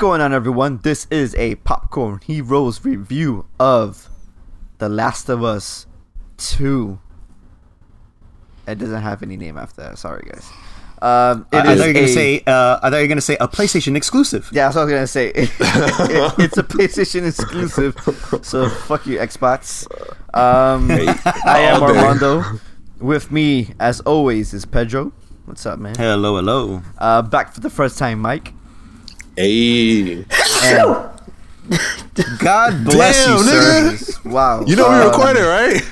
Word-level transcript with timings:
going 0.00 0.22
on, 0.22 0.32
everyone? 0.32 0.78
This 0.78 1.06
is 1.10 1.34
a 1.34 1.56
Popcorn 1.56 2.20
Heroes 2.24 2.82
review 2.86 3.44
of 3.60 4.08
The 4.78 4.88
Last 4.88 5.28
of 5.28 5.44
Us 5.44 5.86
2. 6.38 6.98
It 8.66 8.78
doesn't 8.78 9.02
have 9.02 9.22
any 9.22 9.36
name 9.36 9.58
after 9.58 9.82
that. 9.82 9.98
Sorry, 9.98 10.26
guys. 10.26 10.50
Um, 11.02 11.46
it 11.52 11.56
I, 11.56 11.72
I 11.72 11.76
thought 11.76 11.82
you 11.82 11.86
were 11.88 11.92
gonna 11.92 12.06
a- 12.06 12.08
say. 12.08 12.42
Uh, 12.46 12.78
I 12.82 12.88
thought 12.88 12.96
you 12.96 13.02
were 13.02 13.08
gonna 13.08 13.20
say 13.20 13.36
a 13.42 13.46
PlayStation 13.46 13.94
exclusive. 13.94 14.48
Yeah, 14.54 14.68
that's 14.68 14.76
what 14.76 14.82
I 14.82 14.84
was 14.86 14.92
gonna 14.94 15.06
say. 15.06 15.28
It- 15.28 15.50
it's 16.38 16.56
a 16.56 16.62
PlayStation 16.62 17.28
exclusive, 17.28 17.94
so 18.42 18.70
fuck 18.70 19.06
you, 19.06 19.18
Xbox. 19.18 19.86
Um, 20.34 20.90
I 21.44 21.60
am. 21.60 21.82
Orlando. 21.82 22.42
With 23.00 23.30
me, 23.30 23.74
as 23.78 24.00
always, 24.00 24.54
is 24.54 24.64
Pedro. 24.64 25.12
What's 25.44 25.66
up, 25.66 25.78
man? 25.78 25.94
Hello, 25.96 26.36
hello. 26.36 26.80
Uh, 26.96 27.20
back 27.20 27.52
for 27.52 27.60
the 27.60 27.68
first 27.68 27.98
time, 27.98 28.20
Mike. 28.20 28.54
Hey, 29.36 30.24
God 32.38 32.84
bless 32.84 33.24
Damn, 33.24 33.36
you, 33.38 33.44
nigga. 33.44 33.96
sir. 33.98 34.28
wow, 34.28 34.64
you 34.66 34.76
know 34.76 34.88
we 34.88 34.96
um, 34.96 35.06
recorded, 35.08 35.42
right? 35.46 35.82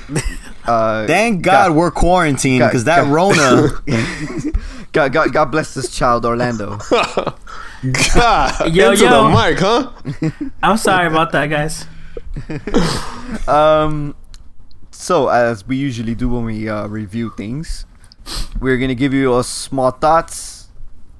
Uh, 0.65 1.07
Thank 1.07 1.41
God, 1.41 1.69
God- 1.69 1.75
we're 1.77 1.91
quarantined 1.91 2.63
because 2.63 2.83
that 2.83 3.03
God- 3.05 3.11
Rona. 3.11 3.69
God, 4.91 5.13
God, 5.13 5.31
God 5.33 5.45
bless 5.45 5.73
this 5.75 5.89
child, 5.95 6.25
Orlando. 6.25 6.77
God, 8.15 8.73
Yo, 8.73 8.91
into 8.91 9.05
yo. 9.05 9.23
the 9.23 9.29
mic, 9.29 9.59
huh? 9.59 9.91
I'm 10.63 10.77
sorry 10.77 11.07
about 11.07 11.31
that, 11.31 11.47
guys. 11.47 11.85
Um, 13.47 14.15
so 14.91 15.27
as 15.29 15.65
we 15.65 15.77
usually 15.77 16.15
do 16.15 16.27
when 16.29 16.43
we 16.45 16.67
uh, 16.67 16.87
review 16.87 17.31
things, 17.37 17.85
we're 18.59 18.77
gonna 18.77 18.95
give 18.95 19.13
you 19.13 19.37
a 19.37 19.43
small 19.43 19.91
thoughts, 19.91 20.67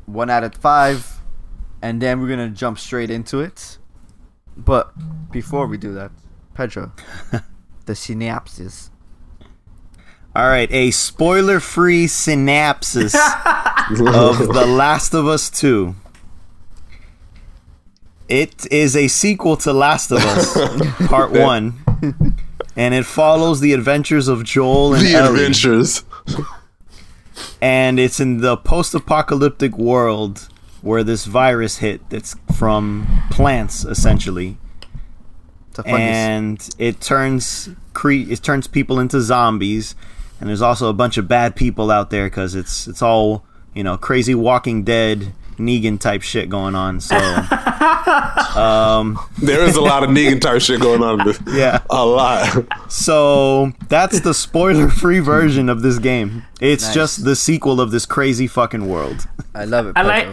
one 0.05 0.29
out 0.29 0.43
of 0.43 0.55
five, 0.55 1.18
and 1.81 2.01
then 2.01 2.19
we're 2.21 2.29
gonna 2.29 2.49
jump 2.49 2.79
straight 2.79 3.09
into 3.09 3.39
it. 3.39 3.77
But 4.57 4.91
before 5.31 5.67
we 5.67 5.77
do 5.77 5.93
that, 5.93 6.11
Pedro, 6.53 6.91
the 7.85 7.93
synapses. 7.93 8.89
All 10.35 10.47
right, 10.47 10.71
a 10.71 10.91
spoiler-free 10.91 12.07
synopsis 12.07 13.15
of 13.89 14.37
The 14.37 14.65
Last 14.67 15.13
of 15.13 15.27
Us 15.27 15.49
Two. 15.49 15.95
It 18.27 18.71
is 18.71 18.95
a 18.95 19.07
sequel 19.07 19.57
to 19.57 19.73
Last 19.73 20.11
of 20.11 20.19
Us 20.19 20.53
Part 21.07 21.31
One, 21.31 21.73
and 22.75 22.93
it 22.93 23.05
follows 23.05 23.59
the 23.59 23.73
adventures 23.73 24.27
of 24.27 24.43
Joel 24.43 24.93
and 24.93 25.05
the 25.05 25.13
Ellie. 25.15 25.33
adventures. 25.39 26.03
and 27.59 27.99
it's 27.99 28.19
in 28.19 28.37
the 28.41 28.55
post-apocalyptic 28.55 29.75
world 29.77 30.47
where 30.81 31.03
this 31.03 31.25
virus 31.25 31.77
hit 31.77 32.07
that's 32.09 32.35
from 32.55 33.07
plants 33.31 33.83
essentially 33.85 34.57
It's 35.69 35.79
a 35.79 35.83
fungus. 35.83 35.99
and 36.01 36.69
it 36.77 37.01
turns 37.01 37.69
cre- 37.93 38.11
it 38.29 38.41
turns 38.43 38.67
people 38.67 38.99
into 38.99 39.21
zombies 39.21 39.95
and 40.39 40.47
there's 40.49 40.61
also 40.61 40.89
a 40.89 40.93
bunch 40.93 41.17
of 41.17 41.27
bad 41.27 41.55
people 41.55 41.91
out 41.91 42.09
there 42.11 42.29
cuz 42.29 42.55
it's 42.55 42.87
it's 42.87 43.01
all 43.01 43.43
you 43.73 43.83
know 43.83 43.97
crazy 43.97 44.33
walking 44.35 44.83
dead 44.83 45.33
Negan 45.57 45.99
type 45.99 46.21
shit 46.21 46.47
going 46.49 46.73
on 46.75 47.01
so 47.01 47.17
um, 48.55 49.19
There 49.39 49.63
is 49.63 49.75
a 49.75 49.81
lot 49.81 50.03
of 50.03 50.09
Negan 50.09 50.39
type 50.39 50.61
shit 50.61 50.79
going 50.79 51.03
on. 51.03 51.19
yeah 51.53 51.81
A 51.89 52.05
lot. 52.05 52.65
so 52.87 53.73
that's 53.89 54.21
the 54.21 54.33
spoiler 54.33 54.87
free 54.89 55.19
version 55.19 55.67
of 55.69 55.81
this 55.81 55.99
game 55.99 56.43
it's 56.61 56.85
Nice. 56.85 56.93
just 56.93 57.23
the 57.25 57.35
sequel 57.35 57.81
of 57.81 57.91
this 57.91 58.05
crazy 58.05 58.47
fucking 58.47 58.87
world 58.87 59.27
I 59.53 59.65
love 59.65 59.87
it. 59.87 59.93
I 59.97 60.03
like- 60.03 60.27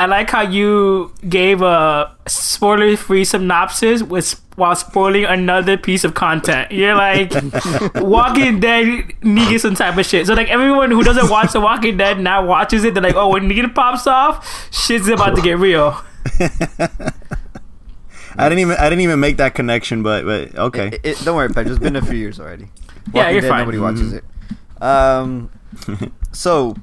I 0.00 0.06
like 0.06 0.30
how 0.30 0.42
you 0.42 1.12
gave 1.28 1.60
a 1.60 2.14
spoiler-free 2.26 3.24
synopsis 3.24 4.02
with 4.02 4.40
while 4.54 4.74
spoiling 4.76 5.24
another 5.24 5.76
piece 5.76 6.04
of 6.04 6.14
content. 6.14 6.70
You're 6.72 6.94
like 6.94 7.32
Walking 7.96 8.60
Dead 8.60 8.86
Negan 9.22 9.60
some 9.60 9.74
type 9.74 9.96
of 9.96 10.06
shit. 10.06 10.26
So 10.26 10.34
like 10.34 10.48
everyone 10.50 10.90
who 10.90 11.02
doesn't 11.02 11.28
watch 11.30 11.52
The 11.52 11.60
Walking 11.60 11.96
Dead 11.96 12.20
now 12.20 12.44
watches 12.46 12.84
it. 12.84 12.94
They're 12.94 13.02
like, 13.02 13.14
oh, 13.16 13.28
when 13.30 13.48
Negan 13.48 13.74
pops 13.74 14.06
off, 14.06 14.72
shit's 14.72 15.08
about 15.08 15.34
to 15.36 15.42
get 15.42 15.58
real. 15.58 16.00
I 18.36 18.48
didn't 18.48 18.60
even 18.60 18.76
I 18.76 18.84
didn't 18.88 19.00
even 19.02 19.18
make 19.18 19.38
that 19.38 19.54
connection 19.54 20.02
but 20.04 20.24
but 20.24 20.54
okay 20.56 20.88
It, 20.88 21.00
it- 21.02 21.18
don't 21.24 21.34
worry, 21.36 21.48
Pedro. 21.48 21.72
It's 21.72 21.82
been 21.82 21.96
a 21.96 22.02
few 22.02 22.16
years 22.18 22.38
already. 22.40 22.68
Yeah, 23.14 23.30
you're 23.30 23.40
Dead, 23.40 23.48
fine. 23.48 23.60
Nobody 23.60 23.78
watches 23.78 24.12
it. 24.12 24.22
Um, 24.82 25.50
so 26.30 26.76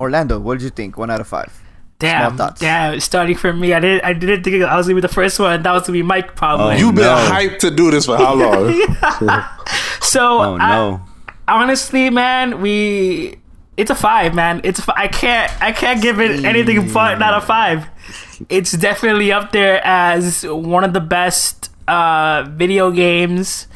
Orlando, 0.00 0.38
what 0.40 0.54
did 0.58 0.64
you 0.64 0.70
think? 0.70 0.96
One 0.96 1.10
out 1.10 1.20
of 1.20 1.28
five. 1.28 1.52
Damn, 2.00 2.36
damn. 2.58 2.98
Starting 3.00 3.36
from 3.36 3.60
me, 3.60 3.72
I 3.72 3.78
didn't, 3.80 4.04
I 4.04 4.12
didn't 4.12 4.42
think 4.42 4.64
I 4.64 4.76
was 4.76 4.86
gonna 4.86 4.96
be 4.96 5.00
the 5.02 5.08
first 5.08 5.38
one. 5.38 5.62
That 5.62 5.72
was 5.72 5.82
gonna 5.82 5.92
be 5.92 6.02
Mike 6.02 6.34
probably. 6.34 6.74
Oh, 6.74 6.78
You've 6.78 6.94
been 6.96 7.04
no. 7.04 7.14
hyped 7.14 7.58
to 7.60 7.70
do 7.70 7.90
this 7.92 8.06
for 8.06 8.16
how 8.16 8.34
long? 8.34 8.72
so 10.02 10.38
oh 10.40 10.56
I- 10.58 10.68
no 10.76 11.00
honestly, 11.50 12.10
man, 12.10 12.60
we 12.60 13.36
it's 13.76 13.90
a 13.90 13.94
five, 13.94 14.34
man. 14.34 14.60
It's 14.64 14.86
I 14.88 15.08
can't 15.08 15.50
I 15.62 15.72
can't 15.72 16.00
give 16.00 16.20
it 16.20 16.44
anything 16.44 16.92
but 16.92 17.18
not 17.18 17.42
a 17.42 17.44
five. 17.44 17.88
It's 18.48 18.72
definitely 18.72 19.32
up 19.32 19.52
there 19.52 19.84
as 19.84 20.44
one 20.44 20.84
of 20.84 20.92
the 20.92 21.00
best 21.00 21.70
uh, 21.88 22.44
video 22.48 22.90
games 22.90 23.66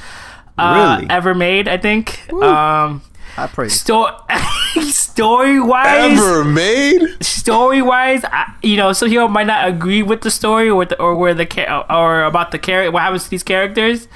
uh, 0.56 0.96
Really? 0.98 1.10
ever 1.10 1.34
made. 1.34 1.68
I 1.68 1.76
think. 1.76 2.32
Um, 2.32 3.02
I 3.36 3.46
praise. 3.48 3.80
sto- 3.80 4.16
story 4.82 5.60
wise, 5.60 6.18
Ever 6.18 6.44
made? 6.44 7.02
story 7.22 7.82
wise, 7.82 8.22
you 8.62 8.76
know, 8.76 8.92
some 8.92 9.08
people 9.08 9.28
might 9.28 9.46
not 9.46 9.68
agree 9.68 10.02
with 10.02 10.22
the 10.22 10.30
story 10.30 10.68
or 10.70 10.84
the, 10.84 11.00
or 11.00 11.14
where 11.14 11.34
the 11.34 11.46
cha- 11.46 11.84
or 11.90 12.24
about 12.24 12.50
the 12.50 12.58
character, 12.58 12.90
what 12.92 13.02
happens 13.02 13.24
to 13.24 13.30
these 13.30 13.42
characters. 13.42 14.08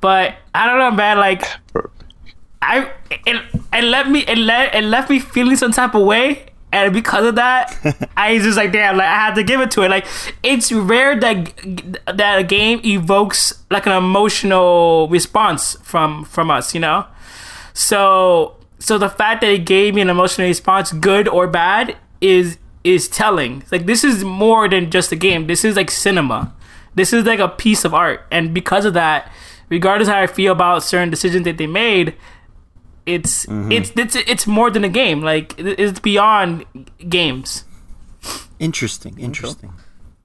But 0.00 0.36
I 0.54 0.66
don't 0.66 0.78
know, 0.78 0.90
man. 0.90 1.18
Like 1.18 1.44
I, 2.62 2.90
it, 3.10 3.42
it 3.72 3.84
left 3.84 4.08
me, 4.08 4.20
it, 4.26 4.38
let, 4.38 4.74
it 4.74 4.84
left 4.84 5.10
me 5.10 5.18
feeling 5.18 5.56
some 5.56 5.72
type 5.72 5.94
of 5.94 6.02
way, 6.06 6.46
and 6.72 6.92
because 6.92 7.26
of 7.26 7.34
that, 7.36 7.76
I 8.16 8.34
was 8.34 8.42
just 8.42 8.56
like, 8.56 8.72
damn, 8.72 8.96
like 8.96 9.06
I 9.06 9.14
had 9.26 9.34
to 9.36 9.42
give 9.44 9.60
it 9.60 9.70
to 9.72 9.82
it. 9.82 9.88
Like 9.90 10.06
it's 10.42 10.72
rare 10.72 11.18
that 11.20 11.52
that 12.16 12.38
a 12.38 12.44
game 12.44 12.80
evokes 12.84 13.62
like 13.70 13.86
an 13.86 13.92
emotional 13.92 15.08
response 15.08 15.76
from 15.82 16.24
from 16.24 16.50
us, 16.50 16.74
you 16.74 16.80
know. 16.80 17.06
So 17.76 18.56
so 18.78 18.96
the 18.96 19.10
fact 19.10 19.42
that 19.42 19.50
it 19.50 19.66
gave 19.66 19.94
me 19.94 20.00
an 20.00 20.08
emotional 20.08 20.48
response, 20.48 20.92
good 20.92 21.28
or 21.28 21.46
bad, 21.46 21.94
is 22.22 22.56
is 22.84 23.06
telling. 23.06 23.64
Like 23.70 23.84
this 23.84 24.02
is 24.02 24.24
more 24.24 24.66
than 24.66 24.90
just 24.90 25.12
a 25.12 25.16
game. 25.16 25.46
This 25.46 25.62
is 25.62 25.76
like 25.76 25.90
cinema. 25.90 26.54
This 26.94 27.12
is 27.12 27.26
like 27.26 27.38
a 27.38 27.48
piece 27.48 27.84
of 27.84 27.92
art, 27.92 28.24
and 28.30 28.54
because 28.54 28.86
of 28.86 28.94
that, 28.94 29.30
regardless 29.68 30.08
how 30.08 30.18
I 30.18 30.26
feel 30.26 30.52
about 30.52 30.82
certain 30.84 31.10
decisions 31.10 31.44
that 31.44 31.58
they 31.58 31.66
made, 31.66 32.14
it's 33.04 33.44
it's 33.48 33.92
it's 33.94 34.16
it's 34.16 34.46
more 34.46 34.70
than 34.70 34.82
a 34.82 34.88
game. 34.88 35.20
Like 35.20 35.54
it's 35.58 36.00
beyond 36.00 36.64
games. 37.10 37.64
interesting 38.58 39.18
interesting 39.20 39.70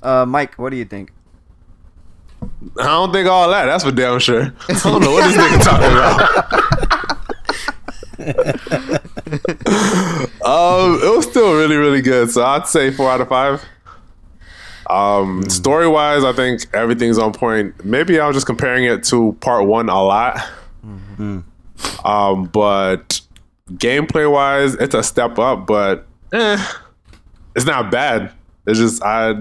Uh, 0.02 0.26
Mike, 0.26 0.56
what 0.58 0.70
do 0.70 0.78
you 0.78 0.86
think? 0.86 1.12
I 2.80 2.86
don't 2.86 3.12
think 3.12 3.28
all 3.28 3.50
that. 3.50 3.66
That's 3.66 3.84
for 3.84 3.92
damn 3.92 4.20
sure. 4.20 4.54
I 4.70 4.74
don't 4.84 5.02
know 5.02 5.12
what 5.12 5.28
this 5.28 5.36
nigga 5.42 5.64
talking 5.64 5.92
about. 5.92 6.98
um, 10.44 11.00
it 11.02 11.16
was 11.16 11.26
still 11.30 11.54
really, 11.56 11.76
really 11.76 12.02
good. 12.02 12.30
So 12.32 12.44
I'd 12.44 12.68
say 12.68 12.92
four 12.92 13.10
out 13.10 13.22
of 13.22 13.30
five. 13.30 13.64
Um, 14.90 15.50
story 15.50 15.88
wise, 15.88 16.24
I 16.24 16.34
think 16.34 16.68
everything's 16.74 17.18
on 17.18 17.34
point. 17.34 17.86
Maybe 17.86 18.20
I 18.20 18.28
was 18.28 18.36
just 18.36 18.46
comparing 18.46 18.84
it 18.84 19.04
to 19.06 19.38
part 19.40 19.66
one 19.66 19.90
a 19.90 20.04
lot. 20.04 20.38
Um, 22.04 22.46
but 22.46 23.22
gameplay 23.72 24.30
wise, 24.30 24.76
it's 24.76 24.94
a 24.94 25.04
step 25.04 25.40
up, 25.40 25.66
but 25.66 26.08
eh, 26.34 26.64
it's 27.56 27.66
not 27.66 27.90
bad. 27.90 28.32
It's 28.68 28.80
just 28.80 29.02
I, 29.02 29.32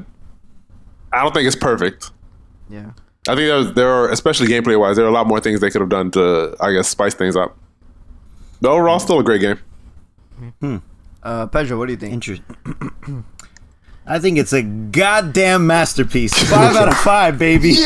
I 1.12 1.22
don't 1.22 1.34
think 1.34 1.46
it's 1.46 1.56
perfect. 1.56 2.10
Yeah. 2.68 2.92
I 3.28 3.34
think 3.34 3.48
there, 3.48 3.56
was, 3.56 3.72
there 3.74 3.88
are, 3.88 4.10
especially 4.10 4.46
gameplay 4.46 4.78
wise, 4.78 4.96
there 4.96 5.04
are 5.04 5.08
a 5.08 5.12
lot 5.12 5.26
more 5.26 5.40
things 5.40 5.60
they 5.60 5.70
could 5.70 5.80
have 5.80 5.90
done 5.90 6.10
to, 6.12 6.56
I 6.60 6.72
guess, 6.72 6.88
spice 6.88 7.14
things 7.14 7.36
up. 7.36 7.56
But 8.60 8.70
overall, 8.70 8.98
still 8.98 9.18
a 9.18 9.24
great 9.24 9.40
game. 9.40 10.82
Uh, 11.22 11.46
Pedro, 11.46 11.78
what 11.78 11.86
do 11.86 11.92
you 11.92 11.98
think? 11.98 12.12
Interesting. 12.12 13.24
I 14.06 14.18
think 14.18 14.38
it's 14.38 14.52
a 14.52 14.62
goddamn 14.62 15.66
masterpiece. 15.66 16.32
Five 16.50 16.74
out 16.74 16.88
of 16.88 16.96
five, 16.96 17.38
baby. 17.38 17.68
Y'all 17.74 17.84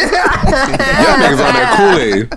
niggas 1.21 1.41
on 1.45 1.55
that 1.55 1.75
Kool 1.77 1.99
Aid. 1.99 2.33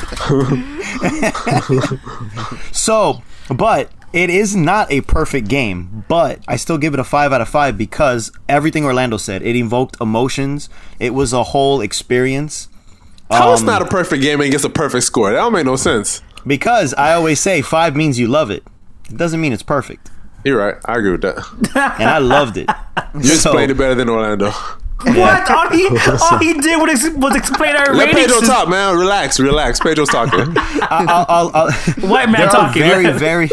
So, 2.74 3.22
but 3.50 3.92
it 4.14 4.30
is 4.30 4.56
not 4.56 4.92
a 4.92 5.02
perfect 5.02 5.48
game, 5.48 6.06
but 6.08 6.42
I 6.48 6.56
still 6.58 6.78
give 6.78 6.94
it 6.94 7.00
a 7.00 7.04
five 7.04 7.32
out 7.32 7.42
of 7.42 7.50
five 7.50 7.78
because 7.78 8.32
everything 8.50 8.84
Orlando 8.84 9.18
said. 9.18 9.42
It 9.42 9.56
evoked 9.56 9.98
emotions. 10.02 10.70
It 11.00 11.14
was 11.14 11.34
a 11.34 11.44
whole 11.44 11.82
experience. 11.82 12.68
How 13.30 13.54
it's 13.54 13.62
not 13.62 13.82
a 13.82 13.86
perfect 13.86 14.22
game 14.22 14.42
and 14.42 14.52
gets 14.52 14.64
a 14.64 14.70
perfect 14.70 15.04
score? 15.06 15.32
That 15.32 15.38
don't 15.38 15.54
make 15.54 15.66
no 15.66 15.76
sense. 15.76 16.22
Because 16.48 16.94
I 16.94 17.14
always 17.14 17.40
say 17.40 17.62
five 17.62 17.96
means 17.96 18.18
you 18.18 18.28
love 18.28 18.50
it. 18.50 18.64
It 19.10 19.18
doesn't 19.18 19.40
mean 19.42 19.54
it's 19.54 19.64
perfect. 19.64 20.10
You're 20.44 20.58
right. 20.58 20.76
I 20.86 20.96
agree 20.98 21.12
with 21.12 21.22
that. 21.22 21.38
And 22.00 22.10
I 22.10 22.20
loved 22.20 22.58
it. 22.58 22.70
You 23.14 23.34
explained 23.34 23.72
it 23.72 23.78
better 23.78 23.96
than 23.96 24.10
Orlando. 24.10 24.52
What? 24.52 25.50
All 25.52 25.70
he, 25.70 25.88
all 26.22 26.38
he 26.40 26.54
did 26.60 26.80
was, 26.82 27.10
was 27.16 27.36
explain 27.36 27.76
our 27.76 27.94
Let 27.94 28.08
ratings. 28.08 28.28
Pedro 28.28 28.42
is- 28.42 28.48
talk, 28.48 28.68
man. 28.70 28.96
Relax, 28.98 29.40
relax. 29.40 29.80
Pedro's 29.80 30.10
talking. 30.10 30.56
I'll, 30.58 31.26
I'll, 31.30 31.52
I'll, 31.54 31.72
White 32.08 32.30
man 32.30 32.42
there 32.42 32.50
talking. 32.50 32.84
are 32.84 32.86
very, 32.86 33.12
very. 33.12 33.48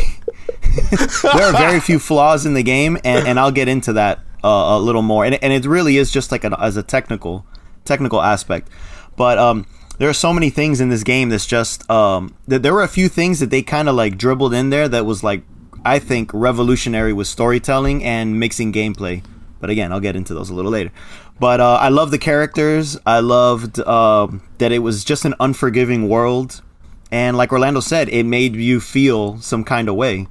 there 1.22 1.44
are 1.44 1.52
very 1.52 1.80
few 1.80 1.98
flaws 1.98 2.46
in 2.46 2.54
the 2.54 2.62
game, 2.62 2.96
and, 3.04 3.26
and 3.26 3.40
I'll 3.40 3.52
get 3.52 3.68
into 3.68 3.92
that 3.94 4.20
uh, 4.42 4.48
a 4.48 4.78
little 4.78 5.02
more. 5.02 5.24
And, 5.24 5.42
and 5.42 5.52
it 5.52 5.64
really 5.66 5.96
is 5.96 6.10
just 6.10 6.32
like 6.32 6.44
an, 6.44 6.54
as 6.58 6.76
a 6.76 6.82
technical, 6.82 7.46
technical 7.84 8.20
aspect. 8.22 8.68
But 9.16 9.38
um, 9.38 9.66
there 9.98 10.08
are 10.08 10.14
so 10.14 10.32
many 10.32 10.50
things 10.50 10.80
in 10.80 10.88
this 10.88 11.02
game 11.02 11.28
that's 11.28 11.46
just 11.46 11.88
um, 11.90 12.34
that 12.48 12.62
there 12.62 12.72
were 12.74 12.82
a 12.82 12.88
few 12.88 13.08
things 13.08 13.40
that 13.40 13.50
they 13.50 13.62
kind 13.62 13.88
of 13.88 13.94
like 13.94 14.18
dribbled 14.18 14.54
in 14.54 14.70
there 14.70 14.88
that 14.88 15.06
was 15.06 15.22
like 15.22 15.42
I 15.84 15.98
think 15.98 16.30
revolutionary 16.32 17.12
with 17.12 17.26
storytelling 17.26 18.02
and 18.02 18.40
mixing 18.40 18.72
gameplay. 18.72 19.24
But 19.60 19.70
again, 19.70 19.92
I'll 19.92 20.00
get 20.00 20.16
into 20.16 20.34
those 20.34 20.50
a 20.50 20.54
little 20.54 20.70
later. 20.70 20.90
But 21.38 21.60
uh, 21.60 21.74
I 21.74 21.88
love 21.88 22.10
the 22.10 22.18
characters. 22.18 22.98
I 23.06 23.20
loved 23.20 23.80
uh, 23.80 24.28
that 24.58 24.72
it 24.72 24.80
was 24.80 25.04
just 25.04 25.24
an 25.24 25.34
unforgiving 25.40 26.08
world, 26.08 26.62
and 27.10 27.36
like 27.36 27.52
Orlando 27.52 27.80
said, 27.80 28.08
it 28.08 28.24
made 28.24 28.54
you 28.54 28.80
feel 28.80 29.40
some 29.40 29.64
kind 29.64 29.88
of 29.88 29.94
way. 29.94 30.28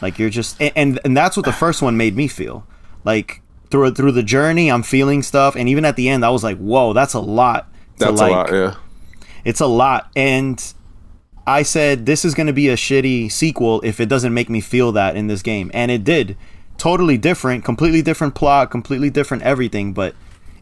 Like 0.00 0.18
you're 0.18 0.30
just, 0.30 0.60
and 0.60 0.98
and, 1.04 1.16
that's 1.16 1.36
what 1.36 1.46
the 1.46 1.52
first 1.52 1.82
one 1.82 1.96
made 1.96 2.16
me 2.16 2.28
feel. 2.28 2.66
Like 3.04 3.42
through 3.70 3.92
through 3.94 4.12
the 4.12 4.22
journey, 4.22 4.70
I'm 4.70 4.82
feeling 4.82 5.22
stuff, 5.22 5.56
and 5.56 5.68
even 5.68 5.84
at 5.84 5.96
the 5.96 6.08
end, 6.08 6.24
I 6.24 6.30
was 6.30 6.44
like, 6.44 6.58
"Whoa, 6.58 6.92
that's 6.92 7.14
a 7.14 7.20
lot." 7.20 7.72
to, 7.98 8.04
That's 8.04 8.20
like, 8.20 8.32
a 8.32 8.34
lot, 8.34 8.52
yeah. 8.52 8.74
It's 9.46 9.60
a 9.60 9.66
lot. 9.66 10.10
And 10.16 10.62
i 11.48 11.62
said 11.62 12.06
this 12.06 12.24
is 12.24 12.34
going 12.34 12.48
to 12.48 12.52
be 12.52 12.68
a 12.68 12.74
shitty 12.74 13.30
sequel 13.30 13.80
if 13.82 14.00
it 14.00 14.08
doesn't 14.08 14.34
make 14.34 14.50
me 14.50 14.60
feel 14.60 14.92
that 14.92 15.16
in 15.16 15.28
this 15.28 15.42
game. 15.42 15.70
And 15.72 15.90
it 15.90 16.02
did. 16.04 16.36
Totally 16.76 17.16
different 17.16 17.64
completely 17.64 18.02
different 18.02 18.34
plot 18.34 18.70
completely 18.70 19.08
different 19.08 19.42
everything 19.44 19.94
but 19.94 20.14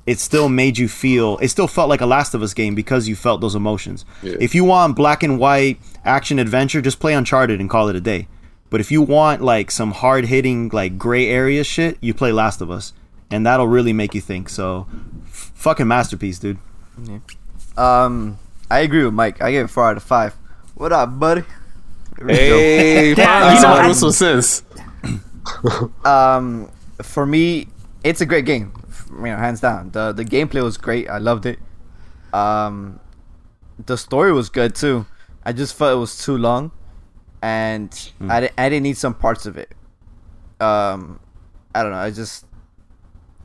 it 0.07 0.19
still 0.19 0.49
made 0.51 0.77
you 0.77 0.87
feel 0.87 1.39
it 1.39 1.49
still 1.49 1.67
felt 1.67 1.89
like 1.89 2.03
a 2.03 2.07
last 2.07 2.35
of 2.35 2.43
us 2.43 2.53
game 2.55 2.75
because 2.75 3.09
you 3.09 3.17
felt 3.17 3.41
those 3.41 3.55
emotions. 3.55 4.05
Yeah. 4.23 4.37
if 4.39 4.55
you 4.55 4.63
want 4.65 4.95
black 4.95 5.23
and 5.23 5.39
white 5.41 5.81
action 6.05 6.39
adventure 6.39 6.83
just 6.83 7.01
play 7.01 7.15
uncharted 7.15 7.61
and 7.61 7.69
call 7.71 7.89
it 7.89 7.97
a 7.97 8.01
day. 8.01 8.29
But 8.71 8.81
if 8.81 8.93
you 8.93 9.01
want 9.03 9.41
like 9.41 9.71
some 9.71 9.93
hard 9.93 10.27
hitting 10.27 10.69
like 10.69 10.99
gray 10.99 11.27
area 11.29 11.65
shit 11.65 11.97
you 12.03 12.13
play 12.13 12.31
last 12.31 12.61
of 12.61 12.71
us. 12.71 12.93
And 13.31 13.47
that'll 13.47 13.67
really 13.67 13.93
make 13.95 14.15
you 14.15 14.21
think. 14.21 14.49
So 14.49 14.87
f- 15.25 15.51
fucking 15.55 15.89
masterpiece 15.89 16.39
dude. 16.39 16.59
Um, 17.77 18.39
I 18.75 18.81
agree 18.81 19.05
with 19.05 19.15
Mike. 19.15 19.41
I 19.41 19.53
give 19.53 19.67
it 19.67 19.69
four 19.69 19.85
out 19.88 19.97
of 19.97 20.03
five. 20.03 20.35
What 20.75 20.93
up, 20.93 21.19
buddy? 21.21 21.43
Here 22.19 22.26
we 22.26 22.32
go. 22.35 22.35
Hey, 22.35 23.15
Yeah, 23.15 23.25
finally 23.25 23.49
you 23.50 23.55
know, 23.55 23.61
somebody 23.61 23.88
I- 23.88 23.93
some 23.93 24.12
sense. 24.12 24.62
um, 26.05 26.71
for 27.03 27.25
me, 27.25 27.69
it's 28.03 28.21
a 28.21 28.26
great 28.26 28.47
game. 28.47 28.73
You 29.12 29.26
know, 29.26 29.37
hands 29.37 29.61
down. 29.61 29.91
the 29.93 30.12
The 30.12 30.25
gameplay 30.25 30.61
was 30.62 30.76
great. 30.76 31.09
I 31.09 31.19
loved 31.19 31.47
it. 31.47 31.61
Um, 32.32 32.99
the 33.87 33.97
story 33.97 34.32
was 34.32 34.49
good 34.49 34.75
too. 34.75 35.06
I 35.44 35.53
just 35.53 35.76
felt 35.76 35.93
it 35.97 36.00
was 36.00 36.19
too 36.19 36.37
long, 36.37 36.73
and 37.43 37.91
I, 38.29 38.41
di- 38.41 38.50
I 38.59 38.69
didn't 38.71 38.82
need 38.82 38.97
some 38.97 39.15
parts 39.15 39.47
of 39.47 39.56
it. 39.56 39.71
Um, 40.61 41.21
I 41.75 41.82
don't 41.85 41.93
know. 41.93 41.99
I 41.99 42.11
just. 42.11 42.44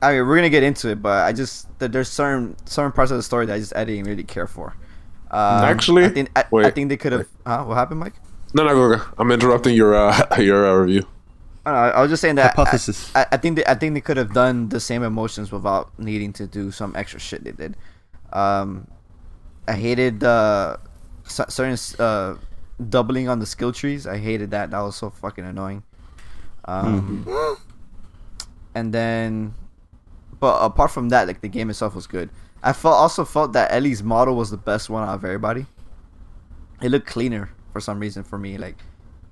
I 0.02 0.12
mean, 0.14 0.26
we're 0.26 0.34
gonna 0.34 0.50
get 0.50 0.64
into 0.64 0.88
it, 0.88 1.00
but 1.00 1.24
I 1.24 1.32
just 1.32 1.68
there- 1.78 1.88
there's 1.88 2.08
certain 2.08 2.56
certain 2.66 2.90
parts 2.90 3.12
of 3.12 3.16
the 3.18 3.22
story 3.22 3.46
that 3.46 3.54
I 3.54 3.58
just 3.60 3.76
I 3.76 3.84
didn't 3.84 4.06
really 4.06 4.24
care 4.24 4.48
for. 4.48 4.74
Um, 5.30 5.64
Actually? 5.64 6.04
I 6.04 6.08
think 6.08 6.30
I, 6.34 6.44
I 6.52 6.70
think 6.70 6.88
they 6.88 6.96
could 6.96 7.12
have. 7.12 7.28
Huh? 7.46 7.64
What 7.64 7.76
happened, 7.76 8.00
Mike? 8.00 8.14
No, 8.52 8.64
no, 8.64 8.74
go, 8.74 8.96
go. 8.96 9.04
I'm 9.16 9.30
interrupting 9.30 9.74
your 9.74 9.94
uh, 9.94 10.26
your 10.38 10.66
uh, 10.66 10.74
review. 10.74 11.06
I, 11.64 11.70
know, 11.70 11.76
I 11.76 12.00
was 12.00 12.10
just 12.10 12.22
saying 12.22 12.36
that 12.36 12.56
Hypothesis. 12.56 13.14
I, 13.14 13.26
I 13.32 13.36
think 13.36 13.56
they, 13.56 13.64
I 13.64 13.74
think 13.74 13.94
they 13.94 14.00
could 14.00 14.16
have 14.16 14.32
done 14.32 14.70
the 14.70 14.80
same 14.80 15.02
emotions 15.02 15.52
without 15.52 15.96
needing 15.98 16.32
to 16.34 16.46
do 16.46 16.70
some 16.70 16.96
extra 16.96 17.20
shit 17.20 17.44
they 17.44 17.52
did. 17.52 17.76
Um, 18.32 18.88
I 19.68 19.74
hated 19.74 20.24
uh, 20.24 20.78
certain 21.24 21.76
uh, 21.98 22.36
doubling 22.88 23.28
on 23.28 23.38
the 23.38 23.46
skill 23.46 23.72
trees. 23.72 24.06
I 24.06 24.18
hated 24.18 24.50
that. 24.50 24.70
That 24.70 24.80
was 24.80 24.96
so 24.96 25.10
fucking 25.10 25.44
annoying. 25.44 25.82
Um, 26.64 27.26
and 28.74 28.92
then, 28.92 29.54
but 30.38 30.58
apart 30.58 30.90
from 30.90 31.10
that, 31.10 31.26
like 31.26 31.40
the 31.40 31.48
game 31.48 31.70
itself 31.70 31.94
was 31.94 32.06
good. 32.06 32.30
I 32.62 32.72
felt 32.72 32.94
also 32.94 33.24
felt 33.24 33.52
that 33.54 33.72
Ellie's 33.72 34.02
model 34.02 34.36
was 34.36 34.50
the 34.50 34.56
best 34.56 34.90
one 34.90 35.02
out 35.08 35.14
of 35.14 35.24
everybody. 35.24 35.66
It 36.82 36.90
looked 36.90 37.06
cleaner 37.06 37.50
for 37.72 37.80
some 37.80 37.98
reason 38.00 38.22
for 38.22 38.38
me. 38.38 38.58
Like 38.58 38.76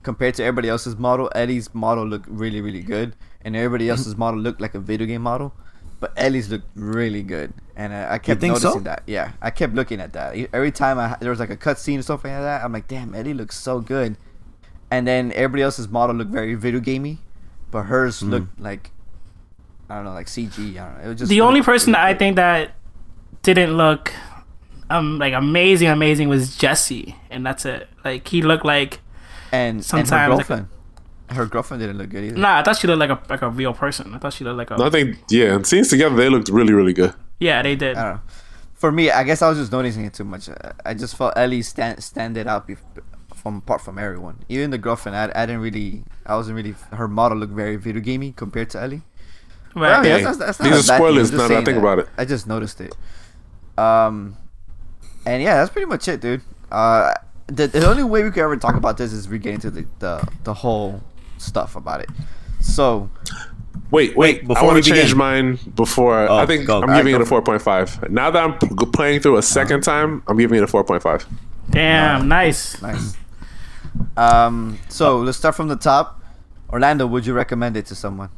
compared 0.02 0.34
to 0.36 0.44
everybody 0.44 0.68
else's 0.68 0.96
model, 0.96 1.30
Ellie's 1.34 1.74
model 1.74 2.06
looked 2.06 2.28
really, 2.28 2.60
really 2.60 2.82
good, 2.82 3.14
and 3.42 3.54
everybody 3.56 3.88
else's 3.88 4.16
model 4.16 4.40
looked 4.40 4.60
like 4.60 4.74
a 4.74 4.80
video 4.80 5.06
game 5.06 5.22
model. 5.22 5.52
But 6.00 6.12
Ellie's 6.16 6.48
looked 6.48 6.68
really 6.76 7.22
good, 7.24 7.52
and 7.74 7.92
I, 7.92 8.14
I 8.14 8.18
kept 8.18 8.40
think 8.40 8.56
so? 8.58 8.68
noticing 8.68 8.84
that. 8.84 9.02
Yeah, 9.06 9.32
I 9.42 9.50
kept 9.50 9.74
looking 9.74 10.00
at 10.00 10.12
that 10.12 10.36
every 10.52 10.70
time 10.70 10.96
I, 10.98 11.16
there 11.20 11.30
was 11.30 11.40
like 11.40 11.50
a 11.50 11.56
cutscene 11.56 11.98
or 11.98 12.02
something 12.02 12.30
like 12.32 12.42
that. 12.42 12.64
I'm 12.64 12.72
like, 12.72 12.86
damn, 12.86 13.14
Ellie 13.16 13.34
looks 13.34 13.58
so 13.58 13.80
good. 13.80 14.16
And 14.90 15.06
then 15.06 15.32
everybody 15.32 15.62
else's 15.62 15.88
model 15.88 16.14
looked 16.16 16.30
very 16.30 16.54
video 16.54 16.78
gamey, 16.80 17.18
but 17.72 17.82
hers 17.82 18.20
Hmm. 18.20 18.30
looked 18.30 18.60
like 18.60 18.90
I 19.90 19.96
don't 19.96 20.04
know, 20.04 20.12
like 20.12 20.26
CG. 20.28 20.52
I 20.78 20.86
don't 20.88 20.98
know. 20.98 21.04
It 21.04 21.08
was 21.08 21.18
just 21.18 21.28
the 21.30 21.36
really- 21.40 21.48
only 21.48 21.62
person 21.62 21.92
really 21.94 22.02
that 22.02 22.06
I 22.06 22.14
think 22.14 22.36
that 22.36 22.72
didn't 23.42 23.76
look 23.76 24.12
um 24.90 25.18
like 25.18 25.34
amazing, 25.34 25.88
amazing 25.88 26.28
was 26.28 26.56
Jesse, 26.56 27.14
and 27.30 27.44
that's 27.44 27.64
it. 27.64 27.88
Like 28.04 28.26
he 28.28 28.42
looked 28.42 28.64
like 28.64 29.00
and 29.52 29.84
sometimes, 29.84 30.10
and 30.12 30.20
her 30.20 30.28
like- 30.28 30.36
girlfriend, 30.46 30.66
her 31.30 31.46
girlfriend 31.46 31.80
didn't 31.82 31.98
look 31.98 32.08
good 32.10 32.24
either. 32.24 32.36
nah. 32.38 32.58
I 32.58 32.62
thought 32.62 32.76
she 32.78 32.86
looked 32.86 33.00
like 33.00 33.10
a 33.10 33.20
like 33.28 33.42
a 33.42 33.50
real 33.50 33.74
person. 33.74 34.14
I 34.14 34.18
thought 34.18 34.32
she 34.32 34.44
looked 34.44 34.56
like 34.58 34.70
a 34.70 34.76
No, 34.76 34.86
I 34.86 34.90
think 34.90 35.18
yeah, 35.30 35.54
and 35.54 35.66
scenes 35.66 35.88
together 35.88 36.14
they 36.16 36.28
looked 36.28 36.48
really, 36.48 36.72
really 36.72 36.92
good. 36.94 37.12
yeah. 37.38 37.62
They 37.62 37.76
did. 37.76 37.96
I 37.96 38.02
don't 38.02 38.14
know. 38.14 38.20
For 38.74 38.92
me, 38.92 39.10
I 39.10 39.24
guess 39.24 39.42
I 39.42 39.48
was 39.48 39.58
just 39.58 39.72
noticing 39.72 40.04
it 40.04 40.14
too 40.14 40.24
much. 40.24 40.48
I- 40.48 40.72
I 40.86 40.94
just 40.94 41.16
felt 41.16 41.34
Ellie 41.36 41.62
stand 41.62 42.02
standed 42.02 42.46
out 42.46 42.68
from 43.34 43.56
apart 43.58 43.80
from 43.82 43.98
everyone. 43.98 44.38
Even 44.48 44.70
the 44.70 44.78
girlfriend, 44.78 45.16
I, 45.16 45.30
I 45.42 45.46
didn't 45.46 45.60
really, 45.62 46.04
I 46.24 46.34
wasn't 46.36 46.56
really. 46.56 46.74
Her 46.92 47.08
model 47.08 47.38
looked 47.38 47.52
very 47.52 47.76
video 47.76 48.00
gamey 48.00 48.32
compared 48.32 48.70
to 48.70 48.80
Ellie. 48.80 49.02
Right. 49.74 49.92
I 49.92 50.02
mean, 50.02 50.12
Hey, 50.12 50.22
that's, 50.24 50.38
that's, 50.38 50.58
that's 50.58 50.70
these 50.76 50.88
not 50.88 51.00
are 51.00 51.08
a 51.08 51.12
bad 51.12 51.14
thing, 51.14 51.18
I'm 51.18 51.26
spoilers, 51.26 51.32
now 51.32 51.38
that 51.48 51.50
I 51.50 51.64
think 51.64 51.66
that. 51.66 51.78
about 51.78 51.98
it. 52.00 52.08
I 52.16 52.24
just 52.24 52.46
noticed 52.46 52.80
it. 52.80 52.96
Um, 53.78 54.36
and 55.26 55.42
yeah, 55.42 55.56
that's 55.56 55.70
pretty 55.70 55.86
much 55.86 56.08
it, 56.08 56.20
dude. 56.20 56.42
Uh, 56.70 57.14
the, 57.46 57.66
the 57.66 57.86
only 57.86 58.04
way 58.04 58.24
we 58.24 58.30
could 58.30 58.42
ever 58.42 58.56
talk 58.56 58.74
about 58.74 58.98
this 58.98 59.12
is 59.12 59.28
we 59.28 59.38
get 59.38 59.54
into 59.54 59.70
the, 59.70 59.86
the 60.00 60.28
the 60.44 60.54
whole 60.54 61.02
stuff 61.38 61.76
about 61.76 62.00
it. 62.00 62.10
So 62.60 63.10
Wait, 63.90 64.16
wait. 64.16 64.46
before 64.46 64.62
I 64.62 64.66
want 64.66 64.76
we 64.76 64.82
to 64.82 64.90
change 64.90 65.14
mine 65.14 65.58
before. 65.74 66.28
Oh, 66.28 66.36
I 66.36 66.46
think 66.46 66.66
go. 66.66 66.76
I'm 66.76 66.82
Alright, 66.82 66.98
giving 66.98 67.14
go 67.14 67.22
it 67.22 67.48
a 67.48 67.58
4.5. 67.58 68.10
Now 68.10 68.30
that 68.30 68.42
I'm 68.42 68.58
playing 68.92 69.20
through 69.20 69.38
a 69.38 69.42
second 69.42 69.82
time, 69.82 70.22
I'm 70.26 70.36
giving 70.36 70.58
it 70.58 70.62
a 70.62 70.66
4.5. 70.66 71.24
Damn. 71.70 72.28
Nice. 72.28 72.80
nice. 72.82 73.16
Um, 74.16 74.78
so 74.88 75.18
let's 75.20 75.38
start 75.38 75.54
from 75.54 75.68
the 75.68 75.76
top. 75.76 76.22
Orlando, 76.68 77.06
would 77.06 77.24
you 77.24 77.32
recommend 77.32 77.76
it 77.76 77.86
to 77.86 77.94
someone? 77.94 78.28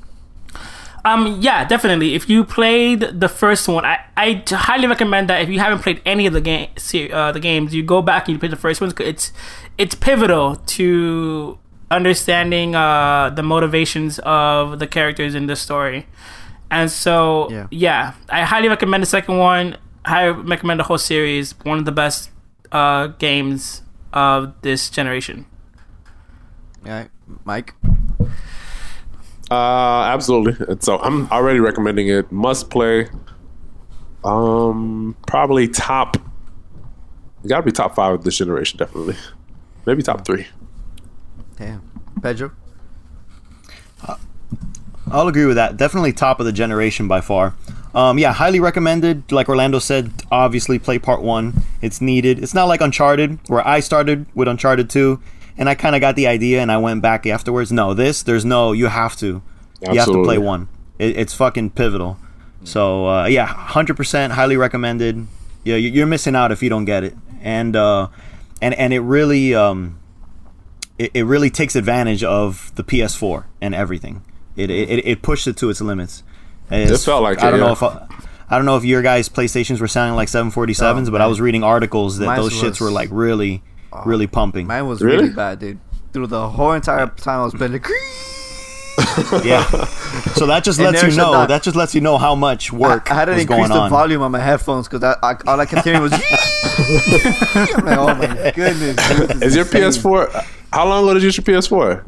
Um, 1.05 1.39
yeah, 1.41 1.65
definitely. 1.65 2.15
If 2.15 2.29
you 2.29 2.45
played 2.45 3.01
the 3.01 3.29
first 3.29 3.67
one, 3.69 3.85
I, 3.85 4.01
I 4.17 4.43
highly 4.49 4.87
recommend 4.87 5.29
that. 5.31 5.41
If 5.43 5.49
you 5.49 5.59
haven't 5.59 5.81
played 5.81 6.03
any 6.05 6.27
of 6.27 6.33
the 6.33 6.41
game, 6.41 6.69
uh, 7.13 7.33
the 7.33 7.41
games, 7.41 7.75
you 7.75 7.83
go 7.83 8.03
back 8.03 8.29
and 8.29 8.35
you 8.35 8.39
play 8.39 8.49
the 8.49 8.57
first 8.57 8.81
ones. 8.81 8.93
It's 9.01 9.33
it's 9.79 9.95
pivotal 9.95 10.57
to 10.57 11.59
understanding 11.91 12.75
uh, 12.75 13.31
the 13.31 13.43
motivations 13.43 14.19
of 14.21 14.79
the 14.79 14.87
characters 14.87 15.35
in 15.35 15.47
the 15.47 15.57
story. 15.57 16.07
And 16.71 16.91
so, 16.91 17.49
Yeah. 17.51 17.67
yeah. 17.71 18.13
I 18.29 18.43
highly 18.45 18.69
recommend 18.69 19.03
the 19.03 19.07
second 19.07 19.39
one. 19.39 19.77
I 20.05 20.27
recommend 20.29 20.81
the 20.81 20.85
whole 20.85 20.99
series. 20.99 21.55
One 21.65 21.79
of 21.79 21.85
the 21.85 21.93
best 21.93 22.31
uh, 22.73 23.09
games 23.19 23.83
of 24.13 24.55
this 24.63 24.89
generation. 24.91 25.47
Yeah, 26.85 27.09
Mike. 27.45 27.75
Uh, 29.51 30.03
absolutely. 30.05 30.65
And 30.69 30.83
so 30.83 30.99
I'm 30.99 31.31
already 31.31 31.61
recommending 31.61 32.09
it. 32.09 32.31
Must 32.31 32.71
play. 32.71 33.09
Um, 34.25 35.17
probably 35.27 35.67
top. 35.67 36.17
Gotta 37.47 37.63
be 37.63 37.73
top 37.73 37.95
five 37.95 38.15
of 38.15 38.25
this 38.25 38.37
generation, 38.37 38.79
definitely. 38.79 39.17
Maybe 39.87 40.03
top 40.03 40.25
three. 40.25 40.47
Damn, 41.57 41.83
Pedro. 42.23 42.53
I'll 45.11 45.27
agree 45.27 45.47
with 45.47 45.57
that. 45.57 45.77
Definitely 45.77 46.13
top 46.13 46.39
of 46.39 46.47
the 46.47 46.53
generation 46.53 47.09
by 47.09 47.21
far. 47.21 47.55
Um, 47.95 48.19
yeah, 48.19 48.33
highly 48.33 48.61
recommended. 48.61 49.33
Like 49.33 49.49
Orlando 49.49 49.81
said, 49.81 50.13
obviously 50.31 50.79
play 50.79 51.01
part 51.01 51.21
one. 51.23 51.65
It's 51.83 52.01
needed. 52.01 52.39
It's 52.41 52.55
not 52.55 52.67
like 52.67 52.81
Uncharted, 52.81 53.41
where 53.49 53.67
I 53.67 53.81
started 53.81 54.27
with 54.37 54.47
Uncharted 54.47 54.89
2, 54.89 55.21
and 55.59 55.69
I 55.69 55.75
kind 55.75 55.95
of 55.95 56.01
got 56.01 56.17
the 56.17 56.27
idea 56.27 56.61
and 56.61 56.71
I 56.73 56.79
went 56.79 57.03
back 57.03 57.27
afterwards. 57.27 57.71
No, 57.73 57.95
this, 57.95 58.23
there's 58.23 58.45
no, 58.45 58.73
you 58.73 58.87
have 58.87 59.17
to. 59.17 59.43
You 59.83 59.99
have 59.99 60.07
to 60.09 60.23
play 60.25 60.39
one. 60.39 60.69
It, 60.99 61.17
it's 61.17 61.35
fucking 61.35 61.71
pivotal. 61.71 62.19
So, 62.65 63.07
uh, 63.09 63.27
yeah, 63.27 63.47
100% 63.47 64.31
highly 64.33 64.57
recommended. 64.57 65.27
Yeah, 65.65 65.77
you- 65.77 65.91
you're 65.91 66.07
missing 66.07 66.37
out 66.37 66.53
if 66.53 66.63
you 66.63 66.69
don't 66.69 66.85
get 66.85 67.05
it. 67.05 67.17
And, 67.41 67.75
uh, 67.75 68.09
and, 68.61 68.75
and 68.75 68.93
it 68.93 69.01
really, 69.01 69.55
um, 69.55 69.99
it, 70.99 71.11
it 71.15 71.23
really 71.25 71.49
takes 71.51 71.75
advantage 71.75 72.23
of 72.23 72.71
the 72.75 72.85
PS4 72.85 73.45
and 73.63 73.75
everything. 73.75 74.23
It 74.57 74.71
it, 74.71 75.07
it 75.07 75.23
pushed 75.23 75.47
it 75.47 75.57
to 75.59 75.71
its 75.71 75.81
limits. 75.81 76.23
It's- 76.71 77.05
felt 77.05 77.23
like 77.23 77.43
I 77.43 77.49
it, 77.49 77.51
don't 77.53 77.61
know 77.61 77.67
yeah. 77.69 77.73
if 77.73 77.83
I, 77.83 78.07
I 78.51 78.57
don't 78.57 78.67
know 78.67 78.77
if 78.77 78.85
your 78.85 79.01
guys' 79.01 79.29
PlayStations 79.31 79.81
were 79.81 79.89
sounding 79.89 80.17
like 80.17 80.29
747s, 80.29 81.09
Oh, 81.09 81.11
but 81.11 81.21
I 81.23 81.27
was 81.29 81.41
reading 81.41 81.63
articles 81.65 82.19
that 82.19 82.27
Mine 82.27 82.37
those 82.41 82.53
was- 82.63 82.77
shits 82.77 82.81
were 82.81 82.91
like 82.91 83.09
really, 83.11 83.63
really 84.05 84.27
pumping. 84.27 84.67
Mine 84.67 84.87
was 84.87 85.01
Really? 85.03 85.23
really 85.25 85.35
bad, 85.35 85.59
dude. 85.59 85.79
Through 86.13 86.27
the 86.29 86.49
whole 86.49 86.73
entire 86.73 87.07
time 87.07 87.41
I 87.41 87.45
was 87.45 87.55
playing, 87.55 87.73
like, 87.73 87.87
Yeah. 89.45 89.63
So 90.35 90.47
that 90.47 90.63
just 90.65 90.79
lets 90.79 91.03
you 91.03 91.11
know. 91.17 91.33
down. 91.33 91.49
That 91.49 91.63
just 91.63 91.77
lets 91.77 91.95
you 91.95 92.01
know 92.01 92.19
how 92.19 92.35
much 92.35 92.73
work 92.73 93.11
I, 93.11 93.15
I 93.15 93.19
had 93.19 93.25
to 93.27 93.33
increase 93.39 93.69
the 93.69 93.75
on. 93.75 93.91
volume 93.91 94.21
on 94.23 94.31
my 94.33 94.41
headphones 94.41 94.89
because 94.89 95.03
I, 95.05 95.15
I, 95.33 95.37
all 95.47 95.59
I 95.61 95.67
kept 95.67 95.85
hearing 95.87 96.03
was. 96.03 96.13
I'm 96.81 97.85
like, 97.85 97.99
oh 97.99 98.15
my 98.15 98.53
goodness. 98.55 98.97
this 98.97 99.43
Is 99.43 99.57
your. 99.57 99.65
PS4? 99.65 100.45
How 100.73 100.87
long 100.89 101.05
ago 101.05 101.15
did 101.15 101.23
you 101.23 101.31
get 101.33 101.47
your 101.49 101.61
PS4? 101.63 102.05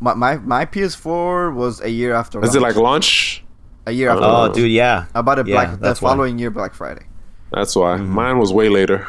My, 0.00 0.14
my 0.14 0.36
my 0.36 0.64
PS4 0.64 1.54
was 1.54 1.80
a 1.80 1.90
year 1.90 2.14
after. 2.14 2.42
Is 2.44 2.54
it 2.54 2.62
like 2.62 2.76
launch? 2.76 3.44
a 3.86 3.90
year 3.92 4.10
after? 4.10 4.24
Oh, 4.24 4.28
launch. 4.28 4.54
dude, 4.54 4.70
yeah. 4.70 5.06
I 5.14 5.22
bought 5.22 5.38
it 5.38 5.46
Yeah, 5.46 5.54
black 5.54 5.70
the 5.72 5.76
that's 5.78 6.00
why. 6.02 6.10
following 6.10 6.38
year, 6.38 6.50
Black 6.50 6.74
Friday. 6.74 7.06
That's 7.52 7.74
why 7.74 7.96
Mm-hmm. 7.96 8.10
mine 8.12 8.38
was 8.38 8.52
way 8.52 8.68
later. 8.68 9.06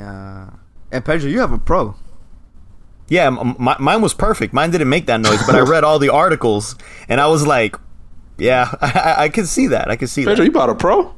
Uh, 0.00 0.46
and 0.92 1.04
Pedro, 1.04 1.28
you 1.30 1.40
have 1.40 1.52
a 1.52 1.58
pro. 1.58 1.94
Yeah, 3.08 3.26
m- 3.26 3.38
m- 3.58 3.76
mine 3.78 4.02
was 4.02 4.12
perfect. 4.14 4.52
Mine 4.52 4.70
didn't 4.70 4.88
make 4.90 5.06
that 5.06 5.20
noise, 5.20 5.40
but 5.46 5.54
I 5.54 5.60
read 5.60 5.82
all 5.84 5.98
the 5.98 6.10
articles 6.10 6.76
and 7.08 7.20
I 7.20 7.26
was 7.26 7.46
like, 7.46 7.76
yeah, 8.36 8.74
I, 8.80 9.14
I 9.24 9.28
can 9.30 9.46
see 9.46 9.66
that. 9.68 9.90
I 9.90 9.96
can 9.96 10.08
see 10.08 10.22
Pedro, 10.24 10.36
that. 10.36 10.44
you 10.44 10.52
bought 10.52 10.68
a 10.70 10.74
Pro? 10.74 11.14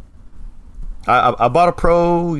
I, 1.07 1.31
I, 1.31 1.47
I 1.47 1.49
bought 1.49 1.69
a 1.69 1.73
Pro 1.73 2.37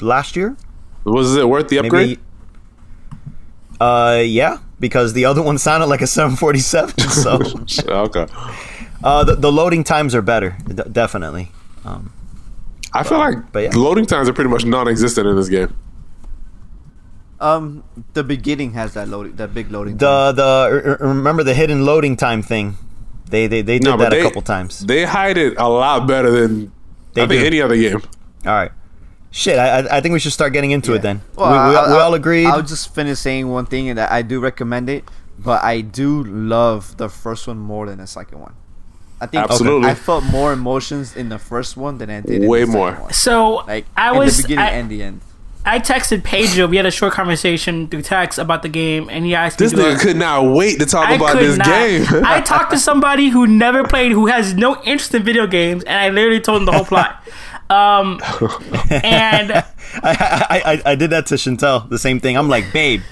last 0.00 0.34
year. 0.36 0.56
Was 1.04 1.36
it 1.36 1.48
worth 1.48 1.68
the 1.68 1.78
upgrade? 1.78 2.08
Maybe. 2.08 2.20
Uh, 3.80 4.22
yeah, 4.24 4.58
because 4.80 5.12
the 5.12 5.24
other 5.24 5.42
one 5.48 5.58
sounded 5.58 5.86
like 5.86 6.02
a 6.02 6.06
747. 6.06 6.98
So 7.08 7.38
okay. 7.88 8.26
uh, 9.04 9.24
the, 9.24 9.36
the 9.36 9.52
loading 9.52 9.84
times 9.84 10.14
are 10.14 10.22
better, 10.22 10.56
d- 10.66 10.82
definitely. 10.90 11.52
Um, 11.84 12.12
I 12.92 13.04
feel 13.04 13.18
like 13.18 13.52
But 13.52 13.62
yeah. 13.62 13.70
loading 13.76 14.06
times 14.06 14.28
are 14.28 14.32
pretty 14.32 14.50
much 14.50 14.64
non-existent 14.64 15.26
in 15.28 15.36
this 15.36 15.48
game. 15.48 15.74
Um, 17.40 17.84
the 18.14 18.24
beginning 18.24 18.72
has 18.72 18.94
that 18.94 19.08
loading, 19.08 19.36
that 19.36 19.54
big 19.54 19.70
loading. 19.70 19.96
time. 19.96 20.34
the 20.36 20.42
the 20.42 20.92
r- 20.98 20.98
r- 21.00 21.08
remember 21.14 21.44
the 21.44 21.54
hidden 21.54 21.84
loading 21.84 22.16
time 22.16 22.42
thing? 22.42 22.76
They 23.30 23.46
they, 23.46 23.62
they 23.62 23.78
did 23.78 23.84
No, 23.84 23.96
that 23.96 24.10
they- 24.10 24.20
a 24.20 24.22
couple 24.24 24.42
times. 24.42 24.80
They 24.80 25.04
hide 25.04 25.38
it 25.38 25.54
a 25.58 25.68
lot 25.68 26.06
better 26.08 26.30
than 26.30 26.72
They 27.14 27.22
I 27.22 27.26
think 27.28 27.44
any 27.44 27.60
other 27.62 27.76
game. 27.76 28.02
All 28.46 28.52
right. 28.52 28.72
Shit, 29.30 29.58
I, 29.58 29.80
I- 29.80 29.96
I 29.98 30.00
think 30.00 30.14
we 30.14 30.18
should 30.18 30.32
start 30.32 30.52
getting 30.52 30.70
into 30.72 30.94
it 30.94 31.02
then. 31.02 31.20
Well, 31.36 31.46
we, 31.52 31.70
we, 31.70 31.76
I- 31.76 31.92
we 31.92 31.98
all 31.98 32.14
agreed. 32.14 32.46
I'll 32.46 32.62
just 32.62 32.92
finish 32.94 33.18
saying 33.20 33.46
one 33.48 33.66
thing, 33.66 33.88
and 33.88 33.98
that 33.98 34.10
I 34.10 34.22
do 34.22 34.40
recommend 34.40 34.88
it, 34.90 35.04
but 35.38 35.62
I 35.62 35.80
do 35.82 36.24
love 36.24 36.96
the 36.96 37.08
first 37.08 37.46
one 37.46 37.58
more 37.58 37.86
than 37.86 37.98
the 37.98 38.06
second 38.06 38.40
one. 38.40 38.54
I 39.20 39.26
think 39.26 39.44
Absolutely. 39.44 39.90
I 39.90 39.94
felt 39.94 40.24
more 40.24 40.52
emotions 40.52 41.14
in 41.16 41.28
the 41.28 41.38
first 41.38 41.76
one 41.76 41.98
than 41.98 42.08
I 42.08 42.20
did 42.20 42.42
in 42.42 42.48
Way 42.48 42.60
the 42.64 42.66
more. 42.72 42.92
One. 42.94 43.12
So 43.12 43.62
Like 43.66 43.86
I 43.96 44.12
in 44.12 44.18
was 44.18 44.36
the 44.38 44.42
beginning 44.44 44.64
I, 44.64 44.70
and 44.70 44.88
the 44.90 45.02
end. 45.02 45.20
I 45.68 45.78
texted 45.80 46.24
Pedro. 46.24 46.66
We 46.66 46.76
had 46.78 46.86
a 46.86 46.90
short 46.90 47.12
conversation 47.12 47.88
through 47.88 48.02
text 48.02 48.38
about 48.38 48.62
the 48.62 48.68
game, 48.68 49.08
and 49.10 49.24
he 49.24 49.34
asked 49.34 49.58
This 49.58 49.72
me. 49.72 49.82
to 49.82 49.82
do 49.82 49.88
nigga 49.94 49.96
a- 49.96 50.00
could 50.04 50.16
not 50.16 50.44
wait 50.54 50.78
to 50.80 50.86
talk 50.86 51.08
I 51.08 51.14
about 51.14 51.36
this 51.38 51.58
not. 51.58 51.66
game. 51.66 52.04
I 52.24 52.40
talked 52.40 52.70
to 52.72 52.78
somebody 52.78 53.28
who 53.28 53.46
never 53.46 53.84
played, 53.84 54.12
who 54.12 54.26
has 54.28 54.54
no 54.54 54.76
interest 54.84 55.14
in 55.14 55.22
video 55.22 55.46
games, 55.46 55.84
and 55.84 55.96
I 55.98 56.08
literally 56.08 56.40
told 56.40 56.58
him 56.62 56.64
the 56.66 56.72
whole 56.72 56.84
plot. 56.84 57.22
Um, 57.70 58.18
and 58.90 59.52
I, 59.52 59.64
I, 60.02 60.62
I, 60.64 60.82
I 60.92 60.94
did 60.94 61.10
that 61.10 61.26
to 61.26 61.34
Chantel. 61.34 61.88
The 61.88 61.98
same 61.98 62.18
thing. 62.18 62.36
I'm 62.38 62.48
like, 62.48 62.72
babe, 62.72 63.02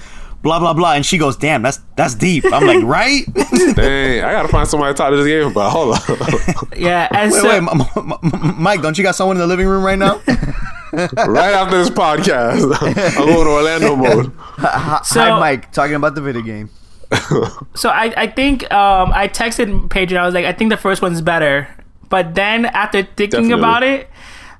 blah 0.42 0.58
blah 0.58 0.72
blah, 0.74 0.92
and 0.94 1.04
she 1.04 1.18
goes, 1.18 1.36
"Damn, 1.36 1.62
that's 1.62 1.80
that's 1.96 2.14
deep." 2.14 2.44
I'm 2.52 2.66
like, 2.66 2.82
right? 2.84 3.22
Dang, 3.74 4.24
I 4.24 4.32
gotta 4.32 4.48
find 4.48 4.66
somebody 4.68 4.92
to 4.94 4.96
talk 4.96 5.10
to 5.10 5.16
this 5.16 5.26
game 5.26 5.50
about. 5.50 5.70
Hold 5.70 5.94
on. 5.96 6.68
yeah, 6.76 7.08
and 7.12 7.32
wait, 7.32 7.40
so 7.40 7.48
wait, 7.48 7.56
M- 7.56 7.68
M- 7.96 8.12
M- 8.22 8.62
Mike, 8.62 8.82
don't 8.82 8.96
you 8.96 9.04
got 9.04 9.14
someone 9.16 9.36
in 9.36 9.40
the 9.40 9.46
living 9.46 9.66
room 9.66 9.84
right 9.84 9.98
now? 9.98 10.20
right 10.92 11.52
after 11.54 11.76
this 11.78 11.90
podcast, 11.90 12.62
I'm 12.80 13.26
going 13.26 13.44
to 13.44 13.50
Orlando 13.50 13.96
mode. 13.96 14.26
so 15.06 15.20
Hi, 15.20 15.38
Mike, 15.38 15.72
talking 15.72 15.94
about 15.94 16.14
the 16.14 16.20
video 16.20 16.42
game. 16.42 16.70
so 17.74 17.88
I, 17.90 18.12
I 18.16 18.26
think 18.26 18.70
um, 18.72 19.12
I 19.14 19.28
texted 19.28 19.90
Pedro. 19.90 20.18
I 20.20 20.24
was 20.26 20.34
like, 20.34 20.44
I 20.44 20.52
think 20.52 20.70
the 20.70 20.76
first 20.76 21.02
one's 21.02 21.20
better. 21.20 21.68
But 22.08 22.34
then 22.34 22.66
after 22.66 23.02
thinking 23.02 23.48
Definitely. 23.48 23.52
about 23.58 23.82
it, 23.82 24.08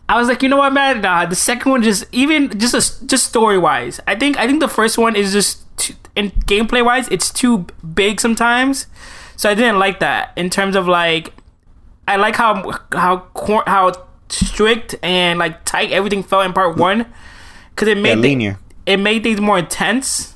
I 0.09 0.19
was 0.19 0.29
like, 0.29 0.43
you 0.43 0.49
know 0.49 0.59
what, 0.59 0.73
man? 0.73 1.01
Nah, 1.01 1.27
the 1.27 1.35
second 1.35 1.71
one 1.73 1.83
just 1.83 2.05
even 2.13 2.57
just 2.59 2.75
a, 2.75 3.07
just 3.07 3.27
story 3.27 3.59
wise. 3.59 4.01
I 4.07 4.15
think 4.15 4.39
I 4.39 4.47
think 4.47 4.61
the 4.61 4.69
first 4.69 4.99
one 4.99 5.17
is 5.17 5.33
just 5.33 5.65
too, 5.77 5.95
in 6.15 6.31
gameplay 6.47 6.85
wise, 6.85 7.09
it's 7.09 7.31
too 7.31 7.67
big 7.95 8.21
sometimes. 8.21 8.87
So 9.37 9.51
I 9.51 9.55
didn't 9.55 9.79
like 9.79 9.99
that 10.01 10.33
in 10.37 10.49
terms 10.49 10.77
of 10.77 10.87
like, 10.87 11.33
I 12.07 12.17
like 12.17 12.37
how 12.37 12.79
how 12.93 13.27
how 13.67 13.93
strict 14.29 14.95
and 15.03 15.39
like 15.39 15.65
tight 15.65 15.91
everything 15.91 16.23
felt 16.23 16.47
in 16.47 16.53
part 16.53 16.77
one 16.77 17.07
because 17.71 17.89
it 17.89 17.99
made 17.99 18.15
thi- 18.17 18.23
linear. 18.23 18.59
it 18.87 18.99
made 18.99 19.23
things 19.25 19.41
more 19.41 19.59
intense. 19.59 20.36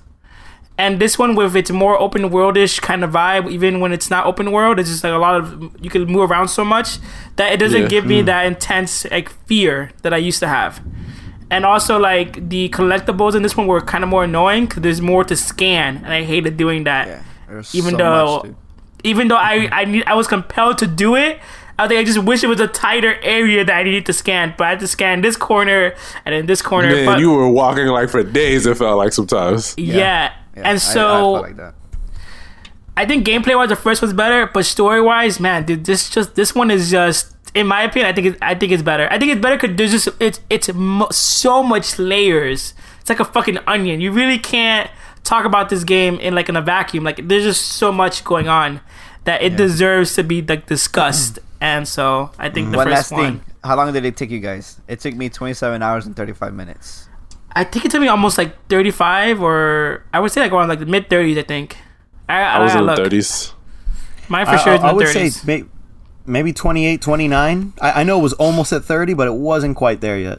And 0.80 0.98
this 0.98 1.18
one 1.18 1.34
with 1.34 1.54
its 1.56 1.70
more 1.70 2.00
open 2.00 2.22
worldish 2.30 2.80
kind 2.80 3.04
of 3.04 3.10
vibe, 3.10 3.50
even 3.50 3.80
when 3.80 3.92
it's 3.92 4.08
not 4.08 4.24
open 4.24 4.50
world, 4.50 4.80
it's 4.80 4.88
just 4.88 5.04
like 5.04 5.12
a 5.12 5.18
lot 5.18 5.34
of 5.38 5.44
you 5.84 5.90
can 5.90 6.06
move 6.06 6.30
around 6.30 6.48
so 6.48 6.64
much 6.64 6.88
that 7.36 7.52
it 7.52 7.58
doesn't 7.60 7.82
Yeah. 7.82 7.88
give 7.94 8.06
me 8.06 8.20
hmm. 8.20 8.26
that 8.26 8.46
intense 8.46 8.92
like 9.10 9.28
fear 9.46 9.90
that 10.02 10.14
I 10.14 10.16
used 10.16 10.40
to 10.40 10.48
have. 10.48 10.80
And 11.50 11.66
also 11.66 11.98
like 11.98 12.48
the 12.48 12.70
collectibles 12.70 13.34
in 13.34 13.42
this 13.42 13.56
one 13.58 13.66
were 13.66 13.82
kind 13.82 14.02
of 14.04 14.08
more 14.08 14.24
annoying 14.24 14.64
because 14.66 14.82
there's 14.82 15.02
more 15.02 15.22
to 15.24 15.36
scan, 15.36 15.96
and 16.04 16.12
I 16.18 16.22
hated 16.22 16.56
doing 16.56 16.84
that. 16.84 17.08
Yeah, 17.08 17.22
there's 17.48 17.74
Even 17.74 17.90
so 17.90 17.96
though- 17.98 18.36
much, 18.36 18.42
dude. 18.44 18.56
Even 19.02 19.28
though 19.28 19.42
I 19.54 19.68
I 19.80 19.84
need 19.84 20.04
I 20.06 20.14
was 20.14 20.26
compelled 20.26 20.78
to 20.78 20.86
do 20.86 21.14
it, 21.16 21.40
I 21.78 21.88
think 21.88 21.98
I 22.00 22.04
just 22.04 22.22
wish 22.30 22.44
it 22.44 22.48
was 22.48 22.60
a 22.60 22.68
tighter 22.68 23.14
area 23.22 23.64
that 23.64 23.76
I 23.80 23.82
needed 23.82 24.04
to 24.06 24.12
scan. 24.12 24.54
But 24.56 24.64
I 24.66 24.70
had 24.70 24.80
to 24.80 24.86
scan 24.86 25.22
this 25.22 25.36
corner 25.36 25.94
and 26.24 26.34
then 26.34 26.46
this 26.46 26.62
corner. 26.62 26.90
Man, 26.90 27.06
but, 27.06 27.18
you 27.18 27.30
were 27.32 27.48
walking 27.48 27.86
like 27.86 28.10
for 28.10 28.22
days. 28.22 28.66
It 28.66 28.76
felt 28.76 28.98
like 28.98 29.12
sometimes. 29.14 29.74
yeah. 29.78 29.96
Yeah, 29.96 30.32
I- 30.56 30.60
I 30.60 30.62
and 30.70 30.80
so 30.82 30.94
felt 31.00 31.42
like 31.42 31.56
that. 31.56 31.74
I 32.96 33.06
think 33.06 33.26
gameplay 33.26 33.56
wise, 33.56 33.68
the 33.70 33.76
first 33.76 34.02
one's 34.02 34.12
better, 34.14 34.46
but 34.46 34.66
story 34.66 35.00
wise, 35.00 35.40
man, 35.40 35.64
dude, 35.64 35.84
this 35.84 36.10
just 36.10 36.34
this 36.34 36.54
one 36.54 36.70
is 36.70 36.90
just, 36.90 37.34
in 37.54 37.66
my 37.66 37.82
opinion, 37.82 38.10
I 38.10 38.14
think 38.14 38.26
it, 38.28 38.38
I 38.42 38.54
think 38.54 38.72
it's 38.72 38.82
better. 38.82 39.08
I 39.10 39.18
think 39.18 39.32
it's 39.32 39.40
better 39.40 39.56
because 39.56 39.76
there's 39.76 39.92
just 39.92 40.08
it's 40.20 40.40
it's 40.50 40.72
mo- 40.74 41.08
so 41.10 41.62
much 41.62 41.98
layers. 41.98 42.74
It's 43.00 43.08
like 43.08 43.20
a 43.20 43.24
fucking 43.24 43.58
onion. 43.66 44.00
You 44.00 44.12
really 44.12 44.38
can't 44.38 44.90
talk 45.24 45.44
about 45.44 45.68
this 45.70 45.84
game 45.84 46.16
in 46.20 46.34
like 46.34 46.48
in 46.48 46.56
a 46.56 46.60
vacuum. 46.62 47.04
Like 47.04 47.26
there's 47.26 47.44
just 47.44 47.62
so 47.64 47.90
much 47.92 48.24
going 48.24 48.48
on 48.48 48.80
that 49.24 49.40
it 49.42 49.56
deserves 49.56 50.14
to 50.16 50.22
be 50.24 50.42
like 50.42 50.66
discussed. 50.66 51.34
Mm-hmm. 51.36 51.44
And 51.62 51.88
so 51.88 52.30
I 52.38 52.50
think 52.50 52.70
the 52.70 52.76
One 52.78 52.86
first 52.86 52.94
last 52.94 53.12
one. 53.12 53.22
thing. 53.40 53.44
How 53.62 53.76
long 53.76 53.92
did 53.92 54.04
it 54.04 54.16
take 54.16 54.30
you 54.30 54.40
guys? 54.40 54.80
It 54.88 55.00
took 55.00 55.14
me 55.14 55.28
27 55.28 55.82
hours 55.82 56.06
and 56.06 56.16
35 56.16 56.52
minutes. 56.54 57.06
I 57.52 57.64
think 57.64 57.84
it 57.84 57.90
took 57.90 58.00
me 58.00 58.08
almost 58.08 58.38
like 58.38 58.54
35 58.68 59.42
or 59.42 60.04
I 60.12 60.20
would 60.20 60.30
say 60.32 60.40
like 60.40 60.52
around 60.52 60.68
like 60.68 60.78
the 60.78 60.86
mid 60.86 61.08
30s. 61.08 61.38
I 61.38 61.42
think. 61.42 61.76
I, 62.28 62.42
I 62.42 62.58
was 62.62 62.72
gotta 62.72 62.84
in 62.84 62.86
the 62.86 62.96
thirties. 62.96 63.52
Mine 64.28 64.46
for 64.46 64.52
I, 64.52 64.56
sure 64.58 64.74
is 64.74 64.80
in 64.80 64.86
I 64.86 64.90
the 64.90 64.94
would 64.94 65.06
30s. 65.08 65.30
say 65.32 65.46
may, 65.46 65.64
maybe 66.26 66.52
28, 66.52 67.02
29. 67.02 67.72
I, 67.80 67.90
I 67.92 68.02
know 68.04 68.20
it 68.20 68.22
was 68.22 68.34
almost 68.34 68.72
at 68.72 68.84
30, 68.84 69.14
but 69.14 69.26
it 69.26 69.34
wasn't 69.34 69.76
quite 69.76 70.00
there 70.00 70.16
yet. 70.18 70.38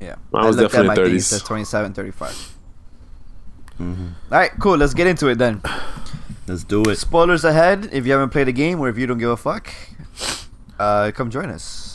Yeah. 0.00 0.14
Mine 0.30 0.46
was 0.46 0.56
looked 0.56 0.74
at 0.74 0.82
definitely 0.82 0.88
my 0.88 0.94
thing, 1.08 1.16
it 1.16 1.18
30s. 1.18 1.22
says 1.24 1.42
27, 1.42 1.92
35. 1.94 2.56
Mm-hmm. 3.80 4.06
All 4.06 4.12
right, 4.30 4.50
cool. 4.60 4.76
Let's 4.76 4.94
get 4.94 5.06
into 5.08 5.26
it 5.28 5.38
then. 5.38 5.62
Let's 6.46 6.64
do 6.64 6.82
it. 6.84 6.96
Spoilers 6.96 7.44
ahead. 7.44 7.88
If 7.92 8.06
you 8.06 8.12
haven't 8.12 8.30
played 8.30 8.46
a 8.48 8.52
game 8.52 8.78
or 8.78 8.88
if 8.88 8.96
you 8.96 9.06
don't 9.06 9.18
give 9.18 9.30
a 9.30 9.36
fuck, 9.36 9.72
uh, 10.78 11.10
come 11.12 11.30
join 11.30 11.50
us. 11.50 11.89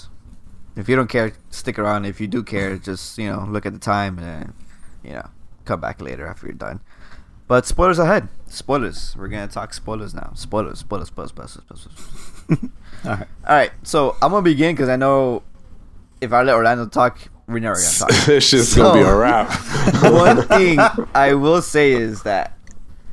If 0.75 0.89
you 0.89 0.95
don't 0.95 1.09
care, 1.09 1.33
stick 1.49 1.79
around. 1.79 2.05
If 2.05 2.19
you 2.19 2.27
do 2.27 2.43
care, 2.43 2.77
just 2.77 3.17
you 3.17 3.29
know 3.29 3.45
look 3.49 3.65
at 3.65 3.73
the 3.73 3.79
time 3.79 4.19
and 4.19 4.53
you 5.03 5.13
know 5.13 5.29
come 5.63 5.79
back 5.79 6.01
later 6.01 6.27
after 6.27 6.47
you're 6.47 6.55
done. 6.55 6.81
But 7.47 7.65
spoilers 7.65 7.99
ahead. 7.99 8.27
Spoilers. 8.47 9.15
We're 9.17 9.27
gonna 9.27 9.47
talk 9.47 9.73
spoilers 9.73 10.13
now. 10.13 10.31
Spoilers. 10.35 10.79
Spoilers. 10.79 11.07
Spoilers. 11.09 11.29
Spoilers. 11.29 11.51
spoilers. 11.51 11.87
All 13.05 13.11
right. 13.11 13.27
All 13.47 13.55
right. 13.55 13.71
So 13.83 14.15
I'm 14.21 14.31
gonna 14.31 14.41
begin 14.41 14.73
because 14.75 14.89
I 14.89 14.95
know 14.95 15.43
if 16.21 16.33
I 16.33 16.41
let 16.41 16.55
Orlando 16.55 16.87
talk, 16.87 17.19
we're 17.47 17.59
never 17.59 17.75
gonna 17.75 17.87
talk. 17.99 18.09
this 18.25 18.47
shit's 18.47 18.75
gonna 18.75 18.99
be 18.99 19.07
a 19.07 19.15
wrap. 19.15 19.49
One 20.01 20.41
thing 20.43 20.79
I 21.13 21.33
will 21.35 21.61
say 21.61 21.91
is 21.91 22.23
that 22.23 22.57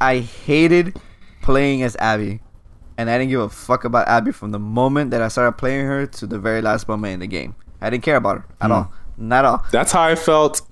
I 0.00 0.18
hated 0.18 0.96
playing 1.42 1.82
as 1.82 1.96
Abby, 1.96 2.40
and 2.98 3.08
I 3.10 3.18
didn't 3.18 3.30
give 3.30 3.40
a 3.40 3.48
fuck 3.48 3.84
about 3.84 4.08
Abby 4.08 4.32
from 4.32 4.50
the 4.52 4.58
moment 4.58 5.10
that 5.12 5.22
I 5.22 5.28
started 5.28 5.52
playing 5.52 5.86
her 5.86 6.06
to 6.06 6.26
the 6.26 6.38
very 6.38 6.60
last 6.62 6.88
moment 6.88 7.14
in 7.14 7.20
the 7.20 7.26
game. 7.26 7.54
I 7.80 7.90
didn't 7.90 8.04
care 8.04 8.16
about 8.16 8.38
her 8.38 8.44
at 8.60 8.66
Hmm. 8.66 8.72
all, 8.72 8.92
not 9.16 9.44
at 9.44 9.48
all. 9.50 9.64
That's 9.72 9.92
how 9.92 10.02
I 10.02 10.14
felt 10.14 10.62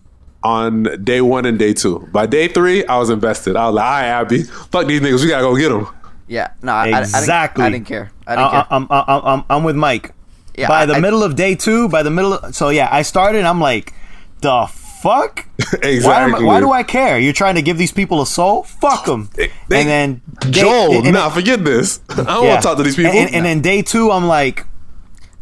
on 0.42 0.84
day 1.04 1.20
one 1.20 1.44
and 1.46 1.58
day 1.58 1.72
two. 1.74 2.08
By 2.12 2.26
day 2.26 2.48
three, 2.48 2.84
I 2.86 2.98
was 2.98 3.10
invested. 3.10 3.56
I 3.56 3.66
was 3.66 3.74
like, 3.74 3.84
"All 3.84 3.90
right, 3.90 4.06
Abby, 4.06 4.42
fuck 4.44 4.86
these 4.86 5.00
niggas. 5.00 5.22
We 5.22 5.28
gotta 5.28 5.42
go 5.42 5.56
get 5.56 5.68
them." 5.70 5.86
Yeah, 6.28 6.48
no, 6.62 6.72
I, 6.72 6.90
I- 6.90 6.98
I, 6.98 7.00
Exactly. 7.00 7.62
didn't, 7.64 7.74
I 7.74 7.76
didn't 7.78 7.86
care. 7.88 8.10
I 8.26 8.36
didn't 8.36 8.46
I, 8.46 8.50
care. 8.50 8.66
I'm, 8.70 8.86
I'm, 8.90 9.04
I'm, 9.24 9.44
I'm 9.50 9.64
with 9.64 9.76
Mike. 9.76 10.14
Yeah, 10.56 10.68
by 10.68 10.86
the 10.86 10.94
I- 10.94 11.00
middle 11.00 11.22
of 11.24 11.34
day 11.36 11.54
two, 11.56 11.88
by 11.88 12.02
the 12.04 12.10
middle, 12.10 12.34
of, 12.34 12.54
so 12.54 12.68
yeah, 12.68 12.88
I 12.90 13.02
started. 13.02 13.44
I'm 13.44 13.60
like, 13.60 13.92
the 14.40 14.66
fuck? 15.02 15.46
exactly. 15.82 16.00
Why, 16.04 16.22
am 16.22 16.34
I- 16.34 16.42
why 16.42 16.60
do 16.60 16.70
I 16.72 16.82
care? 16.82 17.18
You're 17.18 17.32
trying 17.32 17.54
to 17.56 17.62
give 17.62 17.78
these 17.78 17.92
people 17.92 18.20
a 18.22 18.26
soul? 18.26 18.62
Fuck 18.64 19.06
them. 19.06 19.30
They- 19.34 19.50
and 19.70 19.88
then 19.88 20.22
day- 20.40 20.50
Joel, 20.50 20.96
and- 20.96 21.06
and- 21.06 21.14
nah, 21.14 21.28
forget 21.30 21.64
this. 21.64 22.00
I 22.10 22.14
don't 22.16 22.26
yeah. 22.26 22.48
want 22.48 22.62
to 22.62 22.68
talk 22.68 22.76
to 22.78 22.82
these 22.82 22.96
people. 22.96 23.12
And, 23.12 23.26
and, 23.28 23.36
and 23.36 23.44
then 23.46 23.60
day 23.60 23.82
two, 23.82 24.10
I'm 24.10 24.26
like, 24.26 24.66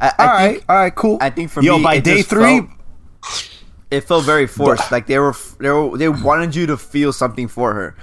I, 0.01 0.07
I 0.07 0.11
All 0.19 0.27
right, 0.33 0.53
think 0.53 0.65
all 0.69 0.77
right, 0.77 0.95
cool. 0.95 1.19
I 1.21 1.31
think 1.31 1.51
for 1.51 1.63
Yo, 1.63 1.77
me, 1.79 1.83
by 1.85 1.95
it 1.97 2.05
day 2.05 2.23
three, 2.23 2.61
felt- 2.61 3.49
it 3.91 4.01
felt 4.03 4.25
very 4.25 4.47
forced. 4.47 4.93
like 4.93 5.07
they 5.07 5.19
were, 5.19 5.35
they 5.59 5.71
were, 5.71 5.97
they 5.99 6.09
wanted 6.09 6.55
you 6.55 6.67
to 6.67 6.77
feel 6.77 7.13
something 7.13 7.49
for 7.49 7.75
her, 7.75 7.97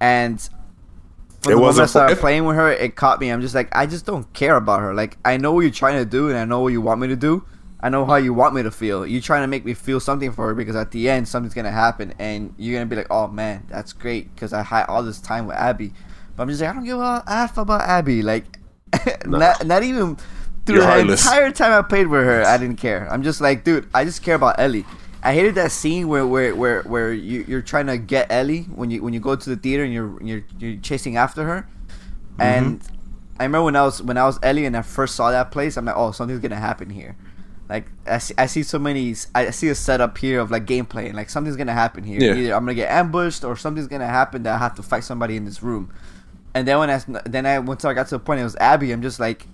and 0.00 0.40
for 1.42 1.52
It 1.52 1.54
the 1.54 1.60
moment 1.60 1.62
I 1.62 1.66
wasn't 1.66 1.84
for- 1.86 1.90
started 1.90 2.12
if- 2.14 2.20
playing 2.20 2.44
with 2.46 2.56
her, 2.56 2.72
it 2.72 2.96
caught 2.96 3.20
me. 3.20 3.30
I'm 3.30 3.40
just 3.42 3.54
like, 3.54 3.68
I 3.76 3.86
just 3.86 4.06
don't 4.06 4.30
care 4.32 4.56
about 4.56 4.80
her. 4.80 4.92
Like 4.94 5.18
I 5.24 5.36
know 5.36 5.52
what 5.52 5.60
you're 5.60 5.70
trying 5.70 5.98
to 5.98 6.04
do, 6.04 6.28
and 6.30 6.36
I 6.38 6.44
know 6.46 6.60
what 6.60 6.72
you 6.72 6.80
want 6.80 7.00
me 7.00 7.08
to 7.08 7.16
do. 7.16 7.44
I 7.80 7.90
know 7.90 8.06
how 8.06 8.16
you 8.16 8.32
want 8.32 8.54
me 8.54 8.62
to 8.62 8.70
feel. 8.70 9.06
You're 9.06 9.20
trying 9.20 9.42
to 9.42 9.46
make 9.46 9.64
me 9.64 9.74
feel 9.74 10.00
something 10.00 10.32
for 10.32 10.46
her 10.46 10.54
because 10.54 10.76
at 10.76 10.90
the 10.92 11.10
end 11.10 11.28
something's 11.28 11.54
gonna 11.54 11.70
happen, 11.70 12.14
and 12.18 12.54
you're 12.56 12.74
gonna 12.74 12.86
be 12.86 12.96
like, 12.96 13.08
"Oh 13.10 13.28
man, 13.28 13.66
that's 13.68 13.92
great," 13.92 14.34
because 14.34 14.52
I 14.52 14.62
had 14.62 14.86
all 14.86 15.02
this 15.02 15.20
time 15.20 15.46
with 15.46 15.56
Abby. 15.56 15.92
But 16.34 16.44
I'm 16.44 16.48
just 16.48 16.60
like, 16.60 16.70
I 16.70 16.72
don't 16.72 16.84
give 16.84 16.98
a 16.98 17.22
f 17.26 17.58
about 17.58 17.82
Abby. 17.82 18.22
Like, 18.22 18.44
not, 19.26 19.66
not 19.66 19.82
even 19.82 20.16
through 20.64 20.80
the 20.80 20.98
entire 20.98 21.50
time 21.50 21.72
I 21.72 21.82
played 21.82 22.08
with 22.08 22.24
her, 22.24 22.44
I 22.44 22.56
didn't 22.56 22.76
care. 22.76 23.08
I'm 23.10 23.22
just 23.22 23.40
like, 23.40 23.62
dude, 23.62 23.88
I 23.94 24.04
just 24.04 24.22
care 24.22 24.34
about 24.34 24.58
Ellie. 24.58 24.84
I 25.22 25.34
hated 25.34 25.54
that 25.56 25.72
scene 25.72 26.08
where 26.08 26.26
where 26.26 26.54
where, 26.54 26.82
where 26.82 27.12
you, 27.12 27.44
you're 27.46 27.62
trying 27.62 27.86
to 27.86 27.98
get 27.98 28.30
Ellie 28.30 28.62
when 28.62 28.90
you 28.90 29.02
when 29.02 29.12
you 29.12 29.20
go 29.20 29.36
to 29.36 29.50
the 29.50 29.56
theater 29.56 29.84
and 29.84 29.92
you're 29.92 30.22
you're, 30.22 30.44
you're 30.58 30.80
chasing 30.80 31.16
after 31.16 31.44
her, 31.44 31.68
and 32.38 32.80
mm-hmm. 32.80 32.96
I 33.38 33.44
remember 33.44 33.64
when 33.64 33.76
I 33.76 33.84
was 33.84 34.02
when 34.02 34.16
I 34.16 34.24
was 34.24 34.38
Ellie 34.42 34.64
and 34.64 34.76
I 34.76 34.82
first 34.82 35.14
saw 35.14 35.30
that 35.30 35.50
place, 35.50 35.76
I'm 35.76 35.84
like, 35.84 35.96
oh, 35.96 36.12
something's 36.12 36.40
gonna 36.40 36.56
happen 36.56 36.90
here. 36.90 37.16
Like 37.68 37.86
I 38.06 38.18
see, 38.18 38.34
I 38.38 38.46
see 38.46 38.62
so 38.62 38.78
many, 38.78 39.14
I 39.34 39.50
see 39.50 39.68
a 39.68 39.74
setup 39.74 40.16
here 40.18 40.40
of 40.40 40.50
like 40.50 40.66
gameplay, 40.66 41.06
and 41.06 41.16
like 41.16 41.30
something's 41.30 41.56
gonna 41.56 41.72
happen 41.72 42.04
here. 42.04 42.20
Yeah. 42.20 42.34
Either 42.34 42.54
I'm 42.54 42.62
gonna 42.62 42.74
get 42.74 42.90
ambushed 42.90 43.44
or 43.44 43.56
something's 43.56 43.88
gonna 43.88 44.06
happen 44.06 44.44
that 44.44 44.54
I 44.54 44.58
have 44.58 44.76
to 44.76 44.82
fight 44.82 45.04
somebody 45.04 45.36
in 45.36 45.44
this 45.44 45.62
room. 45.62 45.92
And 46.54 46.66
then 46.66 46.78
when 46.78 46.90
I 46.90 47.00
then 47.24 47.44
I 47.44 47.58
once 47.58 47.84
I 47.84 47.92
got 47.92 48.06
to 48.08 48.16
the 48.16 48.18
point 48.20 48.40
it 48.40 48.44
was 48.44 48.56
Abby, 48.56 48.92
I'm 48.92 49.02
just 49.02 49.18
like, 49.18 49.46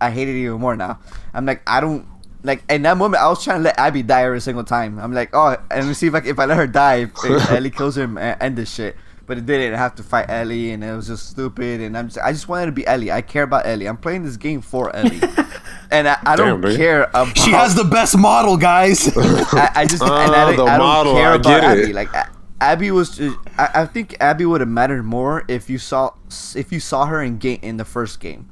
I 0.00 0.10
hate 0.10 0.28
it 0.28 0.36
even 0.36 0.60
more 0.60 0.76
now. 0.76 1.00
I'm 1.32 1.46
like, 1.46 1.62
I 1.66 1.80
don't 1.80 2.06
like 2.42 2.62
in 2.68 2.82
that 2.82 2.98
moment 2.98 3.22
I 3.22 3.28
was 3.28 3.42
trying 3.42 3.60
to 3.60 3.64
let 3.64 3.78
Abby 3.78 4.02
die 4.02 4.24
every 4.24 4.42
single 4.42 4.64
time. 4.64 4.98
I'm 4.98 5.14
like, 5.14 5.30
oh, 5.32 5.56
and 5.70 5.80
let 5.80 5.86
me 5.86 5.94
see 5.94 6.06
if 6.06 6.14
I 6.14 6.18
if 6.18 6.38
I 6.38 6.44
let 6.44 6.58
her 6.58 6.66
die, 6.66 6.96
if 6.96 7.24
Ellie 7.50 7.70
kills 7.70 7.96
her 7.96 8.04
and 8.04 8.18
end 8.18 8.56
this 8.56 8.72
shit. 8.72 8.96
But 9.26 9.38
it 9.38 9.46
didn't. 9.46 9.74
I 9.74 9.78
have 9.78 9.94
to 9.96 10.02
fight 10.02 10.26
Ellie, 10.28 10.72
and 10.72 10.84
it 10.84 10.94
was 10.94 11.06
just 11.06 11.30
stupid. 11.30 11.80
And 11.80 11.96
I'm 11.96 12.08
just, 12.08 12.18
I 12.18 12.30
just 12.32 12.46
wanted 12.48 12.66
to 12.66 12.72
be 12.72 12.86
Ellie. 12.86 13.10
I 13.10 13.22
care 13.22 13.44
about 13.44 13.66
Ellie. 13.66 13.86
I'm 13.86 13.96
playing 13.96 14.22
this 14.24 14.36
game 14.36 14.60
for 14.60 14.94
Ellie, 14.94 15.20
and 15.90 16.06
I, 16.08 16.18
I 16.26 16.36
don't 16.36 16.60
Damn, 16.60 16.76
care 16.76 17.04
about. 17.04 17.36
she 17.38 17.50
has 17.52 17.74
the 17.74 17.84
best 17.84 18.18
model, 18.18 18.56
guys. 18.58 19.08
I, 19.16 19.70
I 19.76 19.86
just 19.86 20.02
and 20.02 20.12
I, 20.12 20.26
oh, 20.52 20.56
don't- 20.56 20.66
the 20.66 20.72
I 20.72 20.76
don't 20.76 20.86
model, 20.86 21.14
care 21.14 21.30
I 21.30 21.34
about 21.36 21.44
get 21.44 21.64
Abby. 21.64 21.92
Like 21.94 22.08
Abby 22.60 22.90
was, 22.90 23.16
just, 23.16 23.36
I, 23.58 23.68
I 23.74 23.86
think 23.86 24.16
Abby 24.20 24.44
would 24.46 24.60
have 24.60 24.68
mattered 24.68 25.02
more 25.04 25.44
if 25.48 25.68
you 25.70 25.78
saw 25.78 26.10
if 26.54 26.70
you 26.72 26.80
saw 26.80 27.06
her 27.06 27.22
in 27.22 27.38
game 27.38 27.60
in 27.62 27.76
the 27.78 27.84
first 27.86 28.20
game, 28.20 28.50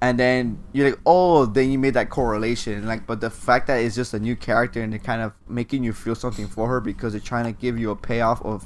and 0.00 0.18
then 0.20 0.62
you're 0.72 0.90
like, 0.90 1.00
oh, 1.04 1.46
then 1.46 1.70
you 1.72 1.78
made 1.80 1.94
that 1.94 2.10
correlation. 2.10 2.86
Like, 2.86 3.06
but 3.08 3.20
the 3.20 3.30
fact 3.30 3.66
that 3.66 3.76
it's 3.76 3.94
just 3.96 4.14
a 4.14 4.20
new 4.20 4.36
character 4.36 4.80
and 4.82 4.92
they're 4.92 5.00
kind 5.00 5.20
of 5.22 5.32
making 5.48 5.82
you 5.84 5.92
feel 5.92 6.14
something 6.14 6.46
for 6.46 6.68
her 6.68 6.80
because 6.80 7.12
they're 7.12 7.20
trying 7.20 7.44
to 7.44 7.52
give 7.60 7.76
you 7.78 7.90
a 7.90 7.96
payoff 7.96 8.40
of 8.44 8.64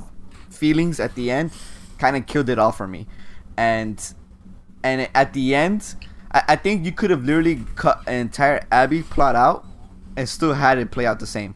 feelings 0.56 0.98
at 1.00 1.14
the 1.14 1.30
end, 1.30 1.50
kind 1.98 2.16
of 2.16 2.26
killed 2.26 2.48
it 2.48 2.58
all 2.58 2.72
for 2.72 2.86
me, 2.86 3.06
and 3.56 4.02
and 4.82 5.08
at 5.14 5.32
the 5.32 5.54
end, 5.54 5.94
I, 6.32 6.42
I 6.48 6.56
think 6.56 6.84
you 6.84 6.92
could 6.92 7.10
have 7.10 7.24
literally 7.24 7.64
cut 7.74 8.02
an 8.06 8.14
entire 8.14 8.64
Abby 8.70 9.02
plot 9.02 9.34
out 9.36 9.64
and 10.16 10.28
still 10.28 10.54
had 10.54 10.78
it 10.78 10.90
play 10.90 11.06
out 11.06 11.18
the 11.20 11.26
same. 11.26 11.54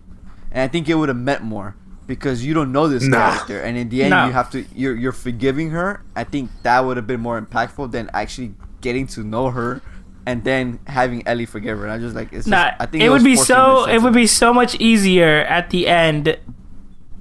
And 0.52 0.62
I 0.62 0.68
think 0.68 0.88
it 0.88 0.94
would 0.94 1.08
have 1.08 1.18
meant 1.18 1.42
more 1.42 1.76
because 2.06 2.44
you 2.44 2.54
don't 2.54 2.72
know 2.72 2.88
this 2.88 3.06
Nah. 3.06 3.16
character, 3.30 3.60
and 3.60 3.76
in 3.76 3.88
the 3.88 4.02
end, 4.02 4.10
No. 4.10 4.26
you 4.26 4.32
have 4.32 4.50
to 4.50 4.64
you're 4.74 4.96
you're 4.96 5.12
forgiving 5.12 5.70
her. 5.70 6.02
I 6.16 6.24
think 6.24 6.50
that 6.62 6.80
would 6.84 6.96
have 6.96 7.06
been 7.06 7.20
more 7.20 7.40
impactful 7.40 7.92
than 7.92 8.10
actually 8.12 8.54
getting 8.80 9.06
to 9.06 9.22
know 9.22 9.50
her 9.50 9.80
and 10.26 10.42
then 10.44 10.80
having 10.86 11.26
Ellie 11.26 11.46
forgive 11.46 11.78
her. 11.78 11.84
And 11.84 11.92
I 11.92 11.98
just 11.98 12.14
like 12.16 12.28
it's 12.32 12.46
just, 12.46 12.48
Nah, 12.48 12.72
I 12.80 12.86
think 12.86 13.02
it, 13.04 13.10
would 13.10 13.22
be 13.24 13.36
so. 13.36 13.88
It 13.88 14.02
would 14.02 14.12
be 14.14 14.26
so 14.26 14.52
much 14.52 14.74
easier 14.80 15.44
at 15.44 15.70
the 15.70 15.86
end 15.86 16.36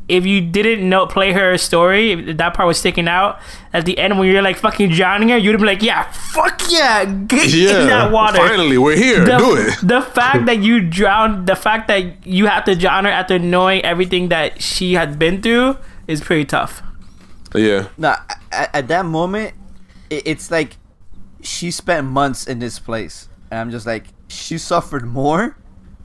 if 0.09 0.25
you 0.25 0.41
didn't 0.41 0.87
know 0.89 1.05
play 1.05 1.31
her 1.31 1.57
story. 1.57 2.11
If 2.11 2.37
that 2.37 2.53
part 2.53 2.67
was 2.67 2.77
sticking 2.79 3.07
out 3.07 3.39
at 3.73 3.85
the 3.85 3.97
end 3.97 4.17
when 4.19 4.27
you're 4.29 4.41
like 4.41 4.57
fucking 4.57 4.89
drowning 4.91 5.29
her. 5.29 5.37
You'd 5.37 5.57
be 5.59 5.65
like, 5.65 5.81
yeah, 5.81 6.11
fuck 6.11 6.61
yeah, 6.69 7.05
get 7.05 7.47
Yeah, 7.53 7.81
in 7.81 7.87
that 7.87 8.11
water. 8.11 8.37
finally, 8.37 8.77
we're 8.77 8.95
here. 8.97 9.23
the, 9.23 9.37
Do 9.37 9.55
it. 9.55 9.75
the 9.83 10.01
fact 10.01 10.45
that 10.47 10.59
you 10.63 10.81
drowned, 10.99 11.47
the 11.47 11.55
fact 11.55 11.87
that 11.87 12.25
you 12.27 12.47
have 12.47 12.65
to 12.65 12.75
drown 12.75 13.05
her 13.05 13.11
after 13.11 13.37
knowing 13.39 13.83
everything 13.85 14.29
that 14.29 14.61
she 14.61 14.93
has 14.95 15.15
been 15.15 15.41
through 15.41 15.77
is 16.07 16.21
pretty 16.21 16.45
tough. 16.45 16.81
Yeah, 17.55 17.87
No, 17.97 18.15
at, 18.51 18.75
at 18.75 18.87
that 18.89 19.05
moment, 19.05 19.53
it, 20.09 20.23
it's 20.25 20.51
like 20.51 20.77
she 21.41 21.71
spent 21.71 22.05
months 22.07 22.45
in 22.47 22.59
this 22.59 22.79
place, 22.79 23.27
and 23.49 23.59
I'm 23.59 23.71
just 23.71 23.85
like, 23.87 24.05
she 24.27 24.57
suffered 24.57 25.05
more 25.05 25.57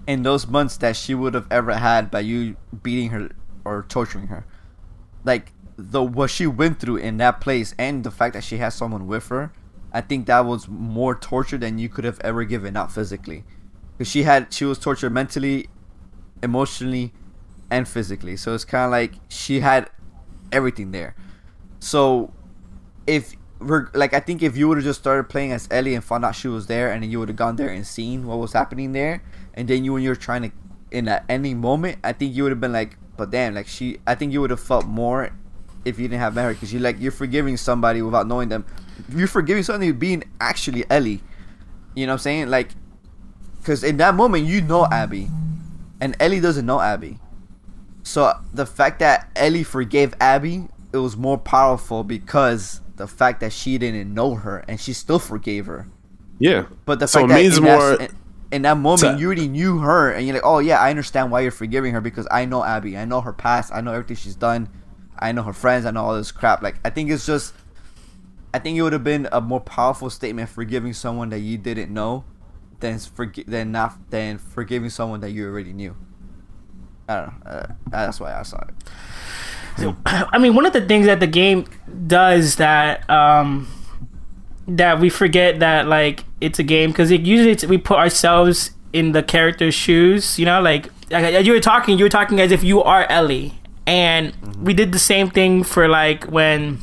in 0.07 0.23
those 0.23 0.47
months 0.47 0.77
that 0.79 0.97
she 0.97 1.15
would 1.15 1.35
have 1.35 1.47
ever 1.51 1.75
had 1.75 2.11
by 2.11 2.21
you 2.21 2.57
beating 2.83 3.11
her 3.11 3.29
or 3.65 3.85
torturing 3.89 4.29
her. 4.29 4.47
Like 5.25 5.53
the 5.77 6.03
what 6.03 6.31
she 6.31 6.47
went 6.47 6.79
through 6.81 6.97
in 6.97 7.17
that 7.19 7.41
place, 7.41 7.75
and 7.79 8.05
the 8.05 8.11
fact 8.11 8.35
that 8.35 8.45
she 8.45 8.59
has 8.59 8.75
someone 8.75 9.07
with 9.07 9.29
her, 9.29 9.53
I 9.93 10.01
think 10.01 10.27
that 10.27 10.45
was 10.45 10.69
more 10.69 11.15
torture 11.15 11.59
than 11.59 11.79
you 11.79 11.89
could 11.89 12.05
have 12.05 12.21
ever 12.21 12.45
given 12.45 12.77
out 12.77 12.93
physically, 12.93 13.45
because 13.97 14.11
she 14.11 14.25
had 14.25 14.53
she 14.53 14.65
was 14.65 14.79
tortured 14.79 15.11
mentally, 15.11 15.69
emotionally, 16.43 17.13
and 17.71 17.89
physically. 17.89 18.37
So 18.37 18.55
it's 18.55 18.65
kind 18.65 18.85
of 18.85 18.91
like 18.91 19.15
she 19.29 19.61
had 19.61 19.91
everything 20.53 20.93
there. 20.93 21.15
So 21.81 22.33
if 23.07 23.35
like 23.61 24.13
I 24.13 24.21
think 24.21 24.43
if 24.43 24.57
you 24.57 24.69
would 24.69 24.79
have 24.79 24.85
just 24.85 25.01
started 25.01 25.29
playing 25.29 25.53
as 25.53 25.69
Ellie 25.71 25.95
and 25.95 26.05
found 26.05 26.25
out 26.25 26.35
she 26.35 26.49
was 26.49 26.67
there 26.67 26.93
and 26.93 27.03
then 27.03 27.11
you 27.11 27.19
would 27.19 27.29
have 27.29 27.37
gone 27.37 27.57
there 27.57 27.69
and 27.69 27.87
seen 27.87 28.27
what 28.27 28.39
was 28.39 28.53
happening 28.53 28.93
there 28.93 29.23
and 29.55 29.69
then 29.69 29.85
you 29.85 29.95
and 29.97 30.05
you're 30.05 30.17
trying 30.17 30.43
to 30.43 30.53
in 30.91 31.07
that 31.07 31.25
ending 31.29 31.61
moment 31.61 31.99
I 32.05 32.13
think 32.13 32.35
you 32.35 32.43
would 32.43 32.53
have 32.53 32.61
been 32.61 32.73
like 32.73 32.99
but 33.17 33.31
damn 33.31 33.55
like 33.55 33.67
she 33.67 33.99
I 34.07 34.15
think 34.15 34.33
you 34.33 34.41
would 34.41 34.51
have 34.51 34.61
felt 34.61 34.87
more 34.87 35.31
if 35.85 35.99
you 35.99 36.09
didn't 36.09 36.21
have 36.21 36.35
met 36.35 36.45
her 36.45 36.53
because 36.55 36.73
you 36.73 36.81
like 36.81 36.97
you're 36.99 37.13
forgiving 37.13 37.57
somebody 37.57 38.03
without 38.03 38.27
knowing 38.27 38.49
them 38.49 38.65
you're 39.09 39.27
forgiving 39.29 39.63
somebody 39.63 39.93
being 39.93 40.25
actually 40.41 40.85
Ellie 40.91 41.23
you 41.95 42.07
know 42.07 42.13
what 42.13 42.15
I'm 42.15 42.19
saying 42.21 42.49
like 42.49 42.71
because 43.61 43.85
in 43.85 43.97
that 43.99 44.15
moment 44.15 44.47
you 44.47 44.61
know 44.61 44.87
Abby 44.87 45.29
and 46.01 46.17
Ellie 46.21 46.41
doesn't 46.41 46.67
know 46.67 46.81
Abby 46.81 47.19
so 48.05 48.39
the 48.53 48.67
fact 48.67 49.01
that 49.01 49.31
Ellie 49.35 49.65
forgave 49.65 50.15
Abby, 50.21 50.69
it 50.93 50.99
was 50.99 51.17
more 51.17 51.39
powerful 51.39 52.05
because 52.05 52.83
the 52.97 53.09
fact 53.09 53.41
that 53.41 53.53
she 53.53 53.79
didn't 53.79 54.13
know 54.13 54.35
her 54.35 54.63
and 54.69 54.79
she 54.79 54.93
still 54.93 55.19
forgave 55.19 55.67
her. 55.67 55.89
yeah. 56.39 56.67
But 56.85 57.01
the 57.01 57.09
so 57.09 57.21
fact 57.21 57.31
it 57.31 57.35
that 57.35 57.43
means 57.43 57.61
more. 57.61 57.97
that, 57.97 58.11
in, 58.55 58.57
in 58.57 58.63
that 58.63 58.77
moment 58.77 59.01
to- 59.15 59.21
you 59.21 59.27
already 59.27 59.49
knew 59.49 59.79
her 59.79 60.13
and 60.13 60.27
you're 60.27 60.35
like, 60.35 60.45
oh 60.45 60.59
yeah, 60.59 60.79
I 60.81 60.91
understand 60.91 61.31
why 61.31 61.41
you're 61.41 61.51
forgiving 61.51 61.93
her 61.95 62.01
because 62.01 62.27
I 62.31 62.45
know 62.45 62.63
Abby, 62.65 62.97
I 62.97 63.05
know 63.05 63.21
her 63.21 63.33
past, 63.33 63.73
I 63.75 63.81
know 63.81 63.93
everything 63.93 64.17
she's 64.17 64.37
done, 64.37 64.69
I 65.19 65.33
know 65.33 65.43
her 65.43 65.53
friends, 65.53 65.87
I 65.87 65.91
know 65.91 66.05
all 66.05 66.17
this 66.17 66.33
crap. 66.33 66.63
Like 66.63 66.77
I 66.85 66.91
think 66.91 67.11
it's 67.11 67.27
just, 67.27 67.55
I 68.53 68.59
think 68.59 68.79
it 68.79 68.83
would 68.83 68.93
have 68.93 69.05
been 69.05 69.29
a 69.33 69.41
more 69.41 69.61
powerful 69.61 70.11
statement 70.11 70.49
forgiving 70.49 70.93
someone 70.93 71.31
that 71.31 71.41
you 71.41 71.59
didn't 71.59 71.93
know, 71.93 72.25
than 72.81 72.97
forgi- 72.97 73.47
than 73.47 73.73
not 73.73 74.11
than 74.11 74.39
forgiving 74.39 74.91
someone 74.91 75.21
that 75.21 75.31
you 75.31 75.47
already 75.47 75.73
knew. 75.73 75.97
I 77.09 77.17
don't 77.17 77.27
know. 77.45 77.51
Uh, 77.51 77.67
that's 77.91 78.21
why 78.21 78.39
I 78.39 78.43
saw 78.43 78.59
it. 78.59 78.75
So, 79.79 79.97
I 80.07 80.39
mean, 80.39 80.55
one 80.55 80.67
of 80.67 80.73
the 80.73 80.81
things 80.87 81.07
that 81.07 81.21
the 81.21 81.27
game 81.27 81.67
does 82.07 82.57
that 82.57 83.09
um, 83.11 83.69
that 84.67 84.99
we 85.01 85.09
forget 85.11 85.61
that 85.61 85.87
like 85.87 86.25
it's 86.41 86.59
a 86.59 86.63
game 86.63 86.91
because 86.91 87.11
it 87.11 87.23
usually 87.23 87.51
it's, 87.53 87.65
we 87.67 87.79
put 87.79 87.99
ourselves 87.99 88.71
in 88.93 89.13
the 89.13 89.23
character's 89.23 89.75
shoes. 89.75 90.39
You 90.39 90.47
know, 90.47 90.61
like, 90.61 90.89
like 91.11 91.45
you 91.45 91.53
were 91.53 91.61
talking, 91.61 91.99
you 91.99 92.05
were 92.05 92.09
talking 92.11 92.41
as 92.41 92.51
if 92.53 92.63
you 92.65 92.83
are 92.83 93.05
Ellie, 93.11 93.55
and 93.87 94.33
we 94.63 94.73
did 94.75 94.93
the 94.93 94.99
same 94.99 95.31
thing 95.31 95.63
for 95.65 95.89
like 95.89 96.25
when. 96.25 96.79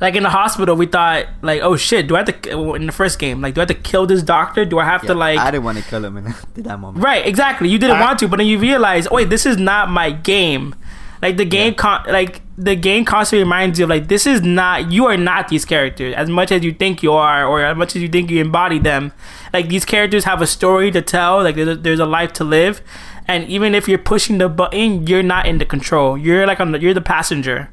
Like 0.00 0.16
in 0.16 0.24
the 0.24 0.30
hospital, 0.30 0.74
we 0.74 0.86
thought 0.86 1.26
like, 1.42 1.60
oh 1.62 1.76
shit, 1.76 2.08
do 2.08 2.16
I 2.16 2.24
have 2.24 2.42
to 2.42 2.74
in 2.74 2.86
the 2.86 2.92
first 2.92 3.20
game? 3.20 3.40
Like, 3.40 3.54
do 3.54 3.60
I 3.60 3.62
have 3.62 3.68
to 3.68 3.74
kill 3.74 4.04
this 4.04 4.20
doctor? 4.20 4.64
Do 4.64 4.80
I 4.80 4.84
have 4.84 5.02
to 5.02 5.14
like? 5.14 5.38
I 5.38 5.52
didn't 5.52 5.62
want 5.62 5.78
to 5.78 5.84
kill 5.84 6.04
him 6.04 6.16
in 6.16 6.34
that 6.64 6.80
moment. 6.80 7.04
Right, 7.04 7.24
exactly. 7.24 7.68
You 7.68 7.78
didn't 7.78 7.98
I- 7.98 8.00
want 8.00 8.18
to, 8.18 8.26
but 8.26 8.38
then 8.38 8.48
you 8.48 8.58
realize, 8.58 9.08
wait, 9.08 9.30
this 9.30 9.46
is 9.46 9.58
not 9.58 9.90
my 9.90 10.10
game. 10.10 10.74
Like 11.22 11.36
the 11.36 11.44
game, 11.44 11.74
con- 11.76 12.04
like 12.08 12.40
the 12.64 12.76
game 12.76 13.04
constantly 13.04 13.42
reminds 13.42 13.78
you 13.78 13.84
of 13.84 13.90
like 13.90 14.08
this 14.08 14.26
is 14.26 14.42
not 14.42 14.90
you 14.90 15.06
are 15.06 15.16
not 15.16 15.48
these 15.48 15.64
characters 15.64 16.14
as 16.14 16.28
much 16.28 16.52
as 16.52 16.64
you 16.64 16.72
think 16.72 17.02
you 17.02 17.12
are, 17.12 17.46
or 17.46 17.64
as 17.64 17.76
much 17.76 17.96
as 17.96 18.02
you 18.02 18.08
think 18.08 18.30
you 18.30 18.40
embody 18.40 18.78
them. 18.78 19.12
Like 19.52 19.68
these 19.68 19.84
characters 19.84 20.24
have 20.24 20.40
a 20.42 20.46
story 20.46 20.90
to 20.90 21.02
tell. 21.02 21.42
Like 21.42 21.56
there's 21.56 21.68
a, 21.68 21.76
there's 21.76 22.00
a 22.00 22.06
life 22.06 22.32
to 22.34 22.44
live, 22.44 22.82
and 23.26 23.48
even 23.48 23.74
if 23.74 23.88
you're 23.88 23.98
pushing 23.98 24.38
the 24.38 24.48
button, 24.48 25.06
you're 25.06 25.22
not 25.22 25.46
in 25.46 25.58
the 25.58 25.64
control. 25.64 26.16
You're 26.16 26.46
like 26.46 26.60
on 26.60 26.72
the, 26.72 26.80
you're 26.80 26.94
the 26.94 27.00
passenger. 27.00 27.70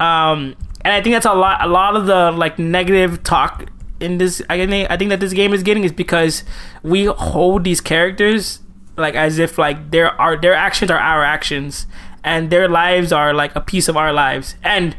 Um, 0.00 0.56
and 0.84 0.92
I 0.92 1.00
think 1.00 1.14
that's 1.14 1.26
a 1.26 1.34
lot. 1.34 1.64
A 1.64 1.68
lot 1.68 1.96
of 1.96 2.06
the 2.06 2.32
like 2.32 2.58
negative 2.58 3.22
talk 3.22 3.70
in 4.00 4.18
this. 4.18 4.42
I 4.50 4.66
think 4.66 4.90
I 4.90 4.96
think 4.96 5.10
that 5.10 5.20
this 5.20 5.32
game 5.32 5.52
is 5.52 5.62
getting 5.62 5.84
is 5.84 5.92
because 5.92 6.44
we 6.82 7.04
hold 7.04 7.64
these 7.64 7.80
characters 7.80 8.60
like 8.96 9.14
as 9.14 9.38
if 9.38 9.58
like 9.58 9.90
their 9.90 10.20
our 10.20 10.36
their 10.36 10.54
actions 10.54 10.90
are 10.90 10.98
our 10.98 11.24
actions, 11.24 11.86
and 12.24 12.50
their 12.50 12.68
lives 12.68 13.12
are 13.12 13.34
like 13.34 13.54
a 13.56 13.60
piece 13.60 13.88
of 13.88 13.96
our 13.96 14.12
lives, 14.12 14.54
and 14.62 14.96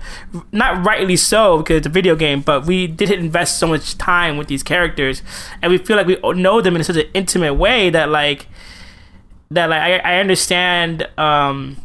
not 0.51 0.85
rightly 0.85 1.15
so 1.15 1.57
because 1.57 1.77
it's 1.77 1.87
a 1.87 1.89
video 1.89 2.15
game. 2.15 2.41
But 2.41 2.65
we 2.65 2.87
didn't 2.87 3.19
invest 3.19 3.59
so 3.59 3.67
much 3.67 3.97
time 3.97 4.37
with 4.37 4.47
these 4.47 4.63
characters, 4.63 5.21
and 5.61 5.71
we 5.71 5.77
feel 5.77 5.95
like 5.97 6.07
we 6.07 6.17
know 6.33 6.61
them 6.61 6.75
in 6.75 6.83
such 6.83 6.97
an 6.97 7.09
intimate 7.13 7.53
way 7.55 7.89
that 7.89 8.09
like 8.09 8.47
that 9.51 9.69
like 9.69 9.81
I, 9.81 9.97
I 10.15 10.19
understand 10.19 11.07
um 11.17 11.77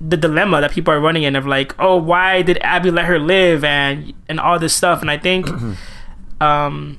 the 0.00 0.16
dilemma 0.16 0.60
that 0.60 0.72
people 0.72 0.92
are 0.92 1.00
running 1.00 1.22
in 1.22 1.34
of 1.36 1.46
like, 1.46 1.74
oh, 1.78 1.96
why 1.96 2.42
did 2.42 2.58
Abby 2.62 2.90
let 2.90 3.06
her 3.06 3.18
live 3.18 3.64
and 3.64 4.12
and 4.28 4.38
all 4.38 4.58
this 4.58 4.74
stuff, 4.74 5.00
and 5.00 5.10
I 5.10 5.18
think, 5.18 5.48
um, 6.40 6.98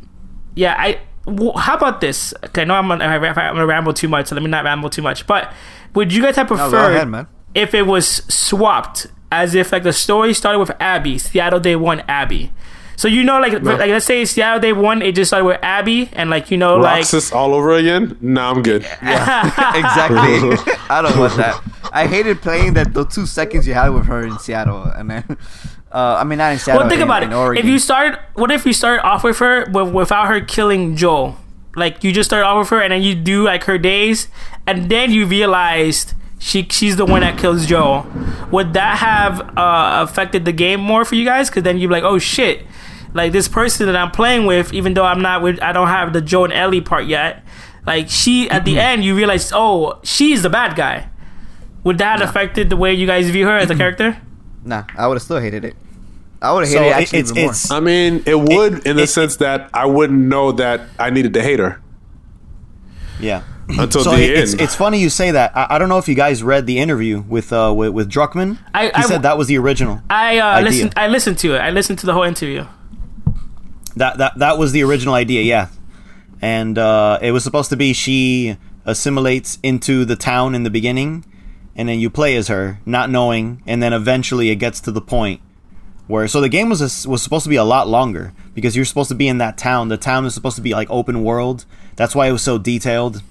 yeah, 0.56 0.76
I. 0.78 1.00
Well, 1.26 1.58
how 1.58 1.76
about 1.76 2.00
this? 2.00 2.34
Okay, 2.46 2.62
I 2.62 2.64
know 2.64 2.76
I'm 2.76 2.88
gonna, 2.88 3.04
I'm 3.04 3.22
gonna 3.22 3.66
ramble 3.66 3.94
too 3.94 4.08
much, 4.08 4.28
so 4.28 4.36
let 4.36 4.42
me 4.42 4.50
not 4.50 4.64
ramble 4.64 4.90
too 4.90 5.02
much. 5.02 5.28
But 5.28 5.52
would 5.94 6.14
you 6.14 6.24
guys 6.24 6.38
have 6.38 6.50
No, 6.50 6.56
go 6.56 6.70
preferred 6.70 6.94
ahead, 6.94 7.10
man. 7.10 7.28
If 7.58 7.74
it 7.74 7.88
was 7.88 8.08
swapped, 8.28 9.08
as 9.32 9.56
if 9.56 9.72
like 9.72 9.84
the 9.84 9.92
story 9.92 10.34
started 10.34 10.60
with 10.60 10.72
Abby, 10.80 11.18
Seattle 11.18 11.60
Day 11.60 11.76
One 11.76 12.02
Abby? 12.02 12.54
So 12.96 13.08
you 13.08 13.24
know, 13.24 13.40
like, 13.40 13.54
like 13.62 13.80
let's 13.80 14.06
say 14.06 14.26
Seattle 14.26 14.60
Day 14.60 14.74
One, 14.74 15.02
it 15.02 15.14
just 15.14 15.30
started 15.30 15.46
with 15.46 15.60
Abby, 15.62 16.10
and 16.14 16.30
like 16.30 16.50
you 16.50 16.58
know, 16.58 16.78
like 16.78 17.02
Roxas 17.02 17.32
all 17.32 17.54
over 17.54 17.74
again? 17.74 18.18
Nah, 18.22 18.52
I'm 18.52 18.64
good. 18.64 18.84
Yeah. 18.84 19.46
exactly. 19.76 20.74
I 20.90 21.02
don't 21.02 21.18
want 21.20 21.36
that. 21.38 21.62
I 21.92 22.08
hated 22.08 22.42
playing 22.42 22.74
that 22.74 22.94
the 22.94 23.06
two 23.06 23.26
seconds 23.26 23.68
you 23.68 23.74
had 23.74 23.90
with 23.90 24.06
her 24.06 24.26
in 24.26 24.38
Seattle, 24.40 24.84
and 24.84 25.10
then, 25.10 25.38
uh, 25.92 26.18
I 26.20 26.24
mean 26.24 26.38
not 26.38 26.54
in 26.54 26.60
Seattle. 26.60 26.82
Well, 26.82 26.90
think 26.90 27.02
in, 27.02 27.08
about 27.08 27.24
in 27.24 27.32
it. 27.32 27.36
Oregon. 27.36 27.64
If 27.64 27.70
you 27.70 27.80
started, 27.80 28.20
what 28.34 28.52
if 28.52 28.66
you 28.66 28.74
started 28.74 29.04
off 29.04 29.24
with 29.24 29.38
her 29.40 29.70
with, 29.72 29.94
without 29.94 30.28
her 30.28 30.42
killing 30.42 30.96
Joel? 30.96 31.38
Like 31.76 32.04
you 32.04 32.12
just 32.12 32.30
started 32.30 32.46
off 32.46 32.60
with 32.60 32.70
her, 32.70 32.82
and 32.82 32.92
then 32.92 33.04
you 33.04 33.14
do 33.14 33.44
like 33.44 33.66
her 33.66 33.78
days, 33.78 34.28
and 34.66 34.90
then 34.90 35.12
you 35.12 35.28
realized 35.28 36.14
she 36.40 36.68
she's 36.70 36.96
the 36.98 37.06
one 37.06 37.22
that 37.22 37.38
kills 37.38 37.66
Joel. 37.66 38.06
Would 38.52 38.74
that 38.74 38.98
have 39.00 39.42
uh, 39.58 40.06
affected 40.08 40.46
the 40.46 40.52
game 40.52 40.80
more 40.80 41.04
for 41.06 41.16
you 41.16 41.26
guys? 41.26 41.50
Because 41.50 41.64
then 41.64 41.78
you'd 41.78 41.88
be 41.88 41.94
like, 41.94 42.04
oh 42.04 42.20
shit, 42.20 42.66
like 43.14 43.32
this 43.32 43.48
person 43.48 43.86
that 43.88 43.96
I'm 43.96 44.12
playing 44.12 44.46
with, 44.46 44.74
even 44.74 44.94
though 44.94 45.06
I'm 45.06 45.22
not 45.22 45.42
with, 45.42 45.62
I 45.62 45.72
don't 45.72 45.88
have 45.88 46.14
the 46.14 46.22
Joe 46.22 46.44
and 46.46 46.54
Ellie 46.54 46.82
part 46.82 47.06
yet. 47.06 47.44
Like 47.86 48.10
she 48.10 48.50
at 48.50 48.66
the 48.66 48.80
end, 48.80 49.04
you 49.04 49.16
realize, 49.16 49.52
oh, 49.54 50.00
she's 50.04 50.42
the 50.44 50.50
bad 50.50 50.76
guy. 50.76 51.10
Would 51.84 51.98
that 52.00 52.20
have 52.20 52.30
affected 52.30 52.70
the 52.70 52.76
way 52.78 52.94
you 52.94 53.08
guys 53.08 53.30
view 53.30 53.46
her 53.48 53.58
as 53.58 53.70
a 53.70 53.76
character? 53.76 54.18
nah, 54.64 54.84
I 54.98 55.08
would 55.08 55.16
have 55.16 55.24
still 55.24 55.40
hated 55.40 55.64
it. 55.64 55.76
I 56.42 56.52
would 56.54 56.66
have 56.66 56.70
hated 56.74 56.86
it 56.86 56.90
it- 56.90 56.94
actually 57.02 57.20
it's 57.20 57.32
even 57.32 57.44
more. 57.46 57.54
I 57.72 57.80
mean, 57.80 58.24
it 58.26 58.40
would 58.40 58.86
in 58.86 58.98
the 58.98 59.04
it- 59.04 59.08
sense 59.08 59.38
that 59.38 59.70
I 59.74 59.86
wouldn't 59.86 60.20
know 60.20 60.52
that 60.52 60.82
I 61.00 61.10
needed 61.10 61.34
to 61.36 61.42
hate 61.42 61.60
her 61.60 61.82
yeah. 63.20 63.42
Until 63.70 64.04
So 64.04 64.12
the 64.16 64.24
it- 64.24 64.38
it's 64.38 64.52
end. 64.54 64.62
it's 64.62 64.76
funny 64.76 65.00
you 65.00 65.10
say 65.10 65.32
that. 65.32 65.52
I, 65.56 65.68
I 65.72 65.78
don't 65.78 65.90
know 65.90 65.98
if 65.98 66.08
you 66.08 66.16
guys 66.16 66.42
read 66.44 66.66
the 66.68 66.80
interview 66.80 67.22
with 67.28 67.52
uh 67.52 67.74
with, 67.76 67.90
with 67.92 68.10
Druckmann. 68.10 68.58
I- 68.74 68.86
he 68.88 68.92
I- 68.94 69.02
said 69.04 69.22
that 69.24 69.38
was 69.38 69.48
the 69.48 69.58
original. 69.58 70.02
I 70.10 70.38
uh, 70.40 70.62
listened. 70.62 70.94
I 70.96 71.08
listened 71.08 71.38
to 71.40 71.56
it. 71.56 71.60
I 71.60 71.70
listened 71.72 72.00
to 72.00 72.06
the 72.06 72.14
whole 72.14 72.24
interview. 72.24 72.66
That 73.96 74.18
that 74.20 74.38
that 74.40 74.58
was 74.58 74.72
the 74.72 74.84
original 74.84 75.14
idea, 75.16 75.42
yeah. 75.42 75.68
And 76.42 76.78
uh, 76.78 77.18
it 77.22 77.32
was 77.32 77.44
supposed 77.44 77.70
to 77.72 77.76
be 77.78 77.94
she 77.94 78.58
assimilates 78.86 79.58
into 79.64 80.06
the 80.06 80.16
town 80.16 80.54
in 80.54 80.64
the 80.64 80.70
beginning, 80.70 81.26
and 81.76 81.90
then 81.90 82.00
you 82.00 82.10
play 82.10 82.36
as 82.36 82.48
her, 82.48 82.80
not 82.86 83.10
knowing, 83.10 83.64
and 83.66 83.82
then 83.82 83.92
eventually 83.92 84.50
it 84.50 84.58
gets 84.58 84.80
to 84.82 84.92
the 84.92 85.02
point 85.02 85.42
where. 86.06 86.28
So 86.28 86.40
the 86.42 86.50
game 86.50 86.70
was 86.70 86.80
a, 86.82 87.10
was 87.10 87.24
supposed 87.24 87.44
to 87.46 87.50
be 87.50 87.56
a 87.56 87.64
lot 87.64 87.88
longer 87.88 88.34
because 88.54 88.76
you're 88.76 88.86
supposed 88.86 89.10
to 89.10 89.16
be 89.16 89.28
in 89.28 89.40
that 89.40 89.58
town. 89.58 89.88
The 89.88 89.98
town 89.98 90.26
is 90.26 90.36
supposed 90.36 90.56
to 90.58 90.62
be 90.62 90.74
like 90.74 90.90
open 90.92 91.24
world. 91.24 91.66
That's 91.96 92.14
why 92.14 92.28
it 92.28 92.32
was 92.32 92.44
so 92.44 92.60
detailed. 92.60 93.24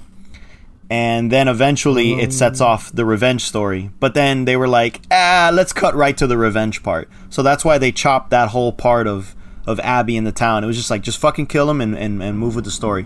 And 0.88 1.32
then 1.32 1.48
eventually 1.48 2.12
it 2.20 2.32
sets 2.32 2.60
off 2.60 2.92
the 2.92 3.04
revenge 3.04 3.42
story. 3.42 3.90
But 3.98 4.14
then 4.14 4.44
they 4.44 4.56
were 4.56 4.68
like, 4.68 5.00
ah, 5.10 5.50
let's 5.52 5.72
cut 5.72 5.94
right 5.94 6.16
to 6.16 6.26
the 6.26 6.38
revenge 6.38 6.82
part. 6.82 7.08
So 7.28 7.42
that's 7.42 7.64
why 7.64 7.78
they 7.78 7.90
chopped 7.90 8.30
that 8.30 8.50
whole 8.50 8.72
part 8.72 9.08
of, 9.08 9.34
of 9.66 9.80
Abby 9.80 10.16
in 10.16 10.24
the 10.24 10.32
town. 10.32 10.62
It 10.62 10.68
was 10.68 10.76
just 10.76 10.90
like, 10.90 11.02
just 11.02 11.18
fucking 11.18 11.46
kill 11.46 11.68
him 11.68 11.80
and, 11.80 11.96
and, 11.96 12.22
and 12.22 12.38
move 12.38 12.54
with 12.54 12.64
the 12.64 12.70
story. 12.70 13.04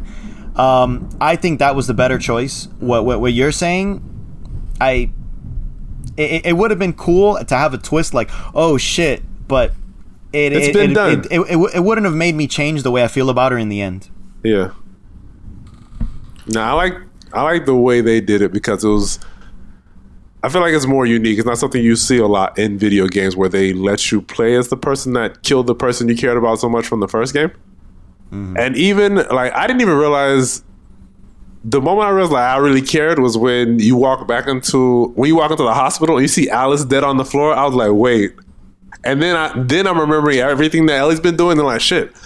Um, 0.56 1.08
I 1.20 1.36
think 1.36 1.58
that 1.60 1.74
was 1.74 1.86
the 1.86 1.94
better 1.94 2.18
choice. 2.18 2.68
What, 2.80 3.04
what, 3.04 3.20
what 3.20 3.32
you're 3.32 3.52
saying, 3.52 4.02
I. 4.80 5.10
It, 6.16 6.44
it 6.44 6.52
would 6.54 6.70
have 6.70 6.78
been 6.78 6.92
cool 6.92 7.42
to 7.42 7.56
have 7.56 7.72
a 7.72 7.78
twist 7.78 8.12
like, 8.12 8.28
oh 8.54 8.76
shit, 8.76 9.22
but 9.48 9.72
it, 10.32 10.52
It's 10.52 10.68
it, 10.68 10.74
been 10.74 10.90
it, 10.90 10.94
done. 10.94 11.20
It, 11.20 11.26
it, 11.30 11.40
it, 11.40 11.74
it 11.76 11.80
wouldn't 11.80 12.04
have 12.04 12.14
made 12.14 12.34
me 12.34 12.46
change 12.46 12.82
the 12.82 12.90
way 12.90 13.02
I 13.02 13.08
feel 13.08 13.30
about 13.30 13.52
her 13.52 13.58
in 13.58 13.70
the 13.70 13.80
end. 13.80 14.10
Yeah. 14.42 14.72
No, 16.46 16.62
I 16.62 16.72
like 16.72 16.94
I 17.32 17.42
like 17.42 17.66
the 17.66 17.76
way 17.76 18.00
they 18.00 18.20
did 18.20 18.42
it 18.42 18.52
because 18.52 18.84
it 18.84 18.88
was. 18.88 19.18
I 20.42 20.48
feel 20.48 20.62
like 20.62 20.72
it's 20.72 20.86
more 20.86 21.04
unique. 21.04 21.38
It's 21.38 21.46
not 21.46 21.58
something 21.58 21.82
you 21.82 21.96
see 21.96 22.16
a 22.16 22.26
lot 22.26 22.58
in 22.58 22.78
video 22.78 23.06
games 23.06 23.36
where 23.36 23.50
they 23.50 23.74
let 23.74 24.10
you 24.10 24.22
play 24.22 24.54
as 24.54 24.68
the 24.68 24.76
person 24.76 25.12
that 25.12 25.42
killed 25.42 25.66
the 25.66 25.74
person 25.74 26.08
you 26.08 26.16
cared 26.16 26.38
about 26.38 26.58
so 26.58 26.68
much 26.68 26.86
from 26.86 27.00
the 27.00 27.08
first 27.08 27.34
game. 27.34 27.50
Mm-hmm. 28.30 28.56
And 28.56 28.76
even 28.76 29.16
like 29.16 29.52
I 29.54 29.66
didn't 29.66 29.82
even 29.82 29.96
realize 29.96 30.62
the 31.64 31.80
moment 31.80 32.08
I 32.08 32.10
realized 32.10 32.32
like 32.32 32.42
I 32.42 32.56
really 32.56 32.80
cared 32.80 33.18
was 33.18 33.36
when 33.36 33.78
you 33.78 33.96
walk 33.96 34.26
back 34.26 34.46
into 34.46 35.08
when 35.08 35.28
you 35.28 35.36
walk 35.36 35.50
into 35.50 35.64
the 35.64 35.74
hospital 35.74 36.16
and 36.16 36.22
you 36.22 36.28
see 36.28 36.48
Alice 36.48 36.84
dead 36.84 37.04
on 37.04 37.16
the 37.16 37.24
floor. 37.24 37.52
I 37.52 37.66
was 37.66 37.74
like, 37.74 37.92
wait. 37.92 38.34
And 39.04 39.20
then 39.20 39.36
I 39.36 39.52
then 39.56 39.86
I'm 39.86 39.98
remembering 39.98 40.38
everything 40.38 40.86
that 40.86 40.94
Ellie's 40.98 41.20
been 41.20 41.36
doing 41.36 41.58
and 41.58 41.66
like 41.66 41.80
shit. 41.80 42.16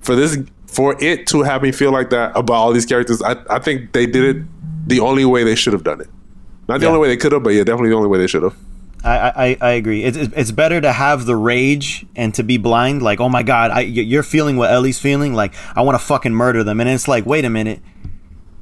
For 0.00 0.14
this 0.14 0.38
for 0.66 1.02
it 1.02 1.26
to 1.28 1.42
have 1.42 1.62
me 1.62 1.72
feel 1.72 1.92
like 1.92 2.10
that 2.10 2.36
about 2.36 2.54
all 2.54 2.72
these 2.72 2.86
characters, 2.86 3.22
I, 3.22 3.36
I 3.48 3.58
think 3.58 3.92
they 3.92 4.06
did 4.06 4.36
it 4.36 4.42
the 4.86 5.00
only 5.00 5.24
way 5.24 5.44
they 5.44 5.54
should 5.54 5.72
have 5.72 5.84
done 5.84 6.00
it. 6.00 6.08
Not 6.68 6.80
the 6.80 6.86
Yeah. 6.86 6.88
only 6.92 7.00
way 7.00 7.08
they 7.08 7.16
could 7.16 7.32
have, 7.32 7.42
but 7.42 7.50
yeah, 7.50 7.64
definitely 7.64 7.90
the 7.90 7.96
only 7.96 8.08
way 8.08 8.18
they 8.18 8.26
should 8.26 8.42
have. 8.42 8.54
I, 9.04 9.18
I, 9.18 9.56
I 9.60 9.70
agree. 9.72 10.02
It's, 10.02 10.16
it's 10.16 10.50
better 10.50 10.80
to 10.80 10.90
have 10.90 11.26
the 11.26 11.36
rage 11.36 12.06
and 12.16 12.32
to 12.36 12.42
be 12.42 12.56
blind. 12.56 13.02
Like, 13.02 13.20
oh 13.20 13.28
my 13.28 13.42
god, 13.42 13.70
I, 13.70 13.80
you're 13.80 14.22
feeling 14.22 14.56
what 14.56 14.70
Ellie's 14.70 14.98
feeling. 14.98 15.34
Like, 15.34 15.52
I 15.76 15.82
want 15.82 15.98
to 15.98 16.04
fucking 16.04 16.32
murder 16.32 16.64
them. 16.64 16.80
And 16.80 16.88
it's 16.88 17.06
like, 17.06 17.26
wait 17.26 17.44
a 17.44 17.50
minute. 17.50 17.80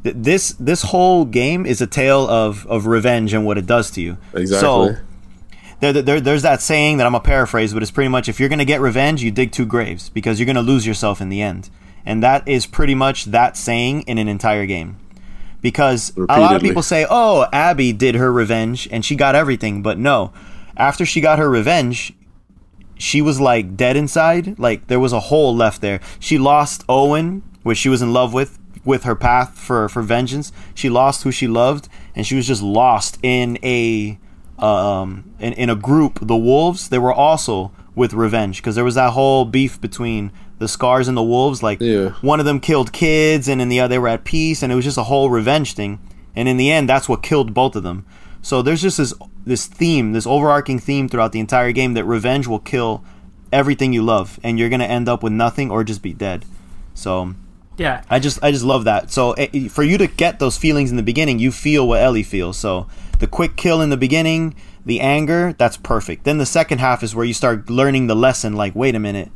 This 0.03 0.49
this 0.59 0.83
whole 0.83 1.25
game 1.25 1.65
is 1.65 1.81
a 1.81 1.87
tale 1.87 2.29
of, 2.29 2.67
of 2.67 2.87
revenge 2.87 3.33
and 3.35 3.47
what 3.47 3.57
it 3.57 3.67
does 3.67 3.93
to 3.93 4.01
you. 4.01 4.19
Exactly. 4.35 4.59
So 4.61 4.97
there, 5.79 5.93
there, 5.93 6.21
there's 6.21 6.43
that 6.43 6.61
saying 6.61 6.97
that 6.97 7.07
I'm 7.07 7.15
a 7.15 7.21
paraphrase, 7.21 7.73
but 7.73 7.83
it's 7.85 7.93
pretty 7.93 8.09
much 8.09 8.29
if 8.29 8.41
you're 8.41 8.49
gonna 8.49 8.65
get 8.65 8.81
revenge, 8.81 9.23
you 9.23 9.31
dig 9.31 9.53
two 9.53 9.65
graves 9.65 10.09
because 10.09 10.41
you're 10.41 10.47
gonna 10.47 10.61
lose 10.61 10.85
yourself 10.85 11.21
in 11.21 11.29
the 11.29 11.41
end. 11.41 11.71
And 12.05 12.21
that 12.25 12.49
is 12.49 12.67
pretty 12.67 12.97
much 12.97 13.27
that 13.27 13.57
saying 13.57 14.03
in 14.03 14.19
an 14.19 14.27
entire 14.27 14.67
game. 14.67 14.97
Because 15.63 16.13
a 16.17 16.41
lot 16.41 16.57
of 16.57 16.63
people 16.63 16.83
say, 16.83 17.07
"Oh, 17.09 17.47
Abby 17.53 17.93
did 17.93 18.17
her 18.17 18.33
revenge 18.33 18.89
and 18.91 19.05
she 19.05 19.15
got 19.15 19.35
everything," 19.35 19.81
but 19.81 19.97
no. 19.97 20.33
After 20.77 21.07
she 21.07 21.21
got 21.21 21.39
her 21.39 21.49
revenge, 21.49 22.13
she 22.99 23.23
was 23.23 23.41
like 23.41 23.77
dead 23.77 23.97
inside. 23.97 24.59
Like 24.59 24.89
there 24.89 25.01
was 25.01 25.13
a 25.13 25.21
hole 25.21 25.55
left 25.55 25.81
there. 25.81 26.01
She 26.19 26.39
lost 26.39 26.85
Owen, 26.89 27.43
which 27.63 27.79
she 27.79 27.89
was 27.89 28.03
in 28.03 28.13
love 28.13 28.33
with, 28.33 28.59
with 28.85 29.05
her 29.05 29.15
path 29.15 29.59
for 29.59 29.89
for 29.89 30.03
vengeance. 30.03 30.53
She 30.75 30.89
lost 30.89 31.23
who 31.23 31.31
she 31.31 31.47
loved, 31.47 31.89
and 32.15 32.27
she 32.27 32.35
was 32.35 32.47
just 32.47 32.63
lost 32.63 33.19
in 33.23 33.59
a 33.63 34.19
um 34.59 35.35
in, 35.39 35.53
in 35.55 35.71
a 35.71 35.77
group. 35.77 36.19
The 36.23 36.37
wolves 36.37 36.89
they 36.89 36.99
were 36.99 37.13
also 37.13 37.73
with 37.95 38.15
revenge 38.15 38.59
because 38.59 38.75
there 38.75 38.85
was 38.85 38.95
that 38.95 39.13
whole 39.13 39.45
beef 39.45 39.81
between 39.81 40.33
the 40.63 40.69
scars 40.69 41.09
and 41.09 41.17
the 41.17 41.23
wolves. 41.23 41.63
Like 41.63 41.81
Yeah. 41.81 42.11
one 42.23 42.41
of 42.41 42.47
them 42.47 42.61
killed 42.61 42.93
kids, 42.93 43.49
and 43.49 43.61
in 43.61 43.69
the 43.69 43.81
other 43.81 43.93
they 43.95 43.99
were 43.99 44.09
at 44.09 44.25
peace, 44.25 44.63
and 44.63 44.73
it 44.73 44.77
was 44.77 44.85
just 44.85 44.97
a 44.99 45.03
whole 45.05 45.29
revenge 45.29 45.75
thing. 45.75 45.99
And 46.35 46.49
in 46.49 46.57
the 46.57 46.71
end, 46.71 46.89
that's 46.89 47.09
what 47.09 47.23
killed 47.23 47.53
both 47.53 47.77
of 47.77 47.83
them. 47.83 48.05
So 48.41 48.63
there's 48.63 48.81
just 48.83 48.97
this 48.97 49.13
this 49.45 49.67
theme, 49.67 50.13
this 50.13 50.27
overarching 50.27 50.79
theme 50.79 51.09
throughout 51.09 51.33
the 51.33 51.41
entire 51.41 51.73
game 51.73 51.95
that 51.95 52.05
revenge 52.05 52.47
will 52.47 52.61
kill 52.61 53.03
everything 53.53 53.93
you 53.93 54.03
love, 54.03 54.39
and 54.43 54.59
you're 54.59 54.69
gonna 54.71 54.85
end 54.85 55.09
up 55.09 55.23
with 55.23 55.33
nothing 55.33 55.71
or 55.71 55.85
just 55.85 56.01
be 56.01 56.13
dead. 56.15 56.45
So 56.95 57.35
Yeah. 57.77 58.03
I 58.09 58.19
just 58.19 58.39
I 58.43 58.51
just 58.53 58.65
love 58.65 58.85
that. 58.85 59.11
So 59.11 59.33
eh, 59.33 59.69
for 59.69 59.83
you 59.83 59.99
to 59.99 60.07
get 60.07 60.39
those 60.39 60.57
feelings 60.57 60.91
in 60.91 60.97
the 60.97 61.03
beginning, 61.03 61.39
you 61.39 61.51
feel 61.53 61.87
what 61.89 62.01
Ellie 62.01 62.23
feels. 62.23 62.57
So 62.57 62.87
the 63.19 63.27
quick 63.27 63.57
kill 63.57 63.81
in 63.83 63.91
the 63.91 63.97
beginning, 63.97 64.55
the 64.87 65.01
anger, 65.01 65.55
that's 65.59 65.77
perfect. 65.77 66.25
Then 66.25 66.39
the 66.39 66.47
second 66.47 66.79
half 66.79 67.03
is 67.03 67.15
where 67.15 67.25
you 67.25 67.35
start 67.35 67.69
learning 67.71 68.07
the 68.09 68.17
lesson. 68.17 68.55
Like, 68.55 68.75
wait 68.75 68.95
a 68.95 68.99
minute. 68.99 69.31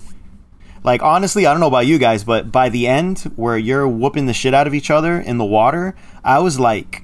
Like 0.87 1.03
honestly, 1.03 1.47
I 1.47 1.53
don't 1.53 1.59
know 1.59 1.67
about 1.67 1.87
you 1.87 1.99
guys, 1.99 2.23
but 2.23 2.53
by 2.53 2.69
the 2.69 2.87
end, 2.87 3.19
where 3.35 3.59
you're 3.59 3.89
whooping 3.89 4.27
the 4.27 4.33
shit 4.33 4.55
out 4.55 4.69
of 4.69 4.75
each 4.75 4.89
other 4.89 5.19
in 5.19 5.37
the 5.37 5.45
water, 5.45 5.97
I 6.23 6.39
was 6.39 6.61
like 6.61 7.03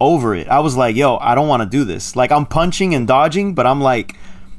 over 0.00 0.34
it. 0.34 0.48
I 0.48 0.58
was 0.58 0.76
like, 0.76 0.96
yo, 0.96 1.16
I 1.16 1.36
don't 1.36 1.46
want 1.46 1.62
to 1.62 1.68
do 1.68 1.84
this. 1.84 2.16
Like 2.16 2.32
I'm 2.32 2.44
punching 2.44 2.92
and 2.92 3.06
dodging, 3.06 3.54
but 3.54 3.68
I'm 3.68 3.80
like, 3.80 4.16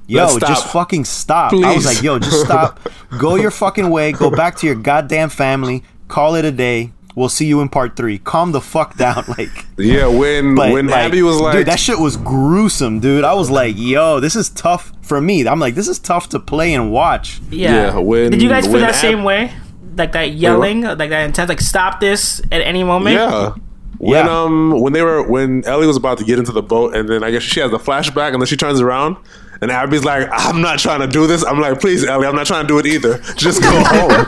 yo, 0.07 0.39
just 0.39 0.67
fucking 0.67 1.03
stop. 1.03 1.53
I 1.53 1.75
was 1.75 1.85
like, 1.85 2.01
yo, 2.01 2.17
just 2.17 2.45
stop. 2.45 2.79
go 3.19 3.35
your 3.35 3.51
fucking 3.51 3.89
way. 3.89 4.13
Go 4.13 4.31
back 4.31 4.55
to 4.57 4.65
your 4.67 4.75
goddamn 4.75 5.29
family. 5.29 5.83
Call 6.07 6.35
it 6.35 6.45
a 6.45 6.51
day. 6.51 6.93
We'll 7.15 7.29
see 7.29 7.45
you 7.45 7.59
in 7.61 7.67
part 7.69 7.95
three. 7.97 8.17
Calm 8.19 8.51
the 8.53 8.61
fuck 8.61 8.95
down, 8.97 9.25
like. 9.37 9.65
Yeah, 9.77 10.07
when 10.07 10.55
But 10.55 10.71
when 10.71 10.87
like, 10.87 11.05
Abby 11.05 11.21
was 11.21 11.39
like, 11.41 11.53
dude, 11.57 11.67
that 11.67 11.79
shit 11.79 11.99
was 11.99 12.15
gruesome, 12.17 12.99
dude. 13.01 13.23
I 13.25 13.33
was 13.33 13.49
like, 13.49 13.75
yo, 13.77 14.19
this 14.19 14.35
is 14.35 14.49
tough 14.49 14.93
for 15.01 15.19
me. 15.19 15.45
I'm 15.47 15.59
like, 15.59 15.75
this 15.75 15.87
is 15.87 15.99
tough 15.99 16.29
to 16.29 16.39
play 16.39 16.73
and 16.73 16.91
watch. 16.91 17.41
Yeah. 17.49 17.73
Yeah, 17.93 17.97
when- 17.99 18.31
Did 18.31 18.41
you 18.41 18.49
guys 18.49 18.65
feel 18.65 18.79
that 18.79 18.89
Ab- 18.91 18.95
same 18.95 19.23
way? 19.23 19.51
Like 19.97 20.13
that 20.13 20.31
yelling, 20.31 20.83
like 20.83 20.97
that 21.09 21.25
intense, 21.25 21.49
like 21.49 21.59
stop 21.59 21.99
this 21.99 22.39
at 22.51 22.61
any 22.61 22.83
moment. 22.83 23.15
yeah, 23.17 23.53
When 23.97 24.25
Yeah. 24.25 24.31
um 24.43 24.79
when 24.81 24.93
they 24.93 25.01
were 25.01 25.21
when 25.29 25.65
Ellie 25.65 25.85
was 25.85 25.97
about 25.97 26.17
to 26.19 26.23
get 26.23 26.39
into 26.39 26.53
the 26.53 26.61
boat 26.63 26.95
and 26.95 27.09
then 27.09 27.25
I 27.25 27.31
guess 27.31 27.43
she 27.43 27.59
has 27.59 27.73
a 27.73 27.77
flashback 27.77 28.31
and 28.31 28.41
then 28.41 28.47
she 28.47 28.55
turns 28.55 28.79
around 28.79 29.17
and 29.61 29.71
Abby's 29.71 30.03
like, 30.03 30.27
I'm 30.31 30.61
not 30.61 30.79
trying 30.79 31.01
to 31.01 31.07
do 31.07 31.27
this. 31.27 31.43
I'm 31.45 31.59
like, 31.59 31.79
please, 31.79 32.03
Ellie, 32.03 32.27
I'm 32.27 32.35
not 32.35 32.47
trying 32.47 32.63
to 32.63 32.67
do 32.67 32.79
it 32.79 32.85
either. 32.85 33.17
Just 33.35 33.61
go 33.61 33.69
home. 33.85 34.25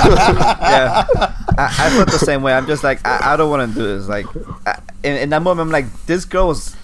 yeah, 0.00 1.04
I, 1.58 1.64
I 1.78 1.90
felt 1.90 2.10
the 2.10 2.18
same 2.18 2.42
way. 2.42 2.52
I'm 2.54 2.66
just 2.66 2.82
like, 2.84 3.06
I, 3.06 3.34
I 3.34 3.36
don't 3.36 3.50
want 3.50 3.68
to 3.72 3.78
do 3.78 3.86
this. 3.86 4.08
Like, 4.08 4.26
I, 4.66 4.80
in, 5.02 5.16
in 5.16 5.30
that 5.30 5.42
moment, 5.42 5.66
I'm 5.66 5.72
like, 5.72 6.06
this 6.06 6.24
girl 6.24 6.48
was 6.48 6.76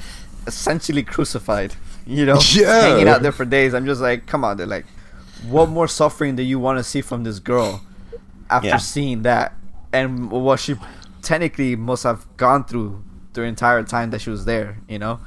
essentially 0.47 1.03
crucified. 1.03 1.75
You 2.07 2.27
know, 2.27 2.39
Yeah. 2.53 2.81
hanging 2.89 3.09
out 3.09 3.23
there 3.23 3.33
for 3.33 3.45
days. 3.45 3.75
I'm 3.75 3.87
just 3.87 4.01
like, 4.01 4.27
come 4.27 4.45
on, 4.45 4.57
dude. 4.57 4.69
Like, 4.69 4.87
what 5.49 5.69
more 5.69 5.89
suffering 5.89 6.37
do 6.37 6.43
you 6.43 6.59
want 6.59 6.79
to 6.79 6.85
see 6.85 7.01
from 7.01 7.25
this 7.25 7.39
girl 7.39 7.81
after 8.51 8.69
Yeah. 8.69 8.77
seeing 8.79 9.23
that 9.23 9.55
and 9.93 10.31
what 10.31 10.59
she 10.61 10.75
technically 11.23 11.77
must 11.77 12.03
have 12.05 12.27
gone 12.37 12.65
through 12.65 13.03
the 13.35 13.43
entire 13.43 13.83
time 13.85 14.11
that 14.11 14.21
she 14.21 14.31
was 14.31 14.45
there? 14.45 14.79
You 14.89 14.99
know, 14.99 15.21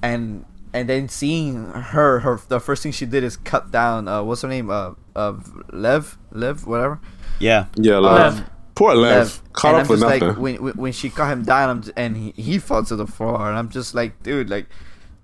and 0.00 0.44
and 0.72 0.88
then 0.88 1.08
seeing 1.08 1.66
her, 1.66 2.20
her 2.20 2.40
the 2.48 2.60
first 2.60 2.82
thing 2.82 2.92
she 2.92 3.06
did 3.06 3.24
is 3.24 3.36
cut 3.36 3.70
down. 3.70 4.08
Uh, 4.08 4.22
what's 4.22 4.42
her 4.42 4.48
name? 4.48 4.70
Uh, 4.70 4.92
uh, 5.14 5.34
Lev, 5.72 6.18
Lev, 6.30 6.66
whatever. 6.66 7.00
Yeah. 7.38 7.66
yeah, 7.76 7.98
Lev. 7.98 8.34
Lev. 8.38 8.50
Poor 8.74 8.94
Lev. 8.94 9.16
Lev. 9.18 9.42
Caught 9.52 9.68
and 9.68 9.76
up 9.76 9.80
I'm 9.80 9.88
just 9.88 10.02
nothing. 10.02 10.28
like 10.28 10.38
when, 10.38 10.62
when 10.62 10.74
when 10.74 10.92
she 10.92 11.10
cut 11.10 11.30
him 11.30 11.42
down, 11.42 11.68
I'm 11.68 11.82
j- 11.82 11.92
and 11.96 12.16
he, 12.16 12.32
he 12.32 12.58
fell 12.58 12.84
to 12.84 12.96
the 12.96 13.06
floor, 13.06 13.48
and 13.48 13.58
I'm 13.58 13.68
just 13.68 13.94
like, 13.94 14.22
dude, 14.22 14.48
like, 14.48 14.66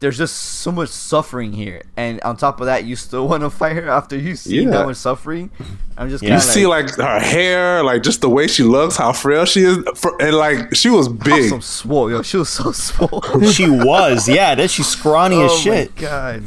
there's 0.01 0.17
just 0.17 0.37
so 0.37 0.71
much 0.71 0.91
suffering 0.91 1.53
here, 1.53 1.83
and 1.97 2.21
on 2.23 2.37
top 2.37 2.61
of 2.61 2.67
that, 2.67 2.85
you 2.85 2.95
still 2.95 3.27
want 3.29 3.43
to 3.43 3.51
fight 3.51 3.75
her 3.77 3.89
after 3.89 4.17
you 4.17 4.37
see 4.37 4.63
Yeah. 4.63 4.71
that 4.71 4.87
much 4.87 4.97
suffering. 4.97 5.51
I'm 5.97 6.09
just 6.09 6.23
Yeah. 6.23 6.29
you 6.35 6.41
kind 6.41 6.43
see 6.43 6.67
like 6.67 6.95
her 6.97 7.19
hair, 7.21 7.83
like 7.83 8.03
just 8.03 8.21
the 8.21 8.29
way 8.29 8.47
she 8.47 8.63
looks, 8.63 8.97
how 8.97 9.13
frail 9.13 9.45
she 9.45 9.63
is, 9.63 9.79
for, 9.97 10.15
and 10.23 10.37
like 10.37 10.75
she 10.75 10.89
was 10.89 11.09
big. 11.09 11.51
so 11.51 11.61
swole, 11.61 12.11
yo, 12.11 12.23
she 12.23 12.37
was 12.37 12.49
so 12.49 12.71
swole. 12.87 13.23
she 13.53 13.69
was. 13.69 14.29
Yeah, 14.29 14.55
that 14.55 14.71
she's 14.71 14.87
scrawny 14.87 15.43
as 15.43 15.51
oh 15.53 15.57
shit. 15.59 15.95
my 15.97 16.03
god. 16.03 16.45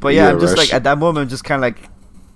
But 0.00 0.14
yeah, 0.14 0.26
Yeah, 0.28 0.32
I'm 0.34 0.40
just 0.40 0.56
right. 0.56 0.66
like 0.66 0.74
at 0.74 0.84
that 0.84 0.98
moment, 0.98 1.24
I'm 1.24 1.28
just 1.28 1.44
kind 1.44 1.58
of 1.58 1.62
like, 1.62 1.88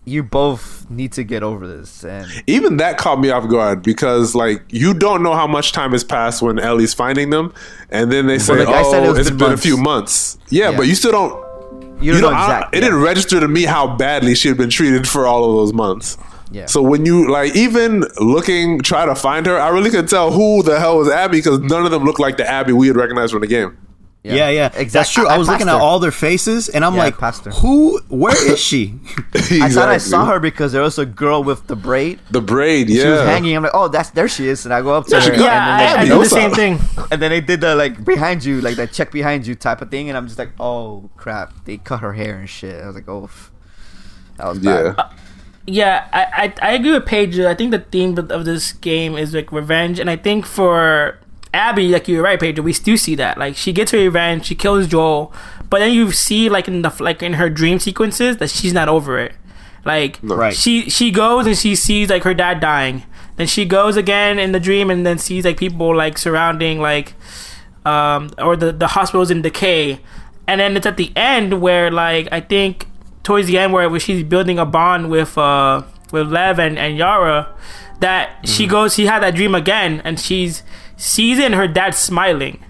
you 0.05 0.23
both 0.23 0.74
need 0.91 1.13
to 1.13 1.25
get 1.25 1.43
over 1.43 1.67
this, 1.67 2.05
and 2.05 2.27
even 2.47 2.77
that 2.79 2.99
caught 2.99 3.21
me 3.21 3.31
off 3.31 3.49
guard 3.49 3.83
because 3.83 4.35
like 4.35 4.63
you 4.69 4.95
don't 4.95 5.23
know 5.23 5.35
how 5.35 5.47
much 5.47 5.73
time 5.73 5.93
has 5.93 6.05
passed 6.05 6.43
when 6.43 6.59
Ellie's 6.59 6.95
finding 6.95 7.31
them, 7.31 7.53
and 7.91 8.11
then 8.13 8.27
they 8.27 8.39
say, 8.39 8.55
"Oh, 8.67 9.13
it 9.15 9.19
it's 9.21 9.31
been 9.31 9.39
been, 9.39 9.53
a 9.53 9.57
few 9.57 9.77
months." 9.77 10.39
Yeah, 10.51 10.71
Yeah. 10.71 10.77
but 10.77 10.87
you 10.87 10.95
still 10.95 11.13
don't. 11.13 11.45
you 12.03 12.13
You, 12.15 12.21
don't 12.21 12.23
know, 12.23 12.31
know 12.31 12.37
I- 12.37 12.45
exactly. 12.45 12.79
it 12.79 12.81
didn't 12.83 13.01
register 13.03 13.41
to 13.41 13.49
me 13.49 13.63
how 13.65 13.97
badly 13.97 14.35
she 14.35 14.49
had 14.49 14.57
been 14.57 14.71
treated 14.71 15.09
for 15.09 15.27
all 15.27 15.45
of 15.45 15.53
those 15.57 15.73
months. 15.73 16.19
Yeah. 16.51 16.67
So 16.67 16.83
when 16.83 17.05
you 17.07 17.31
like 17.31 17.57
even 17.57 18.05
looking, 18.21 18.81
try 18.81 19.07
to 19.07 19.15
find 19.15 19.47
her, 19.47 19.59
I 19.59 19.69
really 19.71 19.91
couldn't 19.91 20.09
tell 20.09 20.31
who 20.31 20.63
the 20.63 20.79
hell 20.79 20.99
was 20.99 21.09
Abby 21.09 21.39
because 21.39 21.59
none 21.61 21.85
of 21.85 21.91
them 21.91 22.05
looked 22.05 22.21
like 22.21 22.37
the 22.37 22.49
Abby 22.49 22.73
we 22.73 22.87
had 22.89 22.97
recognized 22.97 23.33
from 23.33 23.41
the 23.41 23.47
game. 23.49 23.77
Yeah, 24.27 24.49
yeah, 24.49 24.69
That's 24.71 24.81
Exactly. 24.81 25.13
true. 25.25 25.29
I, 25.29 25.37
was 25.37 25.49
looking 25.49 25.67
passed 25.67 25.77
at 25.77 25.83
all 25.83 25.99
their 25.99 26.11
faces, 26.11 26.71
and 26.71 26.83
I'm 26.83 26.95
Yeah, 26.95 27.01
like, 27.05 27.19
passed 27.19 27.45
her. 27.45 27.51
"Who? 27.51 28.01
Where 28.09 28.35
is 28.53 28.59
she?" 28.59 28.95
I 29.35 29.69
thought 29.69 29.91
I 29.91 29.99
saw 29.99 30.25
her 30.25 30.41
because 30.41 30.73
there 30.73 30.81
was 30.81 30.99
a 30.99 31.05
girl 31.05 31.45
with 31.45 31.67
the 31.67 31.77
braid. 31.77 32.21
The 32.31 32.41
braid, 32.41 32.89
yeah. 32.89 33.03
She 33.03 33.09
was 33.11 33.21
hanging. 33.21 33.55
I'm 33.55 33.63
like, 33.65 33.73
oh, 33.75 33.89
that's 33.89 34.11
there 34.11 34.27
she 34.29 34.49
is, 34.49 34.65
and 34.65 34.73
I 34.73 34.81
go 34.81 34.95
up 34.95 35.05
to 35.05 35.11
There 35.11 35.21
her, 35.21 35.27
she 35.27 35.31
and 35.33 35.39
go. 35.41 35.45
then, 35.45 35.53
Yeah, 35.55 35.77
they, 35.77 35.87
I, 35.87 36.01
I 36.01 36.05
did 36.07 36.21
the 36.21 36.25
same 36.41 36.51
thing. 36.53 36.81
and 37.11 37.21
then 37.21 37.31
they 37.33 37.43
did 37.43 37.61
the 37.61 37.75
like 37.77 38.03
behind 38.03 38.43
you, 38.47 38.63
like 38.63 38.77
that 38.77 38.93
check 38.93 39.13
behind 39.13 39.47
you 39.47 39.55
type 39.55 39.83
of 39.83 39.91
thing, 39.91 40.09
and 40.09 40.17
I'm 40.17 40.27
just 40.27 40.39
like, 40.39 40.53
oh 40.59 41.11
crap, 41.19 41.53
they 41.67 41.77
cut 41.77 42.01
her 42.01 42.15
hair 42.15 42.39
and 42.39 42.49
shit. 42.49 42.83
I 42.83 42.87
was 42.87 42.95
like, 42.97 43.09
oh, 43.09 43.29
that 44.39 44.49
was 44.49 44.59
bad. 44.59 44.85
Yeah. 44.87 44.95
Uh, 45.05 45.11
yeah, 45.67 46.09
I, 46.13 46.53
I 46.63 46.71
I 46.71 46.73
agree 46.75 46.93
with 46.93 47.07
Paige. 47.07 47.39
I 47.41 47.55
think 47.55 47.71
the 47.73 47.79
theme 47.81 48.17
of, 48.19 48.31
of 48.31 48.45
this 48.47 48.73
game 48.73 49.17
is 49.17 49.35
like 49.35 49.53
revenge, 49.53 49.99
and 50.01 50.09
I 50.11 50.17
think 50.17 50.45
for 50.47 51.19
Abby, 51.55 51.89
like 51.89 52.09
you're 52.09 52.23
right, 52.23 52.39
Paige, 52.39 52.61
we 52.61 52.73
still 52.73 52.99
see 52.99 53.15
that. 53.15 53.39
Like 53.39 53.57
she 53.57 53.73
gets 53.73 53.93
her 53.93 53.99
revenge, 53.99 54.45
she 54.47 54.55
kills 54.55 54.87
Joel, 54.89 55.33
but 55.71 55.79
then 55.79 55.93
you 55.93 56.11
see 56.13 56.49
like 56.49 56.69
in 56.69 56.83
the 56.83 56.93
like 57.01 57.23
in 57.23 57.35
her 57.35 57.49
dream 57.49 57.79
sequences 57.79 58.37
that 58.39 58.51
she's 58.51 58.73
not 58.73 58.89
over 58.89 59.19
it. 59.19 59.33
Like 59.85 60.19
Right. 60.23 60.55
she 60.55 60.89
she 60.91 61.11
goes 61.11 61.47
and 61.47 61.57
she 61.57 61.75
sees 61.75 62.11
like 62.11 62.25
her 62.25 62.35
dad 62.35 62.61
dying. 62.61 63.05
Then 63.37 63.47
she 63.47 63.65
goes 63.65 63.97
again 63.97 64.39
in 64.39 64.53
the 64.53 64.61
dream 64.61 64.91
and 64.91 65.05
then 65.07 65.19
sees 65.19 65.45
like 65.45 65.57
people 65.57 65.95
like 65.95 66.19
surrounding 66.19 66.81
like 66.81 67.15
um 67.85 68.31
or 68.39 68.57
the 68.57 68.73
the 68.73 68.89
hospital's 68.89 69.31
in 69.31 69.43
decay. 69.43 70.01
And 70.47 70.61
then 70.61 70.77
it's 70.77 70.87
at 70.87 70.97
the 70.97 71.13
end 71.17 71.61
where 71.61 71.91
like 71.91 72.29
I 72.33 72.41
think 72.41 72.87
towards 73.23 73.47
the 73.47 73.59
end 73.59 73.73
where, 73.73 73.89
where 73.89 74.01
she's 74.01 74.23
building 74.25 74.59
a 74.59 74.67
bond 74.67 75.11
with 75.11 75.37
uh 75.39 75.83
with 76.13 76.31
Lev 76.31 76.59
and, 76.59 76.79
and 76.79 76.97
Yara 76.97 77.49
that 78.01 78.31
she 78.45 78.67
goes 78.67 78.95
she 78.95 79.07
had 79.07 79.23
that 79.23 79.35
dream 79.35 79.55
again 79.55 80.01
and 80.05 80.19
she's 80.21 80.63
sees 80.97 81.39
it 81.39 81.45
and 81.47 81.55
her 81.55 81.69
dad 81.69 81.95
smiling. 81.95 82.65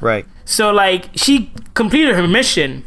right. 0.00 0.26
So 0.44 0.72
like 0.72 1.08
she 1.14 1.52
completed 1.74 2.14
her 2.16 2.26
mission, 2.26 2.84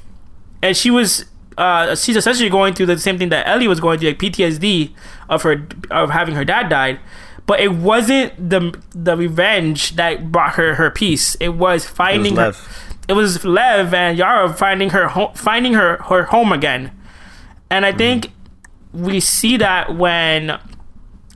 and 0.62 0.76
she 0.76 0.92
was 0.92 1.26
uh 1.58 1.96
she's 1.96 2.18
essentially 2.18 2.50
going 2.50 2.74
through 2.74 2.88
the 2.88 3.00
same 3.00 3.18
thing 3.18 3.30
that 3.30 3.48
Ellie 3.48 3.68
was 3.68 3.80
going 3.80 3.98
through, 4.00 4.10
like 4.10 4.20
PTSD 4.20 4.92
of 5.30 5.44
her 5.44 5.66
of 5.90 6.10
having 6.10 6.36
her 6.36 6.44
dad 6.46 6.70
died. 6.70 7.00
But 7.48 7.60
it 7.62 7.74
wasn't 7.74 8.50
the 8.50 8.78
the 8.94 9.16
revenge 9.16 9.96
that 9.96 10.32
brought 10.32 10.56
her 10.56 10.76
her 10.76 10.92
peace. 10.92 11.38
It 11.40 11.50
was 11.56 11.86
finding 11.88 12.36
her. 12.36 12.48
Lev. 12.48 12.96
It 13.08 13.14
was 13.14 13.46
Lev 13.46 13.94
and 13.94 14.18
Yara 14.18 14.52
finding 14.52 14.90
her 14.90 15.08
home, 15.10 15.34
finding 15.36 15.76
her 15.76 15.98
her 16.10 16.24
home 16.24 16.52
again, 16.52 16.92
and 17.70 17.86
I 17.86 17.92
think 17.94 18.32
we 18.92 19.20
see 19.20 19.58
that 19.58 19.96
when 19.96 20.60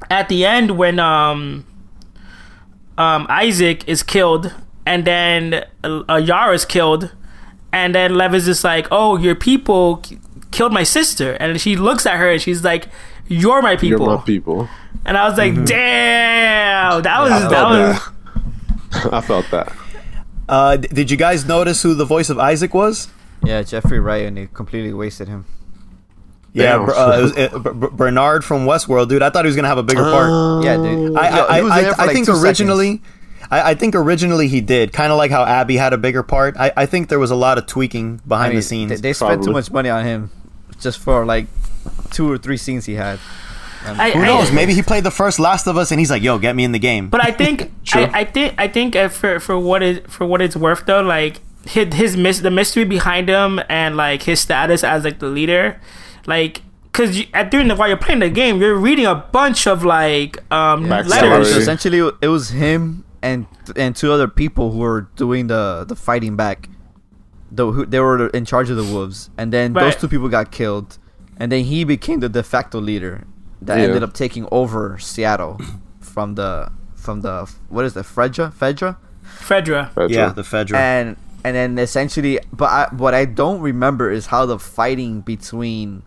at 0.10 0.28
the 0.30 0.46
end 0.46 0.78
when 0.78 0.98
um 1.00 1.66
um, 3.00 3.26
Isaac 3.30 3.88
is 3.88 4.04
killed, 4.04 4.54
and 4.86 5.06
then 5.06 5.66
uh, 5.84 6.16
Yara 6.24 6.54
is 6.54 6.66
killed, 6.66 7.12
and 7.74 7.96
then 7.96 8.14
Lev 8.16 8.36
is 8.36 8.46
just 8.46 8.64
like, 8.64 8.88
"Oh, 8.92 9.18
your 9.18 9.36
people 9.36 9.98
k- 9.98 10.20
killed 10.52 10.74
my 10.74 10.84
sister," 10.84 11.34
and 11.40 11.60
she 11.60 11.76
looks 11.76 12.06
at 12.06 12.18
her 12.18 12.30
and 12.32 12.42
she's 12.42 12.64
like, 12.64 12.88
"You're 13.28 13.62
my 13.62 13.76
people." 13.76 14.06
You're 14.08 14.18
people," 14.20 14.56
my 14.58 14.68
people. 14.68 14.70
and 15.06 15.18
I 15.18 15.28
was 15.30 15.38
like, 15.38 15.54
"Damn, 15.66 17.02
that 17.02 17.22
was 17.22 17.32
I 17.32 17.40
that 17.40 17.50
felt 17.50 17.72
was." 17.72 18.00
that. 19.04 19.14
I 19.14 19.22
felt 19.22 19.46
that. 19.52 19.74
Uh, 20.50 20.76
did 20.78 21.10
you 21.12 21.18
guys 21.18 21.46
notice 21.46 21.82
who 21.84 21.94
the 21.94 22.06
voice 22.06 22.30
of 22.30 22.40
Isaac 22.40 22.74
was? 22.74 23.08
Yeah, 23.44 23.62
Jeffrey 23.64 24.00
Wright, 24.00 24.26
and 24.26 24.36
they 24.36 24.48
completely 24.54 24.92
wasted 24.94 25.28
him. 25.28 25.46
Yeah, 26.60 26.74
Damn. 26.78 26.86
Br- 26.86 26.92
uh, 26.94 27.18
it 27.20 27.22
was, 27.22 27.38
uh, 27.38 27.60
Br- 27.60 27.70
Br- 27.72 27.88
Bernard 27.88 28.44
from 28.46 28.66
Westworld, 28.66 29.10
dude. 29.10 29.22
I 29.22 29.30
thought 29.30 29.46
he 29.46 29.48
was 29.50 29.56
gonna 29.56 29.68
have 29.68 29.78
a 29.78 29.84
bigger 29.84 30.04
part. 30.04 30.64
Yeah, 30.64 30.78
dude. 30.78 31.16
I, 31.18 31.30
Yo, 31.38 31.46
I, 31.46 31.76
I, 31.78 31.82
there 31.82 31.94
for 31.96 32.02
I 32.02 32.14
think 32.14 32.30
originally. 32.30 33.02
I, 33.52 33.72
I 33.72 33.74
think 33.74 33.96
originally 33.96 34.48
he 34.48 34.62
did, 34.62 34.94
kind 34.94 35.12
of 35.12 35.18
like 35.18 35.32
how 35.32 35.44
Abby 35.44 35.76
had 35.78 35.92
a 35.94 35.98
bigger 35.98 36.22
part. 36.22 36.56
I, 36.58 36.72
I 36.78 36.86
think 36.86 37.10
there 37.10 37.18
was 37.18 37.32
a 37.32 37.36
lot 37.36 37.58
of 37.58 37.66
tweaking 37.66 38.22
I 38.26 38.28
behind 38.28 38.50
mean, 38.50 38.58
the 38.58 38.62
scenes. 38.62 38.90
They, 38.92 38.98
they 38.98 39.14
spent 39.14 39.44
too 39.44 39.52
much 39.52 39.72
money 39.72 39.90
on 39.90 40.06
him 40.06 40.30
just 40.80 41.00
for 41.00 41.26
like 41.26 41.48
two 42.12 42.32
or 42.32 42.38
three 42.38 42.58
scenes 42.58 42.86
he 42.86 42.94
had. 42.96 43.18
I, 43.86 44.12
Who 44.12 44.20
I- 44.20 44.26
knows? 44.26 44.52
Maybe 44.52 44.74
he 44.74 44.82
played 44.84 45.04
the 45.04 45.10
first 45.12 45.40
Last 45.40 45.66
of 45.66 45.78
Us, 45.78 45.90
and 45.92 46.00
he's 46.00 46.12
like, 46.12 46.22
"Yo, 46.22 46.38
get 46.38 46.56
me 46.56 46.64
in 46.64 46.74
the 46.74 46.80
game." 46.80 47.10
But 47.10 47.24
I 47.26 47.32
think 47.32 47.72
Sure. 47.84 48.02
I, 48.14 48.20
I 48.20 48.26
think 48.26 48.54
I 48.58 48.68
think 48.68 48.96
uh, 48.96 49.08
for 49.10 49.40
for 49.40 49.58
what 49.58 49.82
it 49.82 50.12
for 50.12 50.28
what 50.28 50.42
it's 50.42 50.56
worth 50.56 50.86
though, 50.86 51.02
like 51.02 51.40
his 51.66 51.94
his 51.94 52.18
mis- 52.18 52.42
the 52.42 52.52
mystery 52.52 52.84
behind 52.84 53.30
him 53.30 53.60
and 53.70 53.96
like 53.98 54.24
his 54.24 54.40
status 54.42 54.84
as 54.84 55.06
like 55.06 55.20
the 55.20 55.28
leader, 55.28 55.80
like 56.26 56.62
because 56.92 57.22
at 57.34 57.52
during 57.52 57.68
the 57.68 57.76
while 57.76 57.88
you're 57.88 57.98
playing 57.98 58.20
the 58.20 58.30
game, 58.30 58.60
you're 58.62 58.76
reading 58.76 59.06
a 59.06 59.16
bunch 59.16 59.68
of 59.68 59.84
like 59.86 60.38
um 60.52 60.86
Backstory. 60.86 61.20
So 61.20 61.28
letters. 61.28 61.50
Sorry. 61.50 61.62
essentially, 61.62 62.12
it 62.22 62.28
was 62.28 62.50
him 62.50 63.06
and 63.22 63.46
and 63.76 63.96
two 63.96 64.12
other 64.12 64.28
people 64.28 64.72
who 64.72 64.80
were 64.80 65.08
doing 65.16 65.48
the 65.48 65.86
the 65.88 65.96
fighting 65.96 66.36
back. 66.36 66.70
The, 67.52 67.72
who, 67.72 67.84
they 67.84 68.00
were 68.00 68.28
in 68.28 68.46
charge 68.46 68.70
of 68.70 68.78
the 68.78 68.84
wolves, 68.84 69.32
and 69.36 69.52
then 69.52 69.74
those 69.74 69.96
two 69.96 70.08
people 70.08 70.30
got 70.30 70.52
killed, 70.52 71.00
and 71.38 71.52
then 71.52 71.64
he 71.64 71.84
became 71.84 72.20
the 72.20 72.30
de 72.30 72.44
facto 72.44 72.80
leader 72.80 73.26
that 73.64 73.80
Yeah. 73.80 73.86
ended 73.86 74.04
up 74.04 74.14
taking 74.14 74.48
over 74.52 75.00
Seattle 75.00 75.60
from 76.00 76.36
the 76.36 76.72
from 76.96 77.22
the 77.22 77.50
what 77.70 77.86
is 77.86 77.98
it 77.98 78.06
Fredra 78.06 78.54
Fedra 78.54 78.98
Fedra. 79.26 79.92
That's 79.96 80.14
yeah, 80.14 80.30
the 80.30 80.44
Fedra. 80.44 80.76
and 80.76 81.16
and 81.44 81.56
then 81.56 81.80
essentially 81.80 82.40
but 82.52 82.66
I, 82.66 82.88
what 82.94 83.14
i 83.14 83.24
don't 83.24 83.62
remember 83.62 84.12
is 84.12 84.26
how 84.28 84.46
the 84.46 84.60
fighting 84.60 85.22
between 85.22 86.04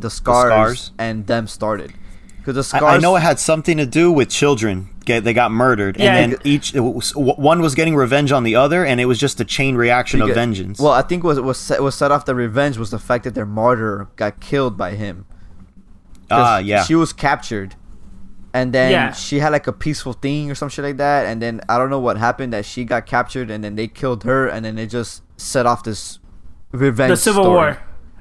the 0.00 0.10
scars, 0.10 0.48
Scars? 0.50 0.92
and 0.98 1.26
them 1.26 1.46
started 1.46 1.92
because 2.38 2.54
the 2.54 2.64
scars 2.64 2.82
I 2.84 2.98
know 2.98 3.16
it 3.16 3.20
had 3.20 3.38
something 3.38 3.76
to 3.76 3.86
do 3.86 4.10
with 4.10 4.28
children. 4.30 4.88
Get, 5.04 5.24
they 5.24 5.32
got 5.32 5.50
murdered, 5.50 5.96
Yeah, 5.98 6.14
and 6.14 6.32
then 6.32 6.40
it- 6.40 6.46
each 6.46 6.74
it 6.74 6.80
was- 6.80 7.14
one 7.16 7.60
was 7.62 7.74
getting 7.74 7.96
revenge 7.96 8.32
on 8.32 8.44
the 8.44 8.54
other, 8.56 8.84
and 8.84 9.00
it 9.00 9.06
was 9.06 9.18
just 9.18 9.40
a 9.40 9.44
chain 9.44 9.74
reaction 9.74 10.20
of 10.22 10.28
vengeance. 10.30 10.78
well 10.78 10.92
i 10.92 11.02
think 11.02 11.24
what 11.24 11.42
was 11.42 11.58
set, 11.58 11.82
was 11.82 11.94
set 11.94 12.12
off 12.12 12.24
the 12.26 12.34
revenge 12.34 12.76
was 12.78 12.90
the 12.90 12.98
fact 12.98 13.24
that 13.24 13.34
their 13.34 13.46
martyr 13.46 14.08
got 14.16 14.40
killed 14.40 14.76
by 14.76 14.92
him. 14.92 15.24
ah, 16.30 16.58
yeah, 16.58 16.84
she 16.84 16.94
was 16.94 17.12
captured 17.12 17.74
and 18.52 18.72
then 18.72 18.90
Yeah. 18.92 19.12
she 19.12 19.38
had 19.40 19.50
like 19.52 19.66
a 19.66 19.72
peaceful 19.72 20.12
thing 20.12 20.50
or 20.50 20.54
some 20.54 20.68
shit 20.68 20.84
like 20.84 20.96
that 20.98 21.26
and 21.26 21.40
then 21.40 21.60
i 21.68 21.78
don't 21.78 21.88
know 21.90 22.00
what 22.00 22.16
happened 22.18 22.52
that 22.52 22.64
she 22.64 22.84
got 22.84 23.06
captured 23.06 23.48
and 23.50 23.62
then 23.64 23.74
they 23.76 23.86
killed 23.88 24.24
her 24.24 24.46
and 24.48 24.64
then 24.64 24.74
they 24.76 24.86
just 24.86 25.22
set 25.36 25.66
off 25.66 25.82
this 25.84 26.18
revenge 26.72 27.10
The 27.10 27.16
Civil 27.16 27.44
story. 27.44 27.56
War. 27.72 27.78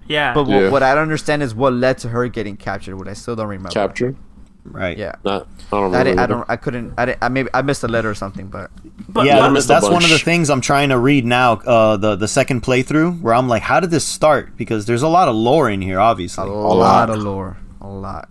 Yeah. 0.09 0.33
But 0.33 0.47
Yeah. 0.47 0.63
what, 0.63 0.71
what 0.73 0.83
I 0.83 0.93
don't 0.93 1.03
understand 1.03 1.41
is 1.41 1.55
what 1.55 1.71
led 1.71 1.97
to 1.99 2.09
her 2.09 2.27
getting 2.27 2.57
captured. 2.57 2.97
What 2.97 3.07
I 3.07 3.13
still 3.13 3.37
don't 3.37 3.47
remember. 3.47 3.69
Captured. 3.69 4.17
Right. 4.65 4.97
Yeah. 4.97 5.15
Not, 5.23 5.47
I 5.71 5.71
don't 5.71 5.71
I, 5.71 5.83
remember. 5.85 6.03
didn't, 6.03 6.19
I 6.19 6.25
don't. 6.27 6.45
I 6.49 6.55
couldn't. 6.57 6.93
I 6.97 7.05
didn't. 7.05 7.19
I 7.23 7.29
maybe 7.29 7.49
I 7.53 7.61
missed 7.61 7.83
a 7.83 7.87
letter 7.87 8.09
or 8.09 8.13
something, 8.13 8.47
but 8.47 8.69
But 9.07 9.25
yeah, 9.25 9.37
I 9.37 9.41
but- 9.47 9.51
missed 9.53 9.65
a 9.69 9.73
that's 9.73 9.89
one 9.89 10.03
of 10.03 10.09
the 10.09 10.19
things 10.19 10.49
I'm 10.49 10.59
trying 10.61 10.89
to 10.89 10.99
read 10.99 11.25
now. 11.25 11.53
Uh, 11.53 11.95
the 11.97 12.15
the 12.17 12.27
second 12.27 12.61
playthrough, 12.61 13.21
where 13.21 13.33
I'm 13.33 13.47
like, 13.47 13.61
how 13.63 13.79
did 13.79 13.89
this 13.89 14.05
start? 14.05 14.57
Because 14.57 14.85
there's 14.85 15.01
a 15.01 15.07
lot 15.07 15.27
of 15.29 15.35
lore 15.35 15.69
in 15.69 15.81
here, 15.81 15.97
a 15.97 16.01
obviously. 16.03 16.45
lot, 16.45 16.75
lot. 16.75 17.09
of 17.09 17.19
lore, 17.19 17.57
a 17.81 17.87
lot. 17.87 18.29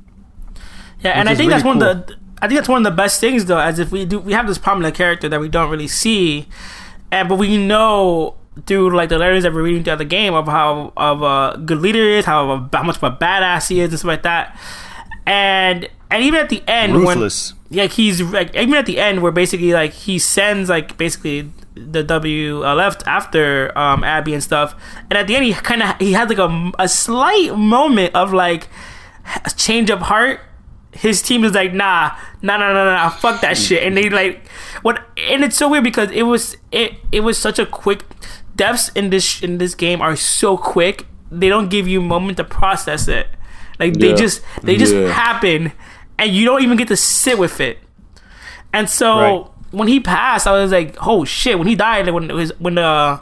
Yeah, 1.01 1.13
and 1.13 1.29
I 1.29 1.33
is 1.33 1.39
think 1.39 1.51
that's 1.51 1.65
really 1.65 1.79
one 1.79 1.89
of 1.89 2.07
the. 2.07 2.17
I 2.41 2.47
think 2.47 2.59
that's 2.59 2.69
one 2.69 2.85
of 2.87 2.93
the 2.93 2.97
best 2.97 3.21
things, 3.21 3.47
though, 3.47 3.59
as 3.59 3.79
if 3.81 3.91
we 3.91 4.05
do 4.05 4.21
we 4.21 4.33
have 4.33 4.47
this 4.47 4.59
prominent 4.59 4.95
character 4.95 5.29
that 5.29 5.41
we 5.41 5.49
don't 5.49 5.71
really 5.71 5.89
see, 5.89 6.47
and 7.11 7.29
but 7.29 7.37
we 7.37 7.57
know 7.57 8.37
through 8.67 8.95
like 8.95 9.09
the 9.09 9.19
letters 9.19 9.43
that 9.45 9.53
we're 9.53 9.63
reading 9.63 9.85
throughout 9.85 9.99
the 9.99 10.05
game 10.05 10.35
of 10.35 10.47
how 10.47 10.93
of 10.97 11.23
a 11.23 11.59
good 11.59 11.81
leader 11.81 12.03
is, 12.03 12.25
how 12.25 12.69
how 12.73 12.83
much 12.83 12.97
of 12.97 13.03
a 13.03 13.17
badass 13.17 13.69
he 13.69 13.81
is, 13.81 13.91
and 13.91 13.99
stuff 13.99 14.09
like 14.09 14.23
that. 14.23 14.59
And 15.27 15.89
and 16.11 16.23
even 16.23 16.41
at 16.41 16.49
the 16.49 16.63
end, 16.67 16.95
Ruthless. 16.95 17.53
when 17.71 17.81
like 17.81 17.93
he's 17.93 18.23
like 18.23 18.55
even 18.57 18.75
at 18.75 18.87
the 18.87 18.99
end 18.99 19.23
where 19.23 19.33
basically 19.33 19.73
like 19.73 19.93
he 19.93 20.19
sends 20.19 20.69
like 20.69 20.97
basically 20.97 21.51
the 21.75 22.03
W 22.03 22.65
uh, 22.65 22.75
left 22.75 23.07
after 23.07 23.77
um 23.79 24.03
Abby 24.05 24.35
and 24.35 24.43
stuff, 24.43 24.75
and 25.11 25.19
at 25.19 25.27
the 25.27 25.37
end 25.37 25.45
he 25.45 25.53
kind 25.53 25.83
of 25.83 25.97
he 25.99 26.13
had 26.13 26.29
like 26.29 26.39
a, 26.39 26.73
a 26.79 26.89
slight 26.89 27.57
moment 27.57 28.15
of 28.15 28.33
like 28.33 28.69
a 29.45 29.51
change 29.51 29.91
of 29.91 30.01
heart. 30.01 30.41
His 30.93 31.21
team 31.23 31.45
is 31.45 31.53
like, 31.53 31.75
nah, 31.75 32.17
nah, 32.41 32.57
nah, 32.57 32.73
nah, 32.73 32.85
nah, 32.85 33.11
fuck 33.11 33.43
that 33.43 33.57
shit, 33.59 33.83
and 33.83 33.97
they 33.97 34.09
like, 34.09 34.49
what? 34.83 35.07
And 35.17 35.45
it's 35.45 35.57
so 35.57 35.69
weird 35.69 35.85
because 35.85 36.11
it 36.11 36.23
was 36.23 36.57
it 36.73 36.95
it 37.13 37.21
was 37.21 37.39
such 37.39 37.59
a 37.59 37.67
quick. 37.67 38.05
Deaths 38.59 38.91
in 38.95 39.09
this 39.11 39.43
in 39.43 39.57
this 39.59 39.75
game 39.75 40.03
are 40.03 40.17
so 40.17 40.57
quick; 40.59 41.07
they 41.31 41.49
don't 41.49 41.71
give 41.71 41.89
you 41.89 42.01
a 42.01 42.05
moment 42.05 42.37
to 42.37 42.45
process 42.45 43.09
it. 43.09 43.29
Like 43.81 43.95
they 43.95 44.11
Yeah. 44.11 44.17
just 44.17 44.43
they 44.63 44.77
just 44.77 44.95
Yeah. 44.95 45.09
happen, 45.13 45.73
and 46.19 46.31
you 46.31 46.45
don't 46.45 46.63
even 46.63 46.77
get 46.77 46.89
to 46.89 46.97
sit 46.97 47.39
with 47.39 47.61
it. 47.61 47.79
And 48.73 48.91
so 48.91 49.09
Right. 49.19 49.45
when 49.71 49.89
he 49.89 50.01
passed, 50.01 50.47
I 50.47 50.53
was 50.53 50.73
like, 50.73 50.97
"Oh 51.01 51.25
shit!" 51.25 51.59
When 51.59 51.69
he 51.69 51.75
died, 51.77 52.05
like, 52.07 52.15
when 52.15 52.29
it 52.31 52.35
was 52.35 52.53
when 52.59 52.75
the 52.75 53.21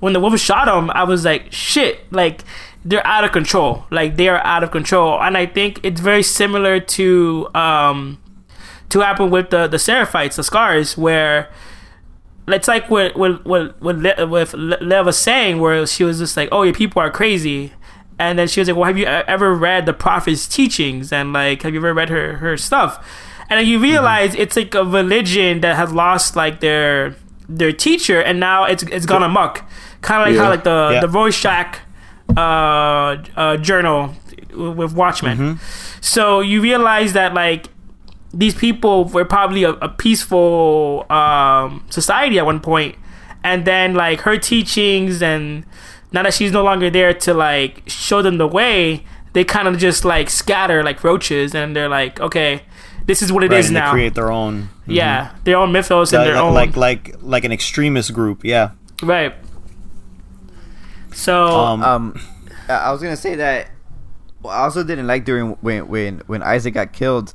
when 0.00 0.12
the 0.12 0.20
wolf 0.20 0.38
shot 0.38 0.68
him, 0.68 0.90
I 0.94 1.04
was 1.04 1.24
like, 1.24 1.50
"Shit!" 1.52 2.04
Like 2.12 2.44
they're 2.84 3.06
out 3.06 3.24
of 3.24 3.32
control. 3.32 3.86
Like 3.90 4.16
they 4.16 4.28
are 4.28 4.42
out 4.44 4.62
of 4.62 4.70
control, 4.70 5.18
and 5.20 5.36
I 5.36 5.46
think 5.46 5.80
it's 5.82 6.00
very 6.00 6.22
similar 6.22 6.78
to 6.78 7.48
um 7.54 8.18
to 8.90 9.00
happen 9.00 9.30
with 9.30 9.48
the 9.50 9.66
the 9.66 9.78
Seraphites, 9.78 10.36
the 10.36 10.44
scars, 10.44 10.96
where 10.98 11.48
it's 12.48 12.68
like 12.68 12.90
what 12.90 13.16
what 13.16 13.44
what 13.44 13.80
what 13.80 13.98
Le- 13.98 14.26
with 14.26 14.54
Le- 14.54 14.78
Lev 14.80 15.06
was 15.06 15.18
saying, 15.18 15.60
where 15.60 15.86
she 15.86 16.04
was 16.04 16.18
just 16.18 16.36
like, 16.36 16.48
"Oh, 16.52 16.62
your 16.62 16.74
people 16.74 17.00
are 17.00 17.10
crazy," 17.10 17.72
and 18.18 18.38
then 18.38 18.48
she 18.48 18.60
was 18.60 18.68
like, 18.68 18.76
"Well, 18.76 18.86
have 18.86 18.98
you 18.98 19.06
ever 19.06 19.54
read 19.54 19.86
the 19.86 19.92
prophet's 19.92 20.46
teachings? 20.46 21.12
And 21.12 21.32
like, 21.32 21.62
have 21.62 21.72
you 21.72 21.80
ever 21.80 21.94
read 21.94 22.10
her 22.10 22.34
her 22.36 22.56
stuff?" 22.56 23.04
And 23.50 23.58
then 23.60 23.66
you 23.66 23.78
realize 23.78 24.34
it's 24.34 24.56
like 24.56 24.74
a 24.74 24.84
religion 24.84 25.60
that 25.60 25.76
has 25.76 25.92
lost 25.92 26.34
like 26.36 26.60
their 26.60 27.14
their 27.48 27.72
teacher, 27.72 28.20
and 28.20 28.40
now 28.40 28.64
it's 28.64 28.82
it's 28.84 29.06
gone 29.06 29.22
amok, 29.22 29.62
kind 30.00 30.22
of 30.22 30.28
like 30.34 30.42
how 30.42 30.50
like 30.50 30.64
the 30.64 30.90
Yeah. 30.94 31.00
the 31.00 31.08
Rorschach 31.08 31.78
uh, 32.36 32.40
uh, 33.36 33.56
journal 33.58 34.14
with 34.54 34.92
Watchmen. 34.94 35.58
So 36.00 36.40
you 36.40 36.60
realize 36.60 37.12
that 37.14 37.34
like 37.34 37.68
these 38.36 38.54
people 38.54 39.04
were 39.06 39.24
probably 39.24 39.62
a, 39.64 39.70
a 39.70 39.88
peaceful 39.88 41.06
um, 41.10 41.84
society 41.90 42.38
at 42.38 42.46
one 42.46 42.60
point, 42.60 42.96
and 43.42 43.64
then 43.64 43.94
like 43.94 44.20
her 44.22 44.36
teachings 44.38 45.22
and 45.22 45.64
now 46.12 46.22
that 46.22 46.34
she's 46.34 46.52
no 46.52 46.62
longer 46.62 46.90
there 46.90 47.12
to 47.12 47.34
like 47.34 47.82
show 47.86 48.22
them 48.22 48.38
the 48.38 48.46
way, 48.46 49.04
they 49.32 49.44
kind 49.44 49.66
of 49.68 49.78
just 49.78 50.04
like 50.04 50.30
scatter 50.30 50.82
like 50.82 51.02
roaches, 51.04 51.54
and 51.54 51.74
they're 51.74 51.88
like, 51.88 52.20
okay, 52.20 52.62
this 53.06 53.20
is 53.22 53.32
what 53.32 53.42
it 53.44 53.52
is 53.52 53.64
Right, 53.64 53.66
and 53.66 53.76
they 53.76 53.80
now. 53.80 53.90
create 53.92 54.14
their 54.14 54.30
own. 54.30 54.68
yeah, 54.86 55.34
their 55.44 55.56
own 55.56 55.72
mythos 55.72 56.12
and 56.12 56.22
Like, 56.22 56.32
their 56.32 56.42
own 56.42 56.54
like 56.54 56.76
like 56.76 57.16
like 57.22 57.44
an 57.44 57.52
extremist 57.52 58.12
group. 58.12 58.44
Yeah. 58.44 58.70
right. 59.02 59.34
So 61.12 61.46
Um, 61.46 61.82
Um, 61.82 62.20
I 62.68 62.74
I 62.74 62.92
was 62.92 63.02
gonna 63.02 63.16
say 63.16 63.34
that. 63.36 63.68
I 64.44 64.64
also 64.64 64.84
didn't 64.84 65.06
like 65.06 65.24
during 65.24 65.52
when 65.62 65.88
when 65.88 66.22
when 66.26 66.42
Isaac 66.42 66.74
got 66.74 66.92
killed, 66.92 67.32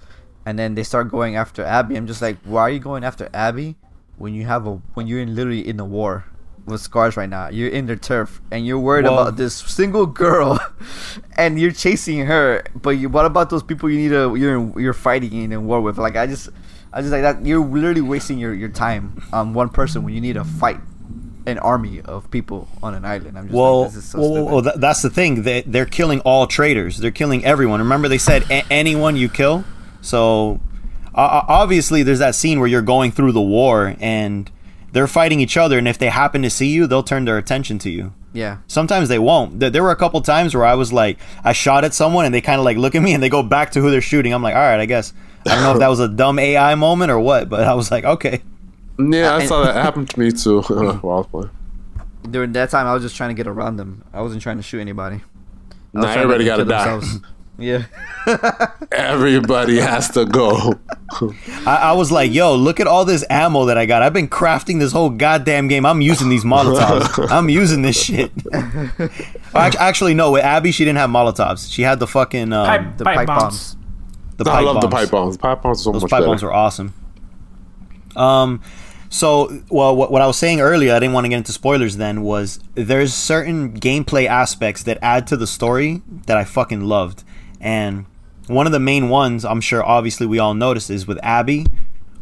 and 0.50 0.58
then 0.58 0.74
they 0.74 0.82
start 0.84 1.10
going 1.10 1.36
after 1.36 1.64
Abby. 1.64 1.96
I'm 1.96 2.08
just 2.08 2.22
like, 2.22 2.38
why 2.44 2.62
are 2.64 2.70
you 2.72 2.80
going 2.80 3.04
after 3.04 3.30
Abby 3.34 3.76
when 4.18 4.34
you 4.34 4.46
have 4.46 4.66
a 4.66 4.82
when 4.96 5.06
you're 5.06 5.22
in 5.22 5.36
literally 5.36 5.62
in 5.68 5.80
a 5.80 5.86
war 5.86 6.26
with 6.66 6.82
scars 6.82 7.16
right 7.16 7.30
now? 7.30 7.50
You're 7.50 7.70
in 7.70 7.86
the 7.86 7.96
turf 7.96 8.42
and 8.50 8.66
you're 8.66 8.80
worried 8.80 9.06
about 9.06 9.38
this 9.38 9.54
single 9.54 10.08
girl, 10.08 10.60
and 11.38 11.60
you're 11.60 11.72
chasing 11.72 12.26
her. 12.26 12.64
But 12.74 12.92
you, 12.98 13.10
what 13.10 13.26
about 13.26 13.52
those 13.52 13.62
people 13.62 13.92
you 13.92 14.00
need 14.00 14.10
to 14.10 14.34
you're 14.36 14.58
in, 14.58 14.74
you're 14.78 14.94
fighting 14.94 15.34
in 15.34 15.52
a 15.54 15.62
war 15.62 15.82
with? 15.82 15.98
Like 16.00 16.16
I 16.16 16.26
just. 16.26 16.50
I 16.92 17.02
just 17.02 17.12
like 17.12 17.22
that. 17.22 17.46
You're 17.46 17.64
literally 17.64 18.02
wasting 18.02 18.40
your, 18.40 18.52
your 18.52 18.70
time 18.70 19.22
on 19.32 19.54
one 19.54 19.70
person 19.70 20.02
when 20.02 20.16
you 20.16 20.22
need 20.22 20.34
to 20.34 20.44
fight 20.44 20.80
an 21.46 21.60
army 21.60 22.02
of 22.02 22.32
people 22.32 22.68
on 22.82 22.96
an 22.96 23.06
island. 23.06 23.38
I'm 23.38 23.46
just 23.46 23.54
Well, 23.56 23.82
like, 23.84 23.92
this 23.92 24.04
is 24.04 24.10
so 24.10 24.20
well, 24.20 24.62
well, 24.62 24.74
that's 24.76 25.04
the 25.04 25.12
thing. 25.12 25.44
They, 25.44 25.62
they're 25.62 25.86
killing 25.86 26.20
all 26.22 26.48
traitors. 26.48 26.98
They're 26.98 27.12
killing 27.12 27.46
everyone. 27.46 27.80
Remember, 27.80 28.08
they 28.08 28.18
said 28.18 28.44
a- 28.50 28.66
anyone 28.74 29.16
you 29.16 29.30
kill. 29.30 29.64
So, 30.02 30.60
uh, 31.14 31.44
obviously, 31.48 32.04
there's 32.04 32.20
that 32.20 32.36
scene 32.36 32.60
where 32.60 32.68
you're 32.68 32.82
going 32.82 33.12
through 33.12 33.32
the 33.34 33.42
war 33.42 33.96
and 34.00 34.50
they're 34.92 35.08
fighting 35.08 35.40
each 35.40 35.58
other. 35.58 35.78
And 35.78 35.88
if 35.88 35.98
they 35.98 36.10
happen 36.10 36.42
to 36.44 36.50
see 36.50 36.68
you, 36.68 36.88
they'll 36.88 37.04
turn 37.04 37.26
their 37.26 37.38
attention 37.38 37.80
to 37.80 37.90
you. 37.90 38.14
Yeah. 38.32 38.58
Sometimes 38.68 39.10
they 39.10 39.20
won't. 39.20 39.60
There, 39.60 39.70
there 39.70 39.84
were 39.84 39.92
a 39.92 39.96
couple 39.96 40.22
times 40.22 40.54
where 40.54 40.66
I 40.66 40.76
was 40.76 40.94
like, 40.94 41.18
I 41.44 41.54
shot 41.54 41.84
at 41.84 41.94
someone 41.94 42.26
and 42.26 42.34
they 42.34 42.42
kind 42.42 42.60
of 42.60 42.66
like 42.66 42.78
look 42.78 42.96
at 42.96 43.02
me 43.02 43.14
and 43.14 43.24
they 43.24 43.30
go 43.30 43.42
back 43.44 43.72
to 43.72 43.82
who 43.82 43.90
they're 43.92 44.02
shooting. 44.02 44.34
I'm 44.34 44.44
like, 44.44 44.56
all 44.56 44.62
right, 44.62 44.80
I 44.80 44.86
guess. 44.86 45.14
I 45.46 45.56
don't 45.56 45.64
know 45.64 45.72
if 45.74 45.80
that 45.80 45.88
was 45.88 46.00
a 46.00 46.08
dumb 46.08 46.38
AI 46.38 46.76
moment 46.76 47.12
or 47.12 47.20
what, 47.20 47.50
but 47.50 47.64
I 47.64 47.74
was 47.74 47.92
like, 47.92 48.04
okay. 48.04 48.42
Yeah, 49.00 49.36
I 49.36 49.46
saw 49.46 49.64
that 49.64 49.76
happen 49.76 50.06
to 50.06 50.20
me 50.20 50.32
too 50.32 50.62
while 50.62 50.92
I 50.92 51.18
was 51.20 51.28
playing. 51.28 51.50
During 52.30 52.52
that 52.52 52.70
time, 52.70 52.86
I 52.86 52.94
was 52.94 53.02
just 53.02 53.16
trying 53.16 53.30
to 53.30 53.34
get 53.34 53.48
around 53.48 53.78
them. 53.78 54.04
I 54.14 54.22
wasn't 54.22 54.42
trying 54.42 54.58
to 54.58 54.64
shoot 54.64 54.80
anybody. 54.80 55.16
I 55.16 55.98
was 55.98 56.06
Nah, 56.06 56.12
everybody 56.12 56.46
gotta 56.46 56.66
die. 56.66 57.02
kill 57.60 57.80
themselves. 57.80 57.96
Yeah. 58.28 58.72
Everybody 58.92 59.78
has 59.80 60.10
to 60.12 60.26
go. 60.26 60.74
I, 61.66 61.76
I 61.76 61.92
was 61.94 62.12
like, 62.12 62.32
yo, 62.34 62.56
look 62.56 62.80
at 62.80 62.88
all 62.88 63.06
this 63.06 63.24
ammo 63.30 63.66
that 63.66 63.78
I 63.78 63.86
got. 63.86 64.02
I've 64.02 64.14
been 64.14 64.28
crafting 64.28 64.80
this 64.80 64.92
whole 64.92 65.10
goddamn 65.10 65.68
game. 65.68 65.86
I'm 65.86 66.02
using 66.02 66.30
these 66.30 66.44
Molotovs. 66.44 67.30
I'm 67.32 67.50
using 67.50 67.82
this 67.82 68.02
shit. 68.02 68.32
Actually, 69.56 70.14
no. 70.14 70.32
With 70.32 70.44
Abby, 70.44 70.72
she 70.72 70.86
didn't 70.86 70.98
have 71.00 71.10
Molotovs. 71.10 71.72
She 71.72 71.82
had 71.82 72.00
the 72.00 72.08
fucking 72.08 72.54
um, 72.54 72.66
pipe, 72.66 72.98
The 72.98 73.04
pipe, 73.06 73.16
pipe 73.18 73.28
bombs. 73.28 73.42
bombs. 73.76 73.78
the 74.38 74.50
I 74.50 74.54
pipe 74.56 74.66
love 74.66 74.82
the 74.82 74.90
pipe 74.90 75.12
bombs. 75.12 75.38
Pipe 75.38 75.62
bombs 75.62 75.80
are 75.80 75.84
so 75.84 75.92
Those 75.92 76.02
much 76.04 76.12
pipe 76.12 76.20
better. 76.20 76.28
bombs 76.28 76.44
are 76.44 76.52
awesome. 76.52 76.94
Um, 78.16 78.62
so 79.10 79.62
well, 79.70 79.96
what, 79.96 80.12
what 80.12 80.22
I 80.22 80.28
was 80.28 80.38
saying 80.38 80.62
earlier, 80.62 80.94
I 80.94 81.00
didn't 81.00 81.14
want 81.14 81.26
to 81.26 81.30
get 81.30 81.38
into 81.38 81.52
spoilers. 81.52 81.98
Then 81.98 82.22
was 82.22 82.60
there's 82.76 83.14
certain 83.14 83.80
gameplay 83.80 84.28
aspects 84.28 84.84
that 84.84 85.00
add 85.02 85.26
to 85.28 85.38
the 85.38 85.48
story 85.48 86.02
that 86.28 86.38
I 86.38 86.44
fucking 86.44 86.82
loved, 86.82 87.24
and 87.60 88.06
one 88.48 88.66
of 88.66 88.72
the 88.72 88.80
main 88.80 89.10
ones 89.10 89.46
I'm 89.46 89.62
sure 89.62 89.84
obviously 89.84 90.26
we 90.26 90.40
all 90.40 90.54
noticed 90.54 90.90
is 90.90 91.06
with 91.08 91.20
Abby. 91.24 91.66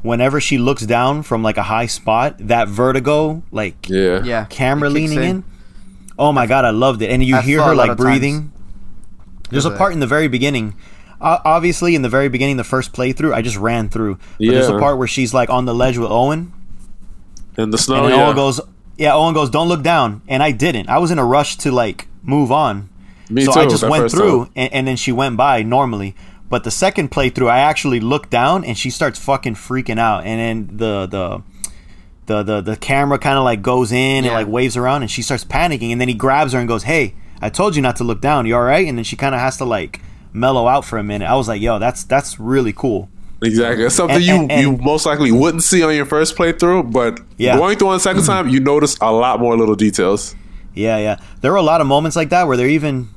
Whenever 0.03 0.39
she 0.39 0.57
looks 0.57 0.85
down 0.85 1.23
from 1.23 1.41
like 1.41 1.57
a 1.57 1.63
high 1.63 1.87
spot, 1.87 2.35
that 2.39 2.67
vertigo, 2.67 3.43
like 3.51 3.89
yeah. 3.89 4.23
Yeah. 4.23 4.45
camera 4.45 4.89
leaning 4.89 5.23
in. 5.23 5.43
Oh 6.19 6.31
my 6.31 6.45
god, 6.45 6.65
I 6.65 6.69
loved 6.69 7.01
it. 7.01 7.09
And 7.09 7.23
you 7.23 7.35
I 7.35 7.41
hear 7.41 7.61
her 7.63 7.75
like 7.75 7.89
of 7.91 7.97
times. 7.97 8.05
breathing. 8.05 8.51
There's 9.49 9.65
a 9.65 9.71
part 9.71 9.93
in 9.93 9.99
the 9.99 10.07
very 10.07 10.27
beginning. 10.27 10.75
Uh, 11.19 11.39
obviously, 11.43 11.95
in 11.95 12.03
the 12.03 12.09
very 12.09 12.29
beginning, 12.29 12.57
the 12.57 12.63
first 12.63 12.93
playthrough, 12.93 13.33
I 13.33 13.41
just 13.41 13.57
ran 13.57 13.89
through. 13.89 14.15
But 14.37 14.47
there's 14.51 14.69
a 14.69 14.77
part 14.77 14.97
where 14.97 15.07
she's 15.07 15.33
like 15.33 15.49
on 15.49 15.65
the 15.65 15.73
ledge 15.73 15.97
with 15.97 16.11
Owen, 16.11 16.53
In 17.57 17.71
the 17.71 17.77
snow, 17.77 18.05
and 18.05 18.13
yeah. 18.13 18.25
Owen 18.27 18.35
goes, 18.35 18.61
"Yeah." 18.97 19.15
Owen 19.15 19.33
goes, 19.33 19.49
"Don't 19.49 19.67
look 19.67 19.81
down," 19.81 20.21
and 20.27 20.43
I 20.43 20.51
didn't. 20.51 20.89
I 20.89 20.99
was 20.99 21.09
in 21.09 21.17
a 21.17 21.25
rush 21.25 21.57
to 21.57 21.71
like 21.71 22.07
move 22.21 22.51
on, 22.51 22.89
Me 23.29 23.43
so 23.45 23.53
too. 23.53 23.59
I 23.59 23.65
just 23.67 23.87
went 23.87 24.09
through, 24.11 24.49
and, 24.55 24.71
and 24.73 24.87
then 24.87 24.95
she 24.95 25.11
went 25.11 25.37
by 25.37 25.63
normally. 25.63 26.15
But 26.49 26.63
the 26.63 26.71
second 26.71 27.11
playthrough, 27.11 27.49
I 27.49 27.59
actually 27.59 27.99
looked 27.99 28.29
down, 28.29 28.63
and 28.63 28.77
she 28.77 28.89
starts 28.89 29.19
fucking 29.19 29.55
freaking 29.55 29.99
out, 29.99 30.25
and 30.25 30.39
then 30.69 30.77
the 30.77 31.05
the 31.07 31.43
the 32.25 32.43
the, 32.43 32.61
the 32.61 32.75
camera 32.77 33.17
kind 33.19 33.37
of 33.37 33.43
like 33.43 33.61
goes 33.61 33.91
in 33.91 34.25
and 34.25 34.33
like 34.33 34.47
waves 34.47 34.77
around, 34.77 35.01
and 35.01 35.11
she 35.11 35.21
starts 35.21 35.43
panicking, 35.43 35.91
and 35.91 35.99
then 35.99 36.07
he 36.07 36.13
grabs 36.13 36.53
her 36.53 36.59
and 36.59 36.67
goes, 36.67 36.83
"Hey, 36.83 37.15
I 37.41 37.49
told 37.49 37.75
you 37.75 37.81
not 37.81 37.97
to 37.97 38.03
look 38.03 38.21
down. 38.21 38.45
You 38.45 38.55
all 38.55 38.63
right?" 38.63 38.87
And 38.87 38.97
then 38.97 39.03
she 39.03 39.15
kind 39.15 39.35
of 39.35 39.41
has 39.41 39.57
to 39.57 39.65
like 39.65 39.99
mellow 40.33 40.67
out 40.67 40.85
for 40.85 40.97
a 40.97 41.03
minute. 41.03 41.25
I 41.29 41.35
was 41.35 41.47
like, 41.49 41.61
"Yo, 41.61 41.79
that's 41.79 42.03
that's 42.05 42.39
really 42.39 42.71
cool." 42.73 43.09
Exactly. 43.43 43.83
It's 43.85 43.93
something 43.95 44.15
And- 44.15 44.25
you 44.25 44.35
and- 44.35 44.51
and- 44.51 44.61
you 44.61 44.77
most 44.77 45.05
likely 45.05 45.31
wouldn't 45.31 45.63
see 45.63 45.83
on 45.83 45.93
your 45.95 46.05
first 46.05 46.35
playthrough, 46.37 46.91
but 46.91 47.19
Yeah. 47.37 47.55
going 47.57 47.77
through 47.77 47.89
on 47.89 47.93
the 47.95 47.99
second 47.99 48.23
time, 48.23 48.49
you 48.49 48.59
notice 48.59 48.97
a 48.99 49.11
lot 49.11 49.39
more 49.39 49.55
little 49.55 49.75
details. 49.75 50.33
Yeah, 50.73 50.97
yeah. 50.97 51.17
There 51.41 51.51
were 51.51 51.57
a 51.57 51.61
lot 51.61 51.79
of 51.81 51.85
moments 51.87 52.15
like 52.15 52.29
that 52.29 52.47
where 52.47 52.57
they're 52.57 52.67
even. 52.67 53.09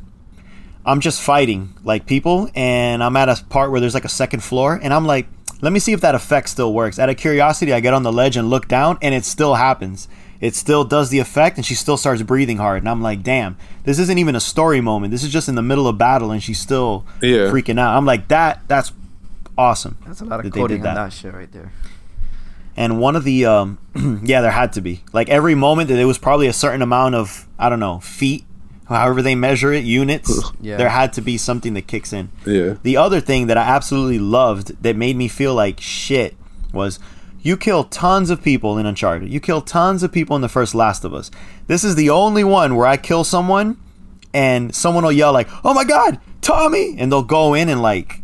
I'm 0.85 1.01
just 1.01 1.21
fighting 1.21 1.75
like 1.85 2.07
people, 2.07 2.49
and 2.55 3.03
I'm 3.03 3.17
at 3.17 3.29
a 3.29 3.43
part 3.49 3.71
where 3.71 3.81
there's 3.81 3.95
like 3.95 4.05
a 4.05 4.09
second 4.11 4.41
floor, 4.43 4.79
and 4.83 4.93
I'm 4.95 5.07
like, 5.07 5.27
let 5.61 5.73
me 5.73 5.79
see 5.79 5.93
if 5.93 6.01
that 6.01 6.15
effect 6.15 6.49
still 6.49 6.73
works. 6.73 6.99
Out 6.99 7.11
of 7.11 7.17
curiosity, 7.19 7.73
I 7.73 7.81
get 7.81 7.93
on 7.93 8.03
the 8.03 8.13
ledge 8.13 8.37
and 8.37 8.49
look 8.49 8.67
down, 8.67 8.99
and 9.03 9.15
it 9.15 9.25
still 9.25 9.57
happens. 9.57 10.09
It 10.41 10.55
still 10.55 10.85
does 10.85 11.11
the 11.11 11.19
effect, 11.19 11.59
and 11.59 11.67
she 11.67 11.75
still 11.75 11.99
starts 11.99 12.23
breathing 12.23 12.57
hard. 12.57 12.81
And 12.83 12.89
I'm 12.89 13.03
like, 13.03 13.23
damn, 13.23 13.59
this 13.85 13.99
isn't 13.99 14.17
even 14.17 14.35
a 14.35 14.41
story 14.41 14.81
moment. 14.81 15.11
This 15.11 15.23
is 15.23 15.31
just 15.31 15.51
in 15.51 15.55
the 15.55 15.63
middle 15.63 15.87
of 15.87 15.99
battle, 15.99 16.31
and 16.31 16.43
she's 16.43 16.59
still 16.59 17.05
Yeah. 17.21 17.51
freaking 17.51 17.79
out. 17.79 17.95
I'm 17.95 18.07
like, 18.07 18.29
that, 18.29 18.63
that's 18.67 18.93
awesome. 19.59 19.99
That's 20.07 20.23
a 20.23 20.25
lot 20.25 20.41
of 20.41 20.45
that 20.51 20.59
coding 20.59 20.79
did 20.81 20.87
on 20.89 20.95
that. 20.95 21.05
that 21.05 21.13
shit 21.13 21.35
right 21.35 21.53
there. 21.53 21.73
And 22.75 22.99
one 22.99 23.17
of 23.17 23.25
the 23.25 23.45
um, 23.45 23.77
yeah, 24.25 24.41
there 24.41 24.51
had 24.53 24.73
to 24.75 24.81
be 24.81 25.03
like 25.13 25.29
every 25.29 25.55
moment 25.55 25.89
that 25.89 25.97
there 25.97 26.07
was 26.07 26.17
probably 26.17 26.47
a 26.47 26.53
certain 26.55 26.81
amount 26.81 27.15
of 27.17 27.47
I 27.59 27.69
don't 27.69 27.81
know 27.81 28.01
feet, 28.01 28.45
however 28.97 29.23
they 29.23 29.35
measure 29.35 29.73
it, 29.73 29.85
units. 29.85 30.51
Yeah. 30.61 30.77
There 30.77 30.89
had 30.89 31.13
to 31.15 31.21
be 31.21 31.39
something 31.39 31.75
that 31.75 31.87
kicks 31.87 32.13
in. 32.13 32.31
Yeah. 32.45 32.75
The 32.83 32.97
other 32.97 33.21
thing 33.21 33.47
that 33.47 33.57
I 33.57 33.63
absolutely 33.63 34.19
loved 34.19 34.83
that 34.83 34.97
made 34.97 35.17
me 35.17 35.29
feel 35.29 35.55
like 35.55 35.81
shit 35.81 36.37
was 36.73 36.99
you 37.43 37.57
kill 37.57 37.85
tons 37.85 38.31
of 38.31 38.43
people 38.43 38.79
in 38.79 38.87
Uncharted. 38.87 39.31
You 39.31 39.41
kill 39.41 39.63
tons 39.63 40.03
of 40.03 40.13
people 40.13 40.37
in 40.37 40.43
the 40.43 40.49
first 40.49 40.75
Last 40.75 41.05
of 41.05 41.15
Us. 41.15 41.31
This 41.67 41.85
is 41.85 41.95
the 41.95 42.11
only 42.11 42.45
one 42.45 42.77
where 42.77 42.87
I 42.87 42.97
kill 42.97 43.25
someone 43.25 43.79
and 44.35 44.75
someone 44.75 45.05
will 45.05 45.13
yell 45.13 45.33
like, 45.33 45.49
"Oh 45.65 45.75
my 45.75 45.85
god, 45.85 46.21
Tommy!" 46.41 46.97
and 46.99 47.11
they'll 47.11 47.23
go 47.23 47.55
in 47.55 47.69
and 47.69 47.81
like 47.83 48.23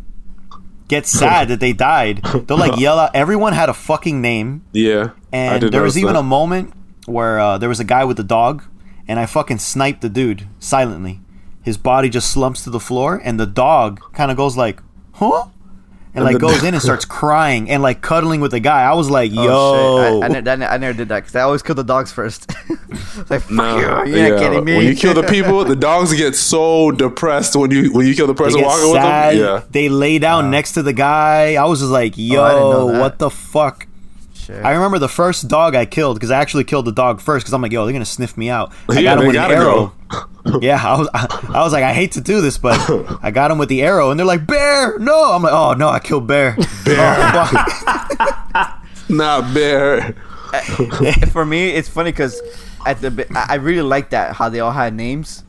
get 0.89 1.07
sad 1.21 1.49
that 1.49 1.61
they 1.61 1.73
died. 1.73 2.23
They'll 2.47 2.59
like 2.59 2.79
yell 2.79 2.99
out. 2.99 3.15
Everyone 3.15 3.53
had 3.53 3.69
a 3.69 3.75
fucking 3.75 4.21
name. 4.21 4.65
Yeah. 4.73 5.11
And 5.33 5.61
did 5.61 5.73
there 5.73 5.83
was 5.83 5.97
even 5.99 6.15
that. 6.15 6.21
a 6.21 6.25
moment 6.25 6.73
where 7.07 7.39
uh, 7.39 7.59
there 7.59 7.69
was 7.69 7.81
a 7.81 7.85
guy 7.85 8.05
with 8.05 8.19
a 8.21 8.25
dog, 8.25 8.65
and 9.09 9.19
I 9.19 9.27
fucking 9.27 9.59
snipe 9.59 10.01
the 10.01 10.09
dude 10.09 10.47
silently. 10.59 11.21
His 11.63 11.77
body 11.77 12.09
just 12.09 12.31
slumps 12.31 12.63
to 12.65 12.71
the 12.71 12.81
floor, 12.81 13.21
and 13.25 13.41
the 13.41 13.47
dog 13.47 14.01
kind 14.13 14.31
of 14.31 14.37
goes 14.37 14.57
like, 14.57 14.81
"Huh," 15.15 15.47
and 16.15 16.25
like 16.25 16.39
goes 16.39 16.63
in 16.63 16.75
and 16.75 16.83
starts 16.83 17.05
crying 17.21 17.69
and 17.69 17.83
like 17.83 18.01
cuddling 18.03 18.41
with 18.41 18.53
the 18.53 18.61
guy. 18.61 18.83
I 18.85 18.95
was 18.95 19.11
like, 19.11 19.33
oh, 19.35 19.43
"Yo, 19.45 19.51
Oh, 19.53 20.21
shit. 20.21 20.23
I, 20.23 20.27
I, 20.27 20.41
ne- 20.41 20.51
I, 20.51 20.57
ne- 20.57 20.67
I 20.67 20.77
never 20.79 20.97
did 20.97 21.09
that 21.09 21.21
because 21.21 21.35
I 21.35 21.41
always 21.41 21.63
kill 21.63 21.75
the 21.75 21.85
dogs 21.85 22.13
first. 22.13 22.51
Like, 23.31 23.41
fuck 23.43 23.51
No, 23.51 24.05
you, 24.05 24.15
you're 24.15 24.31
not 24.31 24.39
kidding 24.39 24.65
me. 24.65 24.77
When 24.77 24.87
you 24.87 24.95
kill 24.95 25.15
the 25.15 25.23
people, 25.23 25.65
the 25.65 25.75
dogs 25.75 26.13
get 26.15 26.35
so 26.37 26.91
depressed 26.91 27.57
when 27.57 27.71
you 27.71 27.91
when 27.93 28.07
you 28.07 28.15
kill 28.15 28.27
the 28.27 28.35
person 28.35 28.61
walking 28.63 28.93
sad. 28.93 29.35
with 29.35 29.43
them. 29.43 29.55
Yeah. 29.63 29.65
They 29.71 29.89
lay 29.89 30.19
down 30.19 30.51
next 30.51 30.73
to 30.73 30.83
the 30.83 30.93
guy. 30.93 31.55
I 31.55 31.65
was 31.65 31.81
just 31.81 31.91
like, 31.91 32.13
"Yo, 32.17 32.43
I 32.43 32.51
didn't 32.53 32.71
know 32.71 32.93
that. 32.93 33.01
what 33.01 33.19
the 33.19 33.31
fuck." 33.31 33.86
Shit. 34.47 34.65
I 34.65 34.73
remember 34.75 34.99
the 35.01 35.09
first 35.09 35.49
dog 35.49 35.75
I 35.75 35.87
killed 35.87 36.17
because 36.17 36.31
I 36.31 36.41
actually 36.41 36.65
killed 36.65 36.85
the 36.85 36.93
dog 36.93 37.21
first 37.21 37.45
because 37.45 37.53
I'm 37.53 37.63
like, 37.63 37.73
yo, 37.73 37.85
they're 37.85 37.93
gonna 37.93 38.05
sniff 38.05 38.37
me 38.37 38.49
out. 38.49 38.73
I 38.89 39.01
Yeah, 39.01 39.03
got 39.03 39.19
him 39.21 39.27
with 39.27 39.37
an 39.37 39.51
arrow. 39.51 39.93
go. 40.09 40.59
yeah, 40.63 40.81
I 40.83 40.99
was, 40.99 41.09
I, 41.13 41.51
I 41.55 41.61
was 41.65 41.73
like, 41.73 41.83
I 41.83 41.93
hate 41.93 42.13
to 42.13 42.21
do 42.21 42.41
this, 42.41 42.57
but 42.59 42.79
I 43.25 43.33
got 43.33 43.51
him 43.51 43.59
with 43.59 43.69
the 43.69 43.83
arrow, 43.83 44.11
and 44.11 44.19
they're 44.21 44.27
like, 44.27 44.47
bear, 44.47 44.99
no. 45.01 45.33
I'm 45.35 45.43
like, 45.43 45.53
oh 45.53 45.73
no, 45.75 45.89
I 45.89 45.99
killed 45.99 46.27
bear. 46.29 46.57
Bear. 46.85 46.97
Oh, 46.99 48.81
Not 49.09 49.53
bear. 49.55 50.15
Eh, 50.53 50.61
eh, 51.05 51.27
for 51.27 51.45
me, 51.45 51.71
it's 51.71 51.89
funny 51.89 52.11
because 52.13 52.41
at 52.87 53.01
the 53.01 53.27
I 53.35 53.47
I 53.51 53.55
really 53.57 53.83
like 53.83 54.11
that 54.11 54.37
how 54.37 54.49
they 54.49 54.61
all 54.61 54.71
had 54.73 54.95
names, 54.95 55.43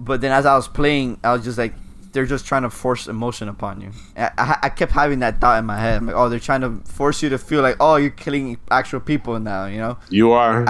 but 0.00 0.20
then 0.20 0.32
as 0.32 0.46
I 0.46 0.56
was 0.56 0.66
playing, 0.68 1.18
I 1.22 1.32
was 1.32 1.44
just 1.44 1.58
like, 1.58 1.74
they're 2.12 2.26
just 2.26 2.44
trying 2.46 2.62
to 2.62 2.70
force 2.70 3.06
emotion 3.06 3.48
upon 3.48 3.80
you. 3.80 3.90
I, 4.16 4.30
I, 4.36 4.58
I 4.64 4.68
kept 4.68 4.92
having 4.92 5.20
that 5.20 5.40
thought 5.40 5.58
in 5.58 5.66
my 5.66 5.78
head. 5.78 5.98
I'm 5.98 6.06
like, 6.06 6.16
oh, 6.16 6.28
they're 6.28 6.38
trying 6.40 6.60
to 6.62 6.76
force 6.90 7.22
you 7.22 7.28
to 7.30 7.38
feel 7.38 7.62
like, 7.62 7.76
oh, 7.80 7.96
you're 7.96 8.10
killing 8.10 8.58
actual 8.70 9.00
people 9.00 9.38
now. 9.38 9.66
You 9.66 9.78
know. 9.78 9.98
You 10.08 10.32
are. 10.32 10.64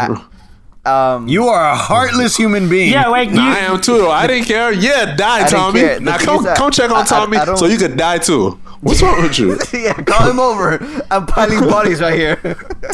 Um, 0.82 1.28
you 1.28 1.44
are 1.46 1.72
a 1.72 1.76
heartless 1.76 2.36
human 2.38 2.68
being. 2.70 2.90
Yeah, 2.90 3.08
like 3.08 3.28
you. 3.28 3.34
Nah, 3.36 3.52
I 3.52 3.58
am 3.58 3.80
too. 3.82 3.98
though. 3.98 4.10
I 4.10 4.26
didn't 4.26 4.46
care. 4.46 4.72
Yeah, 4.72 5.14
die, 5.14 5.46
Tommy. 5.46 5.82
Now 6.00 6.16
thing 6.16 6.26
come 6.26 6.46
is 6.46 6.56
come 6.58 6.70
check 6.70 6.90
on 6.90 7.02
I- 7.02 7.04
Tommy 7.04 7.36
I 7.36 7.44
don't- 7.44 7.58
so 7.58 7.66
you 7.66 7.76
could 7.76 7.96
die 7.98 8.16
too. 8.18 8.52
What's 8.80 9.02
wrong 9.02 9.20
with 9.22 9.38
you? 9.38 9.58
yeah, 9.78 9.92
call 9.92 10.30
him 10.30 10.40
over. 10.40 10.78
I'm 11.10 11.26
piling 11.26 11.60
bodies 11.68 12.00
right 12.00 12.14
here. 12.18 12.36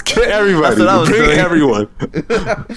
Kill 0.04 0.24
everybody. 0.24 0.74
That's 0.74 0.80
what 0.80 0.88
I 0.88 0.96
was 0.98 1.08
Bring 1.08 1.22
doing. 1.22 1.38
everyone. 1.38 1.88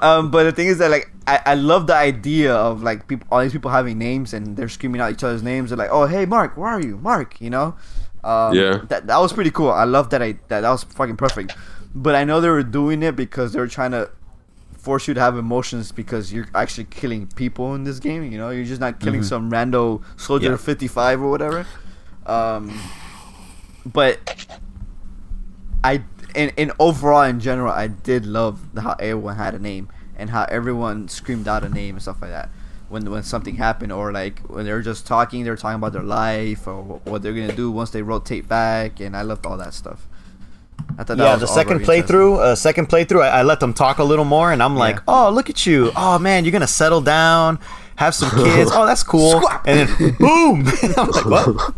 Um, 0.00 0.30
but 0.30 0.44
the 0.44 0.52
thing 0.52 0.68
is 0.68 0.78
that 0.78 0.90
like 0.90 1.10
I, 1.26 1.40
I 1.46 1.54
love 1.54 1.86
the 1.86 1.94
idea 1.94 2.54
of 2.54 2.82
like 2.82 3.06
people 3.08 3.26
all 3.30 3.40
these 3.42 3.52
people 3.52 3.70
having 3.70 3.98
names 3.98 4.32
and 4.34 4.56
they're 4.56 4.68
screaming 4.68 5.00
out 5.00 5.12
each 5.12 5.24
other's 5.24 5.42
names. 5.42 5.70
They're 5.70 5.76
like, 5.78 5.90
oh 5.90 6.06
hey 6.06 6.24
Mark, 6.26 6.56
where 6.56 6.68
are 6.70 6.80
you, 6.80 6.96
Mark? 6.98 7.40
You 7.40 7.50
know, 7.50 7.76
um, 8.24 8.54
Yeah. 8.54 8.82
That 8.88 9.06
that 9.06 9.18
was 9.18 9.32
pretty 9.32 9.50
cool. 9.50 9.70
I 9.70 9.84
love 9.84 10.10
that. 10.10 10.22
I 10.22 10.32
that 10.48 10.60
that 10.62 10.70
was 10.70 10.84
fucking 10.84 11.16
perfect. 11.16 11.54
But 11.94 12.14
I 12.14 12.24
know 12.24 12.40
they 12.40 12.48
were 12.50 12.62
doing 12.62 13.02
it 13.02 13.16
because 13.16 13.52
they 13.52 13.60
were 13.60 13.66
trying 13.68 13.90
to 13.92 14.10
force 14.76 15.08
you 15.08 15.14
to 15.14 15.20
have 15.20 15.36
emotions 15.36 15.90
because 15.92 16.32
you're 16.32 16.46
actually 16.54 16.84
killing 16.84 17.26
people 17.26 17.74
in 17.74 17.84
this 17.84 17.98
game. 17.98 18.30
You 18.30 18.38
know, 18.38 18.50
you're 18.50 18.64
just 18.64 18.80
not 18.80 19.00
killing 19.00 19.22
some 19.22 19.50
rando 19.50 20.02
soldier 20.16 20.50
Yeah. 20.50 20.56
55 20.56 21.20
or 21.22 21.30
whatever. 21.30 21.66
Um, 22.26 22.78
but 23.84 24.18
I 25.82 26.02
in 26.38 26.48
in 26.56 26.72
overall 26.78 27.22
in 27.22 27.40
general, 27.40 27.72
I 27.72 27.86
did 27.88 28.24
love 28.26 28.54
how 28.84 28.92
everyone 28.98 29.36
had 29.36 29.54
a 29.54 29.58
name 29.58 29.88
and 30.16 30.30
how 30.30 30.44
everyone 30.58 31.08
screamed 31.08 31.46
out 31.52 31.64
a 31.64 31.68
name 31.68 31.94
and 31.96 32.02
stuff 32.02 32.20
like 32.22 32.30
that. 32.30 32.48
When 32.88 33.10
when 33.10 33.22
something 33.22 33.56
happened 33.56 33.92
or 33.92 34.12
like 34.12 34.40
when 34.54 34.64
they 34.64 34.72
were 34.72 34.82
just 34.92 35.06
talking, 35.06 35.44
they 35.44 35.50
were 35.50 35.56
talking 35.64 35.76
about 35.82 35.92
their 35.92 36.02
life 36.24 36.66
or 36.66 36.78
what 37.10 37.22
they're 37.22 37.34
gonna 37.40 37.54
do 37.64 37.70
once 37.70 37.90
they 37.90 38.02
rotate 38.02 38.48
back, 38.48 39.00
and 39.00 39.16
I 39.16 39.22
loved 39.22 39.44
all 39.46 39.58
that 39.58 39.74
stuff. 39.74 40.00
I 40.98 41.04
thought 41.04 41.18
that 41.18 41.24
Yeah, 41.24 41.36
the 41.36 41.46
second 41.46 41.80
playthrough, 41.80 42.38
uh, 42.38 42.54
second 42.54 42.88
playthrough, 42.88 43.22
I, 43.22 43.40
I 43.40 43.42
let 43.42 43.60
them 43.60 43.74
talk 43.74 43.98
a 43.98 44.04
little 44.04 44.24
more, 44.24 44.52
and 44.52 44.62
I'm 44.62 44.76
like, 44.76 44.96
Yeah. 44.96 45.02
"Oh, 45.26 45.30
look 45.30 45.50
at 45.50 45.66
you! 45.66 45.92
Oh 45.96 46.18
man, 46.18 46.44
you're 46.44 46.52
gonna 46.58 46.66
settle 46.82 47.02
down, 47.02 47.58
have 47.96 48.14
some 48.14 48.30
kids. 48.30 48.70
Oh, 48.76 48.86
that's 48.86 49.02
cool." 49.02 49.32
Squawk. 49.40 49.64
and 49.66 49.88
then 49.88 50.14
boom! 50.18 50.64
I'm 50.96 51.10
like, 51.10 51.26
"What?" 51.26 51.74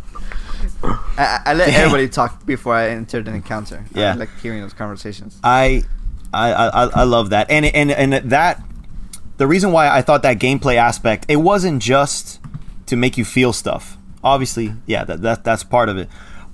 I, 0.91 1.41
I 1.47 1.51
I 1.51 1.55
let 1.55 1.66
Damn. 1.66 1.80
everybody 1.80 2.09
talk 2.09 2.45
before 2.47 2.74
I 2.74 2.91
entered 2.91 3.28
an 3.28 3.34
encounter. 3.34 3.84
Yeah. 3.95 4.12
I 4.12 4.14
like 4.14 4.30
hearing 4.41 4.61
those 4.61 4.72
conversations. 4.72 5.38
I, 5.43 5.84
I, 6.32 6.53
I, 6.53 6.84
I 6.86 7.03
love 7.05 7.30
that, 7.30 7.51
and 7.51 7.66
and 7.66 7.91
and 7.91 8.12
that 8.30 8.62
the 9.36 9.47
reason 9.47 9.72
why 9.72 9.88
I 9.88 10.03
thought 10.03 10.22
that 10.22 10.38
gameplay 10.38 10.76
aspect 10.76 11.26
it 11.28 11.36
wasn't 11.36 11.82
just 11.82 12.41
to 12.86 12.97
make 12.97 13.16
you 13.16 13.24
feel 13.24 13.53
stuff. 13.53 13.97
Obviously, 14.22 14.74
yeah, 14.86 15.05
that, 15.05 15.22
that 15.22 15.45
that's 15.45 15.64
part 15.64 15.88
of 15.88 15.97
it, 15.97 16.09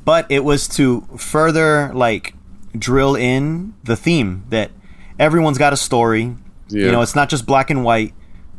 but 0.04 0.26
it 0.30 0.44
was 0.44 0.68
to 0.68 1.02
further 1.16 1.90
like 1.94 2.34
drill 2.78 3.16
in 3.16 3.74
the 3.84 3.96
theme 3.96 4.44
that 4.50 4.70
everyone's 5.18 5.58
got 5.58 5.72
a 5.72 5.76
story. 5.76 6.34
Yeah. 6.68 6.86
You 6.86 6.92
know, 6.92 7.02
it's 7.02 7.14
not 7.16 7.28
just 7.28 7.46
black 7.46 7.70
and 7.70 7.84
white. 7.84 8.12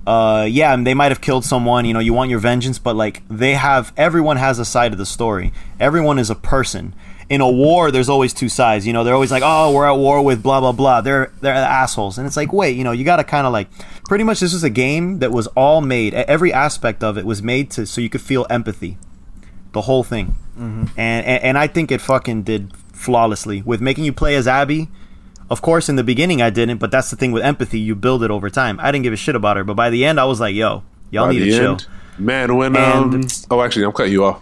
Uh, 0.07 0.45
yeah, 0.49 0.73
and 0.73 0.87
they 0.87 0.93
might 0.93 1.11
have 1.11 1.19
killed 1.19 1.43
someone. 1.43 1.83
You 1.83 1.93
know, 1.93 1.99
you 1.99 2.13
want 2.13 2.29
your 2.29 2.39
vengeance, 2.39 2.79
but 2.79 2.95
like 2.95 3.23
they 3.27 3.55
have, 3.55 3.91
everyone 3.97 4.37
has 4.37 4.57
a 4.57 4.63
side 4.63 4.93
of 4.93 4.97
the 4.97 5.05
story. 5.05 5.51
Everyone 5.81 6.17
is 6.17 6.29
a 6.29 6.35
person. 6.35 6.95
In 7.29 7.41
a 7.41 7.51
war, 7.51 7.91
there's 7.91 8.07
always 8.07 8.33
two 8.33 8.47
sides. 8.47 8.87
You 8.87 8.93
know, 8.93 9.03
they're 9.03 9.13
always 9.13 9.31
like, 9.31 9.43
"Oh, 9.45 9.73
we're 9.73 9.85
at 9.85 9.97
war 9.97 10.23
with 10.23 10.41
blah 10.41 10.61
blah 10.61 10.71
blah." 10.71 11.01
They're 11.01 11.29
they're 11.41 11.53
assholes, 11.53 12.17
and 12.17 12.25
it's 12.25 12.37
like, 12.37 12.53
wait, 12.53 12.77
you 12.77 12.85
know, 12.85 12.93
you 12.93 13.03
got 13.03 13.17
to 13.17 13.25
kind 13.25 13.45
of 13.45 13.51
like, 13.51 13.67
pretty 14.07 14.23
much, 14.23 14.39
this 14.39 14.53
is 14.53 14.63
a 14.63 14.69
game 14.69 15.19
that 15.19 15.33
was 15.33 15.47
all 15.47 15.81
made. 15.81 16.13
Every 16.13 16.53
aspect 16.53 17.03
of 17.03 17.17
it 17.17 17.25
was 17.25 17.43
made 17.43 17.69
to 17.71 17.85
so 17.85 17.99
you 17.99 18.09
could 18.09 18.21
feel 18.21 18.47
empathy, 18.49 18.97
the 19.73 19.81
whole 19.81 20.05
thing, 20.05 20.35
and, 20.95 21.25
and 21.25 21.43
and 21.43 21.57
I 21.57 21.67
think 21.67 21.91
it 21.91 21.99
fucking 21.99 22.43
did 22.43 22.71
flawlessly 22.93 23.61
with 23.61 23.81
making 23.81 24.05
you 24.05 24.13
play 24.13 24.35
as 24.35 24.47
Abby. 24.47 24.87
Of 25.49 25.61
course, 25.61 25.87
in 25.87 25.95
the 25.95 26.03
beginning 26.03 26.41
I 26.41 26.49
didn't, 26.49 26.77
but 26.77 26.91
that's 26.91 27.09
the 27.09 27.15
thing 27.15 27.31
with 27.31 27.43
empathy. 27.43 27.79
You 27.79 27.95
build 27.95 28.23
it 28.23 28.31
over 28.31 28.49
time. 28.49 28.79
I 28.81 28.91
didn't 28.91 29.03
give 29.03 29.13
a 29.13 29.17
shit 29.17 29.35
about 29.35 29.57
her, 29.57 29.63
but 29.63 29.75
by 29.75 29.89
the 29.89 30.03
end, 30.03 30.19
I 30.19 30.25
was 30.25 30.39
like, 30.39 30.53
"Yo, 30.55 30.83
y'all 31.09 31.27
By 31.27 31.31
need 31.31 31.39
to 31.39 31.51
chill." 31.51 31.77
Man, 32.17 32.55
when 32.57 32.75
um, 32.75 33.27
oh, 33.49 33.61
actually, 33.61 33.85
I'm 33.85 33.91
cutting 33.93 34.11
you 34.11 34.25
off. 34.25 34.41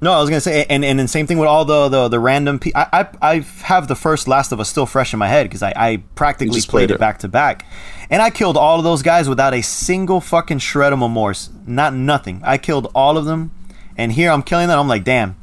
No, 0.00 0.12
I 0.12 0.20
was 0.20 0.28
gonna 0.28 0.40
say, 0.40 0.66
and 0.68 0.84
and 0.84 0.98
then 0.98 1.06
same 1.06 1.26
thing 1.26 1.38
with 1.38 1.48
all 1.48 1.64
the 1.64 1.88
the, 1.88 2.08
the 2.08 2.20
random. 2.20 2.58
Pe- 2.58 2.72
I, 2.74 2.86
I 2.92 3.08
I 3.22 3.40
have 3.62 3.88
the 3.88 3.94
first 3.94 4.26
Last 4.26 4.52
of 4.52 4.60
Us 4.60 4.68
still 4.68 4.86
fresh 4.86 5.12
in 5.12 5.18
my 5.18 5.28
head 5.28 5.44
because 5.44 5.62
I, 5.62 5.72
I 5.76 6.02
practically 6.14 6.60
played 6.60 6.68
played 6.68 6.90
it 6.90 6.94
it. 6.94 7.00
back 7.00 7.20
to 7.20 7.28
back, 7.28 7.64
and 8.10 8.20
I 8.20 8.30
killed 8.30 8.56
all 8.56 8.78
of 8.78 8.84
those 8.84 9.02
guys 9.02 9.28
without 9.28 9.54
a 9.54 9.62
single 9.62 10.20
fucking 10.20 10.58
shred 10.58 10.92
of 10.92 11.00
remorse. 11.00 11.48
Not 11.66 11.94
nothing. 11.94 12.42
I 12.44 12.58
killed 12.58 12.90
all 12.94 13.16
of 13.16 13.24
them, 13.24 13.52
and 13.96 14.12
here 14.12 14.30
I'm 14.30 14.42
killing 14.42 14.68
them. 14.68 14.78
I'm 14.78 14.88
like, 14.88 15.04
damn, 15.04 15.36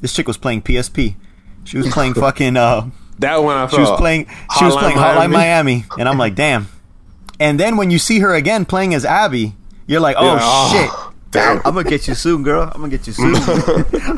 this 0.00 0.14
chick 0.14 0.26
was 0.26 0.38
playing 0.38 0.62
PSP. 0.62 1.14
She 1.64 1.76
was 1.76 1.88
playing 1.88 2.14
fucking. 2.14 2.56
Uh, 2.56 2.90
That 3.20 3.42
one 3.42 3.56
I 3.56 3.66
she 3.68 3.78
was 3.80 3.88
thought. 3.90 3.98
playing. 3.98 4.26
She 4.58 4.64
was 4.64 4.74
Hotline 4.74 4.80
playing 4.80 4.96
Hotline 4.98 5.30
Miami. 5.30 5.74
Miami, 5.76 5.84
and 5.98 6.08
I'm 6.08 6.18
like, 6.18 6.34
damn. 6.34 6.68
And 7.40 7.58
then 7.58 7.76
when 7.76 7.90
you 7.90 7.98
see 7.98 8.20
her 8.20 8.34
again 8.34 8.64
playing 8.64 8.94
as 8.94 9.04
Abby, 9.04 9.54
you're 9.86 10.00
like, 10.00 10.16
oh 10.18 10.24
Yeah, 10.24 10.38
oh, 10.42 10.72
shit. 10.72 11.10
Damn. 11.32 11.56
I'm 11.64 11.74
gonna 11.74 11.82
get 11.90 12.06
you 12.06 12.14
soon, 12.14 12.44
girl. 12.44 12.62
I'm 12.62 12.80
gonna 12.80 12.90
get 12.90 13.08
you 13.08 13.12
soon. 13.12 13.32
Your 13.34 13.40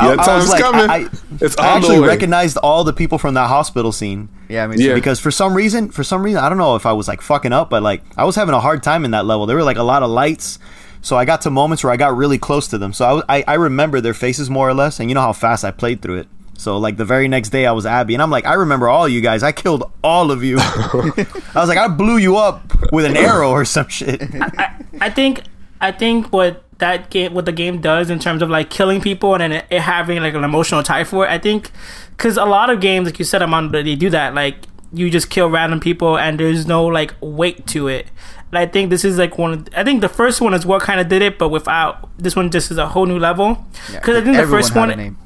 I- 0.00 0.06
I 0.10 0.16
was 0.16 0.26
time's 0.26 0.48
like, 0.50 0.60
coming. 0.62 0.90
I, 0.90 0.94
I, 0.96 1.08
it's 1.40 1.56
I 1.56 1.76
actually 1.76 2.00
way. 2.00 2.08
recognized 2.08 2.58
all 2.58 2.84
the 2.84 2.92
people 2.92 3.16
from 3.16 3.32
that 3.34 3.48
hospital 3.48 3.90
scene 3.90 4.28
yeah, 4.50 4.66
me 4.66 4.76
Yeah. 4.78 4.92
because 4.94 5.18
for 5.18 5.30
some 5.30 5.54
reason, 5.54 5.90
for 5.90 6.04
some 6.04 6.22
reason, 6.22 6.40
I 6.44 6.50
don't 6.50 6.58
know 6.58 6.76
if 6.76 6.84
I 6.84 6.92
was 6.92 7.08
like 7.08 7.22
fucking 7.22 7.52
up, 7.54 7.70
but 7.70 7.82
like 7.82 8.02
I 8.18 8.24
was 8.24 8.36
having 8.36 8.54
a 8.54 8.60
hard 8.60 8.82
time 8.82 9.06
in 9.06 9.12
that 9.12 9.24
level. 9.24 9.46
There 9.46 9.56
were 9.56 9.62
like 9.64 9.78
a 9.78 9.82
lot 9.82 10.02
of 10.02 10.10
lights, 10.10 10.58
so 11.00 11.16
I 11.16 11.24
got 11.24 11.40
to 11.42 11.50
moments 11.50 11.82
where 11.82 11.92
I 11.92 11.96
got 11.96 12.14
really 12.14 12.36
close 12.36 12.68
to 12.68 12.76
them. 12.78 12.92
So 12.92 13.22
I, 13.26 13.38
I, 13.38 13.44
I 13.48 13.54
remember 13.54 14.02
their 14.02 14.12
faces 14.14 14.50
more 14.50 14.68
or 14.68 14.74
less, 14.74 15.00
and 15.00 15.08
you 15.10 15.14
know 15.14 15.22
how 15.22 15.32
fast 15.32 15.64
I 15.64 15.70
played 15.70 16.02
through 16.02 16.18
it. 16.18 16.28
So 16.58 16.78
like 16.78 16.96
the 16.96 17.04
very 17.04 17.28
next 17.28 17.50
day, 17.50 17.66
I 17.66 17.72
was 17.72 17.86
Abby, 17.86 18.14
and 18.14 18.22
I'm 18.22 18.30
like, 18.30 18.46
I 18.46 18.54
remember 18.54 18.88
all 18.88 19.08
you 19.08 19.20
guys. 19.20 19.42
I 19.42 19.52
killed 19.52 19.90
all 20.02 20.30
of 20.30 20.42
you. 20.42 20.56
I 20.60 21.26
was 21.54 21.68
like, 21.68 21.78
I 21.78 21.88
blew 21.88 22.16
you 22.16 22.36
up 22.36 22.92
with 22.92 23.04
an 23.04 23.16
arrow 23.16 23.50
or 23.50 23.64
some 23.64 23.88
shit. 23.88 24.22
I, 24.34 24.84
I 25.00 25.10
think 25.10 25.42
I 25.80 25.92
think 25.92 26.32
what 26.32 26.62
that 26.78 27.08
game 27.10 27.32
what 27.32 27.46
the 27.46 27.52
game 27.52 27.80
does 27.80 28.10
in 28.10 28.18
terms 28.18 28.42
of 28.42 28.50
like 28.50 28.68
killing 28.68 29.00
people 29.00 29.32
and 29.34 29.40
then 29.40 29.52
it, 29.52 29.64
it 29.70 29.80
having 29.80 30.20
like 30.20 30.34
an 30.34 30.44
emotional 30.44 30.82
tie 30.82 31.04
for 31.04 31.26
it. 31.26 31.30
I 31.30 31.38
think 31.38 31.70
because 32.16 32.36
a 32.36 32.44
lot 32.44 32.70
of 32.70 32.80
games, 32.80 33.06
like 33.06 33.18
you 33.18 33.24
said, 33.24 33.42
I'm 33.42 33.50
Amanda, 33.50 33.82
they 33.82 33.94
do 33.96 34.10
that. 34.10 34.34
Like 34.34 34.56
you 34.92 35.10
just 35.10 35.30
kill 35.30 35.48
random 35.50 35.80
people 35.80 36.18
and 36.18 36.38
there's 36.40 36.66
no 36.66 36.86
like 36.86 37.14
weight 37.20 37.66
to 37.68 37.88
it. 37.88 38.06
And 38.50 38.58
I 38.58 38.66
think 38.66 38.90
this 38.90 39.04
is 39.04 39.18
like 39.18 39.38
one. 39.38 39.52
Of, 39.52 39.68
I 39.76 39.84
think 39.84 40.00
the 40.00 40.08
first 40.08 40.40
one 40.40 40.54
is 40.54 40.64
what 40.64 40.82
kind 40.82 41.00
of 41.00 41.08
did 41.08 41.20
it, 41.22 41.38
but 41.38 41.48
without 41.48 42.08
this 42.18 42.36
one, 42.36 42.50
just 42.50 42.70
is 42.70 42.78
a 42.78 42.88
whole 42.88 43.06
new 43.06 43.18
level. 43.18 43.66
Yeah, 43.92 43.98
Because 43.98 44.16
I 44.16 44.20
think 44.22 44.36
the 44.36 44.46
first 44.46 44.74
one, 44.74 44.90
a 44.90 44.96
name. 44.96 45.18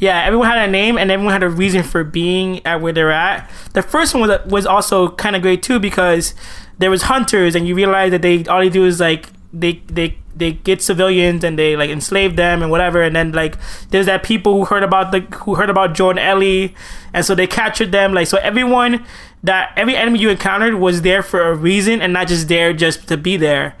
Yeah, 0.00 0.24
everyone 0.24 0.48
had 0.48 0.68
a 0.68 0.70
name 0.70 0.98
and 0.98 1.10
everyone 1.10 1.32
had 1.32 1.42
a 1.42 1.48
reason 1.48 1.82
for 1.82 2.02
being 2.02 2.64
at 2.66 2.80
where 2.80 2.92
they're 2.92 3.12
at. 3.12 3.48
The 3.74 3.82
first 3.82 4.14
one 4.14 4.28
was 4.28 4.44
was 4.46 4.66
also 4.66 5.10
kind 5.10 5.36
of 5.36 5.42
great 5.42 5.62
too 5.62 5.78
because 5.78 6.34
there 6.78 6.90
was 6.90 7.02
hunters 7.02 7.54
and 7.54 7.68
you 7.68 7.74
realize 7.74 8.10
that 8.10 8.22
they 8.22 8.44
all 8.46 8.60
they 8.60 8.70
do 8.70 8.84
is 8.84 8.98
like 8.98 9.28
they 9.52 9.82
they 9.86 10.16
they 10.34 10.52
get 10.52 10.80
civilians 10.80 11.44
and 11.44 11.58
they 11.58 11.76
like 11.76 11.90
enslave 11.90 12.36
them 12.36 12.62
and 12.62 12.70
whatever 12.70 13.02
and 13.02 13.14
then 13.14 13.32
like 13.32 13.56
there's 13.90 14.06
that 14.06 14.22
people 14.22 14.54
who 14.54 14.64
heard 14.64 14.82
about 14.82 15.12
the 15.12 15.20
who 15.44 15.54
heard 15.54 15.68
about 15.68 15.94
Joel 15.94 16.10
and 16.10 16.18
Ellie 16.18 16.74
and 17.12 17.24
so 17.24 17.34
they 17.34 17.46
captured 17.46 17.92
them 17.92 18.14
like 18.14 18.26
so 18.26 18.38
everyone 18.38 19.04
that 19.42 19.72
every 19.76 19.96
enemy 19.96 20.18
you 20.18 20.30
encountered 20.30 20.74
was 20.74 21.02
there 21.02 21.22
for 21.22 21.42
a 21.42 21.54
reason 21.54 22.02
and 22.02 22.12
not 22.12 22.28
just 22.28 22.48
there 22.48 22.72
just 22.72 23.08
to 23.08 23.16
be 23.16 23.36
there. 23.36 23.74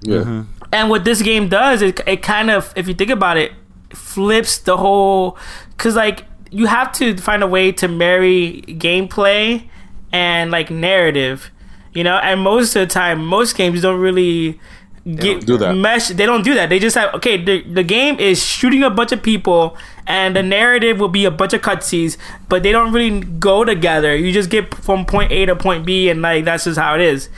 Yeah. 0.00 0.18
Mm-hmm. 0.18 0.40
And 0.72 0.90
what 0.90 1.04
this 1.04 1.22
game 1.22 1.48
does, 1.48 1.80
it, 1.80 2.00
it 2.06 2.22
kind 2.22 2.50
of, 2.50 2.72
if 2.76 2.88
you 2.88 2.94
think 2.94 3.10
about 3.10 3.36
it, 3.36 3.52
flips 3.90 4.58
the 4.58 4.76
whole. 4.76 5.38
Because, 5.76 5.96
like, 5.96 6.24
you 6.50 6.66
have 6.66 6.92
to 6.92 7.16
find 7.16 7.42
a 7.42 7.46
way 7.46 7.72
to 7.72 7.88
marry 7.88 8.62
gameplay 8.66 9.68
and, 10.12 10.50
like, 10.50 10.70
narrative. 10.70 11.50
You 11.92 12.04
know? 12.04 12.16
And 12.16 12.40
most 12.40 12.76
of 12.76 12.88
the 12.88 12.92
time, 12.92 13.24
most 13.24 13.56
games 13.56 13.82
don't 13.82 14.00
really. 14.00 14.60
Get, 15.04 15.46
do 15.46 15.56
that. 15.58 15.74
Mesh, 15.76 16.08
they 16.08 16.26
don't 16.26 16.42
do 16.42 16.54
that. 16.54 16.68
They 16.68 16.80
just 16.80 16.96
have 16.96 17.14
okay. 17.14 17.40
The, 17.40 17.62
the 17.62 17.84
game 17.84 18.18
is 18.18 18.44
shooting 18.44 18.82
a 18.82 18.90
bunch 18.90 19.12
of 19.12 19.22
people, 19.22 19.76
and 20.04 20.34
the 20.34 20.42
narrative 20.42 20.98
will 20.98 21.06
be 21.06 21.24
a 21.24 21.30
bunch 21.30 21.52
of 21.52 21.60
cutscenes, 21.60 22.16
but 22.48 22.64
they 22.64 22.72
don't 22.72 22.92
really 22.92 23.20
go 23.20 23.64
together. 23.64 24.16
You 24.16 24.32
just 24.32 24.50
get 24.50 24.74
from 24.74 25.06
point 25.06 25.30
A 25.30 25.46
to 25.46 25.54
point 25.54 25.86
B, 25.86 26.08
and 26.08 26.22
like 26.22 26.44
that's 26.44 26.64
just 26.64 26.76
how 26.76 26.96
it 26.96 27.00
is 27.02 27.28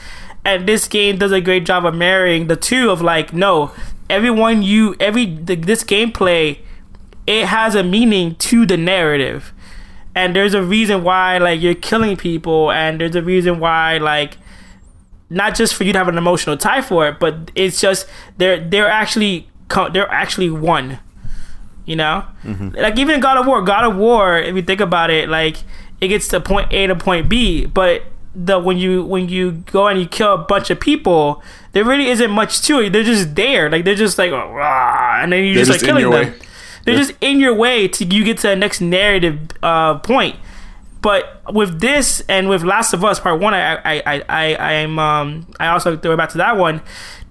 and 0.49 0.66
this 0.66 0.89
game 0.89 1.18
does 1.18 1.32
a 1.32 1.41
great 1.41 1.66
job 1.66 1.84
of 1.84 1.95
marrying 1.95 2.47
the 2.47 2.57
two 2.57 2.91
of 2.91 3.03
like 3.03 3.32
no 3.32 3.70
everyone 4.09 4.62
you 4.62 4.97
every 4.99 5.26
the, 5.26 5.55
this 5.55 5.84
gameplay 5.84 6.59
it 7.29 7.47
has 7.47 7.74
a 7.74 7.83
meaning 7.83 8.35
to 8.37 8.64
the 8.64 8.79
narrative. 8.79 9.53
And 10.14 10.35
there's 10.35 10.55
a 10.55 10.62
reason 10.62 11.05
why 11.05 11.37
like 11.37 11.61
you're 11.61 11.74
killing 11.74 12.16
people 12.16 12.72
and 12.72 13.01
there's 13.01 13.14
a 13.14 13.22
reason 13.22 13.61
why 13.61 13.99
like 13.99 14.39
not 15.29 15.55
just 15.55 15.74
for 15.74 15.85
you 15.85 15.93
to 15.93 15.99
have 15.99 16.09
an 16.09 16.16
emotional 16.16 16.57
tie 16.57 16.81
for 16.81 17.07
it 17.07 17.20
but 17.20 17.51
it's 17.55 17.79
just 17.83 18.09
they're 18.39 18.59
they're 18.59 18.89
actually 18.89 19.47
they're 19.93 20.11
actually 20.11 20.49
one 20.49 20.99
you 21.85 21.97
know? 21.97 22.24
Mm-hmm. 22.45 22.70
Like 22.70 22.99
even 22.99 23.16
in 23.16 23.20
god 23.20 23.37
of 23.37 23.47
war 23.47 23.61
god 23.62 23.85
of 23.85 23.97
war 23.97 24.39
if 24.39 24.57
you 24.57 24.62
think 24.62 24.81
about 24.81 25.11
it 25.11 25.29
like 25.29 25.59
it 26.01 26.09
gets 26.09 26.29
to 26.29 26.41
point 26.41 26.72
a 26.72 26.87
to 26.87 26.97
point 26.97 27.29
b 27.29 27.66
but 27.66 28.05
the 28.35 28.59
when 28.59 28.79
you 28.79 29.05
when 29.05 29.29
you 29.29 29.53
go 29.53 29.87
and 29.87 30.01
you 30.01 30.09
kill 30.09 30.35
a 30.35 30.39
bunch 30.39 30.70
of 30.70 30.81
people 30.81 31.43
there 31.72 31.85
really 31.85 32.09
isn't 32.09 32.31
much 32.31 32.62
to 32.62 32.81
it. 32.81 32.93
They're 32.93 33.05
just 33.05 33.35
there. 33.35 33.70
Like 33.70 33.85
they're 33.85 33.95
just 33.95 34.18
like 34.18 34.33
oh, 34.33 34.51
"Rah," 34.53 35.22
and 35.22 35.33
then 35.33 35.45
you're 35.45 35.55
They're 35.57 35.64
just, 35.64 35.81
just 35.81 35.85
like 35.85 35.89
killing 35.89 36.11
them. 36.11 36.33
way. 36.33 36.47
They're 36.89 36.99
just 36.99 37.12
in 37.20 37.41
your 37.41 37.55
way 37.55 37.89
to 37.89 38.05
you 38.05 38.24
get 38.24 38.39
to 38.39 38.49
the 38.49 38.57
next 38.57 38.80
narrative 38.80 39.39
uh, 39.62 39.99
point 39.99 40.36
but 41.01 41.43
with 41.53 41.80
this 41.80 42.20
and 42.28 42.49
with 42.49 42.62
Last 42.64 42.93
of 42.93 43.05
Us 43.05 43.20
Part 43.20 43.41
One, 43.41 43.55
I 43.55 43.76
I 43.76 44.03
I 44.07 44.24
I 44.28 44.74
I'm 44.74 44.99
um 44.99 45.47
I 45.61 45.68
also 45.68 45.97
throw 45.97 46.12
it 46.12 46.16
back 46.16 46.30
to 46.30 46.39
that 46.39 46.57
one. 46.57 46.82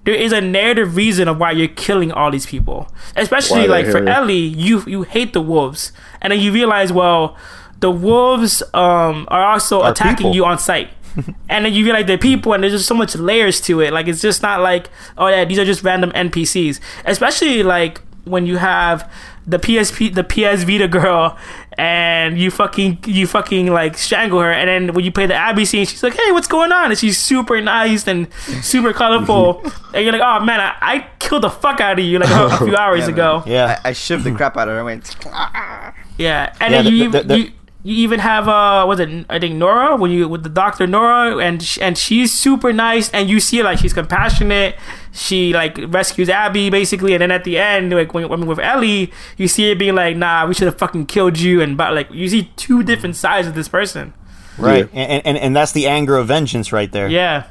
There 0.04 0.14
is 0.14 0.32
a 0.32 0.40
narrative 0.40 0.96
reason 0.96 1.28
of 1.28 1.38
why 1.38 1.52
you're 1.52 1.68
killing 1.68 2.10
all 2.10 2.30
these 2.30 2.46
people, 2.46 2.90
especially 3.14 3.68
like 3.68 3.86
for. 3.86 4.06
Ellie. 4.08 4.36
You 4.36 4.82
you 4.86 5.02
hate 5.02 5.32
the 5.32 5.42
wolves, 5.42 5.92
and 6.22 6.32
then 6.32 6.40
you 6.40 6.52
realize 6.52 6.92
well, 6.92 7.36
the 7.80 7.90
wolves 7.90 8.62
um 8.72 9.28
are 9.30 9.44
also 9.44 9.82
Are 9.82 9.92
attacking 9.92 10.16
people. 10.16 10.34
you 10.34 10.44
on 10.44 10.58
sight. 10.58 10.90
and 11.48 11.64
then 11.64 11.72
you 11.72 11.84
realize 11.84 12.06
they're 12.06 12.16
people, 12.16 12.54
and 12.54 12.62
there's 12.62 12.72
just 12.72 12.86
so 12.86 12.94
much 12.94 13.16
layers 13.16 13.60
to 13.62 13.80
it. 13.80 13.92
Like 13.92 14.06
it's 14.08 14.22
just 14.22 14.40
not 14.40 14.60
like, 14.60 14.88
oh 15.18 15.26
yeah, 15.26 15.44
these 15.44 15.58
are 15.58 15.64
just 15.64 15.82
random 15.82 16.10
NPCs. 16.12 16.80
Especially 17.04 17.62
like 17.62 18.00
when 18.24 18.46
you 18.46 18.56
have 18.56 19.10
the 19.48 19.58
PSP, 19.58 20.14
the 20.14 20.22
PS 20.24 20.62
Vita 20.64 20.86
girl, 20.86 21.36
and 21.78 22.38
you 22.38 22.50
fucking, 22.50 22.98
you 23.06 23.26
fucking 23.26 23.68
like 23.72 23.96
strangle 23.96 24.40
her, 24.40 24.52
and 24.52 24.68
then 24.68 24.94
when 24.94 25.04
you 25.04 25.10
play 25.12 25.26
the 25.26 25.34
Abby 25.34 25.64
scene, 25.64 25.86
she's 25.86 26.02
like, 26.02 26.14
hey, 26.14 26.32
what's 26.32 26.48
going 26.48 26.70
on? 26.70 26.90
And 26.90 26.98
she's 26.98 27.18
super 27.18 27.60
nice 27.60 28.06
and 28.06 28.32
super 28.62 28.92
colorful, 28.92 29.60
and 29.94 30.04
you're 30.04 30.12
like, 30.12 30.20
oh 30.22 30.44
man, 30.44 30.60
I, 30.60 30.76
I 30.80 31.06
killed 31.18 31.44
the 31.44 31.50
fuck 31.50 31.80
out 31.80 31.98
of 31.98 32.04
you 32.04 32.18
like 32.18 32.30
a, 32.30 32.46
a 32.54 32.58
few 32.58 32.76
hours 32.84 33.00
Yeah, 33.06 33.08
ago. 33.14 33.42
Yeah. 33.46 33.80
I, 33.84 33.88
I 33.88 33.92
shivved 33.92 34.24
the 34.24 34.32
crap 34.34 34.56
out 34.56 34.68
of 34.68 34.72
her 34.74 34.78
and 34.78 34.84
went. 34.86 35.16
Yeah, 36.18 36.52
and 36.60 36.72
Yeah, 36.74 36.82
then 36.82 36.92
you, 36.92 36.98
the- 36.98 37.04
even 37.04 37.28
the- 37.28 37.34
the- 37.34 37.40
you 37.40 37.52
you 37.84 37.94
even 37.94 38.18
have 38.20 38.48
uh 38.48 38.84
was 38.86 38.98
it 38.98 39.26
I 39.30 39.38
think 39.38 39.54
Nora 39.54 39.96
when 39.96 40.10
you 40.10 40.28
with 40.28 40.42
the 40.42 40.48
doctor 40.48 40.86
Nora 40.86 41.36
and 41.38 41.62
sh- 41.62 41.78
and 41.80 41.96
she's 41.96 42.32
super 42.32 42.72
nice 42.72 43.08
and 43.10 43.30
you 43.30 43.38
see 43.40 43.62
like 43.62 43.78
she's 43.78 43.92
compassionate. 43.92 44.76
She 45.12 45.52
like 45.52 45.78
rescues 45.88 46.28
Abby 46.28 46.70
basically, 46.70 47.14
and 47.14 47.22
then 47.22 47.30
at 47.30 47.44
the 47.44 47.56
end 47.58 47.92
like 47.92 48.12
when, 48.14 48.28
when 48.28 48.46
with 48.46 48.58
Ellie, 48.58 49.12
you 49.36 49.48
see 49.48 49.70
it 49.70 49.78
being 49.78 49.94
like, 49.94 50.16
nah, 50.16 50.46
we 50.46 50.54
should 50.54 50.66
have 50.66 50.78
fucking 50.78 51.06
killed 51.06 51.38
you, 51.38 51.60
and 51.60 51.76
but 51.76 51.94
like 51.94 52.10
you 52.10 52.28
see 52.28 52.50
two 52.56 52.82
different 52.82 53.16
sides 53.16 53.46
of 53.46 53.54
this 53.54 53.68
person. 53.68 54.12
Right. 54.58 54.88
And, 54.92 55.24
and 55.24 55.38
and 55.38 55.56
that's 55.56 55.72
the 55.72 55.86
anger 55.86 56.16
of 56.16 56.26
vengeance 56.28 56.72
right 56.72 56.90
there. 56.90 57.08
Yeah, 57.08 57.44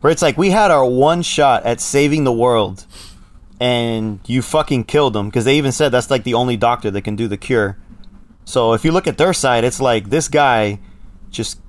Where 0.00 0.10
it's 0.10 0.22
like 0.22 0.38
we 0.38 0.50
had 0.50 0.70
our 0.70 0.86
one 0.86 1.20
shot 1.22 1.64
at 1.64 1.82
saving 1.82 2.24
the 2.24 2.32
world, 2.32 2.86
and 3.60 4.20
you 4.26 4.40
fucking 4.40 4.84
killed 4.84 5.12
them 5.12 5.28
because 5.28 5.44
they 5.44 5.58
even 5.58 5.72
said 5.72 5.90
that's 5.90 6.10
like 6.10 6.24
the 6.24 6.34
only 6.34 6.56
doctor 6.56 6.90
that 6.90 7.02
can 7.02 7.14
do 7.14 7.28
the 7.28 7.36
cure. 7.36 7.76
So 8.46 8.72
if 8.72 8.84
you 8.84 8.92
look 8.92 9.06
at 9.06 9.18
their 9.18 9.32
side, 9.34 9.64
it's 9.64 9.80
like 9.80 10.08
this 10.08 10.28
guy 10.28 10.78
just 11.30 11.60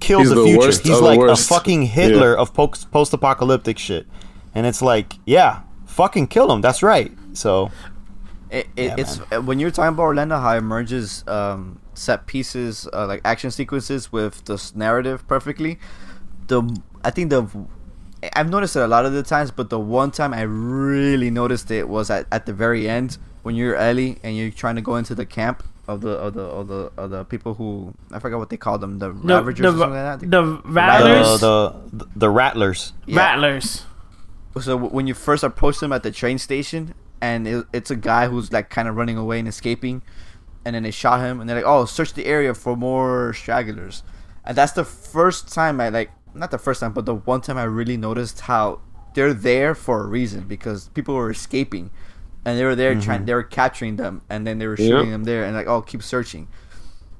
kills 0.00 0.22
He's 0.22 0.28
the, 0.30 0.36
the 0.36 0.44
future. 0.44 0.58
worst 0.58 0.82
He's 0.86 1.00
like 1.00 1.18
worst. 1.18 1.44
a 1.44 1.54
fucking 1.54 1.82
Hitler 1.82 2.32
Yeah. 2.34 2.40
of 2.40 2.54
post 2.54 3.12
apocalyptic 3.12 3.78
shit, 3.78 4.06
and 4.54 4.64
it's 4.66 4.80
like, 4.80 5.14
yeah, 5.26 5.60
fucking 5.84 6.28
kill 6.28 6.50
him. 6.52 6.60
That's 6.62 6.82
right. 6.82 7.12
So 7.34 7.70
It, 8.50 8.68
it, 8.76 8.84
Yeah, 8.86 8.94
it's 8.98 9.18
when 9.44 9.58
you're 9.58 9.70
talking 9.70 9.94
about 9.94 10.02
Orlando, 10.04 10.38
how 10.38 10.56
it 10.56 10.60
merges 10.62 11.24
um, 11.26 11.80
set 11.94 12.26
pieces, 12.26 12.88
uh, 12.92 13.06
like 13.06 13.20
action 13.24 13.50
sequences, 13.50 14.12
with 14.12 14.44
this 14.44 14.74
narrative 14.76 15.26
perfectly. 15.26 15.78
The 16.46 16.62
I 17.04 17.10
think 17.10 17.30
the 17.30 17.46
I've 18.36 18.48
noticed 18.48 18.76
it 18.76 18.80
a 18.82 18.86
lot 18.86 19.04
of 19.06 19.12
the 19.12 19.24
times, 19.24 19.50
but 19.50 19.70
the 19.70 19.80
one 19.80 20.12
time 20.12 20.32
I 20.32 20.42
really 20.42 21.30
noticed 21.30 21.70
it 21.72 21.88
was 21.88 22.10
at, 22.10 22.26
at 22.30 22.46
the 22.46 22.52
very 22.52 22.88
end 22.88 23.18
when 23.42 23.56
you're 23.56 23.74
Ellie 23.74 24.18
and 24.22 24.36
you're 24.36 24.50
trying 24.52 24.76
to 24.76 24.82
go 24.82 24.94
into 24.94 25.14
the 25.16 25.26
camp 25.26 25.64
of 25.88 26.00
the 26.00 26.10
of 26.10 26.34
the 26.34 26.42
of 26.42 26.68
the 26.68 26.92
of 26.96 27.10
the 27.10 27.24
people 27.24 27.54
who 27.54 27.94
I 28.10 28.18
forgot 28.18 28.38
what 28.38 28.50
they 28.50 28.56
call 28.56 28.78
them, 28.78 28.98
the, 28.98 29.08
the 29.08 29.34
Ravagers 29.34 29.62
the, 29.62 29.68
or 29.68 29.78
something 29.78 30.02
like 30.02 30.20
that. 30.20 30.30
the 30.30 30.62
rattlers, 30.64 31.40
the, 31.40 31.74
the 31.92 32.08
the 32.14 32.30
rattlers. 32.30 32.92
Yeah. 33.06 33.16
rattlers. 33.16 33.84
so 34.60 34.76
when 34.76 35.06
you 35.06 35.14
first 35.14 35.42
approach 35.42 35.80
them 35.80 35.92
at 35.92 36.02
the 36.02 36.10
train 36.12 36.38
station 36.38 36.94
and 37.20 37.48
it, 37.48 37.66
it's 37.72 37.90
a 37.90 37.96
guy 37.96 38.28
who's 38.28 38.52
like 38.52 38.68
kind 38.70 38.88
of 38.88 38.96
running 38.96 39.16
away 39.16 39.38
and 39.38 39.48
escaping 39.48 40.02
and 40.64 40.74
then 40.74 40.82
they 40.82 40.90
shot 40.90 41.20
him 41.20 41.40
and 41.40 41.48
they're 41.48 41.56
like 41.56 41.66
oh 41.66 41.84
search 41.84 42.12
the 42.14 42.26
area 42.26 42.52
for 42.52 42.76
more 42.76 43.32
stragglers 43.32 44.02
and 44.44 44.56
that's 44.56 44.72
the 44.72 44.84
first 44.84 45.52
time 45.52 45.80
i 45.80 45.88
like 45.88 46.10
not 46.34 46.50
the 46.50 46.58
first 46.58 46.80
time 46.80 46.92
but 46.92 47.06
the 47.06 47.14
one 47.14 47.40
time 47.40 47.56
i 47.56 47.62
really 47.62 47.96
noticed 47.96 48.40
how 48.40 48.80
they're 49.14 49.34
there 49.34 49.74
for 49.74 50.02
a 50.02 50.06
reason 50.06 50.46
because 50.46 50.88
people 50.88 51.14
were 51.14 51.30
escaping 51.30 51.90
and 52.44 52.58
they 52.58 52.64
were 52.64 52.74
there 52.74 52.94
trying 53.00 53.18
mm-hmm. 53.18 53.26
they 53.26 53.34
were 53.34 53.42
capturing 53.42 53.96
them 53.96 54.22
and 54.28 54.46
then 54.46 54.58
they 54.58 54.66
were 54.66 54.76
shooting 54.76 55.06
Yeah. 55.06 55.12
them 55.12 55.24
there 55.24 55.44
and 55.44 55.54
like 55.54 55.66
oh 55.66 55.82
keep 55.82 56.02
searching. 56.02 56.48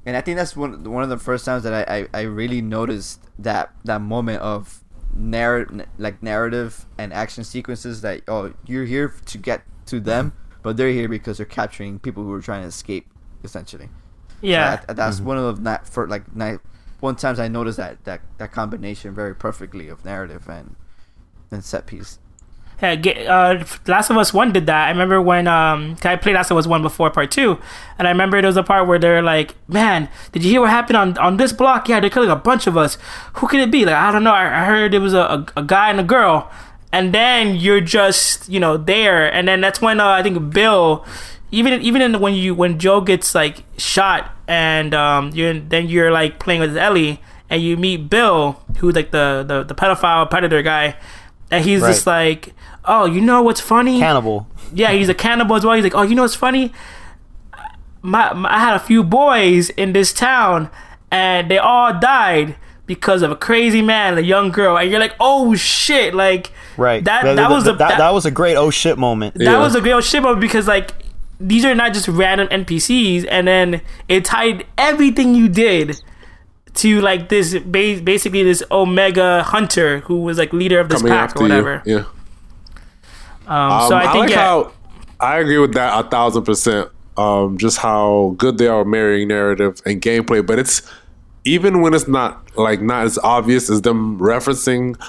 And 0.05 0.17
I 0.17 0.21
think 0.21 0.37
that's 0.37 0.55
one 0.55 0.83
one 0.83 1.03
of 1.03 1.09
the 1.09 1.17
first 1.17 1.45
times 1.45 1.63
that 1.63 1.73
I, 1.73 1.97
I, 1.97 2.07
I 2.13 2.21
really 2.23 2.61
noticed 2.61 3.21
that 3.39 3.71
that 3.85 4.01
moment 4.01 4.41
of 4.41 4.83
narr- 5.15 5.67
like 5.97 6.21
narrative 6.21 6.85
and 6.97 7.13
action 7.13 7.43
sequences 7.43 8.01
that 8.01 8.21
oh 8.27 8.53
you're 8.65 8.85
here 8.85 9.13
to 9.27 9.37
get 9.37 9.63
to 9.85 9.99
them 9.99 10.33
but 10.63 10.77
they're 10.77 10.89
here 10.89 11.09
because 11.09 11.37
they're 11.37 11.45
capturing 11.45 11.99
people 11.99 12.23
who 12.23 12.31
are 12.33 12.41
trying 12.41 12.61
to 12.61 12.67
escape 12.67 13.07
essentially. 13.43 13.89
Yeah, 14.41 14.77
that, 14.87 14.95
that's 14.95 15.17
mm-hmm. 15.17 15.25
one 15.27 15.37
of 15.37 15.57
the 15.57 15.61
not 15.61 15.87
for 15.87 16.07
like 16.07 16.35
night 16.35 16.59
one 17.01 17.15
times 17.15 17.39
I 17.39 17.49
noticed 17.49 17.77
that 17.77 18.03
that 18.05 18.21
that 18.37 18.51
combination 18.51 19.13
very 19.13 19.35
perfectly 19.35 19.89
of 19.89 20.03
narrative 20.03 20.47
and 20.49 20.75
and 21.51 21.63
set 21.63 21.85
piece. 21.85 22.17
Yeah, 22.17 22.17
get, 22.17 22.22
uh, 22.83 23.63
Last 23.87 24.09
of 24.09 24.17
Us 24.17 24.33
One 24.33 24.51
did 24.51 24.65
that. 24.65 24.87
I 24.87 24.89
remember 24.89 25.21
when 25.21 25.47
um, 25.47 25.95
I 26.03 26.15
played 26.15 26.35
Last 26.35 26.51
of 26.51 26.57
Us 26.57 26.67
One 26.67 26.81
before 26.81 27.09
Part 27.09 27.31
Two, 27.31 27.59
and 27.97 28.07
I 28.07 28.11
remember 28.11 28.41
there 28.41 28.47
was 28.47 28.57
a 28.57 28.63
part 28.63 28.87
where 28.87 28.99
they're 28.99 29.21
like, 29.21 29.55
"Man, 29.67 30.09
did 30.31 30.43
you 30.43 30.51
hear 30.51 30.61
what 30.61 30.69
happened 30.69 30.97
on 30.97 31.17
on 31.17 31.37
this 31.37 31.53
block? 31.53 31.87
Yeah, 31.87 31.99
they're 31.99 32.09
killing 32.09 32.29
a 32.29 32.35
bunch 32.35 32.67
of 32.67 32.77
us. 32.77 32.97
Who 33.35 33.47
could 33.47 33.61
it 33.61 33.71
be? 33.71 33.85
Like, 33.85 33.95
I 33.95 34.11
don't 34.11 34.23
know. 34.23 34.33
I, 34.33 34.63
I 34.63 34.65
heard 34.65 34.93
it 34.93 34.99
was 34.99 35.13
a, 35.13 35.19
a, 35.19 35.45
a 35.57 35.63
guy 35.63 35.89
and 35.89 35.99
a 35.99 36.03
girl." 36.03 36.51
And 36.91 37.11
then 37.11 37.55
you're 37.55 37.81
just 37.81 38.47
you 38.49 38.59
know 38.59 38.77
there, 38.77 39.33
and 39.33 39.47
then 39.47 39.61
that's 39.61 39.81
when 39.81 39.99
uh, 39.99 40.07
I 40.07 40.21
think 40.21 40.53
Bill, 40.53 41.03
even 41.51 41.81
even 41.81 42.01
in 42.01 42.19
when 42.19 42.35
you 42.35 42.53
when 42.53 42.77
Joel 42.77 43.01
gets 43.01 43.33
like 43.33 43.63
shot, 43.77 44.31
and 44.47 44.93
um, 44.93 45.31
you're 45.33 45.53
then 45.59 45.87
you're 45.87 46.11
like 46.11 46.37
playing 46.39 46.61
with 46.61 46.77
Ellie, 46.77 47.19
and 47.49 47.63
you 47.63 47.77
meet 47.77 48.09
Bill, 48.09 48.61
who's 48.77 48.95
like 48.95 49.11
the 49.11 49.43
the, 49.47 49.63
the 49.63 49.73
pedophile 49.73 50.29
predator 50.29 50.61
guy, 50.61 50.95
and 51.53 51.63
he's 51.65 51.81
just 51.81 52.05
like, 52.07 52.53
"Oh, 52.85 53.05
you 53.05 53.21
know 53.21 53.41
what's 53.41 53.61
funny? 53.61 53.99
Cannibal. 53.99 54.47
yeah, 54.73 54.91
he's 54.91 55.09
a 55.09 55.13
cannibal 55.13 55.55
as 55.55 55.65
well. 55.65 55.75
He's 55.75 55.83
like, 55.83 55.95
oh, 55.95 56.01
you 56.01 56.15
know 56.15 56.23
what's 56.23 56.35
funny? 56.35 56.73
My, 58.01 58.33
my 58.33 58.53
I 58.53 58.59
had 58.59 58.75
a 58.75 58.79
few 58.79 59.03
boys 59.03 59.69
in 59.69 59.93
this 59.93 60.11
town, 60.11 60.69
and 61.11 61.49
they 61.49 61.57
all 61.57 61.97
died 61.99 62.55
because 62.85 63.21
of 63.21 63.31
a 63.31 63.35
crazy 63.35 63.81
man, 63.81 64.13
and 64.17 64.19
a 64.19 64.23
young 64.23 64.51
girl. 64.51 64.77
And 64.77 64.89
you're 64.91 64.99
like, 64.99 65.15
oh 65.19 65.55
shit, 65.55 66.13
like 66.13 66.51
Right. 66.75 67.03
that. 67.05 67.23
That, 67.35 67.49
was 67.49 67.63
a 67.67 67.71
that, 67.73 67.77
that, 67.77 67.97
that 67.99 68.13
was 68.13 68.25
a 68.25 68.31
great 68.31 68.55
oh 68.57 68.71
shit 68.71 68.97
moment. 68.97 69.35
that 69.35 69.43
Yeah. 69.43 69.59
was 69.59 69.75
a 69.75 69.79
great 69.81 69.93
oh 69.93 70.01
shit 70.01 70.21
moment 70.21 70.41
because 70.41 70.67
like 70.67 70.91
these 71.39 71.63
are 71.65 71.75
not 71.75 71.93
just 71.93 72.07
random 72.07 72.47
NPCs, 72.49 73.25
and 73.29 73.47
then 73.47 73.81
it 74.09 74.25
tied 74.25 74.65
everything 74.77 75.33
you 75.35 75.47
did 75.47 76.01
to 76.75 77.01
like 77.01 77.29
this 77.29 77.53
ba- 77.59 78.01
basically 78.03 78.43
this 78.43 78.63
Omega 78.71 79.43
Hunter 79.43 79.99
who 79.99 80.21
was 80.21 80.37
like 80.37 80.51
leader 80.53 80.79
of 80.79 80.89
this 80.89 81.01
Coming 81.01 81.13
pack 81.13 81.35
or 81.35 81.43
whatever. 81.43 81.81
you. 81.85 81.97
Yeah. 81.97 82.05
Um, 83.47 83.87
so 83.89 83.95
Um, 83.95 84.01
I 84.01 84.11
think 84.11 84.15
like 84.15 84.29
yeah, 84.31 84.35
how 84.37 84.71
I 85.19 85.39
agree 85.39 85.57
with 85.59 85.73
that 85.73 86.05
a 86.05 86.09
thousand 86.09 86.43
percent. 86.43 86.89
Um, 87.15 87.57
just 87.59 87.77
how 87.77 88.33
good 88.37 88.57
they 88.57 88.67
are 88.67 88.83
marrying 88.83 89.27
narrative 89.27 89.81
and 89.85 90.01
gameplay, 90.01 90.45
but 90.45 90.57
it's 90.57 90.81
even 91.45 91.81
when 91.81 91.93
it's 91.93 92.07
not 92.07 92.55
like 92.57 92.81
not 92.81 93.05
as 93.05 93.19
obvious 93.19 93.69
as 93.69 93.81
them 93.83 94.17
referencing 94.19 94.99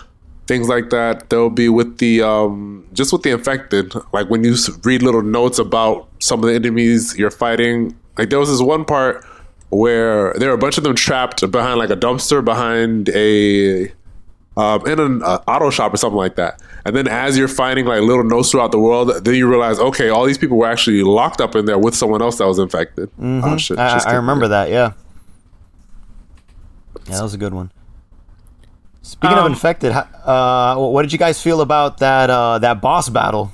things 0.46 0.68
like 0.68 0.90
that. 0.90 1.30
They'll 1.30 1.48
be 1.48 1.70
with 1.70 1.98
the 1.98 2.20
um, 2.22 2.86
just 2.92 3.12
with 3.12 3.22
the 3.22 3.30
infected. 3.30 3.94
Like 4.12 4.28
when 4.28 4.44
you 4.44 4.54
read 4.82 5.02
little 5.02 5.22
notes 5.22 5.58
about 5.58 6.08
some 6.18 6.40
of 6.40 6.46
the 6.50 6.54
enemies 6.54 7.16
you're 7.16 7.30
fighting. 7.30 7.96
Like 8.18 8.30
there 8.30 8.38
was 8.38 8.50
this 8.50 8.60
one 8.60 8.84
part 8.84 9.24
where 9.76 10.32
there 10.34 10.50
are 10.50 10.54
a 10.54 10.58
bunch 10.58 10.78
of 10.78 10.84
them 10.84 10.94
trapped 10.94 11.48
behind 11.50 11.78
like 11.78 11.90
a 11.90 11.96
dumpster 11.96 12.44
behind 12.44 13.08
a 13.10 13.92
um, 14.56 14.86
in 14.86 15.00
an 15.00 15.22
uh, 15.22 15.38
auto 15.48 15.70
shop 15.70 15.92
or 15.92 15.96
something 15.96 16.16
like 16.16 16.36
that. 16.36 16.62
And 16.84 16.94
then 16.94 17.08
as 17.08 17.36
you're 17.36 17.48
finding 17.48 17.86
like 17.86 18.02
little 18.02 18.22
notes 18.24 18.50
throughout 18.52 18.70
the 18.72 18.78
world, 18.78 19.24
then 19.24 19.34
you 19.34 19.48
realize, 19.48 19.78
okay, 19.80 20.10
all 20.10 20.24
these 20.24 20.38
people 20.38 20.56
were 20.56 20.68
actually 20.68 21.02
locked 21.02 21.40
up 21.40 21.56
in 21.56 21.64
there 21.64 21.78
with 21.78 21.94
someone 21.96 22.22
else 22.22 22.38
that 22.38 22.46
was 22.46 22.58
infected. 22.58 23.10
Oh, 23.20 23.56
shit, 23.56 23.78
I, 23.78 23.94
just 23.94 24.06
I 24.06 24.10
kidding. 24.10 24.20
remember 24.20 24.48
that. 24.48 24.70
Yeah. 24.70 24.92
Yeah, 27.06 27.16
that 27.16 27.22
was 27.22 27.34
a 27.34 27.38
good 27.38 27.52
one. 27.52 27.70
Speaking 29.02 29.36
of 29.36 29.44
Um, 29.44 29.52
infected, 29.52 29.92
uh, 29.92 30.76
what 30.76 31.02
did 31.02 31.12
you 31.12 31.18
guys 31.18 31.40
feel 31.42 31.60
about 31.60 31.98
that 31.98 32.30
uh, 32.30 32.58
that 32.60 32.80
boss 32.80 33.08
battle? 33.10 33.52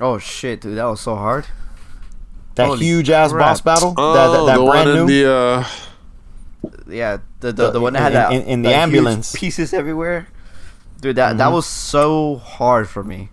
Oh 0.00 0.18
shit, 0.18 0.60
dude, 0.60 0.76
that 0.76 0.84
was 0.84 1.00
so 1.00 1.16
hard. 1.16 1.46
That 2.58 2.66
Holy 2.66 2.84
huge 2.84 3.08
ass 3.08 3.32
crap. 3.32 3.46
boss 3.46 3.60
battle? 3.62 3.94
Oh, 3.96 4.12
that 4.14 4.28
that, 4.28 4.46
that 4.46 4.58
the 4.58 4.64
brand 4.66 4.88
one 4.90 4.98
in 4.98 5.06
new? 5.06 5.22
the 5.24 5.32
uh, 5.32 5.64
Yeah, 6.88 7.18
the 7.40 7.52
the, 7.52 7.70
the 7.70 7.80
one 7.80 7.92
that 7.94 8.02
had 8.02 8.12
in- 8.12 8.14
that 8.14 8.32
in- 8.32 8.42
in 8.42 8.62
the 8.62 8.68
that 8.68 8.74
huge 8.74 8.82
ambulance. 8.98 9.32
pieces 9.34 9.72
everywhere. 9.72 10.26
Dude, 11.00 11.16
that 11.16 11.28
Mm-hmm. 11.30 11.38
that 11.38 11.52
was 11.52 11.66
so 11.66 12.36
hard 12.36 12.88
for 12.88 13.02
me. 13.04 13.30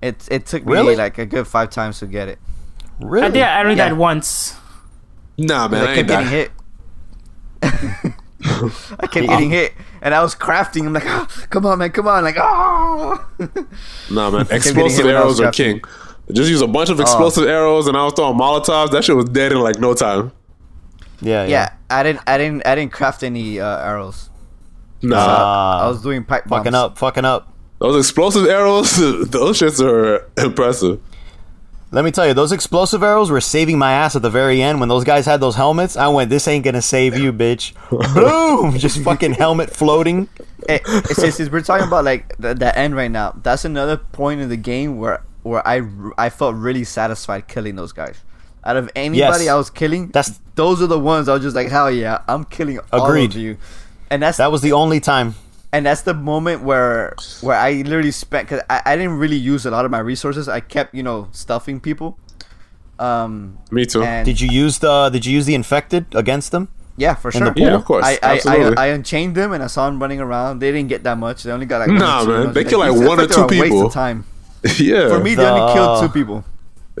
It 0.00 0.26
it 0.30 0.46
took 0.46 0.64
me 0.64 0.72
Really? 0.72 0.96
like 0.96 1.18
a 1.18 1.26
good 1.26 1.46
five 1.46 1.70
times 1.70 1.98
to 2.00 2.06
get 2.06 2.28
it. 2.28 2.38
really? 3.00 3.26
I 3.26 3.30
did. 3.30 3.42
I 3.42 3.60
only 3.62 3.74
Yeah. 3.76 3.88
died 3.90 3.98
once. 3.98 4.54
nah, 5.36 5.66
man, 5.68 5.82
I 5.86 5.92
I 5.92 5.94
kept 5.96 5.98
ain't 5.98 6.08
getting 6.08 6.26
that. 6.26 6.30
hit. 6.30 6.50
I 8.98 9.06
kept 9.06 9.26
getting 9.26 9.50
hit, 9.50 9.72
and 10.00 10.14
I 10.14 10.22
was 10.22 10.34
crafting. 10.34 10.86
I'm 10.86 10.92
like, 10.92 11.04
oh, 11.06 11.26
come 11.50 11.64
on, 11.66 11.78
man, 11.78 11.90
come 11.90 12.08
on, 12.08 12.24
like, 12.24 12.36
oh. 12.38 13.24
Nah, 14.10 14.30
man, 14.30 14.46
explosive 14.50 15.04
hit 15.04 15.06
when 15.06 15.16
I 15.16 15.20
arrows 15.20 15.40
are 15.40 15.52
king. 15.52 15.80
Just 16.30 16.50
use 16.50 16.60
a 16.62 16.66
bunch 16.66 16.88
of 16.90 17.00
explosive 17.00 17.46
arrows, 17.48 17.86
and 17.88 17.96
I 17.96 18.04
was 18.04 18.12
throwing 18.14 18.38
molotovs. 18.38 18.90
That 18.92 19.04
shit 19.04 19.16
was 19.16 19.26
dead 19.26 19.52
in 19.52 19.58
like 19.60 19.78
no 19.78 19.92
time. 19.94 20.32
yeah, 21.20 21.42
yeah. 21.44 21.48
yeah, 21.48 21.72
I 21.90 22.02
didn't, 22.02 22.20
I 22.26 22.38
didn't, 22.38 22.66
I 22.66 22.74
didn't 22.74 22.92
craft 22.92 23.22
any 23.22 23.60
uh, 23.60 23.78
arrows. 23.80 24.30
Nah, 25.02 25.16
Ah, 25.18 25.84
I 25.84 25.88
was 25.88 26.00
doing 26.00 26.24
pipe 26.24 26.44
bombs. 26.46 26.60
fucking 26.60 26.74
up, 26.74 26.96
fucking 26.98 27.24
up. 27.24 27.52
those 27.80 27.98
explosive 28.06 28.46
arrows, 28.46 28.96
those 29.30 29.58
shits 29.58 29.84
are 29.84 30.30
impressive. 30.42 31.00
Let 31.90 32.04
me 32.06 32.10
tell 32.10 32.26
you, 32.26 32.32
those 32.32 32.52
explosive 32.52 33.02
arrows 33.02 33.30
were 33.30 33.40
saving 33.42 33.78
my 33.78 33.92
ass 33.92 34.16
at 34.16 34.22
the 34.22 34.30
very 34.30 34.62
end 34.62 34.80
when 34.80 34.88
those 34.88 35.04
guys 35.04 35.26
had 35.26 35.40
those 35.40 35.56
helmets. 35.56 35.94
I 35.96 36.08
went, 36.08 36.30
"This 36.30 36.48
ain't 36.48 36.64
gonna 36.64 36.80
save 36.80 37.18
you, 37.18 37.32
bitch!" 37.34 37.74
Boom! 38.14 38.78
Just 38.78 39.02
fucking 39.02 39.32
helmet 39.34 39.68
floating. 39.70 40.28
Hey, 40.66 40.80
it's, 40.86 41.10
it's, 41.18 41.40
it's- 41.40 41.50
we're 41.50 41.60
talking 41.60 41.86
about 41.88 42.04
like 42.06 42.34
the, 42.38 42.54
the 42.54 42.76
end 42.78 42.94
right 42.96 43.10
now. 43.10 43.38
That's 43.42 43.66
another 43.66 43.98
point 43.98 44.40
in 44.40 44.48
the 44.48 44.56
game 44.56 44.96
where 44.96 45.22
where 45.42 45.62
I 45.66 46.28
felt 46.30 46.54
really 46.56 46.84
satisfied 46.84 47.48
killing 47.48 47.76
those 47.76 47.92
guys. 47.92 48.16
Out 48.64 48.76
of 48.76 48.88
anybody 48.94 49.44
Yes. 49.44 49.50
I 49.52 49.56
was 49.56 49.70
killing, 49.70 50.08
That's- 50.08 50.38
those 50.54 50.80
are 50.82 50.86
the 50.86 50.98
ones 50.98 51.28
I 51.28 51.32
was 51.34 51.42
just 51.42 51.56
like, 51.56 51.68
hell 51.68 51.90
yeah, 51.90 52.18
I'm 52.28 52.44
killing 52.44 52.78
all 52.92 53.06
Agreed. 53.06 53.30
of 53.34 53.40
you. 53.40 53.56
And 54.10 54.22
that's 54.22 54.38
That 54.38 54.52
was 54.52 54.60
the 54.62 54.72
only 54.72 55.00
time. 55.00 55.34
and 55.72 55.86
that's 55.86 56.02
the 56.02 56.12
moment 56.14 56.62
where 56.62 57.14
where 57.40 57.56
I 57.58 57.72
literally 57.82 58.10
spent 58.12 58.46
because 58.48 58.62
I, 58.68 58.82
I 58.84 58.96
didn't 58.96 59.18
really 59.18 59.36
use 59.36 59.64
a 59.66 59.70
lot 59.70 59.84
of 59.86 59.90
my 59.90 59.98
resources. 60.00 60.46
I 60.48 60.60
kept 60.60 60.94
you 60.94 61.02
know 61.02 61.28
stuffing 61.32 61.80
people. 61.80 62.18
Um, 62.98 63.58
Me 63.70 63.84
too. 63.86 64.02
Did 64.24 64.40
you 64.40 64.48
use 64.48 64.78
the 64.78 65.08
Did 65.10 65.24
you 65.26 65.32
use 65.32 65.46
the 65.46 65.54
infected 65.54 66.06
against 66.14 66.52
them? 66.52 66.68
yeah, 66.98 67.14
for 67.14 67.32
sure. 67.32 67.52
Yeah, 67.56 67.74
of 67.74 67.84
course, 67.84 68.04
I 68.04 68.12
I, 68.22 68.34
absolutely. 68.36 68.76
I 68.76 68.84
I 68.84 68.86
unchained 68.88 69.34
them 69.34 69.50
and 69.52 69.62
I 69.64 69.66
saw 69.66 69.86
them 69.86 69.98
running 69.98 70.20
around. 70.20 70.60
They 70.60 70.70
didn't 70.70 70.88
get 70.88 71.02
that 71.04 71.16
much. 71.18 71.42
They 71.42 71.50
only 71.50 71.66
got 71.66 71.78
like 71.80 71.88
one 71.88 71.96
or 71.96 72.00
Nah, 72.00 72.20
two, 72.20 72.28
man. 72.28 72.36
and 72.36 72.42
I 72.44 72.46
was 72.46 72.54
They 72.54 72.64
kill, 72.64 72.78
like, 72.78 72.92
"These- 72.92 73.00
I 73.02 73.08
one 73.08 73.20
or 73.20 73.26
two 73.26 73.40
were 73.40 73.54
a 73.54 73.60
waste 73.60 73.84
of 73.86 73.92
time. 73.92 74.24
yeah, 74.78 75.08
For 75.08 75.18
me, 75.20 75.34
they 75.34 75.44
only 75.46 75.72
killed 75.74 76.02
two 76.02 76.08
people. 76.08 76.44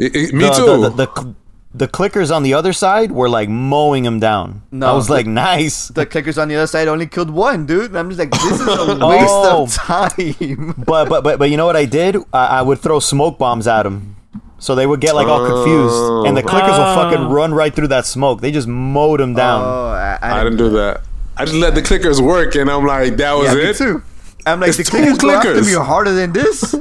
I- 0.00 0.04
I- 0.06 0.32
me 0.32 0.44
the, 0.44 0.50
too. 0.56 0.66
The, 0.66 0.88
the, 0.90 1.06
the, 1.06 1.34
the 1.74 1.88
clickers 1.88 2.34
on 2.34 2.42
the 2.42 2.52
other 2.54 2.72
side 2.72 3.12
were 3.12 3.28
like 3.28 3.48
mowing 3.48 4.02
them 4.04 4.20
down. 4.20 4.62
No, 4.70 4.88
I 4.88 4.92
was 4.94 5.06
the- 5.06 5.14
like, 5.14 5.26
nice. 5.26 5.88
The 5.88 6.04
clickers 6.06 6.40
on 6.40 6.48
the 6.48 6.56
other 6.56 6.66
side 6.66 6.88
only 6.88 7.06
killed 7.06 7.30
one, 7.30 7.64
dude. 7.66 7.90
And 7.90 7.98
I'm 7.98 8.08
just 8.10 8.18
like, 8.18 8.30
this 8.30 8.60
is 8.60 8.66
a 8.66 9.06
waste 9.06 9.26
Oh. 9.30 9.62
of 9.64 9.72
time. 9.74 10.74
But 10.84 11.08
but 11.08 11.22
but 11.24 11.38
but 11.38 11.50
you 11.50 11.56
know 11.56 11.64
what 11.66 11.76
I 11.76 11.84
did? 11.86 12.16
I, 12.32 12.58
I 12.58 12.62
would 12.62 12.78
throw 12.80 12.98
smoke 13.00 13.38
bombs 13.38 13.66
at 13.66 13.84
them, 13.84 14.16
so 14.58 14.74
they 14.74 14.86
would 14.86 15.00
get 15.00 15.14
like 15.14 15.28
all 15.28 15.40
oh. 15.40 15.48
confused, 15.54 16.26
and 16.28 16.36
the 16.36 16.42
clickers 16.42 16.76
will 16.76 16.94
fucking 16.94 17.26
Oh. 17.26 17.32
run 17.32 17.54
right 17.54 17.72
through 17.74 17.88
that 17.88 18.04
smoke. 18.06 18.40
They 18.40 18.50
just 18.52 18.68
mowed 18.68 19.20
them 19.20 19.34
down. 19.34 19.62
Oh, 19.64 19.88
I, 19.92 20.18
I 20.20 20.44
didn't 20.44 20.58
do 20.58 20.70
that. 20.70 21.02
I 21.36 21.44
just 21.46 21.56
let 21.56 21.74
the 21.74 21.80
clickers 21.82 22.20
work, 22.20 22.54
and 22.56 22.68
I'm 22.70 22.84
like, 22.84 23.16
that 23.16 23.32
was 23.32 23.48
Yeah, 23.48 23.54
me 23.54 23.70
it. 23.70 23.76
too. 23.76 24.02
I'm 24.44 24.60
like, 24.60 24.68
It's 24.70 24.76
the 24.78 24.84
two 24.84 24.96
clickers, 24.98 25.18
go 25.20 25.30
after 25.30 25.54
clickers. 25.54 25.66
me 25.66 25.72
harder 25.74 26.12
than 26.12 26.32
this. 26.34 26.74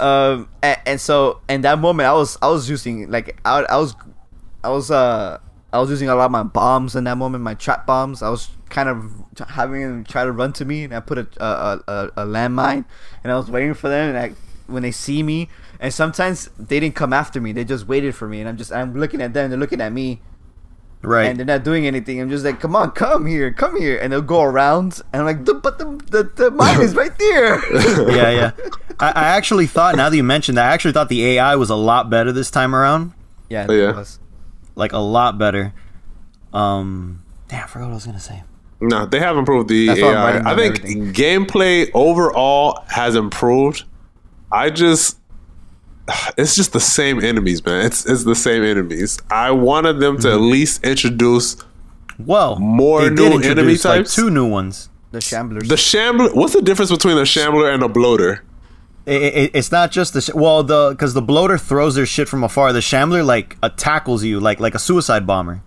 Um, 0.00 0.48
and, 0.62 0.78
and 0.86 1.00
so 1.00 1.40
in 1.48 1.62
that 1.62 1.78
moment, 1.78 2.08
I 2.08 2.12
was 2.12 2.36
I 2.42 2.48
was 2.48 2.68
using 2.68 3.10
like 3.10 3.40
I, 3.44 3.60
I 3.62 3.76
was 3.76 3.94
I 4.62 4.68
was 4.70 4.90
uh 4.90 5.38
I 5.72 5.78
was 5.78 5.90
using 5.90 6.08
a 6.08 6.14
lot 6.14 6.26
of 6.26 6.30
my 6.30 6.42
bombs 6.42 6.96
in 6.96 7.04
that 7.04 7.16
moment, 7.16 7.44
my 7.44 7.54
trap 7.54 7.86
bombs. 7.86 8.22
I 8.22 8.30
was 8.30 8.50
kind 8.68 8.88
of 8.88 9.12
having 9.50 9.82
them 9.82 10.04
try 10.04 10.24
to 10.24 10.32
run 10.32 10.52
to 10.54 10.64
me, 10.64 10.84
and 10.84 10.94
I 10.94 11.00
put 11.00 11.18
a 11.18 11.26
a, 11.42 11.80
a, 11.86 12.10
a 12.16 12.26
landmine, 12.26 12.84
and 13.22 13.32
I 13.32 13.36
was 13.36 13.50
waiting 13.50 13.74
for 13.74 13.88
them, 13.88 14.14
and 14.14 14.18
I, 14.18 14.32
when 14.66 14.82
they 14.82 14.90
see 14.92 15.22
me, 15.22 15.48
and 15.78 15.92
sometimes 15.94 16.50
they 16.58 16.80
didn't 16.80 16.96
come 16.96 17.12
after 17.12 17.40
me, 17.40 17.52
they 17.52 17.64
just 17.64 17.86
waited 17.86 18.14
for 18.14 18.28
me, 18.28 18.40
and 18.40 18.48
I'm 18.48 18.56
just 18.56 18.72
I'm 18.72 18.98
looking 18.98 19.20
at 19.22 19.32
them, 19.32 19.50
they're 19.50 19.58
looking 19.58 19.80
at 19.80 19.92
me, 19.92 20.20
right. 21.02 21.26
and 21.26 21.38
they're 21.38 21.46
not 21.46 21.64
doing 21.64 21.86
anything. 21.86 22.20
I'm 22.20 22.28
just 22.30 22.44
like, 22.44 22.60
come 22.60 22.74
on, 22.76 22.90
come 22.92 23.26
here, 23.26 23.52
come 23.52 23.78
here, 23.80 23.98
and 23.98 24.12
they'll 24.12 24.20
go 24.22 24.42
around, 24.42 25.00
and 25.12 25.20
I'm 25.20 25.26
like, 25.26 25.44
"The- 25.44 25.54
but 25.54 25.78
the 25.78 25.84
the, 26.10 26.22
the 26.34 26.50
mine 26.62 26.80
is 26.80 26.94
right 26.94 27.16
there. 27.18 27.56
yeah, 28.10 28.30
yeah. 28.30 28.50
I, 28.98 29.08
I 29.10 29.24
actually 29.36 29.66
thought 29.66 29.96
now 29.96 30.08
that 30.10 30.16
you 30.16 30.22
mentioned 30.24 30.58
that, 30.58 30.70
I 30.70 30.74
actually 30.74 30.92
thought 30.92 31.08
the 31.08 31.24
AI 31.26 31.56
was 31.56 31.70
a 31.70 31.76
lot 31.76 32.10
better 32.10 32.32
this 32.32 32.50
time 32.50 32.74
around. 32.74 33.12
yeah, 33.48 33.66
Oh, 33.68 33.72
yeah. 33.72 33.90
it 33.90 33.96
was. 33.96 34.18
Like 34.76 34.92
a 34.92 34.98
lot 34.98 35.36
better. 35.38 35.72
Um, 36.52 37.22
damn, 37.48 37.64
I 37.64 37.66
forgot 37.66 37.86
what 37.86 37.92
I 37.92 37.94
was 37.94 38.06
gonna 38.06 38.20
say. 38.20 38.42
No, 38.80 39.04
they 39.06 39.18
have 39.20 39.36
improved 39.36 39.68
the 39.68 39.88
That's 39.88 40.00
I'm 40.00 40.06
AI. 40.14 40.52
I 40.52 40.56
think 40.56 40.78
everything. 40.78 41.12
gameplay 41.12 41.90
overall 41.94 42.82
has 42.88 43.14
improved. 43.14 43.84
I 44.50 44.70
just 44.70 45.18
it's 46.36 46.56
just 46.56 46.72
the 46.72 46.80
same 46.80 47.22
enemies, 47.22 47.64
man. 47.64 47.84
It's 47.86 48.04
it's 48.06 48.24
the 48.24 48.34
same 48.34 48.62
enemies. 48.64 49.18
I 49.30 49.50
wanted 49.52 50.00
them 50.00 50.18
to 50.20 50.28
at 50.28 50.34
Mm-hmm. 50.38 50.50
least 50.50 50.84
introduce 50.84 51.56
Well, 52.18 52.56
More 52.58 53.02
they 53.02 53.08
did 53.10 53.14
new 53.16 53.24
enemy 53.26 53.48
introduce, 53.48 53.84
like, 53.84 53.98
types? 54.00 54.14
two 54.14 54.30
new 54.30 54.46
ones. 54.48 54.88
The 55.12 55.18
shamblers. 55.18 55.68
the 55.68 55.76
shambler. 55.76 56.30
What's 56.34 56.52
the 56.52 56.62
difference 56.62 56.90
between 56.90 57.18
a 57.18 57.24
shambler 57.24 57.70
and 57.70 57.82
a 57.82 57.88
bloater? 57.88 58.44
It, 59.06 59.22
it, 59.22 59.50
it's 59.54 59.72
not 59.72 59.90
just 59.90 60.12
the 60.12 60.20
sh- 60.20 60.30
well 60.34 60.62
the 60.62 60.90
because 60.90 61.14
the 61.14 61.22
bloater 61.22 61.58
throws 61.58 61.94
their 61.96 62.06
shit 62.06 62.28
from 62.28 62.44
afar. 62.44 62.72
The 62.72 62.82
shambler 62.82 63.22
like 63.24 63.56
uh, 63.62 63.70
tackles 63.76 64.22
you 64.22 64.38
like 64.38 64.60
like 64.60 64.74
a 64.74 64.78
suicide 64.78 65.26
bomber. 65.26 65.62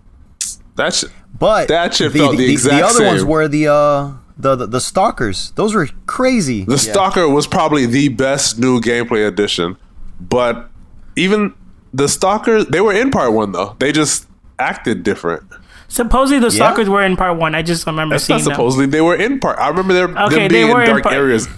That's 0.76 1.04
But 1.38 1.68
That 1.68 1.94
shit 1.94 2.12
the, 2.12 2.18
felt 2.20 2.32
the 2.32 2.36
the, 2.38 2.46
the 2.46 2.52
exact 2.52 2.84
other 2.84 3.04
ones 3.04 3.24
were 3.24 3.46
the 3.48 3.68
uh 3.68 4.12
the, 4.38 4.56
the 4.56 4.66
the 4.66 4.80
stalkers. 4.80 5.50
Those 5.56 5.74
were 5.74 5.88
crazy. 6.06 6.64
the 6.64 6.78
stalker 6.78 7.28
was 7.28 7.46
probably 7.46 7.86
the 7.86 8.08
best 8.08 8.58
new 8.58 8.80
gameplay 8.80 9.26
addition, 9.28 9.76
but 10.20 10.70
even 11.16 11.54
the 11.92 12.08
stalkers 12.08 12.66
they 12.66 12.80
were 12.80 12.92
in 12.92 13.10
part 13.10 13.32
one 13.32 13.52
though. 13.52 13.76
They 13.78 13.92
just 13.92 14.26
acted 14.58 15.02
different. 15.02 15.42
Supposedly 15.88 16.38
the 16.40 16.46
Yeah? 16.46 16.64
stalkers 16.66 16.88
were 16.88 17.02
in 17.02 17.16
part 17.16 17.36
one. 17.38 17.54
I 17.54 17.62
just 17.62 17.86
remember 17.86 18.14
That's 18.14 18.24
seeing 18.24 18.38
not 18.38 18.44
them. 18.44 18.52
supposedly 18.54 18.86
they 18.86 19.00
were 19.00 19.14
in 19.16 19.38
part. 19.38 19.58
I 19.58 19.68
remember 19.68 19.92
there 19.92 20.04
Okay, 20.08 20.14
them 20.14 20.28
they 20.30 20.48
being 20.48 20.70
were 20.70 20.80
in 20.82 20.88
in 20.88 20.90
dark 20.94 21.02
part- 21.04 21.14
areas. 21.14 21.48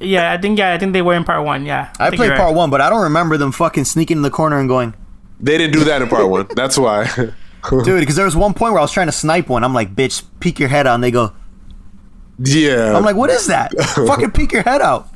Yeah, 0.00 0.32
I 0.32 0.38
think 0.38 0.58
yeah, 0.58 0.72
I 0.74 0.78
think 0.78 0.92
they 0.92 1.02
were 1.02 1.14
in 1.14 1.22
part 1.24 1.44
one. 1.44 1.64
Yeah, 1.64 1.90
I 2.00 2.10
think 2.10 2.18
played 2.18 2.30
part 2.30 2.40
right. 2.48 2.54
one, 2.54 2.68
but 2.70 2.80
I 2.80 2.90
don't 2.90 3.02
remember 3.04 3.36
them 3.36 3.52
fucking 3.52 3.84
sneaking 3.84 4.16
in 4.18 4.22
the 4.22 4.30
corner 4.30 4.58
and 4.58 4.68
going, 4.68 4.92
They 5.40 5.56
didn't 5.56 5.72
do 5.74 5.84
that 5.84 6.02
in 6.02 6.08
part 6.08 6.28
one. 6.28 6.46
That's 6.56 6.76
why. 6.76 7.04
dude. 7.70 8.00
Because 8.00 8.16
there 8.16 8.24
was 8.24 8.34
one 8.36 8.52
point 8.54 8.72
where 8.72 8.80
I 8.80 8.82
was 8.82 8.90
trying 8.92 9.06
to 9.06 9.12
snipe 9.12 9.48
one. 9.48 9.62
I'm 9.64 9.72
like, 9.72 9.94
bitch, 9.94 10.22
peek 10.40 10.58
your 10.58 10.68
head 10.68 10.86
out, 10.86 10.96
and 10.96 11.04
they 11.04 11.10
go. 11.12 11.32
yeah. 12.38 12.96
I'm 12.96 13.04
like, 13.04 13.16
what 13.16 13.30
is 13.30 13.46
that? 13.46 13.72
fucking 14.06 14.32
peek 14.32 14.52
your 14.52 14.62
head 14.62 14.82
out. 14.82 15.08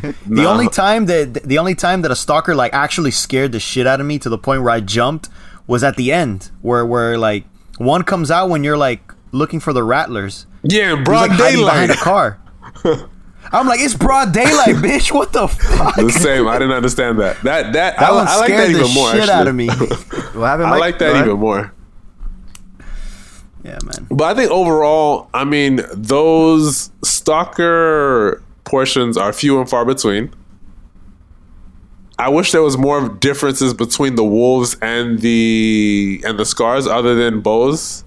The 0.26 0.44
only 0.46 0.68
time 0.68 1.06
that 1.06 1.34
the 1.44 1.58
only 1.58 1.74
time 1.74 2.02
that 2.02 2.10
a 2.10 2.16
stalker 2.16 2.54
like 2.54 2.72
actually 2.74 3.10
scared 3.10 3.52
the 3.52 3.60
shit 3.60 3.86
out 3.86 4.00
of 4.00 4.06
me 4.06 4.18
to 4.20 4.28
the 4.28 4.38
point 4.38 4.62
where 4.62 4.70
I 4.70 4.80
jumped 4.80 5.28
was 5.66 5.82
at 5.84 5.96
the 5.96 6.12
end, 6.12 6.50
where 6.62 6.84
where 6.86 7.18
like 7.18 7.44
one 7.78 8.02
comes 8.04 8.30
out 8.30 8.48
when 8.50 8.64
you're 8.64 8.76
like 8.76 9.12
looking 9.32 9.60
for 9.60 9.72
the 9.72 9.82
rattlers. 9.82 10.46
yeah, 10.62 10.96
He's 10.96 11.04
broad 11.04 11.30
like 11.30 11.38
hiding 11.38 11.60
behind 11.64 11.88
daylight. 11.90 12.00
a 12.00 12.04
car. 12.04 12.38
I'm 13.52 13.66
like, 13.66 13.80
it's 13.80 13.94
broad 13.94 14.32
daylight, 14.32 14.76
bitch. 14.86 15.12
What 15.12 15.32
the 15.32 15.48
fuck? 15.48 15.96
The 15.96 16.10
same. 16.10 16.46
I 16.48 16.58
didn't 16.58 16.74
understand 16.74 17.18
that. 17.20 17.40
That 17.42 17.72
that, 17.74 17.98
That 17.98 18.10
I, 18.10 18.12
one 18.14 18.26
I 18.28 18.36
like 18.38 18.48
that 18.50 18.64
the 18.66 18.70
even 18.78 18.94
more. 18.94 19.10
shit 19.10 19.20
actually. 19.28 19.32
out 19.34 19.48
of 19.48 19.54
me. 19.54 19.66
What 19.68 20.46
happened? 20.46 20.68
I 20.68 20.76
like 20.78 20.98
that 21.00 21.16
even 21.16 21.38
more. 21.38 21.72
yeah, 23.64 23.78
man. 23.84 24.06
But 24.10 24.24
I 24.24 24.34
think 24.34 24.50
overall, 24.50 25.28
I 25.34 25.44
mean, 25.44 25.80
those 25.92 26.90
stalker 27.04 28.42
portions 28.64 29.16
are 29.16 29.32
few 29.32 29.60
and 29.60 29.68
far 29.68 29.84
between. 29.84 30.32
I 32.18 32.28
wish 32.28 32.52
there 32.52 32.62
was 32.62 32.78
more 32.78 33.08
differences 33.08 33.74
between 33.74 34.14
the 34.14 34.24
wolves 34.24 34.76
and 34.80 35.20
the 35.20 36.22
and 36.24 36.38
the 36.38 36.44
scars, 36.44 36.86
other 36.86 37.14
than 37.14 37.40
bows. 37.40 38.04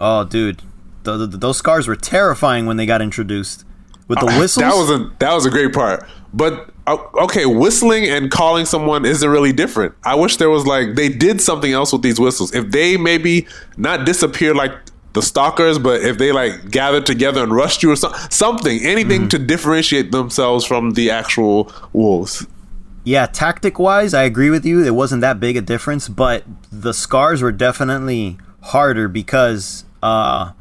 Oh, 0.00 0.24
dude, 0.24 0.62
Th 1.04 1.30
th 1.30 1.40
those 1.40 1.56
scars 1.56 1.86
were 1.88 1.96
terrifying 1.96 2.66
when 2.66 2.76
they 2.76 2.86
got 2.86 3.00
introduced 3.00 3.64
with 4.08 4.18
the 4.20 4.26
whistles. 4.26 4.62
That 4.62 4.74
was 4.74 4.90
a 4.90 5.10
that 5.20 5.32
was 5.32 5.46
a 5.46 5.50
great 5.50 5.72
part. 5.72 6.04
But 6.34 6.70
uh, 6.86 6.98
okay, 7.22 7.46
whistling 7.46 8.04
and 8.06 8.30
calling 8.30 8.66
someone 8.66 9.04
isn't 9.04 9.28
really 9.28 9.52
different. 9.52 9.94
I 10.04 10.16
wish 10.16 10.36
there 10.36 10.50
was 10.50 10.66
like 10.66 10.94
they 10.94 11.08
did 11.08 11.40
something 11.40 11.72
else 11.72 11.92
with 11.92 12.02
these 12.02 12.20
whistles. 12.20 12.54
If 12.54 12.70
they 12.72 12.96
maybe 12.96 13.46
not 13.76 14.04
disappear 14.04 14.54
like 14.54 14.72
the 15.16 15.22
stalkers, 15.22 15.78
but 15.80 16.02
if 16.02 16.18
they 16.18 16.30
like 16.30 16.70
gathered 16.70 17.06
together 17.06 17.42
and 17.42 17.50
rushed 17.52 17.82
you 17.82 17.90
or 17.90 17.96
some, 17.96 18.14
something, 18.30 18.78
anything 18.84 19.22
Mm-hmm. 19.22 19.28
to 19.28 19.38
differentiate 19.52 20.12
themselves 20.12 20.64
from 20.64 20.92
the 20.92 21.10
actual 21.10 21.72
wolves. 21.92 22.46
yeah, 23.04 23.26
tactic 23.26 23.78
wise, 23.78 24.12
I 24.14 24.22
agree 24.24 24.50
with 24.50 24.64
you. 24.66 24.84
It 24.84 24.94
wasn't 24.94 25.22
that 25.22 25.40
big 25.40 25.56
a 25.56 25.60
difference, 25.62 26.08
but 26.08 26.44
the 26.70 26.92
scars 26.92 27.40
were 27.42 27.52
definitely 27.52 28.36
harder 28.74 29.08
because 29.08 29.84
uh, 30.02 30.52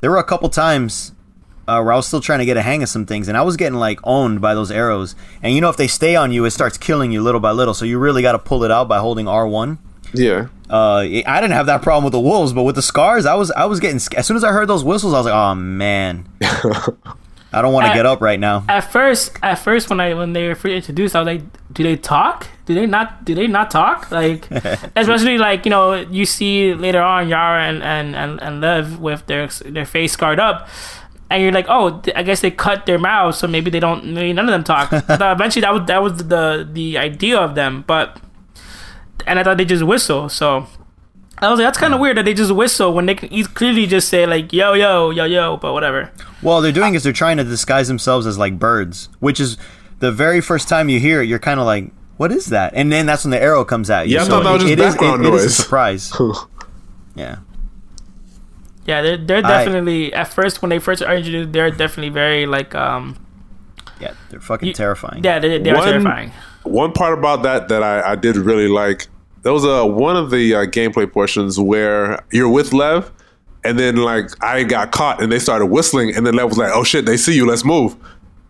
there 0.00 0.10
were 0.10 0.18
a 0.18 0.24
couple 0.24 0.48
times 0.50 1.12
uh, 1.68 1.80
where 1.80 1.92
I 1.92 1.96
was 1.96 2.06
still 2.08 2.20
trying 2.20 2.40
to 2.40 2.44
get 2.44 2.56
a 2.56 2.62
hang 2.62 2.82
of 2.82 2.88
some 2.88 3.06
things, 3.06 3.28
and 3.28 3.36
I 3.38 3.42
was 3.42 3.56
getting 3.56 3.78
like 3.78 4.00
owned 4.02 4.40
by 4.40 4.52
those 4.54 4.70
arrows. 4.72 5.14
And 5.42 5.54
you 5.54 5.60
know, 5.60 5.70
if 5.70 5.76
they 5.76 5.86
stay 5.88 6.16
on 6.16 6.32
you, 6.32 6.44
it 6.44 6.50
starts 6.50 6.76
killing 6.76 7.12
you 7.12 7.22
little 7.22 7.40
by 7.40 7.52
little. 7.52 7.72
So 7.72 7.84
you 7.84 7.98
really 8.00 8.20
got 8.20 8.32
to 8.32 8.38
pull 8.40 8.64
it 8.64 8.70
out 8.70 8.88
by 8.88 8.98
holding 8.98 9.28
R 9.28 9.46
one. 9.46 9.78
Yeah. 10.12 10.48
Uh, 10.68 11.00
I 11.00 11.40
didn't 11.40 11.52
have 11.52 11.66
that 11.66 11.82
problem 11.82 12.04
with 12.04 12.12
the 12.12 12.20
wolves, 12.20 12.52
but 12.52 12.62
with 12.62 12.76
the 12.76 12.82
scars, 12.82 13.26
I 13.26 13.34
was 13.34 13.50
I 13.50 13.66
was 13.66 13.78
getting 13.78 13.96
as 14.16 14.26
soon 14.26 14.36
as 14.36 14.44
I 14.44 14.52
heard 14.52 14.68
those 14.68 14.84
whistles, 14.84 15.12
I 15.12 15.18
was 15.18 15.26
like, 15.26 15.34
oh 15.34 15.54
man, 15.54 16.26
I 17.52 17.60
don't 17.60 17.74
want 17.74 17.86
to 17.86 17.92
get 17.92 18.06
up 18.06 18.22
right 18.22 18.40
now. 18.40 18.64
At 18.68 18.80
first, 18.80 19.36
at 19.42 19.56
first 19.56 19.90
when 19.90 20.00
I 20.00 20.14
when 20.14 20.32
they 20.32 20.48
were 20.48 20.54
first 20.54 20.72
introduced, 20.72 21.14
I 21.14 21.20
was 21.20 21.26
like, 21.26 21.42
do 21.72 21.82
they 21.82 21.96
talk? 21.96 22.48
Do 22.64 22.74
they 22.74 22.86
not? 22.86 23.24
Do 23.26 23.34
they 23.34 23.46
not 23.46 23.70
talk? 23.70 24.10
Like, 24.10 24.50
especially 24.96 25.36
like 25.36 25.66
you 25.66 25.70
know 25.70 25.94
you 25.94 26.24
see 26.24 26.72
later 26.72 27.02
on 27.02 27.28
Yara 27.28 27.64
and 27.64 27.82
and 27.82 28.16
and, 28.16 28.42
and 28.42 28.60
Lev 28.62 28.98
with 28.98 29.26
their 29.26 29.48
their 29.66 29.84
face 29.84 30.12
scarred 30.12 30.40
up. 30.40 30.68
And 31.28 31.42
you're 31.42 31.52
like, 31.52 31.66
oh, 31.68 32.00
th- 32.00 32.14
I 32.14 32.22
guess 32.22 32.40
they 32.40 32.50
cut 32.50 32.84
their 32.84 32.98
mouths, 32.98 33.38
so 33.38 33.46
maybe 33.46 33.70
they 33.70 33.80
don't. 33.80 34.12
Maybe 34.12 34.34
none 34.34 34.46
of 34.46 34.52
them 34.52 34.64
talk. 34.64 34.92
I 34.92 35.00
thought 35.00 35.32
eventually 35.32 35.62
that 35.62 35.72
was 35.72 35.86
that 35.86 36.02
was 36.02 36.16
the 36.28 36.68
the 36.70 36.98
idea 36.98 37.38
of 37.38 37.54
them, 37.54 37.84
but 37.86 38.18
and 39.26 39.38
I 39.38 39.42
thought 39.44 39.56
they 39.56 39.64
just 39.64 39.82
whistle. 39.84 40.28
So 40.28 40.66
I 41.38 41.50
was 41.50 41.58
like, 41.58 41.66
that's 41.66 41.78
kind 41.78 41.94
of 41.94 42.00
weird 42.00 42.16
that 42.16 42.24
they 42.24 42.34
just 42.34 42.52
whistle 42.52 42.92
when 42.92 43.06
they 43.06 43.14
can 43.14 43.28
clearly 43.46 43.86
just 43.86 44.08
say 44.08 44.26
like 44.26 44.52
yo 44.52 44.74
yo 44.74 45.10
yo 45.10 45.24
yo, 45.24 45.56
but 45.56 45.72
whatever. 45.72 46.10
Well, 46.42 46.60
they're 46.60 46.72
doing 46.72 46.94
is 46.94 47.02
they're 47.02 47.12
trying 47.12 47.36
to 47.38 47.44
disguise 47.44 47.88
themselves 47.88 48.26
as 48.26 48.38
like 48.38 48.58
birds, 48.58 49.08
which 49.20 49.40
is 49.40 49.56
the 50.00 50.10
very 50.12 50.40
first 50.40 50.68
time 50.68 50.88
you 50.88 50.98
hear 51.00 51.22
it, 51.22 51.28
you're 51.28 51.38
kind 51.38 51.60
of 51.60 51.66
like, 51.66 51.90
what 52.16 52.32
is 52.32 52.46
that? 52.46 52.72
And 52.74 52.90
then 52.92 53.06
that's 53.06 53.24
when 53.24 53.30
the 53.30 53.40
arrow 53.42 53.64
comes 53.64 53.88
at 53.90 54.08
you. 54.08 54.16
Yeah, 54.16 54.22
I 54.22 54.26
thought 54.26 54.42
that 54.44 54.52
was 54.52 54.62
just 54.62 54.72
it 54.72 54.78
is- 54.80 54.94
background 54.94 55.24
it 55.24 55.34
is 55.34 55.44
a 55.44 55.50
surprise. 55.50 56.12
yeah. 57.14 57.36
Yeah, 58.86 59.00
they're 59.02 59.16
they're 59.16 59.38
I- 59.46 59.64
definitely 59.64 60.12
at 60.12 60.28
first 60.28 60.60
when 60.62 60.70
they 60.70 60.78
first 60.78 61.02
are 61.02 61.14
introduced, 61.14 61.52
they're 61.52 61.70
definitely 61.70 62.08
very 62.10 62.46
like 62.46 62.74
um 62.74 63.16
Yeah, 64.00 64.14
they're 64.30 64.40
fucking 64.40 64.68
You- 64.68 64.74
terrifying. 64.74 65.22
yeah 65.24 65.38
they're, 65.38 65.58
they're 65.60 65.74
terrifying. 65.76 66.32
One 66.64 66.92
part 66.92 67.16
about 67.18 67.42
that 67.44 67.68
that 67.68 67.82
I, 67.82 68.12
I 68.12 68.16
did 68.16 68.36
really 68.36 68.68
like. 68.68 69.06
There 69.42 69.52
was 69.52 69.64
a 69.64 69.84
one 69.86 70.16
of 70.16 70.30
the 70.30 70.54
uh, 70.54 70.58
gameplay 70.66 71.10
portions 71.10 71.58
where 71.58 72.24
you're 72.30 72.48
with 72.48 72.72
Lev, 72.72 73.10
and 73.64 73.78
then 73.78 73.96
like 73.96 74.26
I 74.42 74.62
got 74.64 74.92
caught, 74.92 75.22
and 75.22 75.30
they 75.32 75.38
started 75.38 75.66
whistling, 75.66 76.14
and 76.14 76.26
then 76.26 76.34
Lev 76.34 76.48
was 76.48 76.58
like, 76.58 76.70
"Oh 76.74 76.84
shit, 76.84 77.06
they 77.06 77.16
see 77.16 77.34
you, 77.34 77.46
let's 77.46 77.64
move." 77.64 77.96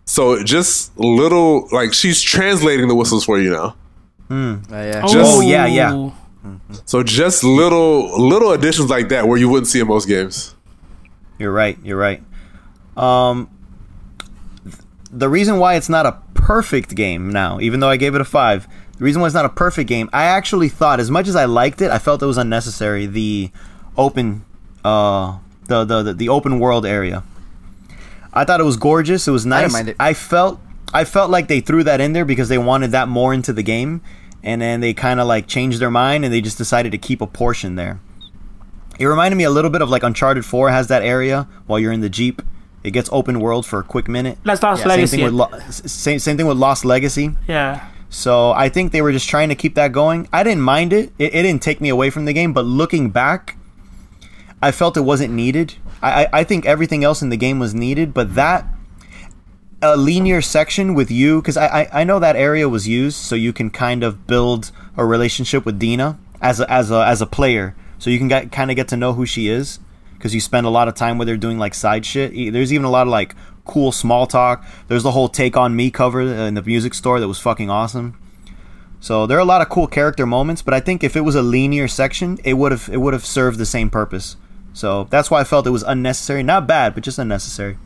So 0.05 0.43
just 0.43 0.97
little 0.99 1.67
like 1.71 1.93
she's 1.93 2.21
translating 2.21 2.87
the 2.87 2.95
whistles 2.95 3.25
for 3.25 3.39
you 3.39 3.51
now. 3.51 3.75
Uh, 4.29 4.57
yeah. 4.71 5.01
Just- 5.07 5.15
Oh, 5.37 5.41
yeah, 5.41 5.65
yeah. 5.65 5.93
Ooh. 5.93 6.13
So 6.85 7.03
just 7.03 7.43
little 7.43 8.19
little 8.27 8.51
additions 8.51 8.89
like 8.89 9.09
that 9.09 9.27
where 9.27 9.37
you 9.37 9.47
wouldn't 9.49 9.67
see 9.67 9.79
in 9.79 9.87
most 9.87 10.07
games. 10.07 10.55
You're 11.39 11.51
right. 11.53 11.77
You're 11.83 11.97
right. 11.97 12.21
Um, 12.97 13.49
th- 14.63 14.75
the 15.11 15.29
reason 15.29 15.57
why 15.57 15.75
it's 15.75 15.89
not 15.89 16.05
a 16.05 16.17
perfect 16.33 16.95
game 16.95 17.31
now, 17.31 17.59
even 17.61 17.79
though 17.79 17.89
I 17.89 17.95
gave 17.97 18.13
it 18.15 18.21
a 18.21 18.25
five, 18.25 18.67
the 19.03 19.05
reason 19.05 19.21
why 19.21 19.27
it's 19.27 19.33
not 19.35 19.43
a 19.43 19.49
perfect 19.49 19.89
game, 19.89 20.09
I 20.13 20.23
actually 20.23 20.69
thought, 20.69 21.01
as 21.01 21.11
much 21.11 21.27
as 21.27 21.35
I 21.35 21.43
liked 21.43 21.81
it, 21.81 21.91
I 21.91 21.99
felt 21.99 22.23
it 22.23 22.25
was 22.25 22.37
unnecessary. 22.37 23.05
The 23.05 23.51
open, 23.97 24.45
uh, 24.85 25.39
the 25.67 25.83
the 25.83 26.03
the, 26.03 26.13
the 26.13 26.29
open 26.29 26.57
world 26.57 26.85
area. 26.85 27.21
I 28.33 28.45
thought 28.45 28.61
it 28.61 28.63
was 28.63 28.77
gorgeous. 28.77 29.27
It 29.27 29.31
was 29.31 29.45
nice. 29.45 29.73
mind 29.73 29.89
it. 29.89 29.97
I 29.99 30.13
felt 30.13 30.61
I 30.93 31.03
felt 31.03 31.29
like 31.29 31.49
they 31.49 31.59
threw 31.59 31.83
that 31.83 31.99
in 31.99 32.13
there 32.13 32.23
because 32.23 32.47
they 32.47 32.57
wanted 32.57 32.91
that 32.91 33.09
more 33.09 33.33
into 33.33 33.51
the 33.51 33.61
game, 33.61 33.99
and 34.41 34.61
then 34.61 34.79
they 34.79 34.93
kind 34.93 35.19
of 35.19 35.27
like 35.27 35.47
changed 35.47 35.81
their 35.81 35.91
mind 35.91 36.23
and 36.23 36.33
they 36.33 36.39
just 36.39 36.57
decided 36.57 36.93
to 36.93 36.97
keep 36.97 37.19
a 37.19 37.27
portion 37.27 37.75
there. 37.75 37.99
It 38.99 39.05
reminded 39.07 39.35
me 39.35 39.43
a 39.43 39.49
little 39.49 39.69
bit 39.69 39.81
of 39.81 39.89
like 39.89 40.03
Uncharted 40.03 40.45
4 40.45 40.69
has 40.69 40.87
that 40.87 41.01
area 41.03 41.49
while 41.67 41.77
you're 41.77 41.91
in 41.91 41.99
the 41.99 42.09
Jeep. 42.09 42.41
It 42.85 42.91
gets 42.91 43.09
open 43.11 43.41
world 43.41 43.65
for 43.65 43.79
a 43.79 43.83
quick 43.83 44.07
minute. 44.07 44.37
That's 44.45 44.63
Lost 44.63 44.79
Yeah, 44.79 44.83
Same 44.83 44.89
Legacy. 44.89 45.17
thing 45.17 45.25
with 45.25 45.33
Lo- 45.33 45.59
same 45.71 46.19
same 46.19 46.37
thing 46.37 46.47
with 46.47 46.57
Lost 46.57 46.85
Legacy. 46.85 47.31
yeah. 47.49 47.89
So 48.13 48.51
I 48.51 48.69
think 48.69 48.91
they 48.91 49.01
were 49.01 49.11
just 49.11 49.27
trying 49.27 49.49
to 49.49 49.55
keep 49.55 49.73
that 49.73 49.91
going. 49.91 50.29
I 50.31 50.43
didn't 50.43 50.61
mind 50.61 50.93
it. 50.93 51.11
It, 51.17 51.33
it 51.33 51.41
didn't 51.41 51.63
take 51.63 51.81
me 51.81 51.89
away 51.89 52.11
from 52.11 52.25
the 52.25 52.33
game, 52.33 52.53
but 52.53 52.63
looking 52.63 53.09
back, 53.09 53.57
I 54.61 54.71
felt 54.71 54.95
it 54.95 55.01
wasn't 55.01 55.33
needed. 55.33 55.73
I, 55.99 56.25
I, 56.25 56.29
I 56.31 56.43
think 56.43 56.67
everything 56.67 57.03
else 57.03 57.23
in 57.23 57.29
the 57.29 57.37
game 57.37 57.57
was 57.57 57.73
needed, 57.73 58.13
but 58.13 58.35
that 58.35 58.67
a 59.81 59.97
linear 59.97 60.41
section 60.41 60.93
with 60.93 61.09
you 61.09 61.41
because 61.41 61.57
I, 61.57 61.65
I 61.65 62.01
I 62.01 62.03
know 62.03 62.19
that 62.19 62.35
area 62.35 62.69
was 62.69 62.87
used 62.87 63.17
so 63.17 63.35
you 63.35 63.51
can 63.51 63.71
kind 63.71 64.03
of 64.03 64.27
build 64.27 64.71
a 64.95 65.03
relationship 65.03 65.65
with 65.65 65.79
Dina 65.79 66.19
as 66.39 66.59
a, 66.59 66.71
as 66.71 66.91
a 66.91 67.03
as 67.03 67.19
a 67.19 67.25
player, 67.25 67.75
so 67.97 68.11
you 68.11 68.19
can 68.19 68.27
get, 68.27 68.51
kind 68.51 68.69
of 68.69 68.75
get 68.75 68.87
to 68.89 68.95
know 68.95 69.13
who 69.13 69.25
she 69.25 69.47
is 69.47 69.79
because 70.13 70.35
you 70.35 70.39
spend 70.39 70.67
a 70.67 70.69
lot 70.69 70.87
of 70.87 70.93
time 70.93 71.17
with 71.17 71.27
her 71.27 71.35
doing 71.35 71.57
like 71.57 71.73
side 71.73 72.05
shit. 72.05 72.31
There's 72.53 72.71
even 72.71 72.85
a 72.85 72.91
lot 72.91 73.07
of 73.07 73.11
like 73.11 73.35
cool 73.65 73.91
small 73.91 74.27
talk. 74.27 74.65
There's 74.87 75.03
the 75.03 75.11
whole 75.11 75.29
"Take 75.29 75.55
on 75.57 75.75
Me" 75.75 75.91
cover 75.91 76.21
in 76.21 76.53
the 76.53 76.61
music 76.61 76.93
store 76.93 77.19
that 77.19 77.27
was 77.27 77.39
fucking 77.39 77.69
awesome. 77.69 78.17
So 78.99 79.27
there 79.27 79.37
are 79.37 79.41
a 79.41 79.45
lot 79.45 79.61
of 79.61 79.67
cool 79.67 79.87
character 79.87 80.25
moments, 80.25 80.61
but 80.61 80.73
I 80.73 80.79
think 80.79 81.03
if 81.03 81.15
it 81.15 81.21
was 81.21 81.35
a 81.35 81.41
linear 81.41 81.87
section, 81.89 82.39
it 82.43 82.53
would 82.53 82.71
have 82.71 82.89
it 82.91 82.97
would 82.97 83.13
have 83.13 83.25
served 83.25 83.57
the 83.59 83.65
same 83.65 83.89
purpose. 83.89 84.37
So 84.73 85.05
that's 85.09 85.29
why 85.29 85.41
I 85.41 85.43
felt 85.43 85.67
it 85.67 85.71
was 85.71 85.83
unnecessary. 85.83 86.41
Not 86.41 86.67
bad, 86.67 86.93
but 86.93 87.03
just 87.03 87.19
unnecessary. 87.19 87.77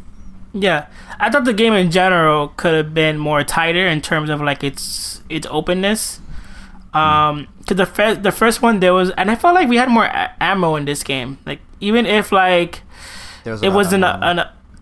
Yeah, 0.54 0.88
I 1.20 1.30
thought 1.30 1.46
the 1.46 1.54
game 1.54 1.74
in 1.74 1.92
general 1.92 2.50
could 2.50 2.74
have 2.74 2.94
been 2.94 3.18
more 3.18 3.44
tighter 3.44 3.88
in 3.88 4.02
terms 4.02 4.30
of 4.30 4.42
like 4.42 4.64
its 4.64 5.22
its 5.30 5.48
openness. 5.50 6.22
Um, 6.94 7.48
to 7.68 7.74
the 7.74 7.86
first 7.86 8.24
the 8.24 8.32
first 8.32 8.62
one 8.62 8.80
there 8.80 8.94
was, 8.94 9.12
and 9.12 9.30
I 9.30 9.36
felt 9.36 9.54
like 9.56 9.68
we 9.68 9.78
had 9.78 9.90
more 9.90 10.06
a- 10.06 10.34
ammo 10.40 10.76
in 10.76 10.86
this 10.86 11.04
game. 11.04 11.38
Like 11.46 11.60
even 11.80 12.06
if 12.06 12.32
like 12.32 12.82
There 13.44 13.54
was 13.54 13.62
it 13.62 13.74
wasn't 13.74 14.04
of, 14.04 14.22
a, 14.22 14.26
an, 14.26 14.40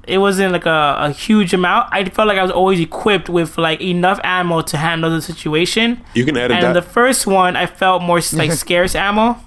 it 0.08 0.20
wasn't 0.20 0.52
like 0.54 0.66
a, 0.66 0.96
a 1.00 1.12
huge 1.12 1.54
amount. 1.54 1.90
I 1.92 2.04
felt 2.06 2.28
like 2.28 2.38
I 2.38 2.44
was 2.44 2.52
always 2.52 2.80
equipped 2.80 3.30
with 3.30 3.58
like 3.58 3.82
enough 3.82 4.20
ammo 4.24 4.62
to 4.62 4.78
handle 4.78 5.10
the 5.10 5.22
situation. 5.22 6.02
You 6.14 6.26
can 6.26 6.38
edit 6.38 6.58
And 6.58 6.64
that. 6.68 6.74
the 6.74 6.82
first 6.82 7.26
one, 7.28 7.56
I 7.56 7.66
felt 7.66 8.02
more 8.02 8.20
like 8.34 8.52
scarce 8.66 8.96
ammo. 8.96 9.38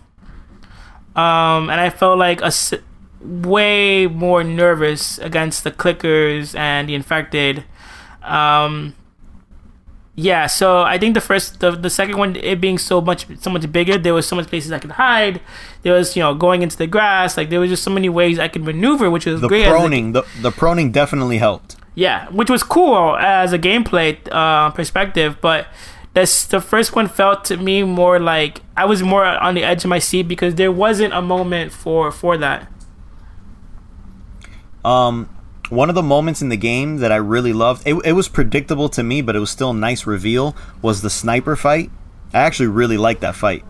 Um, 1.17 1.71
and 1.71 1.81
I 1.81 1.91
felt 1.91 2.19
like 2.19 2.41
a 2.43 2.47
s- 2.47 2.75
way 3.21 4.07
more 4.07 4.45
nervous 4.45 5.19
against 5.19 5.65
the 5.65 5.71
clickers 5.73 6.55
and 6.57 6.89
the 6.89 6.95
infected. 6.95 7.65
Um, 8.23 8.95
yeah, 10.21 10.47
so 10.49 10.83
I 10.83 10.99
think 10.99 11.15
the 11.15 11.21
first, 11.21 11.61
the, 11.61 11.71
the 11.71 11.89
second 11.91 12.17
one, 12.19 12.35
it 12.35 12.61
being 12.61 12.77
so 12.77 13.01
much, 13.01 13.27
so 13.41 13.51
much 13.51 13.71
bigger, 13.71 13.97
there 13.97 14.13
was 14.15 14.27
so 14.27 14.35
much 14.35 14.49
places 14.49 14.73
I 14.73 14.81
could 14.81 14.91
hide. 14.93 15.41
There 15.83 15.95
was, 15.95 16.17
you 16.17 16.23
know, 16.25 16.35
going 16.35 16.63
into 16.63 16.77
the 16.77 16.89
grass. 16.89 17.37
Like 17.37 17.51
there 17.51 17.61
was 17.61 17.71
just 17.71 17.85
so 17.85 17.91
many 17.93 18.09
ways 18.09 18.39
I 18.39 18.49
could 18.49 18.65
maneuver, 18.65 19.11
which 19.11 19.27
was 19.27 19.41
The 19.41 19.47
great. 19.49 19.67
proning, 19.67 20.13
the, 20.15 20.23
the 20.43 20.51
proning 20.51 20.91
definitely 20.93 21.39
helped. 21.39 21.77
yeah, 21.95 22.29
which 22.31 22.51
was 22.51 22.63
cool 22.65 23.17
as 23.17 23.53
a 23.53 23.59
gameplay 23.59 24.19
uh, 24.33 24.71
perspective, 24.71 25.37
but 25.41 25.69
this 26.15 26.45
the 26.47 26.61
first 26.61 26.97
one 26.97 27.07
felt 27.07 27.45
to 27.45 27.57
me 27.57 27.85
more 27.85 28.19
like 28.19 28.63
I 28.77 28.85
was 28.87 29.03
more 29.03 29.25
on 29.25 29.55
the 29.55 29.63
edge 29.63 29.85
of 29.85 29.89
my 29.91 30.01
seat 30.01 30.27
because 30.27 30.57
there 30.57 30.73
wasn't 30.73 31.13
a 31.15 31.23
moment 31.23 31.71
for 31.71 32.11
for 32.11 32.37
that. 32.39 32.67
Um, 34.85 35.29
one 35.71 35.89
of 35.89 35.95
the 35.95 36.03
moments 36.03 36.41
in 36.43 36.49
the 36.49 36.57
game 36.57 36.99
that 36.99 37.13
I 37.13 37.17
really 37.17 37.53
loved, 37.53 37.83
it, 37.87 37.95
it 38.05 38.13
was 38.13 38.29
predictable 38.29 38.89
to 38.91 39.03
me, 39.03 39.21
but 39.23 39.37
it 39.37 39.39
was 39.41 39.51
still 39.51 39.71
a 39.71 39.75
nice 39.75 40.07
reveal, 40.07 40.57
was 40.83 41.03
the 41.03 41.11
sniper 41.11 41.57
fight. 41.57 41.91
I 42.33 42.39
actually 42.41 42.69
really 42.69 42.97
liked 42.99 43.21
that 43.23 43.35
fight. 43.35 43.65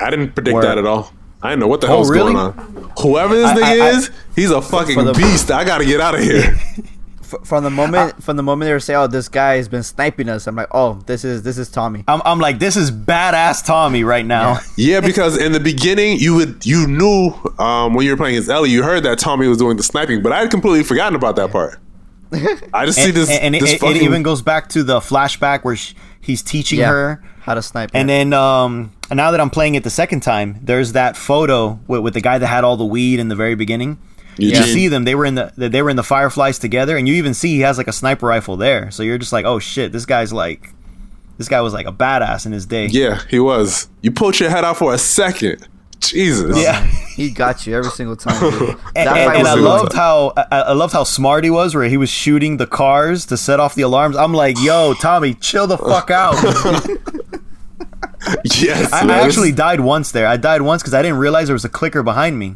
I 0.00 0.10
didn't 0.10 0.32
predict 0.34 0.54
Word. 0.54 0.64
that 0.64 0.78
at 0.78 0.86
all. 0.86 1.12
I 1.42 1.50
didn't 1.50 1.60
know 1.60 1.68
what 1.68 1.80
the 1.80 1.88
Oh, 1.88 2.00
was 2.00 2.10
really? 2.10 2.32
going 2.32 2.36
on. 2.36 2.92
Whoever 3.00 3.34
this 3.34 3.46
I- 3.50 3.54
nigga 3.56 3.62
I- 3.62 3.86
I- 3.86 3.90
is, 3.90 4.10
he's 4.36 4.50
a 4.50 4.60
fucking 4.60 5.04
the- 5.04 5.12
beast. 5.14 5.50
I 5.50 5.64
gotta 5.64 5.84
get 5.84 6.00
out 6.00 6.14
of 6.14 6.20
here. 6.20 6.58
f- 7.32 7.46
from 7.46 7.64
the 7.64 7.70
moment 7.70 8.22
from 8.22 8.36
the 8.36 8.42
moment 8.42 8.66
they 8.68 8.72
were 8.72 8.80
saying, 8.80 8.98
"Oh, 8.98 9.06
this 9.06 9.28
guy 9.28 9.56
has 9.56 9.68
been 9.68 9.82
sniping 9.82 10.28
us," 10.28 10.46
I'm 10.46 10.56
like, 10.56 10.68
"Oh, 10.72 11.00
this 11.06 11.24
is 11.24 11.42
this 11.42 11.58
is 11.58 11.68
Tommy." 11.70 12.04
I'm, 12.08 12.20
I'm 12.24 12.38
like, 12.38 12.58
this 12.58 12.76
is 12.76 12.90
badass 12.90 13.64
Tommy 13.64 14.04
right 14.04 14.24
now. 14.26 14.58
Yeah, 14.76 15.00
because 15.00 15.36
in 15.36 15.52
the 15.52 15.60
beginning, 15.60 16.18
you 16.18 16.34
would 16.36 16.64
you 16.64 16.86
knew 16.86 17.32
um, 17.58 17.94
when 17.94 18.04
you 18.06 18.12
were 18.12 18.16
playing 18.16 18.36
as 18.36 18.48
Ellie, 18.48 18.70
you 18.70 18.82
heard 18.82 19.02
that 19.02 19.18
Tommy 19.18 19.46
was 19.48 19.58
doing 19.58 19.76
the 19.76 19.82
sniping, 19.82 20.22
but 20.22 20.32
I 20.32 20.40
had 20.40 20.50
completely 20.50 20.82
forgotten 20.84 21.14
about 21.14 21.36
that 21.36 21.50
part. 21.50 21.78
I 22.72 22.86
just 22.86 23.02
see 23.02 23.10
this. 23.10 23.28
and 23.30 23.54
it, 23.56 23.60
this 23.60 23.72
it- 23.74 23.82
it 23.82 23.96
even 24.02 24.22
goes 24.22 24.40
back 24.42 24.68
to 24.70 24.82
the 24.82 25.00
flashback 25.00 25.64
where 25.64 25.76
sh 25.76 25.94
he's 26.20 26.42
teaching 26.42 26.78
Yeah, 26.78 26.88
her. 26.90 27.24
how 27.40 27.54
to 27.54 27.62
snipe. 27.62 27.90
And 27.94 28.08
yeah. 28.08 28.18
then 28.18 28.32
um, 28.34 28.92
and 29.10 29.16
now 29.16 29.32
that 29.32 29.40
I'm 29.40 29.50
playing 29.50 29.74
it 29.74 29.82
the 29.84 29.90
second 29.90 30.20
time, 30.20 30.58
there's 30.62 30.92
that 30.92 31.16
photo 31.16 31.80
with, 31.88 32.02
with 32.02 32.14
the 32.14 32.20
guy 32.20 32.38
that 32.38 32.46
had 32.46 32.62
all 32.62 32.76
the 32.76 32.84
weed 32.84 33.18
in 33.18 33.28
the 33.28 33.34
very 33.36 33.54
beginning. 33.56 33.98
You 34.40 34.48
Eugene. 34.50 34.62
see 34.64 34.88
them; 34.88 35.04
they 35.04 35.14
were 35.14 35.24
in 35.26 35.34
the 35.36 35.52
they 35.56 35.82
were 35.82 35.90
in 35.90 35.96
the 35.96 36.02
Fireflies 36.02 36.58
together, 36.58 36.96
and 36.96 37.06
you 37.08 37.14
even 37.14 37.34
see 37.34 37.48
he 37.54 37.60
has 37.60 37.78
like 37.78 37.88
a 37.88 37.92
sniper 37.92 38.26
rifle 38.26 38.56
there. 38.56 38.90
So 38.90 39.02
you're 39.02 39.18
just 39.18 39.32
like, 39.32 39.44
oh 39.44 39.58
shit, 39.58 39.92
this 39.92 40.06
guy's 40.06 40.32
like, 40.32 40.72
this 41.38 41.48
guy 41.48 41.60
was 41.60 41.72
like 41.72 41.86
a 41.86 41.92
badass 41.92 42.46
in 42.46 42.52
his 42.52 42.66
day. 42.66 42.86
Yeah, 42.86 43.20
he 43.28 43.38
was. 43.38 43.88
You 44.02 44.10
put 44.12 44.40
your 44.40 44.50
head 44.50 44.64
out 44.64 44.76
for 44.76 44.94
a 44.94 44.98
second. 44.98 45.66
Jesus. 46.00 46.56
Yeah. 46.58 46.82
he 47.14 47.30
got 47.30 47.66
you 47.66 47.76
every 47.76 47.90
single 47.90 48.16
time. 48.16 48.40
Dude. 48.40 48.70
And, 48.96 49.08
and- 49.08 49.36
and 49.36 49.46
I 49.46 49.54
good. 49.54 49.62
loved 49.64 49.92
how 49.92 50.32
I, 50.36 50.44
I 50.50 50.72
loved 50.72 50.94
how 50.94 51.04
smart 51.04 51.44
he 51.44 51.50
was, 51.50 51.74
where 51.74 51.84
he 51.88 51.98
was 51.98 52.08
shooting 52.08 52.56
the 52.56 52.66
cars 52.66 53.26
to 53.26 53.36
set 53.36 53.60
off 53.60 53.74
the 53.74 53.82
alarms. 53.82 54.16
I'm 54.16 54.32
like, 54.32 54.56
"Yo, 54.60 54.94
Tommy, 54.94 55.34
chill 55.34 55.66
the 55.66 55.76
fuck 55.78 56.10
out." 56.22 56.34
Yes. 58.44 58.92
I, 58.92 59.06
I 59.08 59.20
actually 59.20 59.52
died 59.52 59.80
once 59.80 60.12
there. 60.12 60.26
I 60.26 60.36
died 60.36 60.62
once 60.62 60.82
because 60.82 60.94
I 60.94 61.02
didn't 61.02 61.18
realize 61.18 61.48
there 61.48 61.54
was 61.54 61.64
a 61.64 61.68
clicker 61.70 62.02
behind 62.02 62.38
me. 62.38 62.54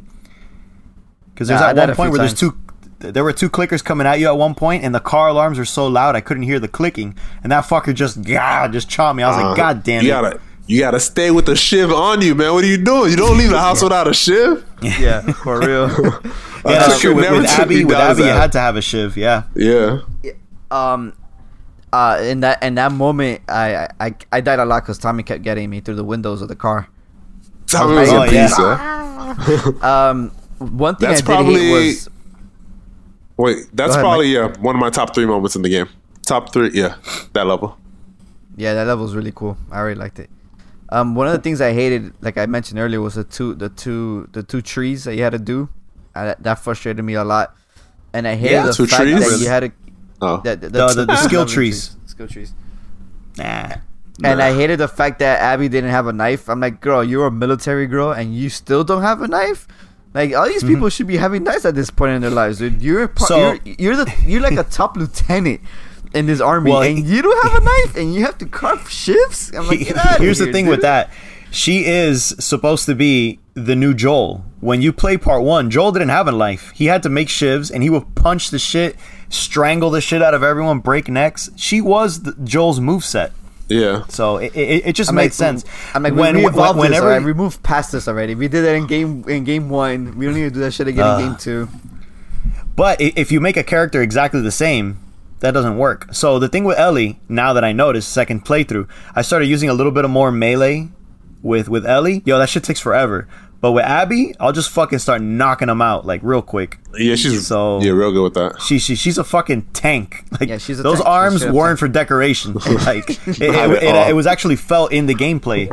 Because 1.35 1.49
there's 1.49 1.61
Yeah, 1.61 1.69
at 1.71 1.77
died 1.77 1.89
one 1.89 1.97
point 1.97 2.09
few 2.09 2.11
where 2.13 2.19
there's 2.29 2.39
two, 2.39 2.57
there 3.01 3.25
were 3.25 3.33
two 3.33 3.51
clickers 3.51 3.85
coming 3.85 4.07
at 4.07 4.21
you 4.21 4.29
at 4.29 4.37
one 4.39 4.55
point, 4.55 4.85
and 4.85 4.95
the 4.95 5.01
car 5.01 5.29
alarms 5.29 5.59
were 5.59 5.65
so 5.65 5.87
loud 5.87 6.15
I 6.17 6.21
couldn't 6.21 6.45
hear 6.45 6.59
the 6.61 6.69
clicking, 6.69 7.17
and 7.43 7.51
that 7.53 7.65
fucker 7.65 7.95
just 7.95 8.23
God 8.23 8.73
just 8.73 8.89
chopped 8.89 9.17
me. 9.17 9.23
I 9.23 9.29
was 9.29 9.37
like, 9.37 9.47
Uh, 9.47 9.55
God 9.55 9.83
damn 9.83 10.03
you 10.05 10.11
it! 10.11 10.13
Gotta, 10.13 10.41
you 10.67 10.81
gotta 10.81 11.01
stay 11.01 11.31
with 11.31 11.47
the 11.47 11.57
shiv 11.57 11.93
on 11.93 12.23
you, 12.23 12.35
man. 12.35 12.53
What 12.55 12.65
are 12.65 12.69
you 12.69 12.79
doing? 12.83 13.11
You 13.11 13.17
don't 13.17 13.37
leave 13.37 13.51
the 13.51 13.59
house 13.61 13.83
without 13.87 14.09
a 14.09 14.15
shiv. 14.15 14.65
Yeah, 14.85 15.21
for 15.33 15.61
real. 15.61 15.89
yeah, 15.91 16.21
I 16.65 16.73
that's 16.75 17.01
true. 17.01 17.15
With, 17.15 17.25
never 17.25 17.39
with 17.41 17.51
took 17.51 17.59
Abby, 17.61 17.85
with 17.87 17.97
down 17.97 18.11
Abby, 18.13 18.23
you 18.25 18.29
had 18.29 18.53
to 18.53 18.61
have 18.61 18.77
a 18.77 18.83
shiv. 18.83 19.17
Yeah. 19.17 19.45
Yeah. 19.55 20.01
um, 20.71 21.15
uh, 21.93 22.19
in 22.23 22.41
that 22.41 22.63
in 22.63 22.75
that 22.75 22.93
moment, 22.93 23.41
I 23.49 23.89
I, 23.99 24.15
I 24.31 24.41
died 24.43 24.59
a 24.59 24.65
lot 24.67 24.83
because 24.83 24.99
Tommy 24.99 25.23
kept 25.23 25.43
getting 25.43 25.71
me 25.71 25.81
through 25.81 25.95
the 25.95 26.05
windows 26.05 26.43
of 26.43 26.49
the 26.49 26.57
car. 26.57 26.89
Tommy 27.67 27.95
was 27.95 28.11
Oh, 28.11 28.23
a 28.23 28.31
yeah. 28.31 28.47
piece, 28.47 28.55
huh? 28.57 29.87
Um, 30.11 30.33
one 30.59 30.97
thing 30.97 31.09
That's 31.09 31.21
I 31.23 31.25
did 31.25 31.27
probably- 31.27 31.61
hate 31.61 31.73
was 31.73 32.09
Wait, 33.37 33.67
that's 33.73 33.93
ahead, 33.93 34.03
probably 34.03 34.29
yeah 34.33 34.53
one 34.61 34.77
of 34.77 34.81
my 34.81 34.91
top 34.91 35.15
three 35.15 35.27
moments 35.27 35.57
in 35.57 35.63
the 35.63 35.69
game. 35.69 35.89
Top 36.25 36.53
three, 36.53 36.71
yeah, 36.73 36.95
that 37.33 37.47
level. 37.47 37.77
yeah, 38.57 38.75
that 38.75 38.87
level 38.87 39.05
was 39.05 39.15
really 39.17 39.33
cool. 39.35 39.57
I 39.73 39.81
really 39.81 39.97
liked 39.99 40.19
it. 40.21 40.31
Um, 40.91 41.15
one 41.17 41.27
of 41.27 41.33
the 41.33 41.41
things 41.41 41.61
I 41.61 41.73
hated, 41.73 42.13
like 42.23 42.39
I 42.39 42.47
mentioned 42.47 42.79
earlier, 42.79 43.01
was 43.01 43.15
the 43.17 43.25
two 43.25 43.55
the 43.55 43.69
two 43.71 44.29
the 44.33 44.43
two 44.45 44.63
trees 44.63 45.05
that 45.05 45.17
you 45.17 45.23
had 45.25 45.31
to 45.33 45.39
do. 45.41 45.69
Uh, 46.15 46.27
that, 46.27 46.43
that 46.45 46.59
frustrated 46.61 47.05
me 47.05 47.15
a 47.15 47.25
lot, 47.25 47.57
and 48.13 48.29
I 48.29 48.37
hated 48.37 48.53
Yeah, 48.53 48.67
the 48.67 48.73
two 48.73 48.87
fact 48.87 49.03
trees? 49.03 49.29
that 49.31 49.41
you 49.43 49.49
had 49.49 49.61
to 49.61 49.73
Oh, 50.23 50.41
that, 50.45 50.61
The- 50.61 50.69
the- 50.71 51.05
the 51.05 51.17
skill 51.27 51.41
lovely 51.41 51.55
trees. 51.55 51.97
skill 52.07 52.29
trees. 52.29 52.55
Nah. 53.37 53.75
And 54.23 54.39
Nah. 54.39 54.45
I 54.45 54.55
hated 54.55 54.79
the 54.79 54.87
fact 54.87 55.19
that 55.19 55.41
Abby 55.41 55.69
didn't 55.69 55.91
have 55.91 56.07
a 56.07 56.13
knife. 56.13 56.49
I'm 56.49 56.61
like, 56.61 56.81
girl, 56.81 57.03
you're 57.03 57.27
a 57.27 57.33
military 57.33 57.89
girl 57.89 58.13
and 58.13 58.33
you 58.33 58.49
still 58.49 58.85
don't 58.85 59.03
have 59.03 59.21
a 59.23 59.27
knife. 59.29 59.67
Like 60.15 60.35
all 60.35 60.47
these 60.47 60.63
people 60.63 60.83
mm-hmm. 60.83 60.89
should 60.89 61.09
be 61.09 61.17
having 61.17 61.43
knives 61.43 61.65
at 61.65 61.75
this 61.75 61.91
point 61.91 62.13
in 62.13 62.23
their 62.23 62.31
lives, 62.31 62.59
dude. 62.59 62.81
You're 62.81 63.13
So- 63.19 63.59
you're, 63.65 63.75
you're 63.79 63.97
the 63.97 64.15
you're 64.25 64.41
like 64.41 64.57
a 64.57 64.65
top 64.65 64.97
lieutenant 64.97 65.61
in 66.15 66.27
this 66.27 66.41
army, 66.41 66.71
Well, 66.71 66.83
and 66.83 67.05
you 67.05 67.23
don't 67.23 67.43
have 67.43 67.61
a 67.61 67.65
knife, 67.65 67.97
and 67.97 68.15
you 68.15 68.25
have 68.25 68.39
to 68.39 68.47
carve 68.47 68.89
shifts. 68.89 69.53
I'm 69.53 69.67
like, 69.67 69.81
Here's 70.19 70.39
the 70.39 70.53
thing 70.53 70.67
dude. 70.67 70.71
with 70.71 70.83
that. 70.83 71.13
She 71.51 71.85
is 71.87 72.35
supposed 72.39 72.87
to 72.87 72.95
be 72.95 73.41
the 73.55 73.77
new 73.77 73.95
Joel. 73.95 74.45
When 74.61 74.83
you 74.83 74.93
play 74.93 75.17
part 75.17 75.43
one, 75.43 75.71
Joel 75.71 75.93
didn't 75.93 76.09
have 76.09 76.27
a 76.27 76.33
life. 76.33 76.73
He 76.75 76.87
had 76.87 77.03
to 77.05 77.09
make 77.09 77.29
shivs 77.29 77.71
and 77.73 77.83
he 77.83 77.91
would 77.91 78.15
punch 78.17 78.51
the 78.51 78.59
shit, 78.59 78.97
strangle 79.29 79.91
the 79.91 80.01
shit 80.01 80.21
out 80.21 80.35
of 80.35 80.43
everyone, 80.43 80.81
break 80.81 81.09
necks. 81.09 81.51
She 81.55 81.81
was 81.81 82.23
the, 82.23 82.33
Joel's 82.43 82.81
moveset. 82.81 83.31
Yeah. 83.69 84.05
So 84.09 84.37
it, 84.39 84.55
it, 84.55 84.87
it 84.87 84.93
just 84.95 85.11
I'm 85.11 85.17
made 85.17 85.23
like, 85.25 85.33
sense. 85.33 85.65
I'm 85.95 86.03
like, 86.03 86.15
when, 86.15 86.37
we 86.37 86.45
when- 86.45 86.53
evolved 86.55 86.79
this. 86.79 86.91
whenever, 86.91 87.21
we 87.21 87.33
moved 87.33 87.63
past 87.63 87.93
this 87.93 88.07
already. 88.09 88.35
We 88.35 88.49
did 88.49 88.63
that 88.65 88.75
in 88.75 88.87
game 88.87 89.25
in 89.29 89.45
game 89.45 89.69
one. 89.71 90.17
We 90.19 90.27
don't 90.27 90.35
need 90.35 90.43
to 90.43 90.51
do 90.51 90.61
that 90.61 90.73
shit 90.73 90.89
again 90.89 91.05
Uh, 91.07 91.19
in 91.19 91.25
game 91.29 91.37
two. 91.37 91.69
But 92.77 93.01
if 93.01 93.31
you 93.31 93.41
make 93.41 93.57
a 93.57 93.63
character 93.63 94.03
exactly 94.03 94.41
the 94.41 94.51
same, 94.51 94.99
that 95.41 95.53
doesn't 95.53 95.79
work. 95.79 96.13
So 96.13 96.39
the 96.39 96.49
thing 96.49 96.65
with 96.65 96.79
Ellie, 96.79 97.21
now 97.29 97.53
that 97.53 97.63
I 97.65 97.73
noticed, 97.73 98.11
second 98.13 98.45
playthrough, 98.45 98.89
I 99.15 99.23
started 99.23 99.47
using 99.47 99.69
a 99.69 99.75
little 99.75 99.93
bit 99.93 100.05
of 100.05 100.11
more 100.11 100.33
melee 100.33 100.89
with 101.43 101.69
with 101.69 101.87
Ellie. 101.87 102.23
Yo, 102.25 102.39
that 102.39 102.49
shit 102.49 102.65
takes 102.65 102.81
forever. 102.81 103.29
But 103.65 103.73
with 103.73 103.85
Abby, 103.87 104.35
I'll 104.39 104.53
just 104.53 104.69
fucking 104.69 104.99
start 104.99 105.23
knocking 105.23 105.69
them 105.69 105.81
out 105.81 106.05
like 106.05 106.21
real 106.23 106.43
quick. 106.43 106.77
Yeah, 106.99 107.15
she's 107.15 107.47
So- 107.47 107.81
yeah, 107.81 107.93
real 107.93 108.13
good 108.13 108.23
with 108.23 108.35
that. 108.35 108.61
She, 108.61 108.79
she 108.79 108.95
she's 108.95 109.17
a 109.17 109.25
fucking 109.25 109.63
tank. 109.73 110.23
Like 110.39 110.51
Yeah, 110.51 110.59
she's 110.59 110.81
a 110.81 110.83
those 110.83 110.97
tank. 110.99 111.09
Arms 111.09 111.37
straight 111.37 111.49
up 111.49 111.55
weren't 111.55 111.79
tank. 111.79 111.79
for 111.79 111.89
decoration. 111.89 112.53
like 112.85 113.09
it, 113.27 113.41
it, 113.41 113.53
Not 113.53 113.71
it- 113.83 114.11
it 114.11 114.15
was 114.15 114.27
actually 114.27 114.57
felt 114.57 114.93
in 114.93 115.07
the 115.07 115.15
gameplay, 115.15 115.71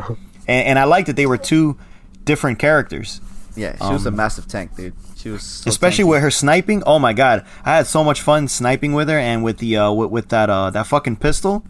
and, 0.48 0.68
and 0.68 0.78
I 0.78 0.84
liked 0.84 1.08
that 1.08 1.16
they 1.16 1.26
were 1.26 1.36
two 1.36 1.76
different 2.24 2.58
characters. 2.58 3.20
Yeah, 3.56 3.76
she 3.76 3.92
was 3.92 4.06
a 4.06 4.10
massive 4.10 4.48
tank, 4.48 4.74
dude. 4.74 4.94
She 5.16 5.28
was 5.28 5.42
so 5.42 5.68
um, 5.68 5.68
Especially 5.68 6.04
tanky. 6.04 6.08
with 6.08 6.22
her 6.22 6.30
sniping. 6.30 6.82
Oh 6.86 6.98
my 6.98 7.12
god, 7.12 7.44
I 7.62 7.76
had 7.76 7.86
so 7.86 8.02
much 8.02 8.22
fun 8.22 8.48
sniping 8.48 8.94
with 8.94 9.10
her, 9.10 9.18
and 9.18 9.44
with 9.44 9.58
the 9.58 9.76
uh, 9.76 9.92
with, 9.92 10.10
with 10.10 10.28
that 10.30 10.48
uh, 10.48 10.70
that 10.70 10.86
fucking 10.86 11.16
pistol. 11.16 11.62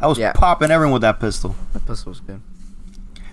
I 0.00 0.08
was 0.08 0.18
Yeah. 0.18 0.32
popping 0.32 0.72
everyone 0.72 0.94
with 0.94 1.02
that 1.02 1.20
pistol. 1.20 1.54
that 1.72 1.86
pistol 1.86 2.10
was 2.10 2.18
good. 2.18 2.40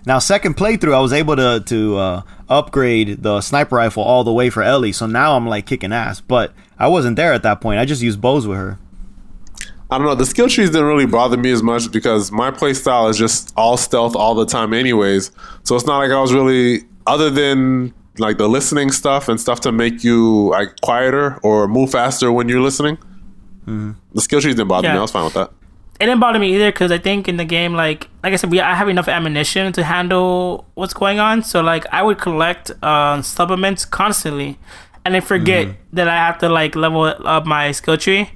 Now, 0.06 0.20
second 0.20 0.56
playthrough, 0.56 0.94
I 0.94 1.00
was 1.00 1.14
able 1.14 1.36
to 1.36 1.64
to 1.66 1.98
uh, 1.98 2.22
upgrade 2.50 3.24
the 3.24 3.42
sniper 3.42 3.76
rifle 3.76 4.04
all 4.04 4.24
the 4.24 4.34
way 4.34 4.50
for 4.50 4.62
Ellie. 4.62 4.92
So 4.92 5.08
now 5.08 5.36
I'm 5.36 5.48
like 5.48 5.66
kicking 5.66 5.92
ass. 5.92 6.22
But 6.22 6.54
I 6.78 6.88
wasn't 6.88 7.16
there 7.16 7.34
at 7.34 7.44
that 7.44 7.62
point. 7.62 7.80
I 7.80 7.86
just 7.86 8.02
used 8.02 8.22
bows 8.22 8.46
with 8.48 8.58
her. 8.58 8.78
I 9.90 9.98
don't 9.98 10.08
know. 10.08 10.16
The 10.16 10.26
skill 10.26 10.50
trees 10.50 10.70
didn't 10.72 10.88
really 10.88 11.06
bother 11.06 11.38
me 11.38 11.52
as 11.52 11.62
much 11.62 11.92
because 11.92 12.32
my 12.32 12.50
play 12.52 12.74
style 12.74 13.08
is 13.08 13.18
just 13.18 13.54
all 13.56 13.78
stealth 13.78 14.16
all 14.16 14.34
the 14.34 14.46
time, 14.46 14.74
anyways. 14.74 15.32
So 15.64 15.76
it's 15.76 15.86
not 15.86 16.00
like 16.00 16.12
I 16.12 16.20
was 16.20 16.34
really, 16.34 16.84
other 17.06 17.30
than 17.30 17.94
like 18.18 18.38
the 18.38 18.48
listening 18.50 18.92
stuff 18.92 19.28
and 19.30 19.40
stuff 19.40 19.60
to 19.62 19.72
make 19.72 20.04
you 20.04 20.50
like 20.50 20.82
quieter 20.82 21.40
or 21.44 21.68
move 21.68 21.92
faster 21.92 22.32
when 22.32 22.50
you're 22.50 22.62
listening. 22.62 22.98
The 24.14 24.22
skill 24.22 24.42
trees 24.42 24.56
didn't 24.56 24.70
bother 24.70 24.88
me. 24.88 25.00
I 25.00 25.02
was 25.02 25.12
fine 25.12 25.26
with 25.26 25.34
that. 25.36 25.52
It 26.00 26.06
didn't 26.06 26.20
bother 26.20 26.40
me 26.40 26.54
either 26.56 26.72
because 26.72 26.92
I 26.92 26.98
think 26.98 27.28
in 27.28 27.38
the 27.38 27.46
game, 27.46 27.74
like 27.74 28.10
like 28.24 28.34
I 28.34 28.36
said, 28.36 28.52
we 28.52 28.60
I 28.60 28.76
have 28.76 28.90
enough 28.90 29.08
ammunition 29.08 29.72
to 29.74 29.84
handle 29.84 30.66
what's 30.76 30.94
going 30.94 31.20
on. 31.20 31.44
So 31.44 31.62
like 31.62 31.86
I 31.92 32.04
would 32.04 32.18
collect 32.18 32.72
uh, 32.84 33.22
supplements 33.22 33.86
constantly, 33.86 34.58
and 35.06 35.14
then 35.16 35.22
forget 35.22 35.68
Mm-hmm. 35.68 35.96
that 35.96 36.08
I 36.08 36.16
have 36.18 36.38
to 36.40 36.50
like 36.50 36.76
level 36.76 37.04
up 37.06 37.46
my 37.46 37.72
skill 37.72 37.98
tree. 37.98 38.30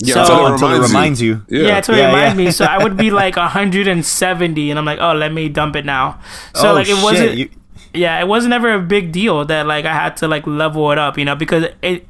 Yeah, 0.00 0.14
So- 0.14 0.22
until 0.22 0.46
it 0.46 0.52
Until 0.54 0.68
it 0.68 0.72
reminds, 0.72 0.90
reminds 0.90 1.22
you. 1.22 1.42
Yeah, 1.48 1.66
Yeah, 1.68 1.78
it's 1.78 1.88
Yeah, 1.88 1.94
it 1.94 2.06
reminds 2.06 2.38
yeah. 2.38 2.44
me. 2.46 2.50
So 2.50 2.64
I 2.64 2.82
would 2.82 2.96
be 2.96 3.10
like 3.22 3.36
170, 3.36 4.70
and 4.70 4.78
I'm 4.78 4.84
like, 4.84 4.98
oh, 5.00 5.12
let 5.12 5.32
me 5.32 5.48
dump 5.48 5.76
it 5.76 5.84
now. 5.84 6.18
So 6.54 6.70
oh 6.70 6.74
like 6.74 6.88
it 6.88 6.94
shit! 6.96 7.04
wasn't. 7.04 7.36
you, 7.36 7.48
yeah, 7.94 8.18
it 8.20 8.26
wasn't 8.26 8.54
ever 8.54 8.74
a 8.74 8.80
big 8.80 9.12
deal 9.12 9.44
that 9.44 9.66
like 9.66 9.84
I 9.84 9.94
had 9.94 10.16
to 10.18 10.26
like 10.28 10.46
level 10.48 10.90
it 10.90 10.98
up, 10.98 11.16
you 11.16 11.24
know, 11.24 11.36
because 11.36 11.66
it 11.80 12.06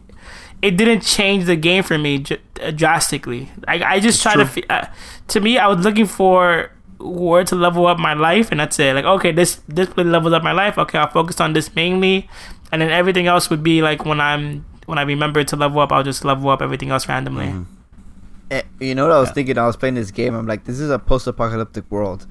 it 0.64 0.76
didn't 0.78 1.02
change 1.02 1.44
the 1.44 1.56
game 1.56 1.82
for 1.82 1.98
me 1.98 2.18
dr- 2.18 2.40
uh, 2.62 2.70
drastically. 2.70 3.50
I 3.68 3.74
I 3.94 4.00
just 4.00 4.22
try 4.22 4.34
to 4.34 4.46
fe- 4.46 4.64
uh, 4.70 4.86
to 5.28 5.40
me 5.40 5.58
I 5.58 5.66
was 5.68 5.84
looking 5.84 6.06
for 6.06 6.70
where 6.98 7.44
to 7.44 7.54
level 7.54 7.86
up 7.86 7.98
my 7.98 8.14
life, 8.14 8.50
and 8.50 8.58
that's 8.60 8.78
it. 8.78 8.94
Like 8.94 9.04
okay, 9.04 9.32
this 9.32 9.60
this 9.68 9.88
really 9.96 10.10
levels 10.10 10.32
up 10.32 10.42
my 10.42 10.52
life. 10.52 10.78
Okay, 10.78 10.98
I'll 10.98 11.10
focus 11.10 11.38
on 11.40 11.52
this 11.52 11.74
mainly, 11.74 12.28
and 12.72 12.80
then 12.80 12.90
everything 12.90 13.26
else 13.26 13.50
would 13.50 13.62
be 13.62 13.82
like 13.82 14.04
when 14.06 14.20
I'm 14.20 14.64
when 14.86 14.98
I 14.98 15.02
remember 15.02 15.44
to 15.44 15.56
level 15.56 15.80
up, 15.80 15.92
I'll 15.92 16.02
just 16.02 16.24
level 16.24 16.48
up 16.50 16.62
everything 16.62 16.90
else 16.90 17.08
randomly. 17.08 17.52
Eh, 18.50 18.62
you 18.80 18.94
know 18.94 19.04
what 19.08 19.16
I 19.16 19.20
was 19.20 19.30
thinking? 19.30 19.58
I 19.58 19.66
was 19.66 19.76
playing 19.76 19.94
this 19.94 20.10
game. 20.10 20.34
I'm 20.34 20.46
like, 20.46 20.64
this 20.64 20.78
is 20.78 20.90
a 20.90 20.98
post-apocalyptic 20.98 21.90
world, 21.90 22.26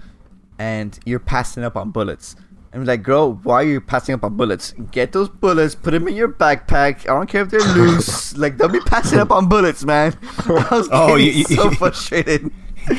and 0.59 0.97
you're 1.05 1.19
passing 1.19 1.63
up 1.63 1.75
on 1.75 1.91
bullets. 1.91 2.35
I'm 2.73 2.85
like, 2.85 3.03
girl, 3.03 3.33
why 3.43 3.55
are 3.61 3.63
you 3.67 3.79
passing 3.81 4.15
up 4.15 4.23
on 4.23 4.35
bullets? 4.35 4.73
Get 4.91 5.11
those 5.11 5.29
bullets, 5.29 5.75
put 5.75 5.91
them 5.91 6.07
in 6.07 6.15
your 6.15 6.29
backpack. 6.29 7.01
I 7.01 7.13
don't 7.13 7.27
care 7.29 7.43
if 7.43 7.49
they're 7.51 7.59
loose. 7.75 8.35
like, 8.43 8.57
don't 8.57 8.71
be 8.71 8.79
passing 8.79 9.19
up 9.19 9.29
on 9.31 9.47
bullets, 9.47 9.85
man. 9.85 10.17
I 10.47 10.67
was 10.71 10.89
Oh, 10.91 11.15
you- 11.15 11.31
you- 11.31 11.43
so 11.45 11.69
frustrated. 11.71 12.51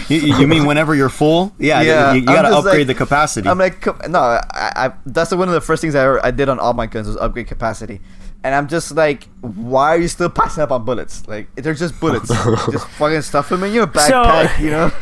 you, 0.09 0.16
you 0.39 0.47
mean 0.47 0.64
whenever 0.64 0.95
you're 0.95 1.09
full? 1.11 1.53
Yeah, 1.59 1.83
Yeah, 1.83 2.12
you, 2.14 2.20
you 2.20 2.27
gotta 2.27 2.57
upgrade 2.57 2.79
like- 2.79 2.87
the 2.87 2.95
capacity. 2.95 3.49
I'm 3.49 3.59
like, 3.59 3.85
no, 4.09 4.18
I, 4.20 4.41
I 4.53 4.93
that's 5.07 5.35
one 5.35 5.49
of 5.49 5.55
the 5.55 5.61
first 5.61 5.81
things 5.83 5.95
I, 5.95 6.03
ever, 6.05 6.25
I 6.25 6.31
did 6.31 6.49
on 6.49 6.59
all 6.59 6.72
my 6.72 6.87
guns 6.87 7.07
was 7.09 7.16
upgrade 7.18 7.49
capacity, 7.49 8.01
and 8.45 8.55
I'm 8.55 8.68
just 8.68 8.92
like, 8.95 9.24
why 9.40 9.88
are 9.88 9.99
you 9.99 10.07
still 10.09 10.28
passing 10.30 10.62
up 10.62 10.70
on 10.70 10.84
bullets? 10.84 11.26
Like 11.26 11.53
they're 11.57 11.74
just 11.74 11.99
bullets. 11.99 12.28
just 12.70 12.86
fucking 12.90 13.22
stuff 13.22 13.49
them 13.49 13.64
in 13.64 13.72
your 13.72 13.86
backpack, 13.88 14.61
you 14.61 14.70
know. 14.70 14.92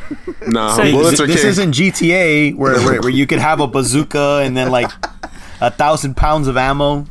Nah, 0.47 0.74
So- 0.76 0.90
bullets 0.90 1.20
are 1.20 1.26
this 1.26 1.40
king. 1.43 1.51
isn't 1.51 1.72
GTA 1.72 2.55
where, 2.57 2.74
where 2.86 3.01
where 3.03 3.11
you 3.11 3.26
could 3.26 3.40
have 3.40 3.61
a 3.61 3.66
bazooka 3.66 4.40
and 4.45 4.57
then 4.57 4.70
like 4.70 4.90
a 5.61 5.70
thousand 5.70 6.16
pounds 6.16 6.49
of 6.49 6.57
ammo. 6.57 7.05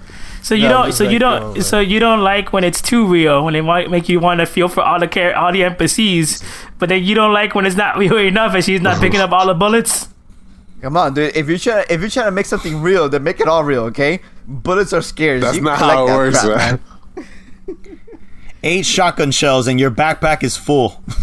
So 0.43 0.55
you 0.55 0.63
Yeah, 0.63 0.69
don't. 0.69 0.85
just 0.87 0.97
So 0.97 1.03
you 1.03 1.19
like, 1.19 1.19
don't. 1.19 1.57
oh, 1.57 1.61
so 1.61 1.79
you 1.79 1.99
don't 1.99 2.21
like 2.21 2.51
when 2.51 2.63
it's 2.63 2.81
too 2.81 3.05
real. 3.05 3.45
When 3.45 3.53
it 3.55 3.61
might 3.61 3.91
make 3.91 4.09
you 4.09 4.19
want 4.19 4.39
to 4.39 4.47
feel 4.47 4.67
for 4.69 4.81
all 4.81 4.99
the 4.99 5.07
care, 5.07 5.37
all 5.37 5.51
the 5.53 5.61
NPCs, 5.61 6.41
but 6.79 6.89
then 6.89 7.03
you 7.03 7.13
don't 7.13 7.31
like 7.31 7.53
when 7.53 7.65
it's 7.67 7.75
not 7.75 7.95
real 8.01 8.17
enough 8.17 8.55
and 8.55 8.63
she's 8.65 8.81
not 8.81 8.99
picking 8.99 9.19
up 9.19 9.31
all 9.31 9.45
the 9.45 9.53
bullets. 9.53 10.07
Come 10.81 10.97
on, 10.97 11.13
dude. 11.13 11.35
If 11.35 11.47
you're 11.47 11.57
trying, 11.59 11.85
if 11.89 12.01
you're 12.01 12.09
trying 12.09 12.25
to 12.25 12.31
make 12.31 12.45
something 12.47 12.81
real, 12.81 13.07
then 13.07 13.23
make 13.23 13.39
it 13.39 13.47
all 13.47 13.63
real, 13.63 13.83
okay? 13.85 14.19
Bullets 14.47 14.93
are 14.93 15.01
scarce. 15.01 15.41
That's 15.43 15.57
You 15.57 15.61
not 15.63 15.77
how 15.77 16.05
it 16.05 16.07
that 16.07 16.15
works, 16.17 16.43
crap, 16.43 16.81
man. 17.17 17.99
Eight 18.63 18.85
shotgun 18.85 19.31
shells 19.31 19.67
and 19.67 19.79
your 19.79 19.91
backpack 19.91 20.43
is 20.43 20.57
full. 20.57 21.01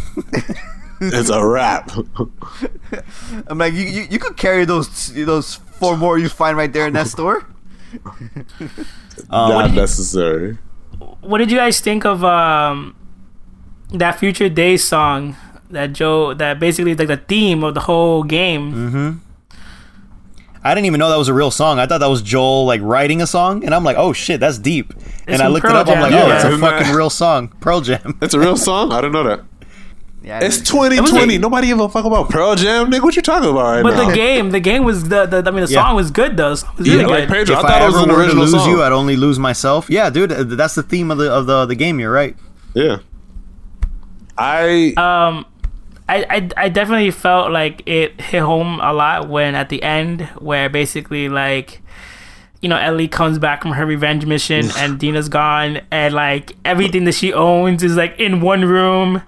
It's 1.00 1.30
a 1.30 1.46
wrap. 1.46 1.92
I'm 3.46 3.56
like, 3.58 3.72
you, 3.72 3.84
you, 3.84 4.02
you 4.10 4.18
could 4.18 4.36
carry 4.36 4.64
those 4.64 5.12
those 5.14 5.54
four 5.54 5.96
more 5.96 6.18
you 6.18 6.28
find 6.28 6.56
right 6.56 6.72
there 6.72 6.88
in 6.88 6.92
that 6.94 7.06
store. 7.06 7.46
Not 9.30 9.72
necessary. 9.74 10.58
What 11.20 11.38
did 11.38 11.52
you 11.52 11.56
guys 11.56 11.78
think 11.80 12.04
of 12.04 12.24
um 12.24 12.96
that 13.92 14.18
Future 14.18 14.48
Day 14.48 14.76
song 14.76 15.36
that 15.70 15.92
Joel 15.92 16.34
that 16.34 16.58
basically 16.58 16.90
is 16.92 16.98
like 16.98 17.06
the 17.06 17.16
theme 17.16 17.62
of 17.62 17.74
the 17.74 17.80
whole 17.82 18.24
game? 18.24 18.72
Mm-hmm. 18.72 19.18
I 20.70 20.74
didn't 20.74 20.86
even 20.86 20.98
know 20.98 21.08
that 21.10 21.16
was 21.16 21.28
a 21.28 21.34
real 21.34 21.50
song. 21.50 21.78
I 21.78 21.86
thought 21.86 21.98
that 21.98 22.10
was 22.10 22.22
Joel 22.22 22.66
like 22.66 22.80
writing 22.82 23.22
a 23.22 23.26
song, 23.26 23.64
and 23.64 23.74
I'm 23.74 23.84
like, 23.84 23.96
oh 23.96 24.12
shit, 24.12 24.40
that's 24.40 24.58
deep. 24.58 24.92
and 25.26 25.40
I 25.40 25.44
from 25.46 25.52
looked 25.54 25.64
it 25.64 25.68
Pearl 25.68 25.76
up. 25.78 25.88
I'm 25.88 26.00
like, 26.00 26.12
oh, 26.12 26.26
yeah. 26.26 26.34
it's 26.36 26.44
a 26.44 26.58
fucking 26.58 26.94
real 26.94 27.10
song, 27.10 27.48
Pearl 27.60 27.80
Jam. 27.80 28.18
It's 28.22 28.34
a 28.34 28.38
real 28.40 28.56
song? 28.68 28.92
I 28.92 29.00
didn't 29.00 29.12
know 29.12 29.24
that. 29.24 29.40
Yeah, 30.22 30.40
It's 30.42 30.58
2020. 30.60 31.26
like- 31.34 31.40
Nobody 31.40 31.68
give 31.68 31.80
a 31.80 31.88
fuck 31.88 32.04
about 32.04 32.28
Pearl 32.28 32.54
Jam, 32.56 32.90
nigga. 32.90 33.02
What 33.02 33.16
you 33.16 33.22
talking 33.22 33.48
about 33.48 33.62
right 33.62 33.82
But 33.82 33.94
now? 33.96 34.08
the 34.08 34.14
game, 34.14 34.50
the 34.50 34.60
game 34.60 34.84
was 34.84 35.08
the, 35.08 35.24
the 35.26 35.38
I 35.46 35.50
mean 35.52 35.64
the 35.64 35.70
Yeah. 35.72 35.86
song 35.86 35.96
was 35.96 36.10
good 36.10 36.36
though. 36.36 36.52
It 36.52 36.64
was 36.76 36.86
Yeah, 36.86 36.94
really 36.96 37.04
like 37.06 37.28
good. 37.28 37.34
Pedro. 37.34 37.56
I 37.56 37.58
if 37.60 37.62
thought 37.66 37.80
I 37.80 37.84
it 37.84 37.86
was 37.86 37.94
ever 37.94 38.02
an 38.02 38.08
to 38.10 38.14
original 38.20 38.42
lose 38.44 38.50
song. 38.50 38.68
you, 38.68 38.82
I'd 38.82 38.92
only 38.92 39.16
lose 39.16 39.38
myself. 39.38 39.88
Yeah, 39.88 40.10
dude, 40.10 40.30
that's 40.30 40.74
the 40.74 40.82
theme 40.82 41.10
of 41.10 41.18
the 41.18 41.30
of 41.32 41.46
the 41.46 41.64
the 41.66 41.74
game. 41.76 41.98
You're 42.00 42.12
right. 42.12 42.36
yeah. 42.74 42.98
I 44.36 44.92
um 44.96 45.46
I, 46.08 46.24
I, 46.30 46.48
I 46.56 46.68
definitely 46.70 47.10
felt 47.10 47.50
like 47.52 47.82
it 47.86 48.18
hit 48.20 48.40
home 48.42 48.80
a 48.80 48.92
lot 48.92 49.28
when 49.28 49.54
at 49.54 49.68
the 49.68 49.82
end 49.82 50.22
where 50.38 50.68
basically 50.70 51.28
like 51.28 51.82
you 52.62 52.68
know 52.68 52.76
Ellie 52.78 53.08
comes 53.08 53.38
back 53.38 53.62
from 53.62 53.72
her 53.72 53.84
revenge 53.86 54.24
mission 54.26 54.70
and 54.78 54.98
Dina's 54.98 55.28
gone 55.28 55.80
and 55.90 56.14
like 56.14 56.56
everything 56.64 57.04
that 57.04 57.14
she 57.14 57.32
owns 57.32 57.82
is 57.82 57.96
like 57.96 58.18
in 58.18 58.40
one 58.40 58.64
room 58.64 59.22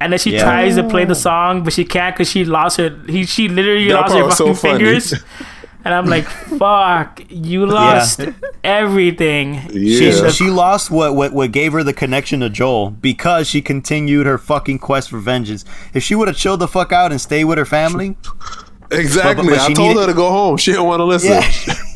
and 0.00 0.12
then 0.12 0.18
she 0.18 0.32
Yeah. 0.32 0.42
tries 0.42 0.74
to 0.76 0.82
play 0.88 1.04
the 1.04 1.14
song 1.14 1.62
but 1.64 1.72
she 1.72 1.84
can't 1.84 2.14
because 2.14 2.28
she 2.30 2.44
lost 2.44 2.76
her 2.78 2.90
he 3.08 3.24
she 3.24 3.48
literally 3.48 3.88
That 3.88 4.00
lost 4.00 4.14
her 4.14 4.24
was 4.24 4.36
so 4.36 4.46
fucking 4.52 4.56
funny. 4.56 4.84
fingers 4.84 5.14
and 5.86 5.94
I'm 5.94 6.06
like 6.06 6.24
fuck 6.58 7.22
you 7.30 7.64
lost 7.64 8.20
everything 8.64 9.54
yeah. 9.72 10.28
She, 10.28 10.30
she 10.30 10.44
lost 10.50 10.90
what, 10.90 11.14
what 11.14 11.32
what 11.32 11.52
gave 11.52 11.72
her 11.72 11.84
the 11.84 11.92
connection 11.92 12.40
to 12.40 12.50
Joel 12.50 12.90
because 12.90 13.48
she 13.48 13.62
continued 13.62 14.26
her 14.26 14.36
fucking 14.36 14.80
quest 14.80 15.10
for 15.10 15.18
vengeance. 15.18 15.64
If 15.94 16.02
she 16.02 16.14
would 16.16 16.26
have 16.28 16.36
chilled 16.36 16.60
the 16.60 16.68
fuck 16.68 16.90
out 16.92 17.12
and 17.12 17.20
stayed 17.20 17.44
with 17.44 17.56
her 17.58 17.64
family, 17.64 18.16
exactly. 18.90 19.46
but- 19.46 19.50
but 19.52 19.60
I 19.60 19.72
told 19.72 19.78
needed- 19.90 20.00
her 20.00 20.06
to 20.08 20.14
go 20.14 20.30
home. 20.30 20.56
She 20.56 20.72
didn't 20.72 20.86
want 20.86 21.00
to 21.00 21.04
listen. 21.04 21.30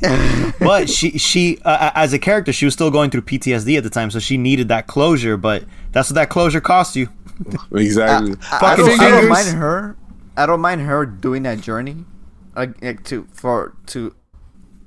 yeah. 0.02 0.52
but 0.60 0.88
she 0.88 1.18
she 1.18 1.58
uh, 1.64 1.90
as 1.94 2.12
a 2.12 2.18
character 2.18 2.52
she 2.52 2.64
was 2.64 2.74
still 2.74 2.90
going 2.90 3.10
through 3.10 3.22
PTSD 3.22 3.76
at 3.76 3.82
the 3.82 3.90
time, 3.90 4.10
so 4.10 4.18
she 4.20 4.36
needed 4.36 4.68
that 4.68 4.86
closure. 4.86 5.36
But 5.36 5.64
that's 5.92 6.10
what 6.10 6.14
that 6.14 6.28
closure 6.30 6.60
cost 6.60 6.94
you. 6.96 7.08
Exactly. 7.72 8.34
I, 8.52 8.56
I, 8.56 8.76
Fucking 8.76 8.86
don't, 8.86 9.00
I 9.00 9.10
don't 9.10 9.28
mind 9.28 9.48
her. 9.48 9.96
I 10.36 10.46
don't 10.46 10.60
mind 10.60 10.80
her 10.82 11.04
doing 11.06 11.42
that 11.42 11.60
journey, 11.60 12.04
like, 12.60 12.82
like 12.82 13.04
to 13.04 13.26
for 13.32 13.74
to 13.86 14.14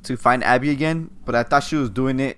to 0.03 0.17
find 0.17 0.43
Abby 0.43 0.69
again. 0.69 1.09
But 1.25 1.35
I 1.35 1.43
thought 1.43 1.63
she 1.63 1.75
was 1.75 1.89
doing 1.89 2.19
it 2.19 2.37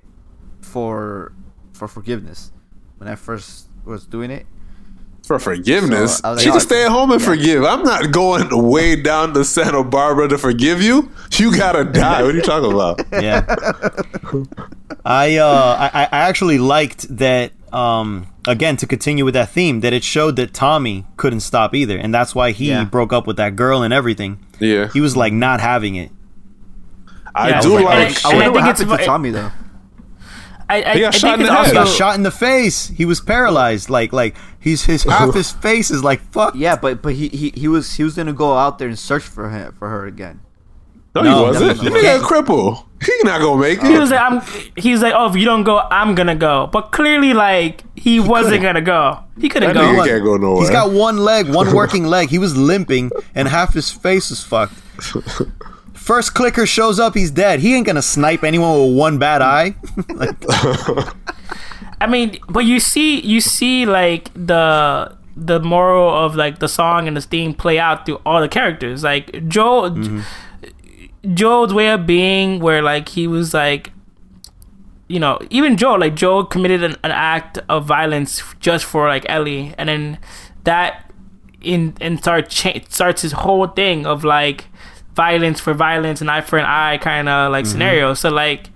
for 0.62 1.32
for 1.74 1.88
forgiveness 1.88 2.52
when 2.98 3.08
I 3.10 3.16
first 3.16 3.68
was 3.86 4.06
doing 4.06 4.32
it. 4.32 4.46
For 5.28 5.40
forgiveness, 5.40 6.18
So, 6.18 6.22
I 6.24 6.32
was 6.34 6.42
she 6.42 6.50
like, 6.50 6.60
can 6.60 6.68
stay 6.68 6.86
at 6.86 6.92
home 6.92 7.10
and 7.12 7.20
yeah. 7.20 7.28
forgive. 7.28 7.64
I'm 7.64 7.82
not 7.82 8.12
going 8.12 8.46
way 8.70 8.96
down 9.02 9.34
to 9.34 9.44
Santa 9.44 9.84
Barbara 9.84 10.28
to 10.30 10.38
forgive 10.38 10.84
you. 10.84 11.10
You 11.34 11.50
gotta 11.58 11.84
die. 12.04 12.22
What 12.22 12.36
are 12.36 12.38
you 12.38 12.44
talking 12.44 12.72
about? 12.72 13.02
Yeah. 13.12 13.42
I 15.06 15.38
uh 15.38 15.90
I, 15.94 16.04
I 16.12 16.18
actually 16.30 16.58
liked 16.60 17.08
that 17.18 17.52
um 17.74 18.28
again 18.48 18.78
to 18.78 18.86
continue 18.88 19.26
with 19.26 19.34
that 19.34 19.50
theme 19.50 19.82
that 19.82 19.94
it 19.94 20.04
showed 20.04 20.36
that 20.36 20.54
Tommy 20.54 21.06
couldn't 21.18 21.40
stop 21.42 21.74
either, 21.74 21.98
and 21.98 22.14
that's 22.14 22.36
why 22.36 22.52
he 22.52 22.70
Yeah. 22.70 22.86
broke 22.86 23.12
up 23.12 23.26
with 23.28 23.38
that 23.38 23.56
girl 23.56 23.82
and 23.82 23.94
everything. 23.94 24.45
Yeah, 24.60 24.90
He 24.90 25.02
was 25.02 25.16
like 25.18 25.34
not 25.34 25.60
having 25.60 25.96
it. 25.96 26.12
I 27.34 27.50
Yeah, 27.50 27.62
do 27.62 27.76
I 27.78 27.82
like. 27.82 27.86
like, 28.24 28.26
I 28.26 28.30
And 28.34 28.44
I 28.44 28.48
wonder 28.48 28.52
what 28.52 28.64
think 28.64 28.72
it's 28.72 28.80
happened 28.82 28.90
to 28.92 28.98
fu- 28.98 29.06
Tommy 29.06 29.30
though. 29.32 29.52
I, 30.68 30.84
I, 30.84 30.94
He 30.96 31.00
got 31.02 31.14
I 31.14 31.18
shot 31.18 31.38
think 31.38 31.40
in 31.42 31.46
the 31.48 31.58
also 31.58 31.70
He 31.70 31.74
got 31.76 31.88
shot 31.88 32.16
in 32.16 32.24
the 32.24 32.32
face. 32.32 32.88
He 32.88 33.06
was 33.06 33.22
paralyzed. 33.22 33.90
Like 33.90 34.14
like 34.14 34.36
he's 34.60 34.86
his 34.86 35.04
half 35.18 35.34
his 35.34 35.52
face 35.52 35.92
is 35.92 36.04
like 36.04 36.22
fuck. 36.32 36.56
Yeah, 36.56 36.76
but 36.76 37.02
but 37.02 37.14
he, 37.14 37.28
he 37.30 37.52
he 37.56 37.68
was 37.68 37.94
he 37.96 38.04
was 38.04 38.16
gonna 38.16 38.34
go 38.34 38.58
out 38.58 38.80
there 38.80 38.88
and 38.88 38.98
search 38.98 39.24
for 39.24 39.50
her 39.50 39.74
for 39.78 39.90
her 39.90 40.06
again. 40.06 40.40
No, 41.16 41.22
No, 41.24 41.38
he 41.38 41.44
wasn't. 41.44 41.78
definitely 41.78 42.02
He 42.02 42.08
nigga 42.08 42.20
a 42.20 42.24
cripple. 42.24 42.86
He 43.04 43.12
not 43.24 43.42
gonna 43.42 43.62
make 43.62 43.80
it. 43.80 43.86
he 43.86 43.98
was 43.98 44.10
like, 44.12 44.20
I'm. 44.22 44.42
He's 44.76 45.02
like, 45.02 45.14
oh, 45.16 45.30
if 45.30 45.36
you 45.36 45.46
don't 45.46 45.64
go, 45.64 45.80
I'm 45.80 46.16
gonna 46.16 46.36
go. 46.36 46.68
But 46.72 46.92
clearly, 46.92 47.34
like, 47.34 47.84
he, 47.98 48.20
wasn't 48.20 48.62
gonna 48.64 48.82
go. 48.82 49.20
He 49.40 49.50
couldn't 49.50 49.74
That 49.74 49.76
go. 49.76 49.82
nigga 49.82 50.08
can't 50.08 50.24
go 50.24 50.38
nowhere. 50.38 50.62
He's 50.62 50.70
got 50.70 50.92
one 50.92 51.18
leg, 51.18 51.48
one 51.50 51.74
working 51.82 52.06
leg. 52.06 52.30
He 52.30 52.40
was 52.40 52.56
limping, 52.58 53.12
and 53.36 53.48
half 53.48 53.74
his 53.74 53.92
face 53.92 54.32
is 54.32 54.42
fucked. 54.44 54.74
First 55.94 56.36
clicker 56.36 56.66
shows 56.66 57.00
up, 57.00 57.16
he's 57.16 57.32
dead. 57.32 57.60
He 57.60 57.76
ain't 57.76 57.86
gonna 57.86 58.02
snipe 58.02 58.44
anyone 58.44 58.80
with 58.90 58.98
one 58.98 59.18
bad 59.18 59.42
eye. 59.42 59.76
like, 60.14 60.36
I 62.00 62.08
mean, 62.08 62.38
but 62.48 62.66
you 62.66 62.80
see, 62.80 63.20
you 63.22 63.42
see, 63.42 63.86
like 63.86 64.32
the 64.36 65.16
the 65.36 65.60
moral 65.60 66.14
of 66.14 66.36
like 66.36 66.60
the 66.60 66.68
song 66.68 67.08
and 67.08 67.18
the 67.18 67.22
theme 67.22 67.54
play 67.54 67.78
out 67.80 68.06
through 68.06 68.22
all 68.26 68.40
the 68.40 68.48
characters. 68.48 69.04
Like 69.04 69.48
Joel, 69.48 69.92
mm-hmm. 69.92 70.22
Joel's 71.34 71.74
way 71.74 71.90
of 71.90 72.06
being, 72.06 72.60
where 72.60 72.82
like 72.82 73.10
he 73.10 73.28
was 73.28 73.54
like, 73.54 73.92
you 75.08 75.20
know, 75.20 75.40
even 75.50 75.78
Joel, 75.78 76.00
like 76.00 76.16
Joel 76.16 76.46
committed 76.46 76.84
an, 76.84 76.96
an 77.04 77.12
act 77.12 77.60
of 77.70 77.86
violence 77.86 78.42
just 78.60 78.86
for 78.86 79.08
like 79.08 79.26
Ellie, 79.30 79.74
and 79.78 79.90
then 79.90 80.20
that 80.64 81.12
in 81.62 81.96
and 82.02 82.20
start 82.20 82.50
cha- 82.50 82.80
starts 82.90 83.22
his 83.22 83.32
whole 83.32 83.68
thing 83.68 84.06
of 84.06 84.24
like 84.24 84.66
violence 85.16 85.60
for 85.60 85.74
violence, 85.74 86.22
and 86.22 86.30
eye 86.30 86.42
for 86.42 86.58
an 86.58 86.66
eye 86.66 86.98
kind 86.98 87.30
of 87.30 87.52
like 87.52 87.66
mm-hmm. 87.66 87.72
scenario. 87.72 88.14
So 88.14 88.30
like 88.30 88.70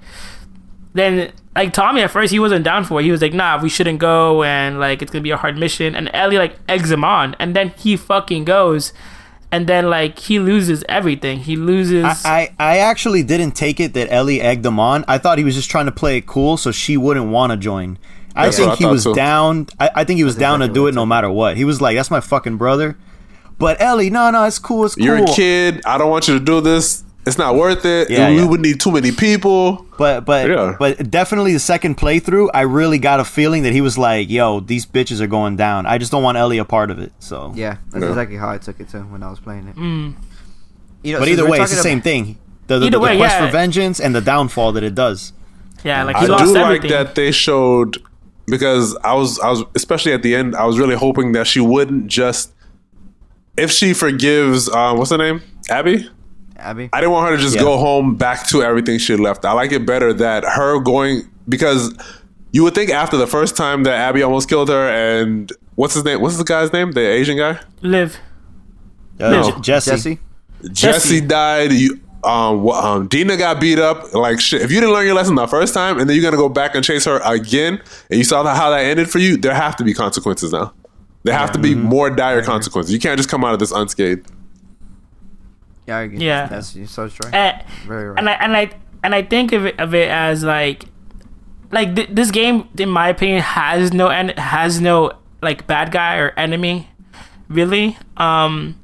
then 0.94 1.32
like 1.56 1.74
Tommy 1.74 2.02
at 2.02 2.12
first 2.12 2.32
he 2.32 2.40
wasn't 2.40 2.64
down 2.64 2.84
for 2.86 3.00
it. 3.00 3.04
He 3.04 3.12
was 3.12 3.22
like, 3.22 3.34
nah, 3.34 3.62
we 3.62 3.70
shouldn't 3.70 4.00
go 4.00 4.44
and 4.44 4.80
like 4.80 5.02
it's 5.02 5.12
gonna 5.12 5.24
be 5.24 5.32
a 5.32 5.38
hard 5.38 5.58
mission. 5.58 5.96
And 5.96 6.10
Ellie 6.14 6.38
like 6.38 6.58
eggs 6.68 6.92
him 6.92 7.04
on, 7.04 7.36
and 7.40 7.56
then 7.56 7.74
he 7.78 7.98
fucking 7.98 8.46
goes, 8.46 8.94
and 9.52 9.68
then 9.68 9.90
like 9.90 10.20
he 10.20 10.40
loses 10.40 10.84
everything. 10.88 11.40
He 11.40 11.56
loses. 11.56 12.06
I, 12.06 12.16
I 12.26 12.54
I 12.60 12.78
actually 12.78 13.24
didn't 13.24 13.52
take 13.52 13.80
it 13.80 13.94
that 13.94 14.12
Ellie 14.12 14.42
egged 14.42 14.66
him 14.66 14.80
on. 14.80 15.06
I 15.08 15.18
thought 15.18 15.38
he 15.38 15.44
was 15.44 15.56
just 15.56 15.70
trying 15.70 15.86
to 15.86 15.92
play 15.92 16.18
it 16.18 16.28
cool 16.28 16.58
so 16.58 16.72
she 16.72 16.98
wouldn't 16.98 17.28
want 17.28 17.52
to 17.52 17.58
join. 17.58 17.98
I 18.36 18.46
That's 18.46 18.58
think 18.58 18.72
I 18.72 18.76
he 18.76 18.86
was 18.86 19.04
too. 19.04 19.14
down. 19.16 19.68
I, 19.80 19.90
I 19.96 20.04
think 20.04 20.18
he 20.18 20.24
was 20.24 20.36
down 20.36 20.62
exactly 20.62 20.68
to 20.68 20.74
do 20.74 20.88
it 20.88 20.96
no 20.96 21.06
matter 21.06 21.30
what. 21.32 21.58
He 21.58 21.66
was 21.66 21.82
like, 21.82 21.96
"That's 21.96 22.12
my 22.12 22.20
fucking 22.22 22.58
brother." 22.58 22.98
But 23.58 23.82
Ellie, 23.82 24.10
no, 24.10 24.30
no, 24.32 24.46
it's 24.46 24.60
cool. 24.60 24.86
It's 24.86 24.96
cool. 24.96 25.04
You're 25.04 25.18
a 25.18 25.26
kid. 25.26 25.82
I 25.86 25.98
don't 25.98 26.10
want 26.10 26.28
you 26.28 26.38
to 26.40 26.44
do 26.44 26.62
this. 26.62 27.04
It's 27.30 27.38
not 27.38 27.56
worth 27.56 27.86
it. 27.86 28.10
Yeah, 28.10 28.30
we 28.30 28.38
yeah. 28.38 28.46
would 28.46 28.60
need 28.60 28.80
too 28.82 28.92
many 28.92 29.12
people. 29.14 29.86
But 29.98 30.26
but 30.26 30.50
Yeah. 30.50 30.76
but 30.78 31.10
definitely 31.10 31.54
the 31.54 31.60
second 31.60 31.96
playthrough, 31.98 32.50
I 32.54 32.62
really 32.62 33.00
got 33.00 33.20
a 33.22 33.24
feeling 33.26 33.64
that 33.64 33.72
he 33.74 33.80
was 33.82 33.98
like, 33.98 34.30
"Yo, 34.30 34.60
these 34.60 34.86
bitches 34.86 35.22
are 35.22 35.28
going 35.28 35.56
down. 35.56 35.86
I 35.86 35.98
just 35.98 36.12
don't 36.12 36.24
want 36.24 36.38
Ellie 36.38 36.58
a 36.58 36.66
part 36.66 36.92
of 36.92 37.00
it." 37.00 37.14
So, 37.20 37.54
Yeah, 37.56 37.78
that's 37.92 38.04
Yeah. 38.04 38.10
exactly 38.10 38.38
how 38.38 38.50
I 38.50 38.58
took 38.58 38.80
it 38.82 38.90
too 38.90 39.00
when 39.10 39.24
I 39.24 39.30
was 39.30 39.40
playing 39.40 39.68
it. 39.70 39.78
You 39.78 41.14
know, 41.14 41.20
but 41.20 41.30
either 41.30 41.48
way, 41.50 41.60
it's 41.62 41.72
the 41.72 41.78
talking 41.78 41.92
same 41.92 42.02
thing. 42.02 42.38
The, 42.68 42.80
the, 42.80 42.86
Either 42.88 42.92
the 42.98 43.00
way, 43.00 43.18
quest 43.18 43.36
yeah. 43.36 43.46
for 43.46 43.52
vengeance 43.52 44.00
and 44.00 44.14
the 44.14 44.22
downfall 44.22 44.74
that 44.74 44.84
it 44.84 44.94
does. 44.96 45.32
yeah, 45.84 46.04
like 46.04 46.18
I 46.18 46.20
he 46.22 46.26
do 46.26 46.32
lost 46.34 46.54
like 46.54 46.82
that 46.90 47.16
they 47.16 47.32
showed 47.32 47.98
because 48.48 48.96
I 49.04 49.14
was 49.14 49.40
I 49.40 49.50
was 49.50 49.64
especially 49.76 50.14
at 50.14 50.24
the 50.24 50.36
end. 50.36 50.56
I 50.56 50.66
was 50.66 50.78
really 50.78 50.96
hoping 50.96 51.32
that 51.34 51.48
she 51.48 51.60
wouldn't 51.62 52.08
just 52.08 52.52
if 53.58 53.72
she 53.72 53.94
forgives. 53.94 54.70
Uh, 54.70 54.94
what's 54.96 55.12
her 55.12 55.18
name? 55.18 55.42
Abby. 55.70 56.10
Abby. 56.62 56.90
I 56.94 57.00
didn't 57.02 57.12
want 57.14 57.30
her 57.30 57.36
to 57.38 57.42
just 57.42 57.56
Yeah. 57.56 57.62
go 57.62 57.78
home 57.78 58.16
back 58.16 58.48
to 58.50 58.64
everything 58.64 58.98
she 59.00 59.16
left. 59.16 59.46
I 59.46 59.54
like 59.54 59.72
it 59.72 59.86
better 59.86 60.14
that 60.14 60.44
her 60.44 60.80
going 60.80 61.24
because 61.48 61.94
you 62.52 62.64
would 62.64 62.76
think 62.76 62.90
after 62.90 63.18
the 63.18 63.28
first 63.28 63.56
time 63.58 63.84
that 63.84 63.96
Abby 63.96 64.24
almost 64.24 64.50
killed 64.50 64.70
her 64.70 64.90
and 64.90 65.52
what's 65.76 65.94
his 65.94 66.04
name? 66.04 66.22
What's 66.22 66.38
the 66.38 66.44
guy's 66.44 66.72
name? 66.74 66.92
The 66.92 67.02
Asian 67.02 67.38
guy. 67.38 67.60
Live. 67.82 68.18
Uh, 69.20 69.30
No. 69.30 69.52
J- 69.52 69.62
Jesse. 69.62 69.92
Jesse. 69.92 70.20
Jesse 70.72 71.22
died. 71.22 71.72
You, 71.72 72.00
um, 72.24 72.68
um, 72.70 73.08
Dina 73.08 73.38
got 73.38 73.62
beat 73.62 73.80
up. 73.80 74.14
Like 74.14 74.40
shit. 74.42 74.62
If 74.62 74.72
you 74.72 74.80
didn't 74.82 74.94
learn 74.94 75.06
your 75.06 75.16
lesson 75.16 75.36
the 75.36 75.48
first 75.48 75.74
time, 75.74 76.00
and 76.00 76.10
then 76.10 76.16
you're 76.18 76.24
gonna 76.30 76.42
go 76.42 76.50
back 76.50 76.76
and 76.76 76.84
chase 76.84 77.06
her 77.06 77.22
again, 77.24 77.82
and 78.10 78.18
you 78.18 78.24
saw 78.24 78.44
that, 78.44 78.58
how 78.58 78.70
that 78.72 78.84
ended 78.84 79.10
for 79.10 79.20
you, 79.20 79.38
there 79.38 79.54
have 79.54 79.76
to 79.78 79.84
be 79.84 79.94
consequences 79.94 80.52
now. 80.52 80.74
There 81.24 81.34
have 81.34 81.52
to 81.54 81.60
be 81.60 81.72
Mm-hmm. 81.76 81.84
more 81.84 82.10
dire 82.10 82.42
consequences. 82.44 82.92
You 82.94 83.00
can't 83.00 83.18
just 83.18 83.30
come 83.30 83.44
out 83.46 83.54
of 83.54 83.60
this 83.60 83.72
unscathed. 83.72 84.26
Yeah, 85.90 85.98
I 85.98 86.02
agree. 86.02 86.20
Yeah. 86.20 86.48
That's 86.48 86.76
you're 86.76 86.88
so 86.88 87.04
right. 87.24 87.34
And, 87.34 87.64
Very 87.88 88.10
right. 88.10 88.20
and 88.20 88.30
I 88.30 88.34
and 88.34 88.56
I 88.56 88.72
and 89.04 89.16
I 89.16 89.24
think 89.24 89.52
of 89.54 89.66
it 89.66 89.80
of 89.80 89.94
it 89.96 90.08
as 90.10 90.44
like 90.44 90.86
like 91.72 91.96
th- 91.96 92.10
this 92.12 92.32
game, 92.32 92.68
in 92.78 92.90
my 92.90 93.10
opinion, 93.10 93.42
has 93.42 93.92
no 93.94 94.08
en- 94.10 94.38
has 94.38 94.80
no 94.80 95.14
like 95.42 95.66
bad 95.68 95.92
guy 95.92 96.18
or 96.18 96.30
enemy, 96.38 96.90
really. 97.48 97.98
Um, 98.18 98.76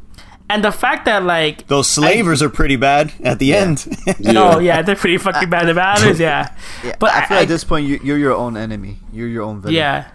and 0.49 0.63
the 0.63 0.71
fact 0.71 1.05
that 1.05 1.23
like 1.23 1.67
Those 1.67 1.89
slavers 1.89 2.41
are 2.41 2.49
pretty 2.49 2.75
bad 2.75 3.11
at 3.23 3.39
the 3.39 3.53
end. 3.55 3.85
no, 4.19 4.59
yeah, 4.59 4.81
they're 4.81 4.95
pretty 4.95 5.17
fucking 5.17 5.49
bad. 5.49 5.65
The 5.67 5.73
battles, 5.73 6.19
yeah. 6.19 6.53
Yeah, 6.83 6.95
But 6.99 7.13
I 7.13 7.25
feel 7.25 7.37
I- 7.37 7.41
at 7.41 7.47
this 7.47 7.63
point 7.63 7.87
you, 7.87 7.99
you're 8.03 8.17
your 8.17 8.33
own 8.33 8.55
enemy. 8.57 8.97
You're 9.13 9.27
your 9.27 9.43
own 9.43 9.61
villain. 9.61 9.75
Yeah, 9.75 10.09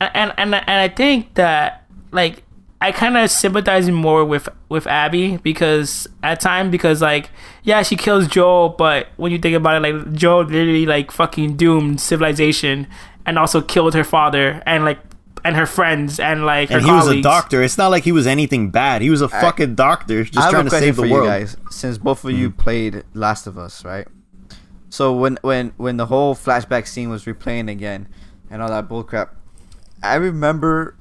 and 0.00 0.32
and 0.36 0.54
and 0.54 0.80
I 0.80 0.88
think 0.88 1.34
that 1.34 1.84
like 2.12 2.42
I 2.80 2.92
kind 2.92 3.16
of 3.16 3.30
sympathize 3.30 3.90
more 3.90 4.24
with 4.24 4.48
with 4.68 4.86
Abby 4.86 5.38
because 5.38 6.06
at 6.22 6.40
time 6.40 6.70
because 6.70 7.00
like 7.00 7.30
yeah 7.62 7.82
she 7.82 7.96
kills 7.96 8.28
Joel, 8.28 8.70
but 8.70 9.08
when 9.16 9.32
you 9.32 9.38
think 9.38 9.56
about 9.56 9.82
it, 9.82 9.92
like 9.92 10.12
Joel 10.12 10.44
literally 10.44 10.86
like 10.86 11.10
fucking 11.10 11.56
doomed 11.56 12.00
civilization 12.00 12.86
and 13.24 13.38
also 13.38 13.60
killed 13.60 13.94
her 13.94 14.04
father 14.04 14.62
and 14.66 14.84
like 14.84 14.98
and 15.44 15.56
her 15.56 15.66
friends 15.66 16.18
and 16.18 16.44
like 16.44 16.70
her 16.70 16.78
and 16.78 16.86
he 16.86 16.92
was 16.92 17.08
a 17.08 17.22
doctor. 17.22 17.62
It's 17.62 17.78
not 17.78 17.88
like 17.88 18.04
he 18.04 18.12
was 18.12 18.26
anything 18.26 18.70
bad. 18.70 19.00
He 19.00 19.10
was 19.10 19.20
a 19.20 19.28
fucking 19.28 19.74
doctor 19.74 20.24
just 20.24 20.50
trying 20.50 20.64
to 20.64 20.70
save 20.70 20.96
the 20.96 21.08
world. 21.08 21.26
guys. 21.26 21.56
Since 21.70 21.98
both 21.98 22.24
of 22.24 22.32
you 22.32 22.50
mm-hmm. 22.50 22.60
played 22.60 23.04
Last 23.14 23.46
of 23.46 23.56
Us, 23.56 23.84
right? 23.84 24.08
So 24.90 25.12
when 25.12 25.38
when 25.42 25.72
when 25.76 25.96
the 25.96 26.06
whole 26.06 26.34
flashback 26.34 26.86
scene 26.86 27.10
was 27.10 27.24
replaying 27.24 27.70
again, 27.70 28.08
and 28.50 28.60
all 28.60 28.68
that 28.68 28.88
bullcrap, 28.88 29.30
I 30.02 30.16
remember. 30.16 30.95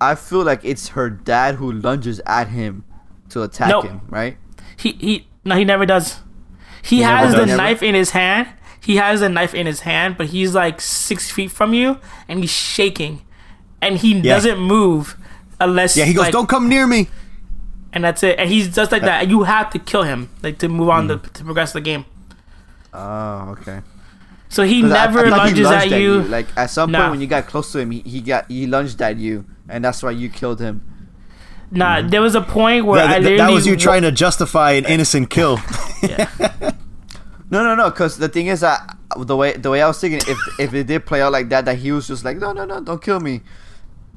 I 0.00 0.14
feel 0.14 0.42
like 0.44 0.64
it's 0.64 0.88
her 0.88 1.10
dad 1.10 1.56
who 1.56 1.70
lunges 1.72 2.20
at 2.26 2.48
him 2.48 2.84
to 3.30 3.42
attack 3.42 3.84
him, 3.84 4.00
right? 4.08 4.36
He 4.76 4.92
he 4.92 5.28
no 5.44 5.56
he 5.56 5.64
never 5.64 5.84
does. 5.86 6.20
He, 6.82 7.00
never 7.00 7.16
has 7.18 7.34
the 7.34 7.44
does? 7.46 7.56
knife 7.56 7.82
in 7.82 7.94
his 7.94 8.10
hand. 8.10 8.48
He 8.80 8.96
has 8.96 9.20
the 9.20 9.28
knife 9.28 9.52
in 9.54 9.66
his 9.66 9.80
hand, 9.80 10.16
but 10.16 10.28
he's 10.28 10.54
like 10.54 10.80
six 10.80 11.30
feet 11.30 11.50
from 11.50 11.74
you 11.74 11.98
and 12.26 12.40
he's 12.40 12.50
shaking, 12.50 13.20
and 13.82 13.98
he 13.98 14.22
doesn't 14.22 14.58
move 14.58 15.16
unless 15.60 15.96
Yeah, 15.96 16.06
he 16.06 16.14
goes, 16.14 16.24
like- 16.24 16.32
"Don't 16.32 16.48
come 16.48 16.68
near 16.68 16.86
me." 16.86 17.08
and 17.92 18.04
that's 18.04 18.22
it. 18.22 18.38
And 18.38 18.48
he's 18.48 18.72
just 18.74 18.92
like 18.92 19.02
that. 19.02 19.28
You 19.28 19.42
have 19.42 19.68
to 19.70 19.78
kill 19.78 20.04
him 20.04 20.30
like 20.42 20.58
to 20.60 20.68
move 20.68 20.88
on 20.90 21.08
to, 21.08 21.18
to 21.18 21.44
progress 21.44 21.72
the 21.72 21.80
game. 21.80 22.04
Oh, 22.94 23.56
okay. 23.60 23.80
So 24.50 24.62
he 24.64 24.82
'Cause 24.82 24.92
I- 24.92 25.04
I 25.04 25.06
never 25.06 25.24
he 25.24 25.30
lunges 25.30 25.66
lunged 25.66 25.92
at 25.92 26.00
you. 26.00 26.22
Like 26.22 26.46
at 26.56 26.68
some 26.70 26.90
Nah. 26.90 26.98
point 27.00 27.10
when 27.12 27.20
you 27.22 27.26
got 27.26 27.46
close 27.46 27.72
to 27.72 27.78
him, 27.78 27.90
he, 27.92 28.00
he 28.00 28.20
got 28.20 28.44
he 28.50 28.66
lunged 28.66 29.00
at 29.00 29.16
you, 29.16 29.44
and 29.68 29.82
that's 29.84 30.02
why 30.02 30.10
you 30.10 30.28
killed 30.28 30.60
him. 30.60 30.82
Nah, 31.72 32.02
there 32.02 32.20
was 32.20 32.34
a 32.34 32.40
point 32.42 32.84
where 32.84 33.00
That, 33.00 33.08
that- 33.08 33.22
literally 33.22 33.36
that 33.38 33.50
was 33.52 33.64
you 33.66 33.74
wa- 33.74 33.78
trying 33.78 34.02
to 34.02 34.10
justify 34.12 34.72
an 34.72 34.84
innocent 34.86 35.30
kill. 35.30 35.58
No, 37.52 37.64
no, 37.64 37.74
no. 37.74 37.90
Because 37.90 38.16
the 38.16 38.28
thing 38.28 38.46
is 38.46 38.60
that 38.60 38.96
the 39.16 39.36
way 39.36 39.54
the 39.54 39.70
way 39.70 39.82
I 39.82 39.88
was 39.88 39.98
thinking, 40.00 40.20
if 40.28 40.38
if 40.60 40.72
it 40.74 40.86
did 40.86 41.04
play 41.04 41.20
out 41.20 41.32
like 41.32 41.48
that, 41.48 41.64
that 41.64 41.78
he 41.78 41.90
was 41.90 42.06
just 42.06 42.24
like, 42.24 42.36
no, 42.38 42.52
no, 42.52 42.64
no, 42.64 42.80
don't 42.80 43.02
kill 43.02 43.18
me. 43.18 43.40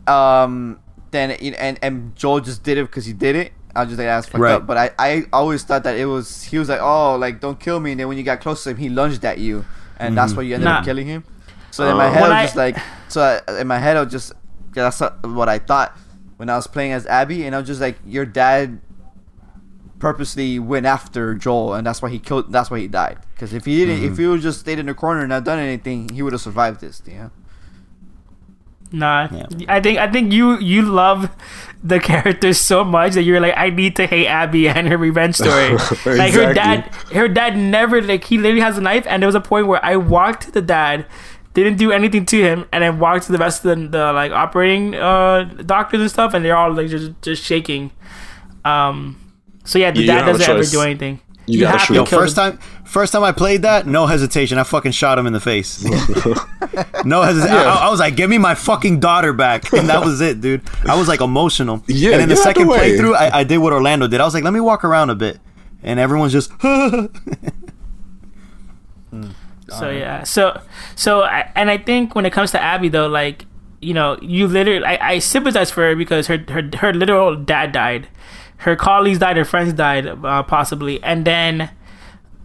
Um, 0.06 0.80
then 1.12 1.36
you 1.42 1.54
and 1.54 1.80
and 1.82 2.16
Joel 2.16 2.42
just 2.42 2.62
did 2.64 2.78
it 2.78 2.86
because 2.86 3.06
he 3.06 3.14
did 3.14 3.36
it. 3.36 3.54
I 3.76 3.82
was 3.82 3.90
just 3.90 3.98
like, 3.98 4.06
that's 4.08 4.28
fucked 4.28 4.40
Right. 4.42 4.54
up. 4.54 4.68
But 4.68 4.78
I 4.78 4.92
I 5.00 5.26
always 5.34 5.64
thought 5.64 5.84
that 5.84 5.98
it 5.98 6.06
was 6.06 6.44
he 6.44 6.60
was 6.60 6.70
like, 6.70 6.80
oh, 6.82 7.16
like 7.16 7.40
don't 7.40 7.60
kill 7.60 7.80
me. 7.80 7.92
And 7.92 8.00
then 8.00 8.08
when 8.08 8.18
you 8.20 8.24
got 8.24 8.40
close 8.40 8.64
to 8.66 8.70
him, 8.72 8.78
he 8.78 8.90
lunged 8.90 9.26
at 9.26 9.40
you, 9.40 9.66
and 9.98 10.18
that's 10.18 10.32
mm-hmm. 10.32 10.38
why 10.38 10.44
you 10.44 10.54
ended 10.56 10.66
Nah. 10.66 10.80
up 10.80 10.86
killing 10.86 11.08
him. 11.08 11.24
So 11.72 11.90
in 11.90 11.98
my 11.98 12.08
uh, 12.08 12.12
head, 12.12 12.24
I 12.24 12.26
I- 12.26 12.42
was 12.42 12.50
just 12.50 12.56
like, 12.56 12.78
so 13.08 13.42
I, 13.48 13.62
in 13.62 13.68
my 13.68 13.80
head, 13.80 13.98
I 13.98 14.04
was 14.04 14.12
just 14.12 14.34
yeah, 14.76 14.90
that's 14.90 15.00
what 15.24 15.50
I 15.50 15.60
thought 15.60 15.98
when 16.38 16.50
I 16.50 16.56
was 16.56 16.68
playing 16.68 16.94
as 16.94 17.06
Abby, 17.06 17.46
and 17.46 17.56
I 17.56 17.60
was 17.60 17.68
just 17.68 17.82
like, 17.82 17.98
your 18.06 18.26
dad 18.26 18.82
purposely 20.00 20.60
went 20.60 20.86
after 20.86 21.34
Joel, 21.36 21.76
and 21.76 21.86
that's 21.88 22.02
why 22.02 22.10
he 22.10 22.20
killed. 22.20 22.52
That's 22.52 22.70
why 22.70 22.80
he 22.80 22.88
died. 22.88 23.20
Because 23.34 23.54
if 23.54 23.66
he 23.66 23.78
didn't, 23.78 24.04
if 24.04 24.12
mm-hmm. 24.12 24.22
he 24.22 24.28
would 24.28 24.42
just 24.42 24.60
stayed 24.60 24.80
in 24.80 24.88
the 24.88 24.94
corner 24.94 25.22
and 25.22 25.30
not 25.30 25.44
done 25.46 25.60
anything, 25.60 26.10
he 26.10 26.22
would 26.22 26.34
have 26.34 26.42
survived 26.42 26.82
this. 26.82 27.02
Yeah. 27.06 27.30
Nah, 28.94 29.28
Yeah. 29.32 29.48
I 29.68 29.82
think 29.82 29.98
I 29.98 30.08
think 30.10 30.32
you 30.32 30.58
you 30.60 30.84
love 30.84 31.30
the 31.84 32.00
characters 32.00 32.60
so 32.62 32.84
much 32.84 33.14
that 33.14 33.24
you're 33.24 33.40
like 33.42 33.56
I 33.58 33.70
need 33.72 33.96
to 33.98 34.06
hate 34.06 34.28
Abby 34.28 34.70
and 34.70 34.88
her 34.88 34.98
revenge 34.98 35.36
story. 35.36 35.72
Like 36.06 36.34
her 36.34 36.54
dad, 36.54 36.86
her 37.12 37.28
dad 37.28 37.58
never 37.58 38.02
like 38.02 38.24
he 38.24 38.38
literally 38.38 38.62
has 38.62 38.78
a 38.78 38.82
knife, 38.82 39.06
and 39.08 39.22
there 39.22 39.28
was 39.28 39.36
a 39.36 39.42
point 39.42 39.66
where 39.68 39.84
I 39.84 39.98
walked 39.98 40.44
to 40.44 40.52
the 40.52 40.62
dad, 40.62 41.08
didn't 41.56 41.78
do 41.78 41.92
anything 41.92 42.26
to 42.28 42.38
him, 42.42 42.66
and 42.72 42.84
then 42.84 43.00
walked 43.00 43.26
to 43.26 43.32
the 43.32 43.40
rest 43.40 43.66
of 43.66 43.76
the, 43.76 43.88
the 43.98 44.14
like 44.14 44.32
operating 44.32 44.94
uh 44.96 45.44
doctors 45.66 46.00
and 46.02 46.10
stuff, 46.12 46.34
and 46.36 46.46
they're 46.46 46.56
all 46.56 46.72
like 46.72 46.88
just 46.88 47.12
just 47.24 47.44
shaking. 47.44 47.92
Um, 48.64 49.18
so 49.66 49.80
yeah, 49.80 49.90
the 49.92 50.06
don't 50.06 50.18
dad 50.18 50.26
doesn't 50.28 50.50
ever 50.50 50.64
do 50.64 50.82
anything. 50.82 51.20
You 51.46 51.60
gotta 51.62 51.80
shoot. 51.80 51.88
to 51.88 51.94
Yo, 51.96 52.06
kill 52.06 52.20
first 52.20 52.36
them. 52.38 52.58
time, 52.58 52.60
first 52.86 53.12
time 53.12 53.24
I 53.24 53.32
played 53.34 53.64
that, 53.64 53.86
no 53.86 54.06
hesitation. 54.08 54.58
I 54.58 54.64
fucking 54.64 54.94
shot 54.94 55.18
him 55.20 55.28
in 55.28 55.34
the 55.34 55.40
face. 55.42 55.84
no 57.06 57.22
hesitation. 57.22 57.58
I, 57.58 57.82
I 57.84 57.90
was 57.90 58.00
like, 58.00 58.16
"Give 58.16 58.30
me 58.30 58.38
my 58.38 58.56
fucking 58.56 59.00
daughter 59.02 59.34
back," 59.34 59.74
and 59.74 59.90
that 59.90 60.04
was 60.06 60.22
it, 60.22 60.40
dude. 60.42 60.62
I 60.88 60.98
was 60.98 61.08
like 61.08 61.20
emotional. 61.22 61.84
Yeah, 61.88 62.12
And 62.12 62.22
then 62.22 62.30
the 62.30 62.36
second 62.38 62.68
the 62.68 62.74
playthrough, 62.76 63.16
I, 63.16 63.40
I 63.40 63.44
did 63.44 63.58
what 63.58 63.74
Orlando 63.74 64.08
did. 64.08 64.22
I 64.22 64.26
was 64.26 64.34
like, 64.34 64.44
"Let 64.46 64.54
me 64.54 64.62
walk 64.62 64.84
around 64.86 65.10
a 65.10 65.16
bit," 65.16 65.40
and 65.84 66.00
everyone's 66.00 66.32
just. 66.34 66.52
Hmm. 69.10 69.30
So 69.70 69.90
yeah, 69.90 70.24
so 70.24 70.60
so 70.96 71.22
I, 71.22 71.52
and 71.56 71.70
I 71.70 71.78
think 71.78 72.16
when 72.16 72.26
it 72.26 72.34
comes 72.34 72.52
to 72.52 72.62
Abby 72.62 72.90
though, 72.90 73.08
like 73.08 73.46
you 73.82 73.94
know, 73.94 74.18
you 74.22 74.48
literally 74.48 74.84
I, 74.86 75.14
I 75.14 75.20
sympathize 75.20 75.72
for 75.72 75.82
her 75.82 75.96
because 75.96 76.28
her 76.28 76.44
her 76.50 76.70
her 76.78 76.94
literal 76.94 77.36
dad 77.36 77.72
died, 77.72 78.08
her 78.58 78.76
colleagues 78.76 79.20
died, 79.20 79.38
her 79.38 79.46
friends 79.46 79.74
died, 79.74 80.08
uh, 80.08 80.44
possibly, 80.44 81.04
and 81.04 81.26
then 81.26 81.70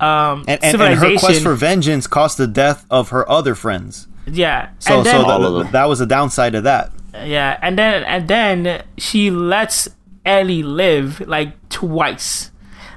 um 0.00 0.44
and, 0.46 0.62
and, 0.62 0.80
and 0.80 0.98
her 0.98 1.18
quest 1.18 1.42
for 1.42 1.54
vengeance 1.54 2.06
cost 2.06 2.38
the 2.38 2.46
death 2.46 2.86
of 2.90 3.08
her 3.10 3.28
other 3.28 3.54
friends. 3.54 4.06
yeah, 4.26 4.70
So, 4.78 4.98
and 4.98 5.06
then, 5.06 5.24
so 5.24 5.28
All 5.30 5.44
of 5.56 5.62
th- 5.64 5.72
that 5.72 5.88
was 5.88 5.98
the 5.98 6.06
downside 6.06 6.54
of 6.54 6.64
that. 6.64 6.92
yeah, 7.24 7.58
and 7.62 7.76
then 7.78 8.04
and 8.04 8.28
then 8.28 8.84
she 8.96 9.30
lets 9.30 9.88
Ellie 10.24 10.62
live 10.62 11.20
like 11.26 11.68
twice. 11.68 12.50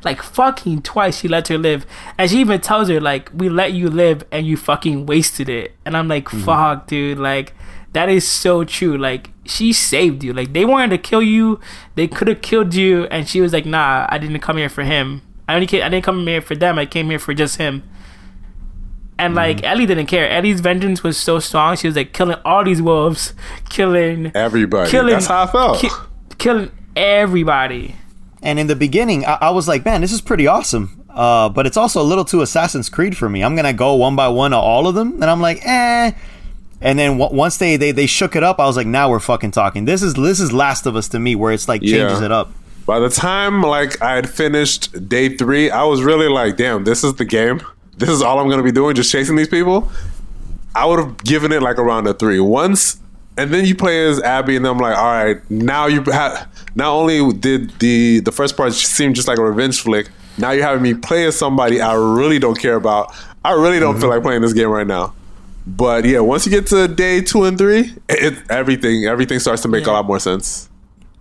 Like 0.03 0.21
fucking 0.23 0.81
twice 0.81 1.19
she 1.19 1.27
lets 1.27 1.49
her 1.49 1.57
live. 1.59 1.85
And 2.17 2.29
she 2.29 2.39
even 2.39 2.59
tells 2.59 2.89
her 2.89 2.99
like 2.99 3.29
we 3.33 3.49
let 3.49 3.73
you 3.73 3.87
live 3.89 4.23
and 4.31 4.45
you 4.47 4.57
fucking 4.57 5.05
wasted 5.05 5.47
it. 5.47 5.75
And 5.85 5.95
I'm 5.95 6.07
like, 6.07 6.27
fuck, 6.27 6.87
dude, 6.87 7.19
like 7.19 7.53
that 7.93 8.09
is 8.09 8.27
so 8.27 8.63
true. 8.63 8.97
Like 8.97 9.30
she 9.45 9.73
saved 9.73 10.23
you. 10.23 10.33
Like 10.33 10.53
they 10.53 10.65
wanted 10.65 10.89
to 10.91 10.97
kill 10.97 11.21
you. 11.21 11.59
They 11.95 12.07
could 12.07 12.27
have 12.27 12.41
killed 12.41 12.73
you 12.75 13.05
and 13.05 13.27
she 13.27 13.41
was 13.41 13.53
like, 13.53 13.65
"Nah, 13.65 14.05
I 14.09 14.17
didn't 14.17 14.39
come 14.39 14.57
here 14.57 14.69
for 14.69 14.83
him. 14.83 15.21
I 15.47 15.55
only 15.55 15.67
came, 15.67 15.83
I 15.83 15.89
didn't 15.89 16.05
come 16.05 16.25
here 16.27 16.41
for 16.41 16.55
them. 16.55 16.77
I 16.79 16.85
came 16.85 17.09
here 17.09 17.19
for 17.19 17.33
just 17.33 17.57
him." 17.57 17.83
And 19.17 19.35
like 19.35 19.63
Ellie 19.63 19.85
didn't 19.85 20.07
care. 20.07 20.27
Ellie's 20.29 20.61
vengeance 20.61 21.03
was 21.03 21.15
so 21.15 21.37
strong. 21.39 21.75
She 21.75 21.87
was 21.87 21.95
like 21.95 22.11
killing 22.11 22.37
all 22.43 22.63
these 22.63 22.81
wolves, 22.81 23.33
killing 23.69 24.31
Everybody. 24.33 24.89
killing 24.89 25.13
That's 25.13 25.27
how 25.27 25.43
I 25.43 25.47
felt. 25.47 25.79
ki- 25.79 25.89
killing 26.39 26.71
everybody. 26.95 27.95
And 28.41 28.57
in 28.57 28.65
the 28.65 28.75
beginning, 28.75 29.23
I, 29.25 29.37
I 29.41 29.49
was 29.51 29.67
like, 29.67 29.85
man, 29.85 30.01
this 30.01 30.11
is 30.11 30.21
pretty 30.21 30.47
awesome. 30.47 31.05
Uh, 31.07 31.49
but 31.49 31.67
it's 31.67 31.77
also 31.77 32.01
a 32.01 32.03
little 32.03 32.25
too 32.25 32.41
Assassin's 32.41 32.89
Creed 32.89 33.15
for 33.15 33.29
me. 33.29 33.43
I'm 33.43 33.55
gonna 33.55 33.73
go 33.73 33.93
one 33.95 34.15
by 34.15 34.27
one 34.29 34.51
to 34.51 34.57
all 34.57 34.87
of 34.87 34.95
them, 34.95 35.13
and 35.21 35.25
I'm 35.25 35.41
like, 35.41 35.59
eh. 35.65 36.11
And 36.81 36.97
then 36.97 37.17
w- 37.17 37.35
once 37.37 37.57
they, 37.57 37.77
they 37.77 37.91
they 37.91 38.07
shook 38.07 38.35
it 38.35 38.43
up, 38.43 38.59
I 38.59 38.65
was 38.65 38.75
like, 38.75 38.87
now 38.87 39.09
we're 39.09 39.19
fucking 39.19 39.51
talking. 39.51 39.85
This 39.85 40.01
is 40.01 40.13
this 40.15 40.39
is 40.39 40.51
Last 40.51 40.85
of 40.85 40.95
Us 40.95 41.07
to 41.09 41.19
me, 41.19 41.35
where 41.35 41.51
it's 41.51 41.67
like 41.67 41.81
changes 41.81 42.19
Yeah. 42.19 42.25
it 42.25 42.31
up. 42.31 42.51
By 42.85 42.99
the 42.99 43.09
time 43.09 43.61
like 43.61 44.01
I 44.01 44.15
had 44.15 44.29
finished 44.29 45.07
day 45.07 45.35
three, 45.35 45.69
I 45.69 45.83
was 45.83 46.01
really 46.01 46.27
like, 46.27 46.57
damn, 46.57 46.83
this 46.83 47.03
is 47.03 47.15
the 47.15 47.25
game. 47.25 47.61
This 47.97 48.09
is 48.09 48.21
all 48.21 48.39
I'm 48.39 48.49
gonna 48.49 48.63
be 48.63 48.71
doing, 48.71 48.95
just 48.95 49.11
chasing 49.11 49.35
these 49.35 49.47
people. 49.47 49.91
I 50.73 50.85
would 50.85 50.99
have 50.99 51.23
given 51.23 51.51
it 51.51 51.61
like 51.61 51.77
around 51.77 52.07
a 52.07 52.13
three. 52.13 52.39
Once 52.39 53.01
and 53.37 53.51
then 53.51 53.65
you 53.65 53.75
play 53.75 54.05
as 54.07 54.21
Abby, 54.21 54.55
and 54.55 54.67
I'm 54.67 54.77
like, 54.77 54.97
all 54.97 55.05
right, 55.05 55.49
now 55.49 55.87
you 55.87 56.03
have. 56.03 56.47
Not 56.75 56.91
only 56.91 57.33
did 57.33 57.71
the 57.79 58.19
the 58.19 58.31
first 58.31 58.57
part 58.57 58.73
seem 58.73 59.13
just 59.13 59.27
like 59.27 59.37
a 59.37 59.43
revenge 59.43 59.81
flick, 59.81 60.09
now 60.37 60.51
you're 60.51 60.65
having 60.65 60.83
me 60.83 60.93
play 60.93 61.25
as 61.25 61.37
somebody 61.37 61.81
I 61.81 61.93
really 61.93 62.39
don't 62.39 62.59
care 62.59 62.75
about. 62.75 63.13
I 63.43 63.53
really 63.53 63.79
don't 63.79 63.95
feel 63.95 64.03
mm-hmm. 64.03 64.11
like 64.11 64.23
playing 64.23 64.41
this 64.41 64.53
game 64.53 64.69
right 64.69 64.87
now. 64.87 65.13
But 65.65 66.05
yeah, 66.05 66.19
once 66.19 66.45
you 66.45 66.51
get 66.51 66.67
to 66.67 66.87
day 66.87 67.21
two 67.21 67.43
and 67.43 67.57
three, 67.57 67.93
it 68.09 68.33
everything 68.49 69.05
everything 69.05 69.39
starts 69.39 69.61
to 69.61 69.67
make 69.67 69.85
a 69.85 69.91
lot 69.91 70.05
more 70.05 70.19
sense. 70.19 70.69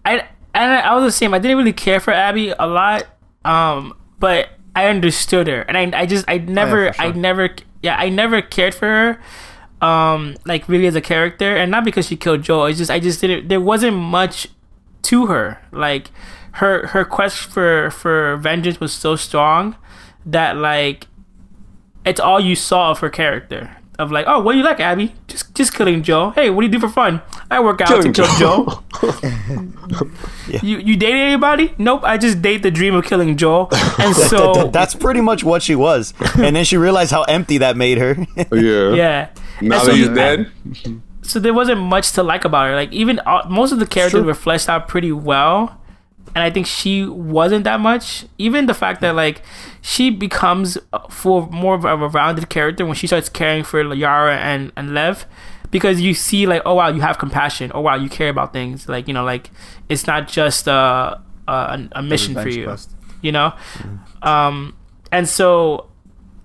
I 0.04 0.26
and 0.54 0.72
I 0.72 0.94
was 0.94 1.04
the 1.04 1.12
same. 1.12 1.34
I 1.34 1.38
didn't 1.38 1.58
really 1.58 1.72
care 1.72 2.00
for 2.00 2.12
Abby 2.12 2.52
a 2.58 2.66
lot, 2.66 3.06
um, 3.44 3.94
but 4.18 4.48
I 4.74 4.86
understood 4.86 5.46
her, 5.46 5.62
and 5.62 5.76
I 5.76 6.00
I 6.00 6.06
just 6.06 6.24
I 6.28 6.38
never 6.38 6.92
for 6.92 7.02
I 7.02 7.06
sure. 7.12 7.14
never 7.14 7.50
yeah 7.82 7.96
I 7.98 8.08
never 8.08 8.40
cared 8.40 8.74
for 8.74 8.86
her, 8.86 9.86
um, 9.86 10.36
like 10.46 10.68
really 10.68 10.86
as 10.86 10.94
a 10.94 11.00
character, 11.02 11.54
and 11.56 11.70
not 11.70 11.84
because 11.84 12.06
she 12.06 12.16
killed 12.16 12.42
Joel. 12.42 12.66
It's 12.66 12.78
just 12.78 12.90
I 12.90 12.98
just 12.98 13.20
didn't. 13.20 13.48
There 13.48 13.60
wasn't 13.60 13.96
much 13.96 14.48
to 15.02 15.26
her. 15.26 15.60
Like 15.70 16.10
her 16.52 16.86
her 16.88 17.04
quest 17.04 17.36
for 17.38 17.90
for 17.90 18.36
vengeance 18.38 18.80
was 18.80 18.92
so 18.92 19.16
strong 19.16 19.76
that 20.24 20.56
like 20.56 21.06
it's 22.04 22.20
all 22.20 22.40
you 22.40 22.56
saw 22.56 22.90
of 22.90 23.00
her 23.00 23.10
character. 23.10 23.76
Of 24.00 24.10
like, 24.10 24.24
oh, 24.26 24.40
what 24.40 24.52
do 24.52 24.58
you 24.58 24.64
like, 24.64 24.80
Abby? 24.80 25.14
Just 25.28 25.54
just 25.54 25.74
killing 25.74 26.02
Joe. 26.02 26.30
Hey, 26.30 26.50
what 26.50 26.62
do 26.62 26.66
you 26.66 26.72
do 26.72 26.80
for 26.80 26.88
fun? 26.88 27.20
I 27.50 27.60
work 27.60 27.80
out 27.80 27.88
Killing 27.88 28.12
to 28.12 28.22
kill 28.22 28.38
Joe. 28.38 28.82
Joe. 29.00 29.12
You 30.62 30.78
you 30.78 30.96
date 30.96 31.14
anybody? 31.14 31.74
Nope. 31.78 32.02
I 32.04 32.16
just 32.18 32.42
date 32.42 32.62
the 32.62 32.70
dream 32.70 32.94
of 32.94 33.04
killing 33.04 33.36
Joe. 33.36 33.68
And 33.98 34.14
Th- 34.14 34.28
so 34.28 34.54
th- 34.54 34.72
that's 34.72 34.94
pretty 34.94 35.20
much 35.20 35.44
what 35.44 35.62
she 35.62 35.74
was. 35.76 36.14
And 36.38 36.56
then 36.56 36.64
she 36.64 36.76
realized 36.76 37.10
how 37.10 37.22
empty 37.24 37.58
that 37.58 37.76
made 37.76 37.98
her. 37.98 38.16
Oh, 38.50 38.56
yeah. 38.56 38.94
yeah. 39.02 39.28
Now 39.60 39.60
And 39.60 39.72
that 39.72 39.82
so 39.84 39.92
he's 39.92 40.08
you- 40.08 40.14
dead. 40.14 40.50
so 41.22 41.38
there 41.38 41.54
wasn't 41.54 41.80
much 41.80 42.12
to 42.12 42.22
like 42.22 42.44
about 42.44 42.66
her. 42.68 42.74
Like 42.74 42.92
even 42.92 43.18
all, 43.20 43.44
most 43.48 43.72
of 43.72 43.78
the 43.78 43.86
characters 43.86 44.20
True. 44.20 44.26
were 44.26 44.34
fleshed 44.34 44.68
out 44.68 44.88
pretty 44.88 45.12
well, 45.12 45.78
and 46.34 46.42
I 46.42 46.50
think 46.50 46.66
she 46.66 47.04
wasn't 47.04 47.64
that 47.64 47.80
much. 47.80 48.24
Even 48.38 48.66
the 48.66 48.74
fact 48.74 49.00
that 49.02 49.14
like 49.14 49.42
she 49.82 50.10
becomes 50.10 50.78
uh, 50.92 50.98
for 51.08 51.46
more 51.48 51.74
of 51.74 51.84
a 51.84 51.96
rounded 52.08 52.48
character 52.50 52.84
when 52.86 52.94
she 52.94 53.06
starts 53.06 53.28
caring 53.28 53.64
for 53.64 53.80
Yara 53.94 54.36
and 54.36 54.72
and 54.76 54.94
Lev, 54.94 55.26
because 55.70 56.00
you 56.00 56.14
see 56.14 56.46
like 56.46 56.62
oh 56.66 56.74
wow 56.74 56.88
you 56.88 57.00
have 57.00 57.18
compassion. 57.18 57.70
Oh 57.74 57.80
wow 57.80 57.94
you 57.96 58.08
care 58.08 58.28
about 58.28 58.52
things. 58.52 58.88
Like 58.88 59.08
you 59.08 59.14
know 59.14 59.24
like 59.24 59.50
it's 59.88 60.06
not 60.06 60.28
just 60.28 60.68
uh, 60.68 61.16
a 61.48 61.88
a 61.92 62.02
mission 62.02 62.34
for 62.34 62.48
you 62.48 62.64
quest. 62.64 62.90
you 63.22 63.32
know? 63.32 63.52
Um 64.22 64.76
and 65.12 65.28
so 65.28 65.88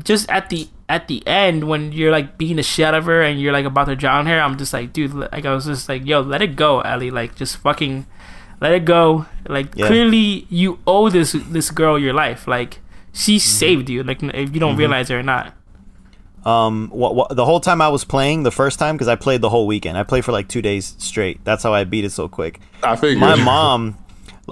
just 0.04 0.30
at 0.30 0.50
the 0.50 0.68
at 0.88 1.08
the 1.08 1.26
end 1.28 1.64
when 1.68 1.92
you're 1.92 2.12
like 2.12 2.38
beating 2.38 2.58
the 2.58 2.64
shit 2.64 2.86
out 2.86 2.94
of 2.94 3.06
her 3.06 3.22
and 3.22 3.42
you're 3.42 3.52
like 3.54 3.66
about 3.66 3.86
to 3.86 3.96
drown 3.96 4.28
her 4.28 4.40
i'm 4.40 4.56
just 4.56 4.72
like 4.72 4.94
dude 4.94 5.12
like 5.16 5.44
i 5.44 5.52
was 5.52 5.66
just 5.66 5.90
like 5.90 6.06
yo 6.06 6.22
let 6.22 6.42
it 6.44 6.56
go 6.56 6.82
ellie. 6.82 7.10
Like 7.10 7.34
just 7.36 7.58
fucking 7.58 8.06
let 8.62 8.72
it 8.72 8.86
go. 8.86 9.26
Like 9.48 9.76
Yeah. 9.76 9.88
clearly 9.88 10.46
you 10.50 10.80
owe 10.88 11.10
this 11.10 11.34
this 11.50 11.72
girl 11.72 11.98
your 12.00 12.14
life. 12.14 12.48
Like 12.48 12.80
she 13.16 13.40
saved 13.40 13.90
you 13.90 14.04
like 14.04 14.22
if 14.22 14.54
you 14.54 14.60
don't 14.60 14.76
realize 14.78 15.10
it 15.10 15.16
or 15.16 15.24
not 15.24 15.54
Um, 16.46 16.90
what, 16.92 17.16
what, 17.16 17.36
the 17.36 17.44
whole 17.44 17.60
time 17.60 17.82
I 17.82 17.90
was 17.90 18.06
playing, 18.06 18.44
the 18.44 18.52
first 18.52 18.78
time, 18.78 18.94
because 18.96 19.08
I 19.08 19.16
played 19.16 19.42
the 19.42 19.50
whole 19.50 19.66
weekend. 19.66 19.98
I 19.98 20.04
played 20.04 20.24
for 20.24 20.32
like 20.32 20.48
two 20.48 20.62
days 20.62 20.94
straight. 21.00 21.44
That's 21.44 21.64
how 21.64 21.74
I 21.74 21.86
beat 21.86 22.06
it 22.06 22.12
so 22.12 22.28
quick. 22.30 22.60
I 22.84 22.96
figured. 22.96 23.20
My 23.20 23.34
mom 23.36 23.98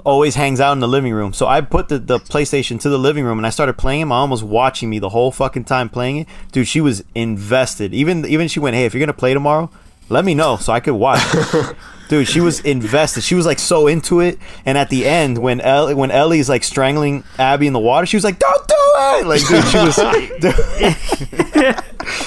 always 0.04 0.34
hangs 0.34 0.58
out 0.58 0.72
in 0.72 0.80
the 0.80 0.88
living 0.88 1.12
room, 1.12 1.32
so 1.32 1.46
I 1.46 1.60
put 1.60 1.88
the, 1.88 2.00
the 2.00 2.18
PlayStation 2.18 2.80
to 2.80 2.88
the 2.88 2.98
living 2.98 3.22
room 3.24 3.38
and 3.38 3.46
I 3.46 3.50
started 3.50 3.74
playing 3.78 4.00
it. 4.00 4.06
My 4.06 4.16
mom 4.16 4.30
was 4.30 4.42
watching 4.42 4.90
me 4.90 4.98
the 4.98 5.10
whole 5.10 5.30
fucking 5.30 5.66
time 5.66 5.88
playing 5.88 6.16
it. 6.16 6.26
Dude, 6.50 6.66
she 6.66 6.80
was 6.80 7.04
invested. 7.14 7.94
Even 7.94 8.24
even 8.26 8.48
she 8.48 8.58
went, 8.58 8.74
"Hey, 8.74 8.86
if 8.86 8.92
you're 8.92 9.04
gonna 9.06 9.12
play 9.12 9.32
tomorrow, 9.32 9.70
let 10.08 10.24
me 10.24 10.34
know 10.34 10.56
so 10.56 10.72
I 10.72 10.80
could 10.80 10.94
watch." 10.94 11.22
Dude, 12.08 12.28
she 12.28 12.40
was 12.40 12.60
invested. 12.60 13.22
She 13.22 13.34
was 13.34 13.46
like 13.46 13.58
so 13.58 13.86
into 13.86 14.20
it. 14.20 14.38
And 14.66 14.76
at 14.76 14.90
the 14.90 15.06
end, 15.06 15.38
when 15.38 15.60
Ellie, 15.60 15.94
when 15.94 16.10
Ellie's 16.10 16.48
like 16.48 16.62
strangling 16.62 17.24
Abby 17.38 17.66
in 17.66 17.72
the 17.72 17.80
water, 17.80 18.06
she 18.06 18.16
was 18.16 18.24
like, 18.24 18.38
"Don't 18.38 18.68
do 18.68 18.74
it!" 18.76 19.26
Like, 19.26 19.40
dude, 19.48 19.64
she 19.64 19.78
was, 19.78 19.96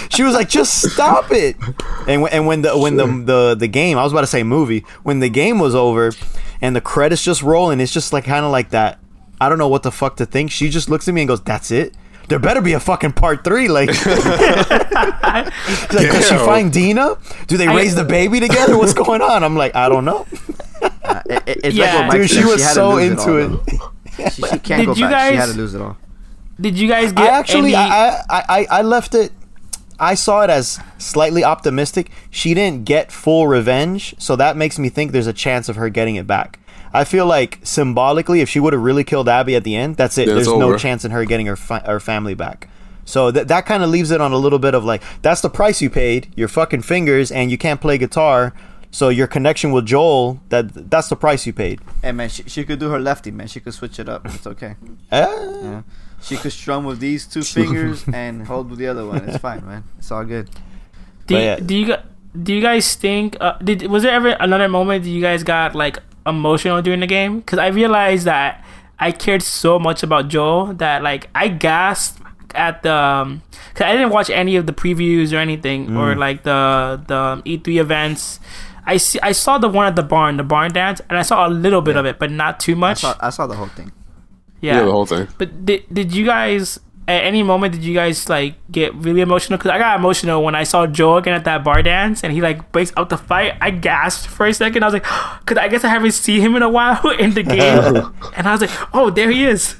she 0.09 0.23
was 0.23 0.33
like, 0.33 0.49
"Just 0.49 0.91
stop 0.93 1.31
it!" 1.31 1.55
And 2.07 2.23
when, 2.23 2.33
and 2.33 2.47
when 2.47 2.61
the 2.63 2.77
when 2.77 2.95
the, 2.97 3.05
the 3.05 3.55
the 3.55 3.67
game, 3.67 3.97
I 3.97 4.03
was 4.03 4.11
about 4.11 4.21
to 4.21 4.27
say 4.27 4.43
movie, 4.43 4.83
when 5.03 5.19
the 5.19 5.29
game 5.29 5.59
was 5.59 5.75
over, 5.75 6.11
and 6.59 6.75
the 6.75 6.81
credits 6.81 7.23
just 7.23 7.43
rolling, 7.43 7.79
it's 7.79 7.93
just 7.93 8.11
like 8.13 8.25
kind 8.25 8.45
of 8.45 8.51
like 8.51 8.71
that. 8.71 8.99
I 9.39 9.49
don't 9.49 9.59
know 9.59 9.67
what 9.67 9.83
the 9.83 9.91
fuck 9.91 10.15
to 10.17 10.25
think. 10.25 10.49
She 10.49 10.69
just 10.69 10.89
looks 10.89 11.07
at 11.07 11.13
me 11.13 11.21
and 11.21 11.27
goes, 11.27 11.41
"That's 11.41 11.69
it." 11.69 11.93
There 12.27 12.39
better 12.39 12.61
be 12.61 12.73
a 12.73 12.79
fucking 12.79 13.13
part 13.13 13.43
three. 13.43 13.67
Like, 13.69 13.89
like 14.05 15.49
does 15.89 16.27
she 16.27 16.35
find 16.35 16.71
Dina? 16.71 17.15
Do 17.47 17.57
they 17.57 17.67
I- 17.67 17.75
raise 17.75 17.95
the 17.95 18.03
baby 18.05 18.39
together? 18.39 18.77
What's 18.77 18.93
going 19.05 19.21
on? 19.21 19.43
I'm 19.43 19.55
like, 19.55 19.75
I 19.75 19.89
don't 19.89 20.05
know. 20.05 20.25
Uh, 21.03 21.21
it- 21.29 21.43
it- 21.47 21.59
it's 21.63 21.75
Yeah. 21.75 21.85
like 21.85 21.93
what 21.95 22.07
Mike 22.07 22.17
Dude, 22.21 22.29
she 22.29 22.35
said, 22.37 22.45
was 22.45 22.63
had 22.63 22.73
so 22.73 22.89
lose 22.95 23.11
into 23.11 23.31
all, 23.31 23.63
it. 23.67 24.33
She, 24.33 24.41
she 24.41 24.59
can't 24.59 24.65
Did 24.81 24.85
go 24.87 24.93
you 24.95 25.05
back. 25.07 25.31
She 25.31 25.35
had 25.37 25.45
guys- 25.45 25.51
to 25.51 25.57
lose 25.57 25.73
it 25.73 25.81
all. 25.81 25.97
did 26.59 26.77
you 26.77 26.87
guys 26.87 27.11
get 27.13 27.31
I 27.33 27.37
actually, 27.39 27.75
any, 27.75 27.91
I, 27.91 28.09
I, 28.29 28.43
I, 28.49 28.67
I 28.71 28.81
left 28.81 29.15
it. 29.15 29.31
I 29.99 30.13
saw 30.13 30.41
it 30.43 30.49
as 30.51 30.79
slightly 30.99 31.43
optimistic. 31.43 32.11
She 32.29 32.53
didn't 32.53 32.85
get 32.85 33.11
full 33.11 33.47
revenge, 33.47 34.13
so 34.19 34.35
that 34.35 34.55
makes 34.55 34.77
me 34.77 34.89
think 34.89 35.11
there's 35.11 35.25
a 35.27 35.33
chance 35.33 35.69
of 35.69 35.75
her 35.75 35.89
getting 35.89 36.15
it 36.17 36.27
back. 36.27 36.59
I 37.01 37.03
feel 37.03 37.25
like 37.25 37.59
symbolically, 37.63 38.41
if 38.41 38.49
she 38.49 38.59
would 38.59 38.73
have 38.73 38.81
really 38.81 39.03
killed 39.03 39.29
Abby 39.29 39.55
at 39.55 39.63
the 39.63 39.75
end, 39.75 39.95
that's 39.97 40.17
it. 40.17 40.25
Then 40.27 40.37
it's 40.37 40.47
there's 40.47 40.57
no 40.59 40.77
chance 40.77 41.05
in 41.05 41.11
her 41.11 41.25
getting 41.25 41.45
her 41.45 41.55
fi- 41.55 41.85
her 41.85 41.99
family 41.99 42.33
back. 42.33 42.69
So 43.05 43.31
that 43.31 43.47
that 43.47 43.65
kind 43.65 43.83
of 43.83 43.89
leaves 43.89 44.11
it 44.11 44.19
on 44.19 44.31
a 44.33 44.37
little 44.37 44.59
bit 44.59 44.73
of 44.75 44.83
like 44.83 45.01
that's 45.21 45.41
the 45.41 45.49
price 45.49 45.81
you 45.81 45.89
paid, 45.89 46.27
your 46.35 46.47
fucking 46.47 46.81
fingers, 46.81 47.31
and 47.31 47.49
you 47.51 47.57
can't 47.57 47.79
play 47.79 47.97
guitar. 47.97 48.53
So 48.91 49.09
your 49.09 49.27
connection 49.27 49.71
with 49.71 49.85
Joel, 49.85 50.39
that 50.49 50.89
that's 50.89 51.07
the 51.09 51.15
price 51.15 51.45
you 51.45 51.53
paid. 51.53 51.79
Hey 52.01 52.11
man, 52.11 52.29
she, 52.29 52.43
she 52.43 52.63
could 52.65 52.79
do 52.79 52.89
her 52.89 52.99
lefty 52.99 53.31
man. 53.31 53.47
She 53.47 53.59
could 53.59 53.73
switch 53.73 53.99
it 53.99 54.09
up. 54.09 54.25
It's 54.25 54.47
okay. 54.47 54.75
Eh? 55.11 55.25
Yeah. 55.63 55.81
She 56.21 56.35
could 56.35 56.51
strum 56.51 56.83
with 56.83 56.99
these 56.99 57.27
two 57.27 57.43
fingers 57.43 58.03
and 58.11 58.47
hold 58.47 58.69
with 58.71 58.79
the 58.79 58.87
other 58.87 59.05
one. 59.05 59.23
It's 59.29 59.37
fine, 59.37 59.63
man. 59.65 59.83
It's 59.99 60.11
all 60.11 60.25
good. 60.25 60.49
Do, 61.27 61.35
you- 61.35 61.41
yeah. 61.41 61.55
do 61.59 61.75
you 61.75 61.95
do 62.43 62.53
you 62.53 62.61
guys 62.61 62.95
think 62.95 63.37
uh, 63.39 63.57
did 63.63 63.87
was 63.87 64.03
there 64.03 64.13
ever 64.13 64.29
another 64.39 64.67
moment 64.67 65.03
that 65.03 65.09
you 65.09 65.21
guys 65.21 65.43
got 65.43 65.75
like 65.75 65.99
emotional 66.27 66.81
during 66.81 66.99
the 66.99 67.07
game? 67.07 67.39
Because 67.39 67.59
I 67.59 67.67
realized 67.67 68.25
that 68.25 68.63
I 68.99 69.11
cared 69.11 69.41
so 69.43 69.79
much 69.79 70.03
about 70.03 70.27
Joel 70.27 70.73
that 70.75 71.03
like 71.03 71.29
I 71.33 71.47
gasped 71.47 72.21
at 72.55 72.81
the 72.83 72.93
um, 72.93 73.41
cause 73.75 73.85
I 73.85 73.93
didn't 73.93 74.09
watch 74.11 74.29
any 74.29 74.55
of 74.55 74.65
the 74.65 74.73
previews 74.73 75.33
or 75.33 75.37
anything 75.37 75.95
or 75.97 76.15
Mm. 76.15 76.17
like 76.17 76.43
the 76.43 77.01
the 77.07 77.41
E3 77.45 77.79
events. 77.79 78.39
I 78.85 78.97
see 78.97 79.19
I 79.21 79.33
saw 79.33 79.57
the 79.57 79.67
one 79.69 79.85
at 79.85 79.95
the 79.95 80.03
barn, 80.03 80.37
the 80.37 80.43
barn 80.43 80.71
dance, 80.71 81.01
and 81.09 81.17
I 81.17 81.21
saw 81.21 81.45
a 81.47 81.51
little 81.51 81.81
bit 81.81 81.97
of 81.97 82.05
it, 82.05 82.17
but 82.19 82.31
not 82.31 82.59
too 82.59 82.71
I 82.71 82.75
much. 82.75 82.99
saw, 83.01 83.15
I 83.19 83.29
saw 83.31 83.45
the 83.45 83.55
whole 83.55 83.67
thing. 83.67 83.91
Yeah, 84.61 84.81
the 84.83 84.91
whole 84.91 85.05
thing. 85.05 85.27
But 85.37 85.65
did, 85.65 85.83
did 85.93 86.15
you 86.15 86.25
guys 86.25 86.79
at 87.07 87.23
any 87.23 87.41
moment 87.41 87.73
did 87.73 87.84
you 87.84 87.93
guys 87.93 88.27
like 88.27 88.55
get 88.71 88.93
really 88.95 89.21
emotional? 89.21 89.57
Because 89.57 89.71
I 89.71 89.77
got 89.79 89.97
emotional 89.99 90.43
when 90.43 90.55
I 90.55 90.63
saw 90.63 90.85
Joe 90.88 91.17
again 91.17 91.34
at 91.34 91.45
that 91.45 91.63
bar 91.63 91.81
dance 91.81 92.23
and 92.23 92.34
he 92.34 92.41
like 92.41 92.71
breaks 92.71 92.91
out 92.97 93.09
the 93.09 93.17
fight. 93.17 93.53
I 93.61 93.71
gasped 93.71 94.27
for 94.27 94.45
a 94.45 94.53
second. 94.53 94.84
I 94.84 94.88
was 94.88 94.93
like, 94.93 95.03
because 95.39 95.57
I 95.57 95.67
guess 95.69 95.84
I 95.84 95.88
haven't 95.89 96.11
seen 96.11 96.41
him 96.41 96.55
in 96.55 96.63
a 96.63 96.69
while 96.69 97.07
in 97.19 97.34
the 97.34 97.43
game, 97.43 97.95
and 98.35 98.47
I 98.47 98.51
was 98.51 98.61
like, 98.61 98.71
oh, 98.93 99.09
there 99.09 99.31
he 99.31 99.45
is. 99.45 99.75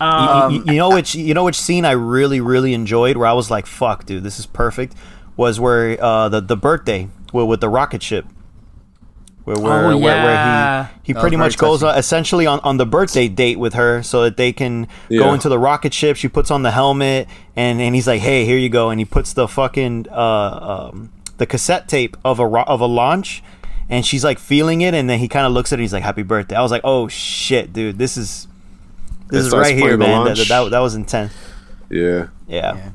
You- 0.00 0.06
Um, 0.06 0.52
you, 0.52 0.64
you 0.66 0.76
know 0.76 0.90
which 0.90 1.14
you 1.14 1.32
know 1.32 1.44
which 1.44 1.58
scene 1.58 1.84
I 1.86 1.92
really 1.92 2.38
really 2.40 2.74
enjoyed 2.74 3.16
where 3.16 3.26
I 3.28 3.32
was 3.32 3.50
like 3.50 3.64
fuck 3.64 4.04
dude 4.04 4.24
this 4.24 4.38
is 4.38 4.44
perfect 4.44 4.94
was 5.38 5.58
where 5.58 5.96
uh 6.04 6.28
the 6.28 6.42
the 6.42 6.56
birthday 6.56 7.08
with, 7.32 7.48
with 7.48 7.60
the 7.62 7.70
rocket 7.70 8.02
ship 8.02 8.26
where 9.46 9.56
where, 9.58 9.84
Oh, 9.92 9.96
where, 9.96 10.22
where 10.24 10.84
he 10.84 11.06
he 11.08 11.12
That 11.14 11.20
pretty 11.20 11.36
was 11.36 11.40
very 11.40 11.48
much 11.50 11.56
goes 11.58 11.82
uh, 11.82 11.94
essentially 11.96 12.46
on, 12.46 12.60
on 12.64 12.76
the 12.76 12.84
birthday 12.86 13.28
date 13.28 13.58
with 13.58 13.74
her 13.74 14.02
so 14.02 14.24
that 14.24 14.36
they 14.36 14.52
can 14.52 14.86
go 15.08 15.32
into 15.34 15.48
the 15.48 15.58
rocket 15.58 15.94
ship 15.94 16.16
she 16.16 16.28
puts 16.28 16.50
on 16.50 16.62
the 16.62 16.72
helmet 16.72 17.28
and 17.56 17.80
and 17.80 17.94
he's 17.94 18.06
like 18.06 18.20
hey 18.20 18.44
here 18.44 18.58
you 18.58 18.68
go 18.68 18.90
and 18.90 18.98
he 19.00 19.04
puts 19.04 19.32
the 19.32 19.46
fucking 19.48 20.06
uh 20.10 20.90
um 20.90 21.10
the 21.38 21.46
cassette 21.46 21.88
tape 21.88 22.16
of 22.24 22.38
a 22.40 22.46
ro- 22.46 22.64
of 22.66 22.80
a 22.80 22.86
launch 22.86 23.42
and 23.88 24.04
she's 24.04 24.24
like 24.24 24.38
feeling 24.38 24.80
it 24.80 24.94
and 24.94 25.08
then 25.08 25.18
he 25.20 25.28
kind 25.28 25.46
of 25.46 25.52
looks 25.52 25.72
at 25.72 25.76
it 25.76 25.78
and 25.78 25.84
he's 25.84 25.92
like 25.92 26.02
happy 26.02 26.22
birthday 26.24 26.56
I 26.56 26.62
was 26.62 26.72
like 26.72 26.82
oh 26.84 27.06
shit 27.08 27.72
dude 27.72 27.98
this 27.98 28.16
is 28.16 28.48
this 29.28 29.40
It 29.40 29.44
is 29.44 29.48
starts 29.48 29.68
right 29.68 29.76
here 29.76 29.96
man 29.96 30.24
that, 30.24 30.36
launch. 30.38 30.48
that, 30.48 30.70
that 30.72 30.78
was 30.80 30.94
intense 30.96 31.32
Yeah. 31.88 32.28
yeah. 32.48 32.74
Yeah. 32.74 32.90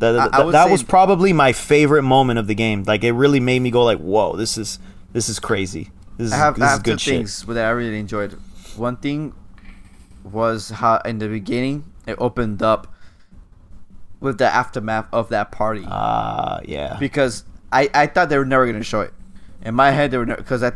That, 0.00 0.18
I- 0.18 0.24
I 0.24 0.42
that, 0.44 0.52
that 0.52 0.70
was 0.70 0.82
probably 0.82 1.32
my 1.32 1.52
favorite 1.52 2.02
moment 2.02 2.40
of 2.40 2.48
the 2.48 2.56
game. 2.56 2.82
Like 2.84 3.04
it 3.04 3.12
really 3.12 3.38
made 3.38 3.60
me 3.62 3.70
go 3.70 3.84
like, 3.84 3.98
"Whoa, 3.98 4.34
this 4.34 4.58
is 4.58 4.80
this 5.12 5.28
is 5.28 5.38
crazy. 5.38 5.90
This 6.16 6.26
is, 6.28 6.32
I 6.32 6.36
have, 6.36 6.54
this 6.56 6.62
I 6.62 6.66
is 6.66 6.72
have 6.72 6.82
two 6.82 6.90
good 6.92 7.00
shit." 7.00 7.14
things 7.14 7.42
that 7.46 7.64
I 7.66 7.70
really 7.70 7.98
enjoyed. 7.98 8.32
One 8.76 8.96
thing 8.96 9.34
was 10.24 10.70
how 10.70 10.98
in 11.04 11.18
the 11.18 11.28
beginning 11.28 11.84
it 12.06 12.16
opened 12.18 12.62
up 12.62 12.94
with 14.20 14.38
the 14.38 14.46
aftermath 14.46 15.06
of 15.12 15.28
that 15.30 15.50
party 15.50 15.82
Ah, 15.86 16.60
yeah. 16.64 16.96
because 17.00 17.44
I, 17.72 17.90
I 17.92 18.06
thought 18.06 18.28
they 18.28 18.38
were 18.38 18.44
never 18.44 18.66
gonna 18.66 18.84
show 18.84 19.00
it. 19.00 19.12
In 19.64 19.74
my 19.74 19.90
head, 19.90 20.10
they 20.10 20.18
were 20.18 20.26
because 20.26 20.62
I 20.62 20.72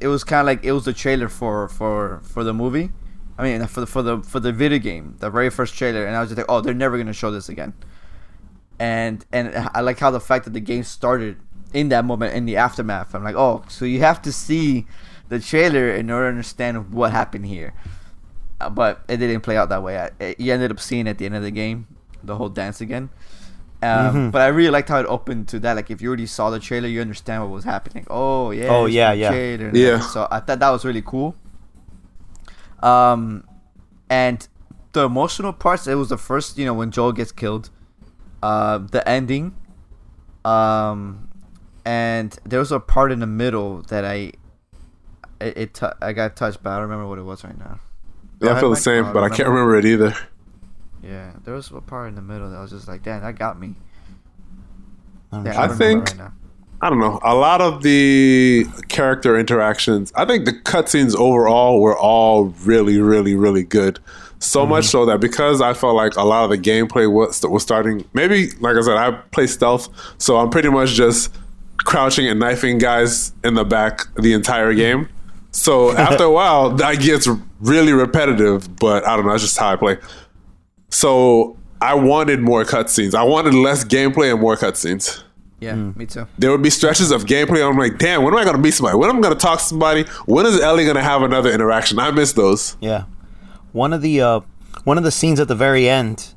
it 0.00 0.08
was 0.08 0.24
kind 0.24 0.40
of 0.40 0.46
like 0.46 0.62
it 0.64 0.72
was 0.72 0.84
the 0.84 0.92
trailer 0.92 1.28
for 1.28 1.68
for 1.68 2.20
for 2.22 2.44
the 2.44 2.52
movie. 2.54 2.90
I 3.38 3.42
mean, 3.42 3.66
for 3.66 3.80
the 3.80 3.86
for 3.86 4.02
the 4.02 4.18
for 4.22 4.40
the 4.40 4.52
video 4.52 4.78
game, 4.78 5.16
the 5.18 5.30
very 5.30 5.50
first 5.50 5.74
trailer, 5.74 6.06
and 6.06 6.14
I 6.16 6.20
was 6.20 6.30
just 6.30 6.38
like, 6.38 6.46
oh, 6.48 6.60
they're 6.60 6.74
never 6.74 6.96
gonna 6.96 7.12
show 7.12 7.30
this 7.30 7.48
again. 7.48 7.74
And 8.78 9.24
and 9.32 9.68
I 9.74 9.80
like 9.80 9.98
how 9.98 10.10
the 10.10 10.20
fact 10.20 10.44
that 10.44 10.52
the 10.52 10.60
game 10.60 10.82
started 10.84 11.38
in 11.76 11.88
that 11.90 12.04
moment 12.04 12.34
in 12.34 12.46
the 12.46 12.56
aftermath. 12.56 13.14
I'm 13.14 13.22
like, 13.22 13.36
oh, 13.36 13.62
so 13.68 13.84
you 13.84 14.00
have 14.00 14.20
to 14.22 14.32
see 14.32 14.86
the 15.28 15.38
trailer 15.38 15.90
in 15.90 16.10
order 16.10 16.26
to 16.26 16.30
understand 16.30 16.92
what 16.92 17.12
happened 17.12 17.46
here. 17.46 17.74
Uh, 18.60 18.70
but 18.70 19.04
it 19.08 19.18
didn't 19.18 19.42
play 19.42 19.56
out 19.58 19.68
that 19.68 19.82
way. 19.82 19.98
I, 19.98 20.10
it, 20.18 20.40
you 20.40 20.52
ended 20.52 20.70
up 20.70 20.80
seeing 20.80 21.06
at 21.06 21.18
the 21.18 21.26
end 21.26 21.34
of 21.36 21.42
the 21.42 21.50
game 21.50 21.86
the 22.24 22.36
whole 22.36 22.48
dance 22.48 22.80
again. 22.80 23.10
Um, 23.82 24.14
Mhm. 24.14 24.32
But 24.32 24.40
I 24.40 24.46
really 24.46 24.70
liked 24.70 24.88
how 24.88 24.98
it 25.00 25.06
opened 25.06 25.48
to 25.48 25.60
that. 25.60 25.74
Like, 25.76 25.90
if 25.90 26.00
you 26.00 26.08
already 26.08 26.24
saw 26.26 26.48
the 26.48 26.58
trailer, 26.58 26.88
you 26.88 27.02
understand 27.02 27.42
what 27.42 27.50
was 27.50 27.64
happening. 27.64 28.06
Oh 28.08 28.50
yeah. 28.50 28.68
Oh, 28.70 28.86
yeah, 28.86 29.12
yeah. 29.12 29.28
trailer 29.30 29.70
Yeah. 29.74 30.00
So 30.00 30.26
I 30.30 30.40
thought 30.40 30.58
that 30.60 30.70
was 30.70 30.84
really 30.84 31.02
cool. 31.02 31.34
Um, 32.82 33.44
and 34.08 34.46
the 34.92 35.04
emotional 35.04 35.52
parts. 35.52 35.86
It 35.86 35.96
was 35.96 36.08
the 36.08 36.16
first, 36.16 36.56
you 36.56 36.64
know, 36.64 36.72
when 36.74 36.90
Joel 36.90 37.12
gets 37.12 37.32
killed. 37.32 37.68
Uh, 38.42 38.78
the 38.78 39.06
ending. 39.06 39.54
Um, 40.44 41.25
and 41.86 42.36
there 42.44 42.58
was 42.58 42.72
a 42.72 42.80
part 42.80 43.12
in 43.12 43.20
the 43.20 43.26
middle 43.26 43.82
that 43.82 44.04
I. 44.04 44.32
It, 45.40 45.56
it 45.56 45.74
tou- 45.74 45.92
I 46.02 46.12
got 46.12 46.34
touched, 46.34 46.62
but 46.62 46.70
I 46.70 46.74
don't 46.74 46.82
remember 46.82 47.06
what 47.06 47.18
it 47.18 47.22
was 47.22 47.44
right 47.44 47.56
now. 47.56 47.78
Yeah, 48.42 48.54
I 48.54 48.60
feel 48.60 48.70
the 48.70 48.76
same, 48.76 49.06
Oh, 49.06 49.12
but 49.12 49.22
I 49.22 49.28
can't 49.28 49.48
remember 49.48 49.76
it 49.76 49.84
either. 49.84 50.14
Yeah, 51.02 51.32
there 51.44 51.54
was 51.54 51.70
a 51.70 51.80
part 51.80 52.08
in 52.08 52.16
the 52.16 52.22
middle 52.22 52.50
that 52.50 52.56
I 52.56 52.60
was 52.60 52.70
just 52.70 52.88
like, 52.88 53.02
damn, 53.02 53.22
that 53.22 53.38
got 53.38 53.58
me. 53.58 53.74
Oh, 55.32 55.44
yeah, 55.44 55.62
I 55.62 55.68
think- 55.68 56.18
right. 56.18 56.30
I 56.82 56.90
don't 56.90 56.98
know. 56.98 57.18
A 57.24 57.34
lot 57.34 57.62
of 57.62 57.82
the 57.82 58.66
character 58.88 59.38
interactions, 59.38 60.12
I 60.14 60.26
think 60.26 60.44
the 60.44 60.52
cutscenes 60.52 61.16
overall 61.16 61.80
were 61.80 61.96
all 61.96 62.46
really, 62.64 63.00
really, 63.00 63.34
really 63.34 63.62
good. 63.62 63.98
So 64.40 64.60
mm-hmm. 64.60 64.70
much 64.70 64.84
so 64.84 65.06
that 65.06 65.18
because 65.18 65.62
I 65.62 65.72
felt 65.72 65.96
like 65.96 66.16
a 66.16 66.22
lot 66.22 66.44
of 66.44 66.50
the 66.50 66.58
gameplay 66.58 67.10
was 67.10 67.42
was 67.42 67.62
starting. 67.62 68.04
Maybe, 68.12 68.50
like 68.60 68.76
I 68.76 68.82
said, 68.82 68.98
I 68.98 69.12
play 69.32 69.46
stealth, 69.46 69.88
so 70.18 70.36
I'm 70.36 70.50
pretty 70.50 70.68
much 70.68 70.90
just 70.90 71.32
crouching 71.78 72.26
and 72.28 72.38
knifing 72.40 72.78
guys 72.78 73.32
in 73.44 73.54
the 73.54 73.64
back 73.64 74.02
the 74.16 74.32
entire 74.32 74.74
game. 74.74 75.08
So 75.50 75.96
after 75.96 76.24
a 76.24 76.30
while, 76.30 76.70
that 76.76 77.00
gets 77.00 77.28
really 77.60 77.92
repetitive. 77.92 78.76
But 78.76 79.06
I 79.06 79.16
don't 79.16 79.24
know. 79.24 79.32
That's 79.32 79.42
just 79.44 79.58
how 79.58 79.72
I 79.72 79.76
play. 79.76 79.96
So 80.90 81.56
I 81.80 81.94
wanted 81.94 82.40
more 82.40 82.64
cutscenes. 82.64 83.14
I 83.14 83.22
wanted 83.22 83.54
less 83.54 83.84
gameplay 83.84 84.30
and 84.32 84.40
more 84.40 84.56
cutscenes 84.56 85.22
Yeah, 85.60 85.72
Mm. 85.74 85.96
me 85.96 86.06
too. 86.06 86.26
there 86.38 86.50
would 86.50 86.62
be 86.62 86.70
stretches 86.70 87.10
of 87.10 87.24
gameplay. 87.24 87.66
I'm 87.66 87.76
like, 87.78 87.98
damn, 87.98 88.22
when 88.22 88.32
am 88.34 88.38
I 88.38 88.44
going 88.44 88.56
to 88.56 88.62
meet 88.62 88.74
somebody? 88.74 88.96
When 88.98 89.08
am 89.10 89.16
I 89.18 89.20
going 89.20 89.34
to 89.34 89.40
talk 89.40 89.58
to 89.58 89.64
somebody? 89.64 90.04
When 90.26 90.46
is 90.46 90.60
Ellie 90.60 90.84
going 90.84 90.96
to 90.96 91.02
have 91.02 91.22
another 91.22 91.50
interaction? 91.50 91.98
I 91.98 92.10
miss 92.10 92.32
those. 92.32 92.76
Yeah. 92.80 93.04
One 93.72 93.92
of 93.92 94.00
the 94.02 94.20
uh, 94.20 94.40
one 94.84 94.96
of 94.98 95.04
the 95.04 95.10
scenes 95.10 95.40
at 95.40 95.48
the 95.48 95.54
very 95.54 95.88
end, 95.88 96.32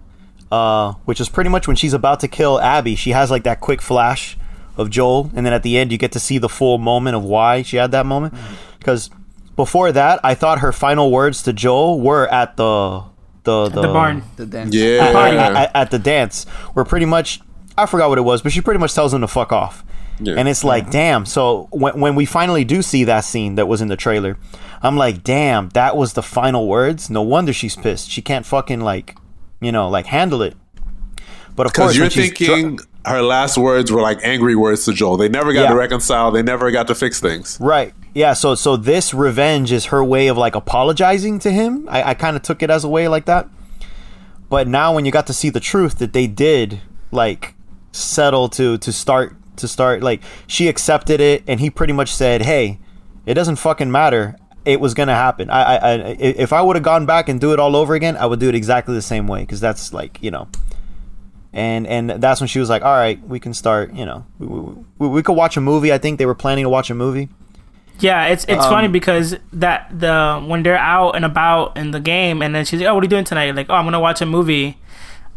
uh, 0.52 0.94
which 1.06 1.22
is 1.22 1.30
pretty 1.30 1.50
much 1.50 1.68
when 1.68 1.76
she's 1.76 1.94
about 1.94 2.20
to 2.22 2.28
kill 2.28 2.60
Abby, 2.60 2.96
she 2.96 3.12
has 3.12 3.30
like 3.32 3.44
that 3.44 3.60
quick 3.62 3.82
flash 3.82 4.38
of 4.80 4.90
Joel, 4.90 5.30
and 5.36 5.46
then 5.46 5.54
at 5.54 5.62
the 5.62 5.78
end 5.78 5.92
you 5.92 5.98
get 6.00 6.12
to 6.14 6.20
see 6.20 6.40
the 6.40 6.50
full 6.50 6.78
moment 6.80 7.16
of 7.16 7.24
why 7.24 7.62
she 7.62 7.78
had 7.78 7.92
that 7.92 8.06
moment. 8.08 8.34
Mm-hmm. 8.34 8.54
Because 8.80 9.12
before 9.56 9.92
that, 9.92 10.20
I 10.24 10.34
thought 10.34 10.60
her 10.60 10.72
final 10.72 11.12
words 11.12 11.44
to 11.44 11.54
Joel 11.54 12.00
were 12.00 12.28
at 12.30 12.58
the 12.58 13.04
the 13.44 13.70
the, 13.70 13.82
the 13.82 13.88
barn. 13.88 14.24
The 14.38 14.46
dance. 14.46 14.74
Yeah. 14.74 15.04
at, 15.06 15.16
at- 15.16 15.56
at- 15.56 15.76
at 15.76 15.92
the 15.92 16.00
dance, 16.00 16.46
where 16.74 16.86
pretty 16.86 17.06
much 17.06 17.42
I 17.78 17.86
forgot 17.86 18.10
what 18.10 18.18
it 18.18 18.22
was, 18.24 18.42
but 18.42 18.52
she 18.52 18.62
pretty 18.62 18.80
much 18.80 18.94
tells 18.96 19.14
him 19.14 19.22
to 19.22 19.28
fuck 19.28 19.52
off. 19.52 19.84
Yeah. 20.22 20.36
And 20.38 20.50
it's 20.50 20.66
like, 20.66 20.92
damn. 20.92 21.26
So 21.26 21.68
when 21.72 22.00
when 22.00 22.16
we 22.16 22.26
finally 22.26 22.66
do 22.66 22.82
see 22.82 23.04
that 23.06 23.22
scene 23.26 23.56
that 23.56 23.68
was 23.68 23.82
in 23.82 23.88
the 23.88 23.96
trailer, 23.96 24.38
I'm 24.82 24.98
like, 24.98 25.24
damn, 25.24 25.70
that 25.70 25.96
was 25.96 26.14
the 26.14 26.24
final 26.24 26.68
words. 26.68 27.10
No 27.10 27.22
wonder 27.22 27.54
she's 27.54 27.76
pissed. 27.78 28.10
She 28.10 28.22
can't 28.22 28.46
fucking 28.46 28.82
like, 28.82 29.18
you 29.62 29.72
know, 29.72 29.88
like 29.90 30.08
handle 30.08 30.42
it. 30.42 30.56
But 31.60 31.66
of 31.66 31.74
course, 31.74 31.92
Because 31.92 31.98
you're 31.98 32.10
she's 32.10 32.32
dr- 32.32 32.38
thinking 32.48 32.80
her 33.06 33.22
last 33.22 33.58
words 33.58 33.92
were 33.92 34.00
like 34.02 34.20
angry 34.24 34.56
words 34.56 34.86
to 34.86 34.94
Joel. 34.94 35.18
They 35.18 35.28
never 35.28 35.52
got 35.52 35.64
Yeah. 35.64 35.70
to 35.72 35.76
reconcile. 35.76 36.32
They 36.32 36.42
never 36.42 36.72
got 36.72 36.88
to 36.88 36.96
fix 36.96 37.20
things. 37.20 37.58
Right. 37.60 37.94
Yeah. 38.16 38.32
So 38.32 38.56
so 38.56 38.78
this 38.78 39.14
revenge 39.14 39.74
is 39.74 39.88
her 39.88 40.02
way 40.02 40.28
of 40.28 40.38
like 40.38 40.56
apologizing 40.56 41.38
to 41.40 41.52
him. 41.52 41.86
I, 41.92 42.12
I 42.12 42.14
kind 42.14 42.38
of 42.38 42.44
took 42.44 42.64
it 42.64 42.70
as 42.70 42.86
a 42.86 42.88
way 42.88 43.10
like 43.10 43.26
that. 43.26 43.50
But 44.50 44.70
now 44.70 44.94
when 44.96 45.04
you 45.04 45.12
got 45.12 45.28
to 45.28 45.34
see 45.34 45.50
the 45.50 45.60
truth 45.60 45.98
that 45.98 46.14
they 46.14 46.28
did 46.28 46.80
like 47.12 47.56
settle 47.92 48.48
to 48.52 48.78
to 48.78 48.94
start 48.94 49.36
to 49.58 49.68
start 49.68 50.02
like 50.02 50.22
she 50.48 50.70
accepted 50.70 51.20
it 51.20 51.44
and 51.46 51.60
he 51.60 51.70
pretty 51.70 51.92
much 51.92 52.14
said, 52.14 52.44
"Hey, 52.44 52.80
it 53.26 53.34
doesn't 53.34 53.58
fucking 53.58 53.92
matter. 53.92 54.38
It 54.64 54.80
was 54.80 54.94
gonna 54.94 55.16
happen. 55.16 55.50
I, 55.50 55.62
I, 55.76 55.76
I 55.76 55.98
if 56.22 56.54
I 56.54 56.62
would 56.62 56.78
have 56.78 56.84
gone 56.84 57.06
back 57.06 57.28
and 57.28 57.38
do 57.38 57.52
it 57.52 57.60
all 57.60 57.76
over 57.76 57.96
again, 57.96 58.16
I 58.16 58.28
would 58.28 58.40
do 58.40 58.48
it 58.48 58.56
exactly 58.56 58.96
the 58.96 59.02
same 59.02 59.28
way 59.28 59.42
because 59.42 59.60
that's 59.60 59.92
like 59.92 60.20
you 60.22 60.32
know." 60.32 60.48
And 61.52 61.88
and 61.88 62.10
that's 62.12 62.40
when 62.42 62.48
she 62.48 62.60
was 62.60 62.70
like, 62.70 62.84
"All 62.84 62.94
right, 62.96 63.20
we 63.28 63.40
can 63.40 63.54
start. 63.56 63.94
You 63.94 64.06
know, 64.06 64.26
we, 64.38 64.48
we, 65.00 65.08
we 65.08 65.24
could 65.24 65.34
watch 65.34 65.58
a 65.58 65.62
movie. 65.62 65.92
I 65.92 65.98
think 65.98 66.20
they 66.20 66.28
were 66.28 66.36
planning 66.36 66.64
to 66.66 66.70
watch 66.70 66.90
a 66.92 66.96
movie." 66.96 67.30
Yeah, 68.00 68.28
it's 68.28 68.46
it's 68.48 68.64
Um, 68.64 68.70
funny 68.72 68.88
because 68.88 69.36
that 69.54 69.90
the 69.92 70.42
when 70.46 70.62
they're 70.64 70.78
out 70.78 71.16
and 71.16 71.26
about 71.26 71.76
in 71.76 71.92
the 71.92 72.00
game, 72.00 72.42
and 72.44 72.54
then 72.54 72.66
she's 72.66 72.80
like, 72.82 72.88
"Oh, 72.90 72.94
what 72.94 73.02
are 73.02 73.06
you 73.06 73.10
doing 73.10 73.26
tonight?" 73.26 73.56
Like, 73.56 73.66
"Oh, 73.70 73.74
I'm 73.74 73.84
gonna 73.86 74.00
watch 74.00 74.22
a 74.22 74.26
movie 74.28 74.78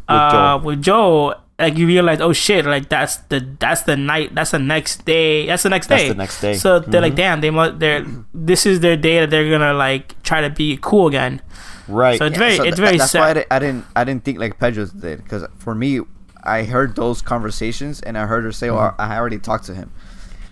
uh, 0.08 0.30
Joel. 0.58 0.60
with 0.60 0.82
Joel." 0.82 1.34
Like 1.58 1.76
you 1.78 1.86
realize, 1.86 2.20
oh 2.20 2.32
shit! 2.32 2.64
Like 2.66 2.88
that's 2.88 3.16
the 3.28 3.40
that's 3.58 3.82
the 3.82 3.96
night. 3.96 4.34
That's 4.34 4.50
the 4.50 4.58
next 4.58 5.04
day. 5.04 5.46
That's 5.46 5.62
the 5.62 5.68
next 5.70 5.86
That's 5.86 6.02
day. 6.02 6.08
the 6.08 6.14
next 6.14 6.40
day. 6.40 6.54
So 6.54 6.80
they're 6.80 7.00
like, 7.00 7.14
damn, 7.14 7.40
they 7.40 7.50
must. 7.50 7.78
They're 7.78 8.04
this 8.34 8.66
is 8.66 8.80
their 8.80 8.96
day 8.96 9.20
that 9.20 9.30
they're 9.30 9.48
gonna 9.48 9.72
like 9.74 10.20
try 10.22 10.40
to 10.40 10.50
be 10.50 10.78
cool 10.82 11.06
again. 11.06 11.40
Right. 11.88 12.18
So 12.18 12.26
it's 12.26 12.38
very 12.38 12.56
So 12.56 12.62
it's 12.64 12.76
tha- 12.76 12.82
very 12.82 12.98
that's 12.98 13.14
why 13.14 13.30
I 13.30 13.34
didn't, 13.34 13.46
I 13.50 13.58
didn't 13.58 13.84
I 13.96 14.04
didn't 14.04 14.24
think 14.24 14.38
like 14.38 14.58
Pedro 14.58 14.86
did 14.86 15.22
because 15.22 15.44
for 15.58 15.74
me 15.74 16.00
I 16.42 16.64
heard 16.64 16.96
those 16.96 17.22
conversations 17.22 18.00
and 18.00 18.16
I 18.18 18.26
heard 18.26 18.44
her 18.44 18.52
say, 18.52 18.68
"Oh, 18.70 18.94
I 18.98 19.16
already 19.16 19.38
talked 19.38 19.64
to 19.66 19.74
him," 19.74 19.92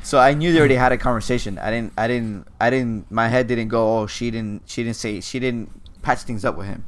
so 0.03 0.19
I 0.19 0.35
knew 0.35 0.53
they 0.53 0.59
already 0.59 0.75
had 0.77 0.93
a 0.93 0.99
conversation. 0.99 1.59
I 1.59 1.71
didn't 1.71 1.93
I 1.97 2.07
didn't 2.09 2.47
I 2.61 2.71
didn't 2.71 3.11
my 3.11 3.29
head 3.29 3.47
didn't 3.47 3.69
go, 3.69 4.01
"Oh, 4.01 4.07
she 4.07 4.31
didn't 4.31 4.63
she 4.67 4.83
didn't 4.83 4.97
say 4.97 5.21
she 5.21 5.39
didn't 5.39 5.71
patch 6.03 6.21
things 6.23 6.45
up 6.45 6.57
with 6.57 6.67
him." 6.67 6.85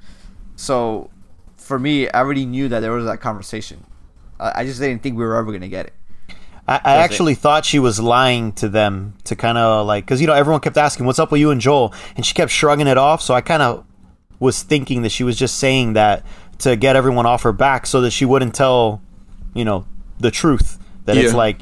So 0.57 1.11
for 1.57 1.79
me, 1.79 2.09
I 2.11 2.19
already 2.21 2.47
knew 2.47 2.69
that 2.69 2.81
there 2.81 2.93
was 2.93 3.05
that 3.07 3.21
conversation. 3.21 3.85
I, 4.41 4.53
I 4.63 4.65
just 4.65 4.81
didn't 4.81 5.03
think 5.03 5.17
we 5.17 5.25
were 5.25 5.37
ever 5.37 5.53
gonna 5.53 5.69
get 5.69 5.87
it. 5.87 5.93
I, 6.69 6.75
I 6.75 6.79
That's 6.79 6.87
it. 6.87 6.89
actually 7.15 7.35
thought 7.35 7.65
she 7.65 7.79
was 7.81 7.99
lying 7.99 8.53
to 8.55 8.69
them 8.69 9.15
to 9.25 9.35
kind 9.35 9.59
of 9.59 9.85
like, 9.85 10.05
because 10.05 10.21
you 10.21 10.27
know 10.29 10.33
everyone 10.33 10.61
kept 10.61 10.77
asking, 10.77 11.07
"What's 11.07 11.19
up 11.19 11.33
with 11.33 11.41
you 11.41 11.51
and 11.51 11.61
Joel?" 11.61 11.93
and 12.17 12.25
she 12.25 12.35
kept 12.35 12.53
shrugging 12.53 12.87
it 12.87 12.99
off. 12.99 13.21
So 13.21 13.35
I 13.35 13.41
kind 13.41 13.63
of 13.63 13.85
was 14.43 14.63
thinking 14.63 15.03
that 15.03 15.11
she 15.11 15.23
was 15.23 15.37
just 15.37 15.57
saying 15.59 15.93
that 15.93 16.27
to 16.59 16.75
get 16.77 16.97
everyone 16.97 17.27
off 17.27 17.45
her 17.45 17.53
back, 17.53 17.87
so 17.87 18.01
that 18.01 18.11
she 18.11 18.25
wouldn't 18.25 18.55
tell, 18.55 19.01
you 19.55 19.65
know, 19.65 19.87
the 20.19 20.31
truth. 20.31 20.79
That 21.05 21.17
it's 21.17 21.33
like 21.33 21.61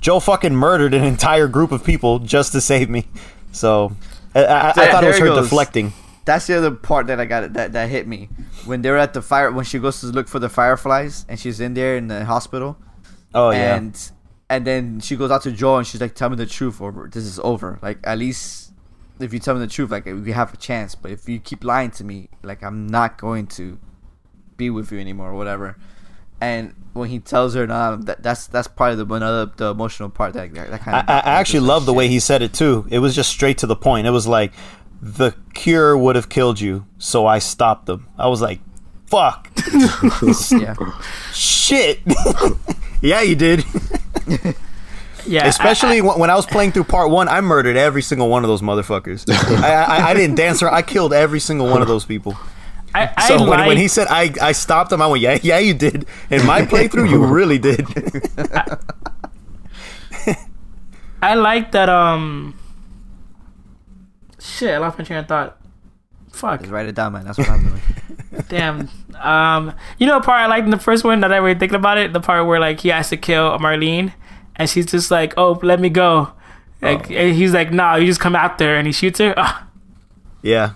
Joe 0.00 0.20
fucking 0.20 0.54
murdered 0.54 0.92
an 0.92 1.04
entire 1.04 1.48
group 1.48 1.72
of 1.72 1.84
people 1.84 2.18
just 2.18 2.52
to 2.52 2.60
save 2.60 2.90
me. 2.90 3.06
So 3.52 3.96
I, 4.34 4.44
I, 4.44 4.68
I 4.70 4.72
thought 4.72 5.04
it 5.04 5.08
was 5.08 5.18
her 5.18 5.26
goes. 5.26 5.44
deflecting. 5.44 5.92
That's 6.24 6.46
the 6.48 6.58
other 6.58 6.72
part 6.72 7.06
that 7.06 7.20
I 7.20 7.24
got 7.24 7.52
that 7.54 7.72
that 7.72 7.88
hit 7.88 8.06
me 8.06 8.28
when 8.64 8.82
they're 8.82 8.98
at 8.98 9.14
the 9.14 9.22
fire 9.22 9.50
when 9.50 9.64
she 9.64 9.78
goes 9.78 10.00
to 10.00 10.06
look 10.06 10.28
for 10.28 10.40
the 10.40 10.48
fireflies 10.48 11.24
and 11.28 11.38
she's 11.38 11.60
in 11.60 11.74
there 11.74 11.96
in 11.96 12.08
the 12.08 12.24
hospital. 12.24 12.76
Oh 13.34 13.50
yeah. 13.50 13.76
and 13.76 14.10
and 14.50 14.66
then 14.66 15.00
she 15.00 15.16
goes 15.16 15.30
out 15.30 15.42
to 15.42 15.52
Joe 15.52 15.76
and 15.76 15.86
she's 15.86 16.00
like, 16.00 16.14
"Tell 16.14 16.28
me 16.30 16.36
the 16.36 16.46
truth, 16.46 16.80
or 16.80 17.08
this 17.12 17.24
is 17.24 17.38
over." 17.40 17.78
Like 17.82 17.98
at 18.04 18.18
least 18.18 18.65
if 19.20 19.32
you 19.32 19.38
tell 19.38 19.54
me 19.54 19.60
the 19.60 19.66
truth, 19.66 19.90
like 19.90 20.04
we 20.04 20.32
have 20.32 20.52
a 20.52 20.56
chance. 20.56 20.94
But 20.94 21.10
if 21.10 21.28
you 21.28 21.38
keep 21.38 21.64
lying 21.64 21.90
to 21.92 22.04
me, 22.04 22.28
like 22.42 22.62
I'm 22.62 22.86
not 22.86 23.18
going 23.18 23.46
to 23.48 23.78
be 24.56 24.70
with 24.70 24.92
you 24.92 24.98
anymore, 24.98 25.30
or 25.30 25.34
whatever. 25.34 25.76
And 26.40 26.74
when 26.92 27.08
he 27.08 27.18
tells 27.18 27.54
her, 27.54 27.66
"Nah," 27.66 27.96
that, 27.96 28.22
that's 28.22 28.46
that's 28.46 28.68
part 28.68 28.92
of 28.92 28.98
the 28.98 29.14
another 29.14 29.50
the 29.56 29.70
emotional 29.70 30.10
part 30.10 30.34
that 30.34 30.52
that, 30.54 30.70
that 30.70 30.80
kind 30.80 30.96
of. 30.98 31.04
I 31.08 31.18
I 31.18 31.40
actually 31.40 31.60
love 31.60 31.86
the 31.86 31.94
way 31.94 32.08
he 32.08 32.20
said 32.20 32.42
it 32.42 32.52
too. 32.52 32.86
It 32.90 32.98
was 32.98 33.14
just 33.14 33.30
straight 33.30 33.58
to 33.58 33.66
the 33.66 33.76
point. 33.76 34.06
It 34.06 34.10
was 34.10 34.26
like, 34.26 34.52
the 35.00 35.32
cure 35.54 35.96
would 35.96 36.16
have 36.16 36.28
killed 36.28 36.60
you, 36.60 36.86
so 36.98 37.26
I 37.26 37.38
stopped 37.38 37.86
them. 37.86 38.08
I 38.18 38.28
was 38.28 38.40
like, 38.40 38.60
fuck, 39.06 39.50
Yeah, 40.52 40.74
shit. 41.32 42.00
yeah, 43.00 43.22
you 43.22 43.36
did. 43.36 43.64
Yeah, 45.26 45.44
I- 45.44 45.48
Especially 45.48 46.00
when 46.00 46.18
when 46.18 46.30
I 46.30 46.34
was 46.36 46.46
playing 46.46 46.72
through 46.72 46.84
part 46.84 47.10
one, 47.10 47.28
I 47.28 47.40
murdered 47.40 47.76
every 47.76 48.02
single 48.02 48.28
one 48.28 48.44
of 48.44 48.48
those 48.48 48.62
motherfuckers. 48.62 49.24
I, 49.62 49.72
I, 49.72 50.10
I 50.10 50.14
didn't 50.14 50.36
dance 50.36 50.62
around. 50.62 50.74
I 50.74 50.82
killed 50.82 51.12
every 51.12 51.40
single 51.40 51.68
one 51.68 51.82
of 51.82 51.88
those 51.88 52.04
people. 52.04 52.36
I, 52.94 53.12
I, 53.16 53.28
So 53.28 53.38
when, 53.40 53.48
like, 53.50 53.66
when 53.66 53.76
he 53.76 53.88
said 53.88 54.06
I, 54.08 54.32
I 54.40 54.52
stopped 54.52 54.90
him, 54.92 55.02
I 55.02 55.06
went, 55.06 55.20
yeah, 55.22 55.38
yeah, 55.42 55.58
you 55.58 55.74
did. 55.74 56.06
In 56.30 56.46
my 56.46 56.62
playthrough, 56.62 57.10
you 57.10 57.24
really 57.26 57.58
did. 57.58 57.86
I 61.22 61.34
like 61.34 61.72
that. 61.72 61.88
Um, 61.88 62.58
shit, 64.38 64.74
I 64.74 64.78
lost 64.78 64.98
my 64.98 65.04
train 65.04 65.18
of 65.20 65.26
thought. 65.28 65.58
Fuck. 66.32 66.60
just 66.60 66.72
write 66.72 66.86
it 66.86 66.94
down, 66.94 67.12
man. 67.14 67.24
That's 67.24 67.38
what 67.38 67.48
I'm 67.48 67.64
doing. 67.68 67.80
Damn. 68.48 68.88
Um, 69.18 69.72
you 69.98 70.06
know, 70.06 70.18
the 70.20 70.24
part 70.24 70.40
I 70.40 70.46
liked 70.46 70.66
in 70.66 70.70
the 70.70 70.78
first 70.78 71.02
one 71.04 71.20
that 71.20 71.32
I 71.32 71.36
really 71.38 71.58
thinking 71.58 71.76
about 71.76 71.96
it, 71.98 72.12
the 72.12 72.20
part 72.20 72.46
where 72.46 72.60
like 72.60 72.80
he 72.80 72.90
has 72.90 73.08
to 73.08 73.16
kill 73.16 73.58
Marlene, 73.58 74.12
and 74.56 74.68
she's 74.68 74.86
just 74.86 75.10
like, 75.10 75.34
"Oh, 75.36 75.58
let 75.62 75.80
me 75.80 75.88
go." 75.88 76.32
Like 76.82 77.10
and 77.10 77.34
he's 77.34 77.52
like, 77.54 77.72
"No, 77.72 77.96
you 77.96 78.06
just 78.06 78.20
come 78.20 78.36
out 78.36 78.58
there," 78.58 78.76
and 78.76 78.86
he 78.86 78.92
shoots 78.92 79.18
her. 79.18 79.34
Ah, 79.36 79.66
Yeah. 80.42 80.72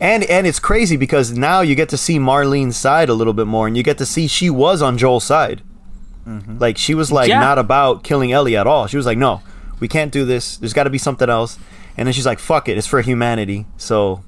And 0.00 0.24
and 0.24 0.46
it's 0.46 0.58
crazy 0.58 0.96
because 0.96 1.32
now 1.32 1.60
you 1.62 1.74
get 1.74 1.88
to 1.90 1.96
see 1.96 2.18
Marlene's 2.18 2.76
side 2.76 3.08
a 3.08 3.14
little 3.14 3.32
bit 3.32 3.46
more, 3.46 3.66
and 3.66 3.76
you 3.76 3.82
get 3.82 3.98
to 3.98 4.06
see 4.06 4.26
she 4.26 4.50
was 4.50 4.82
on 4.82 4.98
Joel's 4.98 5.24
side. 5.24 5.62
Like 6.60 6.78
she 6.78 6.94
was 6.94 7.10
like 7.10 7.28
Yeah. 7.28 7.40
not 7.40 7.58
about 7.58 8.04
killing 8.04 8.30
Ellie 8.30 8.56
at 8.56 8.64
all. 8.66 8.86
She 8.86 8.96
was 8.96 9.04
like, 9.04 9.18
no, 9.18 9.40
we 9.80 9.88
can't 9.88 10.12
do 10.12 10.24
this. 10.24 10.58
There's 10.58 10.72
got 10.72 10.84
to 10.84 10.90
be 10.90 10.98
something 10.98 11.28
else. 11.28 11.58
And 11.96 12.06
then 12.06 12.12
she's 12.12 12.26
like, 12.26 12.38
fuck 12.38 12.68
it, 12.68 12.78
it's 12.78 12.86
for 12.86 13.00
humanity. 13.00 13.66
So 13.78 14.22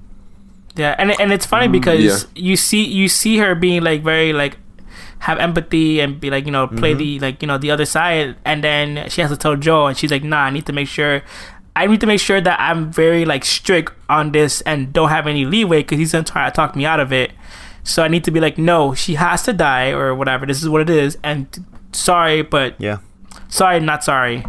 yeah, 0.75 0.97
and 0.99 1.13
and 1.21 1.33
it's 1.33 1.47
funny 1.47 1.69
because 1.69 2.01
yeah. 2.01 2.19
you 2.35 2.57
see 2.57 2.83
you 2.85 3.09
see 3.09 3.39
her 3.39 3.55
being 3.55 3.85
like 3.85 4.03
very 4.03 4.33
like 4.33 4.57
have 5.23 5.39
empathy 5.39 6.01
and 6.01 6.19
be 6.21 6.31
like 6.31 6.45
you 6.47 6.53
know 6.53 6.67
play 6.67 6.95
the 6.95 7.19
like 7.21 7.43
you 7.43 7.47
know 7.49 7.59
the 7.59 7.71
other 7.71 7.85
side, 7.87 8.35
and 8.45 8.63
then 8.63 9.09
she 9.09 9.21
has 9.23 9.31
to 9.31 9.37
tell 9.37 9.55
Joe, 9.57 9.87
and 9.87 9.97
she's 9.97 10.11
like, 10.11 10.25
"Nah, 10.25 10.45
I 10.47 10.51
need 10.51 10.67
to 10.67 10.73
make 10.73 10.89
sure." 10.89 11.23
I 11.75 11.87
need 11.87 12.01
to 12.03 12.07
make 12.07 12.21
sure 12.21 12.39
that 12.39 12.61
I'm 12.61 12.93
very 12.93 13.25
like 13.25 13.47
strict 13.47 13.95
on 14.11 14.33
this 14.33 14.61
and 14.69 14.93
don't 14.93 15.09
have 15.09 15.27
any 15.27 15.47
leeway 15.47 15.81
because 15.81 15.97
he's 15.99 16.13
gonna 16.13 16.23
try 16.23 16.45
to 16.45 16.55
talk 16.55 16.77
me 16.77 16.85
out 16.85 17.01
of 17.01 17.15
it. 17.15 17.33
So 17.83 18.03
I 18.05 18.09
need 18.09 18.25
to 18.25 18.31
be 18.31 18.41
like, 18.41 18.59
no, 18.59 18.93
she 18.93 19.15
has 19.15 19.43
to 19.45 19.55
die 19.55 19.89
or 19.91 20.15
whatever. 20.15 20.45
This 20.45 20.61
is 20.63 20.69
what 20.69 20.83
it 20.83 20.91
is, 20.91 21.17
and 21.25 21.49
sorry, 21.93 22.43
but 22.43 22.77
yeah, 22.79 22.99
sorry, 23.49 23.81
not 23.81 24.05
sorry, 24.05 24.45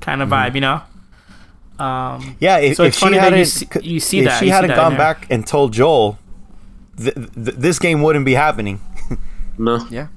kind 0.00 0.20
of 0.22 0.28
vibe, 0.28 0.56
you 0.56 0.60
know. 0.60 0.82
Um, 1.78 2.36
yeah. 2.40 2.58
If, 2.58 2.76
So 2.76 2.82
if 2.82 2.88
it's 2.88 2.98
she 2.98 3.04
funny 3.04 3.16
that 3.18 3.30
you 3.30 3.30
hadn't, 3.38 3.46
see- 3.46 3.68
you 3.82 4.00
see 4.00 4.18
if 4.20 4.24
that- 4.26 4.38
she 4.40 4.46
you 4.46 4.52
hadn't 4.52 4.74
gone 4.74 4.96
back 4.96 5.26
and 5.30 5.46
told 5.46 5.72
Joel, 5.72 6.18
th- 6.98 7.14
th- 7.14 7.28
this 7.34 7.78
game 7.78 8.02
wouldn't 8.02 8.24
be 8.24 8.34
happening. 8.34 8.80
No. 9.58 9.86
Yeah, 9.90 10.08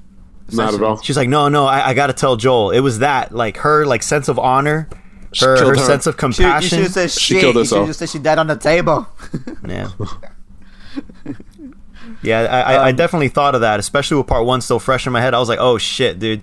Not 0.52 0.74
at 0.74 0.82
all. 0.82 1.00
She's 1.02 1.16
like, 1.16 1.28
no, 1.28 1.48
no, 1.48 1.66
I, 1.66 1.88
I 1.90 1.94
got 1.94 2.08
to 2.08 2.12
tell 2.12 2.36
Joel. 2.36 2.70
It 2.70 2.80
was 2.80 2.98
that, 3.00 3.32
like 3.32 3.58
her, 3.58 3.84
like 3.86 4.02
sense 4.02 4.28
of 4.28 4.38
honor, 4.38 4.88
her, 5.40 5.56
killed 5.56 5.74
her 5.76 5.80
her. 5.80 5.86
sense 5.86 6.06
of 6.06 6.14
She, 6.14 6.26
you 6.26 6.32
compassion. 6.48 6.68
should 6.68 6.78
have 6.80 6.92
said 6.92 7.10
She 7.10 7.34
shit. 7.34 7.40
killed 7.40 7.54
You 7.56 7.64
should 7.64 7.74
herself. 7.76 7.86
have 7.88 7.96
said 7.96 8.08
she 8.10 8.18
died 8.18 8.38
on 8.38 8.46
the 8.48 8.56
table. 8.56 9.06
Yeah. 9.66 9.90
yeah, 12.22 12.40
I, 12.40 12.60
I, 12.60 12.74
I 12.86 12.90
Um, 12.90 12.96
definitely 12.96 13.28
thought 13.28 13.54
of 13.54 13.60
that, 13.62 13.80
especially 13.80 14.16
with 14.18 14.26
part 14.26 14.44
one 14.44 14.60
still 14.60 14.78
fresh 14.78 15.06
in 15.06 15.12
my 15.12 15.20
head. 15.20 15.34
I 15.34 15.38
was 15.38 15.48
like, 15.48 15.58
oh 15.60 15.78
shit, 15.78 16.18
dude. 16.18 16.42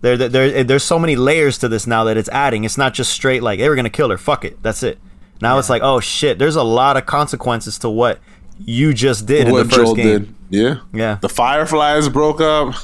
There, 0.00 0.16
there, 0.16 0.28
there, 0.28 0.64
there's 0.64 0.82
so 0.82 0.98
many 0.98 1.14
layers 1.16 1.58
to 1.58 1.68
this 1.68 1.86
now 1.86 2.04
that 2.04 2.16
it's 2.16 2.28
adding. 2.30 2.64
It's 2.64 2.76
not 2.76 2.92
just 2.92 3.12
straight 3.12 3.42
like, 3.42 3.58
they 3.60 3.68
we're 3.68 3.76
gonna 3.76 3.88
kill 3.90 4.10
her. 4.10 4.18
Fuck 4.18 4.44
it, 4.44 4.62
that's 4.62 4.82
it. 4.82 4.98
Now 5.40 5.58
it's 5.58 5.70
like, 5.70 5.82
oh 5.82 6.00
shit, 6.00 6.38
there's 6.38 6.56
a 6.56 6.62
lot 6.62 6.96
of 6.96 7.06
consequences 7.06 7.78
to 7.78 7.88
what 7.88 8.18
you 8.58 8.92
just 8.94 9.26
did 9.26 9.46
in 9.48 9.52
What 9.52 9.64
the 9.68 9.74
first 9.74 9.84
Joel 9.86 9.94
game. 9.94 10.04
did. 10.06 10.34
Yeah. 10.50 10.74
Yeah. 10.92 11.18
The 11.20 11.28
Fireflies 11.28 12.08
broke 12.08 12.40
up. 12.40 12.74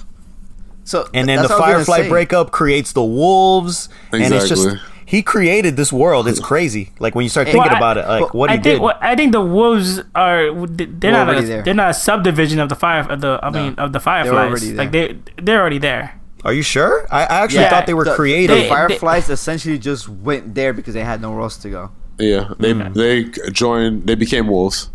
So 0.85 1.09
and 1.12 1.28
then 1.28 1.43
the 1.43 1.49
what 1.49 1.53
I 1.53 1.77
was 1.77 1.86
gonna 1.86 1.97
Firefly 1.99 2.09
breakup 2.09 2.51
creates 2.51 2.93
the 2.93 3.03
wolves, 3.05 3.89
and 4.12 4.32
it's 4.32 4.49
just 4.49 4.69
he 5.05 5.23
created 5.23 5.77
this 5.77 5.93
world. 5.93 6.27
It's 6.28 6.40
crazy. 6.40 6.93
Like 6.99 7.15
when 7.15 7.24
you 7.24 7.28
start 7.28 7.47
thinking 7.49 7.62
Well, 7.62 7.74
I- 7.74 7.77
about 7.77 7.99
it, 7.99 8.07
like 8.07 8.20
well, 8.20 8.40
what 8.40 8.51
I 8.51 8.57
he 8.57 8.62
think 8.62 8.74
did. 8.77 8.81
well, 8.82 8.99
I 9.01 9.15
think 9.15 9.32
the 9.32 9.40
wolves 9.43 10.01
are 10.15 10.51
they're 10.66 10.86
They're 10.86 11.12
not 11.12 11.28
a, 11.36 11.62
they're 11.62 11.74
not 11.74 11.90
a 11.90 11.95
subdivision 11.95 12.59
of 12.59 12.70
the 12.70 12.74
fire 12.77 13.01
of 13.01 13.20
the 13.20 13.39
I 13.43 13.51
mean 13.51 13.74
of 13.77 13.93
the 13.93 14.01
fireflies. 14.01 14.35
already 14.51 14.73
like 14.74 14.93
they 14.93 15.19
they're 15.43 15.61
already 15.61 15.78
there. 15.78 16.15
Are 16.45 16.53
you 16.55 16.62
sure? 16.62 17.07
I, 17.11 17.23
I 17.24 17.40
actually 17.43 17.61
Yeah, 17.61 17.70
thought 17.70 17.86
they 17.86 17.95
were 17.95 18.05
the, 18.05 18.15
created. 18.15 18.57
The 18.57 18.62
They- 18.62 18.69
Fireflies 18.69 19.28
essentially 19.28 19.77
just 19.77 20.09
went 20.09 20.55
there 20.55 20.73
because 20.73 20.95
they 20.95 21.03
had 21.05 21.20
nowhere 21.20 21.40
else 21.43 21.57
to 21.59 21.69
go. 21.69 21.90
Yeah. 22.19 22.55
They 22.59 22.73
they 22.73 23.24
joined. 23.53 24.07
They 24.07 24.15
became 24.15 24.47
wolves. 24.49 24.89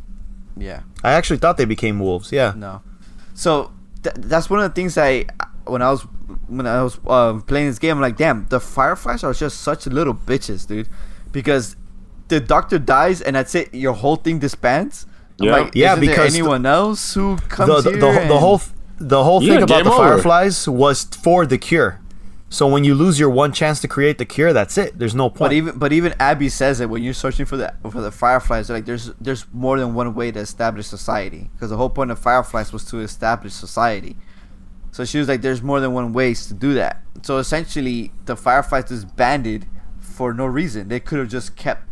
Yeah. 0.57 0.81
I 1.03 1.13
actually 1.13 1.37
thought 1.37 1.57
they 1.57 1.65
became 1.65 1.99
wolves. 1.99 2.31
Yeah. 2.31 2.53
No. 2.55 2.81
So 3.33 3.71
th- 4.03 4.15
that's 4.19 4.49
one 4.49 4.59
of 4.59 4.69
the 4.69 4.73
things 4.75 4.97
I 4.97 5.25
when 5.65 5.81
I 5.81 5.89
was 5.91 6.01
when 6.47 6.67
I 6.67 6.83
was 6.83 6.99
um, 7.07 7.41
playing 7.41 7.67
this 7.67 7.79
game, 7.79 7.95
I'm 7.97 8.01
like, 8.01 8.17
damn, 8.17 8.47
the 8.49 8.59
Fireflies 8.59 9.23
are 9.23 9.33
just 9.33 9.61
such 9.61 9.87
little 9.87 10.13
bitches, 10.13 10.67
dude. 10.67 10.87
Because 11.31 11.75
the 12.27 12.39
Doctor 12.39 12.79
dies 12.79 13.21
and 13.21 13.35
that's 13.35 13.55
it. 13.55 13.73
Your 13.73 13.93
whole 13.93 14.15
thing 14.17 14.39
disbands. 14.39 15.05
I'm 15.39 15.47
Yeah. 15.47 15.51
like, 15.57 15.75
Yeah, 15.75 15.93
isn't 15.93 16.05
there 16.05 16.15
because 16.15 16.33
the- 16.33 16.39
anyone 16.39 16.65
else 16.65 17.13
who 17.13 17.37
comes 17.49 17.67
The, 17.69 17.81
the, 17.81 17.89
here? 17.91 17.99
the, 17.99 18.11
the 18.11 18.19
and- 18.21 18.29
whole 18.31 18.61
the 18.99 19.23
whole 19.23 19.39
thing 19.41 19.57
about 19.63 19.67
game 19.67 19.83
the 19.85 19.91
over. 19.91 20.07
Fireflies 20.09 20.67
was 20.69 21.03
for 21.05 21.45
the 21.45 21.57
cure. 21.57 21.99
So 22.53 22.67
when 22.67 22.83
you 22.83 22.93
lose 22.93 23.19
your 23.19 23.31
one 23.31 23.51
chance 23.51 23.79
to 23.79 23.87
create 23.87 24.19
the 24.19 24.25
cure, 24.25 24.53
that's 24.53 24.77
it. 24.77 24.99
There's 24.99 25.15
no 25.15 25.27
point. 25.27 25.39
But 25.39 25.53
even 25.53 25.79
but 25.79 25.91
even 25.91 26.13
Abby 26.19 26.49
says 26.49 26.81
it 26.81 26.87
when 26.87 27.01
you're 27.01 27.15
searching 27.15 27.47
for 27.47 27.57
the 27.57 27.73
for 27.89 27.99
the 27.99 28.11
fireflies. 28.11 28.69
Like 28.69 28.85
there's 28.85 29.09
there's 29.19 29.47
more 29.51 29.79
than 29.79 29.95
one 29.95 30.13
way 30.13 30.31
to 30.31 30.39
establish 30.39 30.85
society 30.85 31.49
because 31.53 31.71
the 31.71 31.77
whole 31.77 31.89
point 31.89 32.11
of 32.11 32.19
fireflies 32.19 32.71
was 32.71 32.85
to 32.85 32.99
establish 32.99 33.53
society. 33.53 34.17
So 34.91 35.03
she 35.03 35.17
was 35.17 35.27
like, 35.27 35.41
there's 35.41 35.63
more 35.63 35.79
than 35.79 35.93
one 35.93 36.13
ways 36.13 36.45
to 36.45 36.53
do 36.53 36.75
that. 36.75 37.01
So 37.23 37.39
essentially, 37.39 38.11
the 38.25 38.35
fireflies 38.35 38.85
disbanded 38.85 39.65
for 39.99 40.31
no 40.31 40.45
reason. 40.45 40.89
They 40.89 40.99
could 40.99 41.17
have 41.17 41.29
just 41.29 41.55
kept 41.55 41.87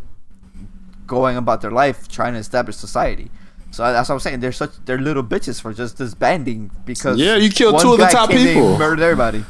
going 1.08 1.36
about 1.36 1.60
their 1.62 1.72
life 1.72 2.06
trying 2.06 2.34
to 2.34 2.38
establish 2.38 2.76
society. 2.76 3.32
So 3.72 3.82
that's 3.82 4.08
what 4.08 4.14
I'm 4.14 4.20
saying. 4.20 4.38
They're 4.38 4.52
such 4.52 4.74
they're 4.84 5.00
little 5.00 5.24
bitches 5.24 5.60
for 5.60 5.74
just 5.74 5.96
disbanding 5.96 6.70
because 6.84 7.18
Yeah, 7.18 7.34
you 7.34 7.50
killed 7.50 7.80
two 7.80 7.94
of 7.94 7.98
the 7.98 8.06
top 8.06 8.30
came 8.30 8.38
in 8.38 8.46
and 8.46 8.54
people. 8.54 8.78
murdered 8.78 9.00
everybody. 9.00 9.44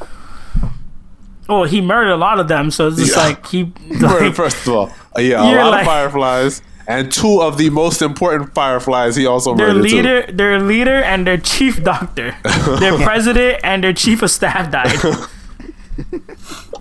Oh, 1.52 1.64
he 1.64 1.80
murdered 1.82 2.12
a 2.12 2.16
lot 2.16 2.40
of 2.40 2.48
them, 2.48 2.70
so 2.70 2.88
it's 2.88 2.96
just 2.96 3.14
Yeah. 3.16 3.22
like 3.24 3.46
he 3.46 3.64
First- 4.00 4.02
like, 4.20 4.34
First 4.34 4.66
of 4.66 4.72
all, 4.74 4.90
yeah, 5.18 5.42
a 5.42 5.44
lot 5.56 5.70
like- 5.70 5.80
of 5.82 5.86
fireflies, 5.86 6.62
and 6.88 7.12
two 7.12 7.42
of 7.42 7.58
the 7.58 7.68
most 7.70 8.00
important 8.02 8.54
fireflies 8.54 9.16
he 9.16 9.26
also 9.26 9.54
their 9.54 9.68
murdered. 9.74 9.88
too. 9.90 9.96
leader, 9.96 10.32
their 10.32 10.60
leader, 10.60 11.02
and 11.02 11.26
their 11.26 11.36
chief 11.38 11.82
doctor, 11.84 12.34
their 12.80 12.96
president, 13.08 13.60
and 13.64 13.84
their 13.84 13.92
chief 13.92 14.22
of 14.22 14.30
staff 14.30 14.70
died. 14.70 14.98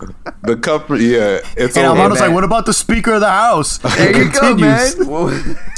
The 0.44 0.58
company, 0.58 1.06
yeah, 1.06 1.40
it's 1.56 1.78
and 1.78 1.86
over. 1.86 2.00
Amano's 2.00 2.20
man. 2.20 2.30
like, 2.30 2.34
what 2.36 2.44
about 2.44 2.66
the 2.66 2.74
Speaker 2.74 3.14
of 3.14 3.22
the 3.22 3.30
House? 3.30 3.80
There 3.98 4.18
you 4.18 4.32
go, 4.32 4.56
man. 4.56 4.92
Well, 5.08 5.28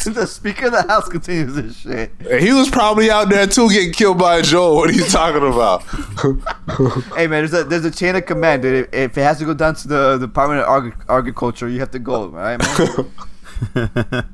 the 0.06 0.26
Speaker 0.26 0.68
of 0.68 0.72
the 0.72 0.84
House 0.84 1.10
continues 1.10 1.56
this 1.56 1.78
shit. 1.78 2.12
He 2.42 2.54
was 2.54 2.70
probably 2.70 3.12
out 3.12 3.30
there 3.30 3.46
too, 3.48 3.70
getting 3.70 3.92
killed 3.94 4.18
by 4.18 4.42
Joel. 4.42 4.76
What 4.76 4.90
are 4.90 4.94
you 4.94 5.06
talking 5.06 5.46
about? 5.48 5.84
Hey, 7.16 7.28
man, 7.28 7.46
there's 7.46 7.54
a 7.54 7.64
there's 7.66 7.86
a 7.86 7.92
chain 7.92 8.16
of 8.16 8.26
command, 8.26 8.62
dude. 8.64 8.88
If, 8.88 8.94
if 8.94 9.18
it 9.18 9.22
has 9.22 9.38
to 9.40 9.46
go 9.46 9.54
down 9.54 9.76
to 9.76 9.88
the 9.88 10.18
Department 10.18 10.62
of 10.62 10.68
Agri- 10.70 11.06
Agriculture, 11.10 11.68
you 11.68 11.80
have 11.80 11.92
to 11.92 12.00
go, 12.00 12.28
right? 12.28 12.58
man? 12.58 14.26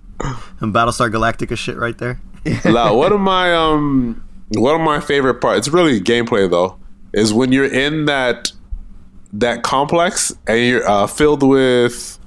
and 0.60 0.74
Battlestar 0.74 1.12
Galactica 1.12 1.58
shit 1.58 1.78
right 1.78 1.98
there. 1.98 2.20
Now, 2.66 2.96
one 2.96 3.12
of 3.12 3.20
my 3.20 3.54
um, 3.54 4.24
one 4.50 4.76
of 4.76 4.82
my 4.82 5.00
favorite 5.00 5.36
parts. 5.42 5.68
It's 5.68 5.74
really 5.74 6.00
gameplay 6.00 6.50
though. 6.50 6.78
Is 7.14 7.34
when 7.34 7.52
you're 7.52 7.72
in 7.72 8.06
that 8.06 8.52
that 9.34 9.64
complex 9.64 10.34
and 10.48 10.60
you're 10.66 10.88
uh, 10.90 11.08
filled 11.08 11.44
with 11.44 12.18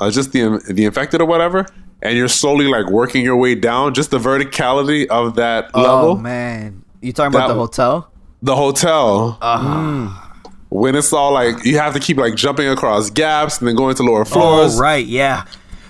uh, 0.00 0.10
just 0.10 0.32
the 0.32 0.62
the 0.70 0.84
infected 0.84 1.20
or 1.20 1.26
whatever, 1.26 1.66
and 2.02 2.16
you're 2.16 2.28
slowly 2.28 2.66
like 2.66 2.90
working 2.90 3.24
your 3.24 3.36
way 3.36 3.54
down. 3.54 3.94
Just 3.94 4.10
the 4.10 4.18
verticality 4.18 5.06
of 5.08 5.36
that 5.36 5.74
level. 5.74 5.90
oh 5.90 5.96
level. 6.08 6.16
man, 6.18 6.84
you 7.00 7.12
talking 7.12 7.34
about 7.34 7.48
That 7.48 7.54
the 7.54 7.60
hotel? 7.60 8.10
the 8.42 8.56
hotel. 8.56 9.38
When 10.68 10.94
it's 10.94 11.12
all 11.12 11.32
like 11.32 11.64
you 11.64 11.78
have 11.78 11.94
to 11.94 12.00
keep 12.00 12.16
like 12.16 12.36
jumping 12.36 12.68
across 12.68 13.10
gaps 13.10 13.58
and 13.58 13.66
then 13.66 13.74
going 13.74 13.96
to 13.96 14.02
lower 14.04 14.24
floors. 14.24 14.76
Oh 14.78 14.80
right, 14.80 15.04
yeah. 15.04 15.44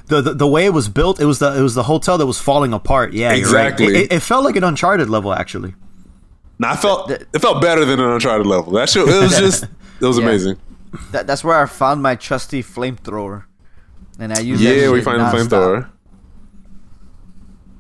The, 0.07 0.23
the 0.23 0.35
the 0.35 0.47
way 0.47 0.65
it 0.65 0.73
was 0.73 0.89
built, 0.89 1.21
it 1.21 1.27
was 1.27 1.39
the 1.39 1.57
it 1.57 1.61
was 1.63 1.75
the 1.75 1.83
hotel 1.83 2.17
that 2.19 2.27
was 2.27 2.39
falling 2.41 2.73
apart. 2.73 3.13
Yeah, 3.13 3.35
you're 3.35 3.53
right. 3.53 3.67
Exactly. 3.67 3.87
It, 3.89 3.97
it, 3.97 4.13
it 4.15 4.21
felt 4.21 4.43
like 4.45 4.57
an 4.57 4.65
Uncharted 4.65 5.11
level, 5.11 5.33
actually. 5.35 5.75
Now 6.59 6.73
I 6.73 6.77
felt 6.77 7.11
it 7.11 7.29
felt 7.41 7.61
better 7.61 7.85
than 7.85 8.01
an 8.01 8.11
Uncharted 8.11 8.47
level. 8.47 8.73
That 8.73 8.89
shit, 8.89 9.07
it 9.07 9.21
was 9.23 9.37
just 9.39 9.67
it 10.01 10.07
was 10.07 10.19
Yeah. 10.19 10.25
amazing. 10.25 10.57
That, 11.13 11.27
that's 11.27 11.45
where 11.45 11.57
I 11.61 11.67
found 11.67 12.03
my 12.03 12.17
trusty 12.17 12.63
flamethrower, 12.63 13.45
and 14.19 14.33
I 14.33 14.41
used 14.41 14.63
that 14.63 14.77
Yeah, 14.77 14.91
we 14.91 14.99
shit 14.99 15.05
find 15.05 15.21
the 15.21 15.25
flamethrower. 15.27 15.89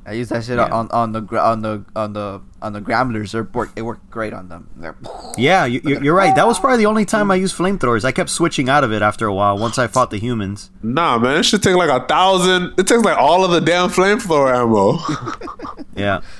I 0.06 0.12
used 0.14 0.30
that 0.30 0.42
shit 0.44 0.58
on 0.58 0.88
on 0.90 1.12
the 1.12 1.20
on 1.40 1.60
the 1.62 1.84
on 1.94 2.12
the 2.14 2.40
on 2.62 2.72
the 2.72 2.80
Gramblers. 2.80 3.34
It 3.34 3.54
worked. 3.54 3.78
It 3.78 3.82
worked 3.82 4.10
great 4.10 4.32
on 4.32 4.48
them. 4.48 4.68
They're- 4.76 4.96
Yeah, 5.36 5.66
you, 5.66 5.80
you're 5.84 6.02
you're 6.02 6.14
right. 6.14 6.34
That 6.34 6.46
was 6.48 6.58
probably 6.58 6.78
the 6.78 6.86
only 6.86 7.04
time 7.04 7.30
I 7.30 7.34
used 7.36 7.54
flamethrowers. 7.56 8.04
I 8.04 8.10
kept 8.10 8.30
switching 8.30 8.68
out 8.68 8.82
of 8.82 8.92
it 8.92 9.02
after 9.02 9.26
a 9.26 9.34
while. 9.34 9.56
Once 9.58 9.78
I 9.78 9.86
fought 9.86 10.10
the 10.10 10.18
humans. 10.18 10.70
Nah, 10.82 11.18
man, 11.18 11.38
it 11.40 11.42
should 11.44 11.62
take 11.62 11.76
like 11.76 11.90
a 11.90 12.04
thousand. 12.06 12.74
It 12.78 12.86
takes 12.88 13.02
like 13.02 13.18
all 13.18 13.44
of 13.44 13.50
the 13.52 13.60
damn 13.60 13.88
flamethrower 13.90 14.52
ammo. 14.54 14.98
Yeah. 15.94 16.20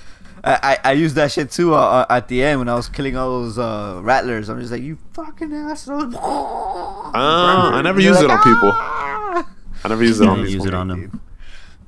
I, 0.43 0.79
I 0.85 0.91
I 0.91 0.93
used 0.93 1.15
that 1.17 1.31
shit 1.33 1.51
too 1.51 1.75
uh, 1.75 1.79
uh, 1.79 2.07
at 2.09 2.29
the 2.29 2.43
end 2.43 2.59
when 2.61 2.69
I 2.69 2.75
was 2.75 2.89
killing 2.89 3.17
all 3.17 3.43
those 3.43 3.59
uh, 3.59 4.01
rattlers. 4.03 4.49
I'm 4.49 4.59
just 4.61 4.73
like, 4.73 4.83
you 4.83 4.97
fucking 5.13 5.53
asshole. 5.53 6.17
Uh, 6.17 7.11
I 7.13 7.83
never 7.83 8.01
You're 8.01 8.13
used 8.13 8.23
it 8.23 8.29
like, 8.29 8.47
on 8.47 8.55
people. 8.55 8.71
"Ah!" 8.75 9.47
I 9.85 9.89
never 9.89 10.03
use 10.05 10.21
it 10.21 10.29
on 10.29 10.37
Didn't 10.39 10.49
people. 10.51 10.65
use 10.65 10.67
it 10.67 10.75
on 10.75 10.89
them. 10.89 11.21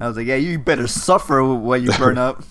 I 0.01 0.09
was 0.09 0.17
like, 0.17 0.27
yeah, 0.27 0.37
you 0.37 0.59
better 0.59 0.87
suffer 0.87 1.45
when 1.45 1.83
you 1.85 1.93
burn 1.97 2.19
up. 2.19 2.43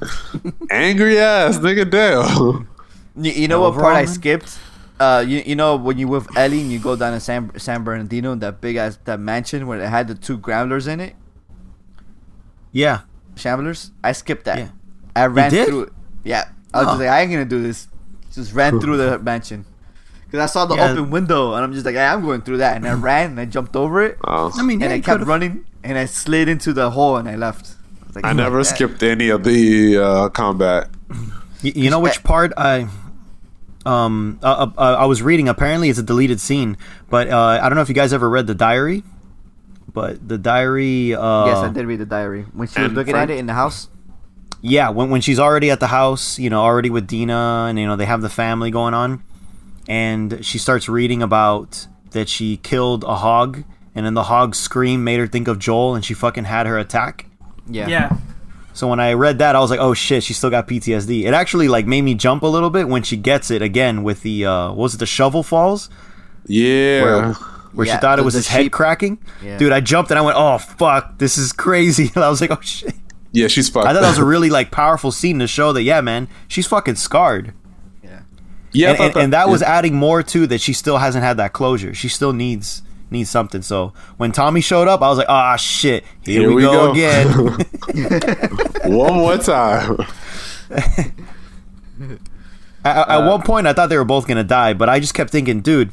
Angry 0.70 1.18
ass 1.18 1.58
nigga, 1.58 1.88
damn. 1.90 2.68
You, 3.16 3.32
you 3.32 3.48
know 3.48 3.60
Yeah, 3.62 3.68
what 3.70 3.80
part 3.80 3.94
I 3.96 4.04
skipped? 4.06 4.58
Uh, 4.98 5.24
you, 5.26 5.42
you 5.44 5.54
know 5.56 5.76
when 5.76 5.98
you 5.98 6.08
with 6.08 6.26
Ellie 6.36 6.60
and 6.62 6.72
you 6.72 6.78
go 6.78 6.96
down 6.96 7.12
to 7.12 7.20
San 7.20 7.50
San 7.58 7.84
Bernardino, 7.84 8.34
that 8.36 8.60
big 8.60 8.76
ass 8.76 8.98
that 9.04 9.20
mansion 9.20 9.66
where 9.66 9.80
it 9.80 9.88
had 9.88 10.08
the 10.08 10.14
two 10.14 10.38
Gramblers 10.38 10.86
in 10.86 11.00
it, 11.00 11.14
Yeah. 12.72 13.00
Shamblers. 13.34 13.90
I 14.04 14.12
skipped 14.12 14.44
that. 14.44 14.58
Yeah. 14.58 14.68
I 15.14 15.26
ran 15.26 15.50
did? 15.50 15.68
through 15.68 15.82
it. 15.84 15.92
Yeah, 16.24 16.44
I 16.72 16.78
was 16.78 16.86
Oh. 16.86 16.90
just 16.92 17.00
like, 17.00 17.08
I 17.08 17.20
ain't 17.20 17.30
gonna 17.32 17.44
do 17.44 17.62
this. 17.62 17.88
Just 18.32 18.52
ran 18.54 18.80
through 18.80 18.96
the 18.96 19.18
mansion 19.30 19.64
because 20.24 20.40
I 20.40 20.46
saw 20.46 20.64
the 20.64 20.76
Yeah. 20.76 20.92
open 20.92 21.10
window 21.10 21.54
and 21.54 21.62
I'm 21.64 21.72
just 21.74 21.84
like, 21.84 21.94
hey, 21.94 22.04
I'm 22.06 22.22
going 22.22 22.40
through 22.42 22.58
that, 22.58 22.76
and 22.76 22.86
I 22.88 22.92
ran 23.10 23.30
and 23.32 23.40
I 23.40 23.44
jumped 23.44 23.76
over 23.76 24.02
it 24.02 24.18
Oh. 24.24 24.50
I 24.56 24.62
mean, 24.62 24.80
yeah, 24.80 24.86
and 24.86 24.94
I 24.94 24.96
kept 24.98 25.06
could've- 25.18 25.28
running 25.28 25.64
and 25.84 25.98
I 25.98 26.06
slid 26.06 26.48
into 26.48 26.72
the 26.72 26.90
hole 26.92 27.16
and 27.16 27.28
I 27.28 27.36
left. 27.36 27.74
I, 27.74 28.10
like, 28.14 28.24
I 28.24 28.30
"Oh, 28.30 28.32
never 28.34 28.58
yeah." 28.58 28.62
skipped 28.64 29.02
any 29.02 29.28
of 29.30 29.42
the 29.44 29.98
uh, 29.98 30.28
combat. 30.30 30.88
You, 31.62 31.72
you 31.76 31.90
know 31.90 32.00
which 32.00 32.22
part 32.24 32.52
I 32.56 32.88
um 33.84 34.38
uh, 34.42 34.68
uh, 34.78 34.96
I 35.00 35.06
was 35.06 35.22
reading 35.22 35.48
apparently 35.48 35.88
it's 35.90 35.98
a 35.98 36.02
deleted 36.02 36.40
scene, 36.40 36.76
but 37.10 37.28
uh, 37.28 37.58
I 37.60 37.68
don't 37.68 37.74
know 37.76 37.82
if 37.82 37.88
you 37.88 37.94
guys 37.94 38.12
ever 38.12 38.28
read 38.30 38.46
the 38.46 38.54
diary, 38.54 39.02
but 39.92 40.26
the 40.26 40.38
diary 40.38 41.14
uh 41.14 41.46
Yes, 41.46 41.58
I 41.58 41.68
did 41.70 41.86
read 41.86 41.98
the 42.00 42.06
diary 42.06 42.46
when 42.52 42.68
she 42.68 42.80
was 42.80 42.92
looking 42.92 43.14
Frank- 43.14 43.30
at 43.30 43.34
it 43.34 43.38
in 43.38 43.46
the 43.46 43.54
house. 43.54 43.88
Yeah, 44.62 44.88
when 44.90 45.10
when 45.10 45.20
she's 45.20 45.38
already 45.38 45.70
at 45.70 45.80
the 45.80 45.88
house, 45.88 46.38
you 46.38 46.48
know, 46.48 46.60
already 46.62 46.88
with 46.88 47.06
Dina 47.06 47.66
and 47.68 47.78
you 47.78 47.86
know 47.86 47.96
they 47.96 48.06
have 48.06 48.22
the 48.22 48.28
family 48.30 48.70
going 48.70 48.94
on 48.94 49.22
and 49.88 50.44
she 50.44 50.58
starts 50.58 50.88
reading 50.88 51.22
about 51.22 51.86
that 52.12 52.28
she 52.28 52.58
killed 52.58 53.02
a 53.04 53.16
hog 53.16 53.64
and 53.94 54.06
then 54.06 54.14
the 54.14 54.24
hog's 54.24 54.58
scream 54.58 55.02
made 55.04 55.18
her 55.18 55.26
think 55.26 55.48
of 55.48 55.58
Joel 55.58 55.94
and 55.94 56.04
she 56.04 56.14
fucking 56.14 56.44
had 56.44 56.66
her 56.66 56.78
attack. 56.78 57.26
Yeah. 57.68 57.88
yeah. 57.88 58.16
So 58.74 58.88
when 58.88 59.00
I 59.00 59.12
read 59.12 59.38
that, 59.40 59.54
I 59.54 59.60
was 59.60 59.70
like, 59.70 59.80
"Oh 59.80 59.92
shit, 59.94 60.22
she 60.22 60.32
still 60.32 60.48
got 60.50 60.66
PTSD." 60.66 61.24
It 61.24 61.34
actually 61.34 61.68
like 61.68 61.86
made 61.86 62.02
me 62.02 62.14
jump 62.14 62.42
a 62.42 62.46
little 62.46 62.70
bit 62.70 62.88
when 62.88 63.02
she 63.02 63.16
gets 63.18 63.50
it 63.50 63.60
again 63.60 64.02
with 64.02 64.22
the 64.22 64.46
uh, 64.46 64.68
what 64.68 64.76
was 64.78 64.94
it 64.94 64.98
the 64.98 65.06
shovel 65.06 65.42
falls 65.42 65.90
Yeah. 66.46 67.02
where, 67.02 67.32
where 67.74 67.86
Yeah, 67.86 67.96
she 67.96 68.00
thought 68.00 68.18
it 68.18 68.24
was 68.24 68.32
the 68.34 68.38
his 68.38 68.48
head 68.48 68.72
cracking. 68.72 69.18
Yeah. 69.42 69.58
Dude, 69.58 69.72
I 69.72 69.80
jumped 69.80 70.10
and 70.10 70.18
I 70.18 70.22
went, 70.22 70.38
"Oh 70.38 70.56
fuck, 70.58 71.18
this 71.18 71.36
is 71.36 71.52
crazy!" 71.52 72.10
I 72.16 72.28
was 72.30 72.40
like, 72.40 72.50
"Oh 72.50 72.60
shit." 72.62 72.94
Yeah, 73.32 73.48
she's 73.48 73.68
fucked. 73.68 73.86
I 73.86 73.94
thought 73.94 74.02
that 74.02 74.08
was 74.08 74.18
a 74.18 74.24
really 74.24 74.50
like 74.50 74.70
powerful 74.70 75.10
scene 75.10 75.38
to 75.38 75.46
show 75.46 75.72
that 75.72 75.82
yeah, 75.82 76.00
man, 76.00 76.28
she's 76.48 76.66
fucking 76.66 76.96
scarred. 76.96 77.54
Yeah. 78.02 78.20
Yeah, 78.72 78.86
I 78.86 78.90
and, 78.90 78.98
thought 78.98 79.06
and, 79.06 79.16
and 79.16 79.32
that 79.32 79.48
was 79.48 79.62
adding 79.62 79.94
more 79.94 80.22
to 80.22 80.46
that. 80.46 80.60
She 80.60 80.72
still 80.72 80.98
hasn't 80.98 81.24
had 81.24 81.38
that 81.38 81.52
closure. 81.52 81.94
She 81.94 82.08
still 82.08 82.32
needs 82.32 82.82
needs 83.10 83.30
something. 83.30 83.62
So 83.62 83.92
when 84.16 84.32
Tommy 84.32 84.60
showed 84.60 84.88
up, 84.88 85.02
I 85.02 85.08
was 85.08 85.18
like, 85.18 85.28
ah, 85.28 85.56
shit, 85.56 86.04
here, 86.22 86.40
Here 86.40 86.48
we, 86.48 86.56
we 86.56 86.62
go, 86.62 86.92
go." 86.92 86.92
again. 86.92 87.28
one 88.96 89.14
more 89.14 89.38
time. 89.38 89.98
at, 92.84 93.08
at 93.08 93.26
one 93.26 93.42
point, 93.42 93.66
I 93.66 93.72
thought 93.72 93.88
they 93.88 93.98
were 93.98 94.04
both 94.04 94.26
gonna 94.26 94.44
die, 94.44 94.74
but 94.74 94.88
I 94.88 95.00
just 95.00 95.14
kept 95.14 95.30
thinking, 95.30 95.60
dude. 95.60 95.90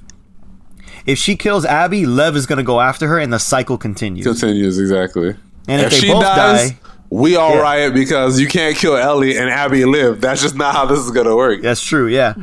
If 1.05 1.17
she 1.17 1.37
kills 1.37 1.65
Abby, 1.65 2.05
Lev 2.05 2.35
is 2.35 2.45
gonna 2.45 2.63
go 2.63 2.81
after 2.81 3.07
her, 3.07 3.17
and 3.17 3.31
the 3.31 3.39
cycle 3.39 3.77
continues. 3.77 4.25
Continues 4.25 4.77
exactly. 4.77 5.35
And 5.67 5.81
if, 5.81 5.87
if 5.87 5.91
they 5.91 6.07
she 6.07 6.11
both 6.11 6.23
dies, 6.23 6.71
die, 6.71 6.77
we 7.09 7.35
all 7.35 7.55
Yeah. 7.55 7.61
riot 7.61 7.93
because 7.93 8.39
you 8.39 8.47
can't 8.47 8.75
kill 8.75 8.95
Ellie 8.95 9.37
and 9.37 9.49
Abby 9.49 9.85
live. 9.85 10.21
That's 10.21 10.41
just 10.41 10.55
not 10.55 10.73
how 10.75 10.85
this 10.85 10.99
is 10.99 11.11
gonna 11.11 11.35
work. 11.35 11.61
That's 11.61 11.81
true, 11.83 12.07
yeah. 12.07 12.33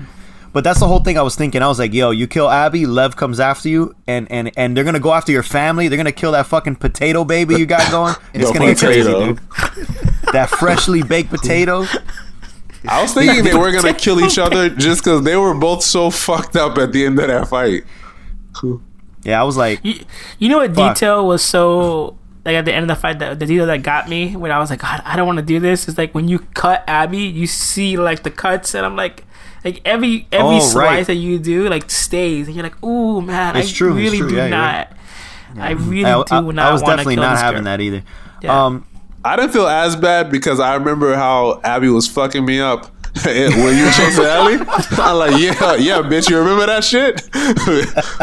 But 0.52 0.64
that's 0.64 0.80
the 0.80 0.86
whole 0.88 1.00
thing 1.00 1.18
I 1.18 1.22
was 1.22 1.36
thinking. 1.36 1.62
I 1.62 1.68
was 1.68 1.78
like, 1.78 1.92
yo, 1.92 2.10
you 2.12 2.26
kill 2.26 2.48
Abby, 2.48 2.86
Lev 2.86 3.14
comes 3.16 3.38
after 3.40 3.68
you, 3.68 3.94
and 4.06 4.26
and 4.30 4.50
and 4.56 4.74
they're 4.76 4.84
gonna 4.84 4.98
go 5.00 5.12
after 5.12 5.30
your 5.30 5.42
family. 5.42 5.88
They're 5.88 5.98
gonna 5.98 6.12
kill 6.12 6.32
that 6.32 6.46
fucking 6.46 6.76
potato 6.76 7.24
baby 7.24 7.56
you 7.56 7.66
got 7.66 7.90
going. 7.90 8.14
And 8.32 8.42
it's 8.42 8.52
gonna 8.52 8.66
get 8.74 8.78
crazy, 8.78 9.02
potato. 9.12 9.26
dude. 9.34 9.40
That 10.32 10.48
freshly 10.50 11.02
baked 11.02 11.28
potato. 11.30 11.84
I 12.88 13.02
was 13.02 13.12
thinking 13.12 13.44
they 13.44 13.54
were 13.54 13.70
gonna 13.72 13.92
kill 13.94 14.20
each 14.24 14.38
other 14.38 14.70
just 14.70 15.04
because 15.04 15.22
they 15.24 15.36
were 15.36 15.54
both 15.54 15.82
so 15.82 16.08
fucked 16.10 16.56
up 16.56 16.78
at 16.78 16.92
the 16.92 17.04
end 17.04 17.18
of 17.18 17.26
that 17.28 17.48
fight. 17.48 17.82
Yeah, 19.24 19.40
I 19.40 19.44
was 19.44 19.56
like, 19.56 19.80
You, 19.84 20.00
you 20.38 20.48
know 20.48 20.58
what 20.58 20.74
Fuck. 20.74 20.94
detail 20.94 21.26
was 21.26 21.42
so 21.42 22.16
like 22.46 22.54
at 22.54 22.64
the 22.64 22.72
end 22.72 22.88
of 22.90 22.96
the 22.96 23.00
fight 23.00 23.18
that 23.18 23.38
the 23.38 23.44
detail 23.46 23.66
that 23.66 23.82
got 23.82 24.08
me 24.08 24.34
when 24.36 24.50
I 24.50 24.58
was 24.58 24.70
like 24.70 24.80
God 24.80 25.02
I 25.04 25.16
don't 25.16 25.26
want 25.26 25.38
to 25.38 25.44
do 25.44 25.60
this 25.60 25.86
is 25.88 25.98
like 25.98 26.14
when 26.14 26.28
you 26.28 26.38
cut 26.54 26.82
Abby 26.86 27.18
you 27.18 27.46
see 27.46 27.98
like 27.98 28.22
the 28.22 28.30
cuts 28.30 28.74
and 28.74 28.86
I'm 28.86 28.96
like 28.96 29.24
like 29.64 29.80
every 29.84 30.26
every 30.32 30.56
Oh, 30.56 30.60
slice 30.60 30.74
right. 30.74 31.06
that 31.08 31.16
you 31.16 31.38
do 31.38 31.68
like 31.68 31.90
stays 31.90 32.46
and 32.46 32.56
you're 32.56 32.62
like 32.62 32.82
ooh 32.84 33.20
man 33.20 33.56
It's 33.56 33.70
I 33.70 33.72
true, 33.74 33.90
it's 33.90 33.96
really 33.98 34.18
true, 34.18 34.28
do 34.30 34.36
yeah, 34.36 34.42
you're 34.46 34.50
not 34.56 34.92
I 35.58 35.70
really 35.72 36.04
I, 36.04 36.22
do 36.22 36.34
I- 36.34 36.40
not 36.52 36.58
I 36.66 36.72
was 36.72 36.82
definitely 36.82 37.14
kill 37.16 37.24
not 37.24 37.38
having 37.38 37.62
girl. 37.64 37.64
that 37.76 37.80
either. 37.80 38.02
Yeah. 38.42 38.64
Um, 38.66 38.86
I 39.24 39.34
didn't 39.36 39.52
feel 39.52 39.66
as 39.66 39.96
bad 39.96 40.30
because 40.30 40.60
I 40.60 40.74
remember 40.74 41.14
how 41.16 41.60
Abby 41.64 41.88
was 41.88 42.06
fucking 42.06 42.44
me 42.44 42.60
up 42.60 42.90
when 43.24 43.76
you 43.76 43.84
were 43.84 43.90
chasing 43.92 44.24
Ellie. 44.24 44.58
I'm 44.98 45.16
like, 45.18 45.40
yeah, 45.40 45.74
yeah, 45.76 46.02
bitch, 46.02 46.28
you 46.28 46.38
remember 46.38 46.66
that 46.66 46.84
shit? 46.84 47.16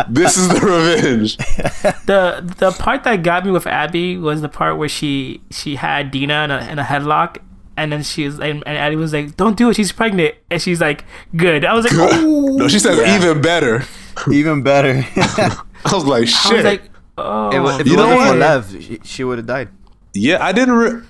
this 0.09 0.37
is 0.37 0.47
the 0.49 0.59
revenge. 0.61 1.37
the 2.05 2.53
the 2.59 2.71
part 2.71 3.03
that 3.03 3.23
got 3.23 3.45
me 3.45 3.51
with 3.51 3.65
Abby 3.67 4.17
was 4.17 4.41
the 4.41 4.49
part 4.49 4.77
where 4.77 4.89
she 4.89 5.41
she 5.51 5.75
had 5.75 6.11
Dina 6.11 6.43
in 6.45 6.51
a, 6.51 6.57
in 6.71 6.79
a 6.79 6.83
headlock 6.83 7.37
and 7.75 7.91
then 7.91 8.03
she's 8.03 8.33
was 8.33 8.39
and, 8.39 8.63
and 8.67 8.77
Abby 8.77 8.95
was 8.95 9.13
like 9.13 9.35
don't 9.35 9.57
do 9.57 9.69
it 9.69 9.75
she's 9.75 9.91
pregnant 9.91 10.35
and 10.51 10.61
she's 10.61 10.79
like 10.79 11.05
good 11.35 11.65
I 11.65 11.73
was 11.73 11.85
like 11.85 11.93
oh 11.95 12.55
No, 12.57 12.67
she 12.67 12.77
said 12.79 12.99
even 13.19 13.41
better. 13.41 13.83
even 14.31 14.61
better. 14.61 15.03
I 15.17 15.91
was 15.91 16.05
like, 16.05 16.23
I 16.23 16.25
shit. 16.25 16.53
was 16.57 16.63
like 16.65 16.83
oh 17.17 17.49
It 17.49 17.59
wa- 17.59 17.77
if 17.79 17.87
You 17.87 17.93
it 17.93 17.97
know 17.97 18.15
wasn't 18.15 18.21
for 18.21 18.29
what? 18.29 18.37
Lev, 18.37 18.83
she, 18.83 18.99
she 19.03 19.23
would 19.23 19.39
have 19.39 19.47
died. 19.47 19.69
Yeah, 20.13 20.43
I 20.45 20.51
didn't. 20.51 20.75
Re- 20.75 21.01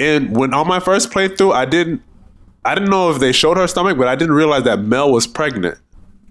and 0.00 0.36
when 0.36 0.52
on 0.52 0.66
my 0.66 0.80
first 0.80 1.12
playthrough, 1.12 1.54
I 1.54 1.64
didn't. 1.64 2.02
I 2.64 2.74
didn't 2.74 2.90
know 2.90 3.10
if 3.10 3.18
they 3.18 3.32
showed 3.32 3.56
her 3.56 3.66
stomach, 3.66 3.98
but 3.98 4.06
I 4.08 4.14
didn't 4.16 4.34
realize 4.34 4.62
that 4.64 4.78
Mel 4.80 5.10
was 5.12 5.26
pregnant. 5.26 5.78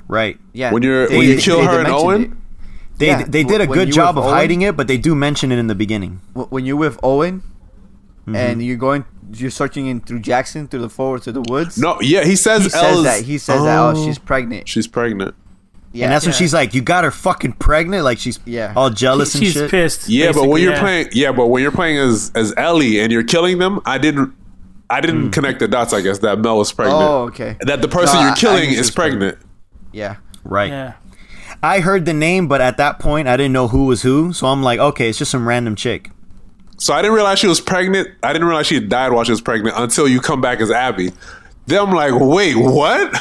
right. 0.08 0.38
Yeah. 0.54 0.72
When 0.72 0.84
you're 0.84 1.08
They- 1.08 1.18
when 1.18 1.28
you 1.28 1.36
they- 1.36 1.42
kill 1.42 1.60
they 1.60 1.66
her 1.66 1.80
and 1.80 1.88
Owen, 1.88 2.22
it. 2.24 2.32
They 2.98 3.08
Yeah, 3.08 3.24
they 3.28 3.44
did 3.44 3.62
a 3.62 3.66
when 3.66 3.78
good 3.80 3.92
job 3.92 4.18
of 4.18 4.26
Owen- 4.26 4.34
hiding 4.34 4.62
it, 4.62 4.76
but 4.78 4.88
they 4.88 4.98
do 4.98 5.16
mention 5.16 5.52
it 5.52 5.58
in 5.58 5.68
the 5.68 5.76
beginning. 5.76 6.20
When 6.34 6.66
you're 6.66 6.76
with 6.76 7.00
Owen 7.02 7.44
Mm-hmm. 8.28 8.36
and 8.36 8.64
you're 8.64 8.78
going, 8.78 9.06
you're 9.34 9.50
searching 9.50 9.88
in 9.88 10.00
through 10.02 10.20
Jackson 10.20 10.68
through 10.68 10.82
the 10.82 10.90
forward 10.90 11.24
to 11.24 11.32
the 11.32 11.42
woods. 11.42 11.78
no, 11.78 11.98
yeah, 12.02 12.24
he 12.26 12.36
says 12.36 12.64
he 12.64 12.70
says 12.70 13.04
that 13.04 13.24
he 13.24 13.38
says 13.38 13.64
that 13.64 13.80
oh 13.80 14.06
she's 14.06 14.20
pregnant. 14.20 14.68
she's 14.70 14.86
pregnant. 14.88 15.34
Yeah, 15.94 16.06
and 16.06 16.14
that's 16.14 16.26
when 16.26 16.34
she's 16.36 16.54
like, 16.54 16.74
"You 16.74 16.82
got 16.82 17.04
her 17.04 17.12
fucking 17.12 17.54
pregnant!" 17.54 18.04
Like 18.04 18.18
she's 18.20 18.40
Yeah. 18.46 18.74
all 18.76 18.90
jealous 18.92 19.34
and 19.36 19.44
she's 19.44 19.54
shit. 19.54 19.72
pissed 19.72 20.08
Yeah, 20.08 20.32
but 20.34 20.48
when 20.48 20.62
you're 20.62 20.74
yeah. 20.74 20.80
playing, 20.80 21.08
yeah, 21.14 21.32
but 21.32 21.48
when 21.48 21.64
you're 21.64 21.72
playing 21.72 21.98
as 21.98 22.32
as 22.36 22.54
Ellie 22.58 23.00
and 23.00 23.12
you're 23.12 23.24
killing 23.24 23.58
them, 23.58 23.80
I 23.86 23.98
didn't. 23.98 24.32
I 24.92 25.02
didn't 25.02 25.30
Mm. 25.30 25.34
connect 25.34 25.60
the 25.60 25.68
dots. 25.68 25.94
I 25.94 26.02
guess 26.02 26.20
that 26.20 26.40
Mel 26.40 26.58
was 26.58 26.72
pregnant. 26.72 27.02
Oh, 27.02 27.24
okay. 27.24 27.56
That 27.62 27.82
the 27.82 27.88
person 27.88 28.16
No, 28.18 28.22
you're 28.24 28.32
I 28.32 28.36
killing 28.36 28.70
knew 28.70 28.76
she 28.76 28.80
is 28.80 28.92
pregnant. 28.92 29.38
pregnant. 29.38 29.38
Yeah. 29.94 30.16
Right. 30.44 30.70
yeah 30.70 30.94
I 31.64 31.80
heard 31.80 32.06
the 32.06 32.14
name, 32.14 32.48
but 32.48 32.60
at 32.62 32.78
that 32.78 32.98
point, 33.00 33.28
I 33.28 33.38
didn't 33.38 33.54
know 33.54 33.68
who 33.68 33.86
was 33.86 34.02
who. 34.02 34.34
So 34.34 34.48
I'm 34.48 34.64
like, 34.64 34.80
okay, 34.80 35.10
it's 35.10 35.20
just 35.20 35.30
some 35.32 35.48
random 35.48 35.76
chick. 35.76 36.10
So 36.78 36.94
I 36.96 37.02
didn't 37.04 37.14
realize 37.16 37.38
she 37.38 37.48
was 37.48 37.62
pregnant. 37.62 38.08
I 38.24 38.34
didn't 38.34 38.48
realize 38.48 38.66
she 38.66 38.74
had 38.76 38.90
died 38.90 39.12
while 39.14 39.24
she 39.24 39.32
was 39.32 39.42
pregnant 39.42 39.76
until 39.78 40.08
you 40.08 40.20
come 40.20 40.42
back 40.42 40.60
as 40.62 40.72
Abby. 40.72 41.12
Then 41.68 41.80
I'm 41.88 41.92
like, 41.92 42.14
wait, 42.20 42.56
what? 42.58 43.16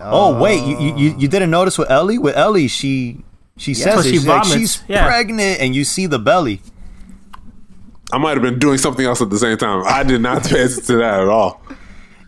Oh 0.00 0.38
wait, 0.40 0.62
you, 0.62 0.78
you 0.78 0.96
you- 0.96 1.14
you 1.18 1.28
didn't 1.28 1.50
notice 1.50 1.78
with 1.78 1.90
Ellie? 1.90 2.18
With 2.18 2.36
Ellie, 2.36 2.68
she 2.68 3.24
she 3.56 3.72
says 3.74 3.94
So 3.94 4.00
it. 4.00 4.04
she 4.04 4.10
She's 4.12 4.26
like, 4.26 4.44
she's 4.44 4.82
yeah. 4.86 5.06
pregnant, 5.06 5.58
and 5.60 5.74
you 5.74 5.84
see 5.84 6.06
the 6.06 6.18
belly. 6.18 6.60
I 8.12 8.18
might 8.18 8.32
have 8.32 8.42
been 8.42 8.58
doing 8.58 8.78
something 8.78 9.04
else 9.04 9.20
at 9.20 9.30
the 9.30 9.38
same 9.38 9.56
time. 9.58 9.82
I 9.86 10.02
did 10.02 10.20
not 10.20 10.42
pay 10.44 10.62
attention 10.62 10.82
to 10.84 10.96
that 10.98 11.20
at 11.20 11.28
all. 11.28 11.60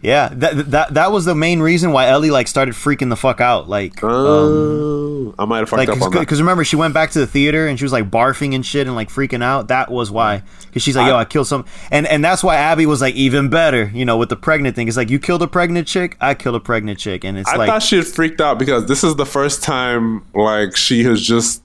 Yeah, 0.03 0.31
that 0.33 0.71
that 0.71 0.95
that 0.95 1.13
was 1.13 1.27
the 1.27 1.35
main 1.35 1.61
reason 1.61 1.93
why 1.93 2.07
Ellie 2.09 2.31
like 2.31 2.49
started 2.49 2.75
freaking 2.75 3.11
the 3.11 3.17
fuck 3.17 3.39
out. 3.43 3.69
Like, 3.69 4.03
um, 4.03 4.11
Oh, 4.11 5.35
I 5.39 5.45
might 5.45 5.59
have 5.59 5.69
fucked 5.69 5.79
like 5.79 5.89
up 5.91 6.01
on 6.01 6.11
that. 6.13 6.21
because 6.21 6.41
remember 6.41 6.65
she 6.65 6.77
went 6.77 6.95
back 6.95 7.11
to 7.11 7.19
the 7.19 7.27
theater 7.27 7.67
and 7.69 7.79
she 7.79 7.85
was 7.85 7.93
like 7.93 8.11
barfing 8.11 8.55
and 8.55 8.65
shit 8.65 8.87
and 8.87 8.97
like 8.97 9.11
freaking 9.11 9.43
out. 9.43 9.69
That 9.69 9.91
was 9.91 10.11
why. 10.11 10.43
Because 10.67 10.83
she's 10.83 10.97
like, 10.97 11.07
yo, 11.07 11.17
I 11.17 11.27
killed 11.27 11.49
some, 11.49 11.67
and 11.91 12.07
and 12.07 12.25
that's 12.25 12.43
why 12.43 12.57
Abby 12.57 12.87
was 12.87 13.03
like 13.03 13.15
even 13.15 13.51
better. 13.51 13.91
You 13.93 14.07
know, 14.07 14.17
with 14.17 14.31
the 14.31 14.37
pregnant 14.37 14.75
thing. 14.75 14.89
It's 14.89 14.97
like 14.97 15.11
you 15.11 15.19
killed 15.19 15.43
a 15.43 15.49
pregnant 15.49 15.87
chick, 15.87 16.17
I 16.19 16.33
killed 16.33 16.55
a 16.57 16.61
pregnant 16.61 16.99
chick, 16.99 17.23
and 17.23 17.37
it's 17.37 17.49
I 17.51 17.57
like 17.57 17.69
thought 17.69 17.83
she 17.83 17.97
had 17.97 18.07
freaked 18.07 18.41
out 18.41 18.59
because 18.59 18.87
this 18.87 19.05
is 19.05 19.17
the 19.17 19.27
first 19.27 19.63
time 19.63 20.25
like 20.35 20.77
she 20.77 21.05
has 21.05 21.21
just 21.21 21.63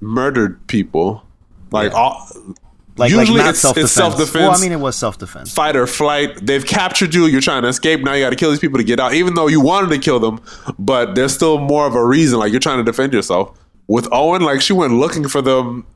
murdered 0.00 0.66
people. 0.66 1.24
Like 1.70 1.92
all 1.94 2.28
like 2.98 3.10
usually 3.10 3.38
like 3.38 3.44
not 3.46 3.48
it's- 3.50 3.60
self 3.60 3.76
it's 3.76 3.94
defense. 3.94 4.34
Well, 4.34 4.50
I 4.50 4.60
mean, 4.60 4.72
it 4.72 4.80
was 4.80 4.96
self 4.96 5.18
defense. 5.18 5.52
fight 5.52 5.76
or 5.76 5.86
flight. 5.86 6.44
They've 6.44 6.64
captured 6.64 7.14
you. 7.14 7.26
You're 7.26 7.40
trying 7.40 7.62
to 7.62 7.68
escape. 7.68 8.00
Now 8.00 8.14
you 8.14 8.24
got 8.24 8.30
to 8.30 8.36
kill 8.36 8.50
these 8.50 8.60
people 8.60 8.78
to 8.78 8.84
get 8.84 9.00
out. 9.00 9.14
Even 9.14 9.34
though 9.34 9.46
you 9.48 9.60
wanted 9.60 9.90
to 9.90 9.98
kill 9.98 10.18
them, 10.20 10.40
but 10.78 11.14
there's 11.14 11.34
still 11.34 11.58
more 11.58 11.86
of 11.86 11.94
a 11.94 12.04
reason. 12.04 12.38
Like 12.38 12.50
you're 12.52 12.60
trying 12.60 12.78
to 12.78 12.84
defend 12.84 13.12
yourself. 13.12 13.58
With 13.88 14.08
Owen, 14.12 14.42
like 14.42 14.60
she 14.60 14.72
went 14.72 14.94
looking 14.94 15.28
for 15.28 15.40
them. 15.42 15.86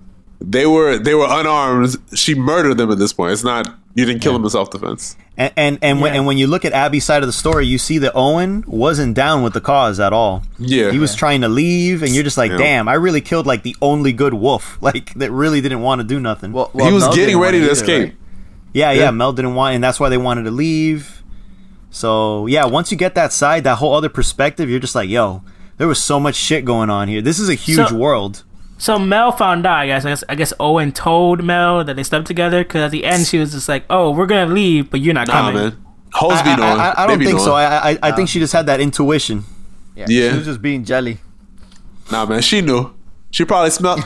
They 0.41 0.67
were 0.67 0.99
they 0.99 1.15
were 1.15 1.27
unarmed. 1.29 1.97
She 2.15 2.35
murdered 2.35 2.79
them 2.79 2.91
at 2.91 2.99
this 2.99 3.13
point. 3.13 3.33
It's 3.33 3.45
not 3.45 3.75
you 3.95 4.05
didn't 4.07 4.23
kill 4.23 4.33
them 4.33 4.45
in 4.45 4.51
self 4.51 4.71
defense. 4.71 5.17
And 5.37 5.53
and 5.57 5.79
and, 5.83 6.01
when, 6.01 6.15
and 6.15 6.27
when 6.27 6.39
you 6.39 6.47
look 6.47 6.65
at 6.65 6.73
Abby's 6.73 7.05
side 7.05 7.23
of 7.23 7.27
the 7.27 7.33
story, 7.33 7.67
you 7.67 7.77
see 7.79 7.99
that 7.99 8.13
Owen 8.15 8.65
wasn't 8.67 9.15
down 9.15 9.43
with 9.43 9.53
the 9.53 9.61
cause 9.61 9.99
at 10.01 10.13
all. 10.13 10.43
Yeah. 10.59 10.91
he 10.93 10.99
was 10.99 11.15
trying 11.15 11.41
to 11.43 11.49
leave, 11.49 12.03
and 12.03 12.15
you're 12.15 12.25
just 12.25 12.39
like, 12.39 12.51
Yeah. 12.53 12.59
damn, 12.59 12.89
I 12.89 12.95
really 12.95 13.21
killed 13.21 13.47
like 13.47 13.63
the 13.63 13.77
only 13.83 14.13
good 14.13 14.35
wolf, 14.35 14.79
like 14.83 15.13
that 15.15 15.31
really 15.31 15.61
didn't 15.61 15.81
want 15.83 16.01
to 16.01 16.07
do 16.07 16.19
nothing. 16.21 16.53
Well, 16.53 16.71
he 16.75 16.91
was 16.93 17.05
Mel 17.05 17.15
getting 17.15 17.39
ready 17.39 17.59
to 17.59 17.65
either, 17.65 17.73
escape. 17.73 18.03
right? 18.09 18.17
yeah, 18.73 18.93
yeah, 18.93 19.01
yeah. 19.05 19.11
Mel 19.11 19.33
didn't 19.33 19.55
want, 19.55 19.75
and 19.75 19.85
that's 19.85 19.99
why 20.01 20.09
they 20.09 20.19
wanted 20.19 20.45
to 20.45 20.51
leave. 20.51 21.23
So 21.91 22.47
yeah, 22.47 22.65
once 22.67 22.91
you 22.91 22.97
get 22.99 23.15
that 23.15 23.33
side, 23.33 23.65
that 23.65 23.77
whole 23.77 23.95
other 23.95 24.09
perspective, 24.09 24.71
you're 24.71 24.79
just 24.81 24.95
like, 24.95 25.09
yo, 25.11 25.43
there 25.77 25.89
was 25.89 26.03
so 26.03 26.21
much 26.21 26.35
shit 26.37 26.65
going 26.65 26.89
on 26.91 27.09
here. 27.09 27.21
This 27.21 27.39
is 27.39 27.49
a 27.49 27.55
huge 27.55 27.89
So- 27.89 27.97
world. 27.97 28.45
So 28.81 28.99
Mel 28.99 29.31
found 29.31 29.67
out. 29.67 29.79
I 29.79 29.87
guess. 29.87 30.05
I 30.05 30.09
guess, 30.09 30.25
I 30.31 30.35
guess 30.35 30.53
Owen 30.59 30.91
told 30.93 31.45
Mel 31.45 31.85
that 31.85 31.95
they 31.97 32.03
slept 32.03 32.27
together 32.27 32.65
because 32.65 32.83
at 32.83 32.91
the 32.91 33.05
end 33.05 33.27
she 33.27 33.39
was 33.39 33.53
just 33.53 33.69
like, 33.69 33.85
"Oh, 33.91 34.11
we're 34.11 34.27
gonna 34.27 34.53
leave, 34.53 34.91
but 34.91 35.01
you're 35.01 35.13
not 35.15 35.29
Nah, 35.29 35.33
coming." 35.35 35.55
man. 35.63 35.85
Hoes 36.15 36.33
I, 36.33 36.43
be 36.43 36.57
knowing. 36.61 36.81
I, 36.81 36.89
I, 36.91 37.05
I 37.05 37.07
don't 37.07 37.19
be 37.19 37.27
think 37.27 37.39
so. 37.41 37.47
knowing. 37.51 37.65
I 37.67 37.91
I, 37.91 37.99
I 38.03 38.13
think 38.13 38.29
she 38.31 38.39
just 38.41 38.53
had 38.55 38.67
that 38.67 38.81
intuition. 38.81 39.45
Yeah. 39.95 40.07
Yeah. 40.09 40.31
She 40.31 40.37
was 40.39 40.47
just 40.47 40.63
being 40.63 40.83
jelly. 40.85 41.19
Nah, 42.11 42.25
man. 42.27 42.41
She 42.43 42.63
knew. 42.63 42.93
She 43.31 43.45
probably 43.45 43.71
smelled. 43.71 44.01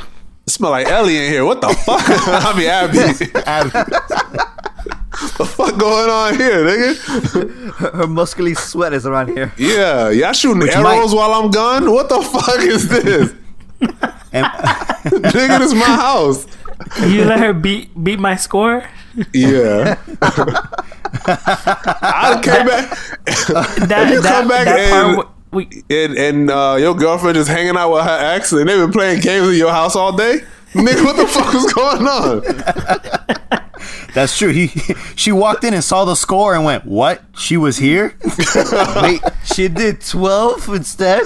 Smell 0.47 0.73
like 0.73 0.87
Ellie 0.89 1.17
in 1.17 1.31
here. 1.33 1.45
What 1.45 1.63
the 1.63 1.69
fuck? 1.69 2.03
I 2.07 2.53
mean, 2.59 2.69
Abby. 2.69 2.99
Abby. 3.47 3.71
What 3.71 5.35
the 5.39 5.45
fuck 5.47 5.79
going 5.79 6.11
on 6.11 6.35
here, 6.35 6.65
nigga? 6.67 7.95
Her 7.95 8.07
muscly 8.07 8.55
sweat 8.55 8.93
is 8.93 9.07
around 9.07 9.29
here. 9.29 9.53
Yeah, 9.57 10.11
y'all 10.11 10.33
shooting 10.35 10.59
Which 10.59 10.73
arrows 10.77 11.15
might- 11.15 11.17
while 11.17 11.33
I'm 11.43 11.51
gone? 11.51 11.91
What 11.91 12.09
the 12.11 12.21
fuck 12.21 12.59
is 12.61 12.89
this? 12.89 13.33
And 14.35 14.47
nigga, 15.33 15.59
this 15.61 15.69
is 15.73 15.75
my 15.75 15.85
house. 15.87 16.47
you 17.07 17.25
let 17.25 17.39
her 17.41 17.53
beat 17.53 17.91
beat 18.03 18.19
my 18.19 18.37
score. 18.37 18.85
Yeah. 19.33 19.97
I 21.27 22.41
came 22.43 22.67
back 22.67 22.91
That 23.89 24.11
you 24.13 24.21
that, 24.21 24.33
come 24.33 24.49
back 24.49 24.65
that 24.67 24.79
and- 24.81 25.17
part. 25.17 25.29
We, 25.53 25.69
and, 25.89 26.19
and 26.19 26.51
uh, 26.51 26.77
your 26.81 26.95
girlfriend 26.97 27.37
is 27.37 27.47
hanging 27.47 27.77
out 27.77 27.93
with 27.93 28.03
her 28.05 28.35
ex 28.35 28.51
and 28.51 28.69
they've 28.69 28.77
been 28.77 28.91
playing 28.91 29.21
games 29.21 29.47
in 29.51 29.55
your 29.55 29.71
house 29.71 29.95
all 29.95 30.11
day? 30.17 30.41
Nigga, 30.73 31.05
what 31.05 31.15
the 31.17 31.29
fuck 31.29 31.55
is 31.55 31.73
going 31.73 32.09
on? 32.09 32.41
that's 34.15 34.37
true. 34.37 34.49
He 34.51 34.67
she 35.15 35.31
walked 35.31 35.63
in 35.63 35.73
and 35.73 35.85
saw 35.85 36.05
the 36.05 36.17
score 36.17 36.57
and 36.57 36.65
went, 36.65 36.85
"What? 36.87 37.23
She 37.39 37.57
was 37.57 37.77
here?" 37.77 38.17
Wait, 39.01 39.21
she 39.45 39.69
did 39.69 40.01
12 40.01 40.69
instead? 40.71 41.23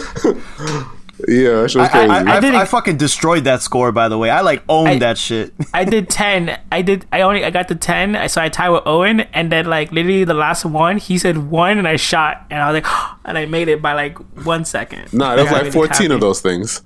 Yeah, 1.27 1.63
that 1.63 1.71
shit 1.73 1.81
was 1.81 1.89
I, 1.89 1.91
crazy. 1.91 2.11
I, 2.11 2.19
I, 2.35 2.37
I 2.37 2.41
did 2.41 2.55
I 2.55 2.65
fucking 2.65 2.97
destroyed 2.97 3.45
that 3.45 3.61
score. 3.63 3.91
By 3.91 4.09
the 4.09 4.17
way, 4.17 4.31
I 4.31 4.43
like 4.43 4.63
owned 4.69 4.89
I- 4.89 4.99
that 5.01 5.19
shit. 5.19 5.53
I 5.75 5.85
did 5.85 6.09
ten. 6.23 6.61
I 6.71 6.83
did. 6.83 7.07
I 7.11 7.23
only. 7.23 7.45
I 7.45 7.51
got 7.51 7.67
the 7.69 7.75
ten. 7.75 8.29
So 8.29 8.41
I 8.41 8.49
tied 8.49 8.69
with 8.69 8.85
Owen, 8.87 9.21
and 9.33 9.51
then 9.51 9.67
like 9.67 9.91
literally 9.91 10.23
the 10.25 10.35
last 10.35 10.65
one, 10.65 10.99
he 10.99 11.19
said 11.19 11.51
one, 11.51 11.77
and 11.79 11.89
I 11.89 11.97
shot, 11.97 12.47
and 12.51 12.61
I 12.63 12.71
was 12.71 12.83
like, 12.83 13.19
and 13.25 13.37
I 13.37 13.47
made 13.47 13.67
it 13.69 13.83
by 13.83 13.95
like 13.95 14.17
one 14.45 14.65
second. 14.65 15.13
nah, 15.13 15.35
that 15.35 15.43
was 15.43 15.51
got 15.51 15.55
like 15.65 15.75
really 15.75 15.89
14 15.89 16.13
of 16.13 16.21
those 16.21 16.41
things. 16.41 16.83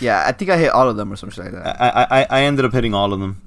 Yeah, 0.00 0.24
I 0.26 0.32
think 0.32 0.50
I 0.50 0.58
hit 0.58 0.70
all 0.72 0.88
of 0.88 0.96
them 0.96 1.12
or 1.12 1.16
something 1.16 1.44
like 1.44 1.52
that. 1.54 1.80
I, 1.80 2.22
I 2.22 2.26
I 2.28 2.42
ended 2.42 2.64
up 2.64 2.72
hitting 2.72 2.92
all 2.92 3.12
of 3.12 3.20
them. 3.20 3.40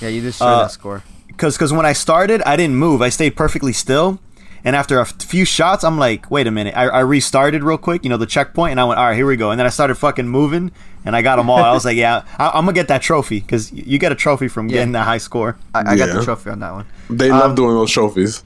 Yeah, 0.00 0.08
you 0.08 0.22
destroyed 0.22 0.48
Uh, 0.48 0.62
that 0.62 0.70
score. 0.70 1.02
Cause, 1.36 1.56
cause 1.58 1.72
when 1.72 1.86
I 1.86 1.92
started, 1.94 2.40
I 2.42 2.56
didn't 2.56 2.76
move. 2.76 3.02
I 3.02 3.08
stayed 3.08 3.34
perfectly 3.36 3.72
still. 3.72 4.20
And 4.64 4.76
after 4.76 5.00
a 5.00 5.06
few 5.06 5.44
shots, 5.44 5.84
I'm 5.84 5.98
like, 5.98 6.30
wait 6.30 6.46
a 6.46 6.50
minute. 6.50 6.76
I, 6.76 6.84
I 6.88 7.00
restarted 7.00 7.62
real 7.62 7.78
quick, 7.78 8.04
you 8.04 8.10
know, 8.10 8.16
the 8.18 8.26
checkpoint, 8.26 8.72
and 8.72 8.80
I 8.80 8.84
went, 8.84 8.98
all 9.00 9.06
right, 9.06 9.16
here 9.16 9.26
we 9.26 9.36
go. 9.36 9.50
And 9.50 9.58
then 9.58 9.66
I 9.66 9.70
started 9.70 9.94
fucking 9.94 10.28
moving, 10.28 10.70
and 11.04 11.16
I 11.16 11.22
got 11.22 11.36
them 11.36 11.48
all. 11.48 11.58
I 11.58 11.72
was 11.72 11.84
like, 11.84 11.96
yeah, 11.96 12.24
I, 12.38 12.48
I'm 12.50 12.64
gonna 12.66 12.72
get 12.74 12.88
that 12.88 13.00
trophy 13.02 13.40
because 13.40 13.72
you 13.72 13.98
get 13.98 14.12
a 14.12 14.14
trophy 14.14 14.48
from 14.48 14.68
Yeah. 14.68 14.74
getting 14.78 14.92
that 14.92 15.04
high 15.04 15.18
score. 15.18 15.56
I, 15.74 15.92
I 15.92 15.96
got 15.96 16.14
the 16.14 16.22
trophy 16.24 16.50
on 16.50 16.58
that 16.60 16.72
one. 16.72 16.86
They 17.08 17.30
love 17.30 17.50
Um, 17.50 17.54
doing 17.54 17.74
those 17.74 17.90
trophies. 17.90 18.44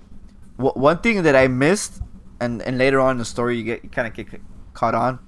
W- 0.59 0.73
one 0.81 0.99
thing 0.99 1.23
that 1.25 1.35
I 1.35 1.49
missed, 1.49 2.01
and 2.41 2.63
and 2.63 2.79
later 2.79 3.01
on 3.01 3.13
in 3.13 3.19
the 3.19 3.25
story 3.25 3.57
you 3.59 3.65
get 3.65 3.83
you 3.83 3.91
kind 3.91 4.07
of 4.07 4.15
get 4.15 4.41
caught 4.73 4.95
on, 4.95 5.19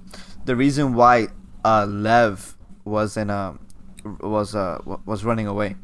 the 0.45 0.55
reason 0.55 0.93
why 0.93 1.27
uh, 1.65 1.85
Lev 1.85 2.55
was 2.85 3.17
in 3.17 3.29
um 3.29 3.59
was 4.21 4.55
uh 4.55 4.77
w- 4.85 5.01
was 5.05 5.25
running 5.25 5.47
away, 5.47 5.75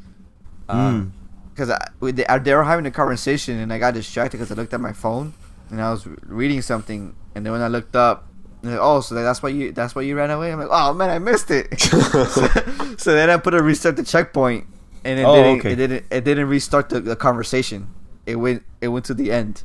Mm. 0.69 1.11
Because 1.53 1.69
I 1.69 1.87
they, 2.01 2.25
they 2.41 2.55
were 2.55 2.63
having 2.63 2.85
a 2.85 2.91
conversation 2.91 3.59
and 3.59 3.71
I 3.71 3.77
got 3.79 3.93
distracted 3.93 4.37
because 4.37 4.51
I 4.51 4.55
looked 4.55 4.73
at 4.73 4.81
my 4.81 4.93
phone 4.93 5.33
and 5.69 5.81
I 5.81 5.91
was 5.91 6.05
reading 6.25 6.61
something 6.61 7.15
and 7.35 7.45
then 7.45 7.53
when 7.53 7.61
I 7.61 7.67
looked 7.67 7.95
up. 7.95 8.27
like, 8.63 8.79
Oh, 8.79 9.01
so 9.01 9.15
that's 9.15 9.41
why 9.43 9.49
you 9.49 9.71
that's 9.71 9.95
why 9.95 10.01
you 10.03 10.15
ran 10.15 10.29
away. 10.31 10.51
I'm 10.51 10.59
like, 10.59 10.69
oh 10.71 10.93
man, 10.93 11.09
I 11.09 11.19
missed 11.19 11.51
it. 11.51 11.79
so, 11.79 11.99
so 12.97 13.13
then 13.13 13.29
I 13.29 13.37
put 13.37 13.53
a 13.53 13.61
restart 13.61 13.95
the 13.95 14.03
checkpoint, 14.03 14.65
and 15.03 15.19
it 15.19 15.23
Oh, 15.23 15.35
didn't 15.35 15.59
okay. 15.59 15.71
it 15.73 15.75
didn't 15.75 16.05
it 16.11 16.23
didn't 16.23 16.47
restart 16.47 16.89
the, 16.89 16.99
the 16.99 17.15
conversation. 17.15 17.87
It 18.25 18.35
went 18.37 18.63
it 18.81 18.87
went 18.89 19.05
to 19.05 19.13
the 19.13 19.31
end. 19.31 19.63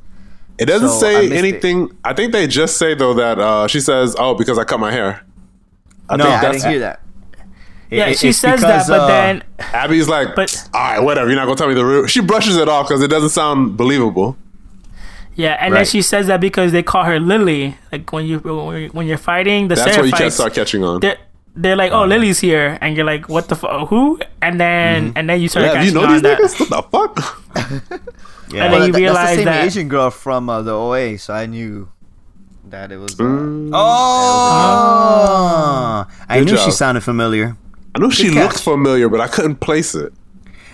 It 0.58 0.66
doesn't 0.66 0.88
so 0.88 1.06
I 1.06 1.12
say 1.12 1.26
it. 1.26 1.32
anything. 1.32 1.96
I 2.04 2.12
think 2.12 2.32
they 2.32 2.46
just 2.48 2.76
say 2.78 2.94
though 2.94 3.14
that 3.14 3.38
uh, 3.38 3.66
she 3.68 3.78
says, 3.80 4.16
"Oh, 4.18 4.34
because 4.34 4.58
I 4.58 4.64
cut 4.64 4.80
my 4.80 4.90
hair." 4.90 5.24
I 6.08 6.16
no, 6.16 6.24
think 6.24 6.34
I 6.42 6.52
didn't 6.52 6.70
hear 6.70 6.80
that. 6.80 7.00
Yeah, 7.90 8.06
It- 8.08 8.18
she 8.18 8.28
it's 8.28 8.38
says 8.38 8.60
because, 8.60 8.86
that, 8.86 8.92
but 8.92 9.00
uh, 9.00 9.06
then 9.06 9.42
Abby's 9.72 10.08
like, 10.08 10.34
But- 10.36 10.68
"All 10.74 10.80
right, 10.80 10.98
whatever. 11.00 11.28
You're 11.28 11.36
not 11.36 11.46
gonna 11.46 11.56
tell 11.56 11.68
me 11.68 11.74
the 11.74 11.84
real." 11.84 12.06
She 12.06 12.20
brushes 12.20 12.56
it 12.56 12.68
off 12.68 12.86
because 12.88 13.02
it 13.02 13.08
doesn't 13.08 13.30
sound 13.30 13.76
believable. 13.76 14.36
yeah, 15.36 15.56
and 15.60 15.72
Right. 15.72 15.78
then 15.80 15.86
she 15.86 16.02
says 16.02 16.26
that 16.26 16.40
because 16.40 16.72
they 16.72 16.82
call 16.82 17.04
her 17.04 17.18
Lily. 17.18 17.76
Like 17.92 18.12
when 18.12 18.26
you 18.26 18.38
when 18.40 18.82
you- 18.82 18.90
when 18.92 19.06
you're 19.06 19.16
fighting 19.16 19.68
the 19.68 19.74
That's 19.76 19.90
Sarah 19.92 20.02
what 20.02 20.06
you 20.06 20.12
can't 20.12 20.32
start 20.32 20.52
catching 20.54 20.84
on. 20.84 21.00
they're 21.00 21.16
they're 21.56 21.76
like, 21.76 21.92
oh, 21.92 22.04
Lily's 22.04 22.38
here, 22.40 22.76
and 22.80 22.94
you're 22.96 23.06
like, 23.06 23.28
what 23.28 23.48
the 23.48 23.56
fuck? 23.56 23.88
Who? 23.88 24.18
And 24.42 24.60
then 24.60 25.12
and 25.16 25.28
then 25.28 25.40
you 25.40 25.48
start 25.48 25.66
Yeah, 25.66 25.72
catching 25.74 25.88
you 25.88 25.94
know 25.94 26.04
on 26.06 26.12
these 26.12 26.22
that. 26.22 26.38
niggas? 26.38 26.60
What 26.60 26.70
the 26.70 26.82
fuck? 26.92 27.18
Yeah. 28.50 28.64
And 28.64 28.72
then 28.72 28.80
you 28.86 28.92
that- 28.92 28.92
that's 28.92 29.00
realize 29.00 29.28
the 29.30 29.36
same 29.36 29.44
that- 29.46 29.64
Asian 29.66 29.88
girl 29.88 30.10
from 30.10 30.48
uh, 30.48 30.62
the 30.62 30.72
OA, 30.72 31.16
so 31.18 31.34
I 31.34 31.44
knew 31.46 31.88
that 32.70 32.90
it 32.92 32.96
was. 32.98 33.12
Uh, 33.18 33.22
Mm. 33.24 33.70
Oh, 33.74 33.78
I 36.28 36.38
Good 36.38 36.46
knew 36.48 36.56
she 36.58 36.70
sounded 36.70 37.02
familiar. 37.02 37.56
I 37.98 38.00
knew 38.00 38.10
she 38.10 38.28
Good 38.28 38.34
looked 38.34 38.60
familiar, 38.60 39.08
but 39.08 39.20
I 39.20 39.26
couldn't 39.28 39.56
place 39.56 39.94
it. 39.94 40.12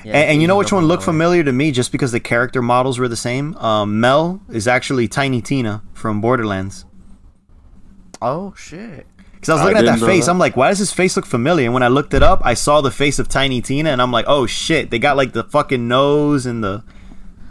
yeah, 0.05 0.13
and, 0.13 0.31
and 0.31 0.43
you 0.43 0.49
know 0.49 0.57
which 0.57 0.73
one 0.73 0.85
looked 0.85 1.03
familiar 1.03 1.43
to 1.43 1.53
me 1.53 1.73
just 1.73 1.91
because 1.91 2.13
the 2.13 2.21
character 2.21 2.61
models 2.61 2.99
were 2.99 3.09
the 3.09 3.17
same? 3.17 3.57
Um, 3.57 3.99
Mel 4.01 4.43
is 4.51 4.69
actually 4.69 5.09
Tiny 5.09 5.41
Tina 5.41 5.83
from 5.95 6.21
Borderlands. 6.21 6.85
Oh 8.21 8.55
shit! 8.57 9.07
Because 9.35 9.49
I 9.49 9.53
was 9.55 9.61
I 9.61 9.65
looking 9.65 9.89
at 9.89 9.99
that 9.99 10.07
face, 10.07 10.27
that. 10.27 10.31
I'm 10.31 10.39
like, 10.39 10.57
why 10.57 10.69
does 10.69 10.79
his 10.79 10.93
face 10.93 11.17
look 11.17 11.27
familiar? 11.27 11.65
And 11.65 11.75
when 11.75 11.83
I 11.83 11.89
looked 11.89 12.15
it 12.15 12.23
up, 12.23 12.41
I 12.45 12.55
saw 12.55 12.81
the 12.81 12.91
face 12.91 13.19
of 13.19 13.29
Tiny 13.29 13.61
Tina, 13.61 13.91
and 13.91 14.03
I'm 14.03 14.13
like, 14.13 14.27
oh 14.29 14.47
shit, 14.47 14.91
they 14.91 14.99
got 14.99 15.17
like 15.17 15.33
the 15.33 15.45
fucking 15.45 15.89
nose 15.89 16.47
and 16.47 16.63
the. 16.63 16.85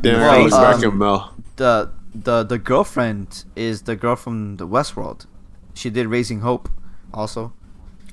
Damn, 0.01 0.19
Well, 0.19 0.31
I 0.31 0.41
looks 0.41 0.55
back 0.55 0.75
um, 0.75 0.83
at 0.83 0.93
Mel. 0.93 1.35
The 1.55 1.91
the 2.13 2.43
the 2.43 2.59
girlfriend 2.59 3.45
is 3.55 3.83
the 3.83 3.95
girl 3.95 4.15
from 4.15 4.57
the 4.57 4.67
Westworld. 4.67 5.25
She 5.73 5.89
did 5.89 6.07
Raising 6.07 6.41
Hope, 6.41 6.69
also. 7.11 7.53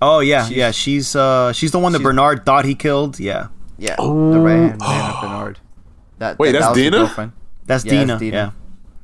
Oh 0.03 0.21
yeah, 0.21 0.45
She's- 0.47 0.57
yeah, 0.57 0.71
she's 0.71 1.17
uh, 1.17 1.53
she's 1.53 1.71
the 1.73 1.79
one 1.79 1.93
that 1.93 1.99
she's- 1.99 2.05
Bernard 2.09 2.45
thought 2.47 2.65
he 2.65 2.75
killed. 2.75 3.21
Yeah, 3.21 3.49
Yeah, 3.79 3.97
Oh. 3.99 4.33
the 4.33 4.41
right 4.41 4.57
hand 4.71 4.81
man 4.81 5.11
of 5.11 5.21
Bernard. 5.23 5.59
That, 6.19 6.39
Wait, 6.39 6.53
that, 6.53 6.61
that's 6.61 6.75
that 6.75 6.81
Dina? 6.81 6.97
girlfriend. 6.99 7.33
that's 7.67 7.85
Yeah, 7.85 7.93
that's 7.93 8.07
Dina. 8.07 8.19
Dina. 8.19 8.55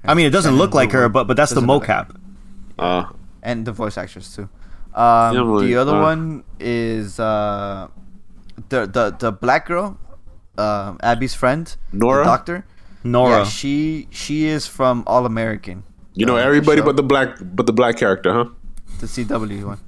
Yeah, 0.05 0.10
I 0.10 0.14
mean, 0.14 0.27
it 0.27 0.31
doesn't 0.31 0.51
And 0.51 0.59
look 0.59 0.74
like 0.74 0.93
her, 0.93 1.09
but 1.09 1.24
but 1.27 1.36
that's 1.36 1.51
the 1.52 1.60
doesn't 1.60 1.68
like 1.68 1.82
mocap. 1.89 2.16
Uh, 2.78 3.05
and 3.43 3.64
the 3.66 3.73
voice 3.73 3.97
actress 3.98 4.35
too. 4.35 4.48
Um, 4.94 5.35
Yeah, 5.35 5.40
really, 5.44 5.66
the 5.68 5.77
other 5.77 5.97
uh, 5.97 6.02
one 6.02 6.44
is 6.60 7.20
uh, 7.20 7.89
the 8.68 8.86
the 8.86 9.14
the 9.18 9.32
black 9.32 9.66
girl, 9.66 9.98
um, 10.59 10.97
Abby's 11.02 11.35
friend, 11.35 11.74
Nora? 11.93 12.24
the 12.24 12.24
doctor. 12.24 12.64
Nora. 13.05 13.39
Yeah, 13.39 13.44
she 13.44 14.09
she 14.10 14.47
is 14.47 14.66
from 14.66 15.05
All 15.06 15.27
American. 15.27 15.85
you 16.14 16.24
know 16.27 16.36
uh, 16.36 16.48
everybody 16.48 16.81
show. 16.81 16.86
but 16.89 16.97
the 16.97 17.02
black, 17.05 17.36
but 17.40 17.66
the 17.66 17.73
black 17.73 17.97
character, 17.97 18.32
huh? 18.32 18.44
the 19.01 19.06
CW 19.06 19.64
one. 19.64 19.81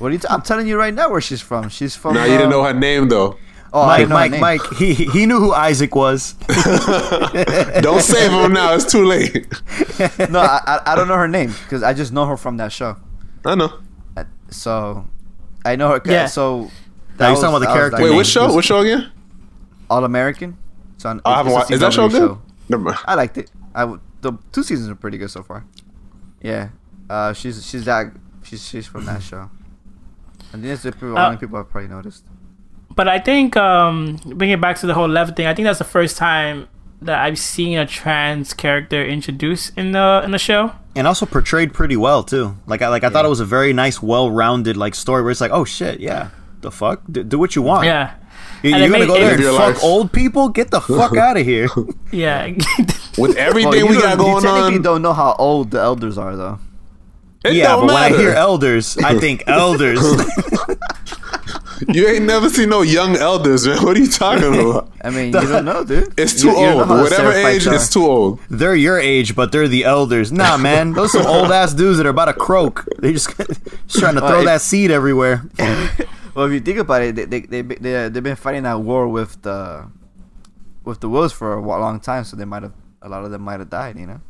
What 0.00 0.08
are 0.08 0.12
you? 0.12 0.18
T- 0.18 0.26
I'm 0.28 0.42
telling 0.42 0.66
you 0.66 0.76
right 0.76 0.92
now 0.92 1.10
where 1.10 1.20
she's 1.20 1.40
from. 1.40 1.68
She's 1.68 1.94
from. 1.94 2.14
Now 2.14 2.24
you 2.24 2.32
didn't 2.32 2.50
know 2.50 2.64
her 2.64 2.74
name 2.74 3.08
though. 3.08 3.36
Oh, 3.72 3.82
I 3.82 3.86
Mike, 3.86 3.98
didn't 3.98 4.10
know 4.10 4.16
her 4.16 4.20
Mike, 4.20 4.30
name. 4.32 4.40
Mike. 4.40 4.72
He 4.78 4.94
he 4.94 5.26
knew 5.26 5.38
who 5.38 5.52
Isaac 5.52 5.94
was. 5.94 6.32
Don't 7.80 8.00
save 8.02 8.32
him 8.32 8.52
now. 8.52 8.74
It's 8.74 8.90
too 8.90 9.04
late. 9.04 9.46
No, 10.30 10.40
I, 10.40 10.60
I 10.66 10.92
I 10.92 10.94
don't 10.96 11.08
know 11.08 11.14
her 11.16 11.28
name 11.28 11.50
because 11.64 11.82
I 11.82 11.92
just 11.92 12.10
know 12.12 12.24
her 12.26 12.36
from 12.38 12.56
that 12.56 12.72
show. 12.72 12.96
I 13.44 13.54
know. 13.54 13.70
Uh, 14.16 14.24
So, 14.48 15.04
I 15.64 15.76
know 15.76 15.90
her. 15.90 16.00
Yeah. 16.06 16.26
So. 16.26 16.70
Now 17.18 17.28
you're 17.32 17.36
talking 17.36 17.48
about 17.56 17.58
the 17.60 17.66
character 17.66 18.02
Wait, 18.02 18.16
which 18.16 18.26
show? 18.28 18.54
Which 18.54 18.64
show 18.66 18.80
again? 18.80 19.12
All 19.90 20.04
American. 20.04 20.56
So 20.96 21.10
on, 21.10 21.20
I 21.26 21.36
haven't 21.36 21.52
watched. 21.52 21.70
Is 21.70 21.80
that 21.80 21.92
show 21.92 22.08
CW 22.08 22.12
good? 22.12 22.38
Never 22.70 22.82
mind. 22.84 22.98
I 23.04 23.14
liked 23.14 23.36
it. 23.36 23.50
I 23.74 23.80
w- 23.80 24.00
the 24.22 24.32
two 24.52 24.62
seasons 24.62 24.88
are 24.88 24.94
pretty 24.94 25.18
good 25.18 25.30
so 25.30 25.42
far. 25.42 25.66
Yeah, 26.40 26.70
uh, 27.10 27.34
she's 27.34 27.64
she's 27.66 27.84
that 27.84 28.06
she's 28.42 28.66
she's 28.66 28.86
from 28.86 29.04
that 29.04 29.22
show. 29.22 29.50
And 30.52 30.62
these 30.62 30.84
are 30.86 30.90
the 30.90 30.96
people, 30.96 31.16
Uh, 31.18 31.36
people 31.36 31.58
I've 31.58 31.68
probably 31.70 31.88
noticed. 31.88 32.24
But 32.94 33.06
I 33.08 33.18
think 33.18 33.56
um, 33.56 34.18
bring 34.24 34.50
it 34.50 34.60
back 34.60 34.76
to 34.78 34.86
the 34.86 34.94
whole 34.94 35.08
Lev 35.08 35.36
thing. 35.36 35.46
I 35.46 35.54
think 35.54 35.64
that's 35.66 35.78
the 35.78 35.84
first 35.84 36.16
time 36.16 36.66
that 37.02 37.18
I've 37.20 37.38
seen 37.38 37.78
a 37.78 37.86
trans 37.86 38.52
character 38.52 39.02
introduced 39.04 39.72
in 39.78 39.92
the 39.92 40.20
in 40.24 40.32
the 40.32 40.38
show. 40.38 40.72
and 40.96 41.06
also 41.06 41.24
portrayed 41.24 41.72
pretty 41.72 41.96
well 41.96 42.22
too. 42.22 42.56
Like 42.66 42.82
I 42.82 42.88
like 42.88 43.04
I 43.04 43.08
thought 43.10 43.24
it 43.24 43.28
was 43.28 43.40
a 43.40 43.44
very 43.46 43.72
nice, 43.72 44.02
well-rounded 44.02 44.76
like 44.76 44.94
story 44.94 45.22
where 45.22 45.30
it's 45.30 45.40
like, 45.40 45.52
oh 45.52 45.64
shit, 45.64 46.00
yeah, 46.00 46.28
the 46.60 46.70
fuck, 46.70 47.00
do, 47.10 47.22
do 47.24 47.38
what 47.38 47.54
you 47.56 47.62
want. 47.62 47.86
Yeah, 47.86 48.14
you, 48.62 48.74
And 48.74 48.82
are 48.82 48.86
it 48.86 48.90
gonna 48.90 48.98
made- 48.98 49.06
go 49.06 49.14
there 49.14 49.34
and 49.34 49.44
fuck 49.56 49.74
life. 49.76 49.84
old 49.84 50.12
people? 50.12 50.48
Get 50.50 50.70
the 50.72 50.80
fuck 50.82 51.16
out 51.26 51.36
of 51.38 51.46
here. 51.46 51.68
yeah. 52.12 52.48
With 53.16 53.36
everything 53.36 53.72
you 53.74 53.86
we 53.86 53.96
got 54.02 54.18
going 54.18 54.34
on, 54.36 54.42
you 54.42 54.48
technically 54.48 54.76
on, 54.76 54.82
don't 54.82 55.02
know 55.02 55.12
how 55.14 55.34
old 55.38 55.70
the 55.70 55.80
elders 55.80 56.18
are 56.18 56.36
though. 56.36 56.58
It 57.44 57.54
yeah, 57.54 57.68
don't 57.68 57.86
but 57.86 57.94
when 57.94 58.02
I 58.02 58.08
hear 58.16 58.30
elders, 58.30 58.96
I 58.98 59.18
think 59.18 59.44
elders. 59.46 60.00
you 61.88 62.06
ain't 62.06 62.24
never 62.26 62.48
seen 62.50 62.68
no 62.68 62.82
young 62.82 63.16
elders, 63.16 63.66
man. 63.66 63.82
What 63.82 63.96
are 63.96 64.00
you 64.00 64.08
talking 64.10 64.44
about? 64.54 64.92
I 65.04 65.10
mean, 65.10 65.26
you 65.26 65.32
don't 65.32 65.64
know, 65.64 65.82
dude. 65.84 66.12
It's 66.18 66.40
too 66.40 66.48
You- 66.48 66.58
you 66.58 66.66
don't 66.66 66.76
know 66.76 66.80
old. 66.80 66.88
how 66.88 67.02
Whatever 67.02 67.32
age, 67.32 67.66
are. 67.66 67.74
it's 67.74 67.88
too 67.88 68.04
old. 68.06 68.40
they're 68.50 68.74
your 68.74 68.98
age, 68.98 69.34
but 69.34 69.52
they're 69.52 69.68
the 69.68 69.84
elders. 69.84 70.30
Nah, 70.30 70.56
man, 70.58 70.92
those 70.92 71.12
some 71.12 71.26
old 71.26 71.50
ass 71.50 71.72
dudes 71.72 71.96
that 71.98 72.06
are 72.06 72.10
about 72.10 72.26
to 72.26 72.34
croak. 72.34 72.84
They 72.98 73.12
just, 73.12 73.34
just 73.36 73.98
trying 73.98 74.14
to 74.14 74.20
throw 74.20 74.28
Well, 74.30 74.44
that 74.44 74.60
seed 74.60 74.90
everywhere. 74.90 75.42
Well, 76.34 76.46
if 76.46 76.52
you 76.52 76.60
think 76.60 76.78
about 76.78 77.02
it, 77.02 77.16
they 77.16 77.24
they 77.24 77.40
they 77.40 77.62
they 77.62 78.08
they've 78.08 78.22
been 78.22 78.36
fighting 78.36 78.62
that 78.64 78.80
war 78.80 79.08
with 79.08 79.40
the 79.42 79.90
with 80.84 81.00
the 81.00 81.08
wolves 81.08 81.32
for 81.32 81.54
a 81.54 81.60
long 81.60 81.98
time, 82.00 82.24
so 82.24 82.36
they 82.36 82.44
might 82.44 82.62
have 82.62 82.72
a 83.02 83.08
lot 83.08 83.24
of 83.24 83.30
them 83.30 83.42
might 83.42 83.58
have 83.58 83.68
died. 83.70 83.98
You 83.98 84.06
know, 84.06 84.20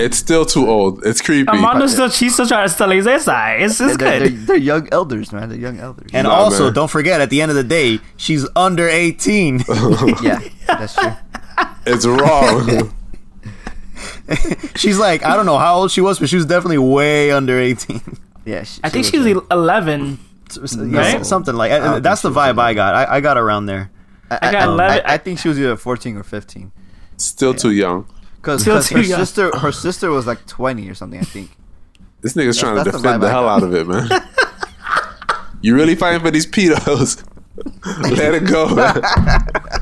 It's 0.00 0.16
still 0.16 0.44
too 0.46 0.68
old. 0.68 1.04
It's 1.04 1.20
creepy. 1.20 1.50
Amanda's 1.50 1.92
still 1.92 2.08
she's 2.08 2.34
still 2.34 2.46
trying 2.46 2.66
to 2.66 2.72
still 2.72 2.90
his 2.90 3.04
side. 3.24 3.62
It's 3.62 3.78
they're, 3.78 3.88
it's 3.88 3.96
they're, 3.98 4.20
good. 4.28 4.46
they're 4.46 4.56
young 4.56 4.88
elders, 4.90 5.32
man. 5.32 5.48
They're 5.48 5.58
young 5.58 5.78
elders. 5.78 6.10
And 6.12 6.26
Nah, 6.26 6.34
also, 6.34 6.64
man. 6.64 6.72
don't 6.72 6.90
forget, 6.90 7.20
at 7.20 7.30
the 7.30 7.42
end 7.42 7.50
of 7.50 7.56
the 7.56 7.64
day, 7.64 7.98
she's 8.16 8.46
under 8.56 8.88
18. 8.88 9.64
yeah, 10.22 10.40
that's 10.66 10.94
true. 10.94 11.12
It's 11.86 12.06
wrong. 12.06 12.94
she's 14.76 14.98
like, 14.98 15.24
I 15.24 15.36
don't 15.36 15.46
know 15.46 15.58
how 15.58 15.76
old 15.76 15.90
she 15.90 16.00
was, 16.00 16.18
but 16.18 16.28
she 16.28 16.36
was 16.36 16.46
definitely 16.46 16.78
way 16.78 17.30
under 17.30 17.58
18. 17.58 18.00
Yeah, 18.44 18.62
she, 18.64 18.80
I 18.82 18.88
think 18.88 19.04
she 19.04 19.12
she's 19.12 19.34
was, 19.34 19.36
uh, 19.36 19.46
eleven. 19.50 20.18
Yeah, 20.76 20.98
Right? 20.98 21.26
Something 21.26 21.54
like 21.54 21.70
don't 21.70 22.02
That's 22.02 22.22
the 22.22 22.30
vibe 22.30 22.58
I 22.58 22.74
got. 22.74 22.94
I, 22.94 23.16
I 23.16 23.20
got 23.20 23.38
around 23.38 23.66
there. 23.66 23.90
I, 24.30 24.38
I 24.42 24.52
got 24.52 24.68
11 24.68 25.04
I, 25.06 25.14
I 25.14 25.18
think 25.18 25.38
she 25.38 25.48
was 25.48 25.58
either 25.58 25.76
14 25.76 26.16
or 26.16 26.22
15. 26.22 26.72
Still 27.16 27.54
too 27.54 27.72
young. 27.72 28.06
Because 28.40 28.64
her 28.64 28.72
young. 29.00 29.18
sister, 29.20 29.56
her 29.58 29.72
sister 29.72 30.10
was 30.10 30.26
like 30.26 30.46
20 30.46 30.88
or 30.88 30.94
something. 30.94 31.20
I 31.20 31.24
think. 31.24 31.50
This 32.22 32.34
nigga's 32.34 32.58
trying 32.58 32.76
to 32.76 32.84
that's 32.84 32.96
the 32.96 33.02
defend 33.02 33.22
the 33.22 33.30
hell 33.30 33.48
out 33.48 33.62
of 33.62 33.74
it, 33.74 33.86
man. 33.86 34.08
you 35.62 35.74
really 35.74 35.94
fighting 35.94 36.20
for 36.20 36.30
these 36.30 36.46
pedos? 36.46 37.24
Let 38.16 38.34
it 38.34 38.46
go. 38.46 38.66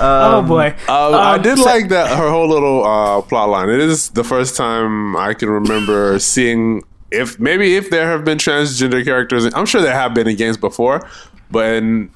oh 0.00 0.42
boy. 0.46 0.68
Um, 0.88 1.14
I 1.14 1.34
Um, 1.36 1.42
did 1.42 1.58
so- 1.58 1.64
like 1.64 1.88
that 1.90 2.16
her 2.16 2.30
whole 2.30 2.48
little 2.48 2.84
uh, 2.84 3.22
plot 3.22 3.48
line. 3.48 3.68
It 3.68 3.80
is 3.80 4.10
the 4.10 4.24
first 4.24 4.56
time 4.56 5.16
I 5.16 5.34
can 5.34 5.48
remember 5.50 6.18
seeing 6.18 6.82
if 7.10 7.38
maybe 7.38 7.76
if 7.76 7.90
there 7.90 8.06
have 8.10 8.24
been 8.24 8.38
transgender 8.38 9.04
characters. 9.04 9.52
I'm 9.54 9.66
sure 9.66 9.80
there 9.80 9.94
have 9.94 10.14
been 10.14 10.28
in 10.28 10.36
games 10.36 10.56
before, 10.56 11.08
but 11.50 11.74
in 11.74 12.10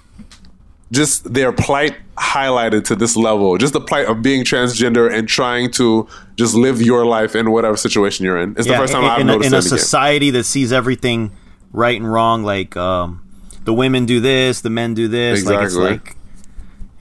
just 0.93 1.33
their 1.33 1.53
plight 1.53 1.97
highlighted 2.19 2.85
to 2.85 2.97
this 2.97 3.17
level, 3.17 3.57
just 3.59 3.73
the 3.73 3.81
plight 3.81 4.07
of 4.07 4.23
being 4.23 4.45
transgender 4.45 5.13
and 5.13 5.29
trying 5.29 5.71
to 5.73 6.09
just 6.37 6.55
live 6.55 6.83
your 6.83 7.07
life 7.07 7.35
in 7.37 7.51
whatever 7.53 7.77
situation 7.77 8.25
you're 8.25 8.39
in. 8.41 8.55
It's 8.59 8.67
the 8.67 8.75
first 8.77 8.93
time 8.93 9.05
in, 9.05 9.11
I've 9.11 9.21
in 9.21 9.29
a, 9.29 9.33
noticed 9.33 9.47
in 9.49 9.55
it 9.55 9.57
a 9.57 9.59
in 9.59 9.65
the 9.65 9.71
game. 9.71 9.79
society 9.79 10.31
that 10.31 10.45
sees 10.45 10.73
everything 10.73 11.31
right 11.73 11.97
and 12.01 12.11
wrong, 12.13 12.43
like 12.43 12.77
um, 12.77 13.23
the 13.65 13.73
women 13.73 14.05
do 14.07 14.21
this, 14.21 14.61
the 14.63 14.71
men 14.71 14.95
do 14.95 15.07
this. 15.09 15.45
Like 15.45 15.55
it's 15.65 15.75
Exactly. 15.75 15.91
like 15.93 16.17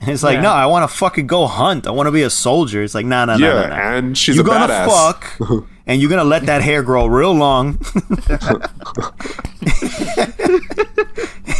it's 0.02 0.22
like 0.22 0.34
Yeah. 0.36 0.42
no, 0.42 0.50
I 0.52 0.66
want 0.66 0.88
to 0.88 0.96
fucking 0.96 1.26
go 1.26 1.46
hunt. 1.48 1.86
I 1.86 1.90
want 1.90 2.06
to 2.06 2.12
be 2.12 2.22
a 2.22 2.30
soldier. 2.30 2.82
It's 2.82 2.94
like 2.94 3.06
no 3.06 3.24
no 3.24 3.36
no 3.36 3.46
Yeah, 3.46 3.54
nah, 3.54 3.66
nah, 3.66 3.76
nah. 3.76 3.96
and 3.96 4.16
she's 4.16 4.36
you're 4.36 4.44
a 4.44 4.48
gonna 4.48 4.72
badass. 4.72 4.86
fuck, 4.86 5.66
and 5.86 6.00
you're 6.00 6.10
gonna 6.10 6.22
let 6.24 6.46
that 6.46 6.62
hair 6.62 6.82
grow 6.84 7.06
real 7.06 7.32
long. 7.34 7.78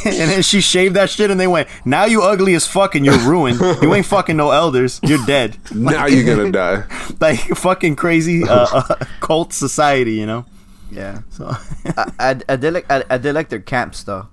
and 0.04 0.30
then 0.30 0.42
she 0.42 0.60
shaved 0.60 0.96
that 0.96 1.10
shit, 1.10 1.30
and 1.30 1.38
they 1.38 1.46
went, 1.46 1.68
"Now 1.84 2.04
you 2.04 2.22
ugly 2.22 2.54
as 2.54 2.66
fuck, 2.66 2.94
and 2.94 3.04
you're 3.04 3.18
ruined. 3.18 3.60
You 3.82 3.94
ain't 3.94 4.06
fucking 4.06 4.36
no 4.36 4.50
elders. 4.50 5.00
You're 5.02 5.24
dead." 5.26 5.58
now 5.74 6.06
you're 6.06 6.24
gonna 6.24 6.52
die. 6.52 6.84
like 7.20 7.40
fucking 7.40 7.96
crazy 7.96 8.44
uh, 8.44 8.66
uh, 8.72 8.94
cult 9.20 9.52
society, 9.52 10.14
you 10.14 10.26
know. 10.26 10.46
Yeah. 10.90 11.20
So 11.30 11.54
I, 11.86 12.12
I, 12.18 12.40
I 12.48 12.56
did 12.56 12.74
like 12.74 12.90
I, 12.90 13.04
I 13.10 13.18
did 13.18 13.34
like 13.34 13.48
their 13.48 13.60
camps 13.60 14.02
though. 14.04 14.28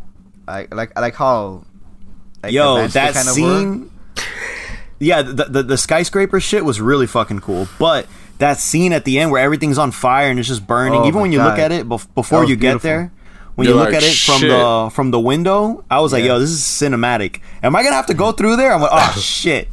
I 0.48 0.68
like 0.72 0.92
I 0.96 1.02
like 1.02 1.16
how. 1.16 1.66
Like, 2.44 2.54
Yo, 2.54 2.88
that 2.88 3.14
kind 3.14 3.28
of 3.28 3.34
scene. 3.34 3.92
Yeah, 5.00 5.22
the, 5.22 5.46
the 5.46 5.64
the 5.64 5.78
skyscraper 5.78 6.40
shit 6.40 6.66
was 6.66 6.82
really 6.82 7.08
fucking 7.08 7.40
cool, 7.40 7.68
but 7.80 8.08
that 8.40 8.60
scene 8.60 8.94
at 8.94 9.06
the 9.06 9.20
end 9.20 9.32
where 9.32 9.42
everything's 9.42 9.78
on 9.78 9.92
fire 9.92 10.30
and 10.30 10.40
it's 10.40 10.48
just 10.48 10.66
burning. 10.66 11.02
Oh 11.02 11.08
even 11.08 11.22
when 11.22 11.32
you 11.32 11.42
look 11.42 11.60
at 11.60 11.72
it 11.72 11.88
bef- 11.88 12.14
before 12.14 12.42
was 12.42 12.50
you 12.50 12.56
get 12.56 12.82
there, 12.82 13.12
when 13.58 13.66
You're 13.66 13.74
you 13.76 13.80
look 13.82 13.90
like, 13.92 13.98
at 13.98 14.04
it 14.04 14.16
from 14.16 14.40
"Shit." 14.40 14.50
the 14.52 14.90
from 14.94 15.10
the 15.12 15.20
window, 15.20 15.84
I 15.90 16.00
was 16.00 16.14
like, 16.14 16.24
Yeah. 16.24 16.34
"Yo, 16.34 16.40
this 16.40 16.52
is 16.52 16.62
cinematic." 16.62 17.42
Am 17.64 17.76
I 17.76 17.82
gonna 17.84 17.96
have 17.96 18.06
to 18.06 18.14
go 18.14 18.32
through 18.32 18.56
there? 18.56 18.72
I'm 18.74 18.82
like, 18.82 18.92
"Oh 18.94 19.20
shit." 19.20 19.68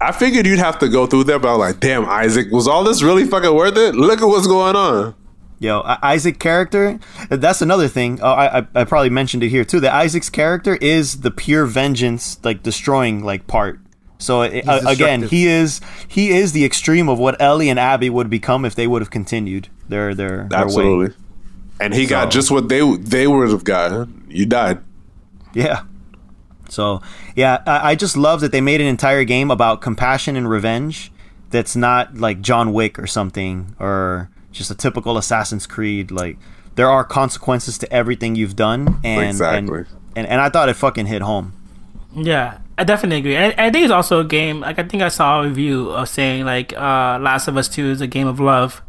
I 0.00 0.12
figured 0.12 0.46
you'd 0.46 0.58
have 0.58 0.78
to 0.80 0.88
go 0.88 1.06
through 1.06 1.24
there, 1.24 1.38
but 1.38 1.48
I 1.48 1.56
was 1.56 1.60
like, 1.72 1.80
damn, 1.80 2.04
Isaac, 2.06 2.50
was 2.50 2.66
all 2.66 2.82
this 2.82 3.02
really 3.04 3.24
fucking 3.24 3.54
worth 3.54 3.76
it? 3.76 3.94
Look 3.94 4.20
at 4.20 4.24
what's 4.26 4.48
going 4.48 4.74
on. 4.74 5.14
Yo, 5.60 5.80
I- 5.82 5.98
Isaac 6.14 6.40
character. 6.40 6.98
That's 7.28 7.62
another 7.62 7.86
thing. 7.86 8.18
Oh, 8.20 8.32
I, 8.32 8.58
I 8.60 8.66
I 8.74 8.84
probably 8.84 9.10
mentioned 9.10 9.44
it 9.44 9.50
here 9.50 9.64
too. 9.64 9.78
That 9.80 9.92
Isaac's 9.92 10.30
character 10.30 10.76
is 10.76 11.20
the 11.20 11.30
pure 11.30 11.66
vengeance, 11.66 12.38
like 12.42 12.62
destroying 12.64 13.22
like 13.22 13.46
part. 13.46 13.78
So 14.18 14.42
it, 14.42 14.66
uh, 14.68 14.80
again, 14.86 15.22
he 15.24 15.46
is 15.46 15.80
he 16.08 16.30
is 16.30 16.52
the 16.52 16.64
extreme 16.64 17.08
of 17.08 17.18
what 17.18 17.40
Ellie 17.40 17.68
and 17.68 17.78
Abby 17.78 18.08
would 18.10 18.30
become 18.30 18.64
if 18.64 18.74
they 18.74 18.86
would 18.86 19.02
have 19.02 19.10
continued 19.10 19.68
their 19.88 20.14
their, 20.14 20.48
their 20.48 20.66
way. 20.66 21.10
Absolutely. 21.84 21.84
And 21.84 21.94
he 21.94 22.06
got 22.06 22.30
just 22.30 22.50
what 22.50 22.68
they 22.68 22.96
they 22.96 23.26
would 23.26 23.50
have 23.50 23.64
gotten. 23.64 24.26
You 24.28 24.46
died. 24.46 24.80
Yeah. 25.54 25.82
So 26.68 27.02
yeah, 27.36 27.62
I, 27.66 27.90
I 27.90 27.94
just 27.94 28.16
love 28.16 28.40
that 28.40 28.52
they 28.52 28.60
made 28.60 28.80
an 28.80 28.86
entire 28.86 29.24
game 29.24 29.50
about 29.50 29.80
compassion 29.82 30.36
and 30.36 30.48
revenge. 30.48 31.12
That's 31.50 31.76
not 31.76 32.16
like 32.16 32.40
John 32.40 32.72
Wick 32.72 32.98
or 32.98 33.06
something, 33.06 33.76
or 33.78 34.30
just 34.52 34.70
a 34.70 34.74
typical 34.74 35.18
Assassin's 35.18 35.66
Creed. 35.66 36.10
Like 36.10 36.38
there 36.76 36.90
are 36.90 37.04
consequences 37.04 37.76
to 37.78 37.92
everything 37.92 38.36
you've 38.36 38.56
done, 38.56 39.00
and 39.04 39.28
Exactly. 39.28 39.78
and, 39.80 39.86
and 40.16 40.26
and 40.26 40.40
I 40.40 40.48
thought 40.48 40.68
it 40.70 40.74
fucking 40.74 41.06
hit 41.06 41.20
home. 41.20 41.52
Yeah, 42.14 42.58
I 42.78 42.84
definitely 42.84 43.18
agree. 43.18 43.36
And 43.36 43.54
I 43.60 43.70
think 43.70 43.84
it's 43.84 43.92
also 43.92 44.20
a 44.20 44.24
game. 44.24 44.60
Like 44.60 44.78
I 44.78 44.82
think 44.84 45.02
I 45.02 45.08
saw 45.08 45.42
a 45.42 45.48
review 45.48 45.90
of 45.90 46.08
saying 46.08 46.46
like 46.46 46.72
uh, 46.72 47.18
Last 47.20 47.48
of 47.48 47.56
Us 47.58 47.68
Two 47.68 47.90
is 47.90 48.00
a 48.00 48.06
game 48.06 48.26
of 48.28 48.40
love. 48.40 48.80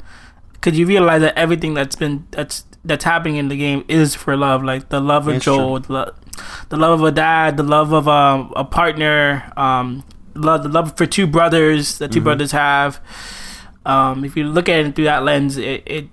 Because 0.54 0.80
you 0.80 0.86
realize 0.86 1.20
that 1.20 1.38
everything 1.38 1.74
that's 1.74 1.98
been 1.98 2.26
that's 2.32 2.64
that's 2.86 3.04
happening 3.04 3.38
in 3.38 3.48
the 3.48 3.58
game 3.58 3.86
is 3.88 4.16
for 4.16 4.36
love. 4.36 4.64
Like 4.64 4.90
the 4.90 5.00
love 5.00 5.28
of 5.28 5.36
It's 5.36 5.46
Joel, 5.46 5.80
the, 5.80 5.94
lo- 5.94 6.14
the 6.70 6.78
love 6.78 7.00
of 7.00 7.06
a 7.06 7.12
dad, 7.12 7.58
the 7.58 7.64
love 7.64 7.94
of 7.94 8.08
um, 8.08 8.52
a 8.56 8.66
partner, 8.66 9.52
um, 9.56 10.04
love 10.36 10.64
the 10.64 10.70
love 10.70 10.98
for 10.98 11.06
two 11.06 11.28
brothers 11.28 11.98
that 12.00 12.12
2 12.12 12.22
brothers 12.22 12.52
have. 12.52 13.00
Um, 13.86 14.24
if 14.24 14.36
you 14.38 14.46
look 14.46 14.70
at 14.70 14.86
it 14.86 14.96
through 14.96 15.06
that 15.06 15.24
lens, 15.24 15.58
it, 15.58 15.84
it 15.86 16.08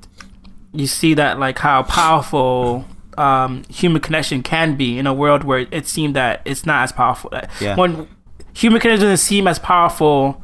you 0.72 0.86
see 0.86 1.14
that 1.14 1.38
like 1.38 1.58
how 1.58 1.82
powerful 1.82 2.84
um, 3.18 3.64
human 3.68 4.00
connection 4.00 4.42
can 4.42 4.76
be 4.76 4.98
in 4.98 5.06
a 5.06 5.14
world 5.14 5.44
where 5.44 5.66
it 5.70 5.86
seemed 5.86 6.16
that 6.16 6.42
it's 6.44 6.64
not 6.64 6.84
as 6.84 6.92
powerful. 6.92 7.32
Yeah. 7.60 7.76
When 7.76 8.08
human 8.54 8.80
connection 8.80 9.06
doesn't 9.06 9.24
seem 9.24 9.46
as 9.46 9.58
powerful 9.58 10.42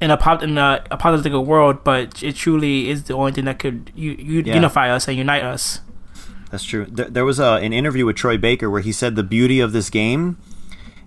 in 0.00 0.10
a 0.10 0.16
pop 0.16 0.42
in 0.42 0.58
a, 0.58 0.84
a 0.90 0.96
political 0.96 1.44
world, 1.44 1.82
but 1.84 2.22
it 2.22 2.34
truly 2.36 2.88
is 2.90 3.04
the 3.04 3.14
only 3.14 3.32
thing 3.32 3.44
that 3.46 3.58
could 3.58 3.90
u- 3.94 4.16
u- 4.18 4.42
Yeah. 4.44 4.54
unify 4.54 4.90
us 4.90 5.08
and 5.08 5.16
unite 5.16 5.42
us. 5.42 5.80
That's 6.50 6.64
true. 6.64 6.86
There, 6.88 7.06
there 7.10 7.24
was 7.24 7.38
a, 7.40 7.54
an 7.62 7.72
interview 7.72 8.04
with 8.06 8.16
Troy 8.16 8.36
Baker 8.38 8.68
where 8.70 8.82
he 8.82 8.92
said 8.92 9.16
the 9.16 9.22
beauty 9.22 9.58
of 9.60 9.72
this 9.72 9.90
game 9.90 10.36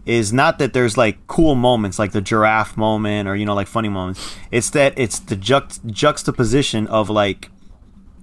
is 0.05 0.33
not 0.33 0.57
that 0.59 0.73
there's 0.73 0.97
like 0.97 1.17
cool 1.27 1.55
moments 1.55 1.99
like 1.99 2.11
the 2.13 2.21
giraffe 2.21 2.75
moment 2.75 3.27
or 3.29 3.35
you 3.35 3.45
know 3.45 3.53
like 3.53 3.67
funny 3.67 3.89
moments. 3.89 4.35
It's 4.51 4.69
that 4.71 4.93
it's 4.97 5.19
the 5.19 5.35
juxt- 5.35 5.85
juxtaposition 5.85 6.87
of 6.87 7.09
like 7.09 7.49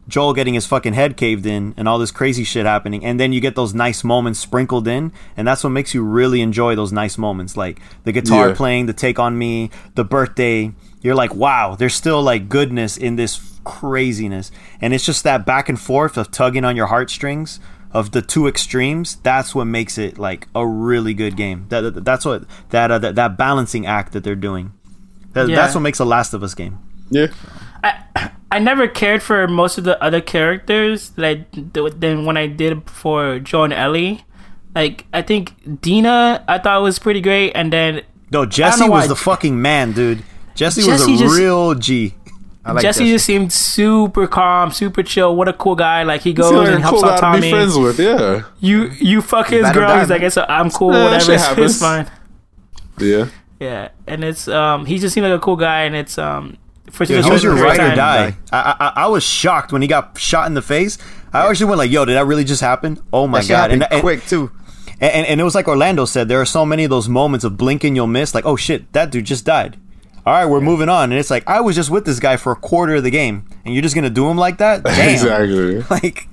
Joel 0.09 0.35
getting 0.35 0.55
his 0.55 0.67
fucking 0.67 0.93
head 0.93 1.17
caved 1.17 1.47
in 1.47 1.75
and 1.77 1.89
all 1.89 1.99
this 1.99 2.11
crazy 2.13 2.45
shit 2.45 2.65
happening, 2.67 3.05
and 3.05 3.19
then 3.19 3.33
you 3.33 3.41
get 3.41 3.57
those 3.57 3.75
nice 3.75 4.05
moments 4.05 4.39
sprinkled 4.39 4.87
in, 4.87 5.13
and 5.37 5.47
that's 5.49 5.65
what 5.65 5.71
makes 5.71 5.95
you 5.95 6.03
really 6.05 6.41
enjoy 6.43 6.77
those 6.77 6.93
nice 6.93 7.19
moments, 7.19 7.57
like 7.57 7.81
the 8.05 8.13
guitar 8.13 8.49
Yeah. 8.51 8.55
playing, 8.55 8.87
the 8.87 8.93
take 8.93 9.19
on 9.19 9.37
me, 9.37 9.71
the 9.97 10.05
birthday. 10.05 10.73
You're 11.03 11.15
like, 11.17 11.35
wow, 11.35 11.75
there's 11.77 11.95
still 11.95 12.23
like 12.23 12.49
goodness 12.49 12.97
in 12.97 13.17
this 13.17 13.59
craziness, 13.65 14.51
and 14.81 14.95
it's 14.95 15.05
just 15.05 15.25
that 15.25 15.45
back 15.45 15.69
and 15.69 15.79
forth 15.79 16.17
of 16.17 16.31
tugging 16.31 16.65
on 16.65 16.77
your 16.77 16.87
heartstrings 16.87 17.59
of 17.93 18.13
the 18.13 18.23
two 18.23 18.47
extremes. 18.47 19.17
That's 19.23 19.55
what 19.55 19.65
makes 19.67 19.99
it 19.99 20.19
like 20.19 20.47
a 20.55 20.67
really 20.67 21.15
good 21.15 21.37
game. 21.37 21.67
That, 21.69 21.81
that- 21.95 22.05
that's 22.05 22.25
what 22.25 22.45
that, 22.71 22.91
uh, 22.91 22.99
that 22.99 23.15
that 23.17 23.37
balancing 23.37 23.87
act 23.87 24.13
that 24.13 24.23
they're 24.25 24.35
doing. 24.37 24.73
That, 25.33 25.49
Yeah. 25.49 25.57
That's 25.57 25.75
what 25.75 25.81
makes 25.83 25.99
a 25.99 26.05
Last 26.05 26.33
of 26.33 26.43
Us 26.43 26.55
game. 26.55 26.79
Yeah. 27.11 27.27
I 27.87 28.31
I 28.51 28.59
never 28.59 28.87
cared 28.89 29.23
for 29.23 29.47
most 29.49 29.79
of 29.79 29.85
the 29.85 30.03
other 30.03 30.21
characters 30.21 31.11
that 31.11 31.25
I 31.25 31.35
d- 31.35 31.91
than 31.99 32.25
when 32.25 32.37
I 32.37 32.47
did 32.47 32.89
for 32.89 33.39
Joe 33.41 33.65
and 33.65 33.73
Ellie. 33.73 34.25
Like 34.75 35.05
I 35.13 35.23
think 35.23 35.53
Dina, 35.81 36.45
I 36.49 36.59
thought 36.59 36.83
was 36.83 36.99
pretty 36.99 37.21
great, 37.21 37.53
and 37.55 37.73
then 37.73 38.03
No, 38.33 38.45
Jesse 38.47 38.83
was 38.85 38.91
why- 38.91 39.07
the 39.07 39.17
fucking 39.17 39.61
man, 39.61 39.93
dude. 39.93 40.23
Jesse, 40.55 40.89
was 40.91 41.03
a 41.07 41.17
just- 41.17 41.37
real 41.39 41.75
G. 41.75 42.15
I 42.65 42.73
like 42.73 42.83
Jesse 42.83 43.01
Jesse. 43.05 43.13
just 43.13 43.25
seemed 43.27 43.53
super 43.53 44.27
calm, 44.27 44.73
super 44.73 45.03
chill. 45.05 45.37
What 45.37 45.47
a 45.49 45.53
cool 45.53 45.77
guy! 45.77 46.03
Like 46.03 46.23
he 46.23 46.33
goes 46.33 46.49
Seems 46.49 46.59
like 46.63 46.69
and 46.75 46.83
helps 46.83 47.01
cool 47.01 47.09
out 47.11 47.21
guy 47.21 47.37
to 47.37 47.41
be 47.41 47.51
Tommy. 47.51 47.51
friends 47.53 47.79
with. 47.79 48.01
Yeah. 48.01 48.43
You 48.59 48.91
you 48.99 49.23
fuck 49.23 49.49
his 49.51 49.63
Better 49.63 49.81
girl. 49.81 49.89
die, 49.89 50.01
He's 50.01 50.11
like, 50.11 50.23
it's 50.23 50.37
I'm 50.37 50.71
cool, 50.71 50.93
Yeah, 50.93 51.05
whatever. 51.05 51.33
It's, 51.33 51.49
it's 51.59 51.79
fine. 51.81 52.11
Yeah. 52.99 53.27
Yeah, 53.61 53.89
and 54.09 54.25
it's 54.25 54.49
um 54.49 54.85
he 54.87 54.99
just 54.99 55.15
seemed 55.15 55.27
like 55.29 55.37
a 55.37 55.41
cool 55.41 55.57
guy, 55.57 55.83
and 55.83 55.95
it's 55.95 56.19
um 56.19 56.57
for 56.91 57.05
He 57.05 57.15
such 57.15 57.27
a 57.27 57.33
was 57.33 57.43
your 57.43 57.57
short 57.57 57.79
ride 57.79 57.93
or 57.93 57.97
die. 57.97 58.37
I, 58.53 58.77
I 58.97 59.05
I 59.05 59.07
was 59.09 59.23
shocked 59.25 59.73
when 59.73 59.83
he 59.83 59.89
got 59.89 60.19
shot 60.19 60.47
in 60.47 60.55
the 60.55 60.63
face. 60.63 60.99
I 61.33 61.49
actually 61.49 61.67
went 61.67 61.79
like, 61.79 61.91
"Yo, 61.91 62.05
did 62.05 62.15
that 62.15 62.27
really 62.27 62.45
just 62.45 62.61
happen?" 62.61 63.01
Oh 63.13 63.27
my 63.27 63.41
That 63.41 63.49
god! 63.49 63.71
And, 63.73 63.87
and, 63.93 64.01
quick 64.01 64.25
too. 64.27 64.51
and 65.01 65.27
and 65.27 65.41
it 65.41 65.45
was 65.45 65.55
like 65.55 65.69
Orlando 65.69 66.05
said. 66.05 66.29
There 66.29 66.41
are 66.41 66.47
so 66.47 66.65
many 66.65 66.85
of 66.85 66.91
those 66.91 67.09
moments 67.09 67.45
of 67.45 67.57
blinking 67.57 67.97
you'll 67.97 68.07
miss. 68.07 68.35
Like, 68.35 68.47
oh 68.47 68.57
shit, 68.57 68.93
that 68.93 69.11
dude 69.11 69.25
just 69.27 69.45
died. 69.45 69.77
All 70.25 70.33
right, 70.33 70.47
we're 70.47 70.61
moving 70.61 70.89
on. 70.89 71.13
And 71.13 71.21
it's 71.21 71.31
like 71.31 71.47
I 71.47 71.61
was 71.61 71.77
just 71.77 71.91
with 71.91 72.05
this 72.05 72.19
guy 72.21 72.37
for 72.37 72.53
a 72.53 72.57
quarter 72.57 72.97
of 72.97 73.03
the 73.05 73.11
game, 73.11 73.45
and 73.65 73.75
you're 73.75 73.83
just 73.83 73.95
gonna 73.95 74.11
do 74.11 74.29
him 74.29 74.37
like 74.37 74.59
that? 74.59 74.83
Damn. 74.85 75.11
Exactly. 75.11 75.83
Like, 75.91 76.29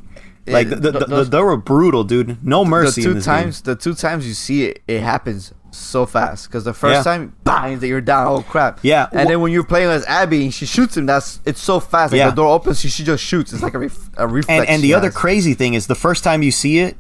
like 0.46 0.70
the, 0.70 0.76
the, 0.76 0.92
th- 0.92 1.08
the, 1.08 1.24
they 1.24 1.40
were 1.42 1.56
brutal, 1.56 2.04
dude. 2.04 2.44
No 2.44 2.64
The 2.66 2.70
mercy. 2.70 3.02
in 3.02 3.08
two 3.08 3.14
this 3.14 3.24
times, 3.26 3.62
the 3.62 3.76
two 3.78 3.94
times 3.94 4.28
you 4.28 4.34
see 4.34 4.66
it, 4.66 4.82
it 4.90 5.00
happens 5.02 5.54
so 5.78 6.06
fast. 6.06 6.48
Because 6.48 6.64
the 6.64 6.74
first 6.74 6.98
Yeah. 6.98 7.04
time, 7.04 7.34
bang, 7.44 7.80
that 7.80 7.88
you're 7.88 8.02
down. 8.02 8.28
Oh 8.28 8.42
crap! 8.42 8.80
Yeah, 8.82 9.08
And 9.12 9.28
wh- 9.28 9.32
then 9.32 9.42
when 9.42 9.52
you're 9.52 9.64
playing 9.64 9.90
as 9.90 10.06
Abby 10.06 10.44
and 10.46 10.54
she 10.54 10.66
shoots 10.66 10.96
him, 10.98 11.06
that's 11.06 11.40
it's 11.46 11.62
so 11.62 11.80
fast. 11.80 12.12
Like 12.12 12.20
Yeah. 12.20 12.30
the 12.30 12.36
door 12.36 12.54
opens, 12.54 12.80
she, 12.80 12.88
she 12.90 13.04
just 13.04 13.24
shoots. 13.24 13.54
It's 13.54 13.64
like 13.64 13.74
a, 13.74 13.80
ref, 13.80 13.98
a 14.18 14.28
reflex. 14.28 14.60
and 14.60 14.70
and 14.70 14.82
she 14.82 14.88
the 14.88 14.94
other 14.94 15.12
crazy 15.12 15.54
thing 15.54 15.74
is 15.74 15.88
the 15.88 15.96
first 15.96 16.24
time 16.24 16.42
you 16.44 16.52
see 16.52 16.80
it, 16.80 16.98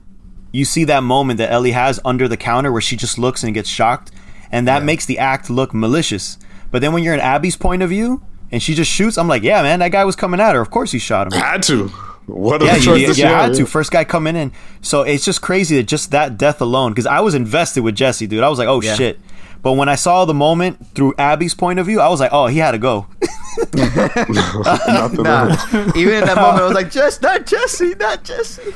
you 0.51 0.65
see 0.65 0.83
that 0.85 1.03
moment 1.03 1.37
that 1.39 1.51
Ellie 1.51 1.71
has 1.71 1.99
under 2.05 2.27
the 2.27 2.37
counter 2.37 2.71
where 2.71 2.81
she 2.81 2.95
just 2.95 3.17
looks 3.17 3.43
and 3.43 3.53
gets 3.53 3.69
shocked, 3.69 4.11
and 4.51 4.67
that 4.67 4.83
makes 4.83 5.05
the 5.05 5.17
act 5.19 5.49
look 5.49 5.73
malicious. 5.73 6.37
But 6.71 6.81
then 6.81 6.93
when 6.93 7.03
you're 7.03 7.13
in 7.13 7.19
Abby's 7.19 7.55
point 7.55 7.81
of 7.83 7.89
view 7.89 8.23
and 8.51 8.61
she 8.61 8.73
just 8.75 8.89
shoots, 8.91 9.17
I'm 9.17 9.27
like, 9.27 9.43
yeah, 9.43 9.61
man, 9.61 9.79
that 9.79 9.89
guy 9.91 10.05
was 10.05 10.15
coming 10.15 10.39
at 10.39 10.53
her. 10.55 10.61
Of 10.61 10.69
course 10.71 10.91
he 10.91 10.99
shot 10.99 11.31
him. 11.31 11.39
Had 11.39 11.63
to. 11.63 11.91
What 12.25 12.61
a 12.61 12.65
Yeah, 12.65 12.75
you, 12.77 12.95
you, 12.95 13.07
this 13.07 13.17
you 13.17 13.25
had 13.25 13.53
to. 13.55 13.65
First 13.65 13.91
guy 13.91 14.03
coming 14.05 14.35
in. 14.35 14.51
So 14.81 15.01
it's 15.01 15.25
just 15.25 15.41
crazy 15.41 15.75
that 15.77 15.83
just 15.83 16.11
that 16.11 16.37
death 16.37 16.61
alone, 16.61 16.91
because 16.91 17.05
I 17.05 17.19
was 17.19 17.35
invested 17.35 17.81
with 17.83 17.95
Jesse, 17.95 18.27
dude. 18.27 18.43
I 18.43 18.49
was 18.49 18.59
like, 18.59 18.67
oh 18.67 18.81
Yeah. 18.81 18.95
shit. 18.95 19.19
But 19.61 19.73
when 19.73 19.87
I 19.87 19.95
saw 19.95 20.25
the 20.25 20.33
moment 20.33 20.85
through 20.93 21.13
Abby's 21.17 21.53
point 21.55 21.79
of 21.79 21.85
view, 21.85 22.01
I 22.01 22.09
was 22.09 22.19
like, 22.19 22.31
oh, 22.33 22.47
he 22.47 22.57
had 22.59 22.71
to 22.71 22.77
go. 22.77 23.07
Nothing 23.73 25.23
Nah. 25.23 25.49
else. 25.49 25.73
Even 25.95 26.13
in 26.15 26.25
that 26.25 26.35
moment, 26.35 26.61
I 26.61 26.65
was 26.65 26.73
like, 26.73 26.91
just 26.91 27.21
not 27.21 27.45
Jesse, 27.45 27.95
not 27.95 28.23
Jesse. 28.23 28.73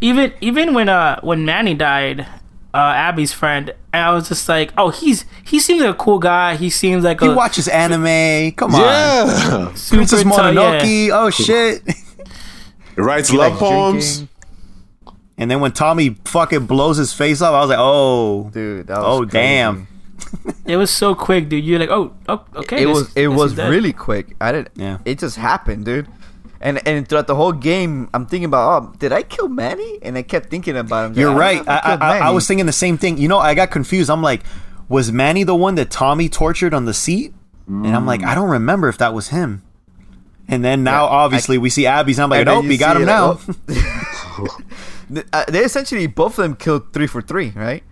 Even 0.00 0.32
even 0.40 0.74
when 0.74 0.88
uh 0.88 1.20
when 1.20 1.44
Manny 1.44 1.74
died, 1.74 2.20
uh, 2.74 2.76
Abby's 2.76 3.32
friend, 3.32 3.72
and 3.92 4.02
I 4.04 4.12
was 4.12 4.28
just 4.28 4.48
like, 4.48 4.72
oh, 4.76 4.90
he's 4.90 5.24
he 5.44 5.60
seems 5.60 5.80
like 5.82 5.90
a 5.94 5.98
cool 5.98 6.18
guy. 6.18 6.56
He 6.56 6.68
seems 6.68 7.04
like 7.04 7.22
a 7.22 7.26
He 7.26 7.30
a 7.30 7.34
watches 7.34 7.68
anime. 7.68 8.52
Come 8.52 8.74
on. 8.74 8.80
Yeah. 8.80 9.72
super 9.74 9.98
Princess 9.98 10.22
tough- 10.24 10.54
yeah. 10.54 10.80
Mononoke. 10.82 11.10
Oh 11.12 11.30
shit. 11.30 11.82
He 12.94 13.00
writes 13.00 13.28
He 13.28 13.36
love 13.36 13.52
likes 13.52 13.60
poems. 13.60 14.16
drinking. 14.18 14.28
And 15.36 15.50
then 15.50 15.60
when 15.60 15.72
Tommy 15.72 16.10
fucking 16.24 16.66
blows 16.66 16.96
his 16.96 17.12
face 17.12 17.42
off, 17.42 17.54
I 17.54 17.60
was 17.60 17.68
like, 17.70 17.78
oh, 17.80 18.50
Dude, 18.52 18.86
that 18.86 18.98
was 18.98 19.06
oh 19.06 19.18
crazy. 19.22 19.32
damn. 19.32 19.88
It 20.66 20.76
was 20.76 20.90
so 20.90 21.14
quick, 21.14 21.48
dude. 21.48 21.64
You're 21.64 21.78
like, 21.78 21.90
oh, 21.90 22.14
oh 22.28 22.44
okay. 22.56 22.82
It 22.82 22.86
this- 22.86 22.94
was 22.96 23.16
it 23.16 23.28
was 23.28 23.56
really 23.56 23.92
quick. 23.92 24.34
I 24.40 24.52
didn't. 24.52 24.70
Yeah. 24.74 24.98
It 25.04 25.18
just 25.18 25.36
happened, 25.36 25.84
dude. 25.84 26.06
And 26.60 26.80
and 26.88 27.06
throughout 27.06 27.26
the 27.26 27.34
whole 27.34 27.52
game, 27.52 28.08
I'm 28.14 28.26
thinking 28.26 28.46
about, 28.46 28.82
oh, 28.82 28.92
did 28.98 29.12
I 29.12 29.22
kill 29.22 29.48
Manny? 29.48 29.98
And 30.02 30.16
I 30.16 30.22
kept 30.22 30.48
thinking 30.50 30.76
about 30.76 31.10
him. 31.10 31.18
You're 31.18 31.28
I 31.28 31.32
don't 31.32 31.40
right. 31.40 31.66
know 31.66 31.72
I, 31.72 31.78
I, 31.78 32.18
I, 32.18 32.28
I 32.28 32.30
was 32.30 32.46
thinking 32.48 32.64
the 32.66 32.72
same 32.72 32.96
thing. 32.96 33.18
You 33.18 33.28
know, 33.28 33.38
I 33.38 33.54
got 33.54 33.70
confused. 33.70 34.08
I'm 34.08 34.22
like, 34.22 34.42
was 34.88 35.12
Manny 35.12 35.44
the 35.44 35.54
one 35.54 35.74
that 35.74 35.90
Tommy 35.90 36.28
tortured 36.28 36.72
on 36.72 36.84
the 36.86 36.94
seat? 36.94 37.34
And 37.66 37.94
I'm 37.94 38.04
like, 38.06 38.20
mm. 38.20 38.26
I 38.26 38.34
don't 38.34 38.50
remember 38.50 38.88
if 38.88 38.98
that 38.98 39.14
was 39.14 39.28
him. 39.28 39.62
And 40.48 40.64
then 40.64 40.84
now, 40.84 41.04
Yeah, 41.04 41.10
obviously, 41.10 41.56
we 41.58 41.70
see 41.70 41.86
Abby's. 41.86 42.18
And 42.18 42.24
I'm 42.24 42.30
like, 42.30 42.44
nope, 42.46 42.64
you 42.64 42.68
we 42.70 42.76
got 42.76 42.96
him 42.96 43.06
now. 43.06 43.38
oh. 43.68 44.58
Uh, 45.34 45.44
they 45.48 45.62
essentially 45.62 46.06
both 46.06 46.38
of 46.38 46.42
them 46.42 46.56
killed 46.56 46.92
three 46.94 47.06
for 47.06 47.20
three, 47.20 47.50
right? 47.50 47.82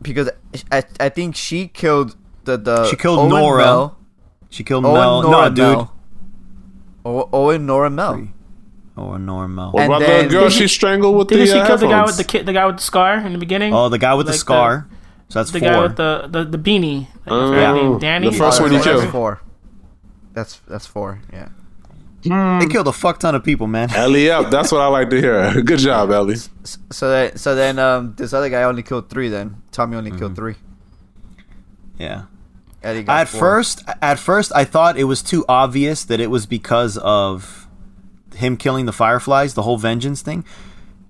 Because 0.00 0.30
I, 0.70 0.84
I 1.00 1.08
think 1.08 1.34
she 1.34 1.66
killed 1.66 2.14
the 2.44 2.56
the 2.56 2.86
She 2.88 2.96
killed 2.96 3.18
Owen 3.18 3.28
Nora. 3.30 3.64
Mel, 3.64 3.98
she 4.50 4.62
killed 4.62 4.84
Owen, 4.84 4.94
Mel. 4.94 5.22
Nora, 5.22 5.48
no, 5.50 5.54
dude. 5.54 5.58
Mel. 5.76 5.94
O- 7.04 7.28
Owen 7.32 7.66
Nora 7.66 7.90
Mel. 7.90 8.14
Three. 8.14 8.30
Oh, 8.96 9.16
Nora 9.16 9.48
Mel. 9.48 9.72
What 9.72 9.82
And 9.82 9.92
about 9.92 10.02
then- 10.06 10.28
the 10.28 10.30
girl 10.30 10.44
Did 10.44 10.52
she 10.52 10.60
he- 10.62 10.68
strangled 10.68 11.16
with 11.16 11.28
Didn't 11.28 11.46
the 11.46 11.52
she 11.52 11.58
uh, 11.58 11.66
kill 11.66 11.76
the 11.78 11.88
guy 11.88 12.04
with 12.04 12.16
the 12.16 12.24
kid, 12.24 12.46
the 12.46 12.52
guy 12.52 12.66
with 12.66 12.76
the 12.76 12.82
scar 12.82 13.18
in 13.18 13.32
the 13.32 13.38
beginning? 13.38 13.74
Oh, 13.74 13.88
the 13.88 13.98
guy 13.98 14.14
with 14.14 14.26
the 14.26 14.32
Like 14.32 14.40
scar. 14.40 14.88
so 15.28 15.40
that's 15.40 15.50
the 15.50 15.58
four. 15.58 15.68
guy 15.68 15.82
with 15.82 15.96
the 15.96 16.28
the, 16.30 16.44
the 16.44 16.58
beanie. 16.58 17.00
Like, 17.00 17.08
Oh, 17.28 17.46
I 17.52 17.54
forgot 17.56 17.74
his 17.74 17.82
name, 17.82 17.98
Danny. 17.98 18.30
the 18.30 18.36
first 18.36 18.60
Oh, 18.60 18.64
one 18.64 18.72
you 18.72 18.80
killed. 18.80 19.08
Four. 19.10 19.40
That's 20.34 20.58
that's 20.68 20.86
four. 20.86 21.20
Yeah. 21.32 21.48
they 22.22 22.66
killed 22.66 22.88
a 22.88 22.92
fuck 22.92 23.18
ton 23.20 23.34
of 23.34 23.42
people, 23.44 23.66
man. 23.66 23.90
Ellie 23.94 24.30
up. 24.30 24.50
That's 24.50 24.70
what 24.72 24.80
I 24.82 24.86
like 24.88 25.10
to 25.10 25.20
hear. 25.20 25.62
Good 25.62 25.78
job, 25.78 26.10
Ellie. 26.10 26.36
So 26.90 27.08
that 27.10 27.38
so 27.40 27.54
then 27.54 27.78
um 27.78 28.14
this 28.16 28.32
other 28.32 28.50
guy 28.50 28.64
only 28.64 28.82
killed 28.82 29.08
three. 29.08 29.28
Then 29.28 29.62
Tommy 29.72 29.96
only 29.96 30.10
Mm-hmm. 30.10 30.18
killed 30.18 30.36
three. 30.36 30.56
Yeah. 31.98 32.24
Eddie 32.82 33.02
got 33.04 33.20
At 33.22 33.28
four. 33.28 33.40
first, 33.40 33.82
at 34.02 34.18
first, 34.18 34.52
I 34.54 34.64
thought 34.64 34.98
it 34.98 35.04
was 35.04 35.22
too 35.22 35.44
obvious 35.48 36.04
that 36.04 36.20
it 36.20 36.30
was 36.30 36.44
because 36.44 36.98
of 36.98 37.66
him 38.34 38.56
killing 38.58 38.84
the 38.84 38.92
fireflies, 38.92 39.54
the 39.54 39.62
whole 39.62 39.78
vengeance 39.78 40.20
thing. 40.20 40.44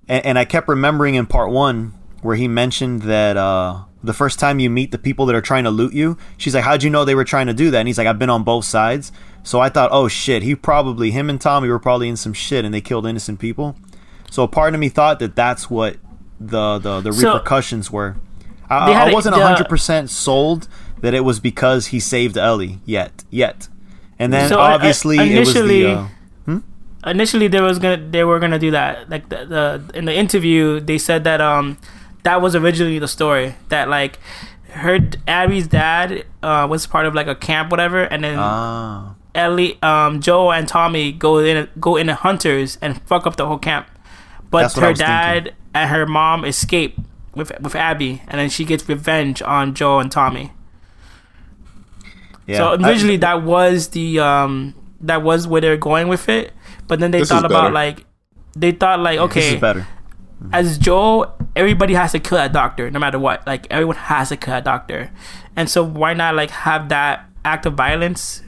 And, 0.06 0.24
and 0.24 0.38
I 0.38 0.44
kept 0.44 0.68
remembering 0.68 1.14
in 1.16 1.26
part 1.26 1.50
one 1.50 1.94
where 2.22 2.36
he 2.36 2.46
mentioned 2.46 3.02
that 3.02 3.36
uh, 3.36 3.84
the 4.04 4.12
first 4.12 4.38
time 4.38 4.58
you 4.60 4.70
meet 4.70 4.90
the 4.92 4.98
people 4.98 5.26
that 5.26 5.34
are 5.34 5.40
trying 5.40 5.64
to 5.64 5.70
loot 5.70 5.92
you, 5.94 6.16
she's 6.36 6.54
like, 6.54 6.64
"How'd 6.64 6.82
you 6.82 6.90
know 6.90 7.04
they 7.04 7.14
were 7.14 7.24
trying 7.24 7.46
to 7.48 7.54
do 7.54 7.70
that?" 7.70 7.78
And 7.78 7.88
he's 7.88 7.98
like, 7.98 8.06
"I've 8.06 8.18
been 8.18 8.30
on 8.30 8.42
both 8.44 8.64
sides." 8.64 9.10
So 9.42 9.60
I 9.60 9.68
thought, 9.68 9.90
"Oh 9.92 10.08
shit, 10.08 10.42
he 10.42 10.54
probably 10.54 11.10
him 11.10 11.28
and 11.30 11.40
Tommy 11.40 11.68
were 11.68 11.78
probably 11.78 12.08
in 12.08 12.16
some 12.16 12.32
shit, 12.32 12.64
and 12.64 12.72
they 12.74 12.80
killed 12.80 13.06
innocent 13.06 13.38
people." 13.40 13.76
So 14.30 14.42
a 14.42 14.48
part 14.48 14.74
of 14.74 14.80
me 14.80 14.88
thought 14.88 15.18
that 15.20 15.34
that's 15.36 15.68
what 15.70 15.96
the 16.40 16.78
the, 16.78 17.00
the 17.00 17.12
So- 17.12 17.32
repercussions 17.34 17.90
were. 17.90 18.16
I, 18.70 18.92
I 19.10 19.12
wasn't 19.12 19.36
the- 19.36 19.46
hundred 19.46 19.68
percent 19.68 20.10
sold 20.10 20.68
that 21.02 21.12
it 21.14 21.20
was 21.20 21.38
because 21.40 21.88
he 21.88 22.00
saved 22.00 22.36
Ellie 22.38 22.80
yet, 22.86 23.24
yet, 23.30 23.68
and 24.18 24.32
then 24.32 24.48
So, 24.48 24.56
uh, 24.58 24.62
obviously 24.74 25.16
initially- 25.18 25.82
it 25.82 25.96
was 25.96 26.06
the. 26.46 26.52
Uh, 26.52 26.60
initially 27.06 27.48
there 27.48 27.62
was 27.62 27.78
gonna 27.78 27.98
they 28.10 28.24
were 28.24 28.38
gonna 28.38 28.58
do 28.58 28.70
that 28.70 29.10
like 29.10 29.28
the, 29.28 29.44
the 29.44 29.98
in 29.98 30.06
the 30.06 30.14
interview 30.14 30.80
they 30.80 30.96
said 30.96 31.22
that 31.24 31.38
um 31.38 31.76
that 32.24 32.42
was 32.42 32.54
originally 32.54 32.98
the 32.98 33.08
story 33.08 33.54
that 33.68 33.88
like 33.88 34.18
her 34.70 34.98
abby's 35.28 35.68
dad 35.68 36.24
uh 36.42 36.66
was 36.68 36.86
part 36.86 37.06
of 37.06 37.14
like 37.14 37.26
a 37.26 37.34
camp 37.34 37.70
whatever 37.70 38.02
and 38.02 38.24
then 38.24 38.36
ah, 38.38 39.14
ellie 39.34 39.80
um 39.82 40.20
joe 40.20 40.50
and 40.50 40.66
tommy 40.66 41.12
go 41.12 41.38
in 41.38 41.68
go 41.78 41.96
into 41.96 42.14
hunters 42.14 42.76
and 42.82 43.00
fuck 43.02 43.26
up 43.26 43.36
the 43.36 43.46
whole 43.46 43.58
camp 43.58 43.88
but 44.50 44.76
I 44.76 44.80
her 44.80 44.92
dad 44.92 45.44
thinking. 45.44 45.60
and 45.74 45.90
her 45.90 46.06
mom 46.06 46.44
escape 46.44 46.98
with 47.34 47.52
with 47.60 47.74
abby 47.76 48.22
and 48.26 48.40
then 48.40 48.50
she 48.50 48.64
gets 48.64 48.88
revenge 48.88 49.40
on 49.42 49.74
joe 49.74 50.00
and 50.00 50.10
tommy 50.10 50.52
yeah. 52.46 52.58
so 52.58 52.68
I- 52.72 52.88
originally 52.88 53.16
that 53.18 53.42
was 53.42 53.88
the 53.88 54.18
um 54.18 54.74
that 55.04 55.22
was 55.22 55.46
where 55.46 55.60
they're 55.60 55.76
going 55.76 56.08
with 56.08 56.28
it, 56.28 56.52
but 56.88 56.98
then 57.00 57.10
they 57.10 57.24
thought 57.24 57.44
about 57.44 57.64
better. 57.64 57.74
like 57.74 58.06
they 58.56 58.72
thought 58.72 59.00
like 59.00 59.18
this 59.18 59.24
okay, 59.24 59.54
is 59.54 59.60
better. 59.60 59.86
as 60.52 60.78
Joel, 60.78 61.34
everybody 61.56 61.94
has 61.94 62.12
to 62.12 62.18
kill 62.18 62.38
that 62.38 62.52
doctor 62.52 62.90
no 62.90 62.98
matter 62.98 63.18
what. 63.18 63.46
Like 63.46 63.66
everyone 63.70 63.96
has 63.96 64.28
to 64.30 64.36
kill 64.36 64.54
that 64.54 64.64
doctor, 64.64 65.10
and 65.56 65.68
so 65.70 65.82
why 65.84 66.14
not 66.14 66.34
like 66.34 66.50
have 66.50 66.88
that 66.88 67.26
act 67.44 67.66
of 67.66 67.74
violence 67.74 68.42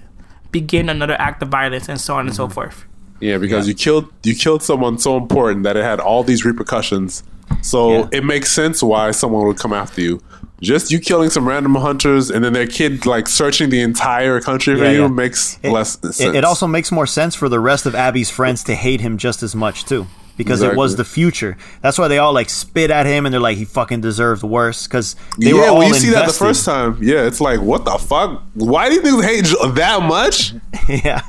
begin 0.53 0.89
another 0.89 1.21
act 1.21 1.43
of 1.43 1.49
violence 1.49 1.89
and 1.89 2.01
so 2.01 2.15
on 2.15 2.21
and 2.21 2.29
Mm-hmm. 2.31 2.37
so 2.37 2.49
forth. 2.49 2.85
Yeah, 3.21 3.39
because 3.39 3.67
you 3.69 3.75
killed 3.75 4.13
you 4.25 4.35
killed 4.35 4.63
someone 4.63 4.99
so 4.99 5.17
important 5.17 5.63
that 5.65 5.77
it 5.77 5.85
had 5.85 6.01
all 6.01 6.23
these 6.23 6.45
repercussions. 6.45 7.23
So 7.63 7.91
Yeah. 7.93 8.09
it 8.13 8.25
makes 8.25 8.51
sense 8.53 8.83
why 8.83 9.11
someone 9.13 9.47
would 9.47 9.59
come 9.59 9.73
after 9.73 10.01
you. 10.01 10.21
Just 10.63 10.91
you 10.91 10.99
killing 10.99 11.29
some 11.31 11.47
random 11.47 11.75
hunters 11.77 12.31
and 12.31 12.43
then 12.43 12.53
their 12.55 12.67
kid 12.67 13.05
like 13.07 13.29
searching 13.29 13.69
the 13.71 13.81
entire 13.83 14.41
country 14.41 14.77
for 14.77 14.85
Yeah, 14.85 14.91
you 14.93 15.03
yeah. 15.03 15.09
makes 15.09 15.59
It- 15.63 15.71
less 15.71 15.99
sense. 16.01 16.21
It, 16.21 16.35
it 16.37 16.45
also 16.45 16.67
makes 16.67 16.91
more 16.91 17.07
sense 17.07 17.35
for 17.35 17.49
the 17.49 17.61
rest 17.61 17.85
of 17.87 17.95
Abby's 17.95 18.31
friends 18.31 18.65
to 18.65 18.75
hate 18.75 19.01
him 19.03 19.19
just 19.19 19.43
as 19.43 19.55
much 19.55 19.85
too, 19.85 20.07
because 20.37 20.63
it 20.63 20.75
was 20.77 20.97
the 20.97 21.05
future. 21.05 21.57
That's 21.83 21.99
why 21.99 22.09
they 22.09 22.19
all 22.19 22.33
like 22.33 22.49
spit 22.51 22.91
at 22.91 23.07
him 23.07 23.27
and 23.27 23.33
they're 23.33 23.41
like, 23.41 23.57
he 23.59 23.65
fucking 23.65 24.01
deserves 24.01 24.43
worse 24.45 24.87
because 24.87 25.17
they 25.39 25.51
yeah, 25.51 25.55
were 25.55 25.69
all 25.69 25.79
when 25.79 25.89
you 25.89 25.95
see 25.95 26.11
that 26.11 26.27
the 26.27 26.33
first 26.33 26.65
time, 26.65 26.99
yeah, 27.03 27.27
it's 27.27 27.41
like 27.41 27.61
what 27.61 27.85
the 27.85 27.99
fuck? 27.99 28.43
Why 28.55 28.89
do 28.89 28.95
you 28.97 29.03
think 29.03 29.23
hate 29.25 29.45
j- 29.47 29.57
that 29.73 30.03
much? 30.03 30.55
yeah, 30.89 31.23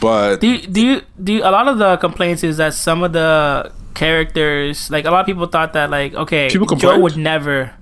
But 0.00 0.40
Do 0.40 0.46
you, 0.48 0.58
do 0.66 0.80
you 0.80 1.02
do 1.22 1.32
you, 1.34 1.42
a 1.42 1.50
lot 1.50 1.66
of 1.68 1.78
the 1.78 1.96
complaints 1.96 2.44
is 2.44 2.56
that 2.58 2.74
some 2.74 3.02
of 3.02 3.12
the 3.12 3.72
characters 3.94 4.90
like 4.90 5.04
a 5.04 5.10
lot 5.10 5.20
of 5.20 5.26
people 5.26 5.46
thought 5.46 5.72
that 5.72 5.90
like 5.90 6.14
okay 6.14 6.48
People 6.48 6.66
Joe 6.76 6.98
would 6.98 7.16
never. 7.16 7.72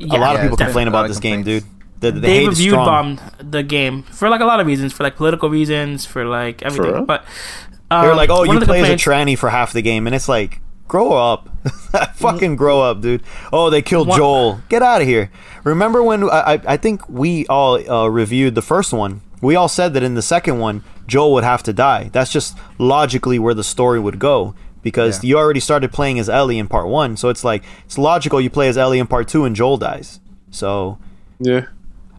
a 0.00 0.18
lot 0.18 0.34
of 0.36 0.42
people 0.42 0.56
complain 0.56 0.88
about 0.88 1.04
of 1.04 1.10
this 1.10 1.20
game, 1.20 1.42
dude. 1.44 1.64
The, 2.00 2.10
the 2.10 2.20
they 2.20 2.34
hate 2.40 2.48
reviewed 2.48 2.74
bombed 2.74 3.20
the 3.38 3.62
game 3.62 4.02
for 4.02 4.28
like 4.28 4.40
a 4.40 4.44
lot 4.44 4.58
of 4.58 4.66
reasons, 4.66 4.92
for 4.92 5.04
like 5.04 5.14
political 5.16 5.48
reasons, 5.48 6.04
for 6.04 6.24
like 6.24 6.62
everything. 6.62 6.92
real? 6.94 7.04
But 7.06 7.24
They 7.70 7.71
um, 8.00 8.06
were 8.06 8.14
like, 8.14 8.30
"Oh, 8.30 8.44
you 8.44 8.54
of 8.54 8.60
the 8.60 8.66
play 8.66 8.80
as 8.82 8.88
a 8.90 8.94
tranny 8.94 9.36
for 9.36 9.50
half 9.50 9.72
the 9.72 9.82
game," 9.82 10.06
and 10.06 10.14
it's 10.16 10.28
like, 10.28 10.60
grow 10.88 11.12
up, 11.12 11.48
fucking 12.14 12.56
grow 12.56 12.80
up, 12.80 13.00
dude. 13.00 13.22
Oh, 13.52 13.70
they 13.70 13.82
killed 13.82 14.08
One- 14.08 14.18
Joel. 14.18 14.60
Get 14.68 14.82
out 14.82 15.00
of 15.02 15.06
here. 15.08 15.30
Remember 15.64 16.02
when 16.02 16.24
I, 16.24 16.54
I 16.54 16.60
I 16.68 16.76
think 16.76 17.08
we 17.08 17.46
all 17.46 17.74
uh, 17.90 18.06
reviewed 18.08 18.54
the 18.54 18.62
first 18.62 18.92
one. 18.92 19.20
We 19.40 19.56
all 19.56 19.68
said 19.68 19.94
that 19.94 20.02
in 20.02 20.14
the 20.14 20.22
second 20.22 20.58
one, 20.60 20.84
Joel 21.06 21.32
would 21.34 21.44
have 21.44 21.62
to 21.64 21.72
die. 21.72 22.10
That's 22.12 22.30
just 22.32 22.56
logically 22.78 23.38
where 23.40 23.54
the 23.54 23.64
story 23.64 23.98
would 23.98 24.18
go 24.20 24.54
because 24.82 25.22
Yeah. 25.24 25.28
you 25.28 25.38
already 25.38 25.58
started 25.60 25.92
playing 25.92 26.18
as 26.20 26.28
Ellie 26.28 26.58
in 26.58 26.68
part 26.68 26.86
one. 26.88 27.16
So 27.16 27.28
it's 27.28 27.42
like 27.42 27.64
it's 27.84 27.98
logical 27.98 28.40
you 28.40 28.50
play 28.50 28.68
as 28.68 28.78
Ellie 28.78 28.98
in 29.00 29.06
part 29.08 29.26
two 29.28 29.44
and 29.44 29.56
Joel 29.56 29.78
dies. 29.78 30.20
So 30.50 30.98
yeah, 31.40 31.66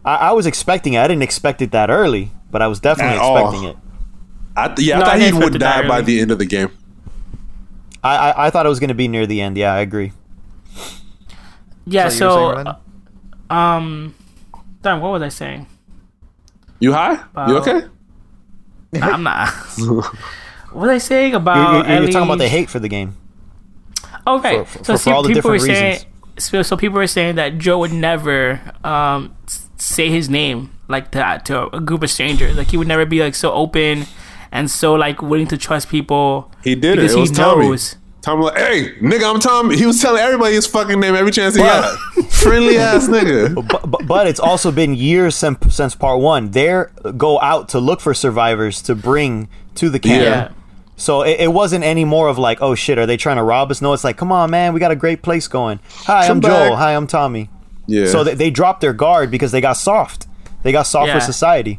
I, 0.04 0.16
I 0.16 0.32
was 0.32 0.44
expecting 0.46 0.94
it. 0.94 0.98
I 1.00 1.08
didn't 1.08 1.22
expect 1.22 1.62
it 1.62 1.70
that 1.72 1.88
early, 1.88 2.30
but 2.50 2.60
I 2.60 2.66
was 2.66 2.78
definitely 2.80 3.16
At 3.16 3.22
all. 3.22 3.38
expecting 3.38 3.68
it. 3.70 3.76
I, 4.56 4.68
th- 4.68 4.86
yeah, 4.86 4.98
No, 4.98 5.04
I 5.04 5.06
I 5.06 5.10
thought 5.10 5.18
didn't 5.18 5.34
he 5.34 5.38
would 5.44 5.54
it 5.56 5.58
that 5.60 5.82
die 5.82 5.88
by 5.88 6.00
the 6.00 6.20
end 6.20 6.30
of 6.30 6.38
the 6.38 6.46
game. 6.46 6.70
I, 8.02 8.16
I, 8.30 8.46
I 8.46 8.50
thought 8.50 8.66
it 8.66 8.68
was 8.68 8.80
going 8.80 8.88
to 8.88 8.94
be 8.94 9.08
near 9.08 9.26
the 9.26 9.40
end. 9.40 9.56
Yeah, 9.56 9.72
I 9.74 9.78
agree. 9.80 10.12
Yeah, 11.86 12.08
So 12.08 12.26
were 12.52 12.54
so, 12.54 12.54
saying, 12.54 12.66
uh, 13.50 13.54
um, 13.54 14.14
damn, 14.82 15.00
what 15.00 15.12
was 15.12 15.22
I 15.22 15.28
saying? 15.28 15.66
You 16.80 16.92
high? 16.92 17.14
you 17.48 17.56
Uh, 17.56 17.60
okay? 17.60 17.82
Nah, 18.94 19.06
I'm 19.08 19.22
not. 19.24 19.48
what 19.78 20.14
was 20.72 20.90
I 20.90 20.98
saying 20.98 21.30
You're, 21.32 21.40
about? 21.40 21.88
you're, 21.88 22.02
you're 22.02 22.12
talking 22.12 22.28
about 22.28 22.38
the 22.38 22.46
hate 22.48 22.70
for 22.70 22.78
the 22.78 22.88
game. 22.88 23.16
Okay, 24.26 24.58
for- 24.58 24.64
for- 24.64 24.84
so 24.84 24.92
for 24.94 24.98
see, 24.98 25.10
all 25.10 25.22
the 25.24 25.30
people 25.34 25.50
were 25.50 25.58
different 25.58 25.76
saying. 25.78 25.92
reasons. 25.94 26.10
So, 26.38 26.62
so 26.62 26.76
people 26.76 26.96
were 26.96 27.06
saying 27.08 27.34
that 27.36 27.58
Joe 27.58 27.78
would 27.78 27.92
never 27.92 28.60
um, 28.84 29.36
say 29.78 30.10
his 30.10 30.28
name 30.30 30.70
like 30.88 31.10
that 31.12 31.44
to 31.46 31.74
a 31.74 31.80
group 31.80 32.02
of 32.04 32.10
strangers. 32.10 32.56
Like 32.56 32.70
he 32.70 32.76
would 32.76 32.88
never 32.88 33.04
be 33.04 33.20
like 33.20 33.34
so 33.34 33.52
open 33.52 34.06
and 34.54 34.70
so 34.70 34.94
like 34.94 35.20
willing 35.20 35.48
to 35.48 35.58
trust 35.58 35.90
people. 35.90 36.50
He 36.62 36.74
did 36.74 36.96
because 36.96 37.14
It 37.14 37.20
was 37.20 37.28
he 37.30 37.34
Tommy. 37.36 37.68
knows. 37.68 37.96
Tommy 38.22 38.44
like, 38.44 38.56
hey, 38.56 38.94
nigga, 39.02 39.30
I'm 39.34 39.38
Tommy. 39.38 39.76
He 39.76 39.84
was 39.84 40.00
telling 40.00 40.22
everybody 40.22 40.54
his 40.54 40.66
fucking 40.66 40.98
name 40.98 41.14
every 41.14 41.30
chance 41.30 41.54
he 41.56 41.60
got. 41.60 41.98
Friendly 42.30 42.78
ass 42.78 43.06
nigga. 43.06 43.54
But, 43.70 43.90
but, 43.90 44.06
but 44.06 44.26
it's 44.26 44.40
also 44.40 44.72
been 44.72 44.94
years 44.94 45.34
since, 45.36 45.74
since 45.76 45.94
part 45.94 46.20
one. 46.20 46.50
They 46.52 46.70
uh, 46.70 46.84
go 47.18 47.38
out 47.42 47.68
to 47.70 47.78
look 47.80 48.00
for 48.00 48.14
survivors 48.14 48.80
to 48.82 48.94
bring 48.94 49.48
to 49.74 49.90
the 49.90 49.98
camp. 49.98 50.22
Yeah. 50.24 50.60
So 50.96 51.20
it, 51.22 51.38
it 51.40 51.52
wasn't 51.52 51.84
any 51.84 52.06
more 52.06 52.28
of 52.28 52.38
like, 52.38 52.62
oh 52.62 52.74
shit, 52.74 52.96
are 52.96 53.04
they 53.04 53.18
trying 53.18 53.36
to 53.36 53.42
rob 53.42 53.70
us? 53.70 53.82
No, 53.82 53.92
it's 53.92 54.04
like, 54.04 54.16
come 54.16 54.32
on, 54.32 54.50
man, 54.50 54.72
we 54.72 54.80
got 54.80 54.90
a 54.92 54.96
great 54.96 55.20
place 55.22 55.46
going. 55.46 55.80
Hi, 56.06 56.26
Come 56.26 56.36
I'm 56.36 56.40
back. 56.40 56.68
Joel. 56.68 56.76
Hi, 56.76 56.94
I'm 56.96 57.06
Tommy. 57.06 57.50
Yeah. 57.86 58.06
So 58.06 58.24
they, 58.24 58.34
they 58.34 58.50
dropped 58.50 58.80
their 58.80 58.94
guard 58.94 59.30
because 59.30 59.52
they 59.52 59.60
got 59.60 59.74
soft. 59.74 60.26
They 60.62 60.72
got 60.72 60.84
soft 60.84 61.12
for 61.12 61.20
society. 61.20 61.78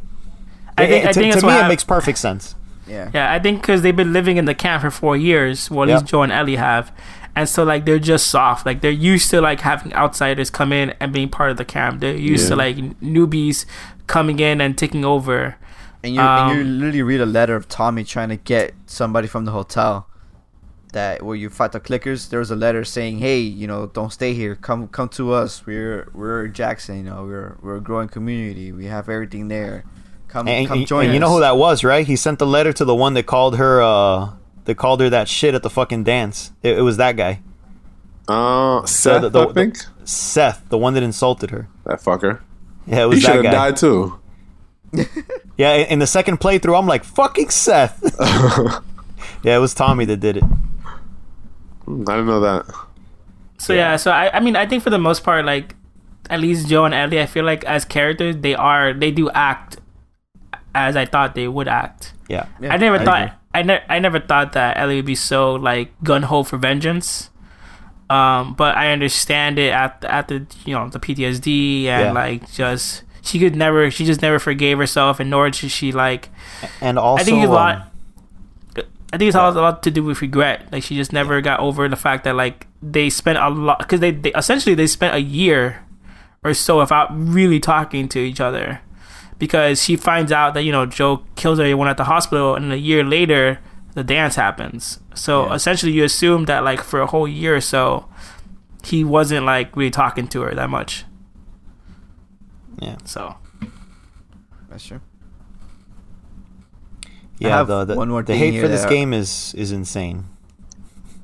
I 0.77 0.85
think, 0.85 1.05
It- 1.05 1.07
I 1.07 1.11
to 1.11 1.19
think 1.19 1.31
to 1.31 1.35
that's 1.37 1.43
me, 1.43 1.47
what 1.47 1.55
it 1.57 1.61
hap- 1.61 1.69
makes 1.69 1.83
perfect 1.83 2.17
sense. 2.19 2.53
Yeah. 2.87 3.09
Yeah, 3.13 3.31
I 3.31 3.39
think 3.39 3.61
because 3.61 3.81
they've 3.81 3.95
been 3.95 4.13
living 4.13 4.37
in 4.37 4.45
the 4.45 4.55
camp 4.55 4.81
for 4.83 4.91
four 4.91 5.17
years. 5.17 5.69
Well, 5.71 5.89
at 5.89 5.93
least 5.93 6.05
Joe 6.05 6.21
and 6.21 6.31
Ellie 6.31 6.55
have, 6.57 6.91
and 7.35 7.49
so 7.49 7.63
like 7.63 7.85
they're 7.85 7.99
just 7.99 8.27
soft. 8.27 8.65
Like 8.65 8.81
they're 8.81 8.91
used 8.91 9.29
to 9.31 9.41
like 9.41 9.61
having 9.61 9.93
outsiders 9.93 10.49
come 10.49 10.71
in 10.71 10.93
and 10.99 11.11
being 11.11 11.29
part 11.29 11.51
of 11.51 11.57
the 11.57 11.65
camp. 11.65 12.01
They're 12.01 12.15
used 12.15 12.47
to 12.49 12.55
like 12.55 12.75
newbies 13.01 13.65
coming 14.07 14.39
in 14.39 14.61
and 14.61 14.77
taking 14.77 15.03
over. 15.03 15.55
And 16.03 16.13
you, 16.13 16.21
and 16.21 16.55
you 16.55 16.61
Um, 16.61 16.79
literally 16.79 17.01
read 17.01 17.21
a 17.21 17.25
letter 17.25 17.55
of 17.55 17.67
Tommy 17.67 18.03
trying 18.03 18.29
to 18.29 18.35
get 18.37 18.73
somebody 18.85 19.27
from 19.27 19.45
the 19.45 19.51
hotel 19.51 20.07
that 20.93 21.23
where 21.23 21.35
you 21.35 21.49
fight 21.49 21.71
the 21.71 21.79
clickers. 21.79 22.29
There 22.29 22.39
was 22.39 22.51
a 22.51 22.55
letter 22.55 22.83
saying, 22.85 23.17
"Hey, 23.19 23.39
you 23.39 23.65
know, 23.67 23.87
don't 23.87 24.13
stay 24.13 24.33
here. 24.33 24.55
Come, 24.55 24.87
come 24.87 25.09
to 25.09 25.33
us. 25.33 25.65
We're 25.65 26.07
we're 26.13 26.47
Jackson. 26.47 26.97
You 26.97 27.03
know, 27.03 27.23
we're 27.25 27.57
we're 27.61 27.77
a 27.77 27.81
growing 27.81 28.07
community. 28.09 28.71
We 28.71 28.85
have 28.85 29.09
everything 29.09 29.47
there. 29.47 29.83
Come, 30.35 30.47
And, 30.49 30.67
come 30.67 30.85
join 30.85 31.05
and 31.05 31.09
us." 31.11 31.13
you 31.13 31.19
know 31.21 31.29
who 31.31 31.39
that 31.39 31.55
was, 31.55 31.83
right? 31.85 32.05
He 32.05 32.17
sent 32.17 32.39
the 32.39 32.45
letter 32.45 32.73
to 32.73 32.83
the 32.83 32.93
one 32.93 33.13
that 33.13 33.25
called 33.25 33.55
her. 33.57 33.81
uh 33.81 34.31
That 34.65 34.75
called 34.75 34.99
her 34.99 35.09
that 35.09 35.29
shit 35.29 35.55
at 35.55 35.63
the 35.63 35.69
fucking 35.69 36.03
dance. 36.03 36.51
It, 36.61 36.77
it 36.79 36.81
was 36.81 36.97
that 36.97 37.15
guy, 37.15 37.39
Uh, 38.27 38.85
Seth, 38.85 39.21
the- 39.21 39.29
the- 39.29 39.47
I 39.49 39.53
think 39.53 39.77
Seth, 40.03 40.61
the 40.69 40.77
one 40.77 40.93
that 40.95 41.03
insulted 41.03 41.51
her. 41.51 41.67
that 41.85 42.01
fucker. 42.01 42.39
Yeah, 42.85 42.97
it 42.97 42.99
He 43.01 43.05
was 43.05 43.21
should 43.21 43.29
that 43.29 43.35
have 43.35 43.43
guy. 43.45 43.51
died 43.51 43.77
too. 43.77 44.19
Yeah, 45.57 45.73
in 45.75 45.85
in 45.93 45.99
the 45.99 46.07
second 46.07 46.41
playthrough, 46.41 46.77
I'm 46.77 46.85
like, 46.87 47.03
fucking 47.05 47.49
Seth. 47.49 47.95
yeah, 49.41 49.55
it 49.55 49.59
was 49.59 49.73
Tommy 49.73 50.03
that 50.05 50.19
did 50.19 50.35
it. 50.37 50.43
I 50.43 51.87
didn't 51.87 52.25
know 52.27 52.41
that. 52.41 52.65
So 53.57 53.71
yeah, 53.73 53.95
so 53.95 54.11
I, 54.11 54.35
I 54.35 54.39
mean 54.41 54.55
I 54.57 54.65
think 54.65 54.83
for 54.83 54.89
the 54.89 54.99
most 54.99 55.23
part 55.23 55.45
like 55.45 55.75
at 56.29 56.39
least 56.41 56.67
Joe 56.67 56.83
and 56.85 56.93
Ellie 56.93 57.21
I 57.21 57.25
feel 57.25 57.45
like 57.45 57.63
as 57.63 57.85
characters 57.85 58.35
they 58.37 58.53
are 58.55 58.91
they 58.93 59.11
do 59.11 59.29
act 59.31 59.77
as 60.75 60.95
I 60.95 61.05
thought 61.05 61.33
they 61.33 61.47
would 61.47 61.67
act. 61.67 62.13
Yeah. 62.27 62.45
Yeah, 62.59 62.73
I 62.73 62.77
never 62.77 62.97
I 62.97 63.05
thought 63.05 63.21
agree. 63.23 63.35
I 63.55 63.61
never 63.63 63.83
I 63.89 63.99
never 63.99 64.19
thought 64.19 64.53
that 64.53 64.77
Ellie 64.77 64.97
would 64.97 65.05
be 65.05 65.15
so 65.15 65.55
like 65.55 65.91
gun 66.03 66.23
ho 66.23 66.43
for 66.43 66.57
vengeance. 66.57 67.29
Um, 68.09 68.53
but 68.53 68.75
I 68.77 68.91
understand 68.91 69.57
it 69.57 69.71
at 69.73 70.03
at 70.05 70.27
the 70.27 70.45
you 70.65 70.75
know 70.75 70.89
the 70.89 70.99
PTSD 70.99 71.85
and 71.85 72.05
Yeah. 72.05 72.11
like 72.11 72.51
just 72.51 73.01
she 73.23 73.39
could 73.39 73.55
never 73.55 73.89
she 73.89 74.05
just 74.05 74.21
never 74.21 74.37
forgave 74.37 74.77
herself 74.77 75.19
and 75.19 75.29
nor 75.31 75.49
did 75.49 75.71
she 75.71 75.91
like 75.91 76.29
And 76.81 76.99
also, 76.99 77.21
I 77.21 77.25
think 77.25 77.37
it's 77.41 77.47
a 77.47 77.49
um, 77.49 77.55
lot. 77.55 77.91
I 79.13 79.17
think 79.17 79.29
it's 79.29 79.35
all 79.35 79.49
a 79.49 79.55
lot 79.57 79.81
to 79.83 79.91
do 79.91 80.03
with 80.03 80.21
regret. 80.21 80.67
Like 80.71 80.83
she 80.83 80.95
just 80.95 81.13
never 81.13 81.39
got 81.41 81.59
over 81.61 81.87
the 81.87 81.95
fact 81.95 82.25
that 82.25 82.35
like 82.35 82.67
they 82.83 83.09
spent 83.09 83.37
a 83.39 83.49
lot 83.49 83.79
because 83.79 84.01
they, 84.01 84.11
they 84.11 84.31
essentially 84.33 84.75
they 84.75 84.87
spent 84.87 85.15
a 85.15 85.21
year 85.21 85.81
or 86.43 86.53
so 86.53 86.79
without 86.79 87.07
really 87.15 87.59
talking 87.59 88.07
to 88.09 88.19
each 88.19 88.41
other 88.41 88.81
because 89.37 89.81
she 89.83 89.95
finds 89.95 90.31
out 90.31 90.53
that 90.53 90.63
you 90.63 90.71
know 90.71 90.85
Joe 90.85 91.23
kills 91.35 91.59
everyone 91.59 91.87
at 91.87 91.97
the 91.97 92.05
hospital 92.05 92.55
and 92.55 92.71
a 92.71 92.77
year 92.77 93.03
later 93.03 93.59
the 93.93 94.03
dance 94.03 94.35
happens. 94.35 94.99
So 95.13 95.45
Yeah. 95.45 95.53
essentially 95.55 95.91
you 95.93 96.03
assume 96.03 96.45
that 96.45 96.63
like 96.63 96.81
for 96.81 97.01
a 97.01 97.07
whole 97.07 97.27
year 97.27 97.55
or 97.55 97.61
so 97.61 98.07
he 98.83 99.03
wasn't 99.03 99.45
like 99.45 99.75
really 99.75 99.89
talking 99.91 100.27
to 100.29 100.41
her 100.41 100.53
that 100.53 100.69
much. 100.69 101.05
Yeah. 102.79 102.97
So 103.05 103.35
That's 104.69 104.85
true. 104.85 105.01
yeah, 107.39 107.63
the, 107.63 107.85
the, 107.85 107.95
one 107.95 108.09
more 108.09 108.21
the 108.23 108.33
thing 108.33 108.53
hate 108.53 108.61
for 108.61 108.67
this 108.67 108.81
that- 108.83 108.89
game 108.89 109.13
is 109.13 109.53
is 109.55 109.71
insane. 109.71 110.25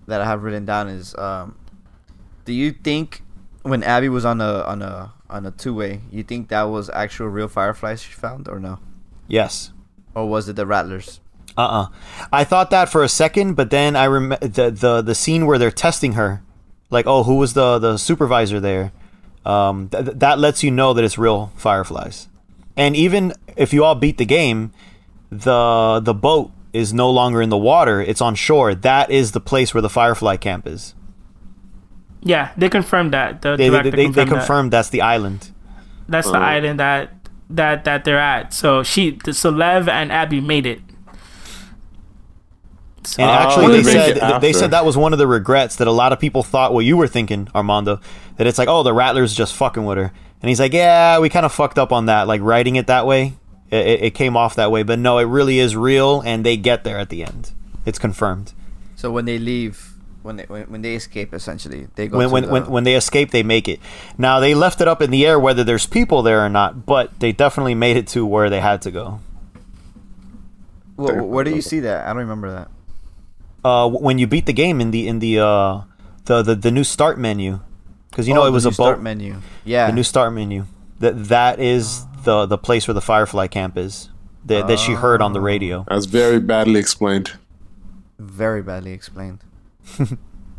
that 0.08 0.22
I 0.22 0.26
have 0.26 0.44
written 0.44 0.66
down 0.66 0.88
is 0.90 1.16
um, 1.18 1.56
do 2.46 2.54
you 2.54 2.72
think 2.72 3.24
when 3.64 3.84
Abby 3.84 4.10
was 4.10 4.26
on 4.26 4.42
a 4.42 4.62
on 4.64 4.82
a 4.82 5.14
on 5.32 5.46
a 5.46 5.52
two 5.52 5.74
way, 5.74 6.02
you 6.12 6.24
think 6.24 6.50
that 6.50 6.64
was 6.64 6.90
actual 6.90 7.28
real 7.28 7.48
fireflies 7.48 8.04
she 8.04 8.14
found 8.14 8.48
or 8.48 8.60
no? 8.60 8.80
Yes. 9.28 9.72
Or 10.14 10.28
was 10.28 10.50
it 10.50 10.56
the 10.56 10.66
rattlers? 10.66 11.20
Uh 11.58 11.62
uh 11.62 11.86
I 12.32 12.44
thought 12.44 12.70
that 12.70 12.90
for 12.90 13.04
a 13.04 13.10
second, 13.10 13.56
but 13.56 13.70
then 13.70 13.96
I 13.96 14.08
rem 14.08 14.30
the, 14.30 14.72
the 14.72 15.02
the 15.02 15.16
scene 15.16 15.46
where 15.46 15.58
they're 15.58 15.72
testing 15.72 16.14
her, 16.14 16.44
like 16.90 17.08
oh 17.08 17.24
who 17.24 17.36
was 17.36 17.54
the 17.54 17.80
the 17.80 17.98
supervisor 17.98 18.60
there, 18.60 18.92
um 19.46 19.90
th- 19.90 20.16
that 20.16 20.40
lets 20.40 20.64
you 20.64 20.72
know 20.72 20.94
that 20.94 21.04
it's 21.04 21.18
real 21.18 21.52
fireflies, 21.56 22.28
and 22.78 22.96
even 22.96 23.34
if 23.58 23.74
you 23.74 23.84
all 23.84 23.96
beat 23.96 24.18
the 24.18 24.26
game, 24.26 24.72
the 25.30 26.00
the 26.04 26.14
boat 26.14 26.52
is 26.74 26.94
no 26.94 27.10
longer 27.10 27.42
in 27.42 27.50
the 27.50 27.58
water; 27.58 28.02
it's 28.02 28.22
on 28.22 28.36
shore. 28.36 28.74
That 28.74 29.12
is 29.12 29.32
the 29.32 29.42
place 29.42 29.74
where 29.74 29.82
the 29.82 29.90
firefly 29.90 30.38
camp 30.38 30.68
is. 30.68 30.96
Yeah, 32.22 32.52
they 32.58 32.70
confirmed 32.70 33.14
that. 33.14 33.42
The 33.42 33.56
They 33.56 33.70
they, 33.70 33.70
director 33.70 33.92
they, 33.92 34.08
they 34.08 34.26
confirmed 34.26 34.72
that. 34.72 34.78
that's 34.78 34.90
the 34.90 35.02
island. 35.02 35.50
That's 36.08 36.30
the 36.30 36.38
Oh. 36.38 36.42
island 36.42 36.80
that 36.80 37.12
that 37.50 37.84
that 37.86 38.04
they're 38.06 38.20
at. 38.20 38.54
So 38.54 38.84
she, 38.84 39.20
so 39.32 39.50
Lev 39.50 39.88
and 39.90 40.12
Abby 40.12 40.40
made 40.42 40.66
it. 40.66 40.82
So, 43.04 43.24
And 43.24 43.32
Oh, 43.32 43.34
actually, 43.34 43.78
they 43.78 43.84
they 43.84 43.92
said 43.92 44.18
it 44.18 44.42
they 44.42 44.54
said 44.54 44.72
that 44.72 44.86
was 44.86 44.96
one 44.96 45.12
of 45.14 45.20
the 45.20 45.28
regrets 45.28 45.78
that 45.78 45.88
a 45.88 45.92
lot 45.92 46.14
of 46.14 46.20
people 46.20 46.44
thought 46.44 46.74
what 46.74 46.86
you 46.86 46.98
were 46.98 47.08
thinking, 47.08 47.48
Armando. 47.56 48.00
That 48.38 48.48
it's 48.48 48.58
like, 48.58 48.68
oh, 48.68 48.84
the 48.84 48.94
Rattlers 48.94 49.34
just 49.34 49.56
fucking 49.56 49.86
with 49.86 49.98
her, 49.98 50.12
and 50.42 50.50
he's 50.50 50.60
like, 50.60 50.74
yeah, 50.74 51.18
we 51.20 51.30
kind 51.30 51.46
of 51.46 51.52
fucked 51.52 51.80
up 51.80 51.92
on 51.92 52.06
that, 52.06 52.28
like 52.28 52.42
writing 52.42 52.76
it 52.76 52.88
that 52.88 53.06
way. 53.08 53.34
It, 53.72 53.88
it, 53.88 54.02
it 54.04 54.12
came 54.12 54.36
off 54.38 54.56
that 54.56 54.70
way, 54.72 54.84
but 54.84 55.00
no, 55.00 55.18
it 55.18 55.24
really 55.26 55.58
is 55.60 55.76
real, 55.76 56.22
and 56.22 56.46
they 56.46 56.58
get 56.58 56.84
there 56.84 57.00
at 57.00 57.10
the 57.10 57.24
end. 57.24 57.52
It's 57.86 57.98
confirmed. 58.00 58.54
So 58.96 59.12
when 59.12 59.26
they 59.26 59.40
leave, 59.40 59.91
when 60.24 60.36
they 60.38 60.44
when, 60.46 60.64
when 60.64 60.82
they 60.82 60.96
escape, 60.96 61.34
essentially 61.34 61.88
they 61.96 62.08
go 62.08 62.18
When 62.18 62.32
when, 62.32 62.44
the, 62.46 62.52
when 62.52 62.66
when 62.70 62.84
they 62.84 62.96
escape, 62.96 63.32
they 63.32 63.44
make 63.44 63.68
it. 63.68 63.80
Now 64.18 64.40
they 64.40 64.54
left 64.54 64.82
it 64.82 64.88
up 64.88 65.02
in 65.02 65.10
the 65.12 65.26
air 65.26 65.40
whether 65.40 65.64
there's 65.64 65.86
people 65.86 66.22
there 66.22 66.46
or 66.46 66.50
not, 66.50 66.86
but 66.86 67.20
they 67.20 67.32
definitely 67.32 67.76
made 67.76 67.98
it 67.98 68.08
to 68.10 68.26
where 68.26 68.50
they 68.50 68.60
had 68.62 68.82
to 68.84 68.92
go. 68.92 69.20
Wh- 70.98 71.12
wh- 71.12 71.30
where 71.30 71.44
do 71.44 71.52
you 71.56 71.62
see 71.62 71.80
that? 71.82 72.06
I 72.06 72.10
don't 72.10 72.18
remember 72.18 72.52
that. 72.52 72.68
Uh, 73.64 73.90
when 73.90 74.18
you 74.18 74.28
beat 74.28 74.46
the 74.46 74.54
game 74.54 74.82
in 74.82 74.92
the 74.92 75.08
in 75.08 75.20
the 75.20 75.40
uh 75.40 75.82
the 76.26 76.42
the, 76.42 76.56
the 76.56 76.72
new 76.72 76.84
start 76.84 77.20
menu, 77.20 77.60
because 78.10 78.28
you 78.28 78.34
know 78.34 78.44
Oh, 78.44 78.48
it 78.48 78.52
was 78.52 78.66
a 78.66 78.72
start 78.72 78.98
boat. 78.98 79.04
menu. 79.04 79.42
Yeah, 79.66 79.88
the 79.88 79.94
new 79.94 80.04
start 80.04 80.34
menu. 80.34 80.66
That 81.00 81.26
that 81.30 81.60
is 81.60 82.06
the 82.24 82.46
the 82.46 82.58
place 82.58 82.88
where 82.88 82.94
the 82.94 83.02
Firefly 83.02 83.48
camp 83.48 83.78
is. 83.78 84.10
That 84.46 84.68
that 84.68 84.80
she 84.80 84.94
heard 84.94 85.22
on 85.22 85.34
the 85.34 85.42
radio. 85.42 85.86
That's 85.88 86.06
very 86.08 86.40
badly 86.40 86.80
explained. 86.80 87.34
very 88.18 88.64
badly 88.64 88.92
explained. 88.92 89.40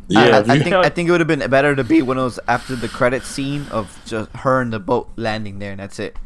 Yeah, 0.08 0.20
I, 0.20 0.24
I, 0.28 0.38
I 0.40 0.54
you- 0.54 0.62
think 0.62 0.74
I 0.74 0.88
think 0.88 1.08
it 1.08 1.12
would 1.12 1.20
have 1.20 1.28
been 1.28 1.48
better 1.48 1.74
to 1.76 1.84
be 1.84 2.02
when 2.02 2.18
it 2.18 2.22
was 2.22 2.38
after 2.48 2.74
the 2.76 2.88
credit 2.88 3.22
scene 3.22 3.66
of 3.70 3.98
just 4.04 4.30
her 4.36 4.60
and 4.60 4.72
the 4.72 4.78
boat 4.80 5.08
landing 5.16 5.58
there, 5.58 5.70
and 5.72 5.80
that's 5.80 5.98
it. 5.98 6.16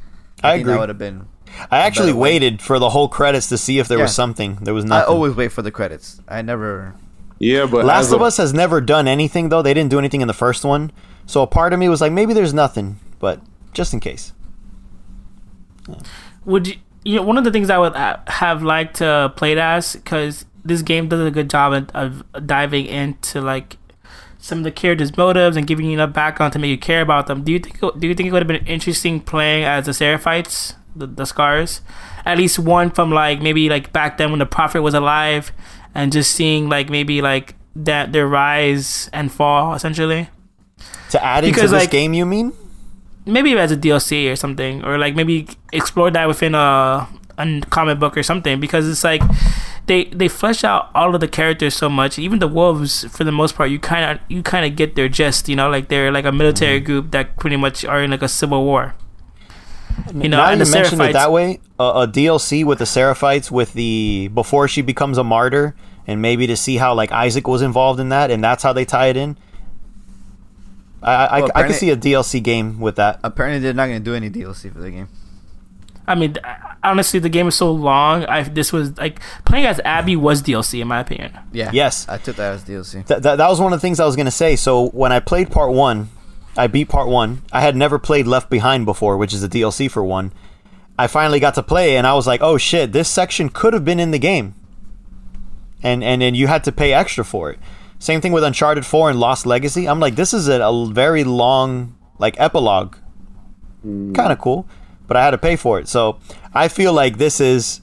I 0.42 0.52
think 0.54 0.62
agree. 0.62 0.72
that 0.74 0.80
would 0.80 0.88
have 0.88 0.98
been. 0.98 1.26
I 1.70 1.78
actually 1.78 2.08
better 2.08 2.18
way. 2.18 2.32
waited 2.32 2.62
for 2.62 2.78
the 2.78 2.90
whole 2.90 3.08
credits 3.08 3.48
to 3.50 3.58
see 3.58 3.78
if 3.78 3.86
there 3.86 3.98
was 3.98 4.14
something. 4.14 4.56
There 4.56 4.74
was 4.74 4.84
nothing. 4.84 5.08
I 5.08 5.12
always 5.14 5.34
wait 5.36 5.52
for 5.52 5.62
the 5.62 5.70
credits. 5.70 6.20
I 6.26 6.42
never. 6.42 6.94
yeah, 7.38 7.66
but 7.66 7.84
Last 7.84 8.12
of 8.12 8.20
a- 8.20 8.24
Us 8.24 8.38
has 8.38 8.52
never 8.52 8.80
done 8.80 9.06
anything 9.06 9.50
though. 9.50 9.62
They 9.62 9.74
didn't 9.74 9.90
do 9.90 9.98
anything 9.98 10.20
in 10.22 10.26
the 10.28 10.34
first 10.34 10.64
one, 10.64 10.90
so 11.26 11.42
a 11.42 11.46
part 11.46 11.72
of 11.72 11.78
me 11.78 11.88
was 11.88 12.00
like, 12.00 12.12
maybe 12.12 12.32
there's 12.34 12.54
nothing, 12.54 12.98
but 13.20 13.40
just 13.72 13.92
in 13.94 14.00
case. 14.00 14.32
would 16.44 16.66
you? 16.68 16.74
You 17.04 17.16
know, 17.16 17.22
one 17.22 17.38
of 17.38 17.44
the 17.44 17.52
things 17.52 17.70
I 17.70 17.78
would 17.78 17.94
uh, 17.94 18.16
have 18.26 18.64
liked 18.64 18.96
to 18.96 19.32
play 19.36 19.52
it 19.52 19.58
as 19.58 19.92
because 19.94 20.44
this 20.66 20.82
game 20.82 21.08
does 21.08 21.20
a 21.26 21.30
good 21.30 21.48
job 21.50 21.72
of, 21.72 22.22
of 22.34 22.46
diving 22.46 22.86
into 22.86 23.40
like 23.40 23.76
some 24.38 24.58
of 24.58 24.64
the 24.64 24.70
characters' 24.70 25.16
motives 25.16 25.56
and 25.56 25.66
giving 25.66 25.86
you 25.86 25.92
enough 25.94 26.12
background 26.12 26.52
to 26.52 26.58
make 26.58 26.68
you 26.70 26.78
care 26.78 27.00
about 27.02 27.26
them. 27.26 27.42
Do 27.42 27.52
you 27.52 27.58
think? 27.58 27.80
Do 27.80 28.06
you 28.06 28.14
think 28.14 28.28
it 28.28 28.32
would 28.32 28.42
have 28.42 28.48
been 28.48 28.66
interesting 28.66 29.20
playing 29.20 29.64
as 29.64 29.86
the 29.86 29.92
Seraphites, 29.92 30.74
the, 30.94 31.06
the 31.06 31.24
Scars? 31.24 31.80
At 32.24 32.38
least 32.38 32.58
one 32.58 32.90
from 32.90 33.10
like 33.10 33.40
maybe 33.40 33.68
like 33.68 33.92
back 33.92 34.18
then 34.18 34.30
when 34.30 34.38
the 34.38 34.46
Prophet 34.46 34.82
was 34.82 34.94
alive, 34.94 35.52
and 35.94 36.12
just 36.12 36.32
seeing 36.32 36.68
like 36.68 36.90
maybe 36.90 37.22
like 37.22 37.54
that 37.74 38.12
their 38.12 38.26
rise 38.26 39.08
and 39.12 39.30
fall 39.32 39.74
essentially. 39.74 40.28
To 41.10 41.24
add 41.24 41.44
into 41.44 41.54
Because, 41.54 41.70
this 41.70 41.82
like- 41.84 41.90
game, 41.90 42.14
you 42.14 42.26
mean? 42.26 42.52
maybe 43.28 43.58
as 43.58 43.72
a 43.72 43.76
DLC 43.76 44.30
or 44.30 44.36
something, 44.36 44.84
or 44.84 44.98
like 44.98 45.16
maybe 45.16 45.48
explore 45.72 46.10
that 46.12 46.28
within 46.28 46.54
a, 46.54 47.08
a 47.38 47.60
comic 47.70 47.98
book 47.98 48.16
or 48.16 48.22
something, 48.22 48.60
because 48.60 48.88
it's 48.88 49.02
like 49.02 49.20
they 49.86 50.04
they 50.04 50.28
flesh 50.28 50.64
out 50.64 50.90
all 50.94 51.14
of 51.14 51.20
the 51.20 51.28
characters 51.28 51.74
so 51.74 51.88
much. 51.88 52.18
Even 52.18 52.38
the 52.38 52.48
wolves, 52.48 53.04
for 53.04 53.24
the 53.24 53.32
most 53.32 53.54
part, 53.54 53.70
you 53.70 53.78
kind 53.78 54.18
of 54.18 54.24
you 54.28 54.42
kind 54.42 54.66
of 54.66 54.76
get 54.76 54.96
their 54.96 55.08
gist. 55.08 55.48
You 55.48 55.56
know, 55.56 55.70
like 55.70 55.88
they're 55.88 56.10
like 56.10 56.24
a 56.24 56.32
military 56.32 56.78
mm-hmm. 56.78 56.86
group 56.86 57.10
that 57.12 57.36
pretty 57.36 57.56
much 57.56 57.84
are 57.84 58.02
in 58.02 58.10
like 58.10 58.22
a 58.22 58.28
civil 58.28 58.64
war. 58.64 58.94
You 60.12 60.28
know, 60.28 60.38
now 60.38 60.50
and 60.50 60.58
you 60.58 60.66
the 60.66 60.70
mentioned 60.70 61.00
it 61.00 61.12
that 61.14 61.32
way, 61.32 61.60
a, 61.78 61.84
a 61.84 62.08
DLC 62.08 62.64
with 62.64 62.78
the 62.78 62.84
Seraphites 62.84 63.50
with 63.50 63.72
the 63.72 64.28
before 64.34 64.68
she 64.68 64.82
becomes 64.82 65.18
a 65.18 65.24
martyr, 65.24 65.74
and 66.06 66.20
maybe 66.20 66.46
to 66.48 66.56
see 66.56 66.76
how 66.76 66.94
like 66.94 67.12
Isaac 67.12 67.46
was 67.46 67.62
involved 67.62 68.00
in 68.00 68.10
that, 68.10 68.30
and 68.30 68.42
that's 68.42 68.62
how 68.62 68.72
they 68.72 68.84
tie 68.84 69.06
it 69.06 69.16
in. 69.16 69.38
I 71.02 71.26
I, 71.26 71.40
Well, 71.40 71.50
I 71.54 71.62
could 71.62 71.76
see 71.76 71.90
a 71.90 71.96
DLC 71.96 72.42
game 72.42 72.80
with 72.80 72.96
that. 72.96 73.20
Apparently, 73.22 73.60
they're 73.60 73.72
not 73.72 73.86
gonna 73.86 74.00
do 74.00 74.14
any 74.14 74.30
DLC 74.30 74.72
for 74.72 74.80
the 74.80 74.90
game. 74.90 75.08
I 76.06 76.14
mean, 76.14 76.36
honestly, 76.86 77.20
the 77.20 77.28
game 77.28 77.48
is 77.48 77.54
so 77.54 77.70
long. 77.72 78.24
I 78.24 78.42
this 78.42 78.72
was 78.72 78.96
like 78.96 79.20
playing 79.44 79.66
as 79.66 79.80
Abby 79.84 80.16
was 80.16 80.42
DLC 80.42 80.80
in 80.80 80.88
my 80.88 81.00
opinion. 81.00 81.38
Yeah. 81.52 81.70
Yes. 81.72 82.08
I 82.08 82.18
took 82.18 82.36
that 82.36 82.54
as 82.54 82.64
DLC. 82.64 83.06
Th- 83.06 83.20
that, 83.20 83.36
that 83.36 83.48
was 83.48 83.60
one 83.60 83.72
of 83.72 83.78
the 83.78 83.82
things 83.82 84.00
I 84.00 84.06
was 84.06 84.16
going 84.16 84.26
to 84.26 84.30
say. 84.32 84.56
So 84.56 84.88
when 84.90 85.12
I 85.12 85.20
played 85.20 85.50
part 85.50 85.72
one, 85.72 86.08
I 86.56 86.66
beat 86.68 86.88
part 86.88 87.08
one. 87.08 87.42
I 87.52 87.60
had 87.60 87.76
never 87.76 87.98
played 87.98 88.26
Left 88.26 88.48
Behind 88.48 88.86
before, 88.86 89.16
which 89.16 89.34
is 89.34 89.42
a 89.42 89.48
DLC 89.48 89.90
for 89.90 90.02
one. 90.02 90.32
I 90.98 91.06
finally 91.08 91.40
got 91.40 91.54
to 91.56 91.62
play, 91.62 91.96
and 91.98 92.06
I 92.06 92.14
was 92.14 92.26
like, 92.26 92.40
"Oh 92.40 92.56
shit, 92.56 92.92
this 92.92 93.10
section 93.10 93.50
could 93.50 93.74
have 93.74 93.84
been 93.84 94.00
in 94.00 94.12
the 94.12 94.18
game," 94.18 94.54
and 95.82 96.02
and 96.02 96.22
then 96.22 96.34
you 96.34 96.46
had 96.46 96.64
to 96.64 96.72
pay 96.72 96.94
extra 96.94 97.24
for 97.24 97.50
it. 97.50 97.58
Same 97.98 98.20
thing 98.20 98.32
with 98.32 98.44
Uncharted 98.44 98.84
4 98.84 99.10
and 99.10 99.20
Lost 99.20 99.46
Legacy. 99.46 99.88
I'm 99.88 100.00
like, 100.00 100.16
this 100.16 100.34
is 100.34 100.48
a, 100.48 100.62
a 100.62 100.86
very 100.86 101.24
long 101.24 101.96
like 102.18 102.38
epilogue. 102.38 102.96
Mm. 103.86 104.14
Kind 104.14 104.32
of 104.32 104.38
cool, 104.38 104.66
but 105.06 105.16
I 105.16 105.24
had 105.24 105.30
to 105.32 105.38
pay 105.38 105.56
for 105.56 105.78
it. 105.78 105.88
So 105.88 106.18
I 106.54 106.68
feel 106.68 106.92
like 106.92 107.18
this 107.18 107.40
is 107.40 107.80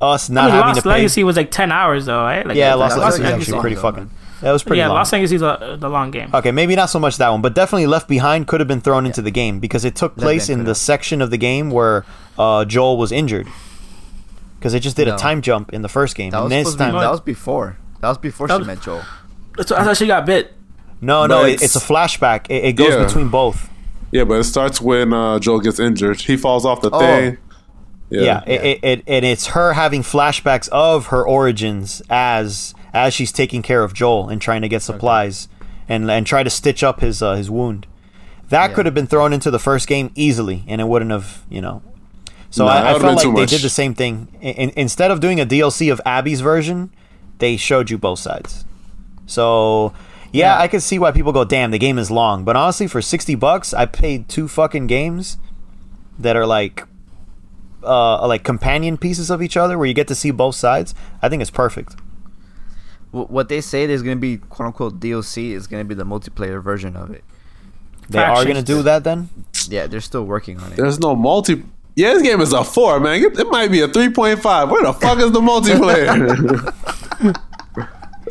us 0.00 0.28
I 0.30 0.34
not 0.34 0.44
mean, 0.44 0.50
having 0.52 0.66
Lost 0.68 0.76
to 0.78 0.82
pay. 0.82 0.88
Legacy 0.90 1.24
was 1.24 1.36
like 1.36 1.50
ten 1.50 1.72
hours 1.72 2.06
though, 2.06 2.22
right? 2.22 2.46
Like, 2.46 2.56
yeah, 2.56 2.74
like, 2.74 2.90
Lost, 2.90 2.98
Lost 2.98 3.18
Legacy 3.20 3.24
is 3.24 3.40
actually 3.40 3.52
long 3.52 3.60
pretty 3.60 3.76
though, 3.76 3.82
fucking. 3.82 4.04
man. 4.04 4.10
That 4.42 4.52
was 4.52 4.62
pretty 4.62 4.78
yeah, 4.80 4.88
long. 4.88 4.96
Lost 4.96 5.12
Legacy 5.14 5.34
is 5.36 5.42
a, 5.42 5.76
the 5.80 5.88
long 5.88 6.10
game. 6.10 6.28
Okay, 6.34 6.50
maybe 6.52 6.76
not 6.76 6.90
so 6.90 6.98
much 6.98 7.16
that 7.16 7.30
one, 7.30 7.40
but 7.40 7.54
definitely 7.54 7.86
Left 7.86 8.06
Behind 8.06 8.46
could 8.46 8.60
have 8.60 8.68
been 8.68 8.82
thrown 8.82 9.06
into 9.06 9.22
the 9.22 9.30
game 9.30 9.60
because 9.60 9.84
it 9.86 9.94
took 9.96 10.14
place 10.16 10.50
in 10.50 10.64
the 10.64 10.70
have. 10.70 10.76
section 10.76 11.22
of 11.22 11.30
the 11.30 11.38
game 11.38 11.70
where 11.70 12.04
uh, 12.38 12.66
Joel 12.66 12.98
was 12.98 13.12
injured. 13.12 13.48
Because 14.58 14.74
it 14.74 14.80
just 14.80 14.96
did 14.96 15.08
a 15.08 15.16
time 15.16 15.40
jump 15.42 15.72
in 15.72 15.80
the 15.82 15.88
first 15.88 16.16
game. 16.16 16.30
That 16.32 16.40
was, 16.42 16.50
this 16.50 16.66
supposed 16.66 16.78
to 16.78 16.84
be, 16.86 16.98
that 17.00 17.10
was 17.10 17.20
before. 17.20 17.78
That 18.00 18.08
was 18.08 18.18
before 18.18 18.46
That 18.48 18.54
she 18.54 18.58
was- 18.58 18.66
met 18.66 18.80
Joel. 18.82 19.02
That's, 19.56 19.70
that's 19.70 19.84
how 19.84 19.94
she 19.94 20.06
got 20.06 20.26
bit. 20.26 20.52
no, 21.00 21.22
But 21.22 21.26
no, 21.28 21.44
it's- 21.46 21.62
it's 21.62 21.76
a 21.76 21.78
flashback. 21.80 22.46
It, 22.50 22.64
it 22.64 22.72
goes 22.74 22.90
Yeah. 22.94 23.04
between 23.06 23.28
both. 23.30 23.70
Yeah, 24.12 24.24
but 24.24 24.34
it 24.34 24.44
starts 24.44 24.80
when 24.80 25.12
uh, 25.12 25.38
Joel 25.38 25.60
gets 25.60 25.78
injured. 25.80 26.20
He 26.22 26.36
falls 26.36 26.64
off 26.64 26.80
the 26.80 26.90
Oh. 26.92 26.98
thing. 27.00 27.38
Yeah, 28.08 28.44
It, 28.46 28.64
it, 28.64 28.78
it, 28.84 29.04
and 29.08 29.24
it's 29.24 29.48
her 29.48 29.72
having 29.72 30.02
flashbacks 30.02 30.68
of 30.68 31.06
her 31.08 31.26
origins 31.26 32.00
as 32.08 32.72
as 32.94 33.12
she's 33.12 33.32
taking 33.32 33.62
care 33.62 33.82
of 33.82 33.92
Joel 33.94 34.28
and 34.28 34.40
trying 34.40 34.62
to 34.62 34.68
get 34.68 34.82
supplies 34.82 35.48
and 35.88 36.08
and 36.08 36.24
try 36.24 36.44
to 36.44 36.50
stitch 36.50 36.84
up 36.84 37.00
his 37.00 37.20
uh, 37.20 37.34
his 37.34 37.50
wound. 37.50 37.86
That 38.48 38.70
Yeah. 38.70 38.74
could 38.76 38.86
have 38.86 38.94
been 38.94 39.08
thrown 39.08 39.32
into 39.32 39.50
the 39.50 39.58
first 39.58 39.88
game 39.88 40.12
easily, 40.14 40.64
and 40.68 40.80
it 40.80 40.84
wouldn't 40.86 41.10
have, 41.10 41.42
you 41.50 41.60
know. 41.60 41.82
So 42.48 42.64
No, 42.64 42.70
I, 42.70 42.90
I 42.94 42.98
felt 43.00 43.16
like 43.16 43.24
they 43.24 43.30
much. 43.32 43.50
did 43.50 43.62
the 43.62 43.68
same 43.68 43.92
thing. 43.92 44.28
In, 44.40 44.54
in- 44.54 44.72
instead 44.76 45.10
of 45.10 45.18
doing 45.18 45.40
a 45.40 45.44
DLC 45.44 45.90
of 45.90 46.00
Abby's 46.06 46.40
version, 46.42 46.90
they 47.38 47.56
showed 47.56 47.90
you 47.90 47.98
both 47.98 48.20
sides. 48.20 48.64
So 49.26 49.92
yeah, 50.36 50.56
Yeah. 50.56 50.62
I 50.62 50.68
can 50.68 50.80
see 50.80 50.98
why 50.98 51.10
people 51.12 51.32
go, 51.32 51.44
"Damn, 51.44 51.70
the 51.70 51.78
game 51.78 51.98
is 51.98 52.10
long." 52.10 52.44
But 52.44 52.56
honestly, 52.56 52.86
for 52.86 53.02
sixty 53.02 53.34
bucks, 53.34 53.72
I 53.74 53.86
paid 53.86 54.28
two 54.28 54.48
fucking 54.48 54.86
games 54.86 55.38
that 56.18 56.36
are 56.36 56.46
like 56.46 56.84
uh, 57.82 58.26
like 58.26 58.42
companion 58.42 58.96
pieces 58.98 59.30
of 59.30 59.42
each 59.42 59.56
other, 59.56 59.78
where 59.78 59.86
you 59.86 59.94
get 59.94 60.08
to 60.08 60.14
see 60.14 60.30
both 60.30 60.54
sides. 60.56 60.94
I 61.22 61.28
think 61.28 61.40
it's 61.42 61.50
perfect. 61.50 61.96
What 63.12 63.48
they 63.48 63.60
say 63.60 63.86
there's 63.86 64.02
gonna 64.02 64.16
be 64.16 64.36
quote 64.38 64.66
unquote 64.66 65.00
DLC 65.00 65.52
is 65.52 65.66
gonna 65.66 65.84
be 65.84 65.94
the 65.94 66.04
multiplayer 66.04 66.62
version 66.62 66.96
of 66.96 67.10
it. 67.10 67.24
They 68.08 68.22
are 68.22 68.44
gonna 68.44 68.62
do 68.62 68.82
that 68.82 69.04
then. 69.04 69.30
Yeah, 69.68 69.86
they're 69.86 70.00
still 70.00 70.24
working 70.24 70.60
on 70.60 70.72
it. 70.72 70.76
There's 70.76 70.98
no 71.00 71.16
multi. 71.16 71.64
Yeah, 71.94 72.12
this 72.12 72.22
game 72.22 72.40
is 72.42 72.52
a 72.52 72.62
four, 72.62 73.00
man. 73.00 73.22
It, 73.22 73.38
it 73.38 73.48
might 73.48 73.70
be 73.70 73.80
a 73.80 73.88
three 73.88 74.10
point 74.10 74.40
five. 74.42 74.70
Where 74.70 74.82
the 74.82 74.92
fuck 74.92 75.18
is 75.18 75.32
the 75.32 75.40
multiplayer? 75.40 76.14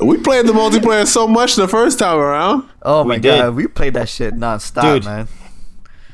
we 0.01 0.17
played 0.17 0.45
the 0.47 0.53
multiplayer 0.53 1.05
so 1.07 1.27
much 1.27 1.55
the 1.55 1.67
first 1.67 1.99
time 1.99 2.17
around. 2.19 2.69
Oh 2.81 3.03
We 3.03 3.09
my 3.09 3.17
did. 3.17 3.39
god, 3.39 3.55
we 3.55 3.67
played 3.67 3.93
that 3.95 4.09
shit 4.09 4.33
nonstop, 4.35 4.81
Dude. 4.81 5.05
man. 5.05 5.27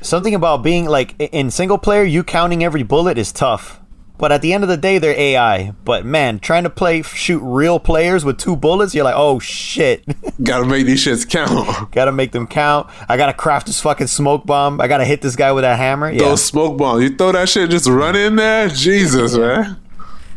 Something 0.00 0.34
about 0.34 0.62
being 0.62 0.86
like 0.86 1.14
in 1.18 1.50
single 1.50 1.78
player, 1.78 2.02
you 2.02 2.24
counting 2.24 2.64
every 2.64 2.82
bullet 2.82 3.18
is 3.18 3.30
tough. 3.32 3.78
But 4.18 4.30
at 4.30 4.40
the 4.40 4.52
end 4.52 4.62
of 4.62 4.68
the 4.68 4.76
day, 4.76 4.98
they're 4.98 5.18
AI. 5.18 5.72
But 5.84 6.04
man, 6.04 6.38
trying 6.38 6.62
to 6.62 6.70
play 6.70 7.02
shoot 7.02 7.40
real 7.40 7.80
players 7.80 8.24
with 8.24 8.38
two 8.38 8.54
bullets, 8.54 8.94
you're 8.94 9.02
like, 9.04 9.16
oh 9.16 9.40
shit. 9.40 10.04
Gotta 10.42 10.64
make 10.64 10.86
these 10.86 11.04
shits 11.04 11.28
count. 11.28 11.90
gotta 11.90 12.12
make 12.12 12.30
them 12.30 12.46
count. 12.46 12.88
I 13.08 13.16
gotta 13.16 13.32
craft 13.32 13.66
this 13.66 13.80
fucking 13.80 14.06
smoke 14.08 14.46
bomb. 14.46 14.80
I 14.80 14.86
gotta 14.86 15.04
hit 15.04 15.22
this 15.22 15.34
guy 15.34 15.50
with 15.50 15.64
a 15.64 15.74
hammer. 15.76 16.10
Yeah. 16.10 16.20
Those 16.20 16.44
smoke 16.44 16.78
bombs. 16.78 17.02
You 17.02 17.16
throw 17.16 17.32
that 17.32 17.48
shit, 17.48 17.70
just 17.70 17.88
run 17.88 18.14
in 18.14 18.36
there. 18.36 18.68
Jesus, 18.68 19.36
man. 19.36 19.76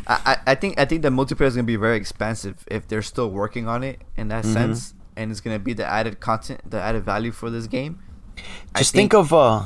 I, 0.08 0.20
I 0.26 0.38
I 0.52 0.56
think 0.56 0.80
I 0.80 0.86
think 0.86 1.02
the 1.02 1.10
multiplayer 1.10 1.48
is 1.48 1.56
gonna 1.56 1.64
be 1.66 1.76
very 1.78 1.98
expensive 1.98 2.64
if 2.70 2.88
they're 2.88 3.02
still 3.02 3.30
working 3.30 3.68
on 3.68 3.84
it 3.84 4.02
in 4.16 4.30
Mm-hmm. 4.30 4.30
that 4.30 4.46
sense, 4.46 4.94
and 5.16 5.32
it's 5.32 5.42
gonna 5.42 5.60
be 5.60 5.74
the 5.74 5.86
added 5.86 6.20
content, 6.20 6.62
the 6.70 6.82
added 6.82 7.04
value 7.04 7.32
for 7.32 7.50
this 7.50 7.68
game. 7.68 8.00
Just 8.78 8.94
think, 8.94 9.14
of 9.14 9.32
uh, 9.34 9.64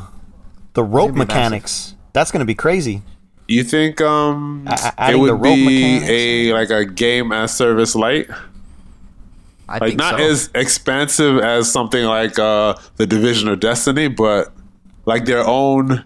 the 0.73 0.83
rope 0.83 1.09
gonna 1.09 1.19
massive. 1.25 1.27
mechanics. 1.27 1.95
That's 2.13 2.31
gonna 2.31 2.45
be 2.45 2.55
crazy. 2.55 3.01
You 3.47 3.63
think 3.63 3.99
um 3.99 4.65
A- 4.67 4.93
a- 4.97 5.11
it 5.11 5.15
would 5.19 5.41
be 5.41 5.65
mechanics. 5.65 6.09
a 6.09 6.53
like 6.53 6.69
a 6.69 6.85
game 6.85 7.31
as 7.31 7.55
service 7.55 7.95
light? 7.95 8.29
I 9.67 9.73
Like 9.73 9.81
think 9.81 9.97
not 9.99 10.17
so. 10.19 10.25
as 10.25 10.49
expansive 10.55 11.39
as 11.39 11.71
something 11.71 12.03
like 12.05 12.37
uh 12.39 12.75
the 12.97 13.05
Division 13.07 13.49
or 13.49 13.55
Destiny, 13.55 14.07
but 14.07 14.53
like 15.05 15.25
their 15.25 15.45
own 15.45 16.05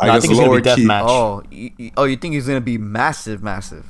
I 0.00 0.06
No, 0.06 0.12
I 0.12 0.14
guess 0.16 0.22
think 0.22 0.30
it's 0.32 0.40
gonna 0.40 0.50
lower 0.50 0.60
be 0.62 0.70
key. 0.74 0.84
deathmatch. 0.86 1.04
Oh, 1.08 1.42
you, 1.50 1.70
you- 1.76 1.90
oh, 1.96 2.04
you 2.04 2.16
think 2.16 2.34
it's 2.34 2.46
gonna 2.46 2.60
be 2.60 2.78
massive, 2.78 3.42
massive, 3.42 3.84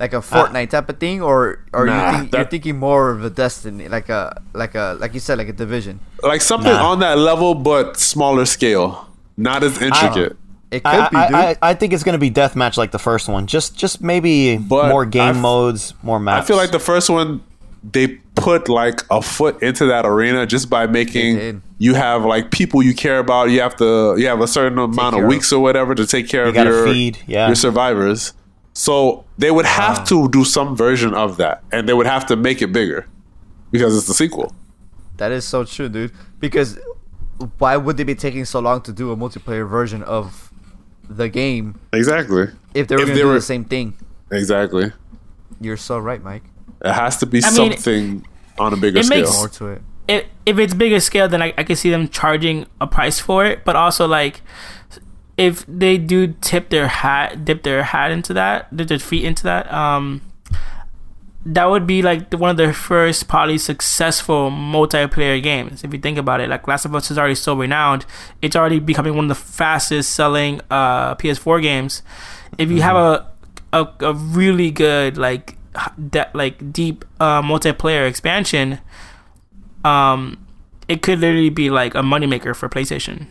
like 0.00 0.12
a 0.12 0.18
uh, 0.18 0.20
Fortnite 0.20 0.70
type 0.70 0.88
of 0.88 0.98
thing, 0.98 1.22
or 1.22 1.64
or 1.72 1.86
Nah, 1.86 2.10
you 2.10 2.18
think 2.20 2.32
you're 2.34 2.44
thinking 2.44 2.78
more 2.78 3.10
of 3.10 3.24
a 3.24 3.30
Destiny, 3.30 3.88
like 3.88 4.08
a 4.08 4.40
like 4.52 4.74
a 4.74 4.96
like 5.00 5.14
you 5.14 5.20
said, 5.20 5.38
like 5.38 5.48
a 5.48 5.52
Division. 5.52 6.00
Like 6.22 6.40
something 6.42 6.72
Nah. 6.72 6.90
on 6.90 6.98
that 7.00 7.16
level 7.18 7.54
but 7.54 7.96
smaller 7.96 8.44
scale. 8.44 9.08
Not 9.36 9.62
as 9.64 9.80
intricate. 9.80 10.36
It 10.70 10.84
could 10.84 10.94
I, 10.94 11.08
be, 11.10 11.16
I, 11.16 11.26
dude. 11.26 11.34
I, 11.36 11.56
I 11.70 11.74
think 11.74 11.92
it's 11.92 12.02
gonna 12.02 12.18
be 12.18 12.30
deathmatch 12.30 12.76
like 12.76 12.92
the 12.92 12.98
first 12.98 13.28
one. 13.28 13.46
Just 13.46 13.76
just 13.76 14.00
maybe 14.02 14.56
But 14.58 14.88
more 14.88 15.04
game 15.06 15.22
I 15.22 15.30
f- 15.30 15.36
modes, 15.36 15.94
more 16.02 16.18
maps. 16.18 16.44
I 16.44 16.46
feel 16.48 16.56
like 16.56 16.70
the 16.72 16.78
first 16.80 17.08
one 17.10 17.42
they 17.84 18.08
put 18.34 18.68
like 18.68 19.02
a 19.10 19.20
foot 19.20 19.62
into 19.62 19.86
that 19.86 20.06
arena 20.06 20.46
just 20.46 20.70
by 20.70 20.86
making 20.86 21.62
you 21.78 21.94
have 21.94 22.24
like 22.24 22.50
people 22.50 22.82
you 22.82 22.94
care 22.94 23.18
about. 23.18 23.50
You 23.50 23.60
have 23.60 23.76
to 23.76 24.14
you 24.16 24.28
have 24.28 24.40
a 24.40 24.46
certain 24.46 24.78
amount 24.78 25.16
of 25.16 25.22
of. 25.22 25.28
weeks 25.28 25.52
or 25.52 25.60
whatever 25.60 25.94
to 25.94 26.06
take 26.06 26.28
care 26.28 26.44
You 26.44 26.50
of 26.50 26.56
your 26.56 26.86
feed, 26.86 27.18
yeah. 27.26 27.48
your 27.48 27.56
survivors. 27.56 28.34
So 28.74 29.24
they 29.36 29.50
would 29.50 29.66
ah. 29.66 29.68
have 29.68 30.08
to 30.08 30.28
do 30.28 30.44
some 30.44 30.76
version 30.76 31.14
of 31.14 31.36
that, 31.36 31.62
and 31.72 31.88
they 31.88 31.92
would 31.92 32.06
have 32.06 32.26
to 32.26 32.36
make 32.36 32.62
it 32.62 32.72
bigger 32.72 33.06
because 33.70 33.96
it's 33.96 34.06
the 34.06 34.14
sequel. 34.14 34.54
That 35.16 35.32
is 35.32 35.44
so 35.44 35.64
true, 35.64 35.88
dude. 35.88 36.12
Because 36.40 36.78
why 37.58 37.76
would 37.76 37.96
they 37.96 38.04
be 38.04 38.14
taking 38.14 38.44
so 38.44 38.60
long 38.60 38.80
to 38.82 38.92
do 38.92 39.10
a 39.10 39.16
multiplayer 39.16 39.68
version 39.68 40.02
of 40.02 40.52
the 41.08 41.28
game 41.28 41.78
Exactly. 41.92 42.46
if 42.74 42.88
they 42.88 42.96
were 42.96 43.02
going 43.02 43.16
to 43.16 43.22
do 43.22 43.28
were- 43.28 43.34
the 43.34 43.40
same 43.40 43.64
thing? 43.64 43.94
Exactly. 44.30 44.92
You're 45.60 45.76
so 45.76 45.98
right, 45.98 46.22
Mike. 46.22 46.44
It 46.84 46.92
has 46.92 47.16
to 47.18 47.26
be 47.26 47.38
I 47.44 47.50
mean, 47.50 47.72
something 47.76 48.26
on 48.58 48.72
a 48.72 48.76
bigger 48.76 48.98
it 48.98 49.04
scale. 49.06 49.18
makes- 49.20 49.36
More 49.36 49.48
to 49.48 49.66
it. 49.68 49.82
if, 50.08 50.24
if 50.46 50.58
it's 50.58 50.74
bigger 50.74 51.00
scale, 51.00 51.28
then 51.28 51.40
I, 51.42 51.54
I 51.56 51.62
can 51.64 51.76
see 51.76 51.90
them 51.90 52.08
charging 52.08 52.66
a 52.80 52.86
price 52.86 53.18
for 53.20 53.44
it. 53.46 53.64
But 53.64 53.76
also, 53.76 54.06
like, 54.06 54.42
if 55.36 55.64
they 55.66 55.96
do 55.98 56.34
tip 56.40 56.68
their 56.70 56.88
hat, 56.88 57.44
dip 57.44 57.62
their 57.62 57.82
hat 57.84 58.10
into 58.10 58.34
that, 58.34 58.74
dip 58.76 58.88
their 58.88 58.98
feet 58.98 59.24
into 59.24 59.44
that, 59.44 59.72
um, 59.72 60.20
that 61.44 61.64
would 61.64 61.86
be 61.86 62.02
like 62.02 62.30
the, 62.30 62.36
one 62.36 62.50
of 62.50 62.56
their 62.56 62.72
first 62.72 63.26
probably 63.26 63.58
successful 63.58 64.50
multiplayer 64.50 65.42
games. 65.42 65.82
If 65.82 65.92
you 65.92 65.98
think 65.98 66.16
about 66.18 66.40
it, 66.40 66.48
like 66.48 66.68
Last 66.68 66.84
of 66.84 66.94
Us 66.94 67.10
is 67.10 67.18
already 67.18 67.34
so 67.34 67.56
renowned, 67.56 68.06
it's 68.42 68.54
already 68.54 68.78
becoming 68.78 69.16
one 69.16 69.24
of 69.24 69.28
the 69.28 69.34
fastest 69.34 70.12
selling 70.12 70.60
uh, 70.70 71.14
PS4 71.16 71.60
games. 71.62 72.02
If 72.58 72.70
you 72.70 72.82
have 72.82 72.96
a, 72.96 73.26
a 73.72 73.88
a 74.00 74.14
really 74.14 74.70
good 74.70 75.16
like 75.16 75.56
de- 76.10 76.30
like 76.34 76.72
deep 76.72 77.04
uh, 77.20 77.42
multiplayer 77.42 78.06
expansion, 78.08 78.78
um, 79.84 80.44
it 80.88 81.02
could 81.02 81.20
literally 81.20 81.50
be 81.50 81.70
like 81.70 81.94
a 81.94 82.02
moneymaker 82.02 82.54
for 82.54 82.68
PlayStation. 82.68 83.26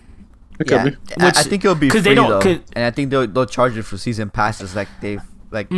It 0.60 0.70
Yeah, 0.70 0.86
be. 0.90 0.96
I- 1.20 1.28
I 1.28 1.44
think 1.44 1.66
it'll 1.66 1.76
be 1.76 1.90
'cause 1.90 2.02
free 2.02 2.12
they 2.12 2.16
don't- 2.16 2.30
though, 2.30 2.40
'cause- 2.42 2.60
and 2.74 2.86
I 2.86 2.92
think 2.92 3.10
they'll 3.10 3.28
they'll 3.28 3.46
charge 3.46 3.78
it 3.78 3.84
for 3.84 3.98
season 3.98 4.30
passes 4.30 4.76
like 4.76 4.88
they've 5.02 5.22
like 5.52 5.72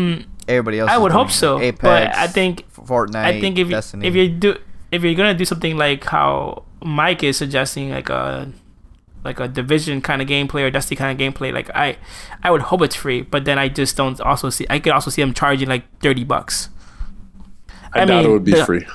everybody 0.47 0.79
else. 0.79 0.89
Mm, 0.91 0.93
I 0.93 0.97
would 0.97 1.11
hope 1.11 1.31
so, 1.31 1.55
like 1.57 1.79
but 1.79 2.15
I 2.15 2.27
think- 2.27 2.65
Fortnite. 2.75 3.15
I 3.23 3.39
think 3.39 3.57
if 3.57 3.67
you, 3.69 3.75
Destiny. 3.75 4.07
if 4.07 4.15
you 4.15 4.27
do 4.29 4.55
if 4.91 5.03
you're 5.03 5.13
gonna 5.15 5.33
do 5.33 5.45
something 5.45 5.77
like 5.77 6.03
how 6.03 6.63
Mike 6.83 7.23
is 7.23 7.37
suggesting, 7.37 7.91
like 7.91 8.09
a 8.09 8.51
like 9.23 9.39
a 9.39 9.47
division 9.47 10.01
kind 10.01 10.21
of 10.21 10.27
gameplay 10.27 10.63
or 10.63 10.71
Destiny 10.71 10.97
kind 10.97 11.11
of 11.11 11.33
gameplay, 11.33 11.53
like 11.53 11.69
I 11.75 11.97
I 12.43 12.51
would 12.51 12.61
hope 12.61 12.81
it's 12.81 12.95
free, 12.95 13.21
but 13.21 13.45
then 13.45 13.57
I 13.57 13.69
just 13.69 13.95
don't 13.95 14.19
also 14.21 14.49
see 14.49 14.65
I 14.69 14.79
could 14.79 14.93
also 14.93 15.09
see 15.09 15.21
them 15.21 15.33
charging 15.33 15.69
like 15.69 15.83
thirty 15.99 16.23
bucks. 16.23 16.69
I, 17.93 18.01
I 18.01 18.05
doubt 18.05 18.17
mean, 18.17 18.25
it 18.25 18.33
would 18.33 18.43
be 18.43 18.51
the- 18.53 18.65
free. 18.65 18.85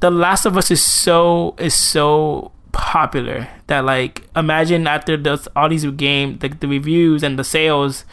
The 0.00 0.10
Last 0.10 0.44
of 0.44 0.56
Us 0.58 0.70
is 0.70 0.82
so 0.82 1.54
is 1.58 1.74
so 1.74 2.52
popular 2.72 3.48
that 3.68 3.86
like 3.86 4.28
imagine 4.36 4.86
after 4.86 5.16
the, 5.16 5.40
all 5.56 5.70
these 5.70 5.86
game 5.92 6.36
the, 6.38 6.48
the 6.48 6.68
reviews 6.68 7.22
and 7.22 7.38
the 7.38 7.44
sales, 7.44 8.04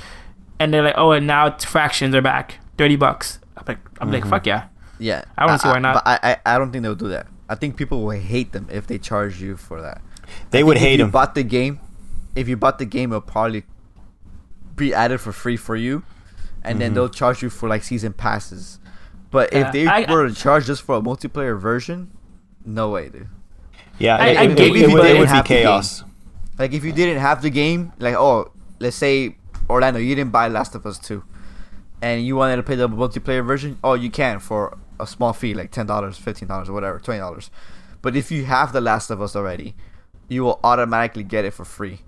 and 0.60 0.74
they're 0.74 0.84
like, 0.84 0.96
oh, 0.98 1.12
and 1.12 1.28
now 1.28 1.52
Factions 1.58 2.16
are 2.16 2.22
back, 2.22 2.60
thirty 2.78 2.96
bucks. 2.96 3.40
I'm 3.58 3.66
like, 3.68 3.80
I'm 4.00 4.12
like, 4.12 4.22
mm-hmm. 4.22 4.30
fuck 4.30 4.46
yeah. 4.48 4.68
yeah, 4.98 5.26
I 5.38 5.46
wanna 5.46 5.60
see 5.60 5.68
why 5.68 5.80
not. 5.80 5.96
But 5.96 6.08
I, 6.08 6.32
I 6.32 6.56
I 6.56 6.58
don't 6.58 6.72
think 6.72 6.84
they'll 6.84 6.96
do 6.96 7.10
that. 7.10 7.28
I 7.50 7.56
think 7.56 7.76
people 7.76 8.02
will 8.02 8.12
hate 8.12 8.54
them 8.54 8.68
if 8.72 8.88
they 8.88 8.98
charge 8.98 9.42
you 9.42 9.58
for 9.58 9.82
that. 9.82 10.02
They 10.52 10.60
I 10.60 10.64
would 10.64 10.76
think 10.78 10.84
if 10.86 10.90
hate 10.90 11.00
you 11.00 11.06
him. 11.06 11.12
Bought 11.12 11.36
the 11.36 11.44
game. 11.44 11.80
If 12.36 12.48
you 12.48 12.58
bought 12.58 12.80
the 12.80 12.86
game, 12.86 13.12
it'll 13.12 13.22
probably 13.22 13.64
be 14.76 14.94
added 14.94 15.20
for 15.22 15.32
free 15.32 15.58
for 15.58 15.76
you, 15.76 16.04
and 16.64 16.74
Mm-hmm. 16.74 16.80
then 16.80 16.94
they'll 16.94 17.10
charge 17.10 17.42
you 17.44 17.50
for 17.50 17.70
like 17.70 17.84
season 17.84 18.14
passes. 18.14 18.80
But 19.32 19.52
Yeah, 19.54 19.68
if 19.68 19.74
they 19.74 19.88
I- 19.88 20.12
were 20.12 20.28
to 20.28 20.34
charge 20.36 20.66
just 20.66 20.82
for 20.84 20.96
a 20.98 21.02
multiplayer 21.02 21.60
version, 21.60 22.12
no 22.66 22.90
way, 22.90 23.10
dude. 23.10 23.28
Yeah, 24.00 24.18
I- 24.18 24.28
it, 24.28 24.38
I 24.38 24.44
it- 24.44 24.58
get 24.58 24.68
it- 24.68 24.76
you, 24.76 24.84
it 24.86 24.94
would, 24.94 24.98
but 25.02 25.06
it 25.10 25.16
it 25.16 25.20
would 25.20 25.26
be 25.26 25.30
have 25.30 25.44
the 25.46 25.50
game. 25.50 25.64
chaos. 25.64 26.04
Like 26.60 26.74
if 26.74 26.84
you 26.84 26.92
didn't 26.92 27.20
have 27.22 27.42
the 27.42 27.50
game, 27.50 27.94
like 28.00 28.16
oh, 28.16 28.52
let's 28.80 28.96
say 28.96 29.38
Orlando, 29.70 30.00
you 30.00 30.16
didn't 30.16 30.32
buy 30.32 30.48
Last 30.48 30.76
of 30.76 30.86
Us 30.86 30.98
two, 31.00 31.24
and 32.02 32.26
you 32.26 32.36
wanted 32.36 32.58
to 32.58 32.64
play 32.64 32.76
the 32.76 32.88
multiplayer 32.90 33.46
version. 33.46 33.78
Oh, 33.84 33.94
you 33.96 34.10
can 34.12 34.40
for 34.40 34.78
a 35.00 35.08
small 35.08 35.34
fee 35.34 35.54
like 35.54 35.72
ten 35.72 35.86
dollars, 35.88 36.18
fifteen 36.18 36.48
dollars, 36.48 36.70
or 36.70 36.74
whatever, 36.74 37.00
twenty 37.00 37.20
dollars. 37.20 37.50
But 38.02 38.16
if 38.16 38.32
you 38.32 38.46
have 38.46 38.72
The 38.74 38.82
Last 38.82 39.10
of 39.10 39.22
Us 39.22 39.36
already, 39.36 39.76
you 40.28 40.44
will 40.44 40.60
automatically 40.64 41.24
get 41.24 41.46
it 41.46 41.54
for 41.54 41.66
free. 41.66 42.00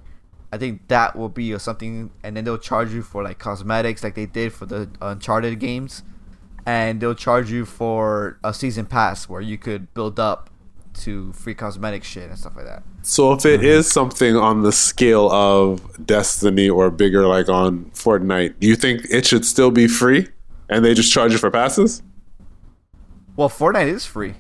I 0.52 0.58
think 0.58 0.88
that 0.88 1.16
will 1.16 1.30
be 1.30 1.58
something, 1.60 2.12
and 2.24 2.38
then 2.38 2.46
they'll 2.46 2.58
charge 2.58 2.94
you 2.94 3.02
for 3.02 3.24
like 3.24 3.40
cosmetics, 3.40 4.04
like 4.04 4.16
they 4.16 4.26
did 4.26 4.54
for 4.54 4.66
the 4.66 4.90
Uncharted 5.02 5.60
games, 5.60 6.04
and 6.66 7.02
they'll 7.02 7.16
charge 7.16 7.52
you 7.52 7.66
for 7.66 8.40
a 8.44 8.54
season 8.54 8.86
pass 8.86 9.28
where 9.28 9.42
you 9.42 9.58
could 9.58 9.94
build 9.94 10.20
up 10.20 10.50
to 10.94 11.34
free 11.34 11.54
cosmetic 11.54 12.06
shit 12.06 12.30
and 12.30 12.40
stuff 12.40 12.56
like 12.56 12.66
that. 12.66 12.84
So 13.02 13.34
if 13.34 13.46
it 13.46 13.60
mm-hmm. 13.60 13.66
is 13.66 13.92
something 13.92 14.38
on 14.38 14.62
the 14.62 14.72
scale 14.72 15.30
of 15.30 16.06
Destiny 16.06 16.70
or 16.70 16.90
bigger, 16.90 17.28
like 17.28 17.50
on 17.50 17.86
Fortnite, 17.94 18.60
do 18.60 18.68
you 18.68 18.76
think 18.76 19.02
it 19.10 19.26
should 19.26 19.46
still 19.46 19.72
be 19.72 19.88
free, 19.88 20.28
and 20.70 20.86
they 20.86 20.94
just 20.94 21.12
charge 21.12 21.34
you 21.34 21.38
for 21.38 21.52
passes? 21.52 22.02
Well, 23.36 23.50
Fortnite 23.50 23.88
is 23.88 24.06
free, 24.06 24.36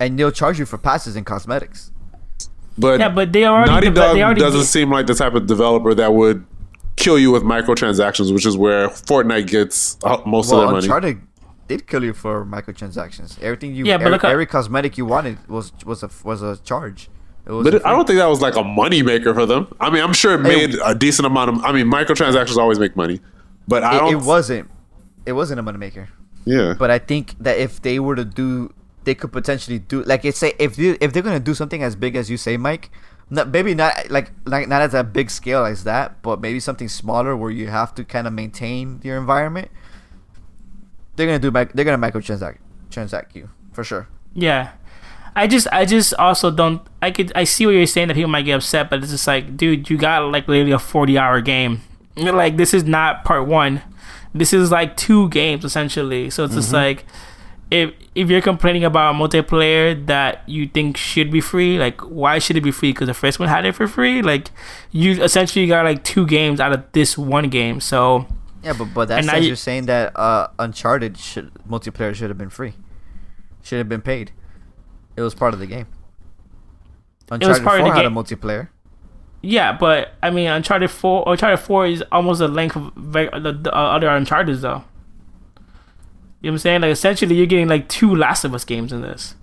and 0.00 0.18
they'll 0.18 0.32
charge 0.32 0.58
you 0.58 0.64
for 0.64 0.78
passes 0.78 1.14
and 1.14 1.26
cosmetics. 1.26 1.90
But 2.76 3.00
Yeah, 3.00 3.08
but 3.08 3.32
they 3.32 3.44
already 3.46 3.70
Naughty 3.70 3.86
deve- 3.86 3.94
Dog 3.94 4.16
they 4.16 4.22
already 4.22 4.40
doesn't 4.40 4.60
did- 4.60 4.66
seem 4.66 4.90
like 4.90 5.06
the 5.06 5.14
type 5.14 5.34
of 5.34 5.46
developer 5.46 5.94
that 5.94 6.12
would 6.12 6.44
kill 6.96 7.18
you 7.18 7.30
with 7.30 7.42
microtransactions, 7.42 8.32
which 8.32 8.46
is 8.46 8.56
where 8.56 8.88
Fortnite 8.88 9.46
gets 9.48 9.96
uh, 10.04 10.18
most 10.26 10.46
of 10.50 10.52
Well, 10.58 10.60
their 10.66 10.70
money. 10.72 10.84
Uncharted 10.86 11.20
did 11.68 11.86
kill 11.86 12.04
you 12.04 12.12
for 12.12 12.44
microtransactions. 12.44 13.40
Everything 13.42 13.74
you, 13.74 13.84
Yeah, 13.84 13.96
but 13.96 14.02
every, 14.02 14.12
look 14.12 14.24
at- 14.24 14.30
every 14.32 14.46
cosmetic 14.46 14.98
you 14.98 15.04
wanted 15.06 15.38
was 15.48 15.72
was 15.84 16.02
a 16.02 16.10
was 16.24 16.42
a 16.42 16.56
charge. 16.58 17.08
But 17.46 17.74
it, 17.74 17.82
I 17.84 17.90
don't 17.90 18.06
think 18.06 18.18
that 18.18 18.26
was 18.26 18.40
like 18.40 18.56
a 18.56 18.64
money 18.64 19.02
maker 19.02 19.34
for 19.34 19.44
them. 19.44 19.68
I 19.78 19.90
mean, 19.90 20.02
I'm 20.02 20.14
sure 20.14 20.32
it 20.34 20.38
made 20.40 20.76
a 20.82 20.94
decent 20.94 21.26
amount 21.26 21.50
of. 21.50 21.62
I 21.64 21.72
mean, 21.72 21.86
microtransactions 21.90 22.56
always 22.56 22.78
make 22.78 22.96
money, 22.96 23.20
but 23.68 23.84
I 23.84 23.96
it, 23.96 23.98
don't. 24.00 24.12
it 24.14 24.20
wasn't. 24.20 24.70
It 25.26 25.32
wasn't 25.32 25.60
a 25.60 25.62
money 25.62 25.76
maker. 25.78 26.08
Yeah, 26.46 26.74
But 26.78 26.90
I 26.90 26.98
think 26.98 27.34
that 27.40 27.58
if 27.58 27.80
they 27.82 27.98
were 27.98 28.16
to 28.16 28.24
do, 28.24 28.72
they 29.04 29.14
could 29.14 29.32
potentially 29.32 29.78
do 29.78 30.02
like 30.04 30.24
it's 30.24 30.38
say 30.38 30.54
if 30.58 30.78
you 30.78 30.96
if 31.00 31.12
they're 31.12 31.22
gonna 31.22 31.40
do 31.40 31.54
something 31.54 31.82
as 31.82 31.96
big 31.96 32.16
as 32.16 32.30
you 32.30 32.36
say, 32.36 32.56
Mike. 32.56 32.90
Not, 33.30 33.48
maybe 33.48 33.74
not 33.74 34.10
like 34.10 34.32
like 34.44 34.68
not 34.68 34.82
at 34.82 34.92
a 34.92 35.02
big 35.02 35.30
scale 35.30 35.64
as 35.64 35.84
that, 35.84 36.20
but 36.20 36.40
maybe 36.40 36.60
something 36.60 36.88
smaller 36.88 37.34
where 37.34 37.50
you 37.50 37.68
have 37.68 37.94
to 37.94 38.04
kind 38.04 38.26
of 38.26 38.34
maintain 38.34 39.00
your 39.02 39.16
environment. 39.16 39.70
They're 41.16 41.26
gonna 41.26 41.38
do 41.38 41.50
they're 41.50 41.84
gonna 41.84 41.98
microtransact 41.98 42.58
transact 42.90 43.34
you 43.34 43.48
for 43.72 43.82
sure. 43.82 44.08
Yeah. 44.34 44.72
I 45.36 45.46
just 45.46 45.66
I 45.72 45.84
just 45.84 46.14
also 46.14 46.50
don't 46.50 46.86
I 47.02 47.10
could 47.10 47.32
I 47.34 47.44
see 47.44 47.66
what 47.66 47.72
you're 47.72 47.86
saying 47.86 48.08
that 48.08 48.14
people 48.14 48.30
might 48.30 48.42
get 48.42 48.54
upset, 48.54 48.90
but 48.90 49.00
it's 49.02 49.10
just 49.10 49.26
like, 49.26 49.56
dude, 49.56 49.90
you 49.90 49.96
got 49.96 50.30
like 50.30 50.46
literally 50.46 50.72
a 50.72 50.78
forty 50.78 51.18
hour 51.18 51.40
game. 51.40 51.80
Like 52.16 52.56
this 52.56 52.72
is 52.72 52.84
not 52.84 53.24
part 53.24 53.46
one. 53.46 53.82
This 54.34 54.52
is 54.52 54.70
like 54.70 54.96
two 54.96 55.28
games 55.30 55.64
essentially. 55.64 56.30
So 56.30 56.44
it's 56.44 56.54
just 56.54 56.68
mm-hmm. 56.68 56.76
like 56.76 57.06
if 57.74 57.90
if 58.14 58.30
you're 58.30 58.40
complaining 58.40 58.84
about 58.84 59.14
a 59.14 59.18
multiplayer 59.18 60.06
that 60.06 60.48
you 60.48 60.68
think 60.68 60.96
should 60.96 61.30
be 61.30 61.40
free, 61.40 61.78
like 61.78 62.00
why 62.02 62.38
should 62.38 62.56
it 62.56 62.60
be 62.62 62.70
free? 62.70 62.92
Because 62.92 63.08
the 63.08 63.14
first 63.14 63.38
one 63.40 63.48
had 63.48 63.64
it 63.66 63.74
for 63.74 63.86
free. 63.88 64.22
Like 64.22 64.50
you 64.92 65.22
essentially 65.22 65.66
got 65.66 65.84
like 65.84 66.04
two 66.04 66.26
games 66.26 66.60
out 66.60 66.72
of 66.72 66.84
this 66.92 67.18
one 67.18 67.48
game. 67.50 67.80
So 67.80 68.26
Yeah, 68.62 68.74
but 68.78 68.88
but 68.94 69.08
that 69.08 69.24
says 69.24 69.42
you- 69.42 69.48
you're 69.48 69.56
saying 69.56 69.86
that 69.86 70.12
uh, 70.16 70.48
Uncharted 70.58 71.18
should 71.18 71.52
multiplayer 71.68 72.14
should 72.14 72.30
have 72.30 72.38
been 72.38 72.50
free, 72.50 72.74
should 73.62 73.78
have 73.78 73.88
been 73.88 74.02
paid. 74.02 74.30
It 75.16 75.22
was 75.22 75.34
part 75.34 75.54
of 75.54 75.60
the 75.60 75.66
game. 75.66 75.86
Uncharted 77.30 77.64
part 77.64 77.80
of 77.80 77.86
4 77.86 77.92
the 77.94 77.96
had 77.96 78.06
a 78.06 78.10
multiplayer. 78.14 78.68
yeah, 79.42 79.72
but 79.72 80.14
I 80.22 80.30
mean, 80.30 80.48
Uncharted 80.48 80.90
Four, 80.90 81.24
Uncharted 81.26 81.60
Four 81.60 81.86
is 81.86 82.02
almost 82.12 82.38
the 82.40 82.48
length 82.48 82.76
of 82.76 82.92
the, 82.96 83.28
the 83.62 83.70
uh, 83.74 83.96
other 83.96 84.08
Uncharted 84.08 84.58
though. 84.60 84.84
You 86.44 86.50
know 86.50 86.52
what 86.52 86.56
I'm 86.56 86.58
saying? 86.58 86.80
Like 86.82 86.90
essentially, 86.90 87.36
you're 87.36 87.46
getting 87.46 87.68
like 87.68 87.88
two 87.88 88.14
Last 88.14 88.44
of 88.44 88.52
Us 88.52 88.66
games 88.66 88.92
in 88.92 89.00
this. 89.00 89.34